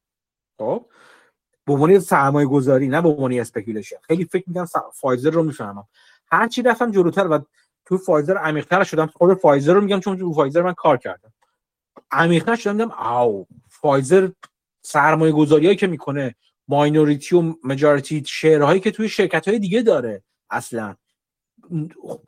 خب؟ 0.59 0.87
به 1.67 1.73
عنوان 1.73 1.99
سرمایه 1.99 2.47
گذاری 2.47 2.89
نه 2.89 3.03
به 3.03 3.09
عنوان 3.09 3.33
speculation 3.33 3.97
خیلی 4.03 4.25
فکر 4.25 4.45
می‌کنم 4.47 4.67
فایزر 4.95 5.31
رو 5.31 5.43
می‌فهمم. 5.43 5.89
هر 6.33 6.49
چی 6.49 6.63
رفتم 6.63 6.91
جلوتر 6.91 7.29
و 7.29 7.39
تو 7.85 7.99
فایزر 7.99 8.37
عمیق‌تر 8.37 8.85
شدم 8.85 9.07
خود 9.07 9.35
فایزر 9.35 9.75
رو 9.75 9.81
میگم 9.81 10.01
چون 10.01 10.19
تو 10.19 10.33
فایزر 10.33 10.63
من 10.63 10.75
کار 10.75 10.97
کردم. 10.97 11.33
عمیق‌تر 12.11 12.57
شدم 12.57 12.73
دیدم 12.73 12.91
او 12.91 13.47
فایزر 13.69 14.29
سرمایه 14.83 15.33
گذاریایی 15.33 15.77
که 15.77 15.87
می‌کنه 15.87 16.35
minority 16.69 17.37
و 17.37 17.55
majority 17.65 18.25
share 18.27 18.60
هایی 18.60 18.81
که 18.81 18.91
توی 18.91 19.09
شرکت 19.09 19.49
های 19.49 19.59
دیگه 19.59 19.83
داره 19.83 20.23
اصلا. 20.51 20.95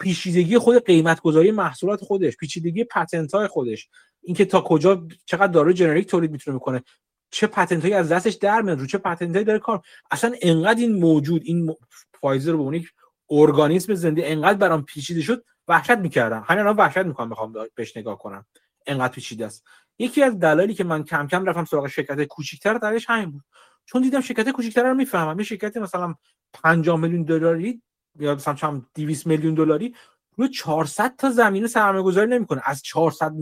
پیچیدگی 0.00 0.58
خود 0.58 0.84
قیمت 0.84 1.20
گذاری 1.20 1.50
محصولات 1.50 2.04
خودش 2.04 2.36
پیچیدگی 2.36 2.84
پتنت 2.84 3.34
های 3.34 3.46
خودش. 3.46 3.88
اینکه 4.22 4.44
تا 4.44 4.60
کجا 4.60 5.06
چقدر 5.24 5.52
دارو 5.52 5.72
جنریک 5.72 6.06
تولید 6.06 6.30
می‌تونه 6.30 6.54
می‌کنه 6.54 6.82
چه 7.30 7.46
پتنت 7.46 7.82
هایی 7.82 7.94
از 7.94 8.12
دستش 8.12 8.34
در 8.34 8.62
میاد 8.62 8.80
رو 8.80 8.86
چه 8.86 8.98
پتنت 8.98 9.32
هایی 9.32 9.44
داره 9.44 9.58
کار. 9.58 9.82
اصلا 10.10 10.32
انقدر 10.42 10.80
این 10.80 11.00
موجود 11.00 11.42
این 11.44 11.74
فایزر 12.20 12.52
رو 12.52 12.70
به 12.70 12.84
ارگانیسم 13.30 13.94
زنده 13.94 14.22
انقدر 14.24 14.58
برام 14.58 14.84
پیچیده 14.84 15.22
شد 15.22 15.44
وحشت 15.68 15.90
می‌کردم. 15.90 16.44
همین 16.46 16.60
الان 16.60 16.76
وحشت 16.76 16.98
می‌کنم 16.98 17.28
بخوام 17.28 17.54
بهش 17.74 17.96
نگاه 17.96 18.18
کنم. 18.18 18.46
انقدر 18.86 19.12
پیچیده 19.12 19.46
است. 19.46 19.64
یکی 19.98 20.22
از 20.22 20.38
دلایلی 20.38 20.74
که 20.74 20.84
من 20.84 21.04
کم 21.04 21.26
کم 21.26 21.44
رفتم 21.44 21.64
سراغ 21.64 21.86
شرکت 21.86 22.24
کوچیک‌تر 22.24 22.74
درش 22.74 23.06
همین 23.08 23.30
بود. 23.30 23.42
چون 23.86 24.02
دیدم 24.02 24.20
شرکت 24.20 24.50
کوچیک‌تر 24.50 24.82
رو 24.82 24.94
می‌فهمم. 24.94 25.38
یه 25.38 25.44
شرکت 25.44 25.76
مثلا 25.76 26.14
5 26.52 26.88
میلیون 26.88 27.22
دلاری 27.22 27.82
یا 28.18 28.34
مثلا 28.34 28.54
چند 28.54 28.86
200 28.94 29.26
میلیون 29.26 29.54
دلاری 29.54 29.94
روی 30.36 30.48
400 30.48 31.16
تا 31.16 31.30
زمینه 31.30 31.66
سرمایه 31.66 32.04
گذاری 32.04 32.30
نمی‌کنه. 32.30 32.62
از 32.64 32.82
400 32.82 33.32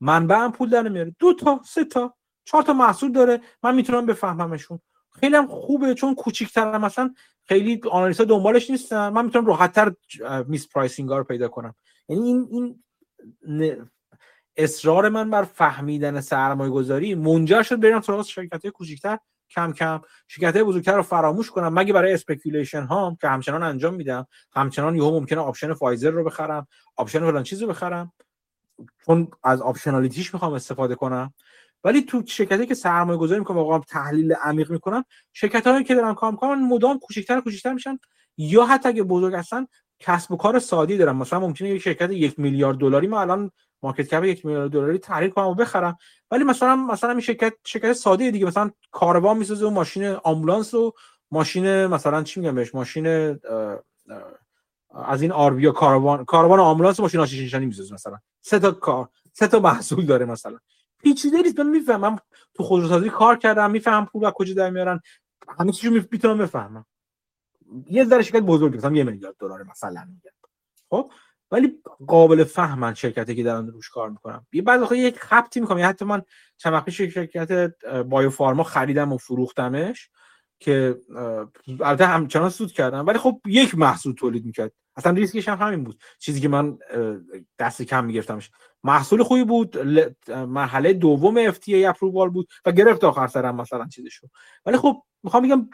منبع 0.00 0.36
هم 0.36 0.52
پول 0.52 0.70
در 0.70 0.82
نمیاره 0.82 1.16
دو 1.18 1.34
تا 1.34 1.60
سه 1.64 1.84
تا. 1.84 2.15
چهار 2.46 2.62
تا 2.62 2.72
محصول 2.72 3.12
داره. 3.12 3.40
من 3.62 3.74
می‌تونم 3.74 4.06
بفهممشون. 4.06 4.78
خیلی 5.20 5.36
هم 5.36 5.46
خوبه 5.46 5.94
چون 5.94 6.14
کوچیک‌تر 6.14 6.78
مثلا 6.78 7.14
خیلی 7.44 7.80
analyst 7.90 8.20
دنبالش 8.20 8.70
نیستن. 8.70 9.08
من 9.08 9.24
می‌تونم 9.24 9.46
راحتتر 9.46 9.92
mispricing 10.46 11.10
رو 11.10 11.24
پیدا 11.24 11.48
کنم. 11.48 11.74
یعنی 12.08 12.28
این 12.28 12.48
این 13.42 13.88
اصرار 14.56 15.08
من 15.08 15.30
بر 15.30 15.42
فهمیدن 15.42 16.20
سرمایه 16.20 16.70
گذاری 16.70 17.14
منجر 17.14 17.62
شد 17.62 17.80
برم 17.80 18.00
سراغ 18.00 18.22
شرکت 18.22 18.62
های 18.64 18.70
کوچیکتر 18.70 19.18
کم 19.50 19.72
کم 19.72 20.00
شرکت 20.28 20.54
های 20.54 20.64
بزرگتر 20.64 20.96
رو 20.96 21.02
فراموش 21.02 21.50
کنم. 21.50 21.74
مگه 21.74 21.92
برای 21.92 22.12
speculation 22.12 22.82
ها 22.82 23.16
که 23.20 23.28
همچنان 23.28 23.62
انجام 23.62 23.94
میدم 23.94 24.26
همچنان 24.52 24.96
یهو 24.96 25.10
ممکنه 25.10 25.40
option 25.40 25.74
فایزر 25.74 26.10
رو 26.10 26.24
بخرم 26.24 26.66
option 26.96 27.18
فلان 27.20 27.42
چیز 27.42 27.62
رو 27.62 27.68
بخرم؟ 27.68 28.12
چون 29.06 29.28
از 29.44 29.60
optionality 29.62 30.23
ش 30.23 30.34
می‌خوام 30.34 30.52
استفاده 30.52 30.94
کنم. 30.94 31.34
ولی 31.86 32.02
تو 32.02 32.22
شرکتی 32.26 32.66
که 32.66 32.74
سرمایه 32.74 33.18
گذاری 33.18 33.40
می‌کنم 33.40 33.56
واقعا 33.56 33.78
تحلیل 33.78 34.32
عمیق 34.32 34.70
می‌کنم 34.70 35.04
شرکت 35.32 35.66
هایی 35.66 35.84
که 35.84 35.94
دارن 35.94 36.14
کار 36.14 36.30
می‌کنن 36.30 36.62
مدام 36.62 36.98
کوچیکتر 36.98 37.40
کوچیکتر 37.40 37.72
میشن. 37.72 37.98
یا 38.38 38.64
حتی 38.66 38.88
اگه 38.88 39.02
بزرگ 39.02 39.34
هستن 39.34 39.66
کسب 40.00 40.32
و 40.32 40.36
کار 40.36 40.58
ساده‌ای 40.58 40.96
دارن. 40.96 41.16
مثلا 41.16 41.40
ممکنه 41.40 41.68
یک 41.68 41.82
شرکت 41.82 42.10
یک 42.10 42.38
میلیارد 42.38 42.78
دلاری 42.78 43.06
ما 43.06 43.20
الان 43.20 43.50
market 43.82 44.08
cap 44.08 44.24
یک 44.24 44.46
میلیارد 44.46 44.70
دلاری 44.70 44.98
تحلیل 44.98 45.30
کنم 45.30 45.46
و 45.46 45.54
بخرم. 45.54 45.96
ولی 46.30 46.44
مثلا 46.44 46.76
مثلا 46.76 47.10
این 47.10 47.20
شرکت 47.20 47.52
شرکت 47.66 47.92
ساده 47.92 48.30
دیگه. 48.30 48.46
مثلا 48.46 48.70
کاروان 48.90 49.38
می‌سازه 49.38 49.66
و 49.66 49.70
ماشین 49.70 50.04
آمبولانس 50.24 50.74
و 50.74 50.92
ماشین 51.30 51.86
مثلا 51.86 52.22
چی 52.22 52.40
میگم 52.40 52.54
بهش 52.54 52.74
ماشین 52.74 53.06
از 55.06 55.22
این 55.22 55.32
آر 55.32 55.70
کاروان 55.72 56.24
کاروان 56.24 56.60
آمبولانس 56.60 57.00
ماشین 57.00 57.20
آتش 57.20 57.40
نشانی 57.40 57.66
می‌سازه 57.66 57.94
مثلا. 57.94 58.18
سه 58.42 58.58
تا 58.58 58.70
کار 58.70 59.08
سه 59.32 59.46
تا 59.46 59.60
محصول 59.60 60.06
داره 60.06 60.24
مثلا. 60.24 60.58
پیچیده 61.02 61.36
نیست 61.36 61.60
من 61.60 61.70
می‌فهمم. 61.70 62.18
تو 62.54 62.62
خودروسازی 62.62 63.10
کار 63.10 63.38
کردم 63.38 63.70
می‌فهمم 63.70 64.06
پول 64.06 64.24
از 64.24 64.32
کجا 64.32 64.54
در 64.54 64.70
میارن. 64.70 65.00
همه 65.58 65.72
چیزو 65.72 65.94
می‌تونم 66.12 66.38
بفهمم. 66.38 66.86
یه 67.90 68.04
ذره 68.04 68.22
شرکت 68.22 68.42
بزرگ 68.42 68.76
مثلا 68.76 68.96
یه 68.96 69.04
میلیارد 69.04 69.36
دلار 69.38 69.62
مثلا 69.62 70.04
میگم. 70.08 70.30
خب؟ 70.90 71.10
ولی 71.50 71.82
قابل 72.06 72.44
فهمن 72.44 72.94
شرکتی 72.94 73.34
که 73.34 73.42
دارن 73.42 73.66
روش 73.66 73.88
کار 73.88 74.10
می‌کنم 74.10 74.46
یه 74.52 74.62
بعد 74.62 74.92
یک 74.92 75.18
خبتی 75.18 75.60
می‌کنم. 75.60 75.88
حتی 75.88 76.04
من 76.04 76.22
چند 76.56 76.72
وقت 76.72 76.90
شرکت 76.90 77.72
بایو 78.08 78.30
فارما 78.30 78.62
خریدم 78.62 79.12
و 79.12 79.18
فروختمش 79.18 80.10
که 80.58 81.00
البته 81.80 82.06
همچنان 82.06 82.50
سود 82.50 82.72
کردم. 82.72 83.06
ولی 83.06 83.18
خب 83.18 83.40
یک 83.46 83.78
محصول 83.78 84.14
تولید 84.14 84.46
می‌کرد. 84.46 84.72
اصلا 84.96 85.12
ریسکش 85.12 85.48
هم 85.48 85.58
همین 85.58 85.84
بود. 85.84 86.00
چیزی 86.18 86.40
که 86.40 86.48
من 86.48 86.78
دست 87.58 87.82
کم 87.82 88.04
میگرفتمش. 88.04 88.50
محصول 88.84 89.22
خوبی 89.22 89.44
بود 89.44 89.78
مرحله 90.28 90.92
دوم 90.92 91.52
FTA 91.52 91.68
اپرووال 91.68 92.30
بود 92.30 92.48
و 92.64 92.72
گرفت 92.72 93.04
آخر 93.04 93.26
سرم 93.26 93.56
مثلا 93.56 93.86
چیزشو. 93.86 94.26
ولی 94.66 94.76
خب 94.76 95.02
می‌خوام 95.22 95.42
بگم 95.42 95.68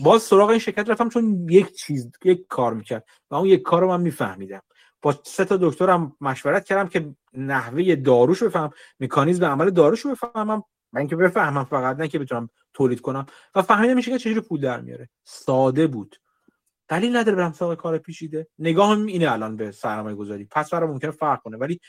باز 0.00 0.22
سراغ 0.22 0.50
این 0.50 0.58
شرکت 0.58 0.90
رفتم 0.90 1.08
چون 1.08 1.46
یک 1.50 1.72
چیز 1.72 2.10
یک 2.24 2.46
کار 2.48 2.74
می‌کرد 2.74 3.04
و 3.30 3.34
اون 3.34 3.46
یک 3.46 3.62
کار 3.62 3.86
من 3.86 4.00
میفهمیدم. 4.00 4.62
با 5.02 5.14
سه 5.24 5.44
تا 5.44 5.56
دکترم 5.56 6.16
مشورت 6.20 6.64
کردم 6.64 6.88
که 6.88 7.14
نحوه 7.34 7.94
داروش 7.96 8.42
بفهم 8.42 8.70
مکانیزم 9.00 9.44
عمل 9.44 9.70
داروش 9.70 10.06
بفهمم. 10.06 10.62
من 10.92 11.00
اینکه 11.00 11.16
بفهمم 11.16 11.64
فقط 11.64 11.96
نه 11.96 12.08
که 12.08 12.18
بتونم 12.18 12.50
تولید 12.74 13.00
کنم. 13.00 13.26
و 13.54 13.62
فهمیدم 13.62 13.94
میشه 13.94 14.10
که 14.10 14.18
چجوری 14.18 14.40
پول 14.40 14.60
در 14.60 14.80
میاره. 14.80 15.08
ساده 15.24 15.86
بود. 15.86 16.16
دلیل 16.88 17.16
نداره 17.16 17.36
برم 17.36 17.52
سراغ 17.52 17.74
کار 17.74 17.98
پیچیده. 17.98 18.48
نگاهم 18.58 19.06
اینه 19.06 19.32
الان 19.32 19.56
به 19.56 19.70
سرمایه 19.70 20.16
گذاری 20.16 20.44
پس 20.44 20.70
برای 20.70 20.88
ممکنه 20.88 21.10
فرق 21.10 21.42
کنه. 21.42 21.56
ولی 21.56 21.80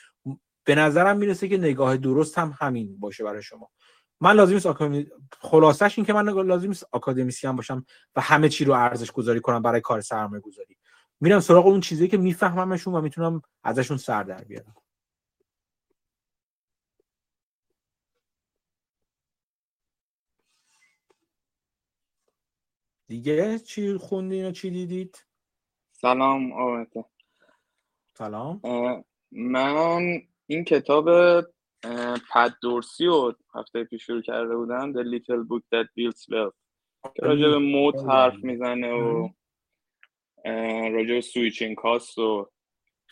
به 0.63 0.75
نظرم 0.75 1.17
می‌رسه 1.17 1.47
که 1.47 1.57
نگاه 1.57 1.97
درست 1.97 2.37
هم 2.37 2.53
همین 2.59 2.99
باشه 2.99 3.23
برای 3.23 3.41
شما. 3.41 3.69
من 4.21 4.33
لازم 4.33 4.53
نیست 4.53 4.65
آکادمی... 4.65 5.07
خلاصش 5.39 5.97
این 5.97 6.05
که 6.05 6.13
من 6.13 6.29
لازم 6.29 6.67
نیست 6.67 6.85
آکادمیسیان 6.91 7.55
باشم 7.55 7.85
و 8.15 8.21
همه 8.21 8.49
چی 8.49 8.65
رو 8.65 8.73
ارزش 8.73 9.11
گذاری 9.11 9.39
کنم 9.39 9.61
برای 9.61 9.81
کار 9.81 10.01
سرمایه 10.01 10.41
گذاری 10.41 10.77
میرم 11.21 11.39
سراغ 11.39 11.67
اون 11.67 11.79
چیزی 11.79 12.07
که 12.07 12.17
میفهممشون 12.17 12.95
و 12.95 13.01
می‌تونم 13.01 13.41
ازشون 13.63 13.97
سر 13.97 14.23
در 14.23 14.43
بیارم. 14.43 14.75
دیگه 23.09 23.59
چی 23.59 23.97
خوندین 23.97 24.45
و 24.45 24.51
چی 24.51 24.69
دیدید؟ 24.69 25.25
سلام 25.91 26.53
آمده 26.53 27.05
سلام. 28.13 28.61
من 29.31 30.21
این 30.47 30.63
کتاب 30.63 31.05
پد 32.33 32.53
دورسی 32.61 33.05
رو 33.05 33.35
هفته 33.55 33.83
پیش 33.83 34.05
شروع 34.05 34.21
کرده 34.21 34.55
بودم 34.55 34.93
The 34.93 35.05
Little 35.05 35.47
Book 35.47 35.61
That 35.61 35.88
Builds 35.88 36.23
Wealth. 36.23 36.55
که 37.15 37.21
راجع 37.21 37.47
به 37.47 37.57
moat 37.57 37.95
حرف 38.09 38.43
می‌زنه 38.43 38.93
و 38.93 39.29
راجع 40.93 41.13
به 41.13 41.21
switching 41.22 41.75
cost 41.75 42.17
و 42.17 42.49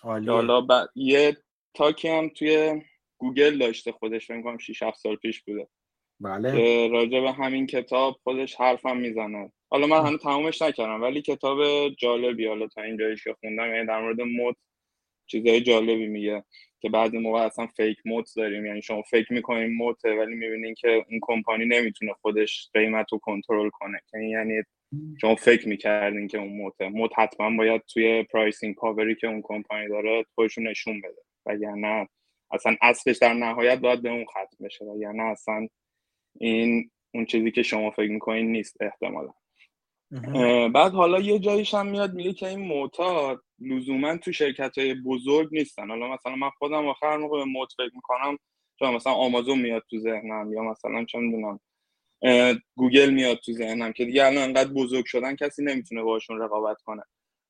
حالا 0.01 0.61
ب... 0.61 0.71
یه 0.95 1.37
talk 1.73 2.00
ی 2.00 2.07
هم 2.07 2.29
توی 2.29 2.81
گوگل 3.17 3.57
داشته 3.57 3.91
خودش 3.91 4.27
فکر 4.27 4.41
کنم 4.41 4.57
6 4.57 4.83
7 4.83 4.97
سال 4.97 5.15
پیش 5.15 5.43
بوده. 5.43 5.67
بله. 6.19 6.51
که 6.51 6.89
راجع 6.93 7.21
به 7.21 7.31
همین 7.31 7.67
کتاب 7.67 8.15
خودش 8.23 8.55
حرفم 8.55 8.97
می‌زنه. 8.97 9.51
حالا 9.69 9.87
من 9.87 10.05
هنوز 10.05 10.21
تمومش 10.21 10.61
نکردم 10.61 11.01
ولی 11.01 11.21
کتاب 11.21 11.89
جالبی 11.89 12.47
حالا 12.47 12.67
تا 12.67 12.81
این 12.81 12.97
جایش 12.97 13.23
که 13.23 13.33
خوندم 13.33 13.73
یعنی 13.73 13.87
در 13.87 14.01
مورد 14.01 14.21
moat 14.21 14.55
چیزای 15.25 15.61
جالبی 15.61 16.07
میگه 16.07 16.43
که 16.79 16.89
بعضی 16.89 17.17
موقع 17.17 17.39
اصلا 17.39 17.67
fake 17.67 17.97
moat 18.05 18.29
داریم. 18.35 18.65
یعنی 18.65 18.81
شما 18.81 19.01
فکر 19.01 19.33
می‌کنین 19.33 19.73
moat 19.73 20.07
ه 20.07 20.15
ولی 20.15 20.35
می‌بینین 20.35 20.73
که 20.73 21.05
اون 21.09 21.19
کمپانی 21.21 21.65
نمی‌تونه 21.65 22.13
خودش 22.13 22.69
قیمت 22.73 23.11
رو 23.11 23.17
کنترل 23.17 23.69
کنه. 23.69 24.01
یعنی 24.13 24.63
شما 25.21 25.35
فکر 25.35 25.67
می‌کردین 25.67 26.27
که 26.27 26.37
اون 26.37 26.57
moat 26.57 26.89
ه 26.89 26.94
moat 26.94 27.11
حتما 27.19 27.57
باید 27.57 27.81
توی 27.81 28.23
pricing 28.23 28.75
power 28.75 29.08
ی 29.08 29.15
که 29.15 29.27
اون 29.27 29.41
کمپانی 29.43 29.87
داره 29.87 30.25
خودشون 30.35 30.67
نشون 30.67 31.01
بده. 31.01 31.21
وگرنه 31.45 32.09
اصلا 32.51 32.75
اصلش 32.81 33.17
در 33.17 33.33
نهایت 33.33 33.79
باید 33.79 34.01
به 34.01 34.09
اون 34.09 34.25
ختم 34.25 34.65
بشه. 34.65 34.85
وگرنه 34.85 35.23
اصلا 35.23 35.67
این 36.39 36.91
اون 37.13 37.25
چیزی 37.25 37.51
که 37.51 37.63
شما 37.63 37.91
فکر 37.91 38.11
می‌کنین 38.11 38.51
نیست 38.51 38.77
احتمالا. 38.81 39.33
بعد 40.69 40.91
حالا 40.91 41.19
یه 41.19 41.39
جاییش 41.39 41.73
هم 41.73 41.87
میاد 41.87 42.13
میگه 42.13 42.33
که 42.33 42.47
این 42.47 42.59
moat 42.59 43.25
ا 43.25 43.41
لزوما 43.59 44.17
تو 44.17 44.31
شرکت 44.31 44.77
های 44.77 44.93
بزرگ 44.93 45.49
نیستن. 45.51 45.89
حالا 45.89 46.07
مثلا 46.07 46.35
من 46.35 46.49
خودم 46.49 46.87
آخر 46.87 47.17
موقع 47.17 47.37
به 47.37 47.45
moat 47.45 47.73
فکر 47.77 47.95
می‌کنم 47.95 48.37
چون 48.79 48.95
مثلا 48.95 49.13
آمازون 49.13 49.59
میاد 49.59 49.83
تو 49.89 49.99
ذهنم 49.99 50.53
یا 50.53 50.63
مثلا 50.63 51.05
چه 51.05 51.19
می‌دونم 51.19 51.59
گوگل 52.75 53.09
میاد 53.09 53.37
تو 53.37 53.51
ذهنم 53.51 53.93
که 53.93 54.05
دیگه 54.05 54.25
الان 54.25 54.43
انقدر 54.43 54.73
بزرگ 54.73 55.05
شدن 55.05 55.35
کسی 55.35 55.63
نمی‌تونه 55.63 56.03
باشون 56.03 56.41
رقابت 56.41 56.81
کنه. 56.81 57.03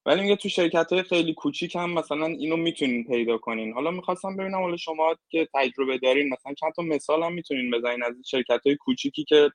ولی 0.08 0.22
میگه 0.22 0.36
تو 0.36 0.50
شرکت 0.50 0.94
های 0.94 1.04
خیلی 1.04 1.34
کوچیک 1.34 1.76
هم 1.76 1.94
مثلا 1.94 2.26
اینو 2.26 2.58
می‌تونین 2.58 3.08
پیدا 3.08 3.38
کنین. 3.38 3.74
حالا 3.74 3.92
می‌خواستم 3.92 4.38
ببینم 4.38 4.62
حالا 4.62 4.78
شما 4.78 5.16
که 5.30 5.48
تجربه 5.54 5.98
دارین 5.98 6.34
مثلا 6.34 6.54
چند 6.54 6.74
تا 6.76 6.84
مثال 6.84 7.24
هم 7.24 7.34
می‌تونین 7.34 7.72
بزنین 7.72 8.04
از 8.04 8.14
شرکت 8.26 8.62
های 8.66 8.76
کوچیکی 8.76 9.24
که 9.24 9.52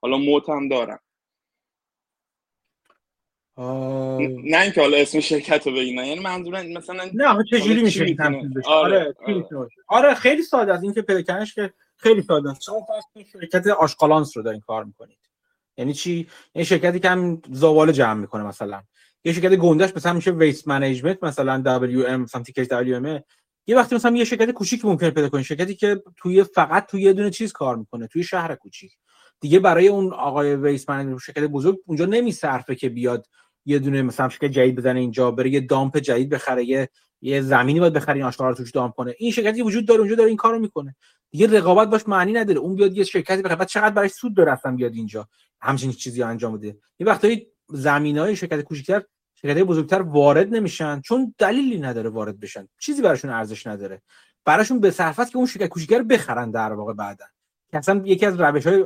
حالا 0.00 0.16
موت 0.16 0.48
هم 0.48 0.68
دارن. 0.68 0.98
نه 4.44 4.60
اینکه 4.60 4.80
حالا 4.80 4.96
اسم 4.96 5.20
شرکت 5.20 5.66
رو 5.66 5.72
بگین 5.72 5.98
یعنی 5.98 6.20
منظورم 6.20 6.66
مثلا 6.66 7.10
نه 7.14 7.44
چجوری 7.50 7.82
میشه 7.82 8.04
این 8.04 8.22
آره 8.66 9.14
آره. 9.26 9.48
آره. 9.86 10.14
خیلی 10.14 10.42
ساده 10.42 10.72
است. 10.72 10.84
اینکه 10.84 11.02
پیدا 11.02 11.22
کردنش 11.22 11.54
که 11.54 11.72
خیلی 11.96 12.22
ساده 12.22 12.50
است. 12.50 12.62
شما 12.62 12.80
فرض 12.80 13.26
شرکت 13.32 13.66
آشقالانس 13.66 14.36
رو 14.36 14.42
دارین 14.42 14.60
کار 14.60 14.84
می‌کنید. 14.84 15.18
یعنی 15.76 15.94
چی؟ 15.94 16.28
این 16.52 16.64
شرکتی 16.64 17.00
که 17.00 17.08
آشغال 17.10 17.92
جمع 17.92 18.20
می‌کنه 18.20 18.42
مثلا. 18.42 18.82
یه 19.26 19.32
شرکت 19.32 19.56
گندش 19.56 19.96
مثلا 19.96 20.12
میشه 20.12 20.30
ویست 20.30 20.68
منیجمنت 20.68 21.24
مثلا 21.24 21.80
WM 21.80 22.10
مثلا 22.10 22.42
تیکرش 22.42 22.66
WM 22.66 23.22
یه 23.66 23.76
وقتی 23.76 23.94
مثلا 23.94 24.16
یه 24.16 24.24
شرکت 24.24 24.50
کوچیک 24.50 24.84
ممکنه 24.84 25.10
پیدا 25.10 25.28
کنید 25.28 25.44
شرکتی 25.44 25.74
که 25.74 26.02
توی 26.16 26.44
فقط 26.44 26.86
توی 26.86 27.02
یه 27.02 27.12
دونه 27.12 27.30
چیز 27.30 27.52
کار 27.52 27.76
می‌کنه 27.76 28.06
توی 28.06 28.22
شهر 28.22 28.54
کوچیک. 28.54 28.92
دیگه 29.40 29.58
برای 29.58 29.88
اون 29.88 30.12
آقای 30.12 30.56
Waste 30.56 30.90
Management 30.90 31.18
شرکت 31.22 31.42
بزرگ 31.42 31.78
اونجا 31.86 32.06
نمیصرفه 32.06 32.74
که 32.74 32.88
بیاد 32.88 33.26
یه 33.64 33.78
دونه 33.78 34.02
مثلا 34.02 34.28
شرکت 34.28 34.52
جدید 34.52 34.76
بزنه 34.76 35.00
اینجا 35.00 35.30
بره 35.30 35.50
یه 35.50 35.60
dump 35.60 35.98
جدید 35.98 36.28
بخره 36.28 36.64
یه 36.64 36.88
یه 37.22 37.42
زمینی 37.42 37.80
باید 37.80 37.92
بخره 37.92 38.14
این 38.14 38.24
آشغالا 38.24 38.50
رو 38.50 38.56
توش 38.56 38.70
dump 38.70 38.94
کنه. 38.94 39.14
این 39.18 39.30
شرکتی 39.32 39.62
وجود 39.62 39.86
داره 39.86 40.00
اونجا 40.00 40.14
داره 40.14 40.28
این 40.28 40.36
کارو 40.36 40.58
می‌کنه. 40.58 40.96
دیگه 41.30 41.58
رقابت 41.58 41.88
باش 41.88 42.08
معنی 42.08 42.32
نداره. 42.32 42.58
اون 42.58 42.74
بیاد 42.74 42.96
یه 42.96 43.04
شرکتی 43.04 43.42
بخره 43.42 43.56
بعد 43.56 43.68
چقدر 43.68 43.94
برای 43.94 44.08
سود 44.08 44.36
داره 44.36 44.52
اصلا 44.52 44.76
بیاد 44.76 44.94
اینجا؟ 44.94 45.28
همچین 45.60 45.92
چیزی 45.92 46.22
انجام 46.22 46.58
بده. 46.58 46.78
یه 46.98 47.06
وقتایی 47.06 47.46
زمینای 47.68 48.36
شرکت 48.36 48.60
کوچیک‌تر 48.60 49.02
شرکت 49.42 49.62
بزرگتر 49.62 50.02
وارد 50.02 50.54
نمیشن 50.54 51.00
چون 51.00 51.34
دلیلی 51.38 51.80
نداره 51.80 52.10
وارد 52.10 52.40
بشن. 52.40 52.68
چیزی 52.78 53.02
براشون 53.02 53.30
ارزش 53.30 53.66
نداره. 53.66 54.02
براشون 54.44 54.80
به 54.80 54.90
صرفت 54.90 55.30
که 55.30 55.36
اون 55.36 55.46
شرکت 55.46 55.68
کوچیک‌تر 55.68 56.02
بخرن 56.02 56.50
در 56.50 56.72
واقع 56.72 56.92
بعدا. 56.92 57.24
که 57.70 57.78
اصلا 57.78 58.02
یکی 58.04 58.26
از 58.26 58.40
روش 58.40 58.66
های 58.66 58.84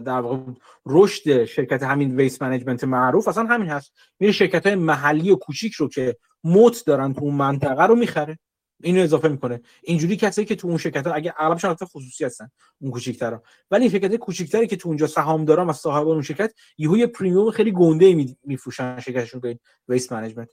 در 0.00 0.20
واقع 0.20 0.52
رشد 0.86 1.44
شرکت 1.44 1.82
همین 1.82 2.16
ویس 2.16 2.42
منیجمنت 2.42 2.84
معروف 2.84 3.28
اصلا 3.28 3.46
همین 3.46 3.68
هست. 3.68 3.92
میره 4.20 4.32
شرکت 4.32 4.66
های 4.66 4.74
محلی 4.74 5.30
و 5.30 5.36
کوچیک 5.36 5.72
رو 5.72 5.88
که 5.88 6.16
moat 6.44 6.82
دارن 6.86 7.14
تو 7.14 7.20
اون 7.20 7.34
منطقه 7.34 7.86
رو 7.86 7.94
می‌خره. 7.94 8.38
اینو 8.82 9.02
اضافه 9.02 9.28
می‌کنه. 9.28 9.60
اینجوری 9.82 10.16
کسایی 10.16 10.46
که 10.46 10.56
تو 10.56 10.68
اون 10.68 10.78
شرکت 10.78 11.06
ها 11.06 11.12
اگه 11.12 11.34
اغلبش 11.36 11.82
خصوصی 11.82 12.24
هستن 12.24 12.50
اون 12.80 12.90
کوچیک‌ترا 12.90 13.42
ولی 13.70 13.82
این 13.82 13.90
شرکت 13.92 14.16
کوچیک‌تری 14.16 14.66
که 14.66 14.76
تو 14.76 14.88
اونجا 14.88 15.06
سهام 15.06 15.44
دارن 15.44 15.66
و 15.66 15.72
صاحب 15.72 16.08
اون 16.08 16.22
شرکت 16.22 16.54
یهو 16.78 16.96
یه 16.96 17.06
premium 17.06 17.50
خیلی 17.50 17.72
گنده 17.72 18.36
میفروشن 18.44 19.00
شرکتشون 19.00 19.40
به 19.40 19.58
Waste 19.88 20.12
Management 20.12 20.48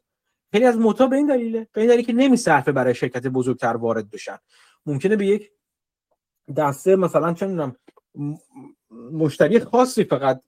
خیلی 0.51 0.65
از 0.65 0.77
moat 0.77 1.01
ا 1.01 1.07
به 1.07 1.15
این 1.15 1.27
دلیله. 1.27 1.67
به 1.73 1.81
این 1.81 1.89
دلیل 1.89 2.05
که 2.05 2.13
نمیصرفه 2.13 2.71
برای 2.71 2.95
شرکت 2.95 3.27
بزرگتر 3.27 3.75
وارد 3.75 4.09
بشن. 4.09 4.37
ممکنه 4.85 5.15
به 5.15 5.25
یک 5.25 5.51
دسته 6.57 6.95
مثلا 6.95 7.33
چه 7.33 7.47
می‌دونم 7.47 7.75
مشتری 9.11 9.59
خاصی 9.59 10.03
فقط 10.03 10.41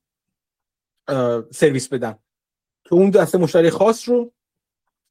سرویس 1.51 1.87
بدن. 1.87 2.15
که 2.83 2.93
اون 2.93 3.09
دسته 3.09 3.37
مشتری 3.37 3.69
خاص 3.69 4.09
رو 4.09 4.33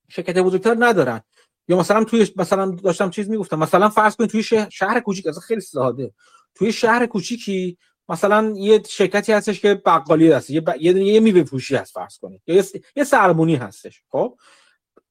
شرکت 0.08 0.38
بزرگتر 0.38 0.76
ندارن. 0.78 1.20
یا 1.68 1.76
مثلا 1.76 2.04
توی 2.04 2.32
مثلا 2.36 2.70
داشتم 2.70 3.10
چیز 3.10 3.30
می‌گفتم. 3.30 3.58
مثلا 3.58 3.88
فرض 3.88 4.16
کنید 4.16 4.30
توی 4.30 4.42
شهر 4.70 5.00
کوچیک 5.00 5.26
اصلا 5.26 5.40
خیلی 5.40 5.60
ساده. 5.60 6.12
توی 6.54 6.72
شهر 6.72 7.06
کوچیکی 7.06 7.78
مثلا 8.08 8.52
یه 8.56 8.82
شرکتی 8.88 9.32
هستش 9.32 9.60
که 9.60 9.74
بقالی 9.74 10.32
هست 10.32 10.50
یه 10.50 10.60
ب... 10.60 10.74
یه 10.80 10.94
یه 11.04 11.20
میوه 11.20 11.44
فروشی 11.44 11.76
هست 11.76 11.92
فرض 11.94 12.18
کنید. 12.18 12.42
یا 12.46 12.64
یه 12.96 13.04
سرمونی 13.04 13.54
هستش 13.56 14.02
خب؟ 14.10 14.38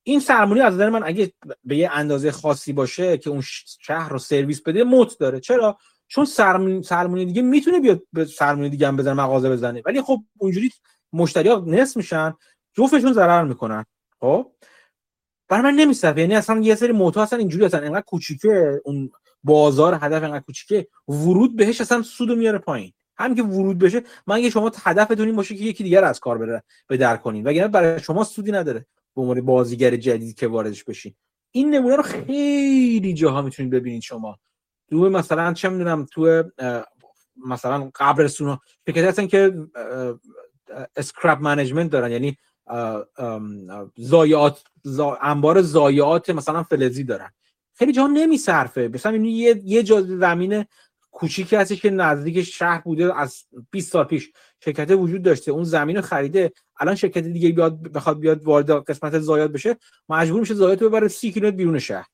این 0.04 0.20
سرمونی 0.20 0.62
از 0.62 0.74
نظر 0.74 0.90
من 0.90 1.04
اگه 1.04 1.34
به 1.64 1.78
یه 1.78 1.90
اندازه 1.92 2.32
خاصی 2.32 2.74
باشه 2.74 3.18
که 3.18 3.30
اون 3.30 3.44
شهر 3.82 4.10
رو 4.10 4.20
سرویس 4.20 4.62
بده 4.62 4.84
موت 4.84 5.20
داره. 5.20 5.40
چرا؟ 5.40 5.78
چون 6.08 6.26
سرمونی 6.26 7.26
دیگه 7.26 7.42
می‌تونه 7.42 7.80
بیاد 7.80 8.02
به 8.14 8.26
سرمونی 8.26 8.70
دیگه 8.70 8.88
هم 8.88 8.98
بزنه 8.98 9.14
مغازه 9.14 9.50
بزنه. 9.50 9.82
ولی 9.86 10.02
خب 10.02 10.24
اونجوری 10.38 10.72
مشتری 11.14 11.50
ها 11.50 11.64
نصف 11.68 11.98
میشن 11.98 12.34
جفتشون 12.74 13.14
ضرر 13.14 13.44
می‌کنن 13.44 13.86
خب؟ 14.20 14.52
برای 15.50 15.72
من 15.72 15.94
یعنی 16.18 16.36
اصلا 16.36 16.60
یه 16.60 16.76
سری 16.76 16.92
موتور 16.92 17.24
اصلا 17.24 17.40
اینجوری 17.40 17.66
هستن 17.66 17.84
انقدر 17.84 18.02
کوچیکه 18.02 18.82
اون 18.86 19.12
بازار 19.44 19.94
هدف 20.02 20.24
انقدر 20.24 20.40
کوچیکه 20.40 20.88
ورود 21.08 21.56
بهش 21.56 21.82
اصلا 21.82 22.02
سود 22.02 22.32
میاره 22.32 22.58
پایین. 22.58 22.94
هم 23.18 23.36
که 23.36 23.44
ورود 23.44 23.78
بشه 23.78 24.04
من 24.28 24.36
اگه 24.36 24.50
شما 24.50 24.72
هدفتون 24.84 25.26
این 25.26 25.36
باشه 25.36 25.56
که 25.56 25.64
یکی 25.64 25.84
دیگر 25.84 26.04
از 26.04 26.20
کار 26.20 26.38
بره 26.38 26.64
به 26.88 26.98
در 26.98 27.18
کنین. 27.18 27.48
وگرنه 27.48 27.68
برای 27.68 28.00
شما 28.00 28.24
سودی 28.24 28.52
نداره 28.52 28.86
به 29.16 29.22
عنوان 29.22 29.42
بازیگر 29.42 29.96
جدیدی 29.96 30.34
که 30.34 30.48
واردش 30.48 30.84
بشین. 30.84 31.16
این 31.52 31.76
نمونه 31.76 31.96
رو 31.96 32.04
خیلی 32.04 33.14
جاها 33.14 33.42
می‌تونید 33.42 33.72
ببینید 33.72 34.02
شما. 34.02 34.40
تو 34.90 35.10
مثلا 35.10 35.54
چه 35.54 35.70
می‌دونم 35.70 36.06
تو 36.12 36.44
مثلا 37.46 37.92
قبرستون 37.96 38.48
ها 38.48 38.62
فکر 38.86 39.06
هستن 39.06 39.28
که 39.28 39.54
scrap 40.96 41.42
management 41.42 41.92
دارن. 41.92 42.12
یعنی 42.12 42.38
ضایعات 43.98 44.64
انبار 45.22 45.62
ضایعات 45.62 46.30
مثلا 46.30 46.64
فلزی 46.64 47.04
دارن. 47.04 47.32
خیلی 47.74 47.92
جا 47.92 48.08
نمیصرفه. 48.08 48.90
مثلا 48.94 49.16
یه 49.16 49.62
یه 49.64 49.84
جا 49.84 50.02
زمین 50.02 50.66
کوچیکی 51.12 51.56
هستش 51.56 51.82
که 51.82 51.90
نزدیک 51.90 52.44
شهر 52.44 52.82
بوده 52.82 53.20
از 53.20 53.44
20 53.72 53.92
سال 53.92 54.04
پیش 54.04 54.32
شرکت 54.60 54.92
وجود 54.92 55.22
داشته. 55.22 55.52
اون 55.52 55.64
زمین 55.64 55.96
رو 55.96 56.02
خریده. 56.02 56.52
الان 56.80 56.96
شرکت 56.96 57.24
دیگه 57.24 57.50
بیاد 57.50 57.82
بخواد 57.82 58.20
بیاد 58.20 58.44
وارد 58.44 58.72
قسمت 58.72 59.20
ضایعات 59.20 59.52
بشه 59.52 59.78
مجبور 60.10 60.40
میشه 60.40 60.54
ضایعات 60.54 60.82
رو 60.82 60.90
ببره 60.90 61.08
30 61.08 61.32
کیلومتر 61.32 61.56
بیرون 61.58 61.80
شهر. 61.80 62.06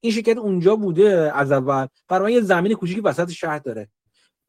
این 0.00 0.12
شرکت 0.12 0.36
اونجا 0.36 0.76
بوده 0.76 1.32
از 1.34 1.52
اول. 1.52 1.86
برای 2.08 2.32
یه 2.32 2.40
زمین 2.40 2.74
کوچیکی 2.74 3.00
وسط 3.00 3.30
شهر 3.30 3.58
داره. 3.58 3.88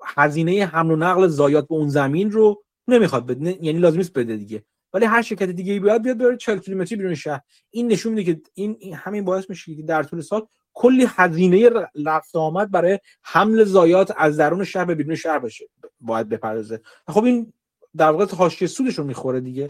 هزینه 0.06 0.66
حمل 0.66 0.92
و 0.92 0.95
نقل 0.95 1.27
زایات 1.27 1.67
به 1.67 1.75
اون 1.75 1.90
زمین 1.90 2.32
رو 2.32 2.64
نمی‌خواد 2.88 3.25
بده. 3.25 3.66
یعنی 3.66 3.80
لازم 3.80 3.98
نیست 3.98 4.14
بده 4.14 4.38
دیگه. 4.38 4.64
ولی 4.96 5.06
هر 5.06 5.22
شرکت 5.22 5.50
دیگه 5.50 5.80
بیاد 5.80 6.02
بیاد 6.02 6.18
بره 6.18 6.38
40 6.38 6.60
کیلومتری 6.60 6.98
بیرون 6.98 7.16
شهر. 7.16 7.42
این 7.70 7.88
نشون 7.88 8.14
میده 8.14 8.34
که 8.34 8.42
این 8.54 8.96
همین 8.96 9.26
باعث 9.26 9.50
میشه 9.50 9.76
که 9.76 9.84
در 9.84 10.04
طول 10.04 10.22
سال 10.22 10.48
کلی 10.74 11.06
هزینه 11.10 11.70
رفت 12.06 12.36
آمد 12.36 12.72
برای 12.72 13.00
حمل 13.24 13.64
زایات 13.64 14.14
از 14.18 14.38
درون 14.38 14.64
شهر 14.64 14.86
به 14.86 14.96
بیرون 14.96 15.16
شهر 15.16 15.40
بشه 15.40 15.66
باید 16.02 16.30
بپردازه. 16.30 16.82
خب 17.08 17.24
این 17.24 17.54
در 17.98 18.12
واقع 18.12 18.36
حاشیه 18.36 18.68
سودش 18.68 18.96
رو 18.96 19.04
می‌خوره 19.04 19.40
دیگه. 19.40 19.70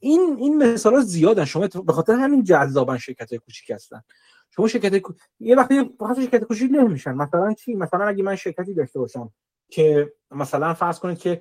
این 0.00 0.36
این 0.38 0.56
مثالا 0.56 1.00
زیادن. 1.00 1.44
شما 1.44 1.68
به 1.86 1.92
خاطر 1.92 2.14
همین 2.14 2.44
جذابن 2.44 2.98
شرکت 2.98 3.30
های 3.30 3.38
کوچیک 3.38 3.70
هستن. 3.70 4.02
شما 4.56 4.68
شرکت 4.68 5.02
یه 5.40 5.56
وقتی 5.56 5.90
فقط 5.98 6.20
شرکت 6.20 6.44
کوچیک 6.44 6.70
نمیشن. 6.70 7.12
مثلا 7.12 7.54
چی؟ 7.54 7.74
مثلا 7.74 8.04
اگه 8.04 8.22
من 8.22 8.36
شرکتی 8.36 8.74
داشته 8.74 8.98
باشم 8.98 9.32
که 9.70 10.12
مثلا 10.30 10.74
فرض 10.74 10.98
کنید 10.98 11.18
که 11.18 11.40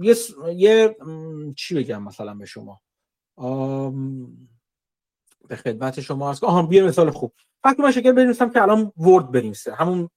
یه 0.00 0.16
یه 0.54 0.96
چی 1.56 1.74
بگم 1.74 2.02
مثلا 2.02 2.34
به 2.34 2.46
شما؟ 2.46 2.80
به 5.48 5.56
خدمت 5.56 6.00
شما 6.00 6.30
هست 6.30 6.44
آها 6.44 6.68
یه 6.70 6.82
مثال 6.82 7.10
خوب. 7.10 7.32
وقتی 7.64 7.82
من 7.82 7.92
شرکت 7.92 8.14
بنویسم 8.14 8.50
که 8.50 8.62
الان 8.62 8.92
Word 8.96 9.30
بنویسه. 9.30 9.74
همون 9.74 10.10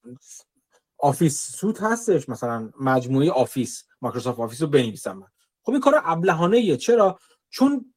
Office 0.98 1.56
suite 1.56 1.82
هستش 1.82 2.28
مثلا 2.28 2.70
مجموعه 2.80 3.30
Office 3.30 3.84
Microsoft 4.00 4.40
Office 4.40 4.62
رو 4.62 4.68
بنویسم 4.68 5.12
من. 5.12 5.26
خب 5.62 5.72
این 5.72 5.80
کار 5.80 6.02
ابلهانه 6.04 6.76
چرا؟ 6.76 7.18
چون 7.50 7.94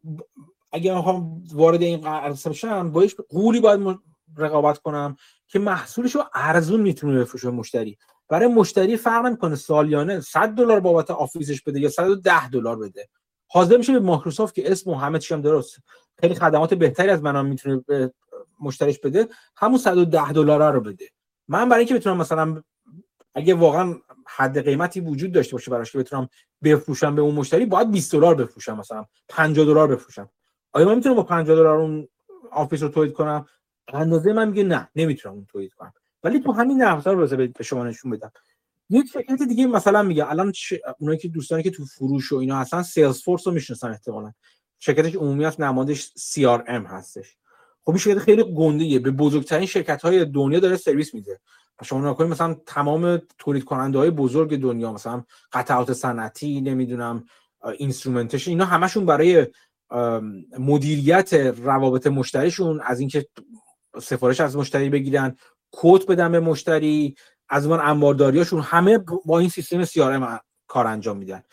اگه 0.72 0.96
می‌خوام 0.96 1.44
وارد 1.54 1.82
این 1.82 2.02
قرص 2.02 2.48
بشم 2.48 2.92
باش 2.92 3.16
قولی 3.16 3.60
باید 3.60 4.00
رقابت 4.38 4.78
کنم 4.78 5.16
که 5.48 5.60
محصولش 5.60 6.16
رو 6.16 6.24
ارزون 6.34 6.82
می‌تونه 6.82 7.20
بفروشه 7.20 7.50
مشتری. 7.50 7.98
برای 8.30 8.48
مشتری 8.48 8.98
فرق 8.98 9.26
نمی‌کنه 9.26 9.56
سالیانه. 9.56 10.20
100 10.20 10.50
دلار 10.50 10.80
بابت 10.80 11.12
آفیسش 11.12 11.62
بده 11.62 11.80
یا 11.80 11.90
110 11.90 12.50
دلار 12.50 12.76
بده. 12.76 13.10
حاضر 13.48 13.78
میشه 13.78 13.94
به 13.94 14.00
مایکروسافت 14.00 14.56
که 14.56 14.72
اسم 14.72 14.90
و 14.90 14.96
همه 14.96 15.20
چیام 15.20 15.42
درست. 15.42 15.78
خیلی 16.20 16.36
خدمات 16.36 16.74
بهتری 16.74 17.10
از 17.10 17.24
منم 17.24 17.46
می‌تونه 17.46 17.84
به 17.88 18.14
مشتریش 18.60 19.00
بده 19.00 19.28
همون 19.56 19.78
110 19.78 20.32
دلار 20.32 20.74
رو 20.74 20.82
بده. 20.82 21.06
من 21.48 21.70
برای 21.70 21.80
اینکه 21.80 21.96
بتونم 21.96 22.18
مثلا 22.18 22.64
اگه 23.36 23.54
واقعا 23.54 23.96
حد 24.28 24.66
قیمتی 24.66 25.00
وجود 25.00 25.32
داشته 25.32 25.52
باشه 25.52 25.72
براش 25.72 25.92
که 25.92 25.98
بتونم 25.98 26.30
بفروشم 26.64 27.16
به 27.16 27.22
اون 27.22 27.36
مشتری 27.36 27.66
باید 27.66 27.92
20 27.92 28.12
دلار 28.12 28.36
بفروشم 28.36 28.78
مثلا. 28.78 29.06
50 29.30 29.66
دلار 29.66 29.88
بفروشم. 29.88 30.30
آیا 30.74 30.86
من 30.86 30.96
می‌تونم 30.96 31.16
با 31.16 31.24
50 31.24 31.56
دلار 31.56 31.76
اون 31.76 32.08
Office 32.52 32.84
رو 32.84 32.90
تولید 32.90 33.14
کنم؟ 33.14 33.46
اندازه 33.94 34.34
من 34.34 34.48
میگه 34.48 34.64
نه 34.64 34.90
نمی‌تونم 34.96 35.36
اون 35.36 35.46
تولید 35.46 35.74
کنم. 35.74 35.94
ولی 36.24 36.40
تو 36.40 36.52
همین 36.52 36.82
نرم‌افزار 36.82 37.16
رو 37.16 37.48
به 37.48 37.64
شما 37.64 37.84
نشون 37.84 38.12
بدم. 38.12 38.32
یک 38.90 39.06
شرکت 39.14 39.44
دیگه 39.44 39.68
مثلا 39.68 40.04
میگه 40.04 40.30
الان 40.30 40.52
ش... 40.52 40.74
اونایی 41.00 41.20
که 41.20 41.28
دوستانی 41.28 41.64
که 41.64 41.72
تو 41.72 41.86
فروش 41.86 42.32
و 42.32 42.36
اینا 42.36 42.58
هستن 42.58 42.82
Salesforce 42.82 43.48
رو 43.48 43.54
می‌شناسن 43.54 43.92
احتمالاً. 43.92 44.32
شرکتش 44.80 45.16
عمومی 45.16 45.46
است 45.46 45.60
نمادش 45.60 46.12
CRM 46.18 46.86
هستش. 46.88 47.38
خب 47.82 47.90
این 47.90 47.98
شرکت 47.98 48.20
خیلی 48.20 48.44
گنده 48.44 49.00
به 49.00 49.12
بزرگترین 49.12 49.66
شرکت 49.66 50.02
های 50.02 50.26
دنیا 50.26 50.60
داره 50.60 50.78
سرویس 50.78 51.14
میده. 51.14 51.40
شما 51.84 52.12
فکر 52.12 52.20
کنید 52.20 52.32
مثلا 52.32 52.56
تمام 52.66 53.22
تولید 53.38 53.64
کننده 53.64 53.98
های 53.98 54.10
بزرگ 54.10 54.62
دنیا 54.62 54.94
مثلا 54.94 55.24
قطعات 55.52 55.94
صنعتی 55.94 56.62
نمی‌دونم 56.62 57.26
instruments 57.78 58.48
اینا 58.48 58.66
همشون 58.66 59.06
برای 59.06 59.48
مدیریت 60.60 61.34
روابط 61.34 62.08
مشتریشون 62.08 62.82
از 62.82 63.00
اینکه 63.00 63.28
سفارش 64.02 64.40
از 64.40 64.56
مشتری 64.58 64.90
بگیرن 64.90 65.36
کد 65.76 66.06
بدن 66.06 66.32
به 66.32 66.40
مشتری 66.40 67.16
از 67.50 67.66
اون 67.66 67.80
انبارداریاشون 67.80 68.62
همه 68.62 68.98
با 69.26 69.40
این 69.40 69.50
سیستم 69.50 69.86
CRM 69.86 70.40
کار 70.68 70.88
انجام 70.88 71.18
میدن. 71.18 71.44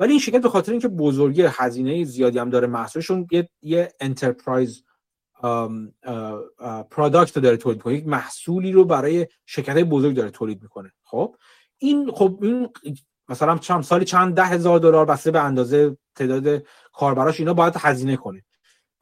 ولی 0.00 0.10
این 0.10 0.20
شرکت 0.20 0.42
به 0.42 0.48
خاطر 0.48 0.72
اینکه 0.72 0.88
بزرگی 0.88 1.42
هزینه 1.48 2.04
زیادی 2.04 2.38
هم 2.38 2.50
داره 2.50 2.66
محصولشون 2.66 3.26
یه 3.30 3.48
یه 3.62 3.92
enterprise 4.00 4.84
پروداکت 6.90 7.38
داره 7.38 7.56
تولید 7.56 7.78
می‌کنه 7.78 7.94
یک 7.94 8.06
محصولی 8.06 8.72
رو 8.72 8.84
برای 8.84 9.26
شرکت 9.46 9.76
بزرگ 9.76 10.14
داره 10.14 10.30
تولید 10.30 10.62
می‌کنه. 10.62 10.92
خب؟ 11.04 11.36
این 11.78 12.12
خب 12.12 12.38
این 12.42 12.68
مثلا 13.28 13.58
چند 13.58 13.82
سالی 13.82 14.04
چند 14.04 14.34
ده 14.34 14.44
هزار 14.44 14.78
دلار 14.78 15.04
بسته 15.04 15.30
به 15.30 15.40
اندازه 15.40 15.96
تعداد 16.14 16.62
کاربراش 16.92 17.40
اینا 17.40 17.54
باید 17.54 17.74
هزینه 17.78 18.16
کنه. 18.16 18.44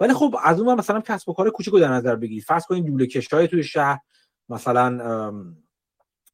ولی 0.00 0.12
خب 0.12 0.36
از 0.42 0.60
اون 0.60 0.74
مثلا 0.74 1.00
کسب 1.00 1.28
و 1.28 1.32
کار 1.32 1.50
کوچیک 1.50 1.74
رو 1.74 1.80
در 1.80 1.92
نظر 1.92 2.16
بگیرید 2.16 2.44
فرض 2.44 2.64
کنید 2.66 2.86
لوله 2.86 3.06
کشای 3.06 3.48
توی 3.48 3.64
شهر 3.64 3.98
مثلا 4.48 5.32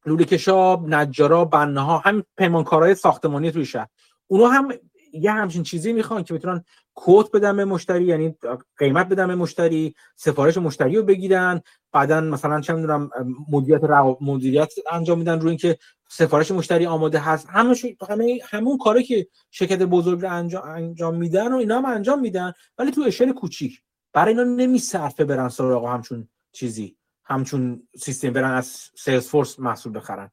لوله 0.07 0.25
کشا 0.25 0.77
نجارا 0.77 1.45
بنه 1.45 1.81
ها 1.81 1.99
هم 1.99 2.25
پیمانکارهای 2.37 2.95
ساختمانی 2.95 3.51
توی 3.51 3.65
شهر. 3.65 3.89
اونا 4.27 4.49
هم 4.49 4.73
یه 5.13 5.33
همچین 5.33 5.63
چیزی 5.63 5.93
می‌خوان 5.93 6.25
که 6.25 6.35
بتونن 6.35 6.65
کد 6.95 7.31
بدن 7.31 7.57
به 7.57 7.65
مشتری 7.65 8.05
یعنی 8.05 8.37
قیمت 8.79 9.09
بدن 9.09 9.27
به 9.27 9.35
مشتری 9.35 9.95
سفارش 10.17 10.59
مشتری 10.59 10.97
رو 10.97 11.03
بگیرن. 11.03 11.61
بعدا 11.93 12.21
مثلا 12.21 12.61
چه 12.61 12.73
می‌دونم 12.73 13.11
مدیریت 13.53 13.85
مدیریت 14.21 14.73
انجام 14.93 15.19
میدن 15.19 15.41
روی 15.41 15.49
اینکه 15.49 15.79
سفارش 16.11 16.51
مشتری 16.51 16.87
آماده 16.87 17.19
هست. 17.19 17.49
همه 17.51 17.77
همه 18.11 18.39
همون 18.45 18.79
کاری 18.79 19.03
که 19.03 19.27
شرکت 19.51 19.83
بزرگ 19.83 20.23
رو 20.23 20.33
انجام 20.33 20.69
انجام 20.69 21.15
میدن 21.15 21.53
و 21.53 21.57
اینا 21.57 21.79
هم 21.79 21.85
انجام 21.85 22.21
میدن 22.21 22.53
ولی 22.79 22.91
تو 22.91 23.03
اشل 23.07 23.33
کوچیک. 23.33 23.83
برای 24.13 24.39
اینا 24.39 24.45
نمیصرفه 24.45 25.25
برن 25.25 25.49
سراغ 25.49 25.87
همچون 25.89 26.29
چیزی. 26.53 26.98
همچون 27.29 27.89
سیستم 27.97 28.31
برن 28.31 28.51
از 28.51 28.91
سیلز 28.97 29.29
فورس 29.29 29.59
محصول 29.59 29.97
بخرن. 29.97 30.31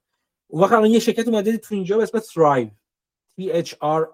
اون 0.48 0.64
وقت 0.64 0.86
یه 0.86 1.00
شرکت 1.00 1.28
اومده 1.28 1.58
تو 1.58 1.76
اینجا 1.76 1.98
به 1.98 2.04
اسم 2.04 2.20
Thrive. 2.20 2.70
T 3.40 3.44
H 3.66 3.70
R 3.70 4.08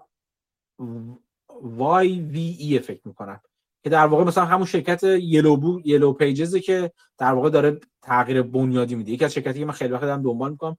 Y 1.99 2.05
V 2.33 2.61
E 2.61 2.79
فکر 2.79 3.01
می‌کنم. 3.05 3.41
که 3.83 3.89
در 3.89 4.05
واقع 4.05 4.23
مثلا 4.23 4.45
همون 4.45 4.65
شرکت 4.65 5.03
یلو 5.03 5.57
بو 5.57 5.81
یلو 5.85 6.13
پیجزه 6.13 6.59
که 6.59 6.91
در 7.17 7.33
واقع 7.33 7.49
داره 7.49 7.79
تغییر 8.01 8.41
بنیادی 8.41 8.95
میده. 8.95 9.11
یکی 9.11 9.25
از 9.25 9.33
شرکتی 9.33 9.59
که 9.59 9.65
من 9.65 9.71
خیلی 9.71 9.93
وقت 9.93 10.01
دارم 10.01 10.23
دنبال 10.23 10.51
می‌کنم 10.51 10.77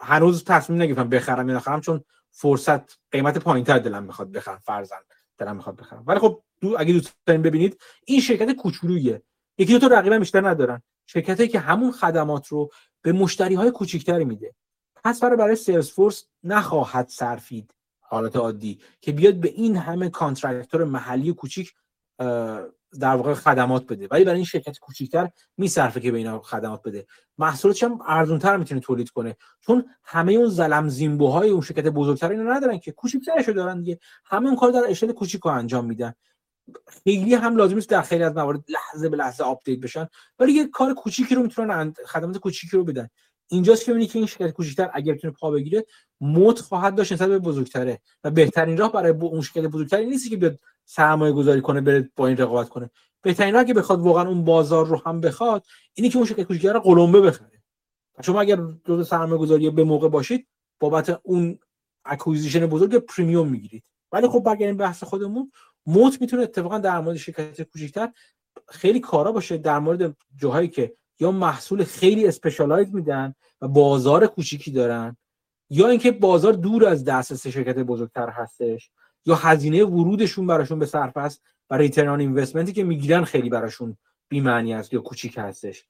هنوز 0.00 0.44
تصمیم 0.44 0.82
نگرفتم 0.82 1.08
بخرم 1.08 1.48
یا 1.48 1.56
نخرم 1.56 1.80
چون 1.80 2.04
فرصت 2.30 2.98
قیمت 3.10 3.38
پایینتر 3.38 3.78
دلم 3.78 4.02
می‌خواد 4.02 4.32
بخرم 4.32 4.58
فرزن 4.58 5.00
دلم 5.38 5.56
می‌خواد 5.56 5.76
بخرم. 5.76 6.04
ولی 6.06 6.18
خب 6.18 6.42
دو 6.60 6.76
اگه 6.78 6.92
دوست 6.92 7.16
ببینید 7.26 7.80
این 8.06 8.20
شرکت 8.20 8.52
کوچولویه. 8.52 9.22
یکی 9.58 9.78
دو 9.78 9.88
تا 9.88 9.94
رقیب 9.94 10.14
بیشتر 10.14 10.48
ندارن. 10.48 10.82
شرکتی 11.06 11.48
که 11.48 11.58
همون 11.58 11.92
خدمات 11.92 12.46
رو 12.46 12.70
به 13.02 13.12
مشتری 13.12 13.54
های 13.54 13.70
کوچیکتری 13.70 14.24
میده. 14.24 14.54
پس 15.04 15.20
برای 15.20 15.36
برای 15.36 15.56
Salesforce 15.56 16.24
نخواهد 16.42 17.08
صرفید 17.08 17.74
حالت 18.00 18.36
عادی 18.36 18.80
که 19.00 19.12
بیاد 19.12 19.34
به 19.34 19.48
این 19.48 19.76
همه 19.76 20.08
contractor 20.08 20.84
محلی 20.84 21.32
کوچیک 21.32 21.72
در 23.00 23.16
واقع 23.16 23.34
خدمات 23.34 23.86
بده. 23.86 24.08
ولی 24.10 24.24
برای 24.24 24.36
این 24.36 24.44
شرکت 24.44 24.78
کوچیکتر 24.78 25.30
میصرفه 25.56 26.00
که 26.00 26.12
به 26.12 26.18
اینا 26.18 26.40
خدمات 26.40 26.82
بده. 26.82 27.06
محصولاتش 27.38 27.84
هم 27.84 27.98
ارزونتر 28.06 28.56
می‌تونه 28.56 28.80
تولید 28.80 29.10
کنه. 29.10 29.36
چون 29.60 29.84
همه 30.04 30.32
اون 30.32 30.48
زلم 30.48 30.88
زیمبوهای 30.88 31.50
اون 31.50 31.60
شرکت 31.60 31.86
بزرگتر 31.86 32.30
اینو 32.30 32.50
ندارن 32.50 32.78
که 32.78 32.92
کوچیکترشو 32.92 33.52
دارن 33.52 33.78
دیگه. 33.78 33.98
همه 34.24 34.46
اون 34.46 34.56
کار 34.56 34.70
در 34.70 34.84
اشل 34.88 35.12
کوچیک 35.12 35.46
انجام 35.46 35.84
میدن. 35.84 36.14
خیلی 37.04 37.34
هم 37.34 37.56
لازم 37.56 37.74
نیست 37.74 37.88
در 37.88 38.02
خیلی 38.02 38.24
از 38.24 38.34
موارد 38.34 38.64
لحظه 38.68 39.08
به 39.08 39.16
لحظه 39.16 39.44
update 39.44 39.80
بشن 39.80 40.08
ولی 40.38 40.52
یه 40.52 40.68
کار 40.68 40.94
کوچیکی 40.94 41.34
رو 41.34 41.42
می‌تونن 41.42 41.94
خدمات 42.06 42.38
کوچیکی 42.38 42.76
رو 42.76 42.84
بدن. 42.84 43.08
اینجاست 43.48 43.84
که 43.84 43.92
می‌بینی 43.92 44.06
که 44.06 44.18
این 44.18 44.26
شرکت 44.26 44.52
کوچیکتر 44.52 44.90
اگر 44.94 45.14
بتونه 45.14 45.34
پا 45.40 45.50
بگیره 45.50 45.84
moat 46.20 46.60
خواهد 46.60 46.94
داشت 46.94 47.12
نسبت 47.12 47.28
به 47.28 47.38
بزرگتره 47.38 48.00
و 48.24 48.30
بهترین 48.30 48.78
راه 48.78 48.92
برای 48.92 49.12
اون 49.12 49.40
شرکت 49.40 49.66
بزرگتری 49.70 50.06
نیست 50.06 50.30
که 50.30 50.36
بیاد 50.36 50.58
سرمایه 50.84 51.32
گذاری 51.32 51.60
کنه 51.60 51.80
بره 51.80 52.10
با 52.16 52.26
این 52.26 52.36
رقابت 52.36 52.68
کنه. 52.68 52.90
بهترین 53.22 53.54
راه 53.54 53.64
که 53.64 53.74
بخواد 53.74 54.00
واقعا 54.00 54.28
اون 54.28 54.44
بازار 54.44 54.86
رو 54.86 55.02
هم 55.06 55.20
بخواد 55.20 55.66
اینی 55.94 56.10
که 56.10 56.16
اون 56.16 56.26
شرکت 56.26 56.42
کوچیکتر 56.42 56.72
رو 56.72 56.80
قلمبه 56.80 57.20
بخره. 57.20 57.62
شما 58.22 58.40
اگر 58.40 58.58
جزء 58.84 59.02
سرمایه 59.02 59.40
گذاری 59.40 59.70
به 59.70 59.84
موقع 59.84 60.08
باشید 60.08 60.48
بابت 60.80 61.20
اون 61.22 61.58
acquisition 62.04 62.66
بزرگ 62.66 62.96
premium 62.96 63.48
می‌گیرید. 63.48 63.84
ولی 64.12 64.28
خب 64.28 64.42
برگردیم 64.42 64.76
بحث 64.76 65.04
خودمون. 65.04 65.52
moat 65.86 66.20
می‌تونه 66.20 66.42
اتفاقا 66.42 66.78
در 66.78 67.00
مورد 67.00 67.16
شرکت 67.16 67.62
کوچیکتر 67.62 68.12
خیلی 68.68 69.00
کارا 69.00 69.32
باشه 69.32 69.56
در 69.56 69.78
مورد 69.78 70.16
جاهایی 70.36 70.68
که 70.68 70.94
یا 71.20 71.30
محصول 71.30 71.84
خیلی 71.84 72.26
specialized 72.26 72.94
میدن 72.94 73.34
و 73.60 73.68
بازار 73.68 74.26
کوچیکی 74.26 74.70
دارن 74.70 75.16
یا 75.70 75.88
اینکه 75.88 76.12
بازار 76.12 76.52
دور 76.52 76.86
از 76.86 77.04
دسترس 77.04 77.46
شرکت 77.46 77.78
بزرگتر 77.78 78.28
هستش 78.28 78.90
یا 79.26 79.34
هزینه 79.34 79.84
ورودشون 79.84 80.46
براشون 80.46 80.78
بی‌صرفه 80.78 81.16
است 81.16 81.42
و 81.70 81.76
return 81.76 82.08
on 82.08 82.20
investment 82.20 82.67
ی 82.67 82.72
که 82.72 82.84
می‌گیرن 82.84 83.24
خیلی 83.24 83.48
براشون 83.48 83.96
بی 84.28 84.40
معنی 84.40 84.74
است 84.74 84.92
یا 84.92 85.00
کوچیک 85.00 85.34
هستش. 85.38 85.84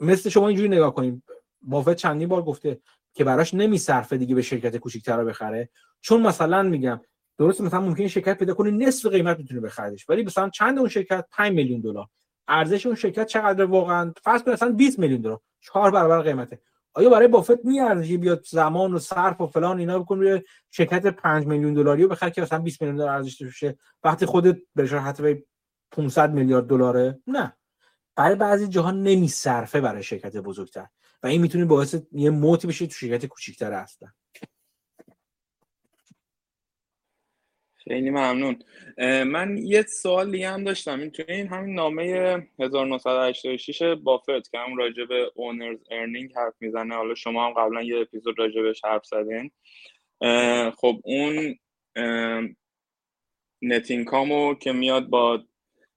مثل 0.00 0.30
شما 0.30 0.48
اینجوری 0.48 0.68
نگاه 0.68 0.94
کنید 0.94 1.22
بافت 1.62 1.94
چندین 1.94 2.28
بار 2.28 2.42
گفته 2.42 2.80
که 3.14 3.24
براش 3.24 3.54
نمیصرفه 3.54 4.16
دیگه 4.16 4.34
به 4.34 4.42
شرکت 4.42 4.76
کوچیک‌تر 4.76 5.24
بخره. 5.24 5.68
چون 6.00 6.22
مثلا 6.22 6.62
میگم 6.62 7.00
درست 7.38 7.60
مثلا 7.60 7.80
ممکنه 7.80 8.08
شرکت 8.08 8.38
پیدا 8.38 8.54
کنه 8.54 8.70
نصف 8.70 9.06
قیمت 9.06 9.38
می‌تونه 9.38 9.60
بخردش 9.60 10.08
ولی 10.08 10.22
مثلا 10.22 10.50
چند 10.50 10.78
اون 10.78 10.88
شرکت؟ 10.88 11.24
5 11.32 11.52
میلیون 11.52 11.80
دلار. 11.80 12.06
ارزش 12.48 12.86
اون 12.86 12.94
شرکت 12.94 13.26
چقدر 13.26 13.64
واقعا؟ 13.64 14.12
فرض 14.22 14.42
کن 14.42 14.52
مثلا 14.52 14.72
20 14.72 14.98
میلیون 14.98 15.20
دلار. 15.20 15.40
چهار 15.60 15.90
برابر 15.90 16.22
قیمته. 16.22 16.60
آیا 16.94 17.10
برای 17.10 17.28
بافت 17.28 17.64
میارزه 17.64 18.16
بیاد 18.16 18.44
زمان 18.50 18.94
و 18.94 18.98
صرف 18.98 19.40
و 19.40 19.46
فلان 19.46 19.78
اینا 19.78 19.98
بکنه 19.98 20.20
روی 20.20 20.42
شرکت 20.70 21.06
5 21.06 21.46
میلیون 21.46 21.74
دلاری 21.74 22.02
رو 22.02 22.08
بخره 22.08 22.30
که 22.30 22.42
مثلا 22.42 22.58
20 22.58 22.82
میلیون 22.82 22.96
دلار 22.96 23.08
ارزش 23.08 23.42
داشته 23.42 23.78
وقتی 24.04 24.26
خودت 24.26 24.56
به 24.74 24.86
حتی 24.86 25.44
500 25.92 26.32
میلیارد 26.32 26.66
دلاره؟ 26.66 27.18
نه. 27.26 27.56
برای 28.16 28.34
بعضی 28.34 28.68
جاها 28.68 28.90
نمیصرفه 28.90 29.80
برای 29.80 30.02
شرکت 30.02 30.36
بزرگتر. 30.36 30.86
و 31.22 31.26
این 31.26 31.42
می‌تونه 31.42 31.64
باعث 31.64 31.94
یه 32.12 32.30
moat 32.30 32.59
ی 32.59 32.66
بشه 32.66 32.86
تو 32.86 32.92
شرکت 32.92 33.26
کوچیک‌تر 33.26 33.72
هستن 33.72 34.12
خیلی 37.88 38.10
ممنون. 38.10 38.62
من 39.24 39.58
یه 39.58 39.82
سوال 39.82 40.30
دیگه 40.30 40.50
هم 40.50 40.64
داشتم. 40.64 41.00
این 41.00 41.10
توی 41.10 41.24
این 41.28 41.48
همین 41.48 41.74
نامه 41.74 42.04
1986 42.58 43.82
بافت 43.82 44.50
که 44.50 44.58
هم 44.58 44.76
راجع 44.76 45.04
به 45.04 45.32
owner's 45.34 45.78
earning 45.90 46.32
حرف 46.36 46.54
می‌زنه. 46.60 46.94
حالا 46.94 47.14
شما 47.14 47.46
هم 47.46 47.52
قبلا 47.52 47.82
یه 47.82 48.00
اپیزود 48.00 48.38
راجع 48.38 48.62
بهش 48.62 48.84
حرف 48.84 49.04
زدین. 49.04 49.50
خب 50.70 51.00
اون 51.04 51.58
net 53.62 53.90
income 53.90 54.45
و 54.45 54.54
که 54.54 54.72
میاد 54.72 55.06
با 55.06 55.44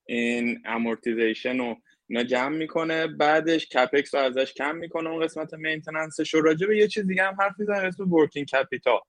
این 0.06 0.62
amortization 0.66 1.60
و 1.60 1.76
اینا 2.10 2.24
جمع 2.24 2.58
می‌کنه. 2.58 3.08
بعدش 3.08 3.66
CapEx 3.66 4.16
رو 4.16 4.22
ازش 4.22 4.54
کم 4.54 4.76
می‌کنه. 4.76 5.10
اون 5.10 5.24
قسمت 5.24 5.54
maintenance 5.54 6.22
ش 6.22 6.34
رو. 6.34 6.42
راجع 6.42 6.68
به 6.68 6.78
یه 6.78 6.88
چیز 6.88 7.08
دیگه 7.08 7.24
هم 7.24 7.38
حرف 7.40 7.54
می‌زنه. 7.60 7.78
اسم 7.78 8.14
working 8.14 8.48
capital 8.48 9.00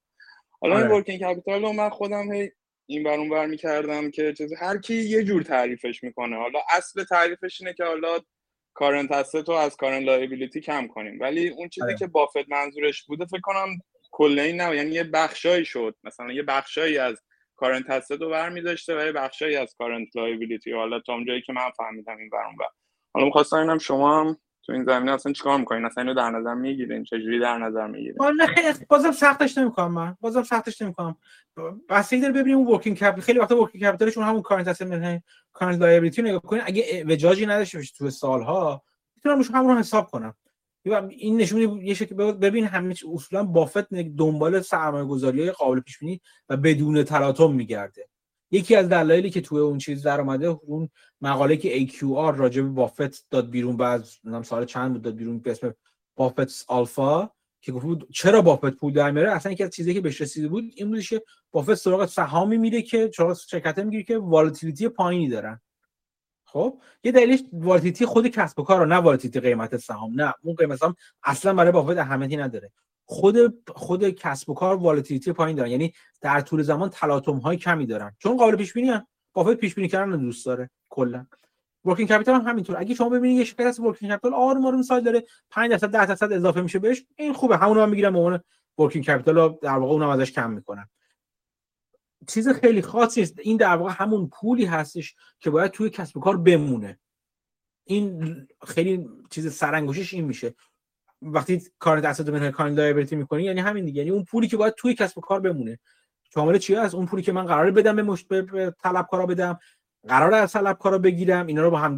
حالا 0.61 0.79
این 0.79 0.87
working 0.87 1.23
آره. 1.23 1.35
capital 1.35 1.63
رو 1.63 1.73
من 1.73 1.89
خودم 1.89 2.33
هی 2.33 2.51
این 2.87 3.03
بر 3.03 3.19
اون 3.19 3.29
بر 3.29 3.47
می‌کردم 3.47 4.11
که 4.11 4.33
چیز 4.33 4.53
هر 4.53 4.79
کی 4.79 4.95
یه 4.95 5.25
جور 5.25 5.43
تعریفش 5.43 6.03
می‌کنه. 6.03 6.37
حالا 6.37 6.59
اصل 6.71 7.05
تعریفش 7.05 7.61
اینه 7.61 7.75
که 7.75 7.85
حالا 7.85 8.19
current 8.75 9.13
asset 9.13 9.49
رو 9.49 9.55
از 9.55 9.77
current 9.77 10.03
liability 10.03 10.61
کم 10.61 10.87
کنیم. 10.87 11.21
ولی 11.21 11.49
اون 11.49 11.69
چیزی 11.69 11.87
آره. 11.87 11.97
که 11.97 12.07
بافت 12.07 12.49
منظورش 12.49 13.03
بوده 13.03 13.27
فکر 13.27 13.41
کنم 13.41 13.69
کلا 14.11 14.43
این 14.43 14.61
نه 14.61 14.77
یعنی 14.77 14.91
یه 14.91 15.05
بخشایی 15.05 15.65
شد. 15.65 15.97
مثلا 16.05 16.33
یه 16.33 16.43
بخشایی 16.43 16.99
از 16.99 17.23
current 17.57 17.91
asset 17.91 18.13
رو 18.13 18.31
برمی‌داشته 18.31 18.97
و 18.97 19.07
یه 19.07 19.13
بخشایی 19.13 19.57
از 19.57 19.75
current 19.79 20.17
liability 20.17 20.73
حالا 20.73 21.01
تا 21.01 21.13
اونجایی 21.13 21.43
که 21.43 21.53
من 21.53 21.71
فهمیدم 21.77 22.19
این 22.19 22.31
بر 22.31 22.47
اون 22.47 22.57
بر 22.57 22.67
حالا 23.15 23.27
می‌خواستم 23.27 23.57
اینم 23.57 23.79
شما 23.79 24.21
هم 24.21 24.37
تو 24.63 24.73
این 24.73 24.85
زمینه 24.85 25.13
اصلا 25.13 25.33
چیکار 25.33 25.59
می‌کنین؟ 25.59 25.85
اصلا 25.85 26.03
اینو 26.03 26.15
در 26.15 26.31
نظر 26.31 26.55
می‌گیرین؟ 26.55 27.05
چجوری 27.05 27.41
در 27.41 27.59
نظر 27.59 27.87
می‌گیرین؟ 27.87 28.17
بازم 28.89 29.13
سختش 29.13 29.59
نمی‌کنم 29.59 29.93
من. 29.93 30.17
بازم 30.21 30.43
سختش 30.43 30.83
نمی‌کنم. 30.83 31.17
بستگی 31.89 32.23
داره 32.23 32.35
ببینیم 32.35 32.59
اون 32.59 32.67
working 32.67 32.97
capital 32.97 33.21
خیلی 33.21 33.39
وقتا 33.39 33.63
working 33.63 33.85
capital 33.85 34.10
شون 34.10 34.25
همون 34.25 34.43
current 34.43 34.69
asset 34.69 34.83
میگن 34.83 35.21
current 35.53 35.81
liability 35.81 36.23
نگاه 36.23 36.43
کنین. 36.43 36.63
اگه 36.67 37.05
اعوجاجی 37.09 37.47
نداشته 37.47 37.79
باشه 37.79 37.93
تو 37.99 38.11
سالها 38.11 38.83
می‌تونم 39.17 39.37
روش 39.37 39.51
همون 39.51 39.75
رو 39.75 39.79
حساب 39.79 40.11
کنم. 40.11 40.35
این 41.09 41.37
نشون 41.37 41.83
یه 41.83 41.95
شکل 41.95 42.15
ببین 42.33 42.65
همه 42.65 42.95
اصولا 43.15 43.45
بافت 43.45 43.95
دنبال 43.95 44.61
سرمایه 44.61 45.05
گذاری 45.05 45.41
های 45.41 45.51
قابل 45.51 45.81
پیش 45.81 45.99
بینی 45.99 46.21
و 46.49 46.57
بدون 46.57 47.03
تلاطم 47.05 47.53
میگرده. 47.53 48.09
یکی 48.53 48.77
از 48.77 48.89
دلایلی 48.89 49.31
که 49.31 49.41
توی 49.41 49.61
اون 49.61 49.79
چیز 49.79 50.03
در 50.03 50.21
اومده 50.21 50.47
اون 50.47 50.89
مقاله 51.21 51.57
که 51.57 51.87
AQR 51.87 52.37
راجع 52.37 52.63
به 52.63 52.69
بافت 52.69 53.31
داد 53.31 53.51
بیرون 53.51 53.77
بعد 53.77 54.05
سال 54.43 54.65
چند 54.65 54.93
بود 54.93 55.03
داد 55.03 55.17
بیرون 55.17 55.39
به 55.39 55.51
اسم 55.51 55.75
Buffett's 56.17 56.65
Alpha 56.69 57.31
که 57.61 57.73
گفت 57.73 57.85
بود 57.85 58.09
چرا 58.13 58.43
بافت 58.43 58.71
پول 58.71 58.93
در 58.93 59.11
میاره؟ 59.11 59.33
اصلا 59.33 59.53
یکی 59.53 59.65
از 59.65 59.71
چیزایی 59.71 59.95
که 59.95 60.01
بهش 60.01 60.21
رسیده 60.21 60.49
بود 60.49 60.65
این 60.77 60.89
بودش 60.89 61.11
که 61.11 61.23
بافت 61.51 61.75
سراغ 61.75 62.07
سهامی 62.07 62.59
میره 62.59 62.83
که 62.83 63.11
سراغ 63.17 63.37
شرکت 63.37 63.79
می‌گیره 63.79 64.03
که 64.03 64.19
volatility 64.19 64.89
پایینی 64.89 65.29
دارن. 65.29 65.61
خب 66.45 66.81
یه 67.05 67.13
دلیلش 67.13 67.41
volatility 67.53 68.07
خود 68.07 68.27
کسب 68.27 68.59
و 68.59 68.63
کار 68.63 68.87
نه 68.87 68.97
volatility 68.97 69.41
قیمت 69.41 69.77
سهام. 69.77 70.21
نه 70.21 70.35
اون 70.43 70.55
قیمت 70.55 70.79
سهام 70.79 70.97
اصلا 71.25 71.55
برای 71.55 71.73
بافت 71.73 71.99
اهمیتی 71.99 72.37
نداره. 72.37 72.73
خود 73.05 73.69
خود 73.69 74.09
کسب 74.09 74.51
و 74.51 74.55
کار 74.55 74.77
volatility 74.77 75.33
پایین 75.33 75.57
دارن. 75.57 75.71
یعنی 75.71 75.93
در 76.21 76.41
طول 76.41 76.63
زمان 76.63 76.91
تلاطم 76.91 77.37
های 77.37 77.57
کمی 77.57 77.87
دارن. 77.87 78.17
چون 78.19 78.37
قابل 78.37 78.57
پیش 78.57 78.73
بینی 78.73 78.93
بافت 79.33 79.55
پیش 79.55 79.75
بینی 79.75 79.89
کردن 79.89 80.21
دوست 80.21 80.47
داره 80.47 80.71
کلا. 80.89 81.27
working 81.85 82.09
capital 82.09 82.35
هم 82.35 82.49
همینطور. 82.49 82.77
اگه 82.79 82.95
شما 82.95 83.09
ببینید 83.09 83.39
یه 83.39 83.45
شرکت 83.45 83.81
working 83.81 84.13
capital 84.13 84.35
آروم 84.35 84.67
آروم 84.67 84.83
سال 84.83 85.01
داره. 85.01 85.25
5 85.51 85.71
درصد 85.71 85.91
10 85.91 86.07
درصد 86.07 86.33
اضافه 86.33 86.61
میشه 86.61 86.79
بهش. 86.79 87.05
این 87.17 87.33
خوبه. 87.33 87.57
همون 87.57 87.77
رو 87.77 87.87
می‌گیرن 87.87 88.13
به 88.13 88.19
عنوان 88.19 88.41
working 88.79 89.05
capital 89.05 89.59
در 89.63 89.79
واقع 89.79 89.93
اونم 89.93 90.09
ازش 90.09 90.33
کم 90.33 90.51
می‌کنن. 90.51 90.89
چیز 92.29 92.49
خیلی 92.49 92.83
خاصی 92.83 93.23
است 93.23 93.39
این 93.39 93.57
در 93.57 93.77
واقع 93.77 93.93
همون 93.95 94.29
پولی 94.29 94.65
هستش 94.65 95.15
که 95.41 95.51
باید 95.51 95.71
توی 95.71 95.91
کسب 95.91 96.17
و 96.17 96.21
کار 96.21 96.37
بمونه. 96.37 96.99
این 97.85 98.49
خیلی 98.67 99.09
چیز 99.31 99.55
سرانگشتیش 99.55 100.15
این 100.15 100.25
میشه. 100.25 100.55
وقتی 101.23 101.63
کار 101.79 102.01
دست 102.01 102.29
منهای 102.29 102.51
کارن 102.51 102.75
لایبیلیتی 102.75 103.17
می‌کنی 103.17 103.43
یعنی 103.43 103.61
همین 103.61 103.85
دیگه. 103.85 103.99
یعنی 103.99 104.11
اون 104.11 104.25
پولی 104.25 104.49
که 104.49 104.57
باید 104.57 104.75
توی 104.75 104.95
کسب 104.95 105.19
و 105.19 105.21
کار 105.21 105.41
بمونه. 105.41 105.79
شامل 106.35 106.59
چیه 106.59 106.79
از 106.79 106.95
اون 106.95 107.07
پولی 107.07 107.23
که 107.23 107.33
من 107.33 107.47
قراره 107.47 107.71
بدم 107.71 107.97
به, 107.97 108.03
مشت... 108.03 108.29
به 108.29 108.75
طلبکارا 108.83 109.27
بدم 109.27 109.59
قرار 110.09 110.35
از 110.35 110.53
طلبکارا 110.53 110.99
بگیرم 110.99 111.47
اینا 111.47 111.63
رو 111.63 111.71
با 111.71 111.79
هم 111.79 111.97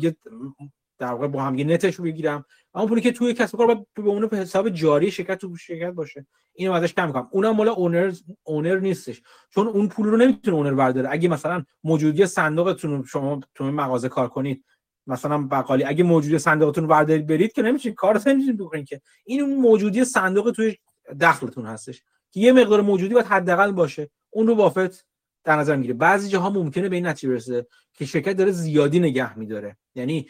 در 0.98 1.12
واقع 1.12 1.26
با 1.26 1.42
هم 1.42 1.54
نتش 1.54 1.94
رو 1.94 2.04
بگیرم. 2.04 2.44
اما 2.74 2.86
پولی 2.86 3.00
که 3.00 3.12
توی 3.12 3.34
کسب 3.34 3.56
کار 3.56 3.66
باید 3.66 3.86
به 3.94 4.02
اون 4.02 4.26
به 4.26 4.36
حساب 4.36 4.68
جاری 4.68 5.10
شرکت 5.10 5.38
تو 5.38 5.56
شرکت 5.56 5.90
باشه. 5.90 6.26
اینو 6.54 6.72
ازش 6.72 6.94
کم 6.94 7.06
می‌کنم. 7.06 7.28
اونم 7.30 7.56
مال 7.56 7.68
اونر 7.68 8.12
اونر 8.42 8.78
نیستش. 8.78 9.22
چون 9.50 9.66
اون 9.66 9.88
پول 9.88 10.06
رو 10.06 10.16
نمی‌تونه 10.16 10.56
اونر 10.56 10.74
برداره. 10.74 11.08
اگه 11.12 11.28
مثلا 11.28 11.64
موجودی 11.84 12.26
صندوقتون 12.26 13.04
شما 13.04 13.40
تو 13.54 13.64
مغازه 13.64 14.08
کار 14.08 14.28
کنید 14.28 14.64
مثلا 15.06 15.38
بقالی. 15.38 15.84
اگه 15.84 16.04
موجودی 16.04 16.38
صندوقتون 16.38 16.86
بردارید 16.86 17.26
برید 17.26 17.52
که 17.52 17.62
نمیشه 17.62 17.92
کار 17.92 18.20
نمی‌تونید 18.26 18.58
بکنید 18.58 18.86
که. 18.86 19.00
این 19.24 19.56
موجودی 19.56 20.04
صندوق 20.04 20.50
توی 20.50 20.76
دخلتون 21.20 21.66
هستش 21.66 22.02
که 22.30 22.40
یه 22.40 22.52
مقدار 22.52 22.80
موجودی 22.80 23.14
باید 23.14 23.26
حداقل 23.26 23.72
باشه. 23.72 24.10
اون 24.30 24.46
رو 24.46 24.54
بافت 24.54 25.06
در 25.44 25.56
نظر 25.56 25.76
می‌گیره. 25.76 25.94
بعضی 25.94 26.28
جاها 26.28 26.50
ممکنه 26.50 26.88
به 26.88 26.96
این 26.96 27.06
نتیجه 27.06 27.32
برسه 27.32 27.66
که 27.94 28.04
شرکت 28.04 28.36
داره 28.36 28.50
زیادی 28.50 29.00
نگه 29.00 29.38
میداره. 29.38 29.76
یعنی 29.94 30.28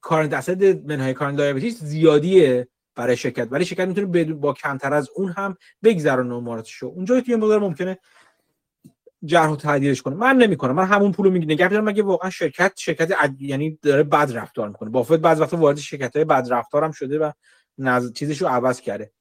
current 0.00 0.32
asset 0.32 0.86
منهای 0.92 1.14
current 1.14 1.38
liabilities 1.38 1.84
زیادیه 1.84 2.68
برای 2.96 3.16
شرکت. 3.16 3.48
ولی 3.50 3.64
شرکت 3.64 3.88
می‌تونه 3.88 4.24
با 4.34 4.52
کمتر 4.52 4.94
از 4.94 5.08
اون 5.14 5.32
هم 5.32 5.56
بگذرونه 5.82 6.34
اموراتشو 6.34 6.86
اونجا 6.86 7.20
که 7.20 7.36
مقدار 7.36 7.58
ممکنه 7.58 7.98
جرح 9.24 9.50
و 9.50 9.56
تعدیلش 9.56 10.02
کنه. 10.02 10.14
من 10.14 10.36
نمی‌کنم. 10.36 10.74
من 10.74 10.84
همون 10.84 11.12
پولو 11.12 11.30
می‌گیرم 11.30 11.52
نگه 11.52 11.64
میدارم 11.64 11.84
مگه 11.84 12.02
واقعا 12.02 12.30
شرکت 12.30 12.72
شرکت 12.76 13.12
عد... 13.12 13.42
یعنی 13.42 13.78
داره 13.82 14.02
بد 14.02 14.32
رفتار 14.34 14.68
می‌کنه. 14.68 14.90
بافت 14.90 15.12
بعض 15.12 15.40
وقتا 15.40 15.56
وارد 15.56 15.78
شرکت 15.78 16.16
های 16.16 16.24
بد 16.24 16.46
رفتار 16.50 16.84
هم 16.84 16.92
شده 16.92 17.18
و 17.18 17.32
نز... 17.78 18.12
چیزشو 18.12 18.48
عوض 18.48 18.80
کرده. 18.80 19.12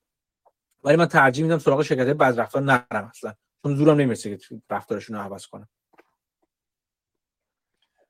ولی 0.84 0.96
من 0.96 1.06
ترجیح 1.06 1.44
میدم 1.44 1.60
سراغ 1.60 1.82
شرکت 1.82 2.04
های 2.04 2.14
بد 2.14 2.40
رفتار 2.40 2.62
نرم 2.62 3.10
اصلا. 3.10 3.34
چون 3.64 3.76
زورم 3.76 3.98
نمی‌رسه 3.98 4.38
که 4.38 4.62
رفتارشون 4.70 5.16
رو 5.16 5.22
عوض 5.22 5.46
کنم. 5.46 5.70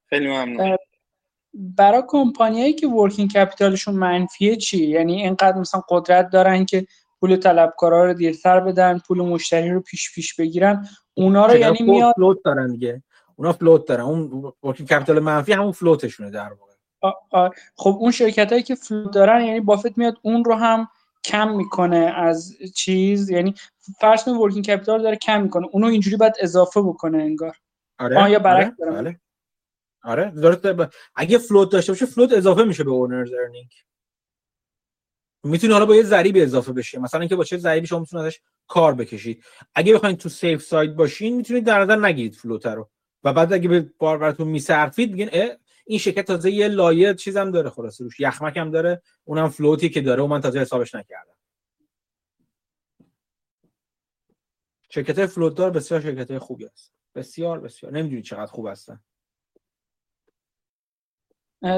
خیلی 0.10 0.28
ممنون. 0.28 0.78
برای 1.54 2.04
کمپانیایی 2.08 2.74
که 2.74 2.88
ورکینگ 2.88 3.32
کپیتالشون 3.32 3.96
منفیه 3.96 4.56
چی؟ 4.56 4.88
یعنی 4.88 5.22
اینقدر 5.22 5.58
مثلا 5.58 5.82
قدرت 5.90 6.30
دارن 6.30 6.66
که 6.66 6.88
پول 7.20 7.36
طلبکارا 7.36 8.06
رو 8.06 8.14
دیرتر 8.14 8.60
بدن 8.60 9.00
پول 9.00 9.22
مشتری 9.22 9.70
رو 9.70 9.82
پیش 9.82 10.16
پیش 10.16 10.36
بگیرن. 10.36 10.88
اونا 11.14 11.46
رو 11.46 11.58
یعنی 11.58 11.84
میاد 11.84 12.14
float 12.16 12.38
دارن 12.46 12.72
دیگه. 12.72 13.04
اونا 13.36 13.54
float 13.54 13.88
دارن. 13.88 14.02
اون 14.02 14.54
working 14.64 14.90
capital 14.90 15.20
منفی 15.20 15.54
همون 15.54 15.72
float 15.72 16.01
شونه 16.01 16.30
در 16.30 16.54
واقع. 16.54 16.72
خب 17.76 17.98
اون 18.00 18.12
شرکت 18.12 18.52
هایی 18.52 18.64
که 18.64 18.76
float 18.76 19.14
دارن 19.14 19.46
یعنی 19.46 19.60
بافت 19.60 19.98
میاد 19.98 20.18
اون 20.22 20.44
رو 20.44 20.56
هم 20.56 20.88
کم 21.24 21.56
می‌کنه 21.56 21.98
از 21.98 22.54
چیز. 22.76 23.30
یعنی 23.30 23.54
فرض 24.00 24.24
کن 24.24 24.32
working 24.32 24.66
capital 24.66 25.02
داره 25.02 25.16
کم 25.16 25.42
می‌کنه. 25.42 25.68
اونو 25.72 25.88
اینجوری 25.88 26.18
باید 26.18 26.34
اضافه 26.40 26.82
بکنه 26.82 27.18
انگار. 27.18 27.58
آره 28.00 28.32
یا 28.32 28.40
برعکس 28.40 28.76
آره. 28.82 28.92
بله. 28.92 29.20
آره 30.04 30.32
درسته. 30.32 30.90
اگه 31.16 31.38
float 31.38 31.72
داشته 31.72 31.92
باشه 31.92 32.06
float 32.06 32.34
اضافه 32.34 32.64
میشه 32.64 32.84
به 32.84 32.92
owner's 32.92 33.34
earning 33.34 33.72
می‌تونه 35.44 35.74
حالا 35.74 35.86
با 35.86 35.96
یه 35.96 36.04
ضریب 36.04 36.36
اضافه 36.38 36.74
بشه 36.74 37.00
مثلا 37.00 37.20
اینکه 37.20 37.36
با 37.36 37.44
چه 37.44 37.58
ضریبی 37.58 37.88
شما 37.88 38.00
می‌تونید 38.00 38.26
ازش 38.26 38.40
کار 38.68 38.96
بکشید. 38.96 39.44
اگه 39.76 39.94
بخواید 39.94 40.18
تو 40.18 40.30
safe 40.30 40.62
side 40.64 40.96
باشین 40.96 41.38
می‌تونید 41.38 41.66
در 41.66 41.84
نظر 41.84 41.96
نگیرید 41.96 42.36
float 42.36 42.66
رو. 42.66 42.90
و 43.24 43.34
بعد 43.34 43.54
اگه 43.54 43.70
یه 43.70 43.90
بار 43.98 44.18
براتون 44.18 44.48
میصرفید 44.48 45.12
میگین 45.12 45.30
این 45.86 46.00
شرکت 46.00 46.26
تازه 46.26 46.52
یه 46.52 46.68
لایه 46.68 47.14
چیزم 47.14 47.52
داره 47.52 47.70
خلاصه 47.70 48.02
روش 48.02 48.20
یه 48.20 48.31
خمک 48.31 48.58
هم 48.58 48.72
داره 48.72 49.02
اونم 49.24 49.50
float 49.50 49.83
ی 49.83 49.90
که 49.90 50.02
داره 50.02 50.24
و 50.24 50.28
من 50.28 50.42
تازه 50.42 50.60
حسابش 50.60 50.96
نکردم. 50.96 51.34
شرکت 54.90 55.26
float 55.26 55.56
دار 55.56 55.72
بسیار 55.72 56.02
شرکت 56.02 56.38
خوبی 56.38 56.66
است 56.66 56.94
بسیار 57.16 57.60
بسیار. 57.60 57.92
نمی‌دونی 57.94 58.22
چقدر 58.22 58.52
خوب 58.52 58.68
هستن. 58.68 59.00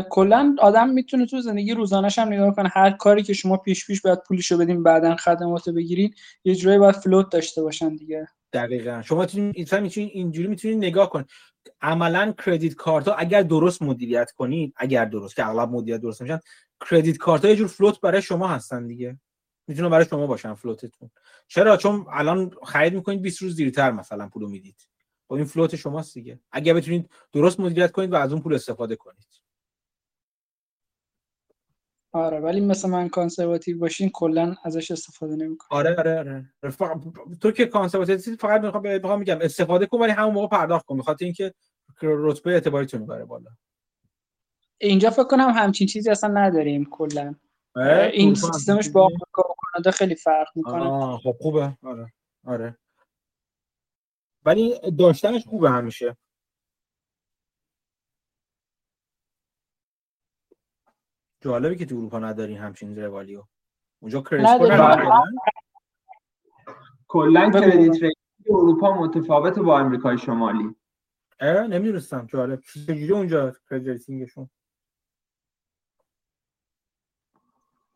کلا 0.10 0.56
آدم 0.60 0.90
می‌تونه 0.90 1.26
تو 1.26 1.42
زندگی 1.42 1.74
روزانش 1.74 2.20
هم 2.20 2.28
نگاه 2.28 2.56
کنه. 2.56 2.70
هر 2.70 2.92
کاری 2.92 3.24
که 3.24 3.34
شما 3.34 3.58
پیش 3.58 3.88
پیش 3.88 4.02
باید 4.02 4.20
پولشو 4.28 4.58
بدین 4.58 4.84
بعدا 4.84 5.16
خدمات 5.16 5.70
بگیرین 5.70 6.14
یه 6.44 6.56
جورایی 6.56 6.80
باید 6.80 6.96
float 6.96 7.32
داشته 7.32 7.62
باشن 7.62 7.96
دیگه. 7.96 8.28
دقیقا. 8.54 9.02
شما 9.02 9.22
می‌تونید 9.22 10.12
اینجوری 10.14 10.48
می‌تونید 10.48 10.78
نگاه 10.78 11.10
کن. 11.10 11.26
عملا 11.82 12.34
credit 12.46 12.76
card 12.76 13.08
ها 13.08 13.14
اگر 13.14 13.42
درست 13.42 13.82
مدیریت 13.82 14.32
کنید 14.32 14.74
اگر 14.78 15.06
درست 15.06 15.36
که 15.36 15.48
اغلب 15.48 15.70
مدیریت 15.70 16.02
درست 16.02 16.22
میشن 16.22 16.40
credit 16.90 17.18
card 17.18 17.46
ها 17.46 17.52
یه 17.52 17.58
جور 17.58 17.68
float 17.68 18.02
برای 18.02 18.22
شما 18.22 18.48
هستن 18.48 18.88
دیگه. 18.88 19.20
می‌تونه 19.68 19.90
برای 19.90 20.06
شما 20.06 20.28
باشن 20.28 20.54
float 20.54 20.85
تون. 20.85 21.10
چرا؟ 21.48 21.78
چون 21.78 22.06
الان 22.12 22.52
خرید 22.64 22.94
می‌کنید 22.94 23.22
20 23.22 23.42
روز 23.42 23.56
دیرتر 23.56 23.92
مثلا 23.92 24.30
پولو 24.30 24.50
می‌دید. 24.50 24.88
خب 25.28 25.34
این 25.34 25.46
float 25.46 25.76
شماست 25.76 26.14
دیگه. 26.14 26.40
اگر 26.52 26.74
بتونید 26.74 27.10
درست 27.34 27.60
مدیریت 27.60 27.92
کنید 27.92 28.14
و 28.14 28.16
از 28.16 28.34
اون 28.34 28.42
پول 28.42 28.54
استفاده 28.54 28.96
کنید. 28.96 29.43
آره 32.14 32.40
ولی 32.40 32.62
مثل 32.62 32.90
من 32.90 33.10
conservative 33.10 33.80
باشین 33.80 34.10
کلا 34.14 34.56
ازش 34.64 34.92
استفاده 34.92 35.36
نمی‌کنه 35.36 35.80
آره 35.80 35.96
آره 35.98 36.20
آره. 36.20 36.70
ف... 36.70 36.84
تو 37.42 37.52
که 37.52 37.66
conservative 37.66 38.36
فقط 38.36 38.62
می‌خوام 38.62 38.84
می‌خوام 38.88 39.20
میگم 39.20 39.38
استفاده 39.42 39.86
کن 39.86 40.00
ولی 40.00 40.12
همون 40.12 40.34
موقع 40.34 40.48
پرداخت 40.58 40.86
کن 40.86 40.96
بخاطر 40.96 41.26
اینکه 41.26 41.54
رتبه 42.02 42.52
اعتباریتون 42.52 43.02
می‌بره 43.02 43.26
بالا. 43.26 43.50
اینجا 44.78 45.10
فکر 45.10 45.24
کنم 45.24 45.50
همچین 45.50 45.88
چیزی 45.88 46.10
اصلا 46.10 46.30
نداریم 46.34 46.88
کلا. 46.92 47.36
این 48.14 48.36
سیستمش 48.36 48.90
با 48.90 49.02
آمریکا 49.02 49.42
و 49.42 49.56
کانادا 49.58 49.92
خیلی 49.92 50.16
فرق 50.16 50.48
می‌کنه. 50.56 50.84
آه 50.84 51.20
خب 51.20 51.36
خوبه. 51.40 51.78
آره 51.84 52.14
آره. 52.46 52.78
ولی 54.46 54.80
داشتنش 55.00 55.46
خوبه 55.46 55.70
همیشه. 55.70 56.18
جالبه 61.44 61.76
که 61.76 61.86
تو 61.86 61.96
اروپا 61.96 62.20
نداری 62.20 62.56
همچین 62.56 63.00
روالیو. 63.04 63.44
اونجا 64.00 64.22
کرسپو 64.22 64.68
کلا 67.08 67.52
کردیت 67.52 68.12
اروپا 68.50 68.94
متفاوت 68.94 69.60
با 69.60 69.80
آمریکای 69.80 70.18
شمالی. 70.18 70.76
اه 71.40 71.68
نمی‌دونستم. 71.68 72.26
جالب. 72.26 72.60
چجوری 72.60 73.12
اونجا 73.12 73.54
کردیتینگشون 73.70 74.50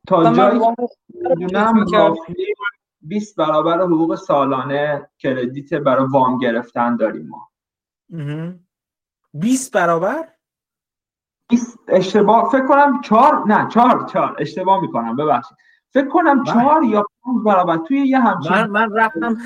تا 0.08 0.34
جایی 0.35 0.59
می‌دونم 1.38 1.85
20 3.01 3.35
برابر 3.35 3.82
حقوق 3.82 4.16
سالانه 4.16 5.09
کردیت 5.17 5.74
برای 5.74 6.08
وام 6.11 6.40
گرفتن 6.40 6.95
داریم 6.95 7.27
ما. 7.27 7.50
20 9.34 9.74
برابر؟ 9.74 10.36
اشتباه 11.88 12.49
فکر 12.49 12.66
کنم 12.66 13.01
چهار 13.01 13.43
نه 13.48 13.67
چهار 13.67 14.06
چهار. 14.06 14.35
اشتباه 14.40 14.82
می‌کنم 14.82 15.16
ببخشید. 15.16 15.57
فکر 15.93 16.07
کنم 16.07 16.43
چهار 16.43 16.83
یا 16.83 17.01
پنج 17.01 17.43
برابر. 17.45 17.77
توی 17.77 17.98
یه 17.98 18.19
همچین 18.19 18.51
من, 18.51 18.69
من 18.69 18.93
رفتم 18.93 19.38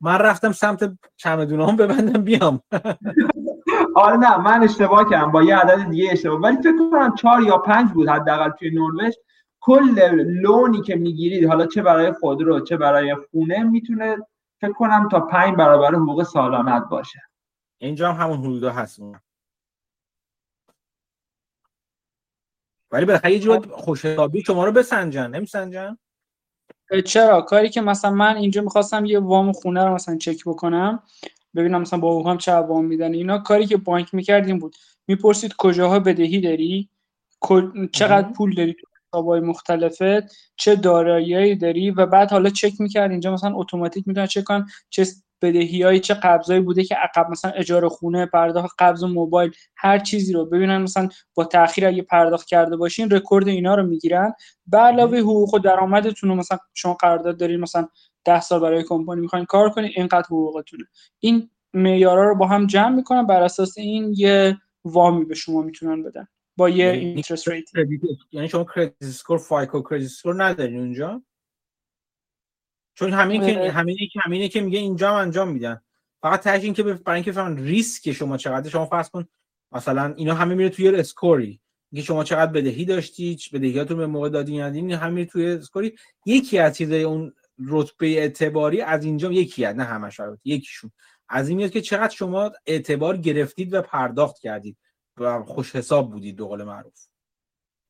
من 0.00 0.18
رفتم 0.18 0.52
سمت 0.52 0.92
چمدونه 1.16 1.66
هم 1.66 1.76
ببندم 1.76 2.22
بیام. 2.22 2.60
آره 3.96 4.16
نه 4.16 4.36
من 4.36 4.62
اشتباه 4.62 5.10
کردم. 5.10 5.30
با 5.30 5.42
یه 5.42 5.56
عدد 5.56 5.90
دیگه 5.90 6.12
اشتباه. 6.12 6.40
ولی 6.40 6.56
فکر 6.56 6.90
کنم 6.90 7.14
چهار 7.14 7.42
یا 7.42 7.58
پنج 7.58 7.90
بود 7.90 8.08
حداقل 8.08 8.50
توی 8.50 8.70
نروژ. 8.70 9.14
کل 9.60 10.00
لونی 10.42 10.82
که 10.82 10.96
می‌گیرید 10.96 11.48
حالا 11.48 11.66
چه 11.66 11.82
برای 11.82 12.12
خودرو 12.12 12.60
چه 12.60 12.76
برای 12.76 13.16
خونه 13.30 13.62
می‌تونه 13.62 14.16
فکر 14.60 14.72
کنم 14.72 15.08
تا 15.08 15.20
پنج 15.20 15.56
برابر 15.56 15.94
حقوق 15.94 16.22
سالانت 16.22 16.88
باشه. 16.88 17.20
اینجا 17.78 18.12
هم 18.12 18.24
همون 18.24 18.38
حدودا 18.38 18.70
هست. 18.70 19.00
ولی 22.92 23.04
بالاخره 23.04 23.32
یه 23.32 23.38
جور 23.38 23.68
خوش 23.70 24.04
حسابی 24.04 24.42
شما 24.42 24.64
رو 24.64 24.72
بسنجن. 24.72 25.30
نمیسنجن؟ 25.30 25.98
چرا؟ 27.06 27.42
کاری 27.42 27.68
که 27.68 27.80
مثلا 27.80 28.10
من 28.10 28.36
اینجا 28.36 28.62
می‌خواستم 28.62 29.04
یه 29.04 29.18
وام 29.18 29.52
خونه 29.52 29.84
رو 29.84 29.94
مثلا 29.94 30.16
چک 30.16 30.44
بکنم 30.46 31.02
ببینم 31.54 31.80
مثلا 31.80 31.98
با 31.98 32.08
او 32.08 32.28
هم 32.28 32.38
چه 32.38 32.52
وام 32.52 32.84
میدن 32.84 33.14
اینا 33.14 33.38
کاری 33.38 33.66
که 33.66 33.76
بانک 33.76 34.14
می‌کردیم 34.14 34.58
بود. 34.58 34.76
می‌پرسید 35.08 35.54
کجاها 35.58 35.98
بدهی 35.98 36.40
داری؟ 36.40 36.88
چقدر 37.92 38.32
پول 38.32 38.54
داری 38.54 38.72
تو 38.72 38.86
حسابای 39.08 39.40
مختلفت؟ 39.40 40.36
چه 40.56 40.76
داراییایی 40.76 41.56
داری؟ 41.56 41.90
و 41.90 42.06
بعد 42.06 42.30
حالا 42.30 42.50
چک 42.50 42.80
می‌کرد. 42.80 43.10
اینجا 43.10 43.32
مثلا 43.32 43.56
اتوماتیک 43.56 44.08
می‌تونن 44.08 44.26
چک 44.26 44.44
کن 44.44 44.66
چه 44.90 45.06
بدهیایی 45.42 46.00
چه 46.00 46.14
قبضایی 46.14 46.60
بوده 46.60 46.84
که 46.84 46.94
عقب 46.94 47.30
مثلا 47.30 47.50
اجاره 47.50 47.88
خونه 47.88 48.26
پرداخت 48.26 48.76
قبض 48.78 49.04
موبایل 49.04 49.52
هر 49.76 49.98
چیزی 49.98 50.32
رو 50.32 50.46
ببینن 50.46 50.78
مثلا 50.78 51.08
با 51.34 51.44
تاخیر 51.44 51.86
اگه 51.86 52.02
پرداخت 52.02 52.46
کرده 52.46 52.76
باشین 52.76 53.10
رکورد 53.10 53.48
اینا 53.48 53.74
رو 53.74 53.86
می‌گیرن. 53.86 54.32
به 54.66 54.78
علاوه 54.78 55.18
حقوق 55.18 55.54
و 55.54 55.58
درآمدتون 55.58 56.30
رو 56.30 56.36
مثلا 56.36 56.58
شما 56.74 56.94
قرارداد 56.94 57.36
دارین 57.36 57.60
مثلا 57.60 57.88
10 58.24 58.40
سال 58.40 58.60
برای 58.60 58.84
کمپانی 58.88 59.20
می‌خواین 59.20 59.44
کار 59.44 59.70
کنین 59.70 59.90
اینقدر 59.96 60.26
حقوقتونه. 60.26 60.84
این 61.20 61.50
معیارا 61.74 62.28
رو 62.28 62.34
با 62.34 62.46
هم 62.46 62.66
جمع 62.66 62.96
می‌کنن 62.96 63.26
بر 63.26 63.42
اساس 63.42 63.78
این 63.78 64.14
یه 64.16 64.56
وامی 64.84 65.24
به 65.24 65.34
شما 65.34 65.62
می‌تونن 65.62 66.02
بدن 66.02 66.28
با 66.56 66.68
یه 66.68 66.90
interest 66.90 67.48
rate 67.48 67.64
یعنی 68.32 68.48
شما 68.48 68.66
credit 68.74 68.94
score 69.00 69.38
FICO 69.38 69.82
credit 69.90 70.06
score 70.06 70.44
ندارین 70.44 70.80
اونجا؟ 70.80 71.22
چون 72.94 73.12
همین 73.12 73.40
که 73.40 73.72
همینه 73.72 74.06
که 74.12 74.20
همینه 74.24 74.48
که 74.48 74.60
میگه 74.60 74.78
اینجا 74.78 75.10
هم 75.10 75.14
انجام 75.14 75.48
میدن. 75.48 75.80
فقط 76.22 76.42
تهش 76.42 76.62
این 76.62 76.74
که 76.74 76.82
برای 76.82 77.14
اینکه 77.14 77.32
فهمن 77.32 77.56
ریسک 77.56 78.12
شما 78.12 78.36
چقدر 78.36 78.70
شما 78.70 78.86
فرض 78.86 79.10
کن 79.10 79.28
مثلا 79.72 80.14
اینا 80.16 80.34
همه 80.34 80.54
میره 80.54 80.68
توی 80.68 80.88
score 80.88 81.39
ی. 81.39 81.60
اینکه 81.92 82.06
شما 82.06 82.24
چقدر 82.24 82.52
بدهی 82.52 82.84
داشتید 82.84 83.40
بدهیاتون 83.52 83.96
به 83.96 84.06
موقع 84.06 84.42
ندین 84.42 84.92
همه 84.92 85.24
توی 85.24 85.46
score 85.46 85.82
ی. 85.82 85.96
یکی 86.26 86.58
از 86.58 86.76
چیزای 86.76 87.02
اون 87.02 87.32
رتبه 87.66 88.06
اعتباری 88.06 88.80
از 88.80 89.04
اینجا 89.04 89.32
یکی 89.32 89.64
از 89.64 89.76
نه 89.76 89.84
همش 89.84 90.20
یکیشون. 90.44 90.90
از 91.28 91.48
این 91.48 91.56
میاد 91.56 91.70
که 91.70 91.80
چقدر 91.80 92.14
شما 92.14 92.52
اعتبار 92.66 93.16
گرفتید 93.16 93.74
و 93.74 93.82
پرداخت 93.82 94.38
کردید 94.38 94.76
و 95.16 95.42
خوش 95.42 95.76
حساب 95.76 96.10
بودید 96.10 96.36
به 96.36 96.44
قول 96.44 96.62
معروف. 96.62 96.94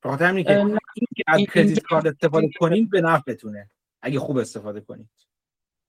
همین 0.04 0.44
که 0.44 1.24
از 1.26 1.40
کردیت 1.54 1.82
کارت 1.82 2.06
استفاده 2.06 2.50
کنید 2.60 2.90
به 2.90 3.00
نفعتونه. 3.00 3.70
اگه 4.02 4.18
خوب 4.18 4.36
استفاده 4.36 4.80
کنید. 4.80 5.10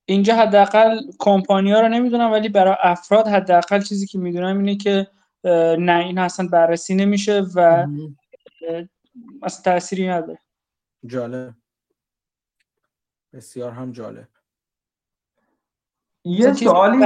اینجا 0.05 0.35
حداقل 0.35 0.99
کمپانی 1.19 1.71
ها 1.71 1.81
رو 1.81 1.87
نمی‌دونم 1.87 2.31
ولی 2.31 2.49
برای 2.49 2.75
افراد 2.79 3.27
حداقل 3.27 3.81
چیزی 3.81 4.07
که 4.07 4.17
می‌دونم 4.17 4.57
اینه 4.57 4.77
که 4.77 5.07
نه 5.79 6.05
این 6.05 6.17
اصلا 6.17 6.47
بررسی 6.47 6.95
نمیشه 6.95 7.43
و 7.55 7.87
اصلا 9.41 9.61
تأثیری 9.63 10.07
نداره. 10.07 10.39
جالب. 11.05 11.55
بسیار 13.33 13.71
هم 13.71 13.91
جالب. 13.91 14.27
یه 16.25 16.53
سوالی 16.53 16.97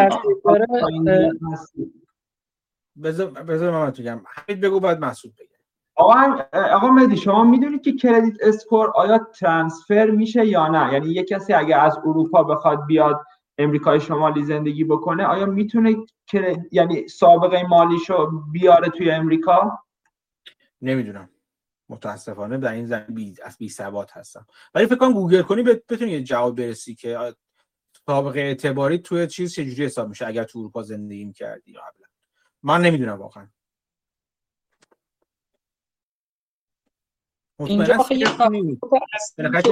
بذار 3.03 3.32
بذار 3.32 3.72
من 3.72 3.92
بگم. 3.92 4.24
حمید 4.27 4.61
بگو 4.61 4.80
بعد 4.80 5.00
مسعود 5.00 5.36
بگه. 5.36 5.57
آقا 5.98 6.43
آقا 6.53 6.88
مدی 6.88 7.17
شما 7.17 7.43
می‌دونید 7.43 7.82
که 7.82 7.95
کردیت 7.95 8.35
اسکور 8.42 8.92
آیا 8.95 9.17
ترانسفر 9.17 10.09
میشه 10.09 10.45
یا 10.45 10.67
نه؟ 10.67 10.93
یعنی 10.93 11.09
یه 11.09 11.24
کسی 11.24 11.53
اگه 11.53 11.76
از 11.76 11.98
اروپا 11.98 12.43
بخواد 12.43 12.85
بیاد 12.85 13.22
امریکای 13.58 14.00
شمالی 14.00 14.43
زندگی 14.43 14.84
بکنه 14.84 15.26
آیا 15.26 15.45
می‌تونه 15.45 15.95
یعنی 16.72 17.08
سابقه 17.08 17.64
مالیشو 17.64 18.32
بیاره 18.51 18.90
توی 18.90 19.11
امریکا؟ 19.11 19.80
نمی‌دونم. 20.82 21.30
متاسفانه 21.90 22.58
در 22.58 22.72
این 22.72 22.85
زمین 22.85 23.06
بی 23.08 23.35
از 23.43 23.58
بی 23.58 23.69
ثبات 23.69 24.17
هستم. 24.17 24.45
ولی 24.76 24.85
فکر 24.85 24.95
کنم 24.95 25.14
گوگل 25.14 25.42
کنی 25.42 25.64
بتونی 25.64 26.11
یه 26.11 26.24
جواب 26.24 26.56
برسی 26.56 26.95
که 26.95 27.34
سابقه 28.06 28.40
اعتباری 28.40 28.98
توی 28.98 29.27
چیز 29.27 29.53
چجوری 29.53 29.85
حساب 29.85 30.09
میشه 30.09 30.27
اگر 30.27 30.43
تو 30.43 30.59
اروپا 30.59 30.82
زندگی 30.82 31.32
کردی 31.32 31.74
قبلا. 31.74 32.08
من 32.64 32.82
نمی‌دونم 32.82 33.19
واقعا. 33.19 33.48
اینجا 37.60 37.98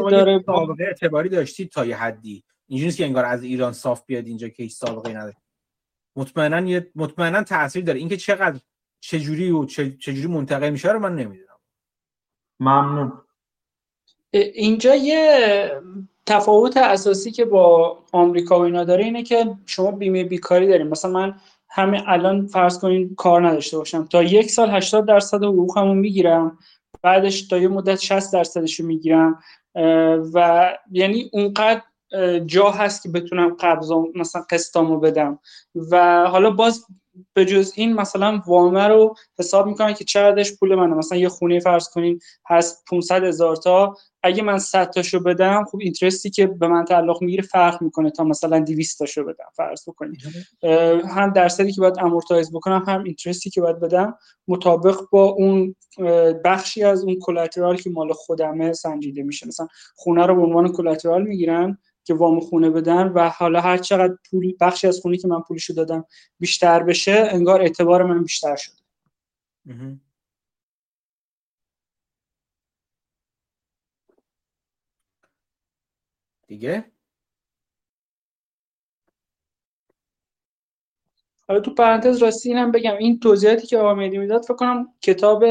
داره 0.09 0.43
سابقه 0.45 0.83
اعتباری 0.83 1.29
داشتید 1.29 1.69
تا 1.69 1.85
یه 1.85 1.97
حدی. 1.97 2.43
اینجوری 2.67 2.91
که 2.91 3.05
انگار 3.05 3.25
از 3.25 3.43
ایران 3.43 3.73
صاف 3.73 4.05
بیاد 4.05 4.27
اینجا 4.27 4.49
که 4.49 4.63
هیچ 4.63 4.73
سابقه 4.73 5.09
نداره. 5.09 5.35
مطمئنا 6.15 6.69
یه 6.69 6.91
مطمئنا 6.95 7.43
تاثیر 7.43 7.83
داره. 7.83 7.99
اینکه 7.99 8.17
چقدر 8.17 8.59
چجوری 8.99 9.51
و 9.51 9.65
چجوری 9.65 10.27
منتقل 10.27 10.69
میشه 10.69 10.91
رو 10.91 10.99
من 10.99 11.15
نمی‌دونم. 11.15 11.59
ممنون. 12.59 13.13
اینجا 14.31 14.95
یه 14.95 15.81
تفاوت 16.25 16.77
اساسی 16.77 17.31
که 17.31 17.45
با 17.45 17.97
آمریکا 18.11 18.59
و 18.59 18.61
اینا 18.61 18.83
داره 18.83 19.03
اینه 19.03 19.23
که 19.23 19.55
شما 19.65 19.91
بیمه 19.91 20.23
بیکاری 20.23 20.67
داریم 20.67 20.87
مثلا 20.87 21.11
من 21.11 21.39
همین 21.69 22.01
الان 22.07 22.47
فرض 22.47 22.79
کنین 22.79 23.15
کار 23.15 23.47
نداشته 23.47 23.77
باشم. 23.77 24.05
تا 24.05 24.23
یک 24.23 24.51
سال 24.51 24.69
80 24.69 25.07
درصد 25.07 25.43
حقوقمو 25.43 25.93
می‌گیرم. 25.93 26.57
بعدش 27.05 27.47
تا 27.47 27.57
یه 27.57 27.67
مدت 27.67 27.99
60 27.99 28.33
درصدش 28.33 28.79
رو 28.79 28.85
می‌گیرم 28.85 29.39
و 30.33 30.69
یعنی 30.91 31.29
اونقدر 31.33 31.81
جا 32.45 32.71
هست 32.71 33.03
که 33.03 33.09
بتونم 33.09 33.55
قبضا 33.59 34.03
مثلا 34.15 34.41
قسطامو 34.49 34.99
بدم. 34.99 35.39
و 35.91 36.25
حالا 36.27 36.51
باز 36.51 36.85
به 37.33 37.45
جز 37.45 37.73
این 37.75 37.93
مثلا 37.93 38.41
وامه 38.47 38.87
رو 38.87 39.15
حساب 39.39 39.67
می‌کنن 39.67 39.93
که 39.93 40.03
چقدرش 40.03 40.55
پول 40.55 40.75
منه. 40.75 40.95
مثلا 40.95 41.17
یه 41.17 41.29
خونه 41.29 41.59
فرض 41.59 41.89
کنین 41.89 42.19
هست 42.49 42.83
500 42.89 43.23
هزار 43.23 43.55
تا. 43.55 43.95
اگه 44.23 44.43
من 44.43 44.59
100 44.59 44.89
تاشو 44.89 45.19
بدم 45.19 45.65
خب 45.71 45.77
interest 45.81 46.24
ی 46.24 46.29
که 46.29 46.47
به 46.47 46.67
من 46.67 46.85
تعلق 46.85 47.21
می‌گیره 47.21 47.43
فرق 47.43 47.81
می‌کنه 47.81 48.09
تا 48.11 48.23
مثلا 48.23 48.59
200 48.59 48.99
تاشو 48.99 49.23
بدم 49.23 49.45
فرض 49.55 49.89
بکنید 49.89 50.21
هم 51.09 51.33
درصدی 51.33 51.71
که 51.71 51.81
باید 51.81 51.99
amortize 51.99 52.51
بکنم 52.51 52.83
هم 52.87 53.03
interest 53.03 53.44
ی 53.44 53.49
که 53.49 53.61
باید 53.61 53.79
بدم. 53.79 54.17
مطابق 54.47 54.99
با 55.11 55.23
اون 55.23 55.75
بخشی 56.45 56.83
از 56.83 57.03
اون 57.03 57.19
collateral 57.21 57.77
که 57.77 57.89
مال 57.89 58.13
خودمه 58.13 58.73
سنجیده 58.73 59.23
میشه. 59.23 59.47
مثلا 59.47 59.67
خونه 59.95 60.25
رو 60.25 60.35
به 60.35 60.41
عنوان 60.41 60.71
کلاترال 60.71 61.23
می‌گیرن. 61.23 61.77
که 62.05 62.13
وام 62.13 62.39
خونه 62.39 62.69
بدن 62.69 63.07
و 63.07 63.29
حالا 63.29 63.61
هر 63.61 63.77
چقدر 63.77 64.17
پول 64.29 64.53
بخشی 64.61 64.87
از 64.87 64.99
خونه 65.01 65.17
که 65.17 65.27
من 65.27 65.41
پولشو 65.41 65.73
دادم 65.73 66.05
بیشتر 66.39 66.83
بشه 66.83 67.27
انگار 67.31 67.61
اعتبار 67.61 68.03
من 68.03 68.23
بیشتر 68.23 68.55
شده. 68.55 68.75
دیگه؟ 76.47 76.85
حالا 81.47 81.59
تو 81.59 81.73
پرانتز 81.73 82.17
راستی 82.17 82.49
اینم 82.49 82.71
بگم. 82.71 82.97
این 82.97 83.19
توضیحاتی 83.19 83.67
که 83.67 83.77
آقا 83.77 83.95
مهدی 83.95 84.17
می‌داد 84.17 84.41
فکر 84.43 84.53
کنم 84.53 84.93
کتاب 85.01 85.43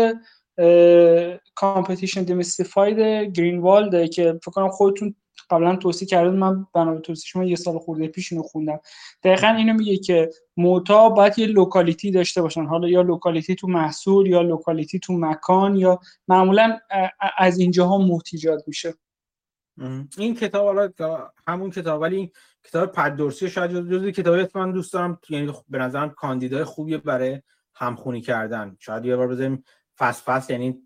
Competition 1.55 2.23
Demystified 2.23 2.99
گرینوالد 3.37 4.11
که 4.11 4.39
فکر 4.43 4.51
کنم 4.51 4.69
خودتون 4.69 5.15
قبلا 5.51 5.77
توصیه 5.77 6.09
کردید 6.09 6.33
من 6.33 6.67
بنا 6.75 6.99
توصیه 6.99 7.25
شما 7.27 7.45
یه 7.45 7.57
سال 7.57 7.79
خورده 7.79 8.09
پیش 8.09 8.33
اینو 8.33 8.45
خوندم. 8.45 8.81
دقیقا 9.23 9.49
اینو 9.49 9.73
میگه 9.73 9.97
که 9.97 10.31
moat 10.57 10.98
ا 10.98 11.09
باید 11.09 11.39
یه 11.39 11.47
locality 11.47 12.11
داشته 12.11 12.43
باشن. 12.43 12.65
حالا 12.65 12.89
یا 12.89 13.03
locality 13.03 13.55
تو 13.55 13.69
محصول 13.69 14.27
یا 14.27 14.43
locality 14.43 14.99
تو 14.99 15.13
مکان 15.13 15.77
یا 15.77 16.01
معمولا 16.29 16.79
از 17.39 17.59
اینجاها 17.59 17.99
moat 17.99 18.29
ایجاد 18.33 18.65
میشه. 18.67 18.95
این 20.19 20.35
کتاب 20.35 20.67
حالا 20.67 20.91
همون 21.47 21.71
کتاب 21.71 22.01
ولی 22.01 22.17
این 22.17 22.31
کتاب 22.65 22.93
پت 22.93 23.09
دورسی 23.09 23.51
شاید 23.51 23.71
جزو 23.71 24.11
کتابی 24.11 24.47
من 24.55 24.73
دوست 24.73 24.93
دارم. 24.93 25.21
یعنی 25.29 25.53
به 25.69 25.79
نظرم 25.79 26.11
کاندیدای 26.11 26.65
خوبیه 26.65 26.99
برای 26.99 27.43
همخونی 27.75 28.21
کردن. 28.21 28.77
شاید 28.81 29.05
یه 29.05 29.17
بار 29.17 29.29
بزنیم 29.29 29.65
فصل 29.99 30.23
فصل 30.23 30.53
یعنی 30.53 30.83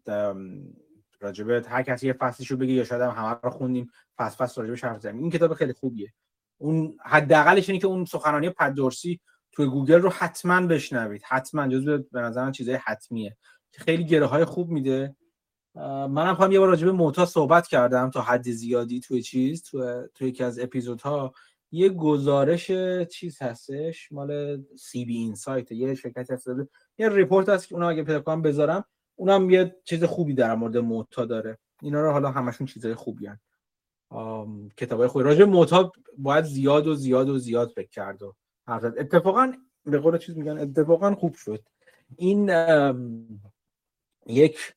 راجبه 1.21 1.63
هر 1.69 1.83
کسی 1.83 2.07
یه 2.07 2.13
فصلشو 2.13 2.57
بگه 2.57 2.73
یا 2.73 2.85
شاید 2.85 3.03
هم 3.03 3.11
همه 3.11 3.37
رو 3.43 3.51
خوندیم 3.51 3.91
فصل 4.19 4.37
فصل 4.37 4.61
راجبه 4.61 4.89
حرف 4.89 5.01
زدیم. 5.01 5.19
این 5.19 5.31
کتاب 5.31 5.55
خیلی 5.55 5.73
خوبیه. 5.73 6.13
اون 6.59 6.99
حداقلش 7.05 7.69
اینه 7.69 7.81
که 7.81 7.87
اون 7.87 8.05
سخنرانی 8.05 8.51
پددورسی 8.51 9.21
توی 9.53 9.67
گوگل 9.67 10.01
رو 10.01 10.11
حتما 10.11 10.67
بشنوید. 10.67 11.23
حتما 11.25 11.69
جزو 11.69 11.99
به 12.13 12.21
نظرم 12.21 12.53
چیزای 12.53 12.79
حتمیه 12.85 13.37
که 13.73 13.81
خیلی 13.81 14.05
گره 14.05 14.27
های 14.27 14.45
خوب 14.45 14.69
میده. 14.69 15.17
منم 15.75 16.37
هم 16.41 16.53
یه 16.53 16.59
بار 16.59 16.69
راجبه 16.69 16.93
موتا 16.93 17.27
صحبت 17.27 17.67
کردم 17.67 18.11
تا 18.11 18.23
حد 18.23 18.51
زیادی 18.51 19.01
توی 19.01 19.23
چیز 19.23 19.63
توی, 19.63 20.09
توی 20.15 20.29
یکی 20.29 20.45
از 20.45 20.59
اپیزودها. 20.59 21.33
یه 21.71 21.89
گزارش 21.89 22.71
چیز 23.11 23.43
هستش 23.43 24.13
مال 24.13 24.63
سی 24.79 25.05
بی 25.05 25.17
اینسایت 25.17 25.73
یه 25.73 25.95
شرکت 25.95 26.31
هست 26.31 26.47
یه 26.99 27.09
ریپورت 27.09 27.49
هست 27.49 27.69
که 27.69 27.75
اونا 27.75 27.89
اگه 27.89 28.03
پیدا 28.03 28.21
کنم 28.21 28.43
بذارم. 28.43 28.85
اونم 29.19 29.51
یه 29.51 29.77
چیز 29.85 30.05
خوبی 30.05 30.35
در 30.35 30.55
مورد 30.55 30.77
موتا 30.77 31.25
داره. 31.25 31.59
اینا 31.83 32.01
رو 32.01 32.11
حالا 32.11 32.31
همشون 32.31 32.67
چیزای 32.67 32.95
خوبی 32.95 33.27
هن. 33.27 33.41
کتابای 34.77 35.09
خوبی. 35.09 35.25
راجع 35.25 35.45
موتا 35.45 35.93
باید 36.19 36.45
زیاد 36.45 36.87
و 36.87 36.95
زیاد 36.95 37.29
و 37.29 37.39
زیاد 37.39 37.69
فکر 37.69 37.91
کرد 37.91 38.23
و 38.23 38.35
اتفاقا 38.69 39.53
به 39.85 39.99
قول 39.99 40.19
چیز 40.19 40.37
میگن 40.37 40.59
اتفاقا 40.59 41.15
خوب 41.15 41.35
شد. 41.35 41.65
این 42.17 42.51
یک 44.27 44.75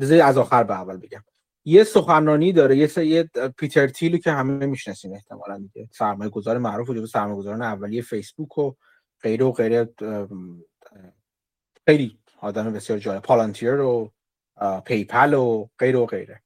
بذاری 0.00 0.20
از 0.20 0.38
آخر 0.38 0.64
به 0.64 0.74
اول 0.74 0.96
بگم. 0.96 1.24
یه 1.64 1.84
سخنرانی 1.84 2.52
داره 2.52 2.76
یه, 2.76 2.86
س... 2.86 2.96
یه 2.96 3.30
پیتر 3.58 3.88
تیلو 3.88 4.18
که 4.18 4.30
همه 4.30 4.66
می‌شناسین 4.66 5.14
احتمالاً 5.14 5.58
دیگه. 5.58 5.88
سرمایه 5.92 6.30
گذار 6.30 6.58
معروف 6.58 6.90
و 6.90 7.06
سرمایه 7.06 7.36
گذاران 7.36 7.62
اولیه 7.62 8.02
فیسبوک 8.02 8.58
و 8.58 8.72
غیره 9.22 9.44
و 9.44 9.52
غیره 9.52 9.88
خیلی 11.86 12.18
آدم 12.40 12.72
بسیار 12.72 12.98
جالب. 12.98 13.22
پالانتیر 13.22 13.80
و 13.80 14.12
پی‌پل 14.84 15.34
و 15.34 15.68
غیره 15.78 15.98
و 15.98 16.06
غیره. 16.06 16.42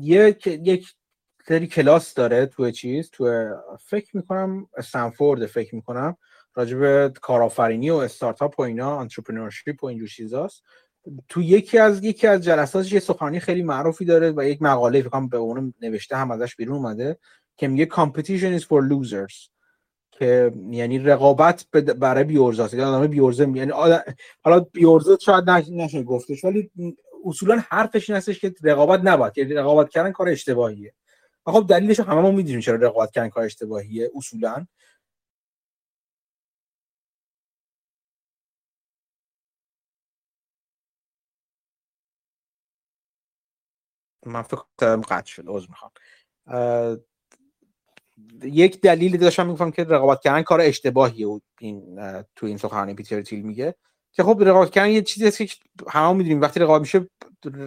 یک 0.00 0.46
یک 0.46 0.94
سری 1.48 1.66
کلاس 1.66 2.14
داره 2.14 2.46
تو 2.46 2.70
چیز 2.70 3.10
تو 3.10 3.54
فکر 3.80 4.16
می‌کنم 4.16 4.68
استنفورد 4.76 5.46
فکر 5.46 5.74
می‌کنم 5.74 6.16
راجب 6.54 7.12
کارآفرینی 7.12 7.90
و 7.90 7.94
استارتاپ 7.94 8.60
و 8.60 8.62
اینا 8.62 9.00
entrepreneurship 9.00 9.84
و 9.84 9.86
اینجور 9.86 10.08
چیزاست. 10.08 10.62
تو 11.28 11.42
یکی 11.42 11.78
از 11.78 12.04
یکی 12.04 12.26
از 12.26 12.44
جلساتش 12.44 12.92
یه 12.92 13.00
سخنرانی 13.00 13.40
خیلی 13.40 13.62
معروفی 13.62 14.04
داره 14.04 14.32
و 14.36 14.44
یک 14.44 14.62
مقاله 14.62 15.02
فکر 15.02 15.28
به 15.28 15.36
اون 15.36 15.74
نوشته 15.80 16.16
هم 16.16 16.30
ازش 16.30 16.56
بیرون 16.56 16.76
اومده 16.76 17.18
که 17.56 17.68
میگه 17.68 17.88
competition 17.90 18.60
is 18.60 18.64
for 18.64 18.82
losers. 18.90 19.48
که 20.20 20.52
یعنی 20.70 21.00
رقابت 21.00 21.66
برای 21.72 22.24
بیورزاست 22.24 22.74
یعنی 22.74 22.86
آدم 22.86 23.08
بیورزه 23.08 23.44
یعنی 23.54 23.72
حالا 24.44 24.60
بیورزه 24.60 25.18
شاید 25.22 25.50
نشه 25.50 26.04
گفتش 26.04 26.44
ولی 26.44 26.72
اصولا 27.26 27.62
حرفش 27.68 28.10
این 28.10 28.16
هستش 28.18 28.40
که 28.40 28.54
رقابت 28.64 29.00
نباید. 29.04 29.38
یعنی 29.38 29.54
رقابت 29.54 29.90
کردن 29.90 30.12
کار 30.12 30.28
اشتباهیه. 30.30 30.94
خب 31.46 31.66
دلیلش 31.70 32.00
همه 32.00 32.22
ما 32.22 32.32
می‌دونیم 32.32 32.60
چرا 32.60 32.76
رقابت 32.76 33.12
کردن 33.12 33.30
کار 33.30 33.44
اشتباهیه 33.44 34.10
اصولا. 34.16 34.66
من 44.26 44.42
فکر 44.42 44.60
قطع 45.10 45.26
شد. 45.26 45.44
عذر 45.48 45.66
می‌خوام. 45.70 45.92
یک 48.42 48.80
دلیلی 48.80 49.18
داشتم 49.18 49.46
می‌گفتم 49.46 49.70
که 49.70 49.84
رقابت 49.84 50.20
کردن 50.20 50.42
کار 50.42 50.60
اشتباهیه 50.60 51.40
این 51.60 52.00
تو 52.36 52.46
این 52.46 52.56
سخنرانی 52.56 52.94
پیتر 52.94 53.22
تیل 53.22 53.42
میگه. 53.42 53.74
که 54.12 54.22
خب 54.22 54.38
رقابت 54.40 54.70
کردن 54.70 54.90
یه 54.90 55.02
چیزی 55.02 55.26
است 55.26 55.38
که 55.38 55.48
همه 55.88 56.12
می‌دونیم 56.12 56.40
وقتی 56.40 56.60
رقابت 56.60 56.80
میشه 56.80 57.08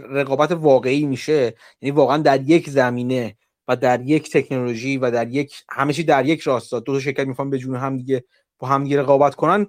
رقابت 0.09 0.51
واقعی 0.51 1.05
میشه. 1.05 1.55
یعنی 1.81 1.95
واقعا 1.95 2.17
در 2.17 2.41
یک 2.41 2.69
زمینه 2.69 3.35
و 3.67 3.75
در 3.75 4.01
یک 4.01 4.31
تکنولوژی 4.31 4.97
و 4.97 5.11
در 5.11 5.27
یک 5.27 5.53
همه 5.69 5.93
در 5.93 6.25
یک 6.25 6.41
راستا. 6.41 6.79
دو 6.79 6.93
تا 6.93 6.99
شرکت 6.99 7.27
می‌خوان 7.27 7.49
به 7.49 7.57
جون 7.57 7.75
هم 7.75 7.97
دیگه 7.97 8.23
با 8.59 8.67
هم 8.67 8.83
دیگه 8.83 8.99
رقابت 8.99 9.35
کنن. 9.35 9.67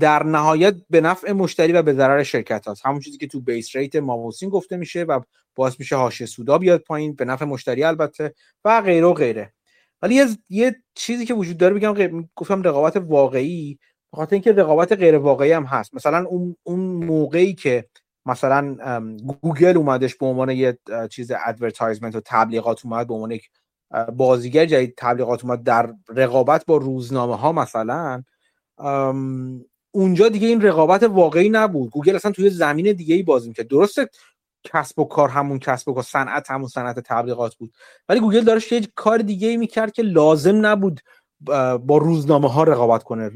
در 0.00 0.22
نهایت 0.22 0.74
به 0.90 1.00
نفع 1.00 1.32
مشتری 1.32 1.72
و 1.72 1.82
به 1.82 1.92
ضرر 1.92 2.22
شرکت 2.22 2.66
هاست. 2.66 2.86
همون 2.86 3.00
چیزی 3.00 3.18
که 3.18 3.26
تو 3.26 3.40
بیس 3.40 3.76
ریت 3.76 3.96
ماموسین 3.96 4.48
گفته 4.48 4.76
میشه 4.76 5.02
و 5.02 5.20
باعث 5.54 5.74
میشه 5.78 5.96
حاشیه 5.96 6.26
سودا 6.26 6.58
بیاد 6.58 6.80
پایین. 6.80 7.14
به 7.14 7.24
نفع 7.24 7.44
مشتری 7.44 7.84
البته 7.84 8.34
و 8.64 8.82
غیره 8.82 9.06
و 9.06 9.12
غیره. 9.12 9.52
ولی 10.02 10.14
یه, 10.14 10.26
یه 10.48 10.76
چیزی 10.94 11.26
که 11.26 11.34
وجود 11.34 11.56
داره 11.56 11.74
بگم 11.74 12.28
گفتم 12.36 12.62
رقابت 12.62 12.96
واقعی 12.96 13.78
بخاطر 14.12 14.34
اینکه 14.34 14.52
رقابت 14.52 14.92
غیر 14.92 15.16
واقعی 15.16 15.52
هم 15.52 15.64
هست. 15.64 15.94
مثلا 15.94 16.24
اون 16.24 16.56
اون 16.62 16.80
موقعی 16.80 17.54
که 17.54 17.88
مثلا 18.26 18.76
گوگل 19.42 19.76
اومدش 19.76 20.14
به 20.14 20.26
عنوان 20.26 20.50
یه 20.50 20.78
چیز 21.10 21.32
advertisement 21.46 22.16
و 22.16 22.20
تبلیغات 22.24 22.86
اومد 22.86 23.06
به 23.06 23.14
عنوان 23.14 23.30
یک 23.30 23.50
بازیگر 24.16 24.64
جدید 24.66 24.94
تبلیغات 24.96 25.44
اومد 25.44 25.62
در 25.62 25.94
رقابت 26.08 26.66
با 26.66 26.76
روزنامه 26.76 27.36
ها 27.36 27.52
مثلا 27.52 28.22
اونجا 29.90 30.28
دیگه 30.28 30.48
این 30.48 30.62
رقابت 30.62 31.02
واقعی 31.02 31.48
نبود. 31.48 31.90
گوگل 31.90 32.14
اصلا 32.14 32.30
توی 32.32 32.50
زمین 32.50 32.92
دیگه 32.92 33.14
ای 33.14 33.22
بازی 33.22 33.48
می‌کرد. 33.48 33.68
درسته 33.68 34.08
کسب 34.72 34.98
و 34.98 35.04
کار 35.04 35.28
همون 35.28 35.58
کسب 35.58 35.88
و 35.88 35.92
کار 35.92 36.02
صنعت 36.02 36.50
همون 36.50 36.68
صنعت 36.68 37.00
تبلیغات 37.00 37.54
بود. 37.54 37.72
ولی 38.08 38.20
گوگل 38.20 38.40
داشت 38.40 38.72
یه 38.72 38.88
کار 38.94 39.18
دیگه 39.18 39.48
ای 39.48 39.56
می‌کرد 39.56 39.92
که 39.92 40.02
لازم 40.02 40.66
نبود 40.66 41.00
با 41.80 41.98
روزنامه 41.98 42.52
ها 42.52 42.62
رقابت 42.62 43.02
کنه. 43.02 43.30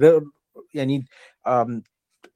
یعنی 0.74 1.04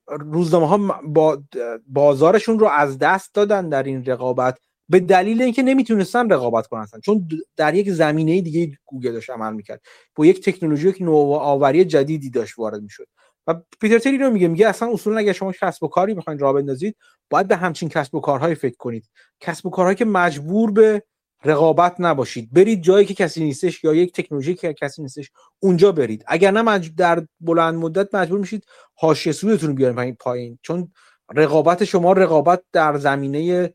روزنامه 0.08 0.66
ها 0.66 1.00
با 1.04 1.42
بازارشون 1.86 2.58
رو 2.58 2.66
از 2.66 2.98
دست 2.98 3.34
دادن 3.34 3.68
در 3.68 3.82
این 3.82 4.04
رقابت 4.04 4.58
به 4.88 5.00
دلیل 5.00 5.42
اینکه 5.42 5.62
نمی‌تونستن 5.62 6.30
رقابت 6.30 6.66
کنن 6.66 6.86
چون 7.04 7.28
در 7.56 7.74
یک 7.74 7.90
زمینه 7.90 8.40
دیگه 8.40 8.78
گوگل 8.84 9.12
داشت 9.12 9.30
عمل 9.30 9.52
می‌کرد. 9.52 9.80
با 10.14 10.26
یک 10.26 10.44
تکنولوژی 10.44 10.92
که 10.92 11.04
نوآوری 11.04 11.84
جدیدی 11.84 12.30
داشت 12.30 12.58
وارد 12.58 12.82
می‌شد. 12.82 13.06
و 13.46 13.54
پیتر 13.80 13.98
تیل 13.98 14.18
اینو 14.18 14.30
میگه 14.30 14.48
میگه 14.48 14.68
اصلا 14.68 14.92
اصولا 14.92 15.18
اگر 15.18 15.32
شما 15.32 15.52
کسب 15.52 15.82
و 15.82 15.88
کاری 15.88 16.14
می‌خواین 16.14 16.38
راه 16.38 16.52
بندازید 16.52 16.96
باید 17.30 17.48
به 17.48 17.56
همچین 17.56 17.88
کسب 17.88 18.14
و 18.14 18.20
کارهایی 18.20 18.54
فکر 18.54 18.76
کنید. 18.76 19.10
کسب 19.40 19.66
و 19.66 19.70
کارهایی 19.70 19.96
که 19.96 20.04
مجبور 20.04 20.70
به 20.70 21.02
رقابت 21.44 21.96
نباشید. 21.98 22.52
برید 22.52 22.82
جایی 22.82 23.06
که 23.06 23.14
کسی 23.14 23.44
نیستش 23.44 23.84
یا 23.84 23.94
یک 23.94 24.12
تکنولوژی 24.12 24.54
که 24.54 24.72
کسی 24.72 25.02
نیستش 25.02 25.30
اونجا 25.60 25.92
برید. 25.92 26.24
اگر 26.26 26.50
نه 26.50 26.78
در 26.78 27.26
بلند 27.40 27.74
مدت 27.74 28.14
مجبور 28.14 28.40
میشید 28.40 28.64
حاشیه 28.94 29.32
سودتون 29.32 29.68
رو 29.68 29.74
بیارین 29.74 30.14
پایین 30.14 30.58
چون 30.62 30.92
رقابت 31.34 31.84
شما 31.84 32.12
رقابت 32.12 32.62
در 32.72 32.98
زمینه 32.98 33.74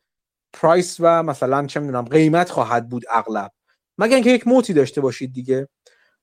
پرایس 0.54 0.98
و 1.00 1.24
مثلا 1.24 1.68
چه 1.68 1.80
می‌دونم 1.80 2.06
قیمت 2.06 2.50
خواهد 2.50 2.90
بود 2.90 3.04
اغلب. 3.10 3.52
مگر 3.98 4.16
اینکه 4.16 4.30
یک 4.30 4.48
موتی 4.48 4.74
داشته 4.74 5.02
باشید 5.02 5.34
دیگه. 5.34 5.68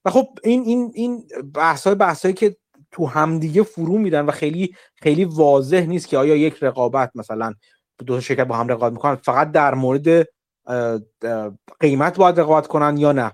و 0.05 0.11
خب 0.11 0.39
این 0.45 0.63
این 0.63 0.93
این 0.95 1.29
بحث 1.55 1.87
های 1.87 1.95
بحث 1.97 2.27
که 2.27 2.57
تو 2.97 3.07
همدیگه 3.07 3.63
فرو 3.63 3.99
میرن 3.99 4.27
و 4.27 4.31
خیلی 4.31 4.77
خیلی 4.95 5.25
واضح 5.25 5.81
نیست 5.81 6.09
که 6.09 6.19
آیا 6.19 6.37
یک 6.37 6.63
رقابت 6.63 7.11
مثلا 7.15 7.55
دو 8.07 8.21
شرکت 8.21 8.47
با 8.47 8.57
هم 8.57 8.69
رقابت 8.69 8.93
می‌کنن 8.93 9.15
فقط 9.15 9.53
در 9.53 9.75
مورد 9.75 10.29
قیمت 11.81 12.17
باید 12.17 12.41
رقابت 12.41 12.67
کنن 12.67 12.97
یا 12.97 13.13
نه؟ 13.13 13.33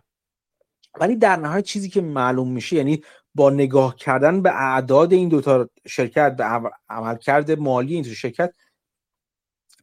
ولی 1.01 1.17
در 1.17 1.37
نهایت 1.37 1.65
چیزی 1.65 1.89
که 1.89 2.01
معلوم 2.01 2.53
میشه 2.53 2.77
یعنی 2.77 3.03
با 3.35 3.51
نگاه 3.51 3.97
کردن 3.97 4.43
به 4.43 4.51
اعداد 4.51 5.13
این 5.13 5.29
دوتا 5.29 5.69
شرکت 5.87 6.37
به 6.37 6.71
عملکرد 6.89 7.51
مالی 7.51 7.95
این 7.95 8.03
دو 8.03 8.11
شرکت 8.11 8.55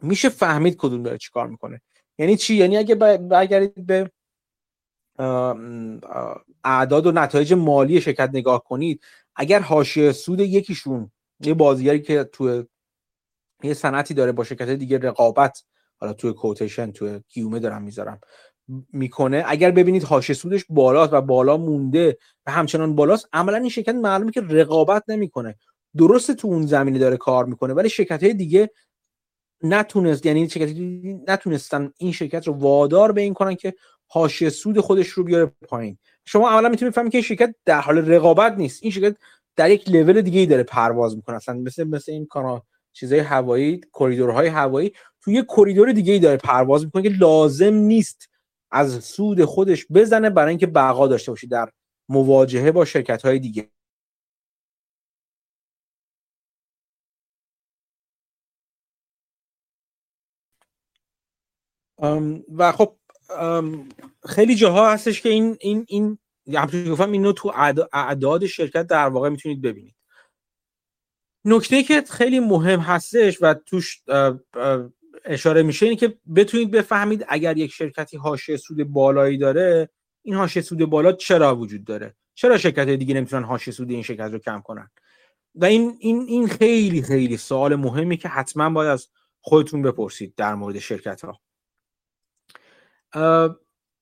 میشه 0.01 0.29
فهمید 0.29 0.77
کدوم 0.77 1.03
داره 1.03 1.17
چیکار 1.17 1.47
می‌کنه. 1.47 1.81
یعنی 2.17 2.37
چی؟ 2.37 2.55
یعنی 2.55 2.77
اگه 2.77 2.95
برگردید 2.95 3.85
به 3.85 4.11
اعداد 6.63 7.07
و 7.07 7.11
نتایج 7.11 7.53
مالی 7.53 8.01
شرکت 8.01 8.29
نگاه 8.33 8.63
کنید 8.63 9.03
اگر 9.39 9.59
حاشیه 9.59 10.11
سود 10.11 10.39
یکیشون 10.39 11.11
یه 11.39 11.53
بازیگری 11.53 12.01
که 12.01 12.23
تو 12.23 12.63
یه 13.63 13.73
صنعتی 13.73 14.13
داره 14.13 14.31
با 14.31 14.43
شرکت 14.43 14.69
دیگه 14.69 14.97
رقابت 14.97 15.63
حالا 15.97 16.13
توی 16.13 16.33
کوتیشن 16.33 16.91
توی 16.91 17.19
کیومه 17.27 17.59
دارم 17.59 17.81
می‌ذارم 17.81 18.19
می‌کنه 18.93 19.43
اگر 19.47 19.71
ببینید 19.71 20.03
حاشیه 20.03 20.35
سودش 20.35 20.65
بالاست 20.69 21.13
و 21.13 21.21
بالا 21.21 21.57
مونده 21.57 22.17
و 22.45 22.51
همچنان 22.51 22.95
بالاست 22.95 23.29
عملا 23.33 23.57
این 23.57 23.69
شرکت 23.69 23.95
معلومه 23.95 24.31
که 24.31 24.41
رقابت 24.41 25.03
نمی‌کنه. 25.07 25.55
درسته 25.97 26.33
تو 26.33 26.47
اون 26.47 26.65
زمینه 26.65 26.99
داره 26.99 27.17
کار 27.17 27.45
می‌کنه 27.45 27.73
ولی 27.73 27.89
شرکت 27.89 28.23
های 28.23 28.33
دیگه 28.33 28.69
نتونست 29.63 30.25
یعنی 30.25 30.49
شرکت 30.49 30.77
نتونستن 31.27 31.91
این 31.97 32.11
شرکت 32.11 32.47
رو 32.47 32.53
وادار 32.53 33.11
به 33.11 33.21
این 33.21 33.33
کنن 33.33 33.55
که 33.55 33.73
حاشیه 34.07 34.49
سود 34.49 34.79
خودش 34.79 35.07
رو 35.07 35.23
بیاره 35.23 35.45
پایین. 35.45 35.97
شما 36.29 36.49
اولا 36.49 36.69
می‌تونید 36.69 36.93
بفهمید 36.93 37.11
که 37.11 37.17
این 37.17 37.25
شرکت 37.25 37.55
در 37.65 37.81
حال 37.81 37.97
رقابت 37.97 38.53
نیست. 38.57 38.83
این 38.83 38.91
شرکت 38.91 39.17
در 39.55 39.71
یک 39.71 39.89
لول 39.89 40.21
دیگه 40.21 40.39
ای 40.39 40.45
داره 40.45 40.63
پرواز 40.63 41.15
می‌کنه. 41.15 41.35
اصلا 41.35 41.55
مثل 41.55 41.83
مثل 41.83 42.11
این 42.11 42.25
کانال 42.25 42.61
چیزای 42.93 43.19
هوایی 43.19 43.81
کریدورهای 43.93 44.47
هوایی 44.47 44.93
توی 45.21 45.33
یه 45.33 45.43
کریدور 45.43 45.91
دیگه 45.91 46.13
ای 46.13 46.19
داره 46.19 46.37
پرواز 46.37 46.85
می‌کنه 46.85 47.03
که 47.03 47.09
لازم 47.09 47.73
نیست 47.73 48.29
از 48.71 49.03
سود 49.03 49.45
خودش 49.45 49.85
بزنه 49.93 50.29
برای 50.29 50.49
اینکه 50.49 50.67
بقا 50.67 51.07
داشته 51.07 51.31
باشه 51.31 51.47
در 51.47 51.69
مواجهه 52.09 52.71
با 52.71 52.85
شرکت 52.85 53.21
های 53.25 53.39
دیگه 53.39 53.69
و 62.57 62.71
خب 62.71 62.98
خیلی 64.27 64.55
جاها 64.55 64.91
هستش 64.91 65.21
که 65.21 65.29
این 65.29 65.57
این 65.59 65.85
این 65.87 66.17
گفتم 66.91 67.11
اینو 67.11 67.31
تو 67.31 67.53
اعداد 67.93 68.45
شرکت 68.45 68.87
در 68.87 69.07
واقع 69.07 69.29
می‌تونید 69.29 69.61
ببینید. 69.61 69.95
نکته 71.45 71.83
که 71.83 72.01
خیلی 72.01 72.39
مهم 72.39 72.79
هستش 72.79 73.37
و 73.41 73.53
توش 73.53 74.01
اشاره 75.25 75.63
میشه 75.63 75.85
اینه 75.85 75.95
که 75.95 76.17
بتونید 76.35 76.71
بفهمید 76.71 77.25
اگر 77.29 77.57
یک 77.57 77.71
شرکتی 77.71 78.17
حاشیه 78.17 78.57
سود 78.57 78.83
بالایی 78.83 79.37
داره 79.37 79.89
این 80.21 80.35
حاشیه 80.35 80.61
سود 80.61 80.85
بالا 80.85 81.11
چرا 81.11 81.55
وجود 81.55 81.83
داره؟ 81.83 82.15
چرا 82.33 82.57
شرکت 82.57 82.89
دیگه 82.89 83.13
نمی‌تونن 83.13 83.43
حاشیه 83.43 83.73
سود 83.73 83.91
این 83.91 84.01
شرکت 84.01 84.31
رو 84.31 84.39
کم 84.39 84.61
کنن؟ 84.61 84.89
و 85.55 85.65
این 85.65 85.97
این 85.99 86.25
این 86.27 86.47
خیلی 86.47 87.01
خیلی 87.01 87.37
سوال 87.37 87.75
مهمی 87.75 88.17
که 88.17 88.27
حتما 88.27 88.69
باید 88.69 88.89
از 88.89 89.07
خودتون 89.41 89.81
بپرسید 89.81 90.35
در 90.35 90.55
مورد 90.55 90.79
شرکت 90.79 91.25
ها 91.25 91.39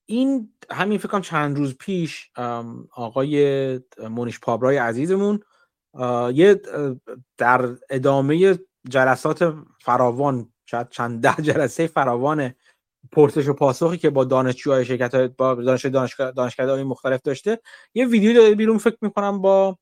این 0.05 0.53
همین 0.71 0.97
فکرم 0.97 1.21
چند 1.21 1.57
روز 1.57 1.77
پیش 1.77 2.31
آقای 2.95 3.79
مونیش 4.09 4.39
پابرای 4.39 4.77
عزیزمون 4.77 5.39
یه 6.33 6.61
در 7.37 7.69
ادامه 7.89 8.59
جلسات 8.89 9.53
فراوان 9.81 10.53
شاید 10.65 10.89
چند 10.89 11.21
ده 11.21 11.35
جلسه 11.53 11.87
فراوان 11.87 12.53
پرسش 13.11 13.47
و 13.47 13.53
پاسخی 13.53 13.97
که 13.97 14.09
با 14.09 14.23
دانشجوهای 14.23 14.85
شرکت 14.85 15.15
های 15.15 15.27
با 15.27 15.55
دانش 15.55 15.85
دانشگاه 15.85 16.31
دانشگاه 16.31 16.83
مختلف 16.83 17.21
داشته 17.21 17.59
یه 17.93 18.07
ویدیو 18.07 18.33
داده 18.33 18.55
بیرون 18.55 18.77
فکر 18.77 18.97
می‌کنم 19.01 19.41
با 19.41 19.77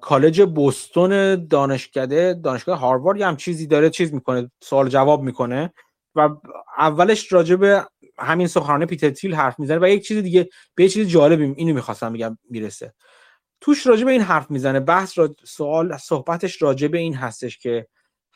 کالج 0.00 0.42
بوستون 0.42 1.44
دانشکده 1.46 2.34
دانشگاه 2.44 2.78
هاروارد 2.78 3.18
یا 3.18 3.28
هم 3.28 3.36
چیزی 3.36 3.66
داره 3.66 3.90
چیز 3.90 4.14
می‌کنه 4.14 4.50
سوال 4.62 4.88
جواب 4.88 5.22
می‌کنه 5.22 5.72
و 6.14 6.28
اولش 6.78 7.32
راجع 7.32 7.56
به 7.56 7.86
همین 8.18 8.46
سخنرانی 8.46 8.86
پیتر 8.86 9.10
تیل 9.10 9.34
حرف 9.34 9.58
می‌زنه 9.58 9.78
و 9.78 9.88
یک 9.88 10.06
چیز 10.06 10.18
دیگه 10.18 10.48
به 10.74 10.88
چیز 10.88 11.08
جالبی 11.08 11.44
اینو 11.56 11.74
می‌خواستم 11.74 12.12
بگم 12.12 12.38
می‌رسه. 12.50 12.94
توش 13.60 13.86
راجع 13.86 14.04
به 14.04 14.12
این 14.12 14.20
حرف 14.20 14.50
می‌زنه 14.50 14.80
بحث 14.80 15.18
را 15.18 15.34
سوال 15.44 15.96
صحبتش 15.96 16.62
راجع 16.62 16.88
به 16.88 16.98
این 16.98 17.14
هستش 17.14 17.58
که 17.58 17.86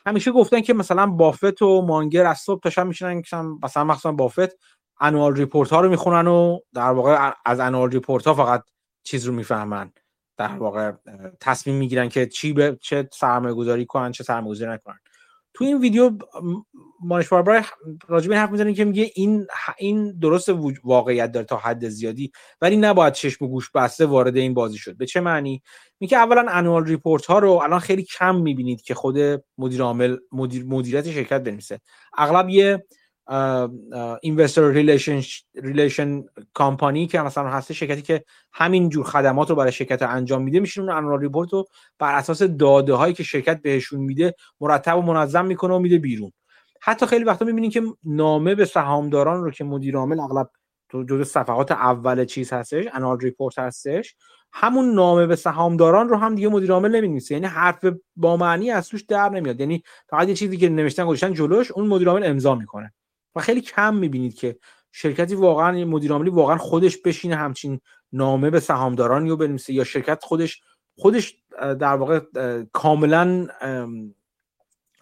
همیشه 0.07 0.33
گفتن 0.33 0.61
که 0.61 0.75
مثلا 0.75 1.07
بافت 1.07 1.63
و 1.63 1.83
مانگر 1.83 2.27
از 2.27 2.39
صبح 2.39 2.61
تا 2.61 2.71
شب 2.71 2.87
میشنن 2.87 3.23
مثلا 3.63 3.85
مثلا 3.85 4.13
بافت 4.13 4.59
annual 5.01 5.37
report 5.37 5.71
ها 5.71 5.81
رو 5.81 5.89
می‌خونن 5.91 6.27
و 6.27 6.59
در 6.75 6.91
واقع 6.91 7.33
از 7.45 7.61
annual 7.61 7.91
report 7.91 8.27
ها 8.27 8.35
فقط 8.35 8.63
چیز 9.05 9.25
رو 9.25 9.35
می‌فهمن. 9.35 9.93
در 10.37 10.49
واقع 10.59 10.93
تصمیم 11.41 11.77
می‌گیرن 11.77 12.09
که 12.09 12.27
چی 12.27 12.53
به 12.53 12.79
چه 12.83 13.09
سرمایه 13.13 13.55
گذاری 13.55 13.87
کنن 13.87 14.13
چه 14.13 14.25
سرمایه 14.25 14.51
گذاری 14.51 14.73
نکنن. 14.73 14.99
تو 15.57 15.65
این 15.65 15.79
ویدیو 15.79 16.11
مانش 17.01 17.29
باربرای 17.29 17.63
راجع 18.09 18.29
به 18.29 18.39
حرف 18.39 18.51
می‌زنه 18.51 18.75
که 18.75 18.85
میگه 18.85 19.11
این 19.15 19.47
این 19.79 20.19
درست 20.19 20.49
واقعیت 20.85 21.33
داره 21.33 21.47
تا 21.47 21.57
حد 21.57 21.89
زیادی 21.89 22.33
ولی 22.61 22.77
نباید 22.77 23.13
چشم 23.13 23.45
و 23.45 23.49
گوش 23.49 23.71
بسته 23.71 24.07
وارد 24.07 24.37
این 24.37 24.55
بازی 24.55 24.79
شد. 24.79 24.97
به 24.97 25.07
چه 25.07 25.21
معنی؟ 25.21 25.63
میگه 26.01 26.19
اولا 26.19 26.47
انوال 26.49 26.85
ریپورت 26.85 27.27
ها 27.27 27.39
رو 27.39 27.51
الان 27.51 27.79
خیلی 27.81 28.03
کم 28.03 28.37
می‌بینید 28.37 28.83
که 28.83 28.95
خود 28.95 29.19
مدیر 29.59 29.83
عامل 29.83 30.17
مدیر 30.33 30.65
مدیریت 30.65 31.11
شرکت 31.11 31.43
بنویسه. 31.43 31.81
اغلب 32.19 32.49
یه 32.49 32.85
investor 34.23 34.69
relation 34.71 35.21
relation 35.55 36.25
company 36.55 37.07
که 37.07 37.21
مثلا 37.21 37.49
هسته 37.49 37.75
شرکتی 37.75 38.03
که 38.03 38.25
همین 38.53 38.89
جور 38.89 39.05
خدمات 39.05 39.51
رو 39.51 39.57
برای 39.57 39.73
شرکت 39.73 40.03
انجام 40.03 40.43
میده 40.43 40.61
میشه 40.61 40.81
اون 40.81 40.91
annual 40.91 41.21
report 41.21 41.53
رو 41.53 41.65
بر 41.99 42.15
اساس 42.15 42.43
داده 42.43 42.95
هایی 42.95 43.15
که 43.15 43.23
شرکت 43.23 43.63
بهشون 43.63 44.01
میده 44.01 44.35
مرتب 44.61 44.99
و 44.99 45.03
منظم 45.03 45.45
می‌کنه 45.45 45.75
و 45.75 45.79
میده 45.79 45.99
بیرون. 45.99 46.33
حتی 46.81 47.07
خیلی 47.07 47.25
وقتا 47.25 47.45
می‌بینیم 47.45 47.71
که 47.71 47.83
نامه 48.05 48.55
به 48.55 48.65
سهامداران 48.65 49.45
رو 49.45 49.51
که 49.51 49.65
مدیر 49.65 49.97
عامل 49.97 50.21
اغلب 50.21 50.51
تو 50.89 51.05
جزء 51.05 51.25
صفحات 51.25 51.73
اول 51.73 52.25
چیز 52.25 52.53
هستش 52.53 52.85
annual 52.93 53.21
report 53.21 53.59
هستش 53.59 54.17
همون 54.53 54.95
نامه 54.95 55.27
به 55.27 55.37
سهامداران 55.37 56.09
رو 56.09 56.17
هم 56.17 56.35
دیگه 56.35 56.49
مدیر 56.49 56.73
عامل 56.73 56.97
نمی‌نویسه. 56.97 57.35
یعنی 57.35 57.47
حرف 57.47 57.85
با 58.17 58.37
معنی 58.37 58.71
از 58.71 58.89
توش 58.89 59.03
در 59.03 59.29
نمیاد. 59.29 59.61
یعنی 59.61 59.83
فقط 60.11 60.29
یه 60.29 60.35
چیزی 60.35 60.57
که 60.57 60.69
نوشتن 60.69 61.05
گذاشتن 61.05 61.33
جلوش 61.33 61.71
اون 61.71 61.87
مدیر 61.87 62.09
عامل 62.09 62.25
امضا 62.25 62.55
می‌کنه. 62.55 62.93
و 63.37 63.41
خیلی 63.41 63.61
کم 63.61 63.95
می‌بینید 63.95 64.35
که 64.35 64.59
شرکتی 64.93 65.35
واقعا 65.35 65.85
مدیر 65.85 66.13
عاملی 66.13 66.31
واقعا 66.31 66.57
خودش 66.57 66.97
بشینه 66.97 67.37
همچین 67.37 67.81
نامه 68.13 68.51
به 68.51 68.61
سهامداران 68.61 69.29
رو 69.29 69.37
بنویسه 69.37 69.73
یا 69.73 69.85
شرکت 69.85 70.25
خودش 70.25 70.63
خودش 70.99 71.37
در 71.61 71.97
واقع 71.97 72.21
کاملا 72.73 73.47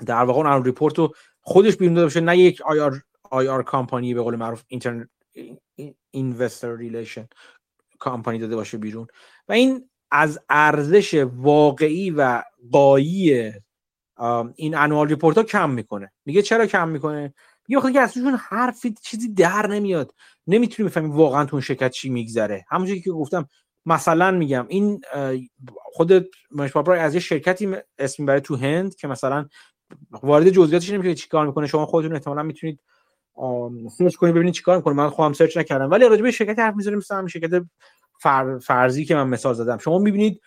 در 0.06 0.24
واقع 0.24 0.54
اون 0.54 0.64
report 0.64 0.98
رو 0.98 1.14
خودش 1.40 1.76
بیرون 1.76 1.94
داده 1.94 2.06
باشه 2.06 2.20
نه 2.20 2.38
یک 2.38 2.62
IR, 2.62 3.02
IR 3.30 3.62
company 3.62 4.14
به 4.14 4.22
قول 4.22 4.36
معروف 4.36 4.62
internet 4.68 5.08
investor 6.10 6.76
relation 6.76 7.28
company 7.98 8.38
داده 8.38 8.56
باشه 8.56 8.78
بیرون. 8.78 9.06
و 9.48 9.52
این 9.52 9.90
از 10.10 10.40
ارزش 10.48 11.26
واقعی 11.34 12.10
و 12.10 12.42
قایی 12.72 13.52
این 14.54 14.74
annual 14.76 15.08
report 15.08 15.38
ها 15.38 15.44
کم 15.44 15.70
می‌کنه. 15.70 16.12
میگه 16.24 16.42
چرا 16.42 16.66
کم 16.66 16.88
می‌کنه؟ 16.88 17.34
یه 17.68 17.78
وقتی 17.78 17.92
که 17.92 18.00
ازشون 18.00 18.34
حرفی 18.34 18.94
چیزی 19.02 19.28
در 19.34 19.66
نمیاد. 19.66 20.14
نمی‌تونی 20.46 20.88
بفهمی 20.88 21.08
واقعا 21.08 21.44
تو 21.44 21.56
اون 21.56 21.60
شرکت 21.60 21.90
چی 21.90 22.10
میگذره. 22.10 22.64
همونجوری 22.68 23.00
که 23.00 23.10
گفتم 23.10 23.48
مثلا 23.86 24.30
میگم 24.30 24.66
این 24.68 25.00
خود 25.76 26.26
مونیش 26.50 26.80
پابرای 26.80 27.00
از 27.00 27.14
یه 27.14 27.20
شرکتی 27.20 27.76
اسمی 27.98 28.26
برای 28.26 28.40
تو 28.40 28.56
هند 28.56 28.94
که 28.94 29.08
مثلا 29.08 29.48
وارد 30.10 30.50
جزئیاتش 30.50 30.90
نمیشه 30.90 31.14
چیکار 31.14 31.46
می‌کنه. 31.46 31.66
شما 31.66 31.86
خودتون 31.86 32.12
احتمالا 32.12 32.42
می‌تونید 32.42 32.80
search 33.98 34.14
کنید 34.14 34.34
ببینید 34.34 34.54
چیکار 34.54 34.76
می‌کنه. 34.76 34.94
من 34.94 35.08
خودم 35.08 35.32
search 35.32 35.56
نکردم. 35.56 35.90
ولی 35.90 36.08
راجع 36.08 36.22
به 36.22 36.30
شرکت 36.30 36.58
حرف 36.58 36.76
می‌زنیم. 36.76 36.98
مثلا 36.98 37.26
شرکت 37.26 37.64
فرضی 38.62 39.04
که 39.04 39.14
من 39.14 39.28
مثال 39.28 39.54
زدم. 39.54 39.78
شما 39.78 39.98
می‌بینید 39.98 40.40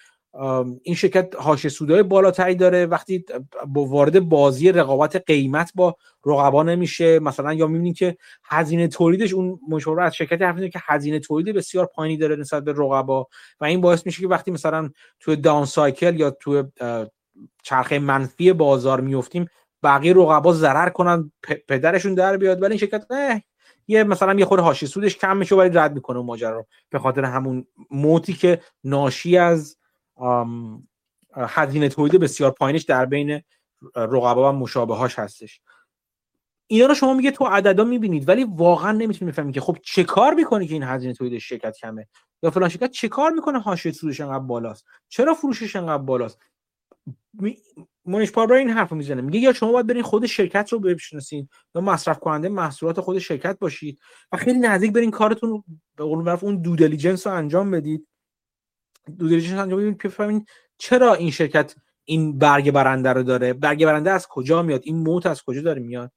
این 0.83 0.95
شرکت 0.95 1.35
هاش 1.35 1.67
سودای 1.67 2.03
بالاتری 2.03 2.55
داره. 2.55 2.85
وقتی 2.85 3.25
با 3.67 3.85
وارد 3.85 4.19
بازی 4.19 4.71
رقابت 4.71 5.15
قیمت 5.15 5.71
با 5.75 5.95
رقبا 6.25 6.63
نمیشه 6.63 7.19
مثلا 7.19 7.53
یا 7.53 7.67
می‌بینید 7.67 7.97
که 7.97 8.17
هزینه 8.43 8.87
تولیدش 8.87 9.33
اون 9.33 9.59
مشاور 9.69 10.01
از 10.01 10.15
شرکتی 10.15 10.43
حرف 10.43 10.59
که 10.59 10.79
هزینه 10.83 11.19
تولید 11.19 11.55
بسیار 11.55 11.85
پایینی 11.85 12.17
داره 12.17 12.35
نسبت 12.35 12.63
به 12.63 12.71
رقبا. 12.71 13.27
و 13.61 13.65
این 13.65 13.81
باعث 13.81 14.05
میشه 14.05 14.21
که 14.21 14.27
وقتی 14.27 14.51
مثلا 14.51 14.89
تو 15.19 15.35
داون 15.35 15.65
سایکل 15.65 16.19
یا 16.19 16.31
تو 16.31 16.63
چرخه 17.63 17.99
منفی 17.99 18.53
بازار 18.53 19.01
میفتیم 19.01 19.45
بقیه 19.83 20.13
رقبا 20.13 20.53
ضرر 20.53 20.89
کنن 20.89 21.31
پدرشون 21.67 22.13
در 22.13 22.37
بیاد. 22.37 22.61
ولی 22.61 22.71
این 22.71 22.79
شرکت 22.79 23.05
نه 23.11 23.43
یه 23.87 24.03
مثلا 24.03 24.33
یه 24.33 24.45
خود 24.45 24.59
هاشی 24.59 24.87
سودش 24.87 25.17
کم 25.17 25.37
میشه 25.37 25.55
ولی 25.55 25.69
رد 25.69 25.93
می‌کنه 25.93 26.19
ماجرا 26.19 26.67
به 26.89 26.99
خاطر 26.99 27.23
همون 27.23 27.67
موتی 27.91 28.33
که 28.33 28.61
ناشی 28.83 29.37
از 29.37 29.77
هزینه 31.35 31.89
تولید 31.89 32.21
بسیار 32.21 32.51
پایینش 32.51 32.83
در 32.83 33.05
بین 33.05 33.41
رقبا 33.95 34.53
و 34.53 34.55
مشابهاش 34.55 35.19
هستش. 35.19 35.61
اینا 36.67 36.85
رو 36.85 36.93
شما 36.93 37.13
میگه 37.13 37.31
تو 37.31 37.45
عددا 37.45 37.83
می‌بینید 37.83 38.29
ولی 38.29 38.43
واقعا 38.43 38.91
نمی‌تونید 38.91 39.33
بفهمید 39.33 39.55
که 39.55 39.61
خب 39.61 39.77
چه 39.83 40.03
کار 40.03 40.33
می‌کنه 40.33 40.67
که 40.67 40.73
این 40.73 40.83
هزینه 40.83 41.13
تولید 41.13 41.39
شرکت 41.39 41.77
کمه؟ 41.77 42.07
یا 42.43 42.51
فلان 42.51 42.69
شرکت 42.69 42.91
چه 42.91 43.07
کار 43.07 43.31
می‌کنه 43.31 43.59
حاشیه 43.59 43.91
سودش 43.91 44.21
انقدر 44.21 44.39
بالاست؟ 44.39 44.85
چرا 45.09 45.33
فروشش 45.33 45.75
انقدر 45.75 46.03
بالاست؟ 46.03 46.39
مونیش 48.05 48.31
پابرا 48.31 48.55
این 48.55 48.69
حرف 48.69 48.91
می‌زنه. 48.91 49.21
میگه 49.21 49.39
یا 49.39 49.53
شما 49.53 49.71
باید 49.71 49.87
برین 49.87 50.03
خود 50.03 50.25
شرکت 50.25 50.73
رو 50.73 50.79
بشناسین 50.79 51.49
یا 51.75 51.81
مصرف 51.81 52.19
کننده 52.19 52.49
محصولات 52.49 53.01
خود 53.01 53.19
شرکت 53.19 53.59
باشید 53.59 53.99
و 54.31 54.37
خیلی 54.37 54.59
نزدیک 54.59 54.93
برین 54.93 55.11
کارتون 55.11 55.63
به 55.95 56.03
قول 56.03 56.19
معروف 56.19 56.43
اون 56.43 56.61
due 56.61 56.75
diligence 56.75 57.27
رو 57.27 57.33
انجام 57.33 57.71
بدید. 57.71 58.07
due 59.19 59.27
diligence 59.27 59.59
انجام 59.59 59.79
بدید 59.79 60.01
که 60.01 60.07
بفهمین 60.07 60.45
چرا 60.77 61.13
این 61.13 61.31
شرکت 61.31 61.75
این 62.05 62.37
برگ 62.37 62.71
برنده 62.71 63.13
رو 63.13 63.23
داره؟ 63.23 63.53
برگ 63.53 63.85
برنده 63.85 64.11
از 64.11 64.27
کجا 64.27 64.61
میاد؟ 64.61 64.81
این 64.83 64.97
moat 64.97 65.25
از 65.25 65.43
کجا 65.43 65.61
داره 65.61 65.81
میاد؟ 65.81 66.11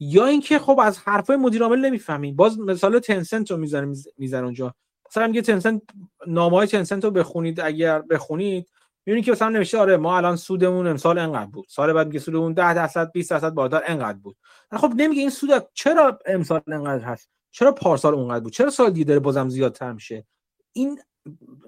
یا 0.00 0.26
اینکه 0.26 0.58
خب 0.58 0.80
از 0.82 0.98
حرفای 0.98 1.36
مدیر 1.36 1.62
عامل 1.62 1.78
نمی‌فهمین. 1.78 2.36
باز 2.36 2.58
مثال 2.58 2.98
تنسنت 2.98 3.50
رو 3.50 3.56
می‌زنه 3.56 3.94
می‌زنه 4.16 4.44
اونجا. 4.44 4.74
مثلا 5.10 5.26
میگه 5.26 5.42
تنسنت 5.42 5.82
نامه 6.26 6.66
تنسنت 6.66 7.04
رو 7.04 7.10
بخونید. 7.10 7.60
اگر 7.60 8.02
بخونید 8.02 8.68
می‌بینی 9.06 9.24
که 9.24 9.32
مثلا 9.32 9.48
نوشته 9.48 9.78
آره 9.78 9.96
ما 9.96 10.16
الان 10.16 10.36
سودمون 10.36 10.86
امسال 10.86 11.18
انقدر 11.18 11.50
بود. 11.50 11.66
سال 11.68 11.92
بعد 11.92 12.06
میگه 12.06 12.18
سودمون 12.18 12.52
10 12.52 12.74
درصد 12.74 13.12
20 13.12 13.30
درصد 13.30 13.50
بالاتر 13.50 13.82
انقدر 13.86 14.18
بود. 14.18 14.36
خب 14.72 14.92
نمیگه 14.96 15.20
این 15.20 15.30
سود 15.30 15.68
چرا 15.74 16.18
امسال 16.26 16.60
انقدر 16.66 17.04
هست؟ 17.04 17.30
چرا 17.50 17.72
پارسال 17.72 18.14
اونقدر 18.14 18.40
بود؟ 18.40 18.52
چرا 18.52 18.70
سال 18.70 18.90
دیگه 18.90 19.04
داره 19.04 19.20
بازم 19.20 19.48
زیادتر 19.48 19.92
میشه؟ 19.92 20.26
این 20.72 21.00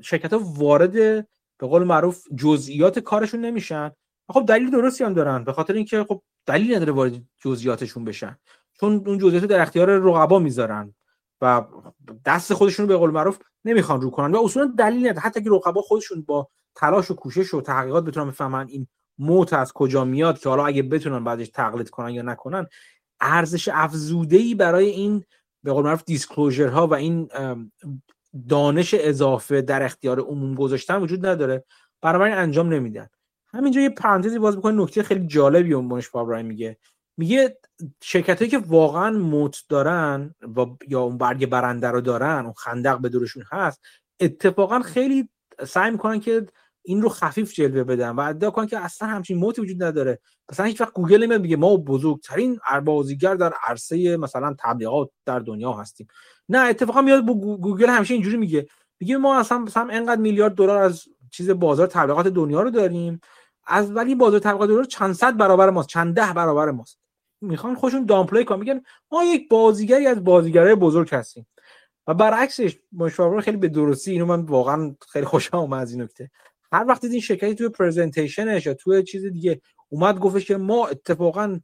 شرکت 0.00 0.32
ها 0.32 0.40
وارد 0.44 0.92
به 1.58 1.66
قول 1.66 1.84
معروف 1.84 2.24
جزئیات 2.36 2.98
کارشون 2.98 3.40
نمیشن. 3.40 3.90
خب 4.28 4.44
دلیل 4.48 4.70
درستی 4.70 5.04
هم 5.04 5.14
دارن 5.14 5.44
به 5.44 5.52
خاطر 5.52 5.74
اینکه 5.74 6.04
خب 6.04 6.22
دلیل 6.46 6.74
نداره 6.74 6.92
وارد 6.92 7.22
جزئیاتشون 7.38 8.04
بشن. 8.04 8.38
چون 8.80 9.02
اون 9.06 9.18
جزئیات 9.18 9.44
در 9.44 9.60
اختیار 9.60 9.98
رقبا 9.98 10.38
می‌ذارن 10.38 10.94
و 11.40 11.64
دست 12.24 12.54
خودشون 12.54 12.84
رو 12.84 12.88
به 12.88 12.96
قول 12.96 13.10
معروف 13.10 13.38
نمی‌خوان 13.64 14.00
رو 14.00 14.10
کنن 14.10 14.34
و 14.34 14.44
اصولا 14.44 14.72
دلیل 14.78 15.00
نداره. 15.00 15.20
حتی 15.20 15.42
که 15.42 15.50
رقبا 15.50 15.82
خودشون 15.82 16.22
با 16.22 16.48
تلاش 16.74 17.10
و 17.10 17.14
کوشش 17.14 17.54
و 17.54 17.60
تحقیقات 17.60 18.04
بتونن 18.04 18.30
بفهمن 18.30 18.68
این 18.68 18.86
موت 19.18 19.52
از 19.52 19.72
کجا 19.72 20.04
میاد 20.04 20.38
که 20.38 20.48
حالا 20.48 20.66
اگه 20.66 20.82
بتونن 20.82 21.24
بعدش 21.24 21.48
تقلید 21.48 21.90
کنن 21.90 22.10
یا 22.10 22.22
نکنن 22.22 22.66
ارزش 23.20 23.68
افزوده 23.72 24.36
ای 24.36 24.54
برای 24.54 24.86
این 24.86 25.24
به 25.62 25.72
قول 25.72 25.84
معروف 25.84 26.04
دیسکلوزر 26.04 26.68
ها 26.68 26.86
و 26.86 26.94
این 26.94 27.28
دانش 28.48 28.94
اضافه 28.98 29.62
در 29.62 29.82
اختیار 29.82 30.20
عموم 30.20 30.54
گذاشتن 30.54 31.02
وجود 31.02 31.26
نداره. 31.26 31.64
برای 32.02 32.32
انجام 32.32 32.72
نمیدن. 32.72 33.08
همینجا 33.52 33.80
یه 33.80 33.90
پرانتزی 33.90 34.38
باز 34.38 34.56
بکنه 34.56 34.82
نکته 34.82 35.02
خیلی 35.02 35.26
جالبی 35.26 35.74
اون 35.74 36.00
پابرای 36.00 36.42
میگه. 36.42 36.76
میگه 37.16 37.58
شرکت 38.02 38.38
هایی 38.38 38.50
که 38.50 38.58
واقعا 38.58 39.10
موت 39.10 39.62
دارن 39.68 40.34
و 40.56 40.66
یا 40.88 41.00
اون 41.00 41.18
برگ 41.18 41.46
برنده 41.46 41.88
رو 41.88 42.00
دارن 42.00 42.44
اون 42.44 42.52
خندق 42.52 42.98
به 42.98 43.08
دورشون 43.08 43.44
هست 43.52 43.80
اتفاقا 44.20 44.80
خیلی 44.80 45.28
سعی 45.66 45.90
می‌کنن 45.90 46.20
که 46.20 46.46
این 46.82 47.02
رو 47.02 47.08
خفیف 47.08 47.52
جلوه 47.52 47.84
بدن 47.84 48.10
و 48.10 48.20
ادعا 48.20 48.50
کنن 48.50 48.66
که 48.66 48.78
اصلا 48.78 49.08
همچین 49.08 49.38
moat 49.38 49.56
ی 49.56 49.60
وجود 49.60 49.82
نداره. 49.82 50.18
مثلا 50.50 50.66
هیچ 50.66 50.80
وقت 50.80 50.92
گوگل 50.92 51.38
میگه 51.38 51.56
ما 51.56 51.76
بزرگترین 51.76 52.58
بازیگر 52.84 53.34
در 53.34 53.52
عرصه 53.64 54.16
مثلا 54.16 54.54
تبلیغات 54.58 55.10
در 55.26 55.38
دنیا 55.38 55.72
هستیم. 55.72 56.06
نه 56.50 56.58
اتفاقا 56.58 57.00
میاد 57.02 57.26
گوگل 57.26 57.88
همیشه 57.88 58.14
اینجوری 58.14 58.36
میگه. 58.36 58.66
میگه 59.00 59.16
ما 59.16 59.38
اصلا 59.38 59.58
مثلا 59.58 59.88
انقدر 59.90 60.20
میلیارد 60.20 60.54
دلار 60.54 60.82
از 60.82 61.04
چیز 61.30 61.50
بازار 61.50 61.86
تبلیغات 61.86 62.28
دنیا 62.28 62.62
رو 62.62 62.70
داریم 62.70 63.20
از 63.66 63.96
ولی 63.96 64.14
بازار 64.14 64.40
تبلیغات 64.40 64.68
دنیا 64.68 64.82
چند 64.82 65.14
صد 65.14 65.36
برابر 65.36 65.70
ماست 65.70 65.88
چند 65.88 66.14
ده 66.14 66.32
برابر 66.32 66.70
ماست. 66.70 66.98
می‌خوان 67.40 67.74
خودشون 67.74 68.04
downplay 68.04 68.44
کنن 68.44 68.58
میگن 68.58 68.82
ما 69.12 69.24
یک 69.24 69.48
بازیگری 69.48 70.06
از 70.06 70.24
بازیگرای 70.24 70.74
بزرگ 70.74 71.14
هستیم. 71.14 71.46
و 72.06 72.14
برعکسش 72.14 72.78
مشاور 72.92 73.40
خیلی 73.40 73.56
به 73.56 73.68
درستی 73.68 74.12
اینو 74.12 74.26
من 74.26 74.40
واقعا 74.40 74.96
خیلی 75.08 75.26
خوشم 75.26 75.56
اومد 75.56 75.82
از 75.82 75.92
این 75.92 76.02
نکته. 76.02 76.30
هر 76.72 76.84
وقت 76.88 77.04
این 77.04 77.20
شرکتی 77.20 77.54
توی 77.54 77.68
پرزنتیشنش 77.68 78.66
یا 78.66 78.74
توی 78.74 79.02
چیز 79.02 79.26
دیگه 79.26 79.60
اومد 79.88 80.18
گفتش 80.18 80.44
که 80.44 80.56
ما 80.56 80.86
اتفاقا 80.86 81.60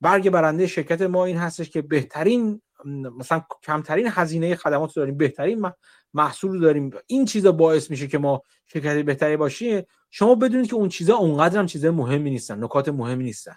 برگ 0.00 0.30
برنده 0.30 0.66
شرکت 0.66 1.02
ما 1.02 1.24
این 1.24 1.36
هستش 1.36 1.70
که 1.70 1.82
بهترین 1.82 2.62
مثلا 2.84 3.42
کمترین 3.62 4.08
هزینه 4.10 4.56
خدمات 4.56 4.94
داریم 4.94 5.16
بهترین 5.16 5.72
محصول 6.14 6.60
داریم. 6.60 6.90
این 7.06 7.24
چیزا 7.24 7.52
باعث 7.52 7.90
میشه 7.90 8.06
که 8.06 8.18
ما 8.18 8.42
شرکت 8.66 8.96
بهتری 8.96 9.36
باشیم. 9.36 9.82
شما 10.10 10.34
بدونید 10.34 10.68
که 10.70 10.74
اون 10.74 10.88
چیزا 10.88 11.16
اونقدر 11.16 11.58
هم 11.58 11.66
چیزای 11.66 11.90
مهمی 11.90 12.30
نیستن 12.30 12.64
نکات 12.64 12.88
مهمی 12.88 13.24
نیستن. 13.24 13.56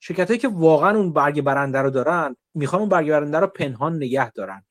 شرکت 0.00 0.28
هایی 0.28 0.38
که 0.38 0.48
واقعا 0.48 0.98
اون 0.98 1.12
برگ 1.12 1.40
برنده 1.40 1.78
رو 1.78 1.90
دارن 1.90 2.36
می‌خوان 2.54 2.80
اون 2.80 2.88
برگ 2.88 3.10
برنده 3.10 3.38
رو 3.38 3.46
پنهان 3.46 3.96
نگه 3.96 4.30
دارن. 4.30 4.64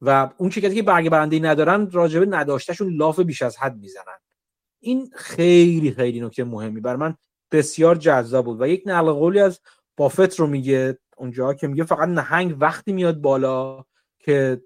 و 0.00 0.30
اون 0.36 0.50
شرکتی 0.50 0.74
که 0.74 0.82
برگ 0.82 1.10
برنده 1.10 1.38
ندارن 1.38 1.90
راجبه 1.90 2.26
نداشتهشون 2.26 2.96
لاف 2.96 3.20
بیش 3.20 3.42
از 3.42 3.56
حد 3.56 3.76
می‌زنن. 3.76 4.18
این 4.80 5.10
خیلی 5.14 5.90
خیلی 5.90 6.20
نکته 6.20 6.44
مهمی. 6.44 6.80
بر 6.80 6.96
من 6.96 7.14
بسیار 7.52 7.96
جذاب 7.96 8.44
بود. 8.44 8.60
و 8.60 8.68
یک 8.68 8.82
نقل 8.86 9.12
قولی 9.12 9.40
از 9.40 9.60
بافت 9.96 10.40
رو 10.40 10.46
میگه. 10.46 10.98
اونجا 11.18 11.54
که 11.54 11.66
میگه 11.66 11.84
فقط 11.84 12.08
نهنگ 12.08 12.56
وقتی 12.60 12.92
میاد 12.92 13.20
بالا 13.20 13.84
که 14.18 14.62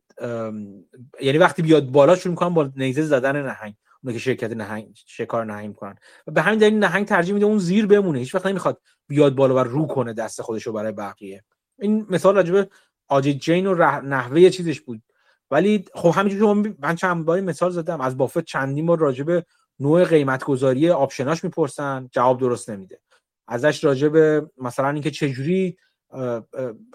یعنی 1.20 1.38
وقتی 1.38 1.62
بیاد 1.62 1.86
بالا 1.86 2.16
شروع 2.16 2.30
می‌کنن 2.30 2.54
با 2.54 2.70
نیزه 2.76 3.02
زدن 3.02 3.46
نهنگ. 3.46 3.74
اون 4.04 4.12
که 4.12 4.18
شرکت 4.18 4.50
نهنگ 4.50 4.88
شکار 5.06 5.44
نهنگ 5.44 5.74
کنن 5.74 5.94
و 6.26 6.32
به 6.32 6.42
همین 6.42 6.58
دلیل 6.58 6.78
نهنگ 6.78 7.06
ترجیح 7.06 7.34
میده 7.34 7.46
اون 7.46 7.58
زیر 7.58 7.86
بمونه. 7.86 8.18
هیچ 8.18 8.34
وقت 8.34 8.46
نمی‌خواد 8.46 8.80
بیاد 9.08 9.34
بالا 9.34 9.54
و 9.54 9.58
رو 9.58 9.86
کنه 9.86 10.12
دست 10.12 10.42
خودش 10.42 10.66
رو 10.66 10.72
برای 10.72 10.92
بقیه. 10.92 11.44
این 11.78 12.06
مثال 12.10 12.34
راجبه 12.34 12.68
آجی 13.08 13.34
جین 13.34 13.66
و 13.66 14.00
نحوه 14.00 14.50
چیزش 14.50 14.80
بود. 14.80 15.02
ولی 15.50 15.84
خب 15.94 16.12
همینجور 16.14 16.40
شما 16.40 16.74
من 16.78 16.94
چند 16.94 17.24
باری 17.24 17.40
مثال 17.40 17.70
زدم. 17.70 18.00
از 18.00 18.16
بافت 18.16 18.44
چندین 18.44 18.86
بار 18.86 18.98
راجبه 18.98 19.44
نوع 19.80 20.04
قیمت 20.04 20.44
گذاری 20.44 20.90
آپشناش 20.90 21.44
می‌پرسن. 21.44 22.08
جواب 22.12 22.40
درست 22.40 22.70
نمیده. 22.70 23.00
ازش 23.48 23.84
راجبه 23.84 24.50
مثلا 24.58 24.90
اینکه 24.90 25.10
چجوری 25.10 25.76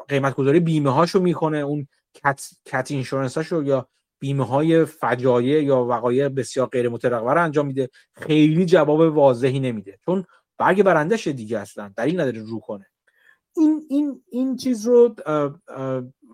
قیمت 0.08 0.36
گذاری 0.36 0.60
بیمه 0.60 0.90
هاشو 0.94 1.20
می‌کنه 1.20 1.58
اون 1.58 1.88
کت, 2.14 2.48
کت 2.66 2.92
اینشورنس 2.92 3.38
هاشو 3.38 3.64
یا 3.64 3.88
بیمه 4.20 4.46
های 4.46 4.86
فجایع 4.86 5.64
یا 5.64 5.84
وقایع 5.84 6.30
بسیار 6.30 6.68
غیر 6.68 6.90
مترقبه 6.90 7.34
رو 7.34 7.44
انجام 7.44 7.66
میده. 7.68 7.90
خیلی 8.14 8.66
جواب 8.66 9.00
واضحی 9.00 9.60
نمیده. 9.60 9.98
چون 10.06 10.26
برگ 10.58 10.84
برندش 10.84 11.28
دیگه 11.28 11.60
اصلا 11.60 11.94
دلیل 11.98 12.20
نداره 12.20 12.42
رو 12.42 12.60
کنه. 12.60 12.86
این 13.58 13.86
این 13.90 14.22
این 14.32 14.56
چیز 14.56 14.86
رو 14.86 15.16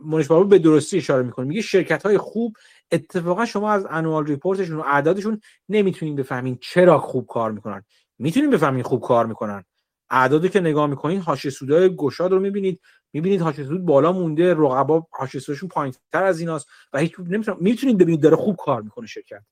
مونش 0.01 0.27
بابا 0.27 0.43
به 0.43 0.59
درستی 0.59 0.97
اشاره 0.97 1.23
می‌کنه. 1.23 1.45
میگه 1.45 1.61
شرکت 1.61 2.05
های 2.05 2.17
خوب 2.17 2.55
اتفاقا 2.91 3.45
شما 3.45 3.71
از 3.71 3.87
انوال 3.89 4.25
ریپورتشون 4.25 4.77
و 4.77 4.83
اعدادشون 4.85 5.41
نمی‌تونین 5.69 6.15
بفهمین 6.15 6.57
چرا 6.61 6.99
خوب 6.99 7.27
کار 7.27 7.51
می‌کنن. 7.51 7.83
می‌تونین 8.19 8.49
بفهمین 8.49 8.83
خوب 8.83 9.01
کار 9.01 9.25
می‌کنن. 9.25 9.63
اعدادی 10.09 10.49
که 10.49 10.59
نگاه 10.59 10.87
می‌کنین 10.87 11.19
حاشیه 11.19 11.51
سودای 11.51 11.95
گشاد 11.95 12.31
رو 12.31 12.39
می‌بینید. 12.39 12.81
می‌بینید 13.13 13.41
حاشیه 13.41 13.65
سود 13.65 13.85
بالا 13.85 14.11
مونده 14.11 14.53
رقبا 14.53 15.07
حاشیه 15.11 15.41
سودشون 15.41 15.69
پایینتر 15.69 16.23
از 16.23 16.39
ایناست 16.39 16.67
و 16.93 16.99
هیچ 16.99 17.15
می‌تونید 17.59 17.97
ببینید 17.97 18.21
داره 18.21 18.35
خوب 18.35 18.55
کار 18.55 18.81
می‌کنه 18.81 19.07
شرکت. 19.07 19.43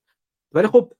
ولی 0.52 0.66
خب 0.66 0.92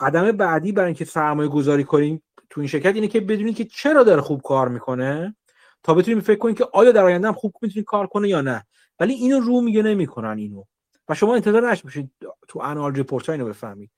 قدم 0.00 0.32
بعدی 0.32 0.72
برای 0.72 0.86
اینکه 0.86 1.04
سرمایه 1.04 1.48
گذاری 1.48 1.84
کنیم 1.84 2.22
تو 2.50 2.60
این 2.60 2.68
شرکت 2.68 2.94
اینه 2.94 3.08
که 3.08 3.20
بدونید 3.20 3.56
که 3.56 3.64
چرا 3.64 4.02
داره 4.02 4.20
خوب 4.20 4.42
کار 4.42 4.68
می‌کنه 4.68 5.36
تا 5.82 5.94
بتونیم 5.94 6.20
فکر 6.20 6.38
کنیم 6.38 6.54
که 6.54 6.68
آیا 6.72 6.92
در 6.92 7.04
آینده 7.04 7.28
هم 7.28 7.34
خوب 7.34 7.54
می‌تونید 7.62 7.86
کار 7.86 8.06
کنه 8.06 8.28
یا 8.28 8.40
نه. 8.40 8.66
ولی 9.00 9.14
اینو 9.14 9.40
رو 9.40 9.60
میگه 9.60 9.82
نمی‌کنن 9.82 10.38
اینو. 10.38 10.64
و 11.08 11.14
شما 11.14 11.34
انتظار 11.34 11.70
نداشته 11.70 11.82
باشید 11.82 12.10
تو 12.48 12.58
annual 12.58 12.94
report 12.94 13.28
اینو 13.28 13.46
بفهمید. 13.46 13.90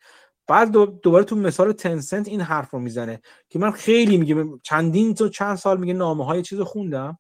بعد 0.47 0.71
دوباره 1.03 1.25
تو 1.25 1.37
مثال 1.37 1.73
تنسنت 1.73 2.29
این 2.29 2.41
حرف 2.41 2.71
رو 2.71 2.79
می‌زنه 2.79 3.21
که 3.49 3.59
من 3.59 3.71
خیلی 3.71 4.17
میگه 4.17 4.45
چندین 4.63 5.15
تا 5.15 5.29
چند 5.29 5.57
سال 5.57 5.81
میگه 5.81 5.93
نامه 5.93 6.25
های 6.25 6.43
چیز 6.43 6.61
خوندم 6.61 7.19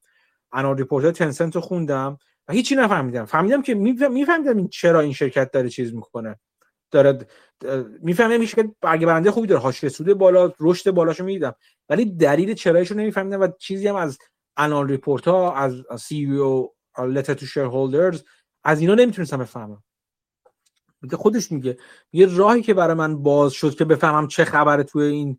annual 0.52 0.76
report 0.76 1.18
تنسنت 1.18 1.54
رو 1.54 1.60
خوندم 1.60 2.18
و 2.48 2.52
هیچی 2.52 2.76
نفهمیدم. 2.76 3.24
فهمیدم 3.24 3.62
که 3.62 3.74
میفهمیدم 3.74 4.56
این 4.56 4.68
چرا 4.68 5.00
این 5.00 5.12
شرکت 5.12 5.50
داره 5.50 5.68
چیز 5.68 5.94
می‌کنه. 5.94 6.40
داره 6.90 7.18
می‌فهمم 8.02 8.30
این 8.30 8.46
شرکت 8.46 8.70
برگ 8.80 9.06
برنده 9.06 9.30
خوبی 9.30 9.46
داره 9.46 9.60
حاشیه 9.60 9.90
سود 9.90 10.12
بالا 10.12 10.52
رشد 10.60 10.90
بالاشو 10.90 11.24
می‌دیدم. 11.24 11.54
ولی 11.88 12.04
دلیل 12.04 12.54
چرایشو 12.54 12.94
نمیفهمیدم 12.94 13.40
و 13.40 13.48
چیزی 13.58 13.88
هم 13.88 13.96
از 13.96 14.18
annual 14.56 14.88
report 14.88 15.28
ها 15.28 15.54
از 15.54 15.84
CEO 16.00 16.74
letter 16.98 17.34
to 17.34 17.44
shareholders 17.44 18.18
از 18.64 18.80
اینا 18.80 18.94
نمی‌تونستم 18.94 19.36
بفهمم. 19.36 19.82
خودش 21.12 21.52
میگه. 21.52 21.76
یه 22.12 22.36
راهی 22.36 22.62
که 22.62 22.74
برای 22.74 22.94
من 22.94 23.22
باز 23.22 23.52
شد 23.52 23.74
که 23.74 23.84
بفهمم 23.84 24.28
چه 24.28 24.44
خبره 24.44 24.82
توی 24.82 25.04
این 25.06 25.38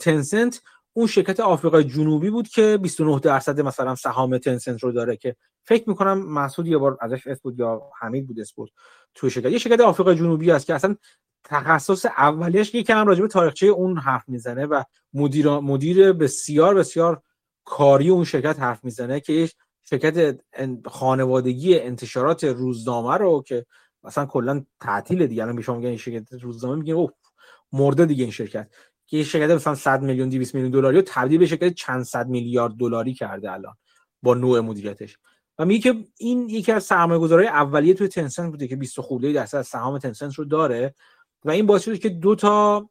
تنسنت 0.00 0.62
اون 0.92 1.06
شرکت 1.06 1.40
آفریقای 1.40 1.84
جنوبی 1.84 2.30
بود 2.30 2.48
که 2.48 2.78
29 2.82 3.18
درصد 3.18 3.60
مثلا 3.60 3.94
سهام 3.94 4.38
تنسنت 4.38 4.82
رو 4.82 4.92
داره 4.92 5.16
که 5.16 5.36
فکر 5.64 5.88
می‌کنم 5.88 6.32
مسعود 6.32 6.66
یه 6.66 6.78
بار 6.78 6.98
ازش 7.00 7.26
اس 7.26 7.40
بود 7.40 7.58
یا 7.58 7.82
حمید 8.00 8.26
بود 8.26 8.40
اسپورت 8.40 8.70
توی 9.14 9.30
شرکت. 9.30 9.50
یه 9.50 9.58
شرکت 9.58 9.80
آفریقای 9.80 10.16
جنوبی 10.16 10.50
است 10.50 10.66
که 10.66 10.74
اصلا 10.74 10.96
تخصص 11.44 12.06
اولیش 12.06 12.74
یکم 12.74 13.06
راجع 13.06 13.22
به 13.22 13.28
تاریخچه 13.28 13.66
اون 13.66 13.98
حرف 13.98 14.28
می‌زنه 14.28 14.66
و 14.66 14.82
مدیر 15.14 15.48
مدیر 15.48 16.12
بسیار 16.12 16.74
بسیار 16.74 17.22
کاری 17.64 18.08
اون 18.08 18.24
شرکت 18.24 18.60
حرف 18.60 18.84
می‌زنه 18.84 19.20
که 19.20 19.48
شرکت 19.82 20.40
خانوادگی 20.86 21.78
انتشارات 21.78 22.44
روزنامه 22.44 23.14
رو 23.16 23.42
که 23.46 23.66
مثلا 24.04 24.26
کلا 24.26 24.64
تعطیل 24.80 25.26
دیگه. 25.26 25.42
الان 25.42 25.56
به 25.56 25.62
شما 25.62 25.76
میگن 25.76 25.96
شرکت 25.96 26.32
روزنامه 26.32 26.76
میگن 26.76 26.94
اوه 26.94 27.10
مرده 27.72 28.06
دیگه 28.06 28.22
این 28.22 28.32
شرکت. 28.32 28.70
که 29.06 29.16
یه 29.16 29.24
شرکت 29.24 29.50
مثلا 29.50 29.74
100 29.74 30.02
میلیون 30.02 30.28
200 30.28 30.54
میلیون 30.54 30.72
دلاری 30.72 30.96
رو 30.96 31.02
تبدیل 31.06 31.38
به 31.38 31.46
شرکت 31.46 31.74
چند 31.74 32.04
صد 32.04 32.28
میلیارد 32.28 32.72
دلاری 32.72 33.14
کرده 33.14 33.52
الان 33.52 33.74
با 34.22 34.34
نوع 34.34 34.60
مدیریتش. 34.60 35.18
و 35.58 35.64
میگه 35.64 35.92
که 35.92 36.04
این 36.18 36.48
یکی 36.48 36.72
از 36.72 36.84
سرمایه‌گذارهای 36.84 37.48
اولیه 37.48 37.94
توی 37.94 38.08
تنسنت 38.08 38.50
بوده 38.50 38.68
که 38.68 38.76
20 38.76 39.00
خورده 39.00 39.32
درصد 39.32 39.58
از 39.58 39.66
سهام 39.66 39.98
تنسنت 39.98 40.34
رو 40.34 40.44
داره. 40.44 40.94
و 41.44 41.50
این 41.50 41.66
باعث 41.66 41.84
شده 41.84 41.98
که 41.98 42.08
دو 42.08 42.34
تا 42.34 42.88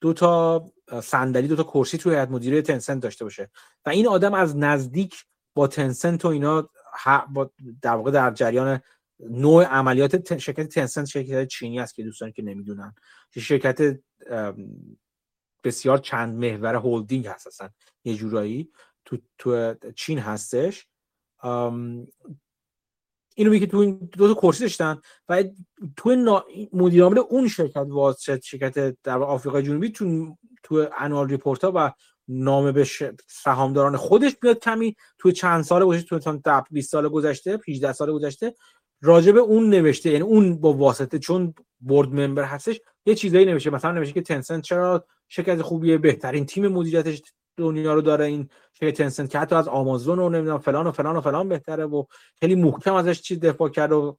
دو 0.00 0.12
تا 0.12 0.64
صندلی 1.02 1.48
دو 1.48 1.56
تا 1.56 1.62
کرسی 1.62 1.98
توی 1.98 2.14
هیئت 2.14 2.30
مدیره 2.30 2.62
تنسنت 2.62 3.02
داشته 3.02 3.24
باشه. 3.24 3.50
و 3.86 3.90
این 3.90 4.08
آدم 4.08 4.34
از 4.34 4.56
نزدیک 4.56 5.14
با 5.54 5.66
تنسنت 5.66 6.24
و 6.24 6.28
اینا 6.28 6.70
با 7.30 7.50
در 7.82 7.94
واقع 7.94 8.10
در 8.10 8.30
جریان 8.30 8.80
نوع 9.28 9.64
عملیات 9.64 10.38
شرکت 10.38 10.68
تنسنت 10.68 11.06
شرکت 11.06 11.48
چینی 11.48 11.80
است 11.80 11.94
که 11.94 12.04
دوستانی 12.04 12.32
که 12.32 12.42
نمی‌دونن. 12.42 12.94
شرکت 13.38 13.98
بسیار 15.64 15.98
چند 15.98 16.38
محور 16.38 16.74
هولدینگ 16.74 17.26
هست 17.26 17.46
اصلا 17.46 17.70
یه 18.04 18.14
جورایی 18.14 18.70
تو, 19.04 19.18
تو 19.38 19.74
چین 19.96 20.18
هستش. 20.18 20.86
اینو 23.36 23.50
میگه 23.50 23.66
تو 23.66 23.78
این 23.78 24.10
دو 24.12 24.34
تا 24.34 24.40
کرسی 24.40 24.64
داشتن 24.64 25.00
و 25.28 25.44
تو 25.96 26.42
مدیر 26.72 27.02
عامل 27.02 27.18
اون 27.18 27.48
شرکت 27.48 27.86
واسط 27.88 28.42
شرکت 28.44 28.96
در 29.02 29.18
آفریقای 29.18 29.62
جنوبی 29.62 29.90
تو 29.90 30.36
تو 30.62 30.88
annual 30.98 31.28
report 31.28 31.64
ها 31.64 31.72
و 31.74 31.92
نامه 32.28 32.72
به 32.72 32.86
سهامداران 33.28 33.96
خودش 33.96 34.36
میاد 34.42 34.58
کمی 34.58 34.96
تو 35.18 35.30
چند 35.30 35.64
سال 35.64 35.84
گذشته 35.84 36.18
تو 36.18 36.62
20 36.70 36.90
سال 36.90 37.08
گذشته 37.08 37.60
18 37.68 37.92
سال 37.92 38.12
گذشته 38.12 38.54
راجب 39.02 39.36
اون 39.36 39.70
نوشته 39.70 40.10
یعنی 40.10 40.24
اون 40.24 40.60
با 40.60 40.72
واسطه 40.72 41.18
چون 41.18 41.54
بورد 41.80 42.08
ممبر 42.08 42.44
هستش 42.44 42.80
یه 43.06 43.14
چیزایی 43.14 43.46
نوشته. 43.46 43.70
مثلا 43.70 43.92
نوشته 43.92 44.14
که 44.14 44.20
تنسنت 44.20 44.62
چرا 44.62 45.04
شرکت 45.28 45.62
خوبیه 45.62 45.98
بهترین 45.98 46.46
تیم 46.46 46.68
مدیریتش 46.68 47.22
دنیا 47.56 47.94
رو 47.94 48.00
داره 48.00 48.24
این 48.24 48.48
شرکت 48.72 48.98
تنسنت 48.98 49.30
که 49.30 49.38
حتی 49.38 49.54
از 49.54 49.68
آمازون 49.68 50.18
و 50.18 50.28
نمی‌دونم 50.28 50.58
فلان 50.58 50.86
و 50.86 50.92
فلان 50.92 51.16
و 51.16 51.20
فلان 51.20 51.48
بهتره 51.48 51.84
و 51.84 52.04
خیلی 52.40 52.54
محکم 52.54 52.94
ازش 52.94 53.20
چیز 53.20 53.40
دفاع 53.40 53.68
کرد 53.68 53.92
و 53.92 54.18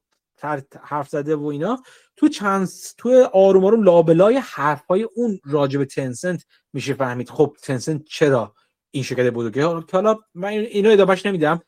حرف 0.84 1.10
زده 1.10 1.36
و 1.36 1.46
اینا. 1.46 1.84
تو 2.18 2.28
چند 2.28 2.70
تو 2.98 3.30
آروم 3.34 3.66
آروم 3.66 3.84
لابلای 3.84 4.38
حرفای 4.38 5.04
اون 5.04 5.40
راجب 5.46 5.84
تنسنت 5.84 6.46
میشه 6.74 6.94
فهمید 6.94 7.30
خب 7.30 7.56
تنسنت 7.64 8.04
چرا 8.04 8.54
این 8.92 9.04
شرکت 9.04 9.30
بزرگه؟ 9.34 9.62
که 9.62 9.92
حالا 9.94 10.20
من 10.34 10.50
اینو 10.50 10.90
ادامهش 10.90 11.26
نمیدم. 11.26 11.62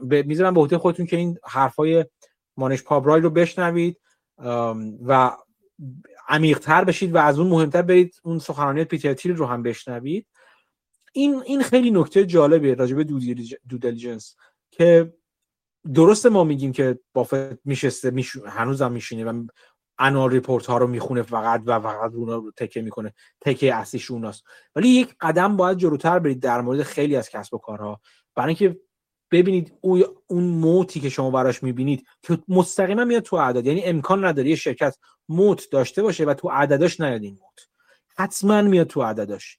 می‌ذارم 0.00 0.54
به 0.54 0.60
عهده 0.60 0.78
خودتون 0.78 1.06
که 1.06 1.16
این 1.16 1.38
حرفای 1.44 2.04
مانش 2.56 2.82
پابرای 2.82 3.20
رو 3.20 3.30
بشنوید 3.30 4.00
و 5.06 5.36
عمیقتر 6.28 6.84
بشید 6.84 7.14
و 7.14 7.18
از 7.18 7.38
اون 7.38 7.48
مهمتر 7.48 7.82
برید 7.82 8.20
اون 8.22 8.38
سخنرانی 8.38 8.84
پیتر 8.84 9.14
تیل 9.14 9.36
رو 9.36 9.46
هم 9.46 9.62
بشنوید. 9.62 10.26
این 11.12 11.42
این 11.46 11.62
خیلی 11.62 11.90
نکته 11.90 12.26
جالبیه 12.26 12.74
راجع 12.74 12.96
به 12.96 13.04
دو 13.04 13.20
که 14.70 15.14
درسته 15.94 16.28
ما 16.28 16.44
میگیم 16.44 16.72
که 16.72 16.98
بافت 17.12 17.66
میشسته 17.66 18.10
میش... 18.10 18.36
هنوزم 18.36 18.92
میشینه 18.92 19.24
و 19.24 19.46
انوال 19.98 20.30
ریپورت 20.30 20.66
ها 20.66 20.78
رو 20.78 20.86
می‌خونه 20.86 21.22
فقط 21.22 21.62
و 21.66 21.80
فقط 21.80 22.12
اونا 22.14 22.36
رو 22.36 22.52
تکه 22.56 22.82
می‌کنه 22.82 23.14
تکه 23.40 23.74
اصلیش 23.74 24.10
اوناست. 24.10 24.44
ولی 24.76 24.88
یک 24.88 25.14
قدم 25.20 25.56
باید 25.56 25.78
جلوتر 25.78 26.18
برید 26.18 26.40
در 26.40 26.60
مورد 26.60 26.82
خیلی 26.82 27.16
از 27.16 27.28
کسب 27.28 27.54
و 27.54 27.58
کارها. 27.58 28.00
برای 28.34 28.48
اینکه 28.48 28.80
ببینید 29.30 29.72
اون 30.26 30.44
موتی 30.44 31.00
که 31.00 31.08
شما 31.08 31.30
براش 31.30 31.62
می‌بینید 31.62 32.06
که 32.22 32.38
مستقیما 32.48 33.04
میاد 33.04 33.22
تو 33.22 33.36
اعداد. 33.36 33.66
یعنی 33.66 33.84
امکان 33.84 34.24
نداره 34.24 34.48
یه 34.48 34.56
شرکت 34.56 34.96
موت 35.28 35.70
داشته 35.70 36.02
باشه 36.02 36.24
و 36.24 36.34
تو 36.34 36.48
عدداش 36.48 37.00
نیاد 37.00 37.22
این 37.22 37.32
موت. 37.32 37.68
حتما 38.16 38.62
میاد 38.62 38.86
تو 38.86 39.02
عدداش 39.02 39.58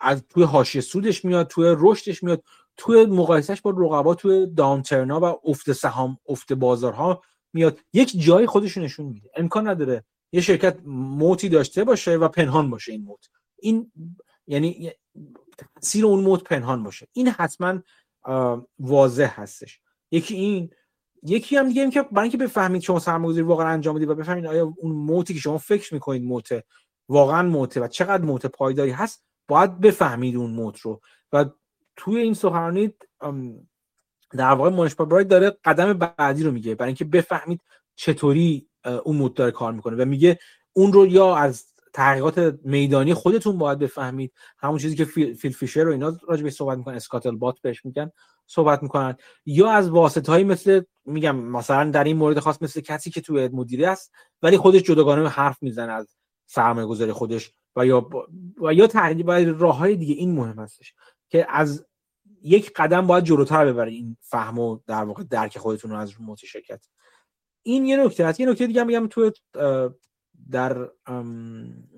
از 0.00 0.22
توی 0.28 0.42
حاشیه 0.42 0.80
سودش 0.80 1.24
میاد 1.24 1.46
توی 1.46 1.74
رشدش 1.78 2.22
میاد 2.22 2.42
توی 2.76 3.06
مقایسهش 3.06 3.60
با 3.60 3.70
رقبا 3.70 4.14
توی 4.14 4.46
داونترنا 4.46 5.20
و 5.20 5.24
افت 5.50 5.72
سهام 5.72 6.18
افت 6.28 6.52
بازارها 6.52 7.22
میاد. 7.52 7.78
یک 7.92 8.20
جای 8.20 8.46
خودش 8.46 8.76
نشون 8.76 9.06
میده. 9.06 9.30
امکان 9.36 9.68
نداره 9.68 10.04
یه 10.32 10.40
شرکت 10.40 10.78
موتی 10.84 11.48
داشته 11.48 11.84
باشه 11.84 12.16
و 12.16 12.28
پنهان 12.28 12.70
باشه 12.70 12.92
این 12.92 13.02
موت. 13.02 13.28
این 13.58 13.92
یعنی 14.46 14.90
تاثیر 15.74 16.06
اون 16.06 16.24
موت 16.24 16.44
پنهان 16.44 16.82
باشه. 16.82 17.08
این 17.12 17.28
حتما 17.28 17.82
واضح 18.78 19.32
هستش. 19.40 19.80
یکی 20.10 20.34
این 20.34 20.70
یکی 21.22 21.56
هم 21.56 21.68
دیگه 21.68 21.82
این 21.82 21.90
که 21.90 22.02
برای 22.02 22.22
اینکه 22.22 22.44
بفهمید 22.44 22.82
شما 22.82 22.98
سرمایه‌گذاری 22.98 23.46
واقعا 23.46 23.68
انجام 23.68 23.94
می‌دید 23.94 24.08
و 24.08 24.14
بفهمید 24.14 24.46
آیا 24.46 24.74
اون 24.76 24.92
موتی 24.92 25.34
که 25.34 25.40
شما 25.40 25.58
فکر 25.58 25.94
می‌کنید 25.94 26.22
موت 26.22 26.64
واقعا 27.08 27.42
موته 27.42 27.80
و 27.80 27.88
چقدر 27.88 28.24
موت 28.24 28.46
پایداری 28.46 28.90
هست 28.90 29.24
باید 29.48 29.80
بفهمید 29.80 30.36
اون 30.36 30.50
موت 30.50 30.78
رو. 30.78 31.00
و 31.32 31.44
توی 31.96 32.20
این 32.20 32.34
سخنرانی 32.34 32.94
در 34.30 34.50
واقع 34.50 34.70
مونش 34.70 34.94
برایت 34.94 35.28
داره 35.28 35.56
قدم 35.64 35.92
بعدی 35.92 36.42
رو 36.42 36.52
میگه 36.52 36.74
برای 36.74 36.88
اینکه 36.88 37.04
بفهمید 37.04 37.60
چطوری 37.96 38.68
اون 39.04 39.16
موت 39.16 39.34
داره 39.34 39.50
کار 39.50 39.72
می‌کنه 39.72 40.04
و 40.04 40.08
میگه 40.08 40.38
اون 40.72 40.92
رو 40.92 41.06
یا 41.06 41.36
از 41.36 41.64
تحقیقات 41.96 42.58
میدانی 42.64 43.14
خودتون 43.14 43.58
باید 43.58 43.78
بفهمید. 43.78 44.32
همون 44.58 44.78
چیزی 44.78 44.96
که 44.96 45.04
فیل 45.34 45.52
فیشر 45.52 45.88
و 45.88 45.92
اینا 45.92 46.18
راجع 46.28 46.42
به 46.42 46.50
صحبت 46.50 46.78
می‌کنن 46.78 46.94
اسکاتل 46.94 47.36
بات 47.36 47.60
بهش 47.60 47.84
میگن 47.84 48.10
صحبت 48.46 48.82
می‌کنن. 48.82 49.16
یا 49.46 49.70
از 49.70 49.90
واسطه 49.90 50.32
هایی 50.32 50.44
مثل 50.44 50.82
میگم 51.04 51.36
مثلا 51.36 51.90
در 51.90 52.04
این 52.04 52.16
مورد 52.16 52.38
خاص 52.38 52.62
مثل 52.62 52.80
کسی 52.80 53.10
که 53.10 53.20
توی 53.20 53.48
مدیری 53.48 53.84
است 53.84 54.12
ولی 54.42 54.56
خودش 54.56 54.82
جداگانه 54.82 55.28
حرف 55.28 55.62
می‌زنه 55.62 55.92
از 55.92 56.16
سرمایه 56.46 56.86
گذاری 56.86 57.12
خودش 57.12 57.52
و 57.76 57.86
یا 57.86 58.08
و 58.62 58.74
یا 58.74 58.88
راه 59.58 59.76
های 59.76 59.96
دیگه 59.96 60.14
این 60.14 60.34
مهم 60.34 60.58
هستش 60.58 60.94
که 61.28 61.46
از 61.48 61.86
یک 62.42 62.72
قدم 62.76 63.06
باید 63.06 63.24
جلوتر 63.24 63.66
ببرید 63.66 63.94
این 63.94 64.16
فهم 64.20 64.58
و 64.58 64.78
در 64.86 65.04
واقع 65.04 65.22
درک 65.30 65.58
خودتون 65.58 65.90
رو 65.90 65.96
از 65.96 66.20
موت 66.20 66.38
شرکت. 66.38 66.86
این 67.62 67.86
یه 67.86 67.96
نکته 67.96 68.26
هست 68.26 68.40
یه 68.40 68.46
نکته 68.46 68.66
دیگه 68.66 68.84
میگم 68.84 69.06
تو 69.06 69.30
در 70.50 70.90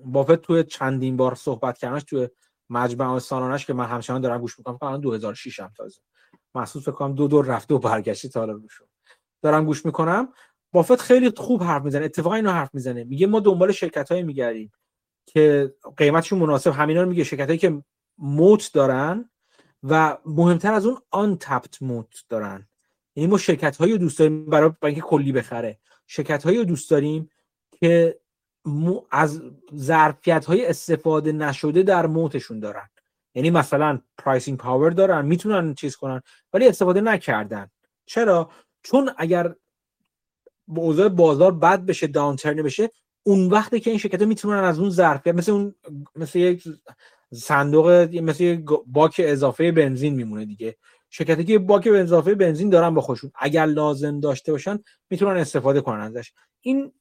بافت 0.05 0.35
توی 0.35 0.63
چندین 0.63 1.17
بار 1.17 1.35
صحبت 1.35 1.77
کردنش 1.77 2.03
توی 2.03 2.27
مجمع 2.69 3.19
سالانش 3.19 3.65
که 3.65 3.73
من 3.73 3.85
همچنان 3.85 4.21
دارم 4.21 4.41
گوش 4.41 4.59
می‌کنم 4.59 4.77
فقط 4.77 4.99
2006 4.99 5.59
هم 5.59 5.71
تازه. 5.77 6.01
محسوس 6.55 6.87
بکنم 6.89 7.15
دو 7.15 7.27
دور 7.27 7.45
رفته 7.45 7.75
و 7.75 7.79
برگشتی 7.79 8.29
تا 8.29 8.39
حالا 8.39 8.59
دارم 9.41 9.65
گوش 9.65 9.85
می‌کنم. 9.85 10.33
بافت 10.71 11.01
خیلی 11.01 11.31
خوب 11.37 11.63
حرف 11.63 11.83
می‌زنه 11.83 12.05
اتفاقا 12.05 12.35
اینو 12.35 12.51
حرف 12.51 12.69
می‌زنه. 12.73 13.03
میگه 13.03 13.27
ما 13.27 13.39
دنبال 13.39 13.71
شرکت 13.71 14.11
های 14.11 14.23
میگردیم 14.23 14.71
که 15.25 15.73
قیمتشون 15.97 16.39
مناسب 16.39 16.71
همینا 16.71 17.01
رو 17.01 17.09
میگه. 17.09 17.23
شرکت 17.23 17.59
که 17.59 17.83
موت 18.17 18.73
دارن 18.73 19.29
و 19.83 20.17
مهمتر 20.25 20.73
از 20.73 20.85
اون 20.85 20.97
آن 21.11 21.37
تپت 21.39 21.81
موت 21.81 22.23
دارن. 22.29 22.67
یعنی 23.15 23.29
ما 23.29 23.37
شرکت 23.37 23.77
هایی 23.77 23.97
دوست 23.97 24.19
داریم 24.19 24.45
برای 24.45 24.71
اینکه 24.83 25.01
کلی 25.01 25.31
بخره. 25.31 25.79
شرکت 26.07 26.43
هایی 26.43 26.65
دوست 26.65 26.91
داریم 26.91 27.29
که 27.71 28.19
از 29.11 29.41
ظرفیت 29.75 30.45
های 30.45 30.65
استفاده 30.65 31.31
نشده 31.31 31.83
در 31.83 32.07
moat 32.07 32.33
شون 32.33 32.59
دارن. 32.59 32.89
یعنی 33.35 33.49
مثلا 33.49 33.99
pricing 34.17 34.57
power 34.57 34.89
دارن 34.89 35.25
می‌تونن 35.25 35.73
چیز 35.73 35.95
کنن 35.95 36.21
ولی 36.53 36.67
استفاده 36.67 37.01
نکردن. 37.01 37.69
چرا؟ 38.05 38.49
چون 38.83 39.11
اگر 39.17 39.55
اوضاع 40.67 41.09
بازار 41.09 41.51
بد 41.51 41.85
بشه 41.85 42.07
downturn 42.07 42.63
بشه 42.63 42.89
اون 43.23 43.47
وقتی 43.49 43.79
که 43.79 43.89
این 43.89 43.99
شرکت 43.99 44.21
می‌تونن 44.21 44.63
از 44.63 44.79
اون 44.79 44.89
ظرفیت 44.89 45.35
مثل 45.35 45.51
اون 45.51 45.75
مثل 46.15 46.39
یک 46.39 46.63
صندوق 47.33 47.89
مثل 48.21 48.43
یک 48.43 48.65
باک 48.87 49.21
اضافه 49.23 49.71
بنزین 49.71 50.15
میمونه 50.15 50.45
دیگه. 50.45 50.77
شرکتی 51.09 51.43
که 51.43 51.59
باک 51.59 51.87
اضافه 51.91 52.35
بنزین 52.35 52.69
دارن 52.69 52.93
با 52.93 53.01
خودشون. 53.01 53.31
اگر 53.35 53.65
لازم 53.65 54.19
داشته 54.19 54.51
باشن 54.51 54.79
می‌تونن 55.09 55.37
استفاده 55.37 55.81
کنن 55.81 56.01
ازش. 56.01 56.33
این 56.61 56.91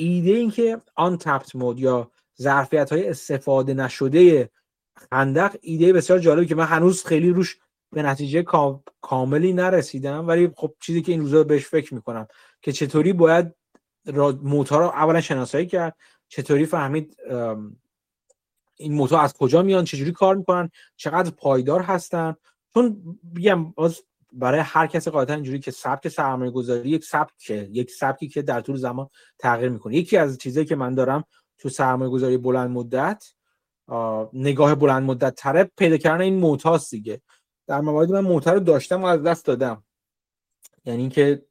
ایده 0.00 0.30
این 0.30 0.50
که 0.50 0.80
آن 0.96 1.18
تپت 1.18 1.56
مود 1.56 1.78
یا 1.78 2.10
ظرفیت 2.40 2.92
های 2.92 3.08
استفاده 3.08 3.74
نشده 3.74 4.50
خندق 4.96 5.56
ایده 5.60 5.92
بسیار 5.92 6.18
جالبی 6.18 6.46
که 6.46 6.54
من 6.54 6.64
هنوز 6.64 7.04
خیلی 7.04 7.30
روش 7.30 7.58
به 7.92 8.02
نتیجه 8.02 8.44
کاملی 9.00 9.52
نرسیدم 9.52 10.28
ولی 10.28 10.50
خب 10.56 10.74
چیزی 10.80 11.02
که 11.02 11.12
این 11.12 11.20
روزا 11.20 11.44
بهش 11.44 11.66
فکر 11.66 11.94
می‌کنم 11.94 12.28
که 12.62 12.72
چطوری 12.72 13.12
باید 13.12 13.54
موتور 14.42 14.78
رو 14.78 14.84
اولا 14.84 15.20
شناسایی 15.20 15.66
کرد 15.66 15.96
چطوری 16.28 16.66
فهمید 16.66 17.16
این 18.76 18.94
موتور 18.94 19.20
از 19.20 19.34
کجا 19.34 19.62
میان 19.62 19.84
چجوری 19.84 20.12
کار 20.12 20.36
می‌کنن 20.36 20.70
چقدر 20.96 21.30
پایدار 21.30 21.82
هستن. 21.82 22.34
چون 22.74 23.18
بگم 23.36 23.70
باز 23.70 24.02
برای 24.32 24.60
هر 24.60 24.86
کسی 24.86 25.10
قاعدتا 25.10 25.34
اینجوری 25.34 25.58
که 25.58 25.70
سبک 25.70 26.08
سرمایه 26.08 26.50
گذاری 26.50 26.90
یک 26.90 27.04
سبک 27.04 27.50
یک 27.50 27.90
سبکی 27.90 28.28
که 28.28 28.42
در 28.42 28.60
طول 28.60 28.76
زمان 28.76 29.08
تغییر 29.38 29.68
می‌کنه. 29.68 29.96
یکی 29.96 30.16
از 30.16 30.38
چیزایی 30.38 30.66
که 30.66 30.76
من 30.76 30.94
دارم 30.94 31.24
تو 31.58 31.68
سرمایه 31.68 32.10
گذاری 32.10 32.36
بلند 32.36 32.70
مدت 32.70 33.24
نگاه 34.32 34.74
بلند 34.74 35.02
مدت 35.02 35.34
تره 35.34 35.70
پیدا 35.76 35.96
کردن 35.96 36.20
این 36.20 36.38
موتاست 36.38 36.90
دیگه. 36.90 37.20
در 37.66 37.80
مواردی 37.80 38.12
من 38.12 38.20
موتر 38.20 38.54
رو 38.54 38.60
داشتم 38.60 39.02
و 39.02 39.06
از 39.06 39.22
دست 39.22 39.46
دادم. 39.46 39.84
یعنی 40.84 41.00
اینکه 41.00 41.46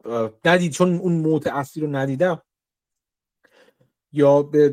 ندید 0.46 0.72
چون 0.72 0.96
اون 0.98 1.14
موت 1.14 1.48
اصلی 1.48 1.84
رو 1.84 1.96
ندیدم 1.96 2.42
یا 4.12 4.42
به 4.42 4.70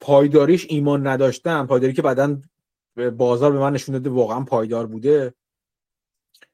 پایداریش 0.00 0.66
ایمان 0.68 1.06
نداشتم. 1.06 1.66
پایداری 1.66 1.92
که 1.92 2.02
بعدا 2.02 2.40
بازار 3.16 3.52
به 3.52 3.58
من 3.58 3.72
نشون 3.72 3.92
داده 3.92 4.10
واقعا 4.10 4.44
پایدار 4.44 4.86
بوده. 4.86 5.34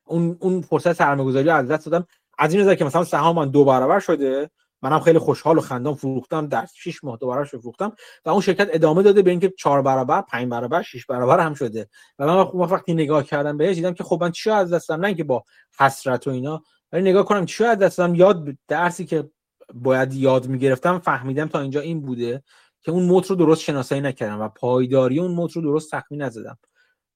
اون 0.09 0.37
اون 0.41 0.61
فرصت 0.61 0.93
سرمایه‌گذاری 0.93 1.51
از 1.51 1.69
دست 1.69 1.87
دادم. 1.87 2.07
از 2.39 2.53
این 2.53 2.63
نظر 2.63 2.75
که 2.75 2.85
مثلا 2.85 3.05
سهام 3.05 3.37
من 3.37 3.51
دو 3.51 3.65
برابر 3.65 4.01
شده 4.01 4.51
منم 4.83 5.01
خیلی 5.01 5.19
خوشحال 5.19 5.59
و 5.59 5.61
خندان 5.61 5.95
فروختم 5.95 6.47
در 6.47 6.67
6 6.75 7.05
ماه 7.05 7.17
دو 7.17 7.27
برابر 7.27 7.45
فروختم 7.45 7.93
و 8.25 8.31
اون 8.31 8.41
شرکت 8.41 8.69
ادامه 8.73 9.03
داده 9.03 9.23
به 9.23 9.31
اینکه 9.31 9.53
4 9.59 9.83
برابر 9.83 10.23
5 10.23 10.49
برابر 10.49 10.83
6 10.83 11.07
برابر 11.07 11.41
هم 11.41 11.55
شده. 11.55 11.89
و 12.19 12.27
من 12.27 12.67
وقتی 12.67 12.95
نگاه 12.95 13.25
کردم 13.25 13.57
بهش 13.57 13.77
دیدم 13.77 13.95
که 13.95 14.05
خب 14.05 14.19
من 14.21 14.31
چی 14.31 14.51
از 14.51 14.73
دست 14.73 14.89
دادم؟ 14.89 15.01
نه 15.01 15.07
اینکه 15.07 15.25
با 15.25 15.45
حسرت 15.81 16.27
و 16.27 16.31
اینا 16.31 16.63
ولی 16.93 17.11
نگاه 17.11 17.25
کنم 17.25 17.47
چی 17.47 17.65
از 17.65 17.79
دست 17.79 17.99
دادم؟ 17.99 18.15
یاد 18.15 18.49
درسی 18.69 19.07
که 19.07 19.31
باید 19.75 20.15
یاد 20.15 20.47
می‌گرفتم 20.47 20.99
فهمیدم 20.99 21.47
تا 21.49 21.61
اینجا 21.61 21.81
این 21.81 22.01
بوده 22.01 22.43
که 22.83 22.93
اون 22.93 23.03
موت 23.03 23.27
رو 23.27 23.37
درست 23.37 23.63
شناسایی 23.63 24.01
نکردم 24.01 24.41
و 24.41 24.49
پایداری 24.49 25.21
اون 25.21 25.31
موت 25.31 25.53
رو 25.53 25.63
درست 25.63 25.91
تخمین 25.91 26.23
نزدم. 26.23 26.59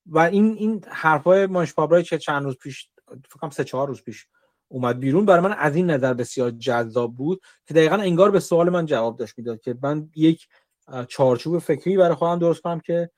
و 0.07 0.19
این 0.19 0.53
این 0.53 0.85
حرفای 0.89 1.47
مانش 1.47 1.75
پابرای 1.75 2.03
چه 2.03 2.19
چند 2.19 2.45
روز 2.45 2.57
پیش 2.57 2.89
فکر 3.29 3.51
سه 3.51 3.65
چهار 3.65 3.89
روز 3.89 4.03
پیش 4.03 4.27
اومد 4.69 5.01
بیرون. 5.01 5.25
برای 5.25 5.41
من 5.41 5.53
از 5.53 5.77
این 5.77 5.91
نظر 5.91 6.15
بسیار 6.15 6.51
جذاب 6.51 7.17
بود 7.17 7.41
که 7.67 7.75
دقیقا 7.75 7.97
انگار 7.97 8.31
به 8.31 8.41
سوال 8.41 8.71
من 8.71 8.87
جواب 8.87 9.17
داشت 9.17 9.39
می‌داد 9.39 9.61
که 9.61 9.77
من 9.83 10.11
یک 10.17 10.49
چارچوب 11.09 11.59
فکری 11.59 11.97
برای 11.97 12.15
خودم 12.15 12.39
درست 12.39 12.63
کنم 12.63 12.81
که 12.81 13.11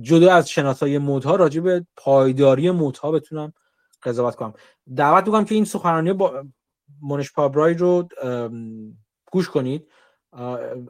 جدا 0.00 0.34
از 0.34 0.50
شناسایی 0.50 0.98
مودها 0.98 1.36
راجع 1.36 1.60
به 1.60 1.86
پایداری 1.96 2.70
مودها 2.70 3.10
بتونم 3.10 3.52
قضاوت 4.02 4.34
کنم. 4.34 4.54
دعوت 4.96 5.26
می‌کنم 5.26 5.44
که 5.44 5.54
این 5.54 5.64
سخنرانی 5.64 6.12
با 6.12 6.44
مونش 7.00 7.32
پابرای 7.32 7.74
رو 7.74 8.08
گوش 9.32 9.48
کنید. 9.48 9.88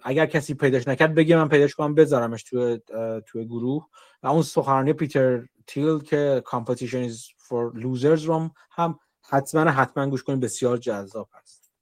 اگر 0.05 0.27
کسی 0.27 0.55
پیداش 0.55 0.89
نکرد 0.89 1.15
بگه 1.15 1.37
من 1.37 1.49
پیداش 1.49 1.75
کنم 1.75 1.95
بذارمش 1.95 2.43
توی 2.43 2.81
توی 3.27 3.45
گروه. 3.45 3.89
و 4.23 4.27
اون 4.27 4.43
سخنرانی 4.43 4.93
پیتر 4.93 5.47
تیل 5.67 5.99
که 5.99 6.43
competition 6.47 7.11
is 7.11 7.17
for 7.49 7.79
losers 7.81 8.25
رو 8.25 8.51
هم 8.71 8.99
حتما 9.31 9.71
حتما 9.71 10.07
گوش 10.11 10.23
کنید 10.23 10.41
بسیار 10.41 10.77
جذاب 10.77 11.29
هست 11.33 11.73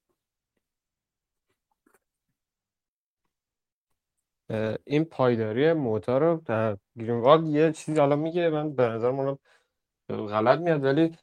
این 4.85 5.05
پایداری 5.05 5.73
moat 5.73 6.21
رو 6.21 6.43
در 6.45 6.77
گرینوالد 6.99 7.47
یه 7.47 7.73
چیزی 7.73 8.01
حالا 8.01 8.17
میگه 8.17 8.51
من 8.51 8.75
به 8.75 8.83
نظر 8.83 9.35
غلط 10.09 10.59
میاد 10.59 10.85
ولی 10.85 11.17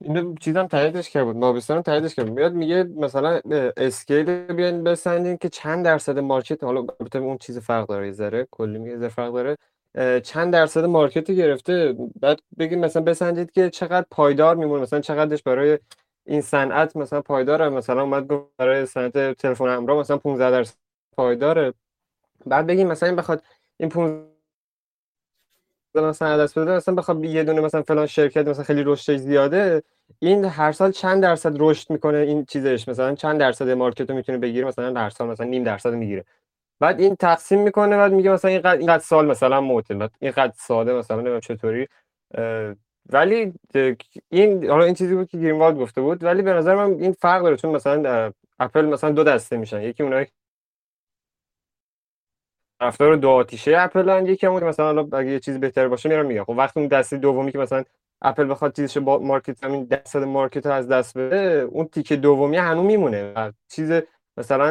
اینو 0.00 0.34
چیزم 0.34 0.66
تاییدش 0.66 1.10
کرد 1.10 1.24
بود 1.24 1.36
مابوسن 1.36 1.82
تاییدش 1.82 2.14
کرد 2.14 2.30
میاد 2.30 2.52
میگه 2.52 2.84
مثلا 2.84 3.40
scale 3.76 4.24
بیان 4.52 4.84
بسنجین 4.84 5.36
که 5.36 5.48
چند 5.48 5.84
درصد 5.84 6.18
market 6.18 6.64
حالا 6.64 6.80
البته 6.80 7.18
اون 7.18 7.38
چیز 7.38 7.58
فرق 7.58 7.88
داره 7.88 8.06
یه 8.06 8.12
ذره 8.12 8.48
کلی 8.50 8.78
میگه 8.78 8.96
ذره 8.98 9.08
فرق 9.08 9.32
داره 9.32 9.56
چند 10.20 10.52
درصد 10.52 10.84
market 10.84 11.30
گرفته 11.30 11.96
بعد 12.20 12.40
بگید 12.58 12.78
مثلا 12.78 13.02
بسنجید 13.02 13.50
که 13.50 13.70
چقدر 13.70 14.06
پایدار 14.10 14.56
میمونه 14.56 14.82
مثلا 14.82 15.00
چقدرش 15.00 15.42
برای 15.42 15.78
این 16.26 16.40
صنعت 16.40 16.96
مثلا 16.96 17.22
پایداره 17.22 17.68
مثلا 17.68 18.02
اومد 18.02 18.26
برای 18.56 18.86
صنعت 18.86 19.32
تلفن 19.32 19.68
همراه 19.68 19.98
مثلا 20.00 20.18
15 20.18 20.50
درصد 20.50 20.76
پایداره 21.16 21.74
بعد 22.46 22.66
بگیم 22.66 22.88
مثلا 22.88 23.08
این 23.08 23.16
بخواد 23.16 23.42
این 23.76 23.88
15 23.88 24.37
مثلا 25.94 26.36
دست 26.36 26.58
بده 26.58 26.76
مثلا 26.76 26.94
بخواد 26.94 27.24
یه 27.24 27.44
دونه 27.44 27.60
مثلا 27.60 27.82
فلان 27.82 28.06
شرکت 28.06 28.48
مثلا 28.48 28.64
خیلی 28.64 28.82
رشدش 28.84 29.16
زیاده 29.16 29.82
این 30.18 30.44
هر 30.44 30.72
سال 30.72 30.90
چند 30.92 31.22
درصد 31.22 31.56
رشد 31.58 31.90
می‌کنه 31.90 32.18
این 32.18 32.44
چیزش؟ 32.44 32.88
مثلا 32.88 33.14
چند 33.14 33.40
درصد 33.40 33.70
مارکت 33.70 34.10
رو 34.10 34.16
می‌تونه 34.16 34.38
بگیره؟ 34.38 34.66
مثلا 34.66 35.00
هر 35.00 35.10
سال 35.10 35.28
مثلا 35.28 35.46
نیم 35.46 35.64
درصد 35.64 35.92
می‌گیره. 35.92 36.24
بعد 36.80 37.00
این 37.00 37.16
تقسیم 37.16 37.62
می‌کنه 37.62 37.96
بعد 37.96 38.12
میگه 38.12 38.30
مثلا 38.30 38.50
اینقدر 38.50 38.78
اینقدر 38.78 39.02
سال 39.02 39.26
مثلا 39.26 39.60
بعد 39.98 40.10
اینقدر 40.20 40.52
ساده 40.56 40.92
مثلا 40.92 41.16
نمی‌دونم 41.16 41.40
چطوری. 41.40 41.88
ولی 43.10 43.52
این 44.30 44.70
حالا 44.70 44.84
این 44.84 44.94
چیزی 44.94 45.14
بود 45.14 45.28
که 45.28 45.38
گرینوالد 45.38 45.76
گفته 45.78 46.00
بود 46.00 46.24
ولی 46.24 46.42
به 46.42 46.52
نظر 46.52 46.74
من 46.74 47.00
این 47.00 47.12
فرق 47.12 47.42
داره 47.42 47.56
چون 47.56 47.70
مثلا 47.70 48.32
اپل 48.58 48.84
مثلا 48.86 49.10
دو 49.10 49.24
دسته 49.24 49.56
میشن. 49.56 49.82
یکی 49.82 50.02
اونایی 50.02 50.26
طرفدار 52.80 53.16
دو 53.16 53.30
آتیشه 53.30 53.74
اپل 53.78 54.28
یکی 54.28 54.46
همون 54.46 54.64
مثلا 54.64 54.86
حالا 54.86 55.18
اگه 55.18 55.30
یه 55.30 55.40
چیز 55.40 55.60
بهتر 55.60 55.88
باشه 55.88 56.08
میرم 56.08 56.26
میگم. 56.26 56.44
خب 56.44 56.54
وقتی 56.58 56.80
اون 56.80 56.88
دسته 56.88 57.16
دومی 57.16 57.52
که 57.52 57.58
مثلا 57.58 57.84
اپل 58.22 58.50
بخواد 58.50 58.76
چیزش 58.76 58.98
با 58.98 59.18
market 59.18 59.64
همین 59.64 59.84
درصد 59.84 60.22
market 60.22 60.66
رو 60.66 60.72
از 60.72 60.88
دست 60.88 61.18
بده 61.18 61.68
اون 61.70 61.86
تیکه 61.88 62.16
دومی 62.16 62.56
هنوز 62.56 62.84
میمونه 62.84 63.52
چیز 63.68 63.92
مثلا 64.36 64.70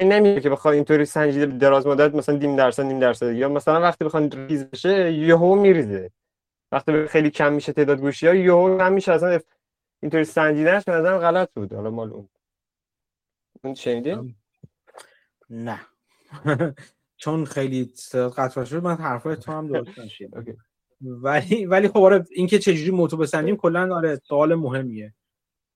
نمیره 0.00 0.40
که 0.40 0.50
بخواد 0.50 0.74
اینطوری 0.74 1.04
سنجیده 1.04 1.46
دراز 1.46 1.86
مدت 1.86 2.14
مثلا 2.14 2.36
نیم 2.36 2.56
درصد 2.56 2.82
نیم 2.82 2.98
درصد. 2.98 3.32
یا 3.32 3.48
مثلا 3.48 3.80
وقتی 3.80 4.04
بخواد 4.04 4.34
ریز 4.34 4.70
بشه 4.70 5.12
یهو 5.12 5.54
میریزه. 5.54 6.10
وقتی 6.72 7.06
خیلی 7.06 7.30
کم 7.30 7.52
میشه 7.52 7.72
تعداد 7.72 8.00
گوشی 8.00 8.26
ها 8.26 8.34
یهو 8.34 8.78
کم 8.78 8.92
میشه 8.92 9.12
اصلا 9.12 9.40
اینطوری 10.02 10.24
سنجیدنش 10.24 10.84
به 10.84 10.92
نظرم 10.92 11.18
غلط 11.18 11.48
بود. 11.54 11.72
حالا 11.72 11.90
مال 11.90 12.12
اون. 12.12 12.28
اون 13.64 13.74
شنیدین 13.74 14.34
نه. 15.52 15.80
چون 17.22 17.44
خیلی 17.44 17.92
قطع 18.36 18.64
شد 18.64 18.82
من 18.82 18.96
حرفای 18.96 19.36
تو 19.36 19.52
هم 19.52 19.66
درست 19.66 19.98
نشید 19.98 20.34
ولی 21.24 21.66
ولی 21.66 21.88
خب 21.88 21.98
آره 21.98 22.24
اینکه 22.30 22.58
چجوری 22.58 22.90
موتو 22.90 23.16
بسنجیم 23.16 23.56
کلا 23.56 23.96
آره 23.96 24.20
سوال 24.28 24.54
مهمیه. 24.54 25.14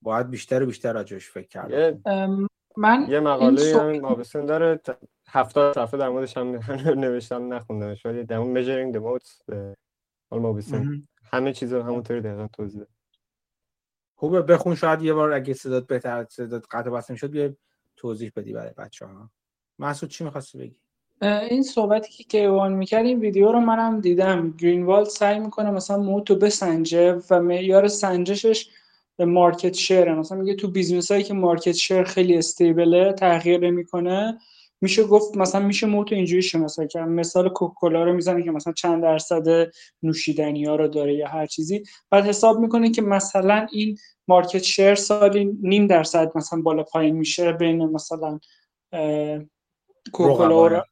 باید 0.03 0.31
بیشتر 0.31 0.63
و 0.63 0.67
بیشتر 0.67 0.93
راجعش 0.93 1.31
فکر 1.31 1.49
کرد 1.49 1.99
من 2.77 3.07
یه 3.09 3.21
مقاله 3.21 3.79
هم 3.81 4.01
مابسن 4.01 4.47
داره 4.47 4.81
هفتاد 5.29 5.75
صفحه 5.75 6.01
در 6.01 6.09
موردش 6.09 6.37
هم 6.37 6.47
نوشتم 7.01 7.55
نخوندمش. 7.55 8.07
ولی 8.07 8.25
در 8.25 8.39
مورد 8.39 8.65
measuring 8.65 8.97
the 8.97 9.01
مابوسن 10.31 11.03
همه 11.33 11.53
چیز 11.53 11.73
رو 11.73 11.83
همونطوری 11.83 12.21
دقیقا 12.21 12.49
توضیح 12.53 12.85
خوبه 14.15 14.43
بخون 14.43 14.75
شاید 14.75 15.03
یه 15.03 15.15
بار 15.15 15.33
اگه 15.33 15.55
صدات 15.55 15.87
بهتر 15.87 16.27
صدات 16.31 16.67
قطع 16.71 16.91
بس 16.91 17.11
می‌شد 17.11 17.31
بیا 17.31 17.57
توضیح 17.97 18.33
بدی 18.37 18.53
برای 18.53 18.75
بچه 18.79 19.07
ها 19.07 19.31
مسعود 19.79 20.11
چی 20.11 20.25
می‌خواستی 20.25 20.59
بگی؟ 20.59 20.77
این 21.23 21.63
صحبتی 21.63 22.13
که 22.13 22.25
کیوان 22.25 22.73
می‌کرد 22.73 23.07
این 23.07 23.21
ویدیو 23.21 23.53
رو 23.53 23.61
منم 23.61 24.01
دیدم. 24.01 24.55
گرینوالد 24.59 25.07
سعی 25.07 25.39
می‌کنه 25.39 25.71
مثلا 25.71 25.97
moat 25.97 26.29
و 26.29 26.37
بسنجه 26.37 27.23
و 27.31 27.41
معیار 27.41 27.89
سنجشش 27.89 28.69
market 29.19 29.75
share 29.75 30.15
مثلا 30.15 30.39
میگه 30.39 30.55
تو 30.55 30.71
business 30.71 31.11
هایی 31.11 31.23
که 31.23 31.35
market 31.35 31.73
share 31.73 32.05
خیلی 32.05 32.37
stable 32.37 33.02
ه 33.02 33.13
تغییر 33.13 33.61
نمی‌کنه. 33.61 34.39
میشه 34.81 35.05
گفت 35.05 35.37
مثلا 35.37 35.61
میشه 35.61 35.87
moat 35.87 36.09
و 36.09 36.15
اینجوری 36.15 36.43
شناسایی 36.43 36.89
کرد. 36.89 37.09
مثال 37.09 37.49
کوکاکولا 37.49 38.05
رو 38.05 38.13
می‌زنه 38.13 38.43
که 38.43 38.51
مثلا 38.51 38.73
چند 38.73 39.03
درصد 39.03 39.71
نوشیدنی 40.03 40.65
ها 40.65 40.77
رو 40.77 40.89
داره 40.89 41.15
یا 41.15 41.29
هر 41.29 41.47
چیزی. 41.47 41.83
بعد 42.11 42.27
حساب 42.27 42.59
می‌کنه 42.59 42.91
که 42.91 43.03
مثلا 43.03 43.67
این 43.73 43.97
مارکت 44.29 44.63
شیر 44.63 44.95
سالی 44.95 45.59
نیم 45.63 45.87
درصد 45.87 46.33
مثلا 46.35 46.61
بالا 46.63 46.83
پایین 46.83 47.17
میشه 47.17 47.53
بین 47.53 47.87
مثلا 47.87 48.39
کوکاکولا 50.13 50.83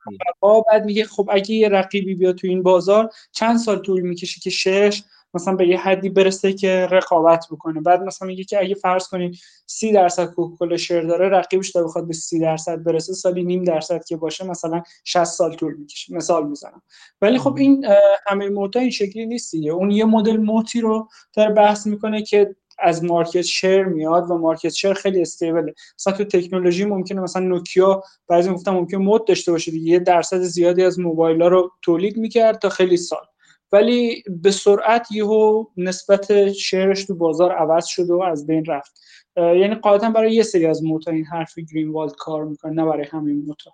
و 0.43 0.63
بعد 0.71 0.85
میگه 0.85 1.05
خب 1.05 1.29
اگه 1.33 1.55
یه 1.55 1.69
رقیبی 1.69 2.15
بیاد 2.15 2.35
تو 2.35 2.47
این 2.47 2.63
بازار 2.63 3.11
چند 3.33 3.59
سال 3.59 3.79
طول 3.79 4.01
می‌کشه 4.01 4.41
که 4.41 4.51
شش 4.51 5.03
مثلا 5.35 5.55
به 5.55 5.69
یه 5.69 5.81
حدی 5.81 6.09
برسه 6.09 6.53
که 6.53 6.87
رقابت 6.91 7.47
بکنه؟ 7.51 7.81
بعد 7.81 8.03
مثلا 8.03 8.29
میگه 8.29 8.45
که 8.45 8.61
اگه 8.61 8.75
فرض 8.75 9.09
کنید 9.09 9.39
سی 9.67 9.93
درصد 9.93 10.25
کوکاکولا 10.27 10.77
شیر 10.77 11.03
داره 11.03 11.29
رقیبش 11.29 11.73
تا 11.73 11.83
بخواد 11.83 12.07
به 12.07 12.15
سی 12.15 12.39
درصد 12.39 12.83
برسه 12.83 13.13
سالی 13.13 13.45
نیم 13.45 13.65
درصد 13.65 14.05
که 14.05 14.17
باشه 14.17 14.45
مثلا 14.47 14.83
60 15.05 15.25
سال 15.25 15.55
طول 15.55 15.75
می‌کشه. 15.75 16.15
مثال 16.15 16.49
می‌زنم. 16.49 16.83
ولی 17.21 17.39
خب 17.39 17.57
این 17.57 17.87
همه 18.27 18.49
موتا 18.49 18.81
این 18.81 18.91
شکلی 18.91 19.27
نیست 19.27 19.53
دیگه. 19.53 19.73
اون 19.73 19.91
یه 19.91 20.05
مدل 20.05 20.37
موتی 20.37 20.81
رو 20.81 21.09
داره 21.33 21.55
بحث 21.55 21.87
می‌کنه 21.87 22.23
که 22.23 22.57
از 22.79 23.05
مارکت 23.05 23.43
شیر 23.43 23.85
میاد 23.85 24.31
و 24.31 24.39
مارکت 24.39 24.69
شیر 24.69 24.93
خیلی 24.93 25.23
استیبله. 25.23 25.75
مثلا 25.99 26.13
تو 26.13 26.25
تکنولوژی 26.25 26.85
ممکنه 26.85 27.21
مثلا 27.21 27.43
نوکیا 27.43 28.03
بعضی 28.29 28.51
گفتم 28.51 28.75
ممکن 28.75 28.97
مود 28.97 29.27
داشته 29.27 29.53
باشه 29.53 29.71
دیگه 29.71 29.91
یه 29.93 29.99
درصد 29.99 30.41
زیادی 30.41 30.83
از 30.83 31.01
موبایل 31.01 31.43
ها 31.43 31.49
رو 31.49 31.73
تولید 31.83 32.17
می‌کرد 32.17 32.59
تا 32.59 32.69
خیلی 32.69 32.97
سال. 32.97 33.25
ولی 33.73 34.23
به 34.43 34.51
سرعت 34.51 35.13
یهو 35.13 35.65
نسبت 35.77 36.53
شیرش 36.53 37.05
تو 37.05 37.15
بازار 37.15 37.53
عوض 37.53 37.87
شد 37.87 38.11
و 38.11 38.23
از 38.23 38.47
بین 38.47 38.65
رفت. 38.65 39.01
یعنی 39.37 39.75
قاعدتا 39.75 40.11
برای 40.11 40.35
یه 40.35 40.43
سری 40.43 40.67
از 40.67 40.85
موتا 40.85 41.11
این 41.11 41.25
حرف 41.25 41.59
گرین 41.59 41.91
والد 41.91 42.15
کار 42.19 42.45
می‌کنه 42.45 42.73
نه 42.73 42.85
برای 42.85 43.07
همین 43.11 43.45
موتا. 43.47 43.71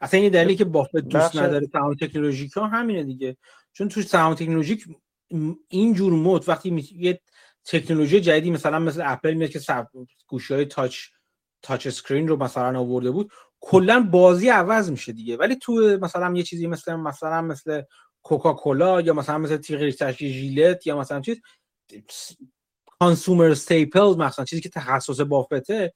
اصلا 0.00 0.20
این 0.20 0.32
دلیلی 0.32 0.56
که 0.56 0.64
بافت 0.64 0.96
دوست 0.96 1.36
نداره 1.36 1.66
سهام 1.72 1.94
تکنولوژیک 1.94 2.52
ها 2.52 2.66
همینه 2.66 3.02
دیگه. 3.02 3.36
چون 3.72 3.88
تو 3.88 4.02
سهام 4.02 4.34
تکنولوژیک 4.34 4.84
این 5.68 5.94
جور 5.94 6.12
moat 6.12 6.48
وقتی 6.48 6.86
یه 6.96 7.20
تکنولوژی 7.66 8.20
جدیدی 8.20 8.50
مثلا 8.50 8.78
مثل 8.78 9.02
اپل 9.04 9.34
میاد 9.34 9.50
که 9.50 9.60
گوشی 10.26 10.54
های 10.54 10.64
touch 10.64 10.96
touch 11.62 11.86
screen 11.86 12.28
رو 12.28 12.36
مثلا 12.36 12.80
آورده 12.80 13.10
بود. 13.10 13.32
کلا 13.60 14.00
بازی 14.00 14.48
عوض 14.48 14.90
میشه 14.90 15.12
دیگه. 15.12 15.36
ولی 15.36 15.56
تو 15.56 15.98
مثلا 16.02 16.36
یه 16.36 16.42
چیزی 16.42 16.66
مثل 16.66 16.94
مثلا 16.94 17.42
مثل 17.42 17.82
کوکاکولا 18.22 19.00
یا 19.00 19.14
مثلا 19.14 19.38
مثل 19.38 19.56
تیغ 19.56 20.10
ژیلت 20.10 20.86
یا 20.86 20.98
مثلا 20.98 21.20
چیز 21.20 21.40
consumer 23.00 23.44
staple 23.44 24.16
مثلا 24.16 24.44
چیزی 24.44 24.62
که 24.62 24.68
تخصص 24.68 25.20
بافته 25.20 25.92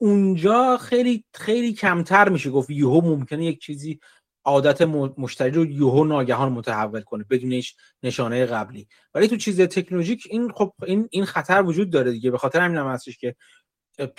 اونجا 0.00 0.76
خیلی 0.76 1.24
خیلی 1.34 1.72
کمتر 1.72 2.28
میشه. 2.28 2.50
گفت 2.50 2.70
یهو 2.70 3.00
ممکنه 3.00 3.44
یک 3.44 3.60
چیزی 3.60 4.00
عادت 4.44 4.82
مشتری 5.18 5.50
رو 5.50 5.66
یهو 5.66 6.04
ناگهان 6.04 6.52
متحول 6.52 7.00
کنه 7.00 7.24
بدون 7.30 7.52
هیچ 7.52 7.74
نشانه 8.02 8.46
قبلی. 8.46 8.88
ولی 9.14 9.28
تو 9.28 9.36
چیز 9.36 9.60
تکنولوژیک 9.60 10.26
این 10.30 10.52
خب 10.52 10.72
این 10.86 11.08
این 11.10 11.24
خطر 11.24 11.62
وجود 11.62 11.90
داره 11.90 12.12
دیگه. 12.12 12.30
به 12.30 12.38
خاطر 12.38 12.60
همین 12.60 12.78
هم 12.78 12.86
هستش 12.86 13.18
که 13.18 13.34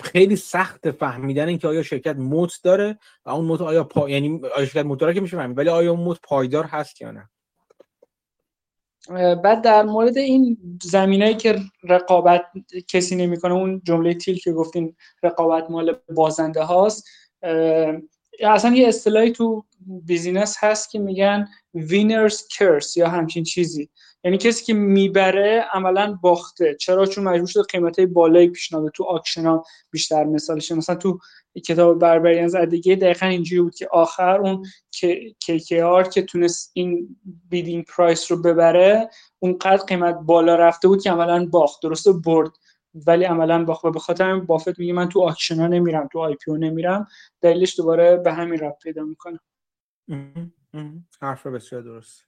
خیلی 0.00 0.36
سخت 0.36 0.90
فهمیدن 0.90 1.48
اینکه 1.48 1.68
آیا 1.68 1.82
شرکت 1.82 2.16
موت 2.16 2.60
داره 2.64 2.98
و 3.24 3.30
اون 3.30 3.44
موت 3.44 3.60
آیا 3.60 3.84
پا... 3.84 4.08
یعنی 4.10 4.40
آیا 4.56 4.66
شرکت 4.66 4.86
موت 4.86 5.00
داره 5.00 5.14
که 5.14 5.20
میشه 5.20 5.36
فهمید 5.36 5.58
ولی 5.58 5.68
آیا 5.68 5.90
اون 5.90 6.00
موت 6.00 6.18
پایدار 6.22 6.64
هست 6.64 7.00
یا 7.00 7.10
نه؟ 7.10 7.30
بعد 9.34 9.62
در 9.62 9.82
مورد 9.82 10.18
این 10.18 10.58
زمینایی 10.82 11.34
که 11.34 11.58
رقابت 11.82 12.42
کسی 12.88 13.16
نمی‌کنه 13.16 13.54
اون 13.54 13.82
جمله 13.84 14.14
تیل 14.14 14.38
که 14.38 14.52
گفتین 14.52 14.96
رقابت 15.22 15.70
مال 15.70 15.96
بازنده 16.14 16.62
هاست 16.62 17.08
اصلا 18.48 18.74
یه 18.76 18.88
اصطلاحی 18.88 19.32
تو 19.32 19.64
business 19.86 20.56
هست 20.58 20.90
که 20.90 20.98
میگن 20.98 21.48
winner's 21.74 22.48
curse 22.48 22.96
یا 22.96 23.08
همچین 23.08 23.44
چیزی. 23.44 23.90
یعنی 24.24 24.38
کسی 24.38 24.64
که 24.64 24.74
می‌بره 24.74 25.64
عملا 25.72 26.18
باخته. 26.22 26.76
چرا؟ 26.80 27.06
چون 27.06 27.24
مجبور 27.24 27.46
شده 27.46 27.62
قیمت 27.62 28.00
بالایی 28.00 28.48
پیشنهاد 28.48 28.90
تو 28.94 29.04
auction 29.04 29.58
بیشتر 29.90 30.24
مثالشه 30.24 30.74
مثلا 30.74 30.96
تو 30.96 31.18
کتاب 31.66 31.98
Barbarians 31.98 32.48
at 32.48 32.59
the 32.59 32.75
Gate 32.75 32.96
دقیقا 32.96 33.26
اینجوری 33.26 33.62
بود 33.62 33.74
که 33.74 33.88
آخر 33.92 34.40
اون 34.40 34.66
آر 35.84 36.08
که 36.08 36.22
تونست 36.22 36.70
این 36.74 37.16
bidding 37.48 37.84
price 37.84 38.32
رو 38.32 38.42
ببره 38.42 39.10
اونقدر 39.38 39.84
قیمت 39.84 40.14
بالا 40.14 40.54
رفته 40.54 40.88
بود 40.88 41.02
که 41.02 41.10
عملا 41.10 41.46
باخت. 41.46 41.82
درسته؟ 41.82 42.12
برد. 42.12 42.50
ولی 42.94 43.24
عملا 43.24 43.64
به 43.64 44.00
خاطر 44.00 44.30
همین 44.30 44.46
بافت 44.46 44.78
میگه 44.78 44.92
من 44.92 45.08
تو 45.08 45.20
auction 45.20 45.60
ها 45.60 45.66
نمیرم 45.66 46.08
تو 46.12 46.18
IPO 46.18 46.52
نمیرم. 46.52 47.06
دلیلش 47.40 47.76
دوباره 47.80 48.16
به 48.16 48.32
همین 48.32 48.60
ربط 48.60 48.76
پیدا 48.82 49.02
می‌کنه. 49.02 49.40
حرف 51.22 51.46
بسیار 51.46 51.82
درست 51.82 52.26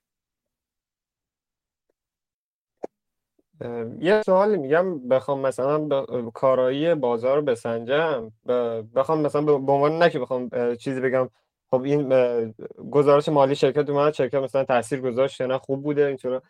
یه 4.00 4.22
سوال 4.22 4.56
میگم 4.56 5.08
بخوام 5.08 5.40
مثلا 5.40 5.78
ب... 5.78 6.30
کارایی 6.34 6.94
بازار 6.94 7.36
رو 7.36 7.42
بسنجم 7.42 8.32
بخوام 8.94 9.20
مثلا 9.20 9.42
به 9.42 9.72
عنوان 9.72 9.98
نه 9.98 10.10
که 10.10 10.18
بخوام 10.18 10.50
چیزی 10.74 11.00
بگم. 11.00 11.28
خب 11.70 11.82
این 11.82 12.08
گزارش 12.90 13.28
مالی 13.28 13.54
شرکت 13.54 13.90
اومد 13.90 14.12
شرکت 14.12 14.34
مثلا 14.34 14.64
تاثیر 14.64 15.00
گذاشت 15.00 15.42
نه 15.42 15.58
خوب 15.58 15.82
بوده 15.82 16.06
اینطور 16.06 16.42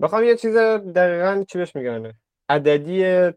بخوام 0.00 0.24
یه 0.24 0.36
چیز 0.36 0.56
دقیقا 0.56 1.44
چی 1.48 1.58
بهش 1.58 1.76
میگن؟ 1.76 2.12
عددی 2.48 3.30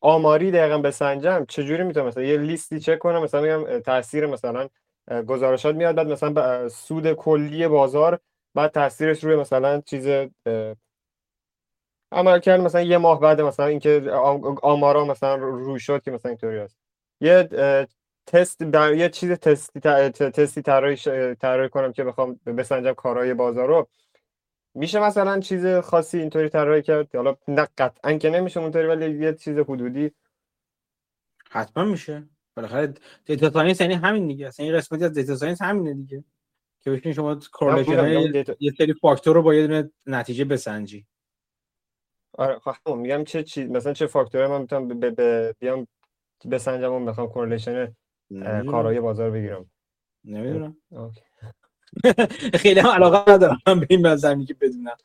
آماری 0.00 0.50
دقیقا 0.50 0.78
بسنجم 0.78 1.44
چجوری 1.48 1.84
می‌تونم 1.84 2.06
مثلا 2.06 2.22
یه 2.22 2.36
لیستی 2.36 2.80
چک 2.80 2.98
کنم 2.98 3.22
مثلا 3.22 3.40
میگم 3.40 3.80
تاثیر 3.80 4.26
مثلا 4.26 4.68
گزارشات 5.26 5.74
میاد 5.74 5.94
بعد 5.94 6.06
مثلا 6.06 6.68
سود 6.68 7.12
کلی 7.12 7.68
بازار 7.68 8.20
بعد 8.54 8.70
تاثیرش 8.70 9.24
روی 9.24 9.36
مثلا 9.36 9.80
چیز 9.80 10.06
عمل 12.12 12.38
کرد 12.40 12.60
مثلا 12.60 12.82
یه 12.82 12.98
ماه 12.98 13.20
بعد 13.20 13.40
مثلا 13.40 13.66
اینکه 13.66 14.10
آمارا 14.62 15.04
مثلا 15.04 15.34
روی 15.34 15.80
شد 15.80 16.02
که 16.02 16.10
مثلا 16.10 16.28
اینطوری 16.28 16.58
هست. 16.58 16.76
یه 17.20 17.48
تست 18.26 18.62
در 18.62 18.94
یه 18.94 19.08
چیز 19.08 19.32
تستی 19.32 19.80
تستی 20.10 20.62
طراحی 21.40 21.68
کنم 21.68 21.92
که 21.92 22.04
بخوام 22.04 22.40
بسنجم 22.46 22.92
کارایی 22.92 23.34
بازار 23.34 23.68
رو 23.68 23.88
میشه 24.76 25.00
مثلا 25.00 25.40
چیز 25.40 25.66
خاصی 25.66 26.18
اینطوری 26.18 26.48
طراحی 26.48 26.82
کرد؟ 26.82 27.16
حالا 27.16 27.36
نه 27.48 27.68
قطعا 27.78 28.12
که 28.12 28.30
نمیشه 28.30 28.60
اونطوری 28.60 28.86
ولی 28.86 29.24
یه 29.24 29.34
چیز 29.34 29.58
حدودی. 29.58 30.10
حتما 31.50 31.84
میشه. 31.84 32.28
بالاخره 32.56 32.94
data 33.24 33.50
science 33.50 33.80
یعنی 33.80 33.94
همین 33.94 34.26
دیگه. 34.26 34.46
اصلا 34.46 34.66
این 34.66 34.76
قسمتی 34.76 35.04
از 35.04 35.12
data 35.12 35.36
science 35.36 35.62
همینه 35.62 35.94
دیگه. 35.94 36.24
که 36.80 36.90
بتونی 36.90 37.14
شما 37.14 37.40
correlation 37.52 38.44
یه 38.60 38.72
سری 38.78 38.94
فاکتور 38.94 39.34
رو 39.34 39.42
با 39.42 39.54
یه 39.54 39.66
دونه 39.66 39.90
نتیجه 40.06 40.44
بسنجی. 40.44 41.06
آره 42.32 42.58
خب 42.58 42.94
میگم 42.94 43.24
چه 43.24 43.42
چیز 43.42 43.70
مثلا 43.70 43.92
چه 43.92 44.06
فاکتوری 44.06 44.46
من 44.46 44.60
می‌تونم 44.60 44.88
ب... 44.88 45.20
ب... 45.20 45.52
بیام 45.58 45.86
بسنجم 46.50 46.92
و 46.92 47.04
بخوام 47.04 47.28
کورلیشن 47.28 47.96
کارهای 48.70 49.00
بازار 49.00 49.30
بگیرم. 49.30 49.70
نمی‌دونم. 50.24 50.76
خیلی 52.62 52.80
هم 52.80 52.90
علاقه 52.90 53.32
ندارم 53.32 53.58
من 53.66 53.80
به 53.80 53.86
این 53.90 54.06
مزمی 54.06 54.46
که 54.46 54.54
بدونم. 54.54 54.96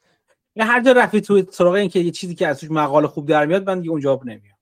نه 0.56 0.64
هر 0.64 0.82
جا 0.84 0.92
رفتی 0.92 1.22
تو 1.22 1.42
سراغ 1.52 1.74
این 1.74 1.90
که 1.90 2.00
یه 2.00 2.12
چیزی 2.12 2.36
که 2.36 2.48
از 2.48 2.60
توش 2.60 2.72
مقاله 2.72 3.08
خوب 3.08 3.28
در 3.28 3.46
میاد 3.46 3.70
من 3.70 3.80
دیگه 3.80 3.92
اونجا 3.92 4.20
نمیام. 4.26 4.58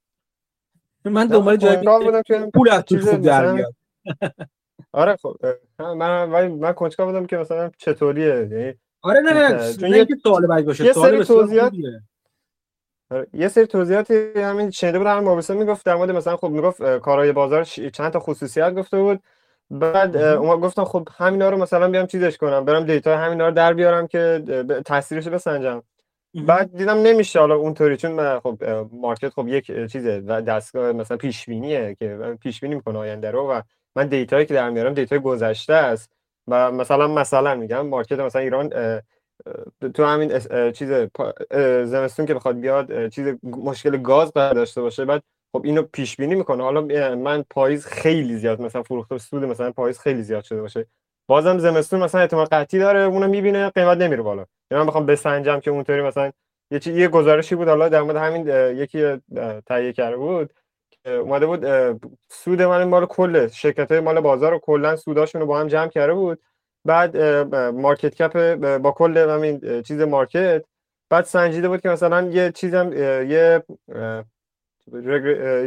من 1.05 1.27
دنبال 1.27 1.57
جایی 1.57 1.77
بودم 1.77 2.21
که 2.21 2.49
پول 2.53 2.69
از 2.69 2.83
توش 2.83 3.03
خوب 3.03 3.21
در 3.21 3.51
میاد. 3.51 3.75
آره 4.91 5.15
خب 5.15 5.35
من 5.79 6.31
ولی 6.31 6.47
من 6.47 6.73
کنجکاو 6.73 7.11
بودم 7.11 7.25
که 7.25 7.37
مثلا 7.37 7.71
چطوریه 7.77 8.27
یعنی 8.27 8.73
آره 9.01 9.19
نه 9.19 9.33
نه 9.33 9.73
نه 9.81 9.95
اینکه 9.95 10.15
سوال 10.23 10.47
بعد 10.47 10.65
باشه 10.65 10.85
یه 10.85 10.93
سری 10.93 11.23
توضیحات 11.23 11.73
آره، 13.11 13.27
یه 13.33 13.47
سری 13.47 13.67
توضیحاتی 13.67 14.13
همین 14.35 14.71
شنیده 14.71 14.97
بودم 14.97 15.17
هم 15.17 15.23
مابوسن 15.23 15.53
می‌گفت 15.53 15.85
در 15.85 15.95
مورد 15.95 16.11
مثلا 16.11 16.37
خب 16.37 16.47
می‌گفت 16.47 16.97
کارایی 16.97 17.31
بازار 17.31 17.63
چند 17.63 18.11
تا 18.13 18.19
خصوصیت 18.19 18.73
گفته 18.73 18.97
بود. 18.97 19.19
بعد 19.71 20.17
اون 20.17 20.59
گفتم 20.59 20.85
خب 20.85 21.07
همینا 21.17 21.49
رو 21.49 21.57
مثلا 21.57 21.89
بیام 21.89 22.05
چیزش 22.05 22.37
کنم 22.37 22.65
برم 22.65 22.85
data 22.85 23.17
همینا 23.17 23.47
رو 23.47 23.53
در 23.53 23.73
بیارم 23.73 24.07
که 24.07 24.43
تاثیرش 24.85 25.27
رو 25.27 25.33
بسنجم. 25.33 25.83
بعد 26.33 26.77
دیدم 26.77 26.97
نمیشه 26.97 27.39
حالا 27.39 27.55
اونطوری 27.55 27.97
چون 27.97 28.39
خب 28.39 28.63
market 28.91 29.29
خب 29.29 29.47
یک 29.47 29.65
چیزه 29.91 30.23
و 30.27 30.41
دستگاه 30.41 30.91
مثلا 30.91 31.17
پیش 31.17 31.45
بینیه 31.45 31.95
که 31.99 32.37
پیش 32.41 32.59
بینی 32.59 32.75
می‌کنه 32.75 32.99
آینده 32.99 33.31
رو 33.31 33.51
و 33.51 33.61
من 33.95 34.07
data 34.07 34.33
یی 34.33 34.45
که 34.45 34.53
در 34.53 34.69
میارم 34.69 34.93
data 34.93 35.14
ی 35.14 35.19
گذشته 35.19 35.73
است 35.73 36.11
و 36.47 36.71
مثلا 36.71 37.07
مثلا 37.07 37.55
میگم 37.55 37.87
مارکت 37.87 38.19
مثلا 38.19 38.41
ایران 38.41 38.69
تو 39.93 40.05
همین 40.05 40.39
چیز 40.71 40.91
زمستون 41.85 42.25
که 42.25 42.33
بخواد 42.33 42.59
بیاد 42.59 43.09
چیز 43.09 43.27
مشکل 43.43 43.97
گاز 43.97 44.33
داشته 44.33 44.81
باشه 44.81 45.05
بعد 45.05 45.23
خب 45.53 45.61
اینو 45.65 45.81
پیش 45.81 46.15
بینی 46.17 46.35
می‌کنه. 46.35 46.63
حالا 46.63 46.81
من 47.15 47.45
پاییز 47.49 47.85
خیلی 47.85 48.37
زیاد 48.37 48.61
مثلا 48.61 48.83
فروخته 48.83 49.17
سود 49.17 49.43
مثلا 49.43 49.71
پاییز 49.71 49.99
خیلی 49.99 50.21
زیاد 50.21 50.43
شده 50.43 50.61
باشه. 50.61 50.85
بازم 51.27 51.57
زمستون 51.57 51.99
مثلا 51.99 52.21
احتمال 52.21 52.45
قطعی 52.45 52.79
داره 52.79 52.99
اونو 52.99 53.27
می‌بینه 53.27 53.69
قیمت 53.69 53.97
نمیره 53.97 54.21
بالا. 54.21 54.45
یعنی 54.71 54.83
من 54.83 54.87
بخوام 54.87 55.05
بسنجم 55.05 55.59
که 55.59 55.71
اونطوری 55.71 56.01
مثلا 56.01 56.31
یه 56.71 56.79
چی... 56.79 56.93
یه 56.93 57.07
گزارشی 57.07 57.55
بود 57.55 57.67
حالا 57.67 57.89
در 57.89 58.01
مورد 58.01 58.15
همین 58.15 58.47
یکی 58.77 59.21
تهیه 59.65 59.93
کرده 59.93 60.17
بود 60.17 60.53
اومده 61.05 61.45
بود 61.45 61.65
سود 62.31 62.61
من 62.61 62.83
مال 62.83 63.05
کل 63.05 63.47
شرکت 63.47 63.91
های 63.91 63.99
مال 63.99 64.19
بازار 64.19 64.51
رو 64.51 64.59
کلا 64.59 64.95
سوداشون 64.95 65.41
رو 65.41 65.47
با 65.47 65.59
هم 65.59 65.67
جمع 65.67 65.87
کرده 65.87 66.13
بود. 66.13 66.41
بعد 66.85 67.17
market 67.55 68.15
cap 68.15 68.55
با 68.77 68.91
کل 68.91 69.17
همین 69.17 69.81
چیز 69.81 70.01
market. 70.01 70.65
بعد 71.09 71.25
سنجیده 71.25 71.67
بود 71.69 71.81
که 71.81 71.89
مثلا 71.89 72.29
یه 72.29 72.51
چیزم 72.51 72.93
یه 73.29 73.63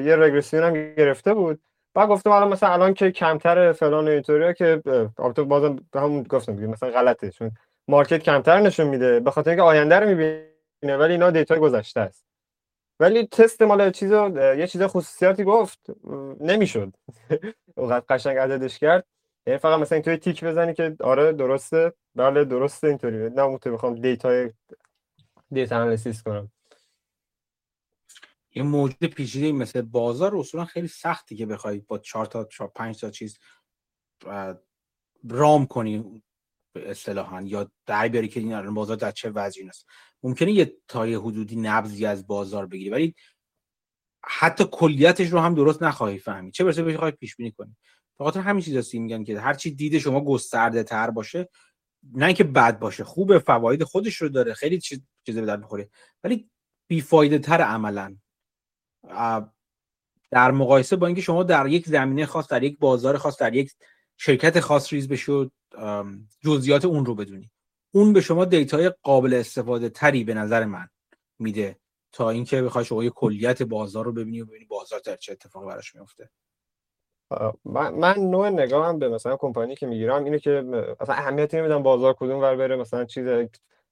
یه 0.06 0.16
رگرسیون 0.16 0.62
هم 0.62 0.72
گرفته 0.72 1.34
بود. 1.34 1.60
بعد 1.94 2.08
گفتم 2.08 2.30
حالا 2.30 2.48
مثلا 2.48 2.68
الان 2.68 2.94
که 2.94 3.10
کمتر 3.10 3.72
فلان 3.72 4.08
اینطوریه 4.08 4.52
که 4.54 4.82
البته 5.18 5.42
بازم 5.42 5.76
همون 5.94 6.22
گفتم 6.22 6.54
دیگه 6.56 6.66
مثلا 6.66 6.90
غلطه 6.90 7.30
چون 7.30 7.50
market 7.88 8.22
کمتر 8.22 8.60
نشون 8.60 8.86
میده 8.86 9.20
به 9.20 9.30
خاطر 9.30 9.50
اینکه 9.50 9.62
آینده 9.62 9.98
رو 9.98 10.08
می‌بینه 10.08 10.96
ولی 10.96 11.12
اینا 11.12 11.30
data 11.30 11.53
ی 11.53 11.58
گذشته 11.58 12.00
است. 12.00 12.24
ولی 13.00 13.26
تست 13.26 13.62
مال 13.62 13.90
چیزا 13.90 14.28
یه 14.54 14.66
چیز 14.66 14.82
خصوصیاتی 14.82 15.44
گفت 15.44 15.86
نمی‌شد. 16.40 16.92
اونقدر 17.76 18.04
قشنگ 18.08 18.38
عددش 18.38 18.78
کرد. 18.78 19.04
یعنی 19.46 19.58
فقط 19.58 19.80
مثلا 19.80 19.96
اینطوری 19.96 20.16
تیک 20.16 20.44
بزنی 20.44 20.74
که 20.74 20.96
آره 21.00 21.32
درسته. 21.32 21.92
بله 22.14 22.44
درسته 22.44 22.86
اینطوری. 22.86 23.16
نه 23.16 23.58
بخوام 23.58 23.94
دیتا 23.94 24.48
دیتا 25.52 25.76
انالیسیس 25.76 26.22
کنم. 26.22 26.50
یه 28.54 28.62
موجود 28.62 29.04
پیچیده 29.04 29.52
مثل 29.52 29.82
بازار 29.82 30.36
اصولا 30.36 30.64
خیلی 30.64 30.88
سختی 30.88 31.36
که 31.36 31.46
بخوای 31.46 31.78
با 31.78 31.98
چهار 31.98 32.26
تا 32.26 32.44
چهار 32.44 32.72
پنج 32.74 33.00
تا 33.00 33.10
چیز 33.10 33.38
رام 35.28 35.66
کنی 35.66 36.22
اصطلاحا 36.74 37.42
یا 37.42 37.70
در 37.86 38.08
بیاری 38.08 38.28
که 38.28 38.40
این 38.40 38.74
بازار 38.74 38.96
در 38.96 39.10
چه 39.10 39.30
وضعی 39.30 39.68
است 39.68 39.86
ممکنه 40.22 40.52
یه 40.52 40.76
تا 40.88 41.02
حدودی 41.02 41.56
نبضی 41.56 42.06
از 42.06 42.26
بازار 42.26 42.66
بگیری 42.66 42.90
ولی 42.90 43.14
حتی 44.24 44.64
کلیتش 44.72 45.28
رو 45.28 45.38
هم 45.38 45.54
درست 45.54 45.82
نخواهی 45.82 46.18
فهمید. 46.18 46.52
چه 46.52 46.64
برسه 46.64 46.82
بخوای 46.82 47.10
پیش 47.10 47.36
بینی 47.36 47.50
کنی 47.50 47.76
خاطر 48.24 48.40
همین 48.40 48.62
چیزا 48.62 48.98
میگن 48.98 49.24
که 49.24 49.40
هر 49.40 49.54
چی 49.54 49.70
دید 49.70 49.98
شما 49.98 50.24
گسترده 50.24 50.82
تر 50.82 51.10
باشه 51.10 51.48
نه 52.14 52.26
اینکه 52.26 52.44
بد 52.44 52.78
باشه 52.78 53.04
خوب 53.04 53.38
فواید 53.38 53.84
خودش 53.84 54.16
رو 54.16 54.28
داره 54.28 54.54
خیلی 54.54 54.80
چیز 54.80 55.02
چیز 55.26 55.38
به 55.38 55.46
در 55.46 55.56
می‌خوره. 55.56 55.90
ولی 56.24 56.50
بیفایده 56.88 57.38
تر 57.38 57.60
عملا. 57.60 58.16
در 60.30 60.50
مقایسه 60.50 60.96
با 60.96 61.06
اینکه 61.06 61.22
شما 61.22 61.42
در 61.42 61.66
یک 61.66 61.86
زمینه 61.86 62.26
خاص 62.26 62.48
در 62.48 62.62
یک 62.62 62.78
بازار 62.78 63.18
خاص 63.18 63.38
در 63.38 63.54
یک 63.54 63.72
شرکت 64.16 64.60
خاص 64.60 64.92
ریز 64.92 65.08
بشود 65.08 65.52
جزئیات 66.40 66.84
اون 66.84 67.06
رو 67.06 67.14
بدونی. 67.14 67.50
اون 67.94 68.12
به 68.12 68.20
شما 68.20 68.44
دیتای 68.44 68.92
قابل 69.02 69.34
استفاده 69.34 69.88
تری 69.88 70.24
به 70.24 70.34
نظر 70.34 70.64
من 70.64 70.88
میده 71.38 71.76
تا 72.12 72.30
اینکه 72.30 72.62
بخوای 72.62 72.84
شما 72.84 73.04
یه 73.04 73.10
کلیت 73.10 73.62
بازار 73.62 74.04
رو 74.04 74.12
ببینی 74.12 74.40
و 74.40 74.46
ببینی 74.46 74.64
بازار 74.64 75.00
در 75.00 75.16
چه 75.16 75.32
اتفاقی 75.32 75.66
براش 75.66 75.94
میفته. 75.94 76.30
من, 77.64 77.94
من 77.94 78.14
نوع 78.18 78.48
نگاهم 78.48 78.98
به 78.98 79.08
مثلا 79.08 79.36
کمپانی 79.36 79.76
که 79.76 79.86
می‌گیرم 79.86 80.24
اینه 80.24 80.38
که 80.38 80.50
مثلا 81.00 81.14
اهمیتی 81.14 81.56
نمیدم 81.56 81.82
بازار 81.82 82.12
کدوم 82.12 82.40
ور 82.40 82.56
بره 82.56 82.76
مثلا 82.76 83.04
چیز 83.04 83.24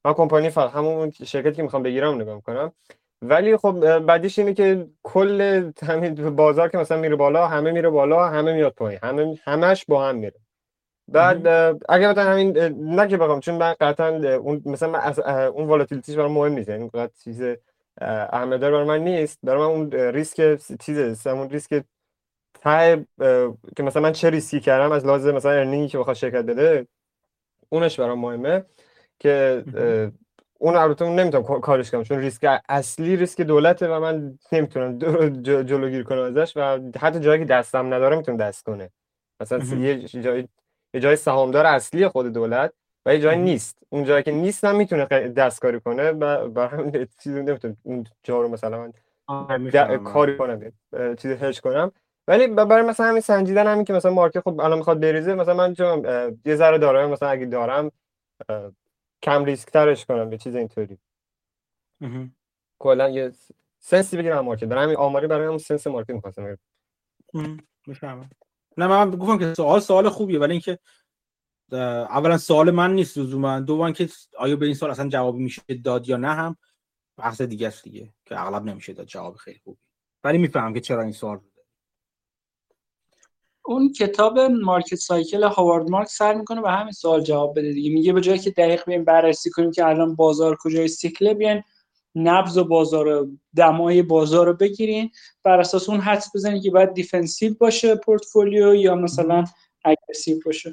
من 0.04 0.12
کمپانی 0.12 0.50
فقط 0.50 0.70
همون 0.70 1.10
شرکتی 1.10 1.56
که 1.56 1.62
می‌خوام 1.62 1.82
بگیرم 1.82 2.20
نگاه 2.20 2.34
می‌کنم. 2.34 2.72
ولی 3.22 3.56
خب 3.56 3.98
بعدیش 3.98 4.38
اینه 4.38 4.54
که 4.54 4.86
کل 5.02 5.70
همین 5.82 6.36
بازار 6.36 6.68
که 6.68 6.78
مثلا 6.78 7.00
میره 7.00 7.16
بالا 7.16 7.46
همه 7.46 7.72
میره 7.72 7.90
بالا 7.90 8.28
همه 8.28 8.52
میاد 8.52 8.72
پایین 8.72 9.00
همه 9.02 9.38
همش 9.44 9.84
با 9.84 10.08
هم 10.08 10.16
میره. 10.16 10.40
بعد 11.08 11.46
اگر 11.88 12.10
مثلا 12.10 12.24
همین 12.24 12.58
نه 12.96 13.08
که 13.08 13.16
بگم 13.16 13.40
چون 13.40 13.54
من 13.54 13.74
قطعا 13.80 14.36
اون 14.36 14.62
مثلا 14.64 14.90
من 14.90 15.14
اون 15.46 15.66
volatility 15.66 16.08
ش 16.08 16.16
برام 16.16 16.32
مهم 16.32 16.52
نیست. 16.52 16.68
یعنی 16.68 16.88
قطعا 16.88 17.08
چیز 17.24 17.42
اهمیت 18.00 18.60
برای 18.60 18.84
من 18.84 19.04
نیست. 19.04 19.38
برای 19.42 19.58
من 19.58 19.66
اون 19.66 19.92
ریسک 19.92 20.60
چیز 20.80 21.26
اون 21.26 21.50
ریسک 21.50 21.84
ته 22.60 23.06
که 23.76 23.82
مثلا 23.82 24.02
من 24.02 24.12
چه 24.12 24.30
ریسکی 24.30 24.60
کردم 24.60 24.92
از 24.92 25.06
لحاظ 25.06 25.26
مثلا 25.26 25.52
earning 25.52 25.84
ی 25.84 25.88
که 25.88 25.98
بخواد 25.98 26.16
شرکت 26.16 26.44
بده 26.44 26.86
اونش 27.68 28.00
برام 28.00 28.18
مهمه 28.18 28.64
که 29.18 29.64
اون 30.62 30.76
البته 30.76 31.04
اون 31.04 31.18
نمی‌تونم 31.18 31.60
کارش 31.60 31.90
کنم 31.90 32.02
چون 32.02 32.18
ریسک 32.18 32.60
اصلی 32.68 33.16
ریسک 33.16 33.40
دولته 33.40 33.88
و 33.88 34.00
من 34.00 34.38
نمی‌تونم 34.52 34.98
جلوگیری 35.42 36.04
کنم 36.04 36.22
ازش 36.22 36.52
و 36.56 36.80
حتی 37.00 37.20
جایی 37.20 37.38
که 37.38 37.44
دستم 37.44 37.94
نداره 37.94 38.16
می‌تونم 38.16 38.36
دست 38.36 38.64
کنه. 38.64 38.90
مثلا 39.40 39.58
یه 39.58 39.98
جای 39.98 40.48
یه 40.94 41.00
جای 41.00 41.16
سهامدار 41.16 41.66
اصلی 41.66 42.08
خود 42.08 42.26
دولت 42.26 42.72
و 43.06 43.14
یه 43.14 43.20
جایی 43.20 43.38
نیست. 43.38 43.78
اون 43.88 44.04
جایی 44.04 44.22
که 44.22 44.32
نیست 44.32 44.64
هم 44.64 44.76
می‌تونه 44.76 45.06
دستکاری 45.28 45.80
کنه 45.80 46.10
و 46.10 46.48
برای 46.48 47.06
چیزی 47.22 47.42
نمی‌تونم 47.42 47.76
اون 47.82 48.06
جا 48.22 48.42
رو 48.42 48.48
مثلا 48.48 48.92
من 49.28 49.70
کاری 50.04 50.36
کنم 50.36 50.72
چیزی 51.16 51.34
هش 51.34 51.60
کنم. 51.60 51.92
ولی 52.28 52.46
برای 52.46 52.82
مثلا 52.82 53.06
همین 53.06 53.20
سنجیدن 53.20 53.66
همین 53.66 53.84
که 53.84 53.92
مثلا 53.92 54.10
market 54.10 54.40
خب 54.40 54.60
الان 54.60 54.78
می‌خواد 54.78 55.00
بریزه 55.00 55.34
مثلا 55.34 55.54
من 55.54 55.74
چون 55.74 56.04
یه 56.44 56.56
ذره 56.56 56.78
دارم 56.78 57.10
مثلا 57.10 57.28
اگه 57.28 57.46
دارم 57.46 57.90
کم 59.22 59.44
ریسک 59.44 59.68
ترش 59.70 60.04
کنم 60.06 60.30
به 60.30 60.38
چیز 60.38 60.54
اینطوری. 60.54 60.98
کلا 62.78 63.10
یه 63.10 63.32
sense 63.78 64.10
ی 64.10 64.16
بگیرم 64.16 64.40
market 64.40 64.64
برای 64.64 64.84
همین 64.84 64.96
آماری 64.96 65.26
برای 65.26 65.46
همون 65.46 65.58
sense 65.58 65.86
market 65.86 66.10
می‌خواستم 66.10 66.58
می‌فهمم. 67.86 68.30
نه 68.76 68.86
من 68.86 69.10
گفتم 69.10 69.38
که 69.38 69.54
سوال 69.54 69.80
سوال 69.80 70.08
خوبیه 70.08 70.38
ولی 70.38 70.52
اینکه 70.52 70.78
اولا 71.72 72.38
سوال 72.38 72.70
من 72.70 72.94
نیست 72.94 73.18
لزوما. 73.18 73.60
دوم 73.60 73.92
که 73.92 74.08
آیا 74.38 74.56
به 74.56 74.66
این 74.66 74.74
سوال 74.74 74.90
اصلا 74.90 75.08
جواب 75.08 75.36
میشه 75.36 75.62
داد 75.84 76.08
یا 76.08 76.16
نه 76.16 76.34
هم؟ 76.34 76.56
بحث 77.16 77.40
دیگه 77.40 77.66
است 77.66 77.84
دیگه 77.84 78.14
که 78.24 78.40
اغلب 78.40 78.64
نمیشه 78.64 78.92
داد 78.92 79.06
جواب 79.06 79.36
خیلی 79.36 79.60
خوبی. 79.64 79.78
ولی 80.24 80.38
می‌فهمم 80.38 80.74
که 80.74 80.80
چرا 80.80 81.02
این 81.02 81.12
سوال 81.12 81.40
اون 83.64 83.92
کتاب 83.92 84.38
مارکت 84.40 84.94
سایکل 84.94 85.42
هاوارد 85.42 85.90
مارک 85.90 86.08
سر 86.08 86.34
می‌کنه 86.34 86.60
به 86.60 86.70
همین 86.70 86.92
سوال 86.92 87.22
جواب 87.22 87.58
بده 87.58 87.72
دیگه. 87.72 87.90
میگه 87.90 88.12
به 88.12 88.20
جایی 88.20 88.38
که 88.38 88.50
دقیق 88.50 88.84
بیایم 88.84 89.04
بررسی 89.04 89.50
کنیم 89.50 89.70
که 89.70 89.86
الان 89.86 90.14
بازار 90.14 90.56
کجای 90.60 90.88
سیکله 90.88 91.34
بیاین 91.34 91.62
نبض 92.14 92.58
و 92.58 92.64
بازار 92.64 93.28
دمای 93.56 94.02
بازار 94.02 94.46
رو 94.46 94.52
بگیرین. 94.52 95.10
بر 95.44 95.60
اساس 95.60 95.88
اون 95.88 96.00
حدس 96.00 96.28
بزنید 96.34 96.62
که 96.62 96.70
باید 96.70 96.92
defensive 96.92 97.54
باشه 97.60 97.94
پورتفولیو 97.94 98.74
یا 98.74 98.94
مثلا 98.94 99.44
aggressive 99.84 100.38
باشه. 100.44 100.72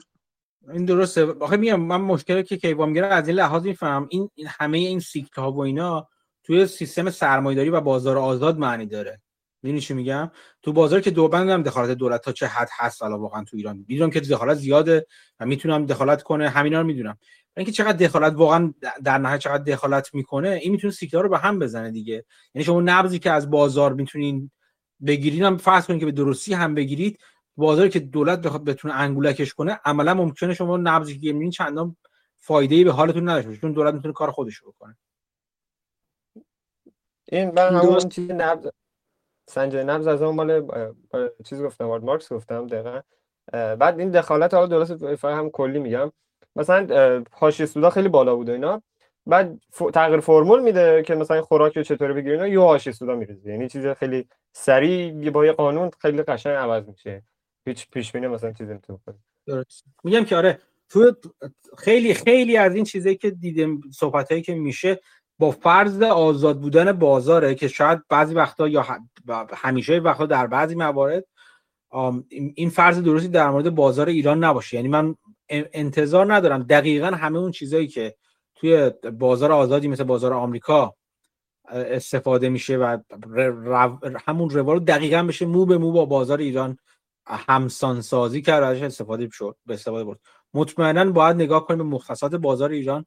این 0.73 0.85
درسته. 0.85 1.25
آخه 1.39 1.57
میگم 1.57 1.79
من 1.79 2.01
مشکلی 2.01 2.43
که 2.43 2.57
کیوان 2.57 2.89
می‌گیره 2.89 3.07
از 3.07 3.27
این 3.27 3.37
لحاظ 3.37 3.63
میفهم 3.63 4.07
این 4.11 4.29
همه 4.47 4.77
این 4.77 4.99
سیکل 4.99 5.41
ها 5.41 5.51
و 5.51 5.59
اینا 5.59 6.07
توی 6.43 6.67
سیستم 6.67 7.09
سرمایه‌داری 7.09 7.69
و 7.69 7.81
بازار 7.81 8.17
آزاد 8.17 8.57
معنی 8.57 8.85
داره. 8.85 9.21
می‌دونی 9.67 9.81
چی 9.81 9.93
میگم؟ 9.93 10.31
تو 10.61 10.73
بازار 10.73 11.01
که 11.01 11.11
دو 11.11 11.27
بندم 11.27 11.63
دخالت 11.63 11.97
دولت 11.97 12.21
تا 12.21 12.31
چه 12.31 12.47
حد 12.47 12.69
هست 12.71 13.01
حالا 13.01 13.19
واقعا 13.19 13.43
تو 13.43 13.57
ایران. 13.57 13.85
می‌دونم 13.87 14.09
که 14.09 14.19
دخالت 14.19 14.57
زیاده 14.57 15.05
و 15.39 15.45
می‌تونم 15.45 15.85
دخالت 15.85 16.23
کنه. 16.23 16.49
همینا 16.49 16.81
رو 16.81 16.87
می‌دونم. 16.87 17.17
اینکه 17.57 17.71
چقدر 17.71 17.97
دخالت 17.97 18.33
واقعا 18.35 18.73
در 19.03 19.17
نهایت 19.17 19.39
چقدر 19.39 19.63
دخالت 19.63 20.13
می‌کنه 20.13 20.49
این 20.49 20.71
می‌تونه 20.71 20.93
سیکلا 20.93 21.21
رو 21.21 21.29
به 21.29 21.37
هم 21.37 21.59
بزنه 21.59 21.91
دیگه. 21.91 22.25
یعنی 22.53 22.65
شما 22.65 22.81
نبضی 22.81 23.19
که 23.19 23.31
از 23.31 23.49
بازار 23.49 23.93
می‌تونین 23.93 24.51
بگیرین 25.07 25.43
هم 25.43 25.57
فرض 25.57 25.85
کنید 25.85 25.99
که 25.99 26.05
به 26.05 26.11
درستی 26.11 26.53
هم 26.53 26.75
بگیرید 26.75 27.19
بازاری 27.57 27.89
که 27.89 27.99
دولت 27.99 28.41
بخواد 28.41 28.63
بتونه 28.63 28.93
انگولکش 28.93 29.53
کنه 29.53 29.79
عملا 29.85 30.13
ممکنه 30.13 30.53
شما 30.53 30.77
نبضی 30.77 31.19
که 31.19 31.27
می‌بینین 31.27 31.51
چندان 31.51 31.97
فایده 32.37 32.75
ای 32.75 32.83
به 32.83 32.91
حالتون 32.91 33.29
نداشته 33.29 33.49
باشه 33.49 33.61
چون 33.61 33.71
دولت 33.71 33.93
می‌تونه 33.93 34.13
کار 34.13 34.31
خودش 34.31 34.55
رو 34.55 34.71
بکنه. 34.71 34.97
این 37.31 37.51
من 37.51 37.75
همون 37.75 38.09
چیز 38.09 38.31
نبض 38.31 38.67
سنجه 39.49 39.83
نبض 39.83 40.07
از 40.07 40.21
اون 40.21 40.35
مال 40.35 40.67
چیز 41.45 41.61
گفتم 41.61 41.87
وارد 41.87 42.03
مارکس 42.03 42.33
گفتم 42.33 42.67
دقیقا. 42.67 43.01
بعد 43.51 43.99
این 43.99 44.11
دخالت 44.11 44.53
حالا 44.53 44.67
درست 44.67 45.03
هم 45.23 45.49
کلی 45.49 45.79
میگم. 45.79 46.11
مثلا 46.55 47.23
حاشیه 47.31 47.65
سودا 47.65 47.89
خیلی 47.89 48.09
بالا 48.09 48.35
بود 48.35 48.49
اینا. 48.49 48.81
بعد 49.25 49.59
تغییر 49.93 50.19
فرمول 50.19 50.61
میده 50.61 51.03
که 51.03 51.15
مثلا 51.15 51.41
خوراک 51.41 51.77
رو 51.77 51.83
چطوری 51.83 52.13
بگیرین 52.13 52.53
یه 52.53 52.59
حاشیه 52.59 52.93
سودا 52.93 53.15
میریزه. 53.15 53.49
یعنی 53.49 53.69
چیز 53.69 53.87
خیلی 53.87 54.27
سریع 54.53 55.29
با 55.31 55.45
یه 55.45 55.51
قانون 55.51 55.91
خیلی 56.01 56.23
قشنگ 56.23 56.53
عوض 56.55 56.87
میشه. 56.87 57.23
هیچ 57.65 57.89
پیش 57.89 58.11
بینی 58.11 58.27
مثلا 58.27 58.51
چیزی 58.51 58.71
نمی‌تونه 58.71 58.99
درست. 59.47 59.83
میگم 60.03 60.25
که 60.25 60.35
آره 60.35 60.59
تو 60.89 61.15
خیلی 61.77 62.13
خیلی 62.13 62.57
از 62.57 62.75
این 62.75 62.83
چیزایی 62.83 63.15
که 63.15 63.31
دیدیم 63.31 63.81
صحبتایی 63.93 64.41
که 64.41 64.55
میشه 64.55 64.99
با 65.39 65.51
فرض 65.51 66.01
آزاد 66.01 66.59
بودن 66.59 66.91
بازاره 66.91 67.55
که 67.55 67.67
شاید 67.67 67.99
بعضی 68.09 68.35
وقتا 68.35 68.67
یا 68.67 68.85
همیشه 69.53 69.99
وقتا 69.99 70.25
در 70.25 70.47
بعضی 70.47 70.75
موارد 70.75 71.23
این 72.29 72.69
فرض 72.69 72.99
درستی 72.99 73.27
در 73.27 73.49
مورد 73.49 73.75
بازار 73.75 74.09
ایران 74.09 74.43
نباشه. 74.43 74.75
یعنی 74.75 74.87
من 74.87 75.15
انتظار 75.49 76.33
ندارم. 76.33 76.63
دقیقا 76.63 77.07
همه 77.07 77.39
اون 77.39 77.51
چیزایی 77.51 77.87
که 77.87 78.15
توی 78.55 78.89
بازار 79.19 79.51
آزادی 79.51 79.87
مثل 79.87 80.03
بازار 80.03 80.33
آمریکا 80.33 80.95
استفاده 81.69 82.49
میشه 82.49 82.77
و 82.77 82.97
همون 84.25 84.49
روال 84.49 84.79
دقیقا 84.79 85.23
بشه 85.23 85.45
مو 85.45 85.65
به 85.65 85.77
مو 85.77 85.91
با 85.91 86.05
بازار 86.05 86.37
ایران 86.37 86.77
همسان 87.25 88.01
سازی 88.01 88.41
کرد 88.41 88.63
استفاده 88.63 89.29
شد 89.31 89.55
به 89.65 89.73
استفاده 89.73 90.03
برد. 90.03 90.19
مطمئنا 90.53 91.11
باید 91.11 91.35
نگاه 91.35 91.65
کنیم 91.65 91.77
به 91.77 91.83
مختصات 91.83 92.35
بازار 92.35 92.69
ایران 92.69 93.05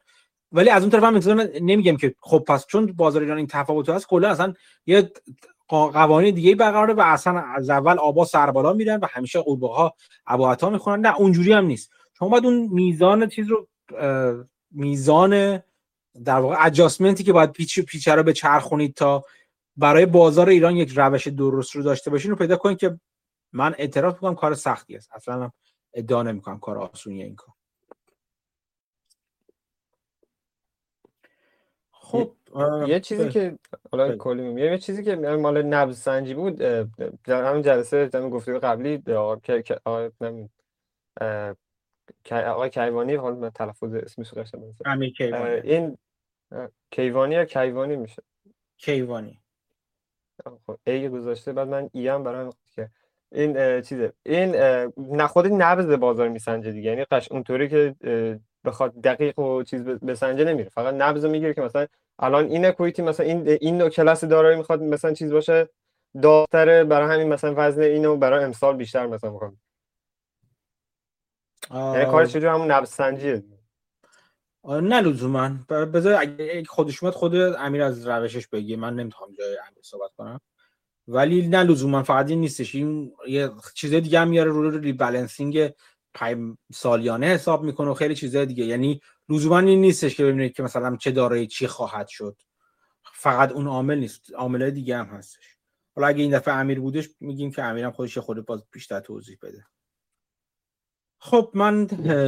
ولی 0.52 0.70
از 0.70 0.82
اون 0.82 0.90
طرف 0.90 1.02
هم 1.02 1.40
نمیگم 1.60 1.96
که 1.96 2.14
خب 2.20 2.44
پس 2.46 2.66
چون 2.66 2.86
بازار 2.86 3.22
ایران 3.22 3.36
این 3.36 3.46
تفاوت 3.46 3.88
هست 3.88 4.06
کلا 4.06 4.28
اصلا 4.28 4.54
یه 4.86 5.12
قوانین 5.68 6.34
دیگه 6.34 6.54
برقراره 6.54 6.94
و 6.94 7.00
اصلا 7.00 7.38
از 7.38 7.70
اول 7.70 7.98
آبا 7.98 8.24
سربالا 8.24 8.72
میرن 8.72 9.00
و 9.00 9.06
همیشه 9.10 9.40
قوربه 9.40 9.68
ها 9.68 9.94
اباعتا 10.26 10.70
می‌خونن 10.70 11.06
نه 11.06 11.16
اونجوری 11.16 11.52
هم 11.52 11.66
نیست. 11.66 11.90
شما 12.18 12.28
باید 12.28 12.46
اون 12.46 12.68
میزان 12.72 13.28
چیز 13.28 13.48
رو 13.48 13.68
میزان 14.70 15.62
در 16.24 16.40
واقع 16.40 16.56
اجاسمنتی 16.66 17.24
که 17.24 17.32
باید 17.32 17.52
پیچ 17.52 17.80
پیچه 17.80 18.14
رو 18.14 18.22
به 18.22 18.32
چرخونید 18.32 18.94
تا 18.94 19.24
برای 19.76 20.06
بازار 20.06 20.48
ایران 20.48 20.76
یک 20.76 20.92
روش 20.96 21.28
درست 21.28 21.76
رو 21.76 21.82
داشته 21.82 22.10
باشین 22.10 22.30
رو 22.30 22.36
پیدا 22.36 22.56
کنید 22.56 22.78
که 22.78 23.00
من 23.52 23.74
اعتراف 23.78 24.14
می‌کنم 24.14 24.34
کار 24.34 24.54
سختی 24.54 24.96
است. 24.96 25.12
اصلا 25.12 25.50
ادعا 25.94 26.22
نمی‌کنم 26.22 26.58
کار 26.58 26.78
آسونیه 26.78 27.24
این 27.24 27.36
کار. 27.36 27.54
خب 32.10 32.32
یه 32.88 33.00
چیزی 33.00 33.28
که 33.28 33.58
حالا 33.92 34.16
کلی 34.16 34.62
یه 34.62 34.78
چیزی 34.78 35.04
که 35.04 35.16
مال 35.16 35.62
نبض 35.62 35.98
سنجی 35.98 36.34
بود 36.34 36.56
در 37.24 37.44
همین 37.44 37.62
جلسه 37.62 38.06
در 38.06 38.28
گفته 38.28 38.58
قبلی 38.58 39.02
که 39.64 39.80
آقای 42.24 42.70
کیوانی 42.70 43.14
حالا 43.14 43.36
من 43.36 43.50
تلفظ 43.50 43.94
اسمش 43.94 44.28
رو 44.28 44.44
امیر 44.84 45.12
کیوانی. 45.12 45.60
این 45.64 45.98
کیوانی 46.90 47.34
یا 47.34 47.44
کیوانی 47.44 47.96
میشه؟ 47.96 48.22
کیوانی. 48.76 49.40
خب 50.66 50.78
ای 50.86 51.08
گذاشته 51.08 51.52
بعد 51.52 51.68
من 51.68 51.90
ای 51.92 52.08
هم 52.08 52.24
برام 52.24 52.52
که 52.74 52.90
این 53.32 53.80
چیزه 53.80 54.12
این 54.22 54.54
نخود 54.96 55.46
نبض 55.46 55.86
بازار 55.86 56.28
میسنجه 56.28 56.72
دیگه 56.72 56.90
یعنی 56.90 57.04
قش 57.04 57.32
اونطوری 57.32 57.68
که 57.68 57.94
بخواد 58.64 59.00
دقیق 59.00 59.38
و 59.38 59.62
چیز 59.62 59.82
بسنجه 59.82 60.44
نمیره. 60.44 60.68
فقط 60.68 60.94
نبض 60.94 61.24
می‌گیره 61.24 61.54
که 61.54 61.60
مثلا 61.60 61.86
الان 62.18 62.46
این 62.46 62.64
اکویتی 62.64 63.02
مثلا 63.02 63.26
این 63.26 63.48
این 63.48 63.78
نوع 63.78 63.88
کلاس 63.88 64.24
دارایی 64.24 64.56
می‌خواد 64.56 64.82
مثلا 64.82 65.12
چیز 65.12 65.32
باشه 65.32 65.68
داغتره 66.22 66.84
برای 66.84 67.14
همین 67.14 67.28
مثلا 67.32 67.54
وزن 67.56 67.82
اینو 67.82 68.16
برای 68.16 68.44
امسال 68.44 68.76
بیشتر 68.76 69.06
مثلا 69.06 69.30
می‌خوام 69.30 69.60
یعنی 71.70 72.04
کارش 72.04 72.32
چجور 72.32 72.54
همون 72.54 72.70
نبض 72.70 72.88
سنجیه؟ 72.88 73.44
نه 74.64 75.00
لزوما. 75.00 75.50
بذار 75.68 76.14
اگه 76.20 76.64
خودش 76.64 77.02
اومد 77.02 77.14
خود 77.14 77.34
امیر 77.34 77.82
از 77.82 78.06
روشش 78.06 78.48
بگی 78.48 78.76
من 78.76 78.94
نمی‌تونم 78.94 79.32
جای 79.32 79.56
امیر 79.68 79.82
صحبت 79.82 80.10
کنم. 80.16 80.40
ولی 81.08 81.48
نه 81.48 81.62
لزوما 81.62 82.02
فقط 82.02 82.30
این 82.30 82.40
نیستش. 82.40 82.74
این 82.74 83.12
یه 83.28 83.50
چیز 83.74 83.94
دیگه 83.94 84.20
هم 84.20 84.28
میاره 84.28 84.50
رو 84.50 84.78
ریبالانسینگ 84.78 85.72
سالیانه 86.72 87.26
حساب 87.26 87.62
می‌کنه 87.62 87.90
و 87.90 87.94
خیلی 87.94 88.14
چیزای 88.14 88.46
دیگه. 88.46 88.64
یعنی 88.64 89.00
لزوما 89.28 89.58
این 89.58 89.80
نیستش 89.80 90.14
که 90.16 90.24
ببینید 90.24 90.52
که 90.52 90.62
مثلا 90.62 90.96
چه 90.96 91.10
دارایی 91.10 91.46
چی 91.46 91.66
خواهد 91.66 92.08
شد. 92.08 92.36
فقط 93.14 93.52
اون 93.52 93.66
عامل 93.66 93.98
نیست. 93.98 94.34
عامل 94.34 94.70
دیگه 94.70 94.96
هم 94.96 95.06
هستش. 95.06 95.56
حالا 95.96 96.08
اگه 96.08 96.22
این 96.22 96.36
دفعه 96.36 96.54
امیر 96.54 96.80
بودش 96.80 97.08
میگیم 97.20 97.50
که 97.50 97.64
امیرم 97.64 97.90
خودش 97.90 98.18
خود 98.18 98.46
باز 98.46 98.64
بیشتر 98.72 99.00
توضیح 99.00 99.38
بده. 99.42 99.66
خب 101.18 101.50
من 101.54 101.86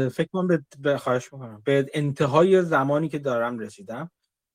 فکر 0.09 0.29
کنم 0.33 0.67
به 0.79 0.99
خواهش 0.99 1.33
می‌کنم. 1.33 1.63
به 1.65 1.91
انتهای 1.95 2.63
زمانی 2.63 3.09
که 3.09 3.19
دارم 3.19 3.59
رسیدم 3.59 4.11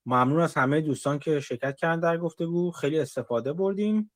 ممنون 0.05 0.41
از 0.41 0.53
همه 0.53 0.81
دوستان 0.81 1.19
که 1.19 1.39
شرکت 1.39 1.77
کردن 1.77 1.99
در 1.99 2.17
گفتگو. 2.17 2.71
خیلی 2.71 2.99
استفاده 2.99 3.53
بردیم. 3.53 4.11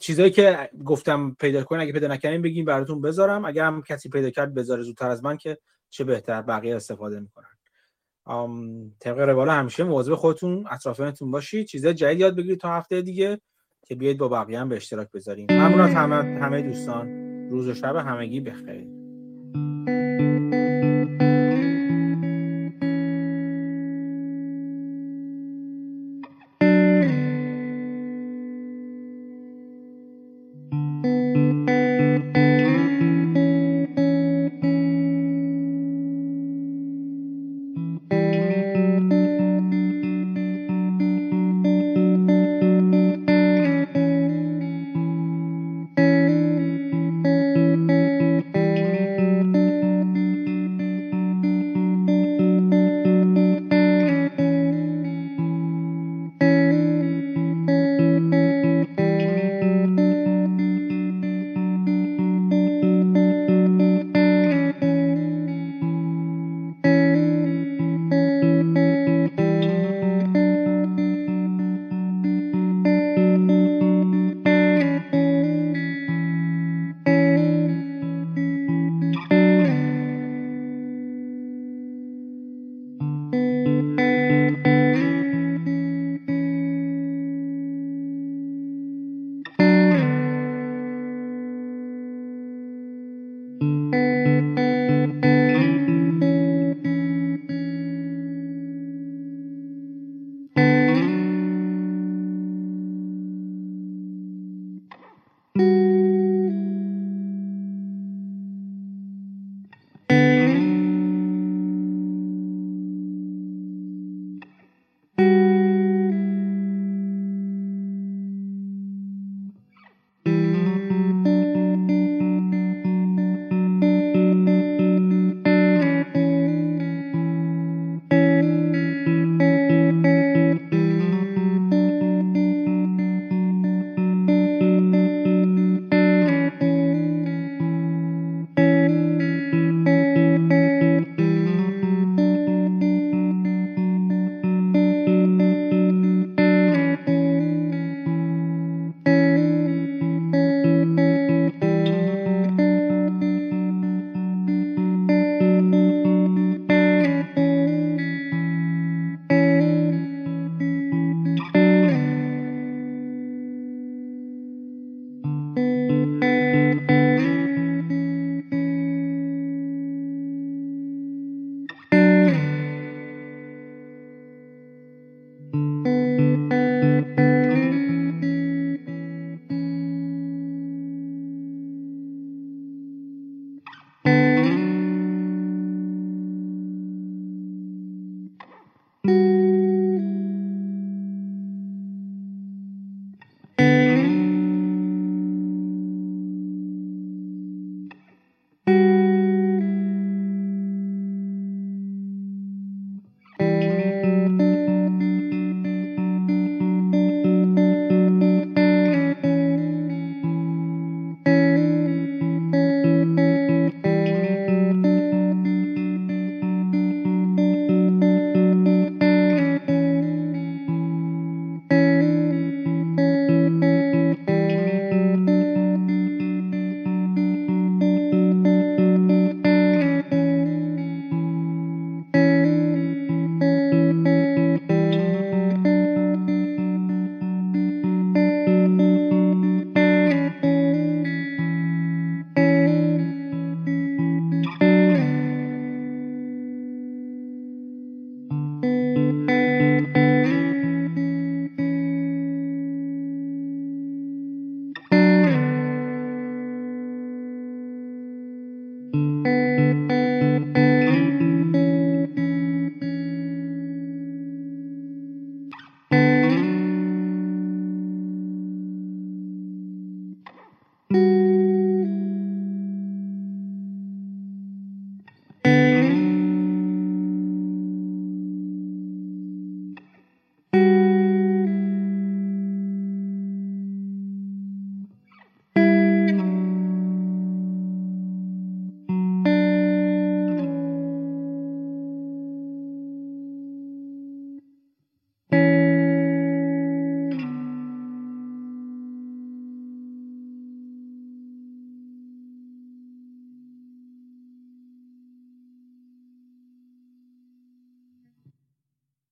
چیزایی 0.00 0.30
که 0.30 0.70
گفتم 0.84 1.36
پیدا 1.40 1.64
کنین 1.64 1.82
اگه 1.82 1.92
پیدا 1.92 2.08
نکردین 2.08 2.42
بگین 2.42 2.64
براتون 2.64 3.00
بذارم. 3.00 3.44
اگر 3.44 3.64
هم 3.64 3.82
کسی 3.82 4.08
پیدا 4.08 4.30
کرد 4.30 4.54
بذاره 4.54 4.82
زودتر 4.82 5.10
از 5.10 5.24
من 5.24 5.36
که 5.36 5.58
چه 5.90 6.04
بهتر 6.04 6.42
بقیه 6.42 6.76
استفاده 6.76 7.20
می‌کنن. 7.20 7.46
طبق 9.00 9.18
روال 9.18 9.48
همیشه 9.48 9.84
مواظب 9.84 10.14
خودتون 10.14 10.64
اطرافیانتون 10.70 11.30
باشید 11.30 11.66
چیزای 11.66 11.94
جدید 11.94 12.20
یاد 12.20 12.36
بگیرید 12.36 12.60
تا 12.60 12.72
هفته 12.72 13.02
دیگه 13.02 13.40
که 13.86 13.94
بیاید 13.94 14.18
با 14.18 14.28
بقیه 14.28 14.60
هم 14.60 14.68
به 14.68 14.76
اشتراک 14.76 15.10
بذاریم. 15.14 15.46
ممنون 15.50 15.80
از 15.80 15.94
همه 15.94 16.16
همه 16.16 16.62
دوستان. 16.62 17.26
روز 17.50 17.68
و 17.68 17.74
شب 17.74 17.96
همگی 17.96 18.40
بخیر. 18.40 18.95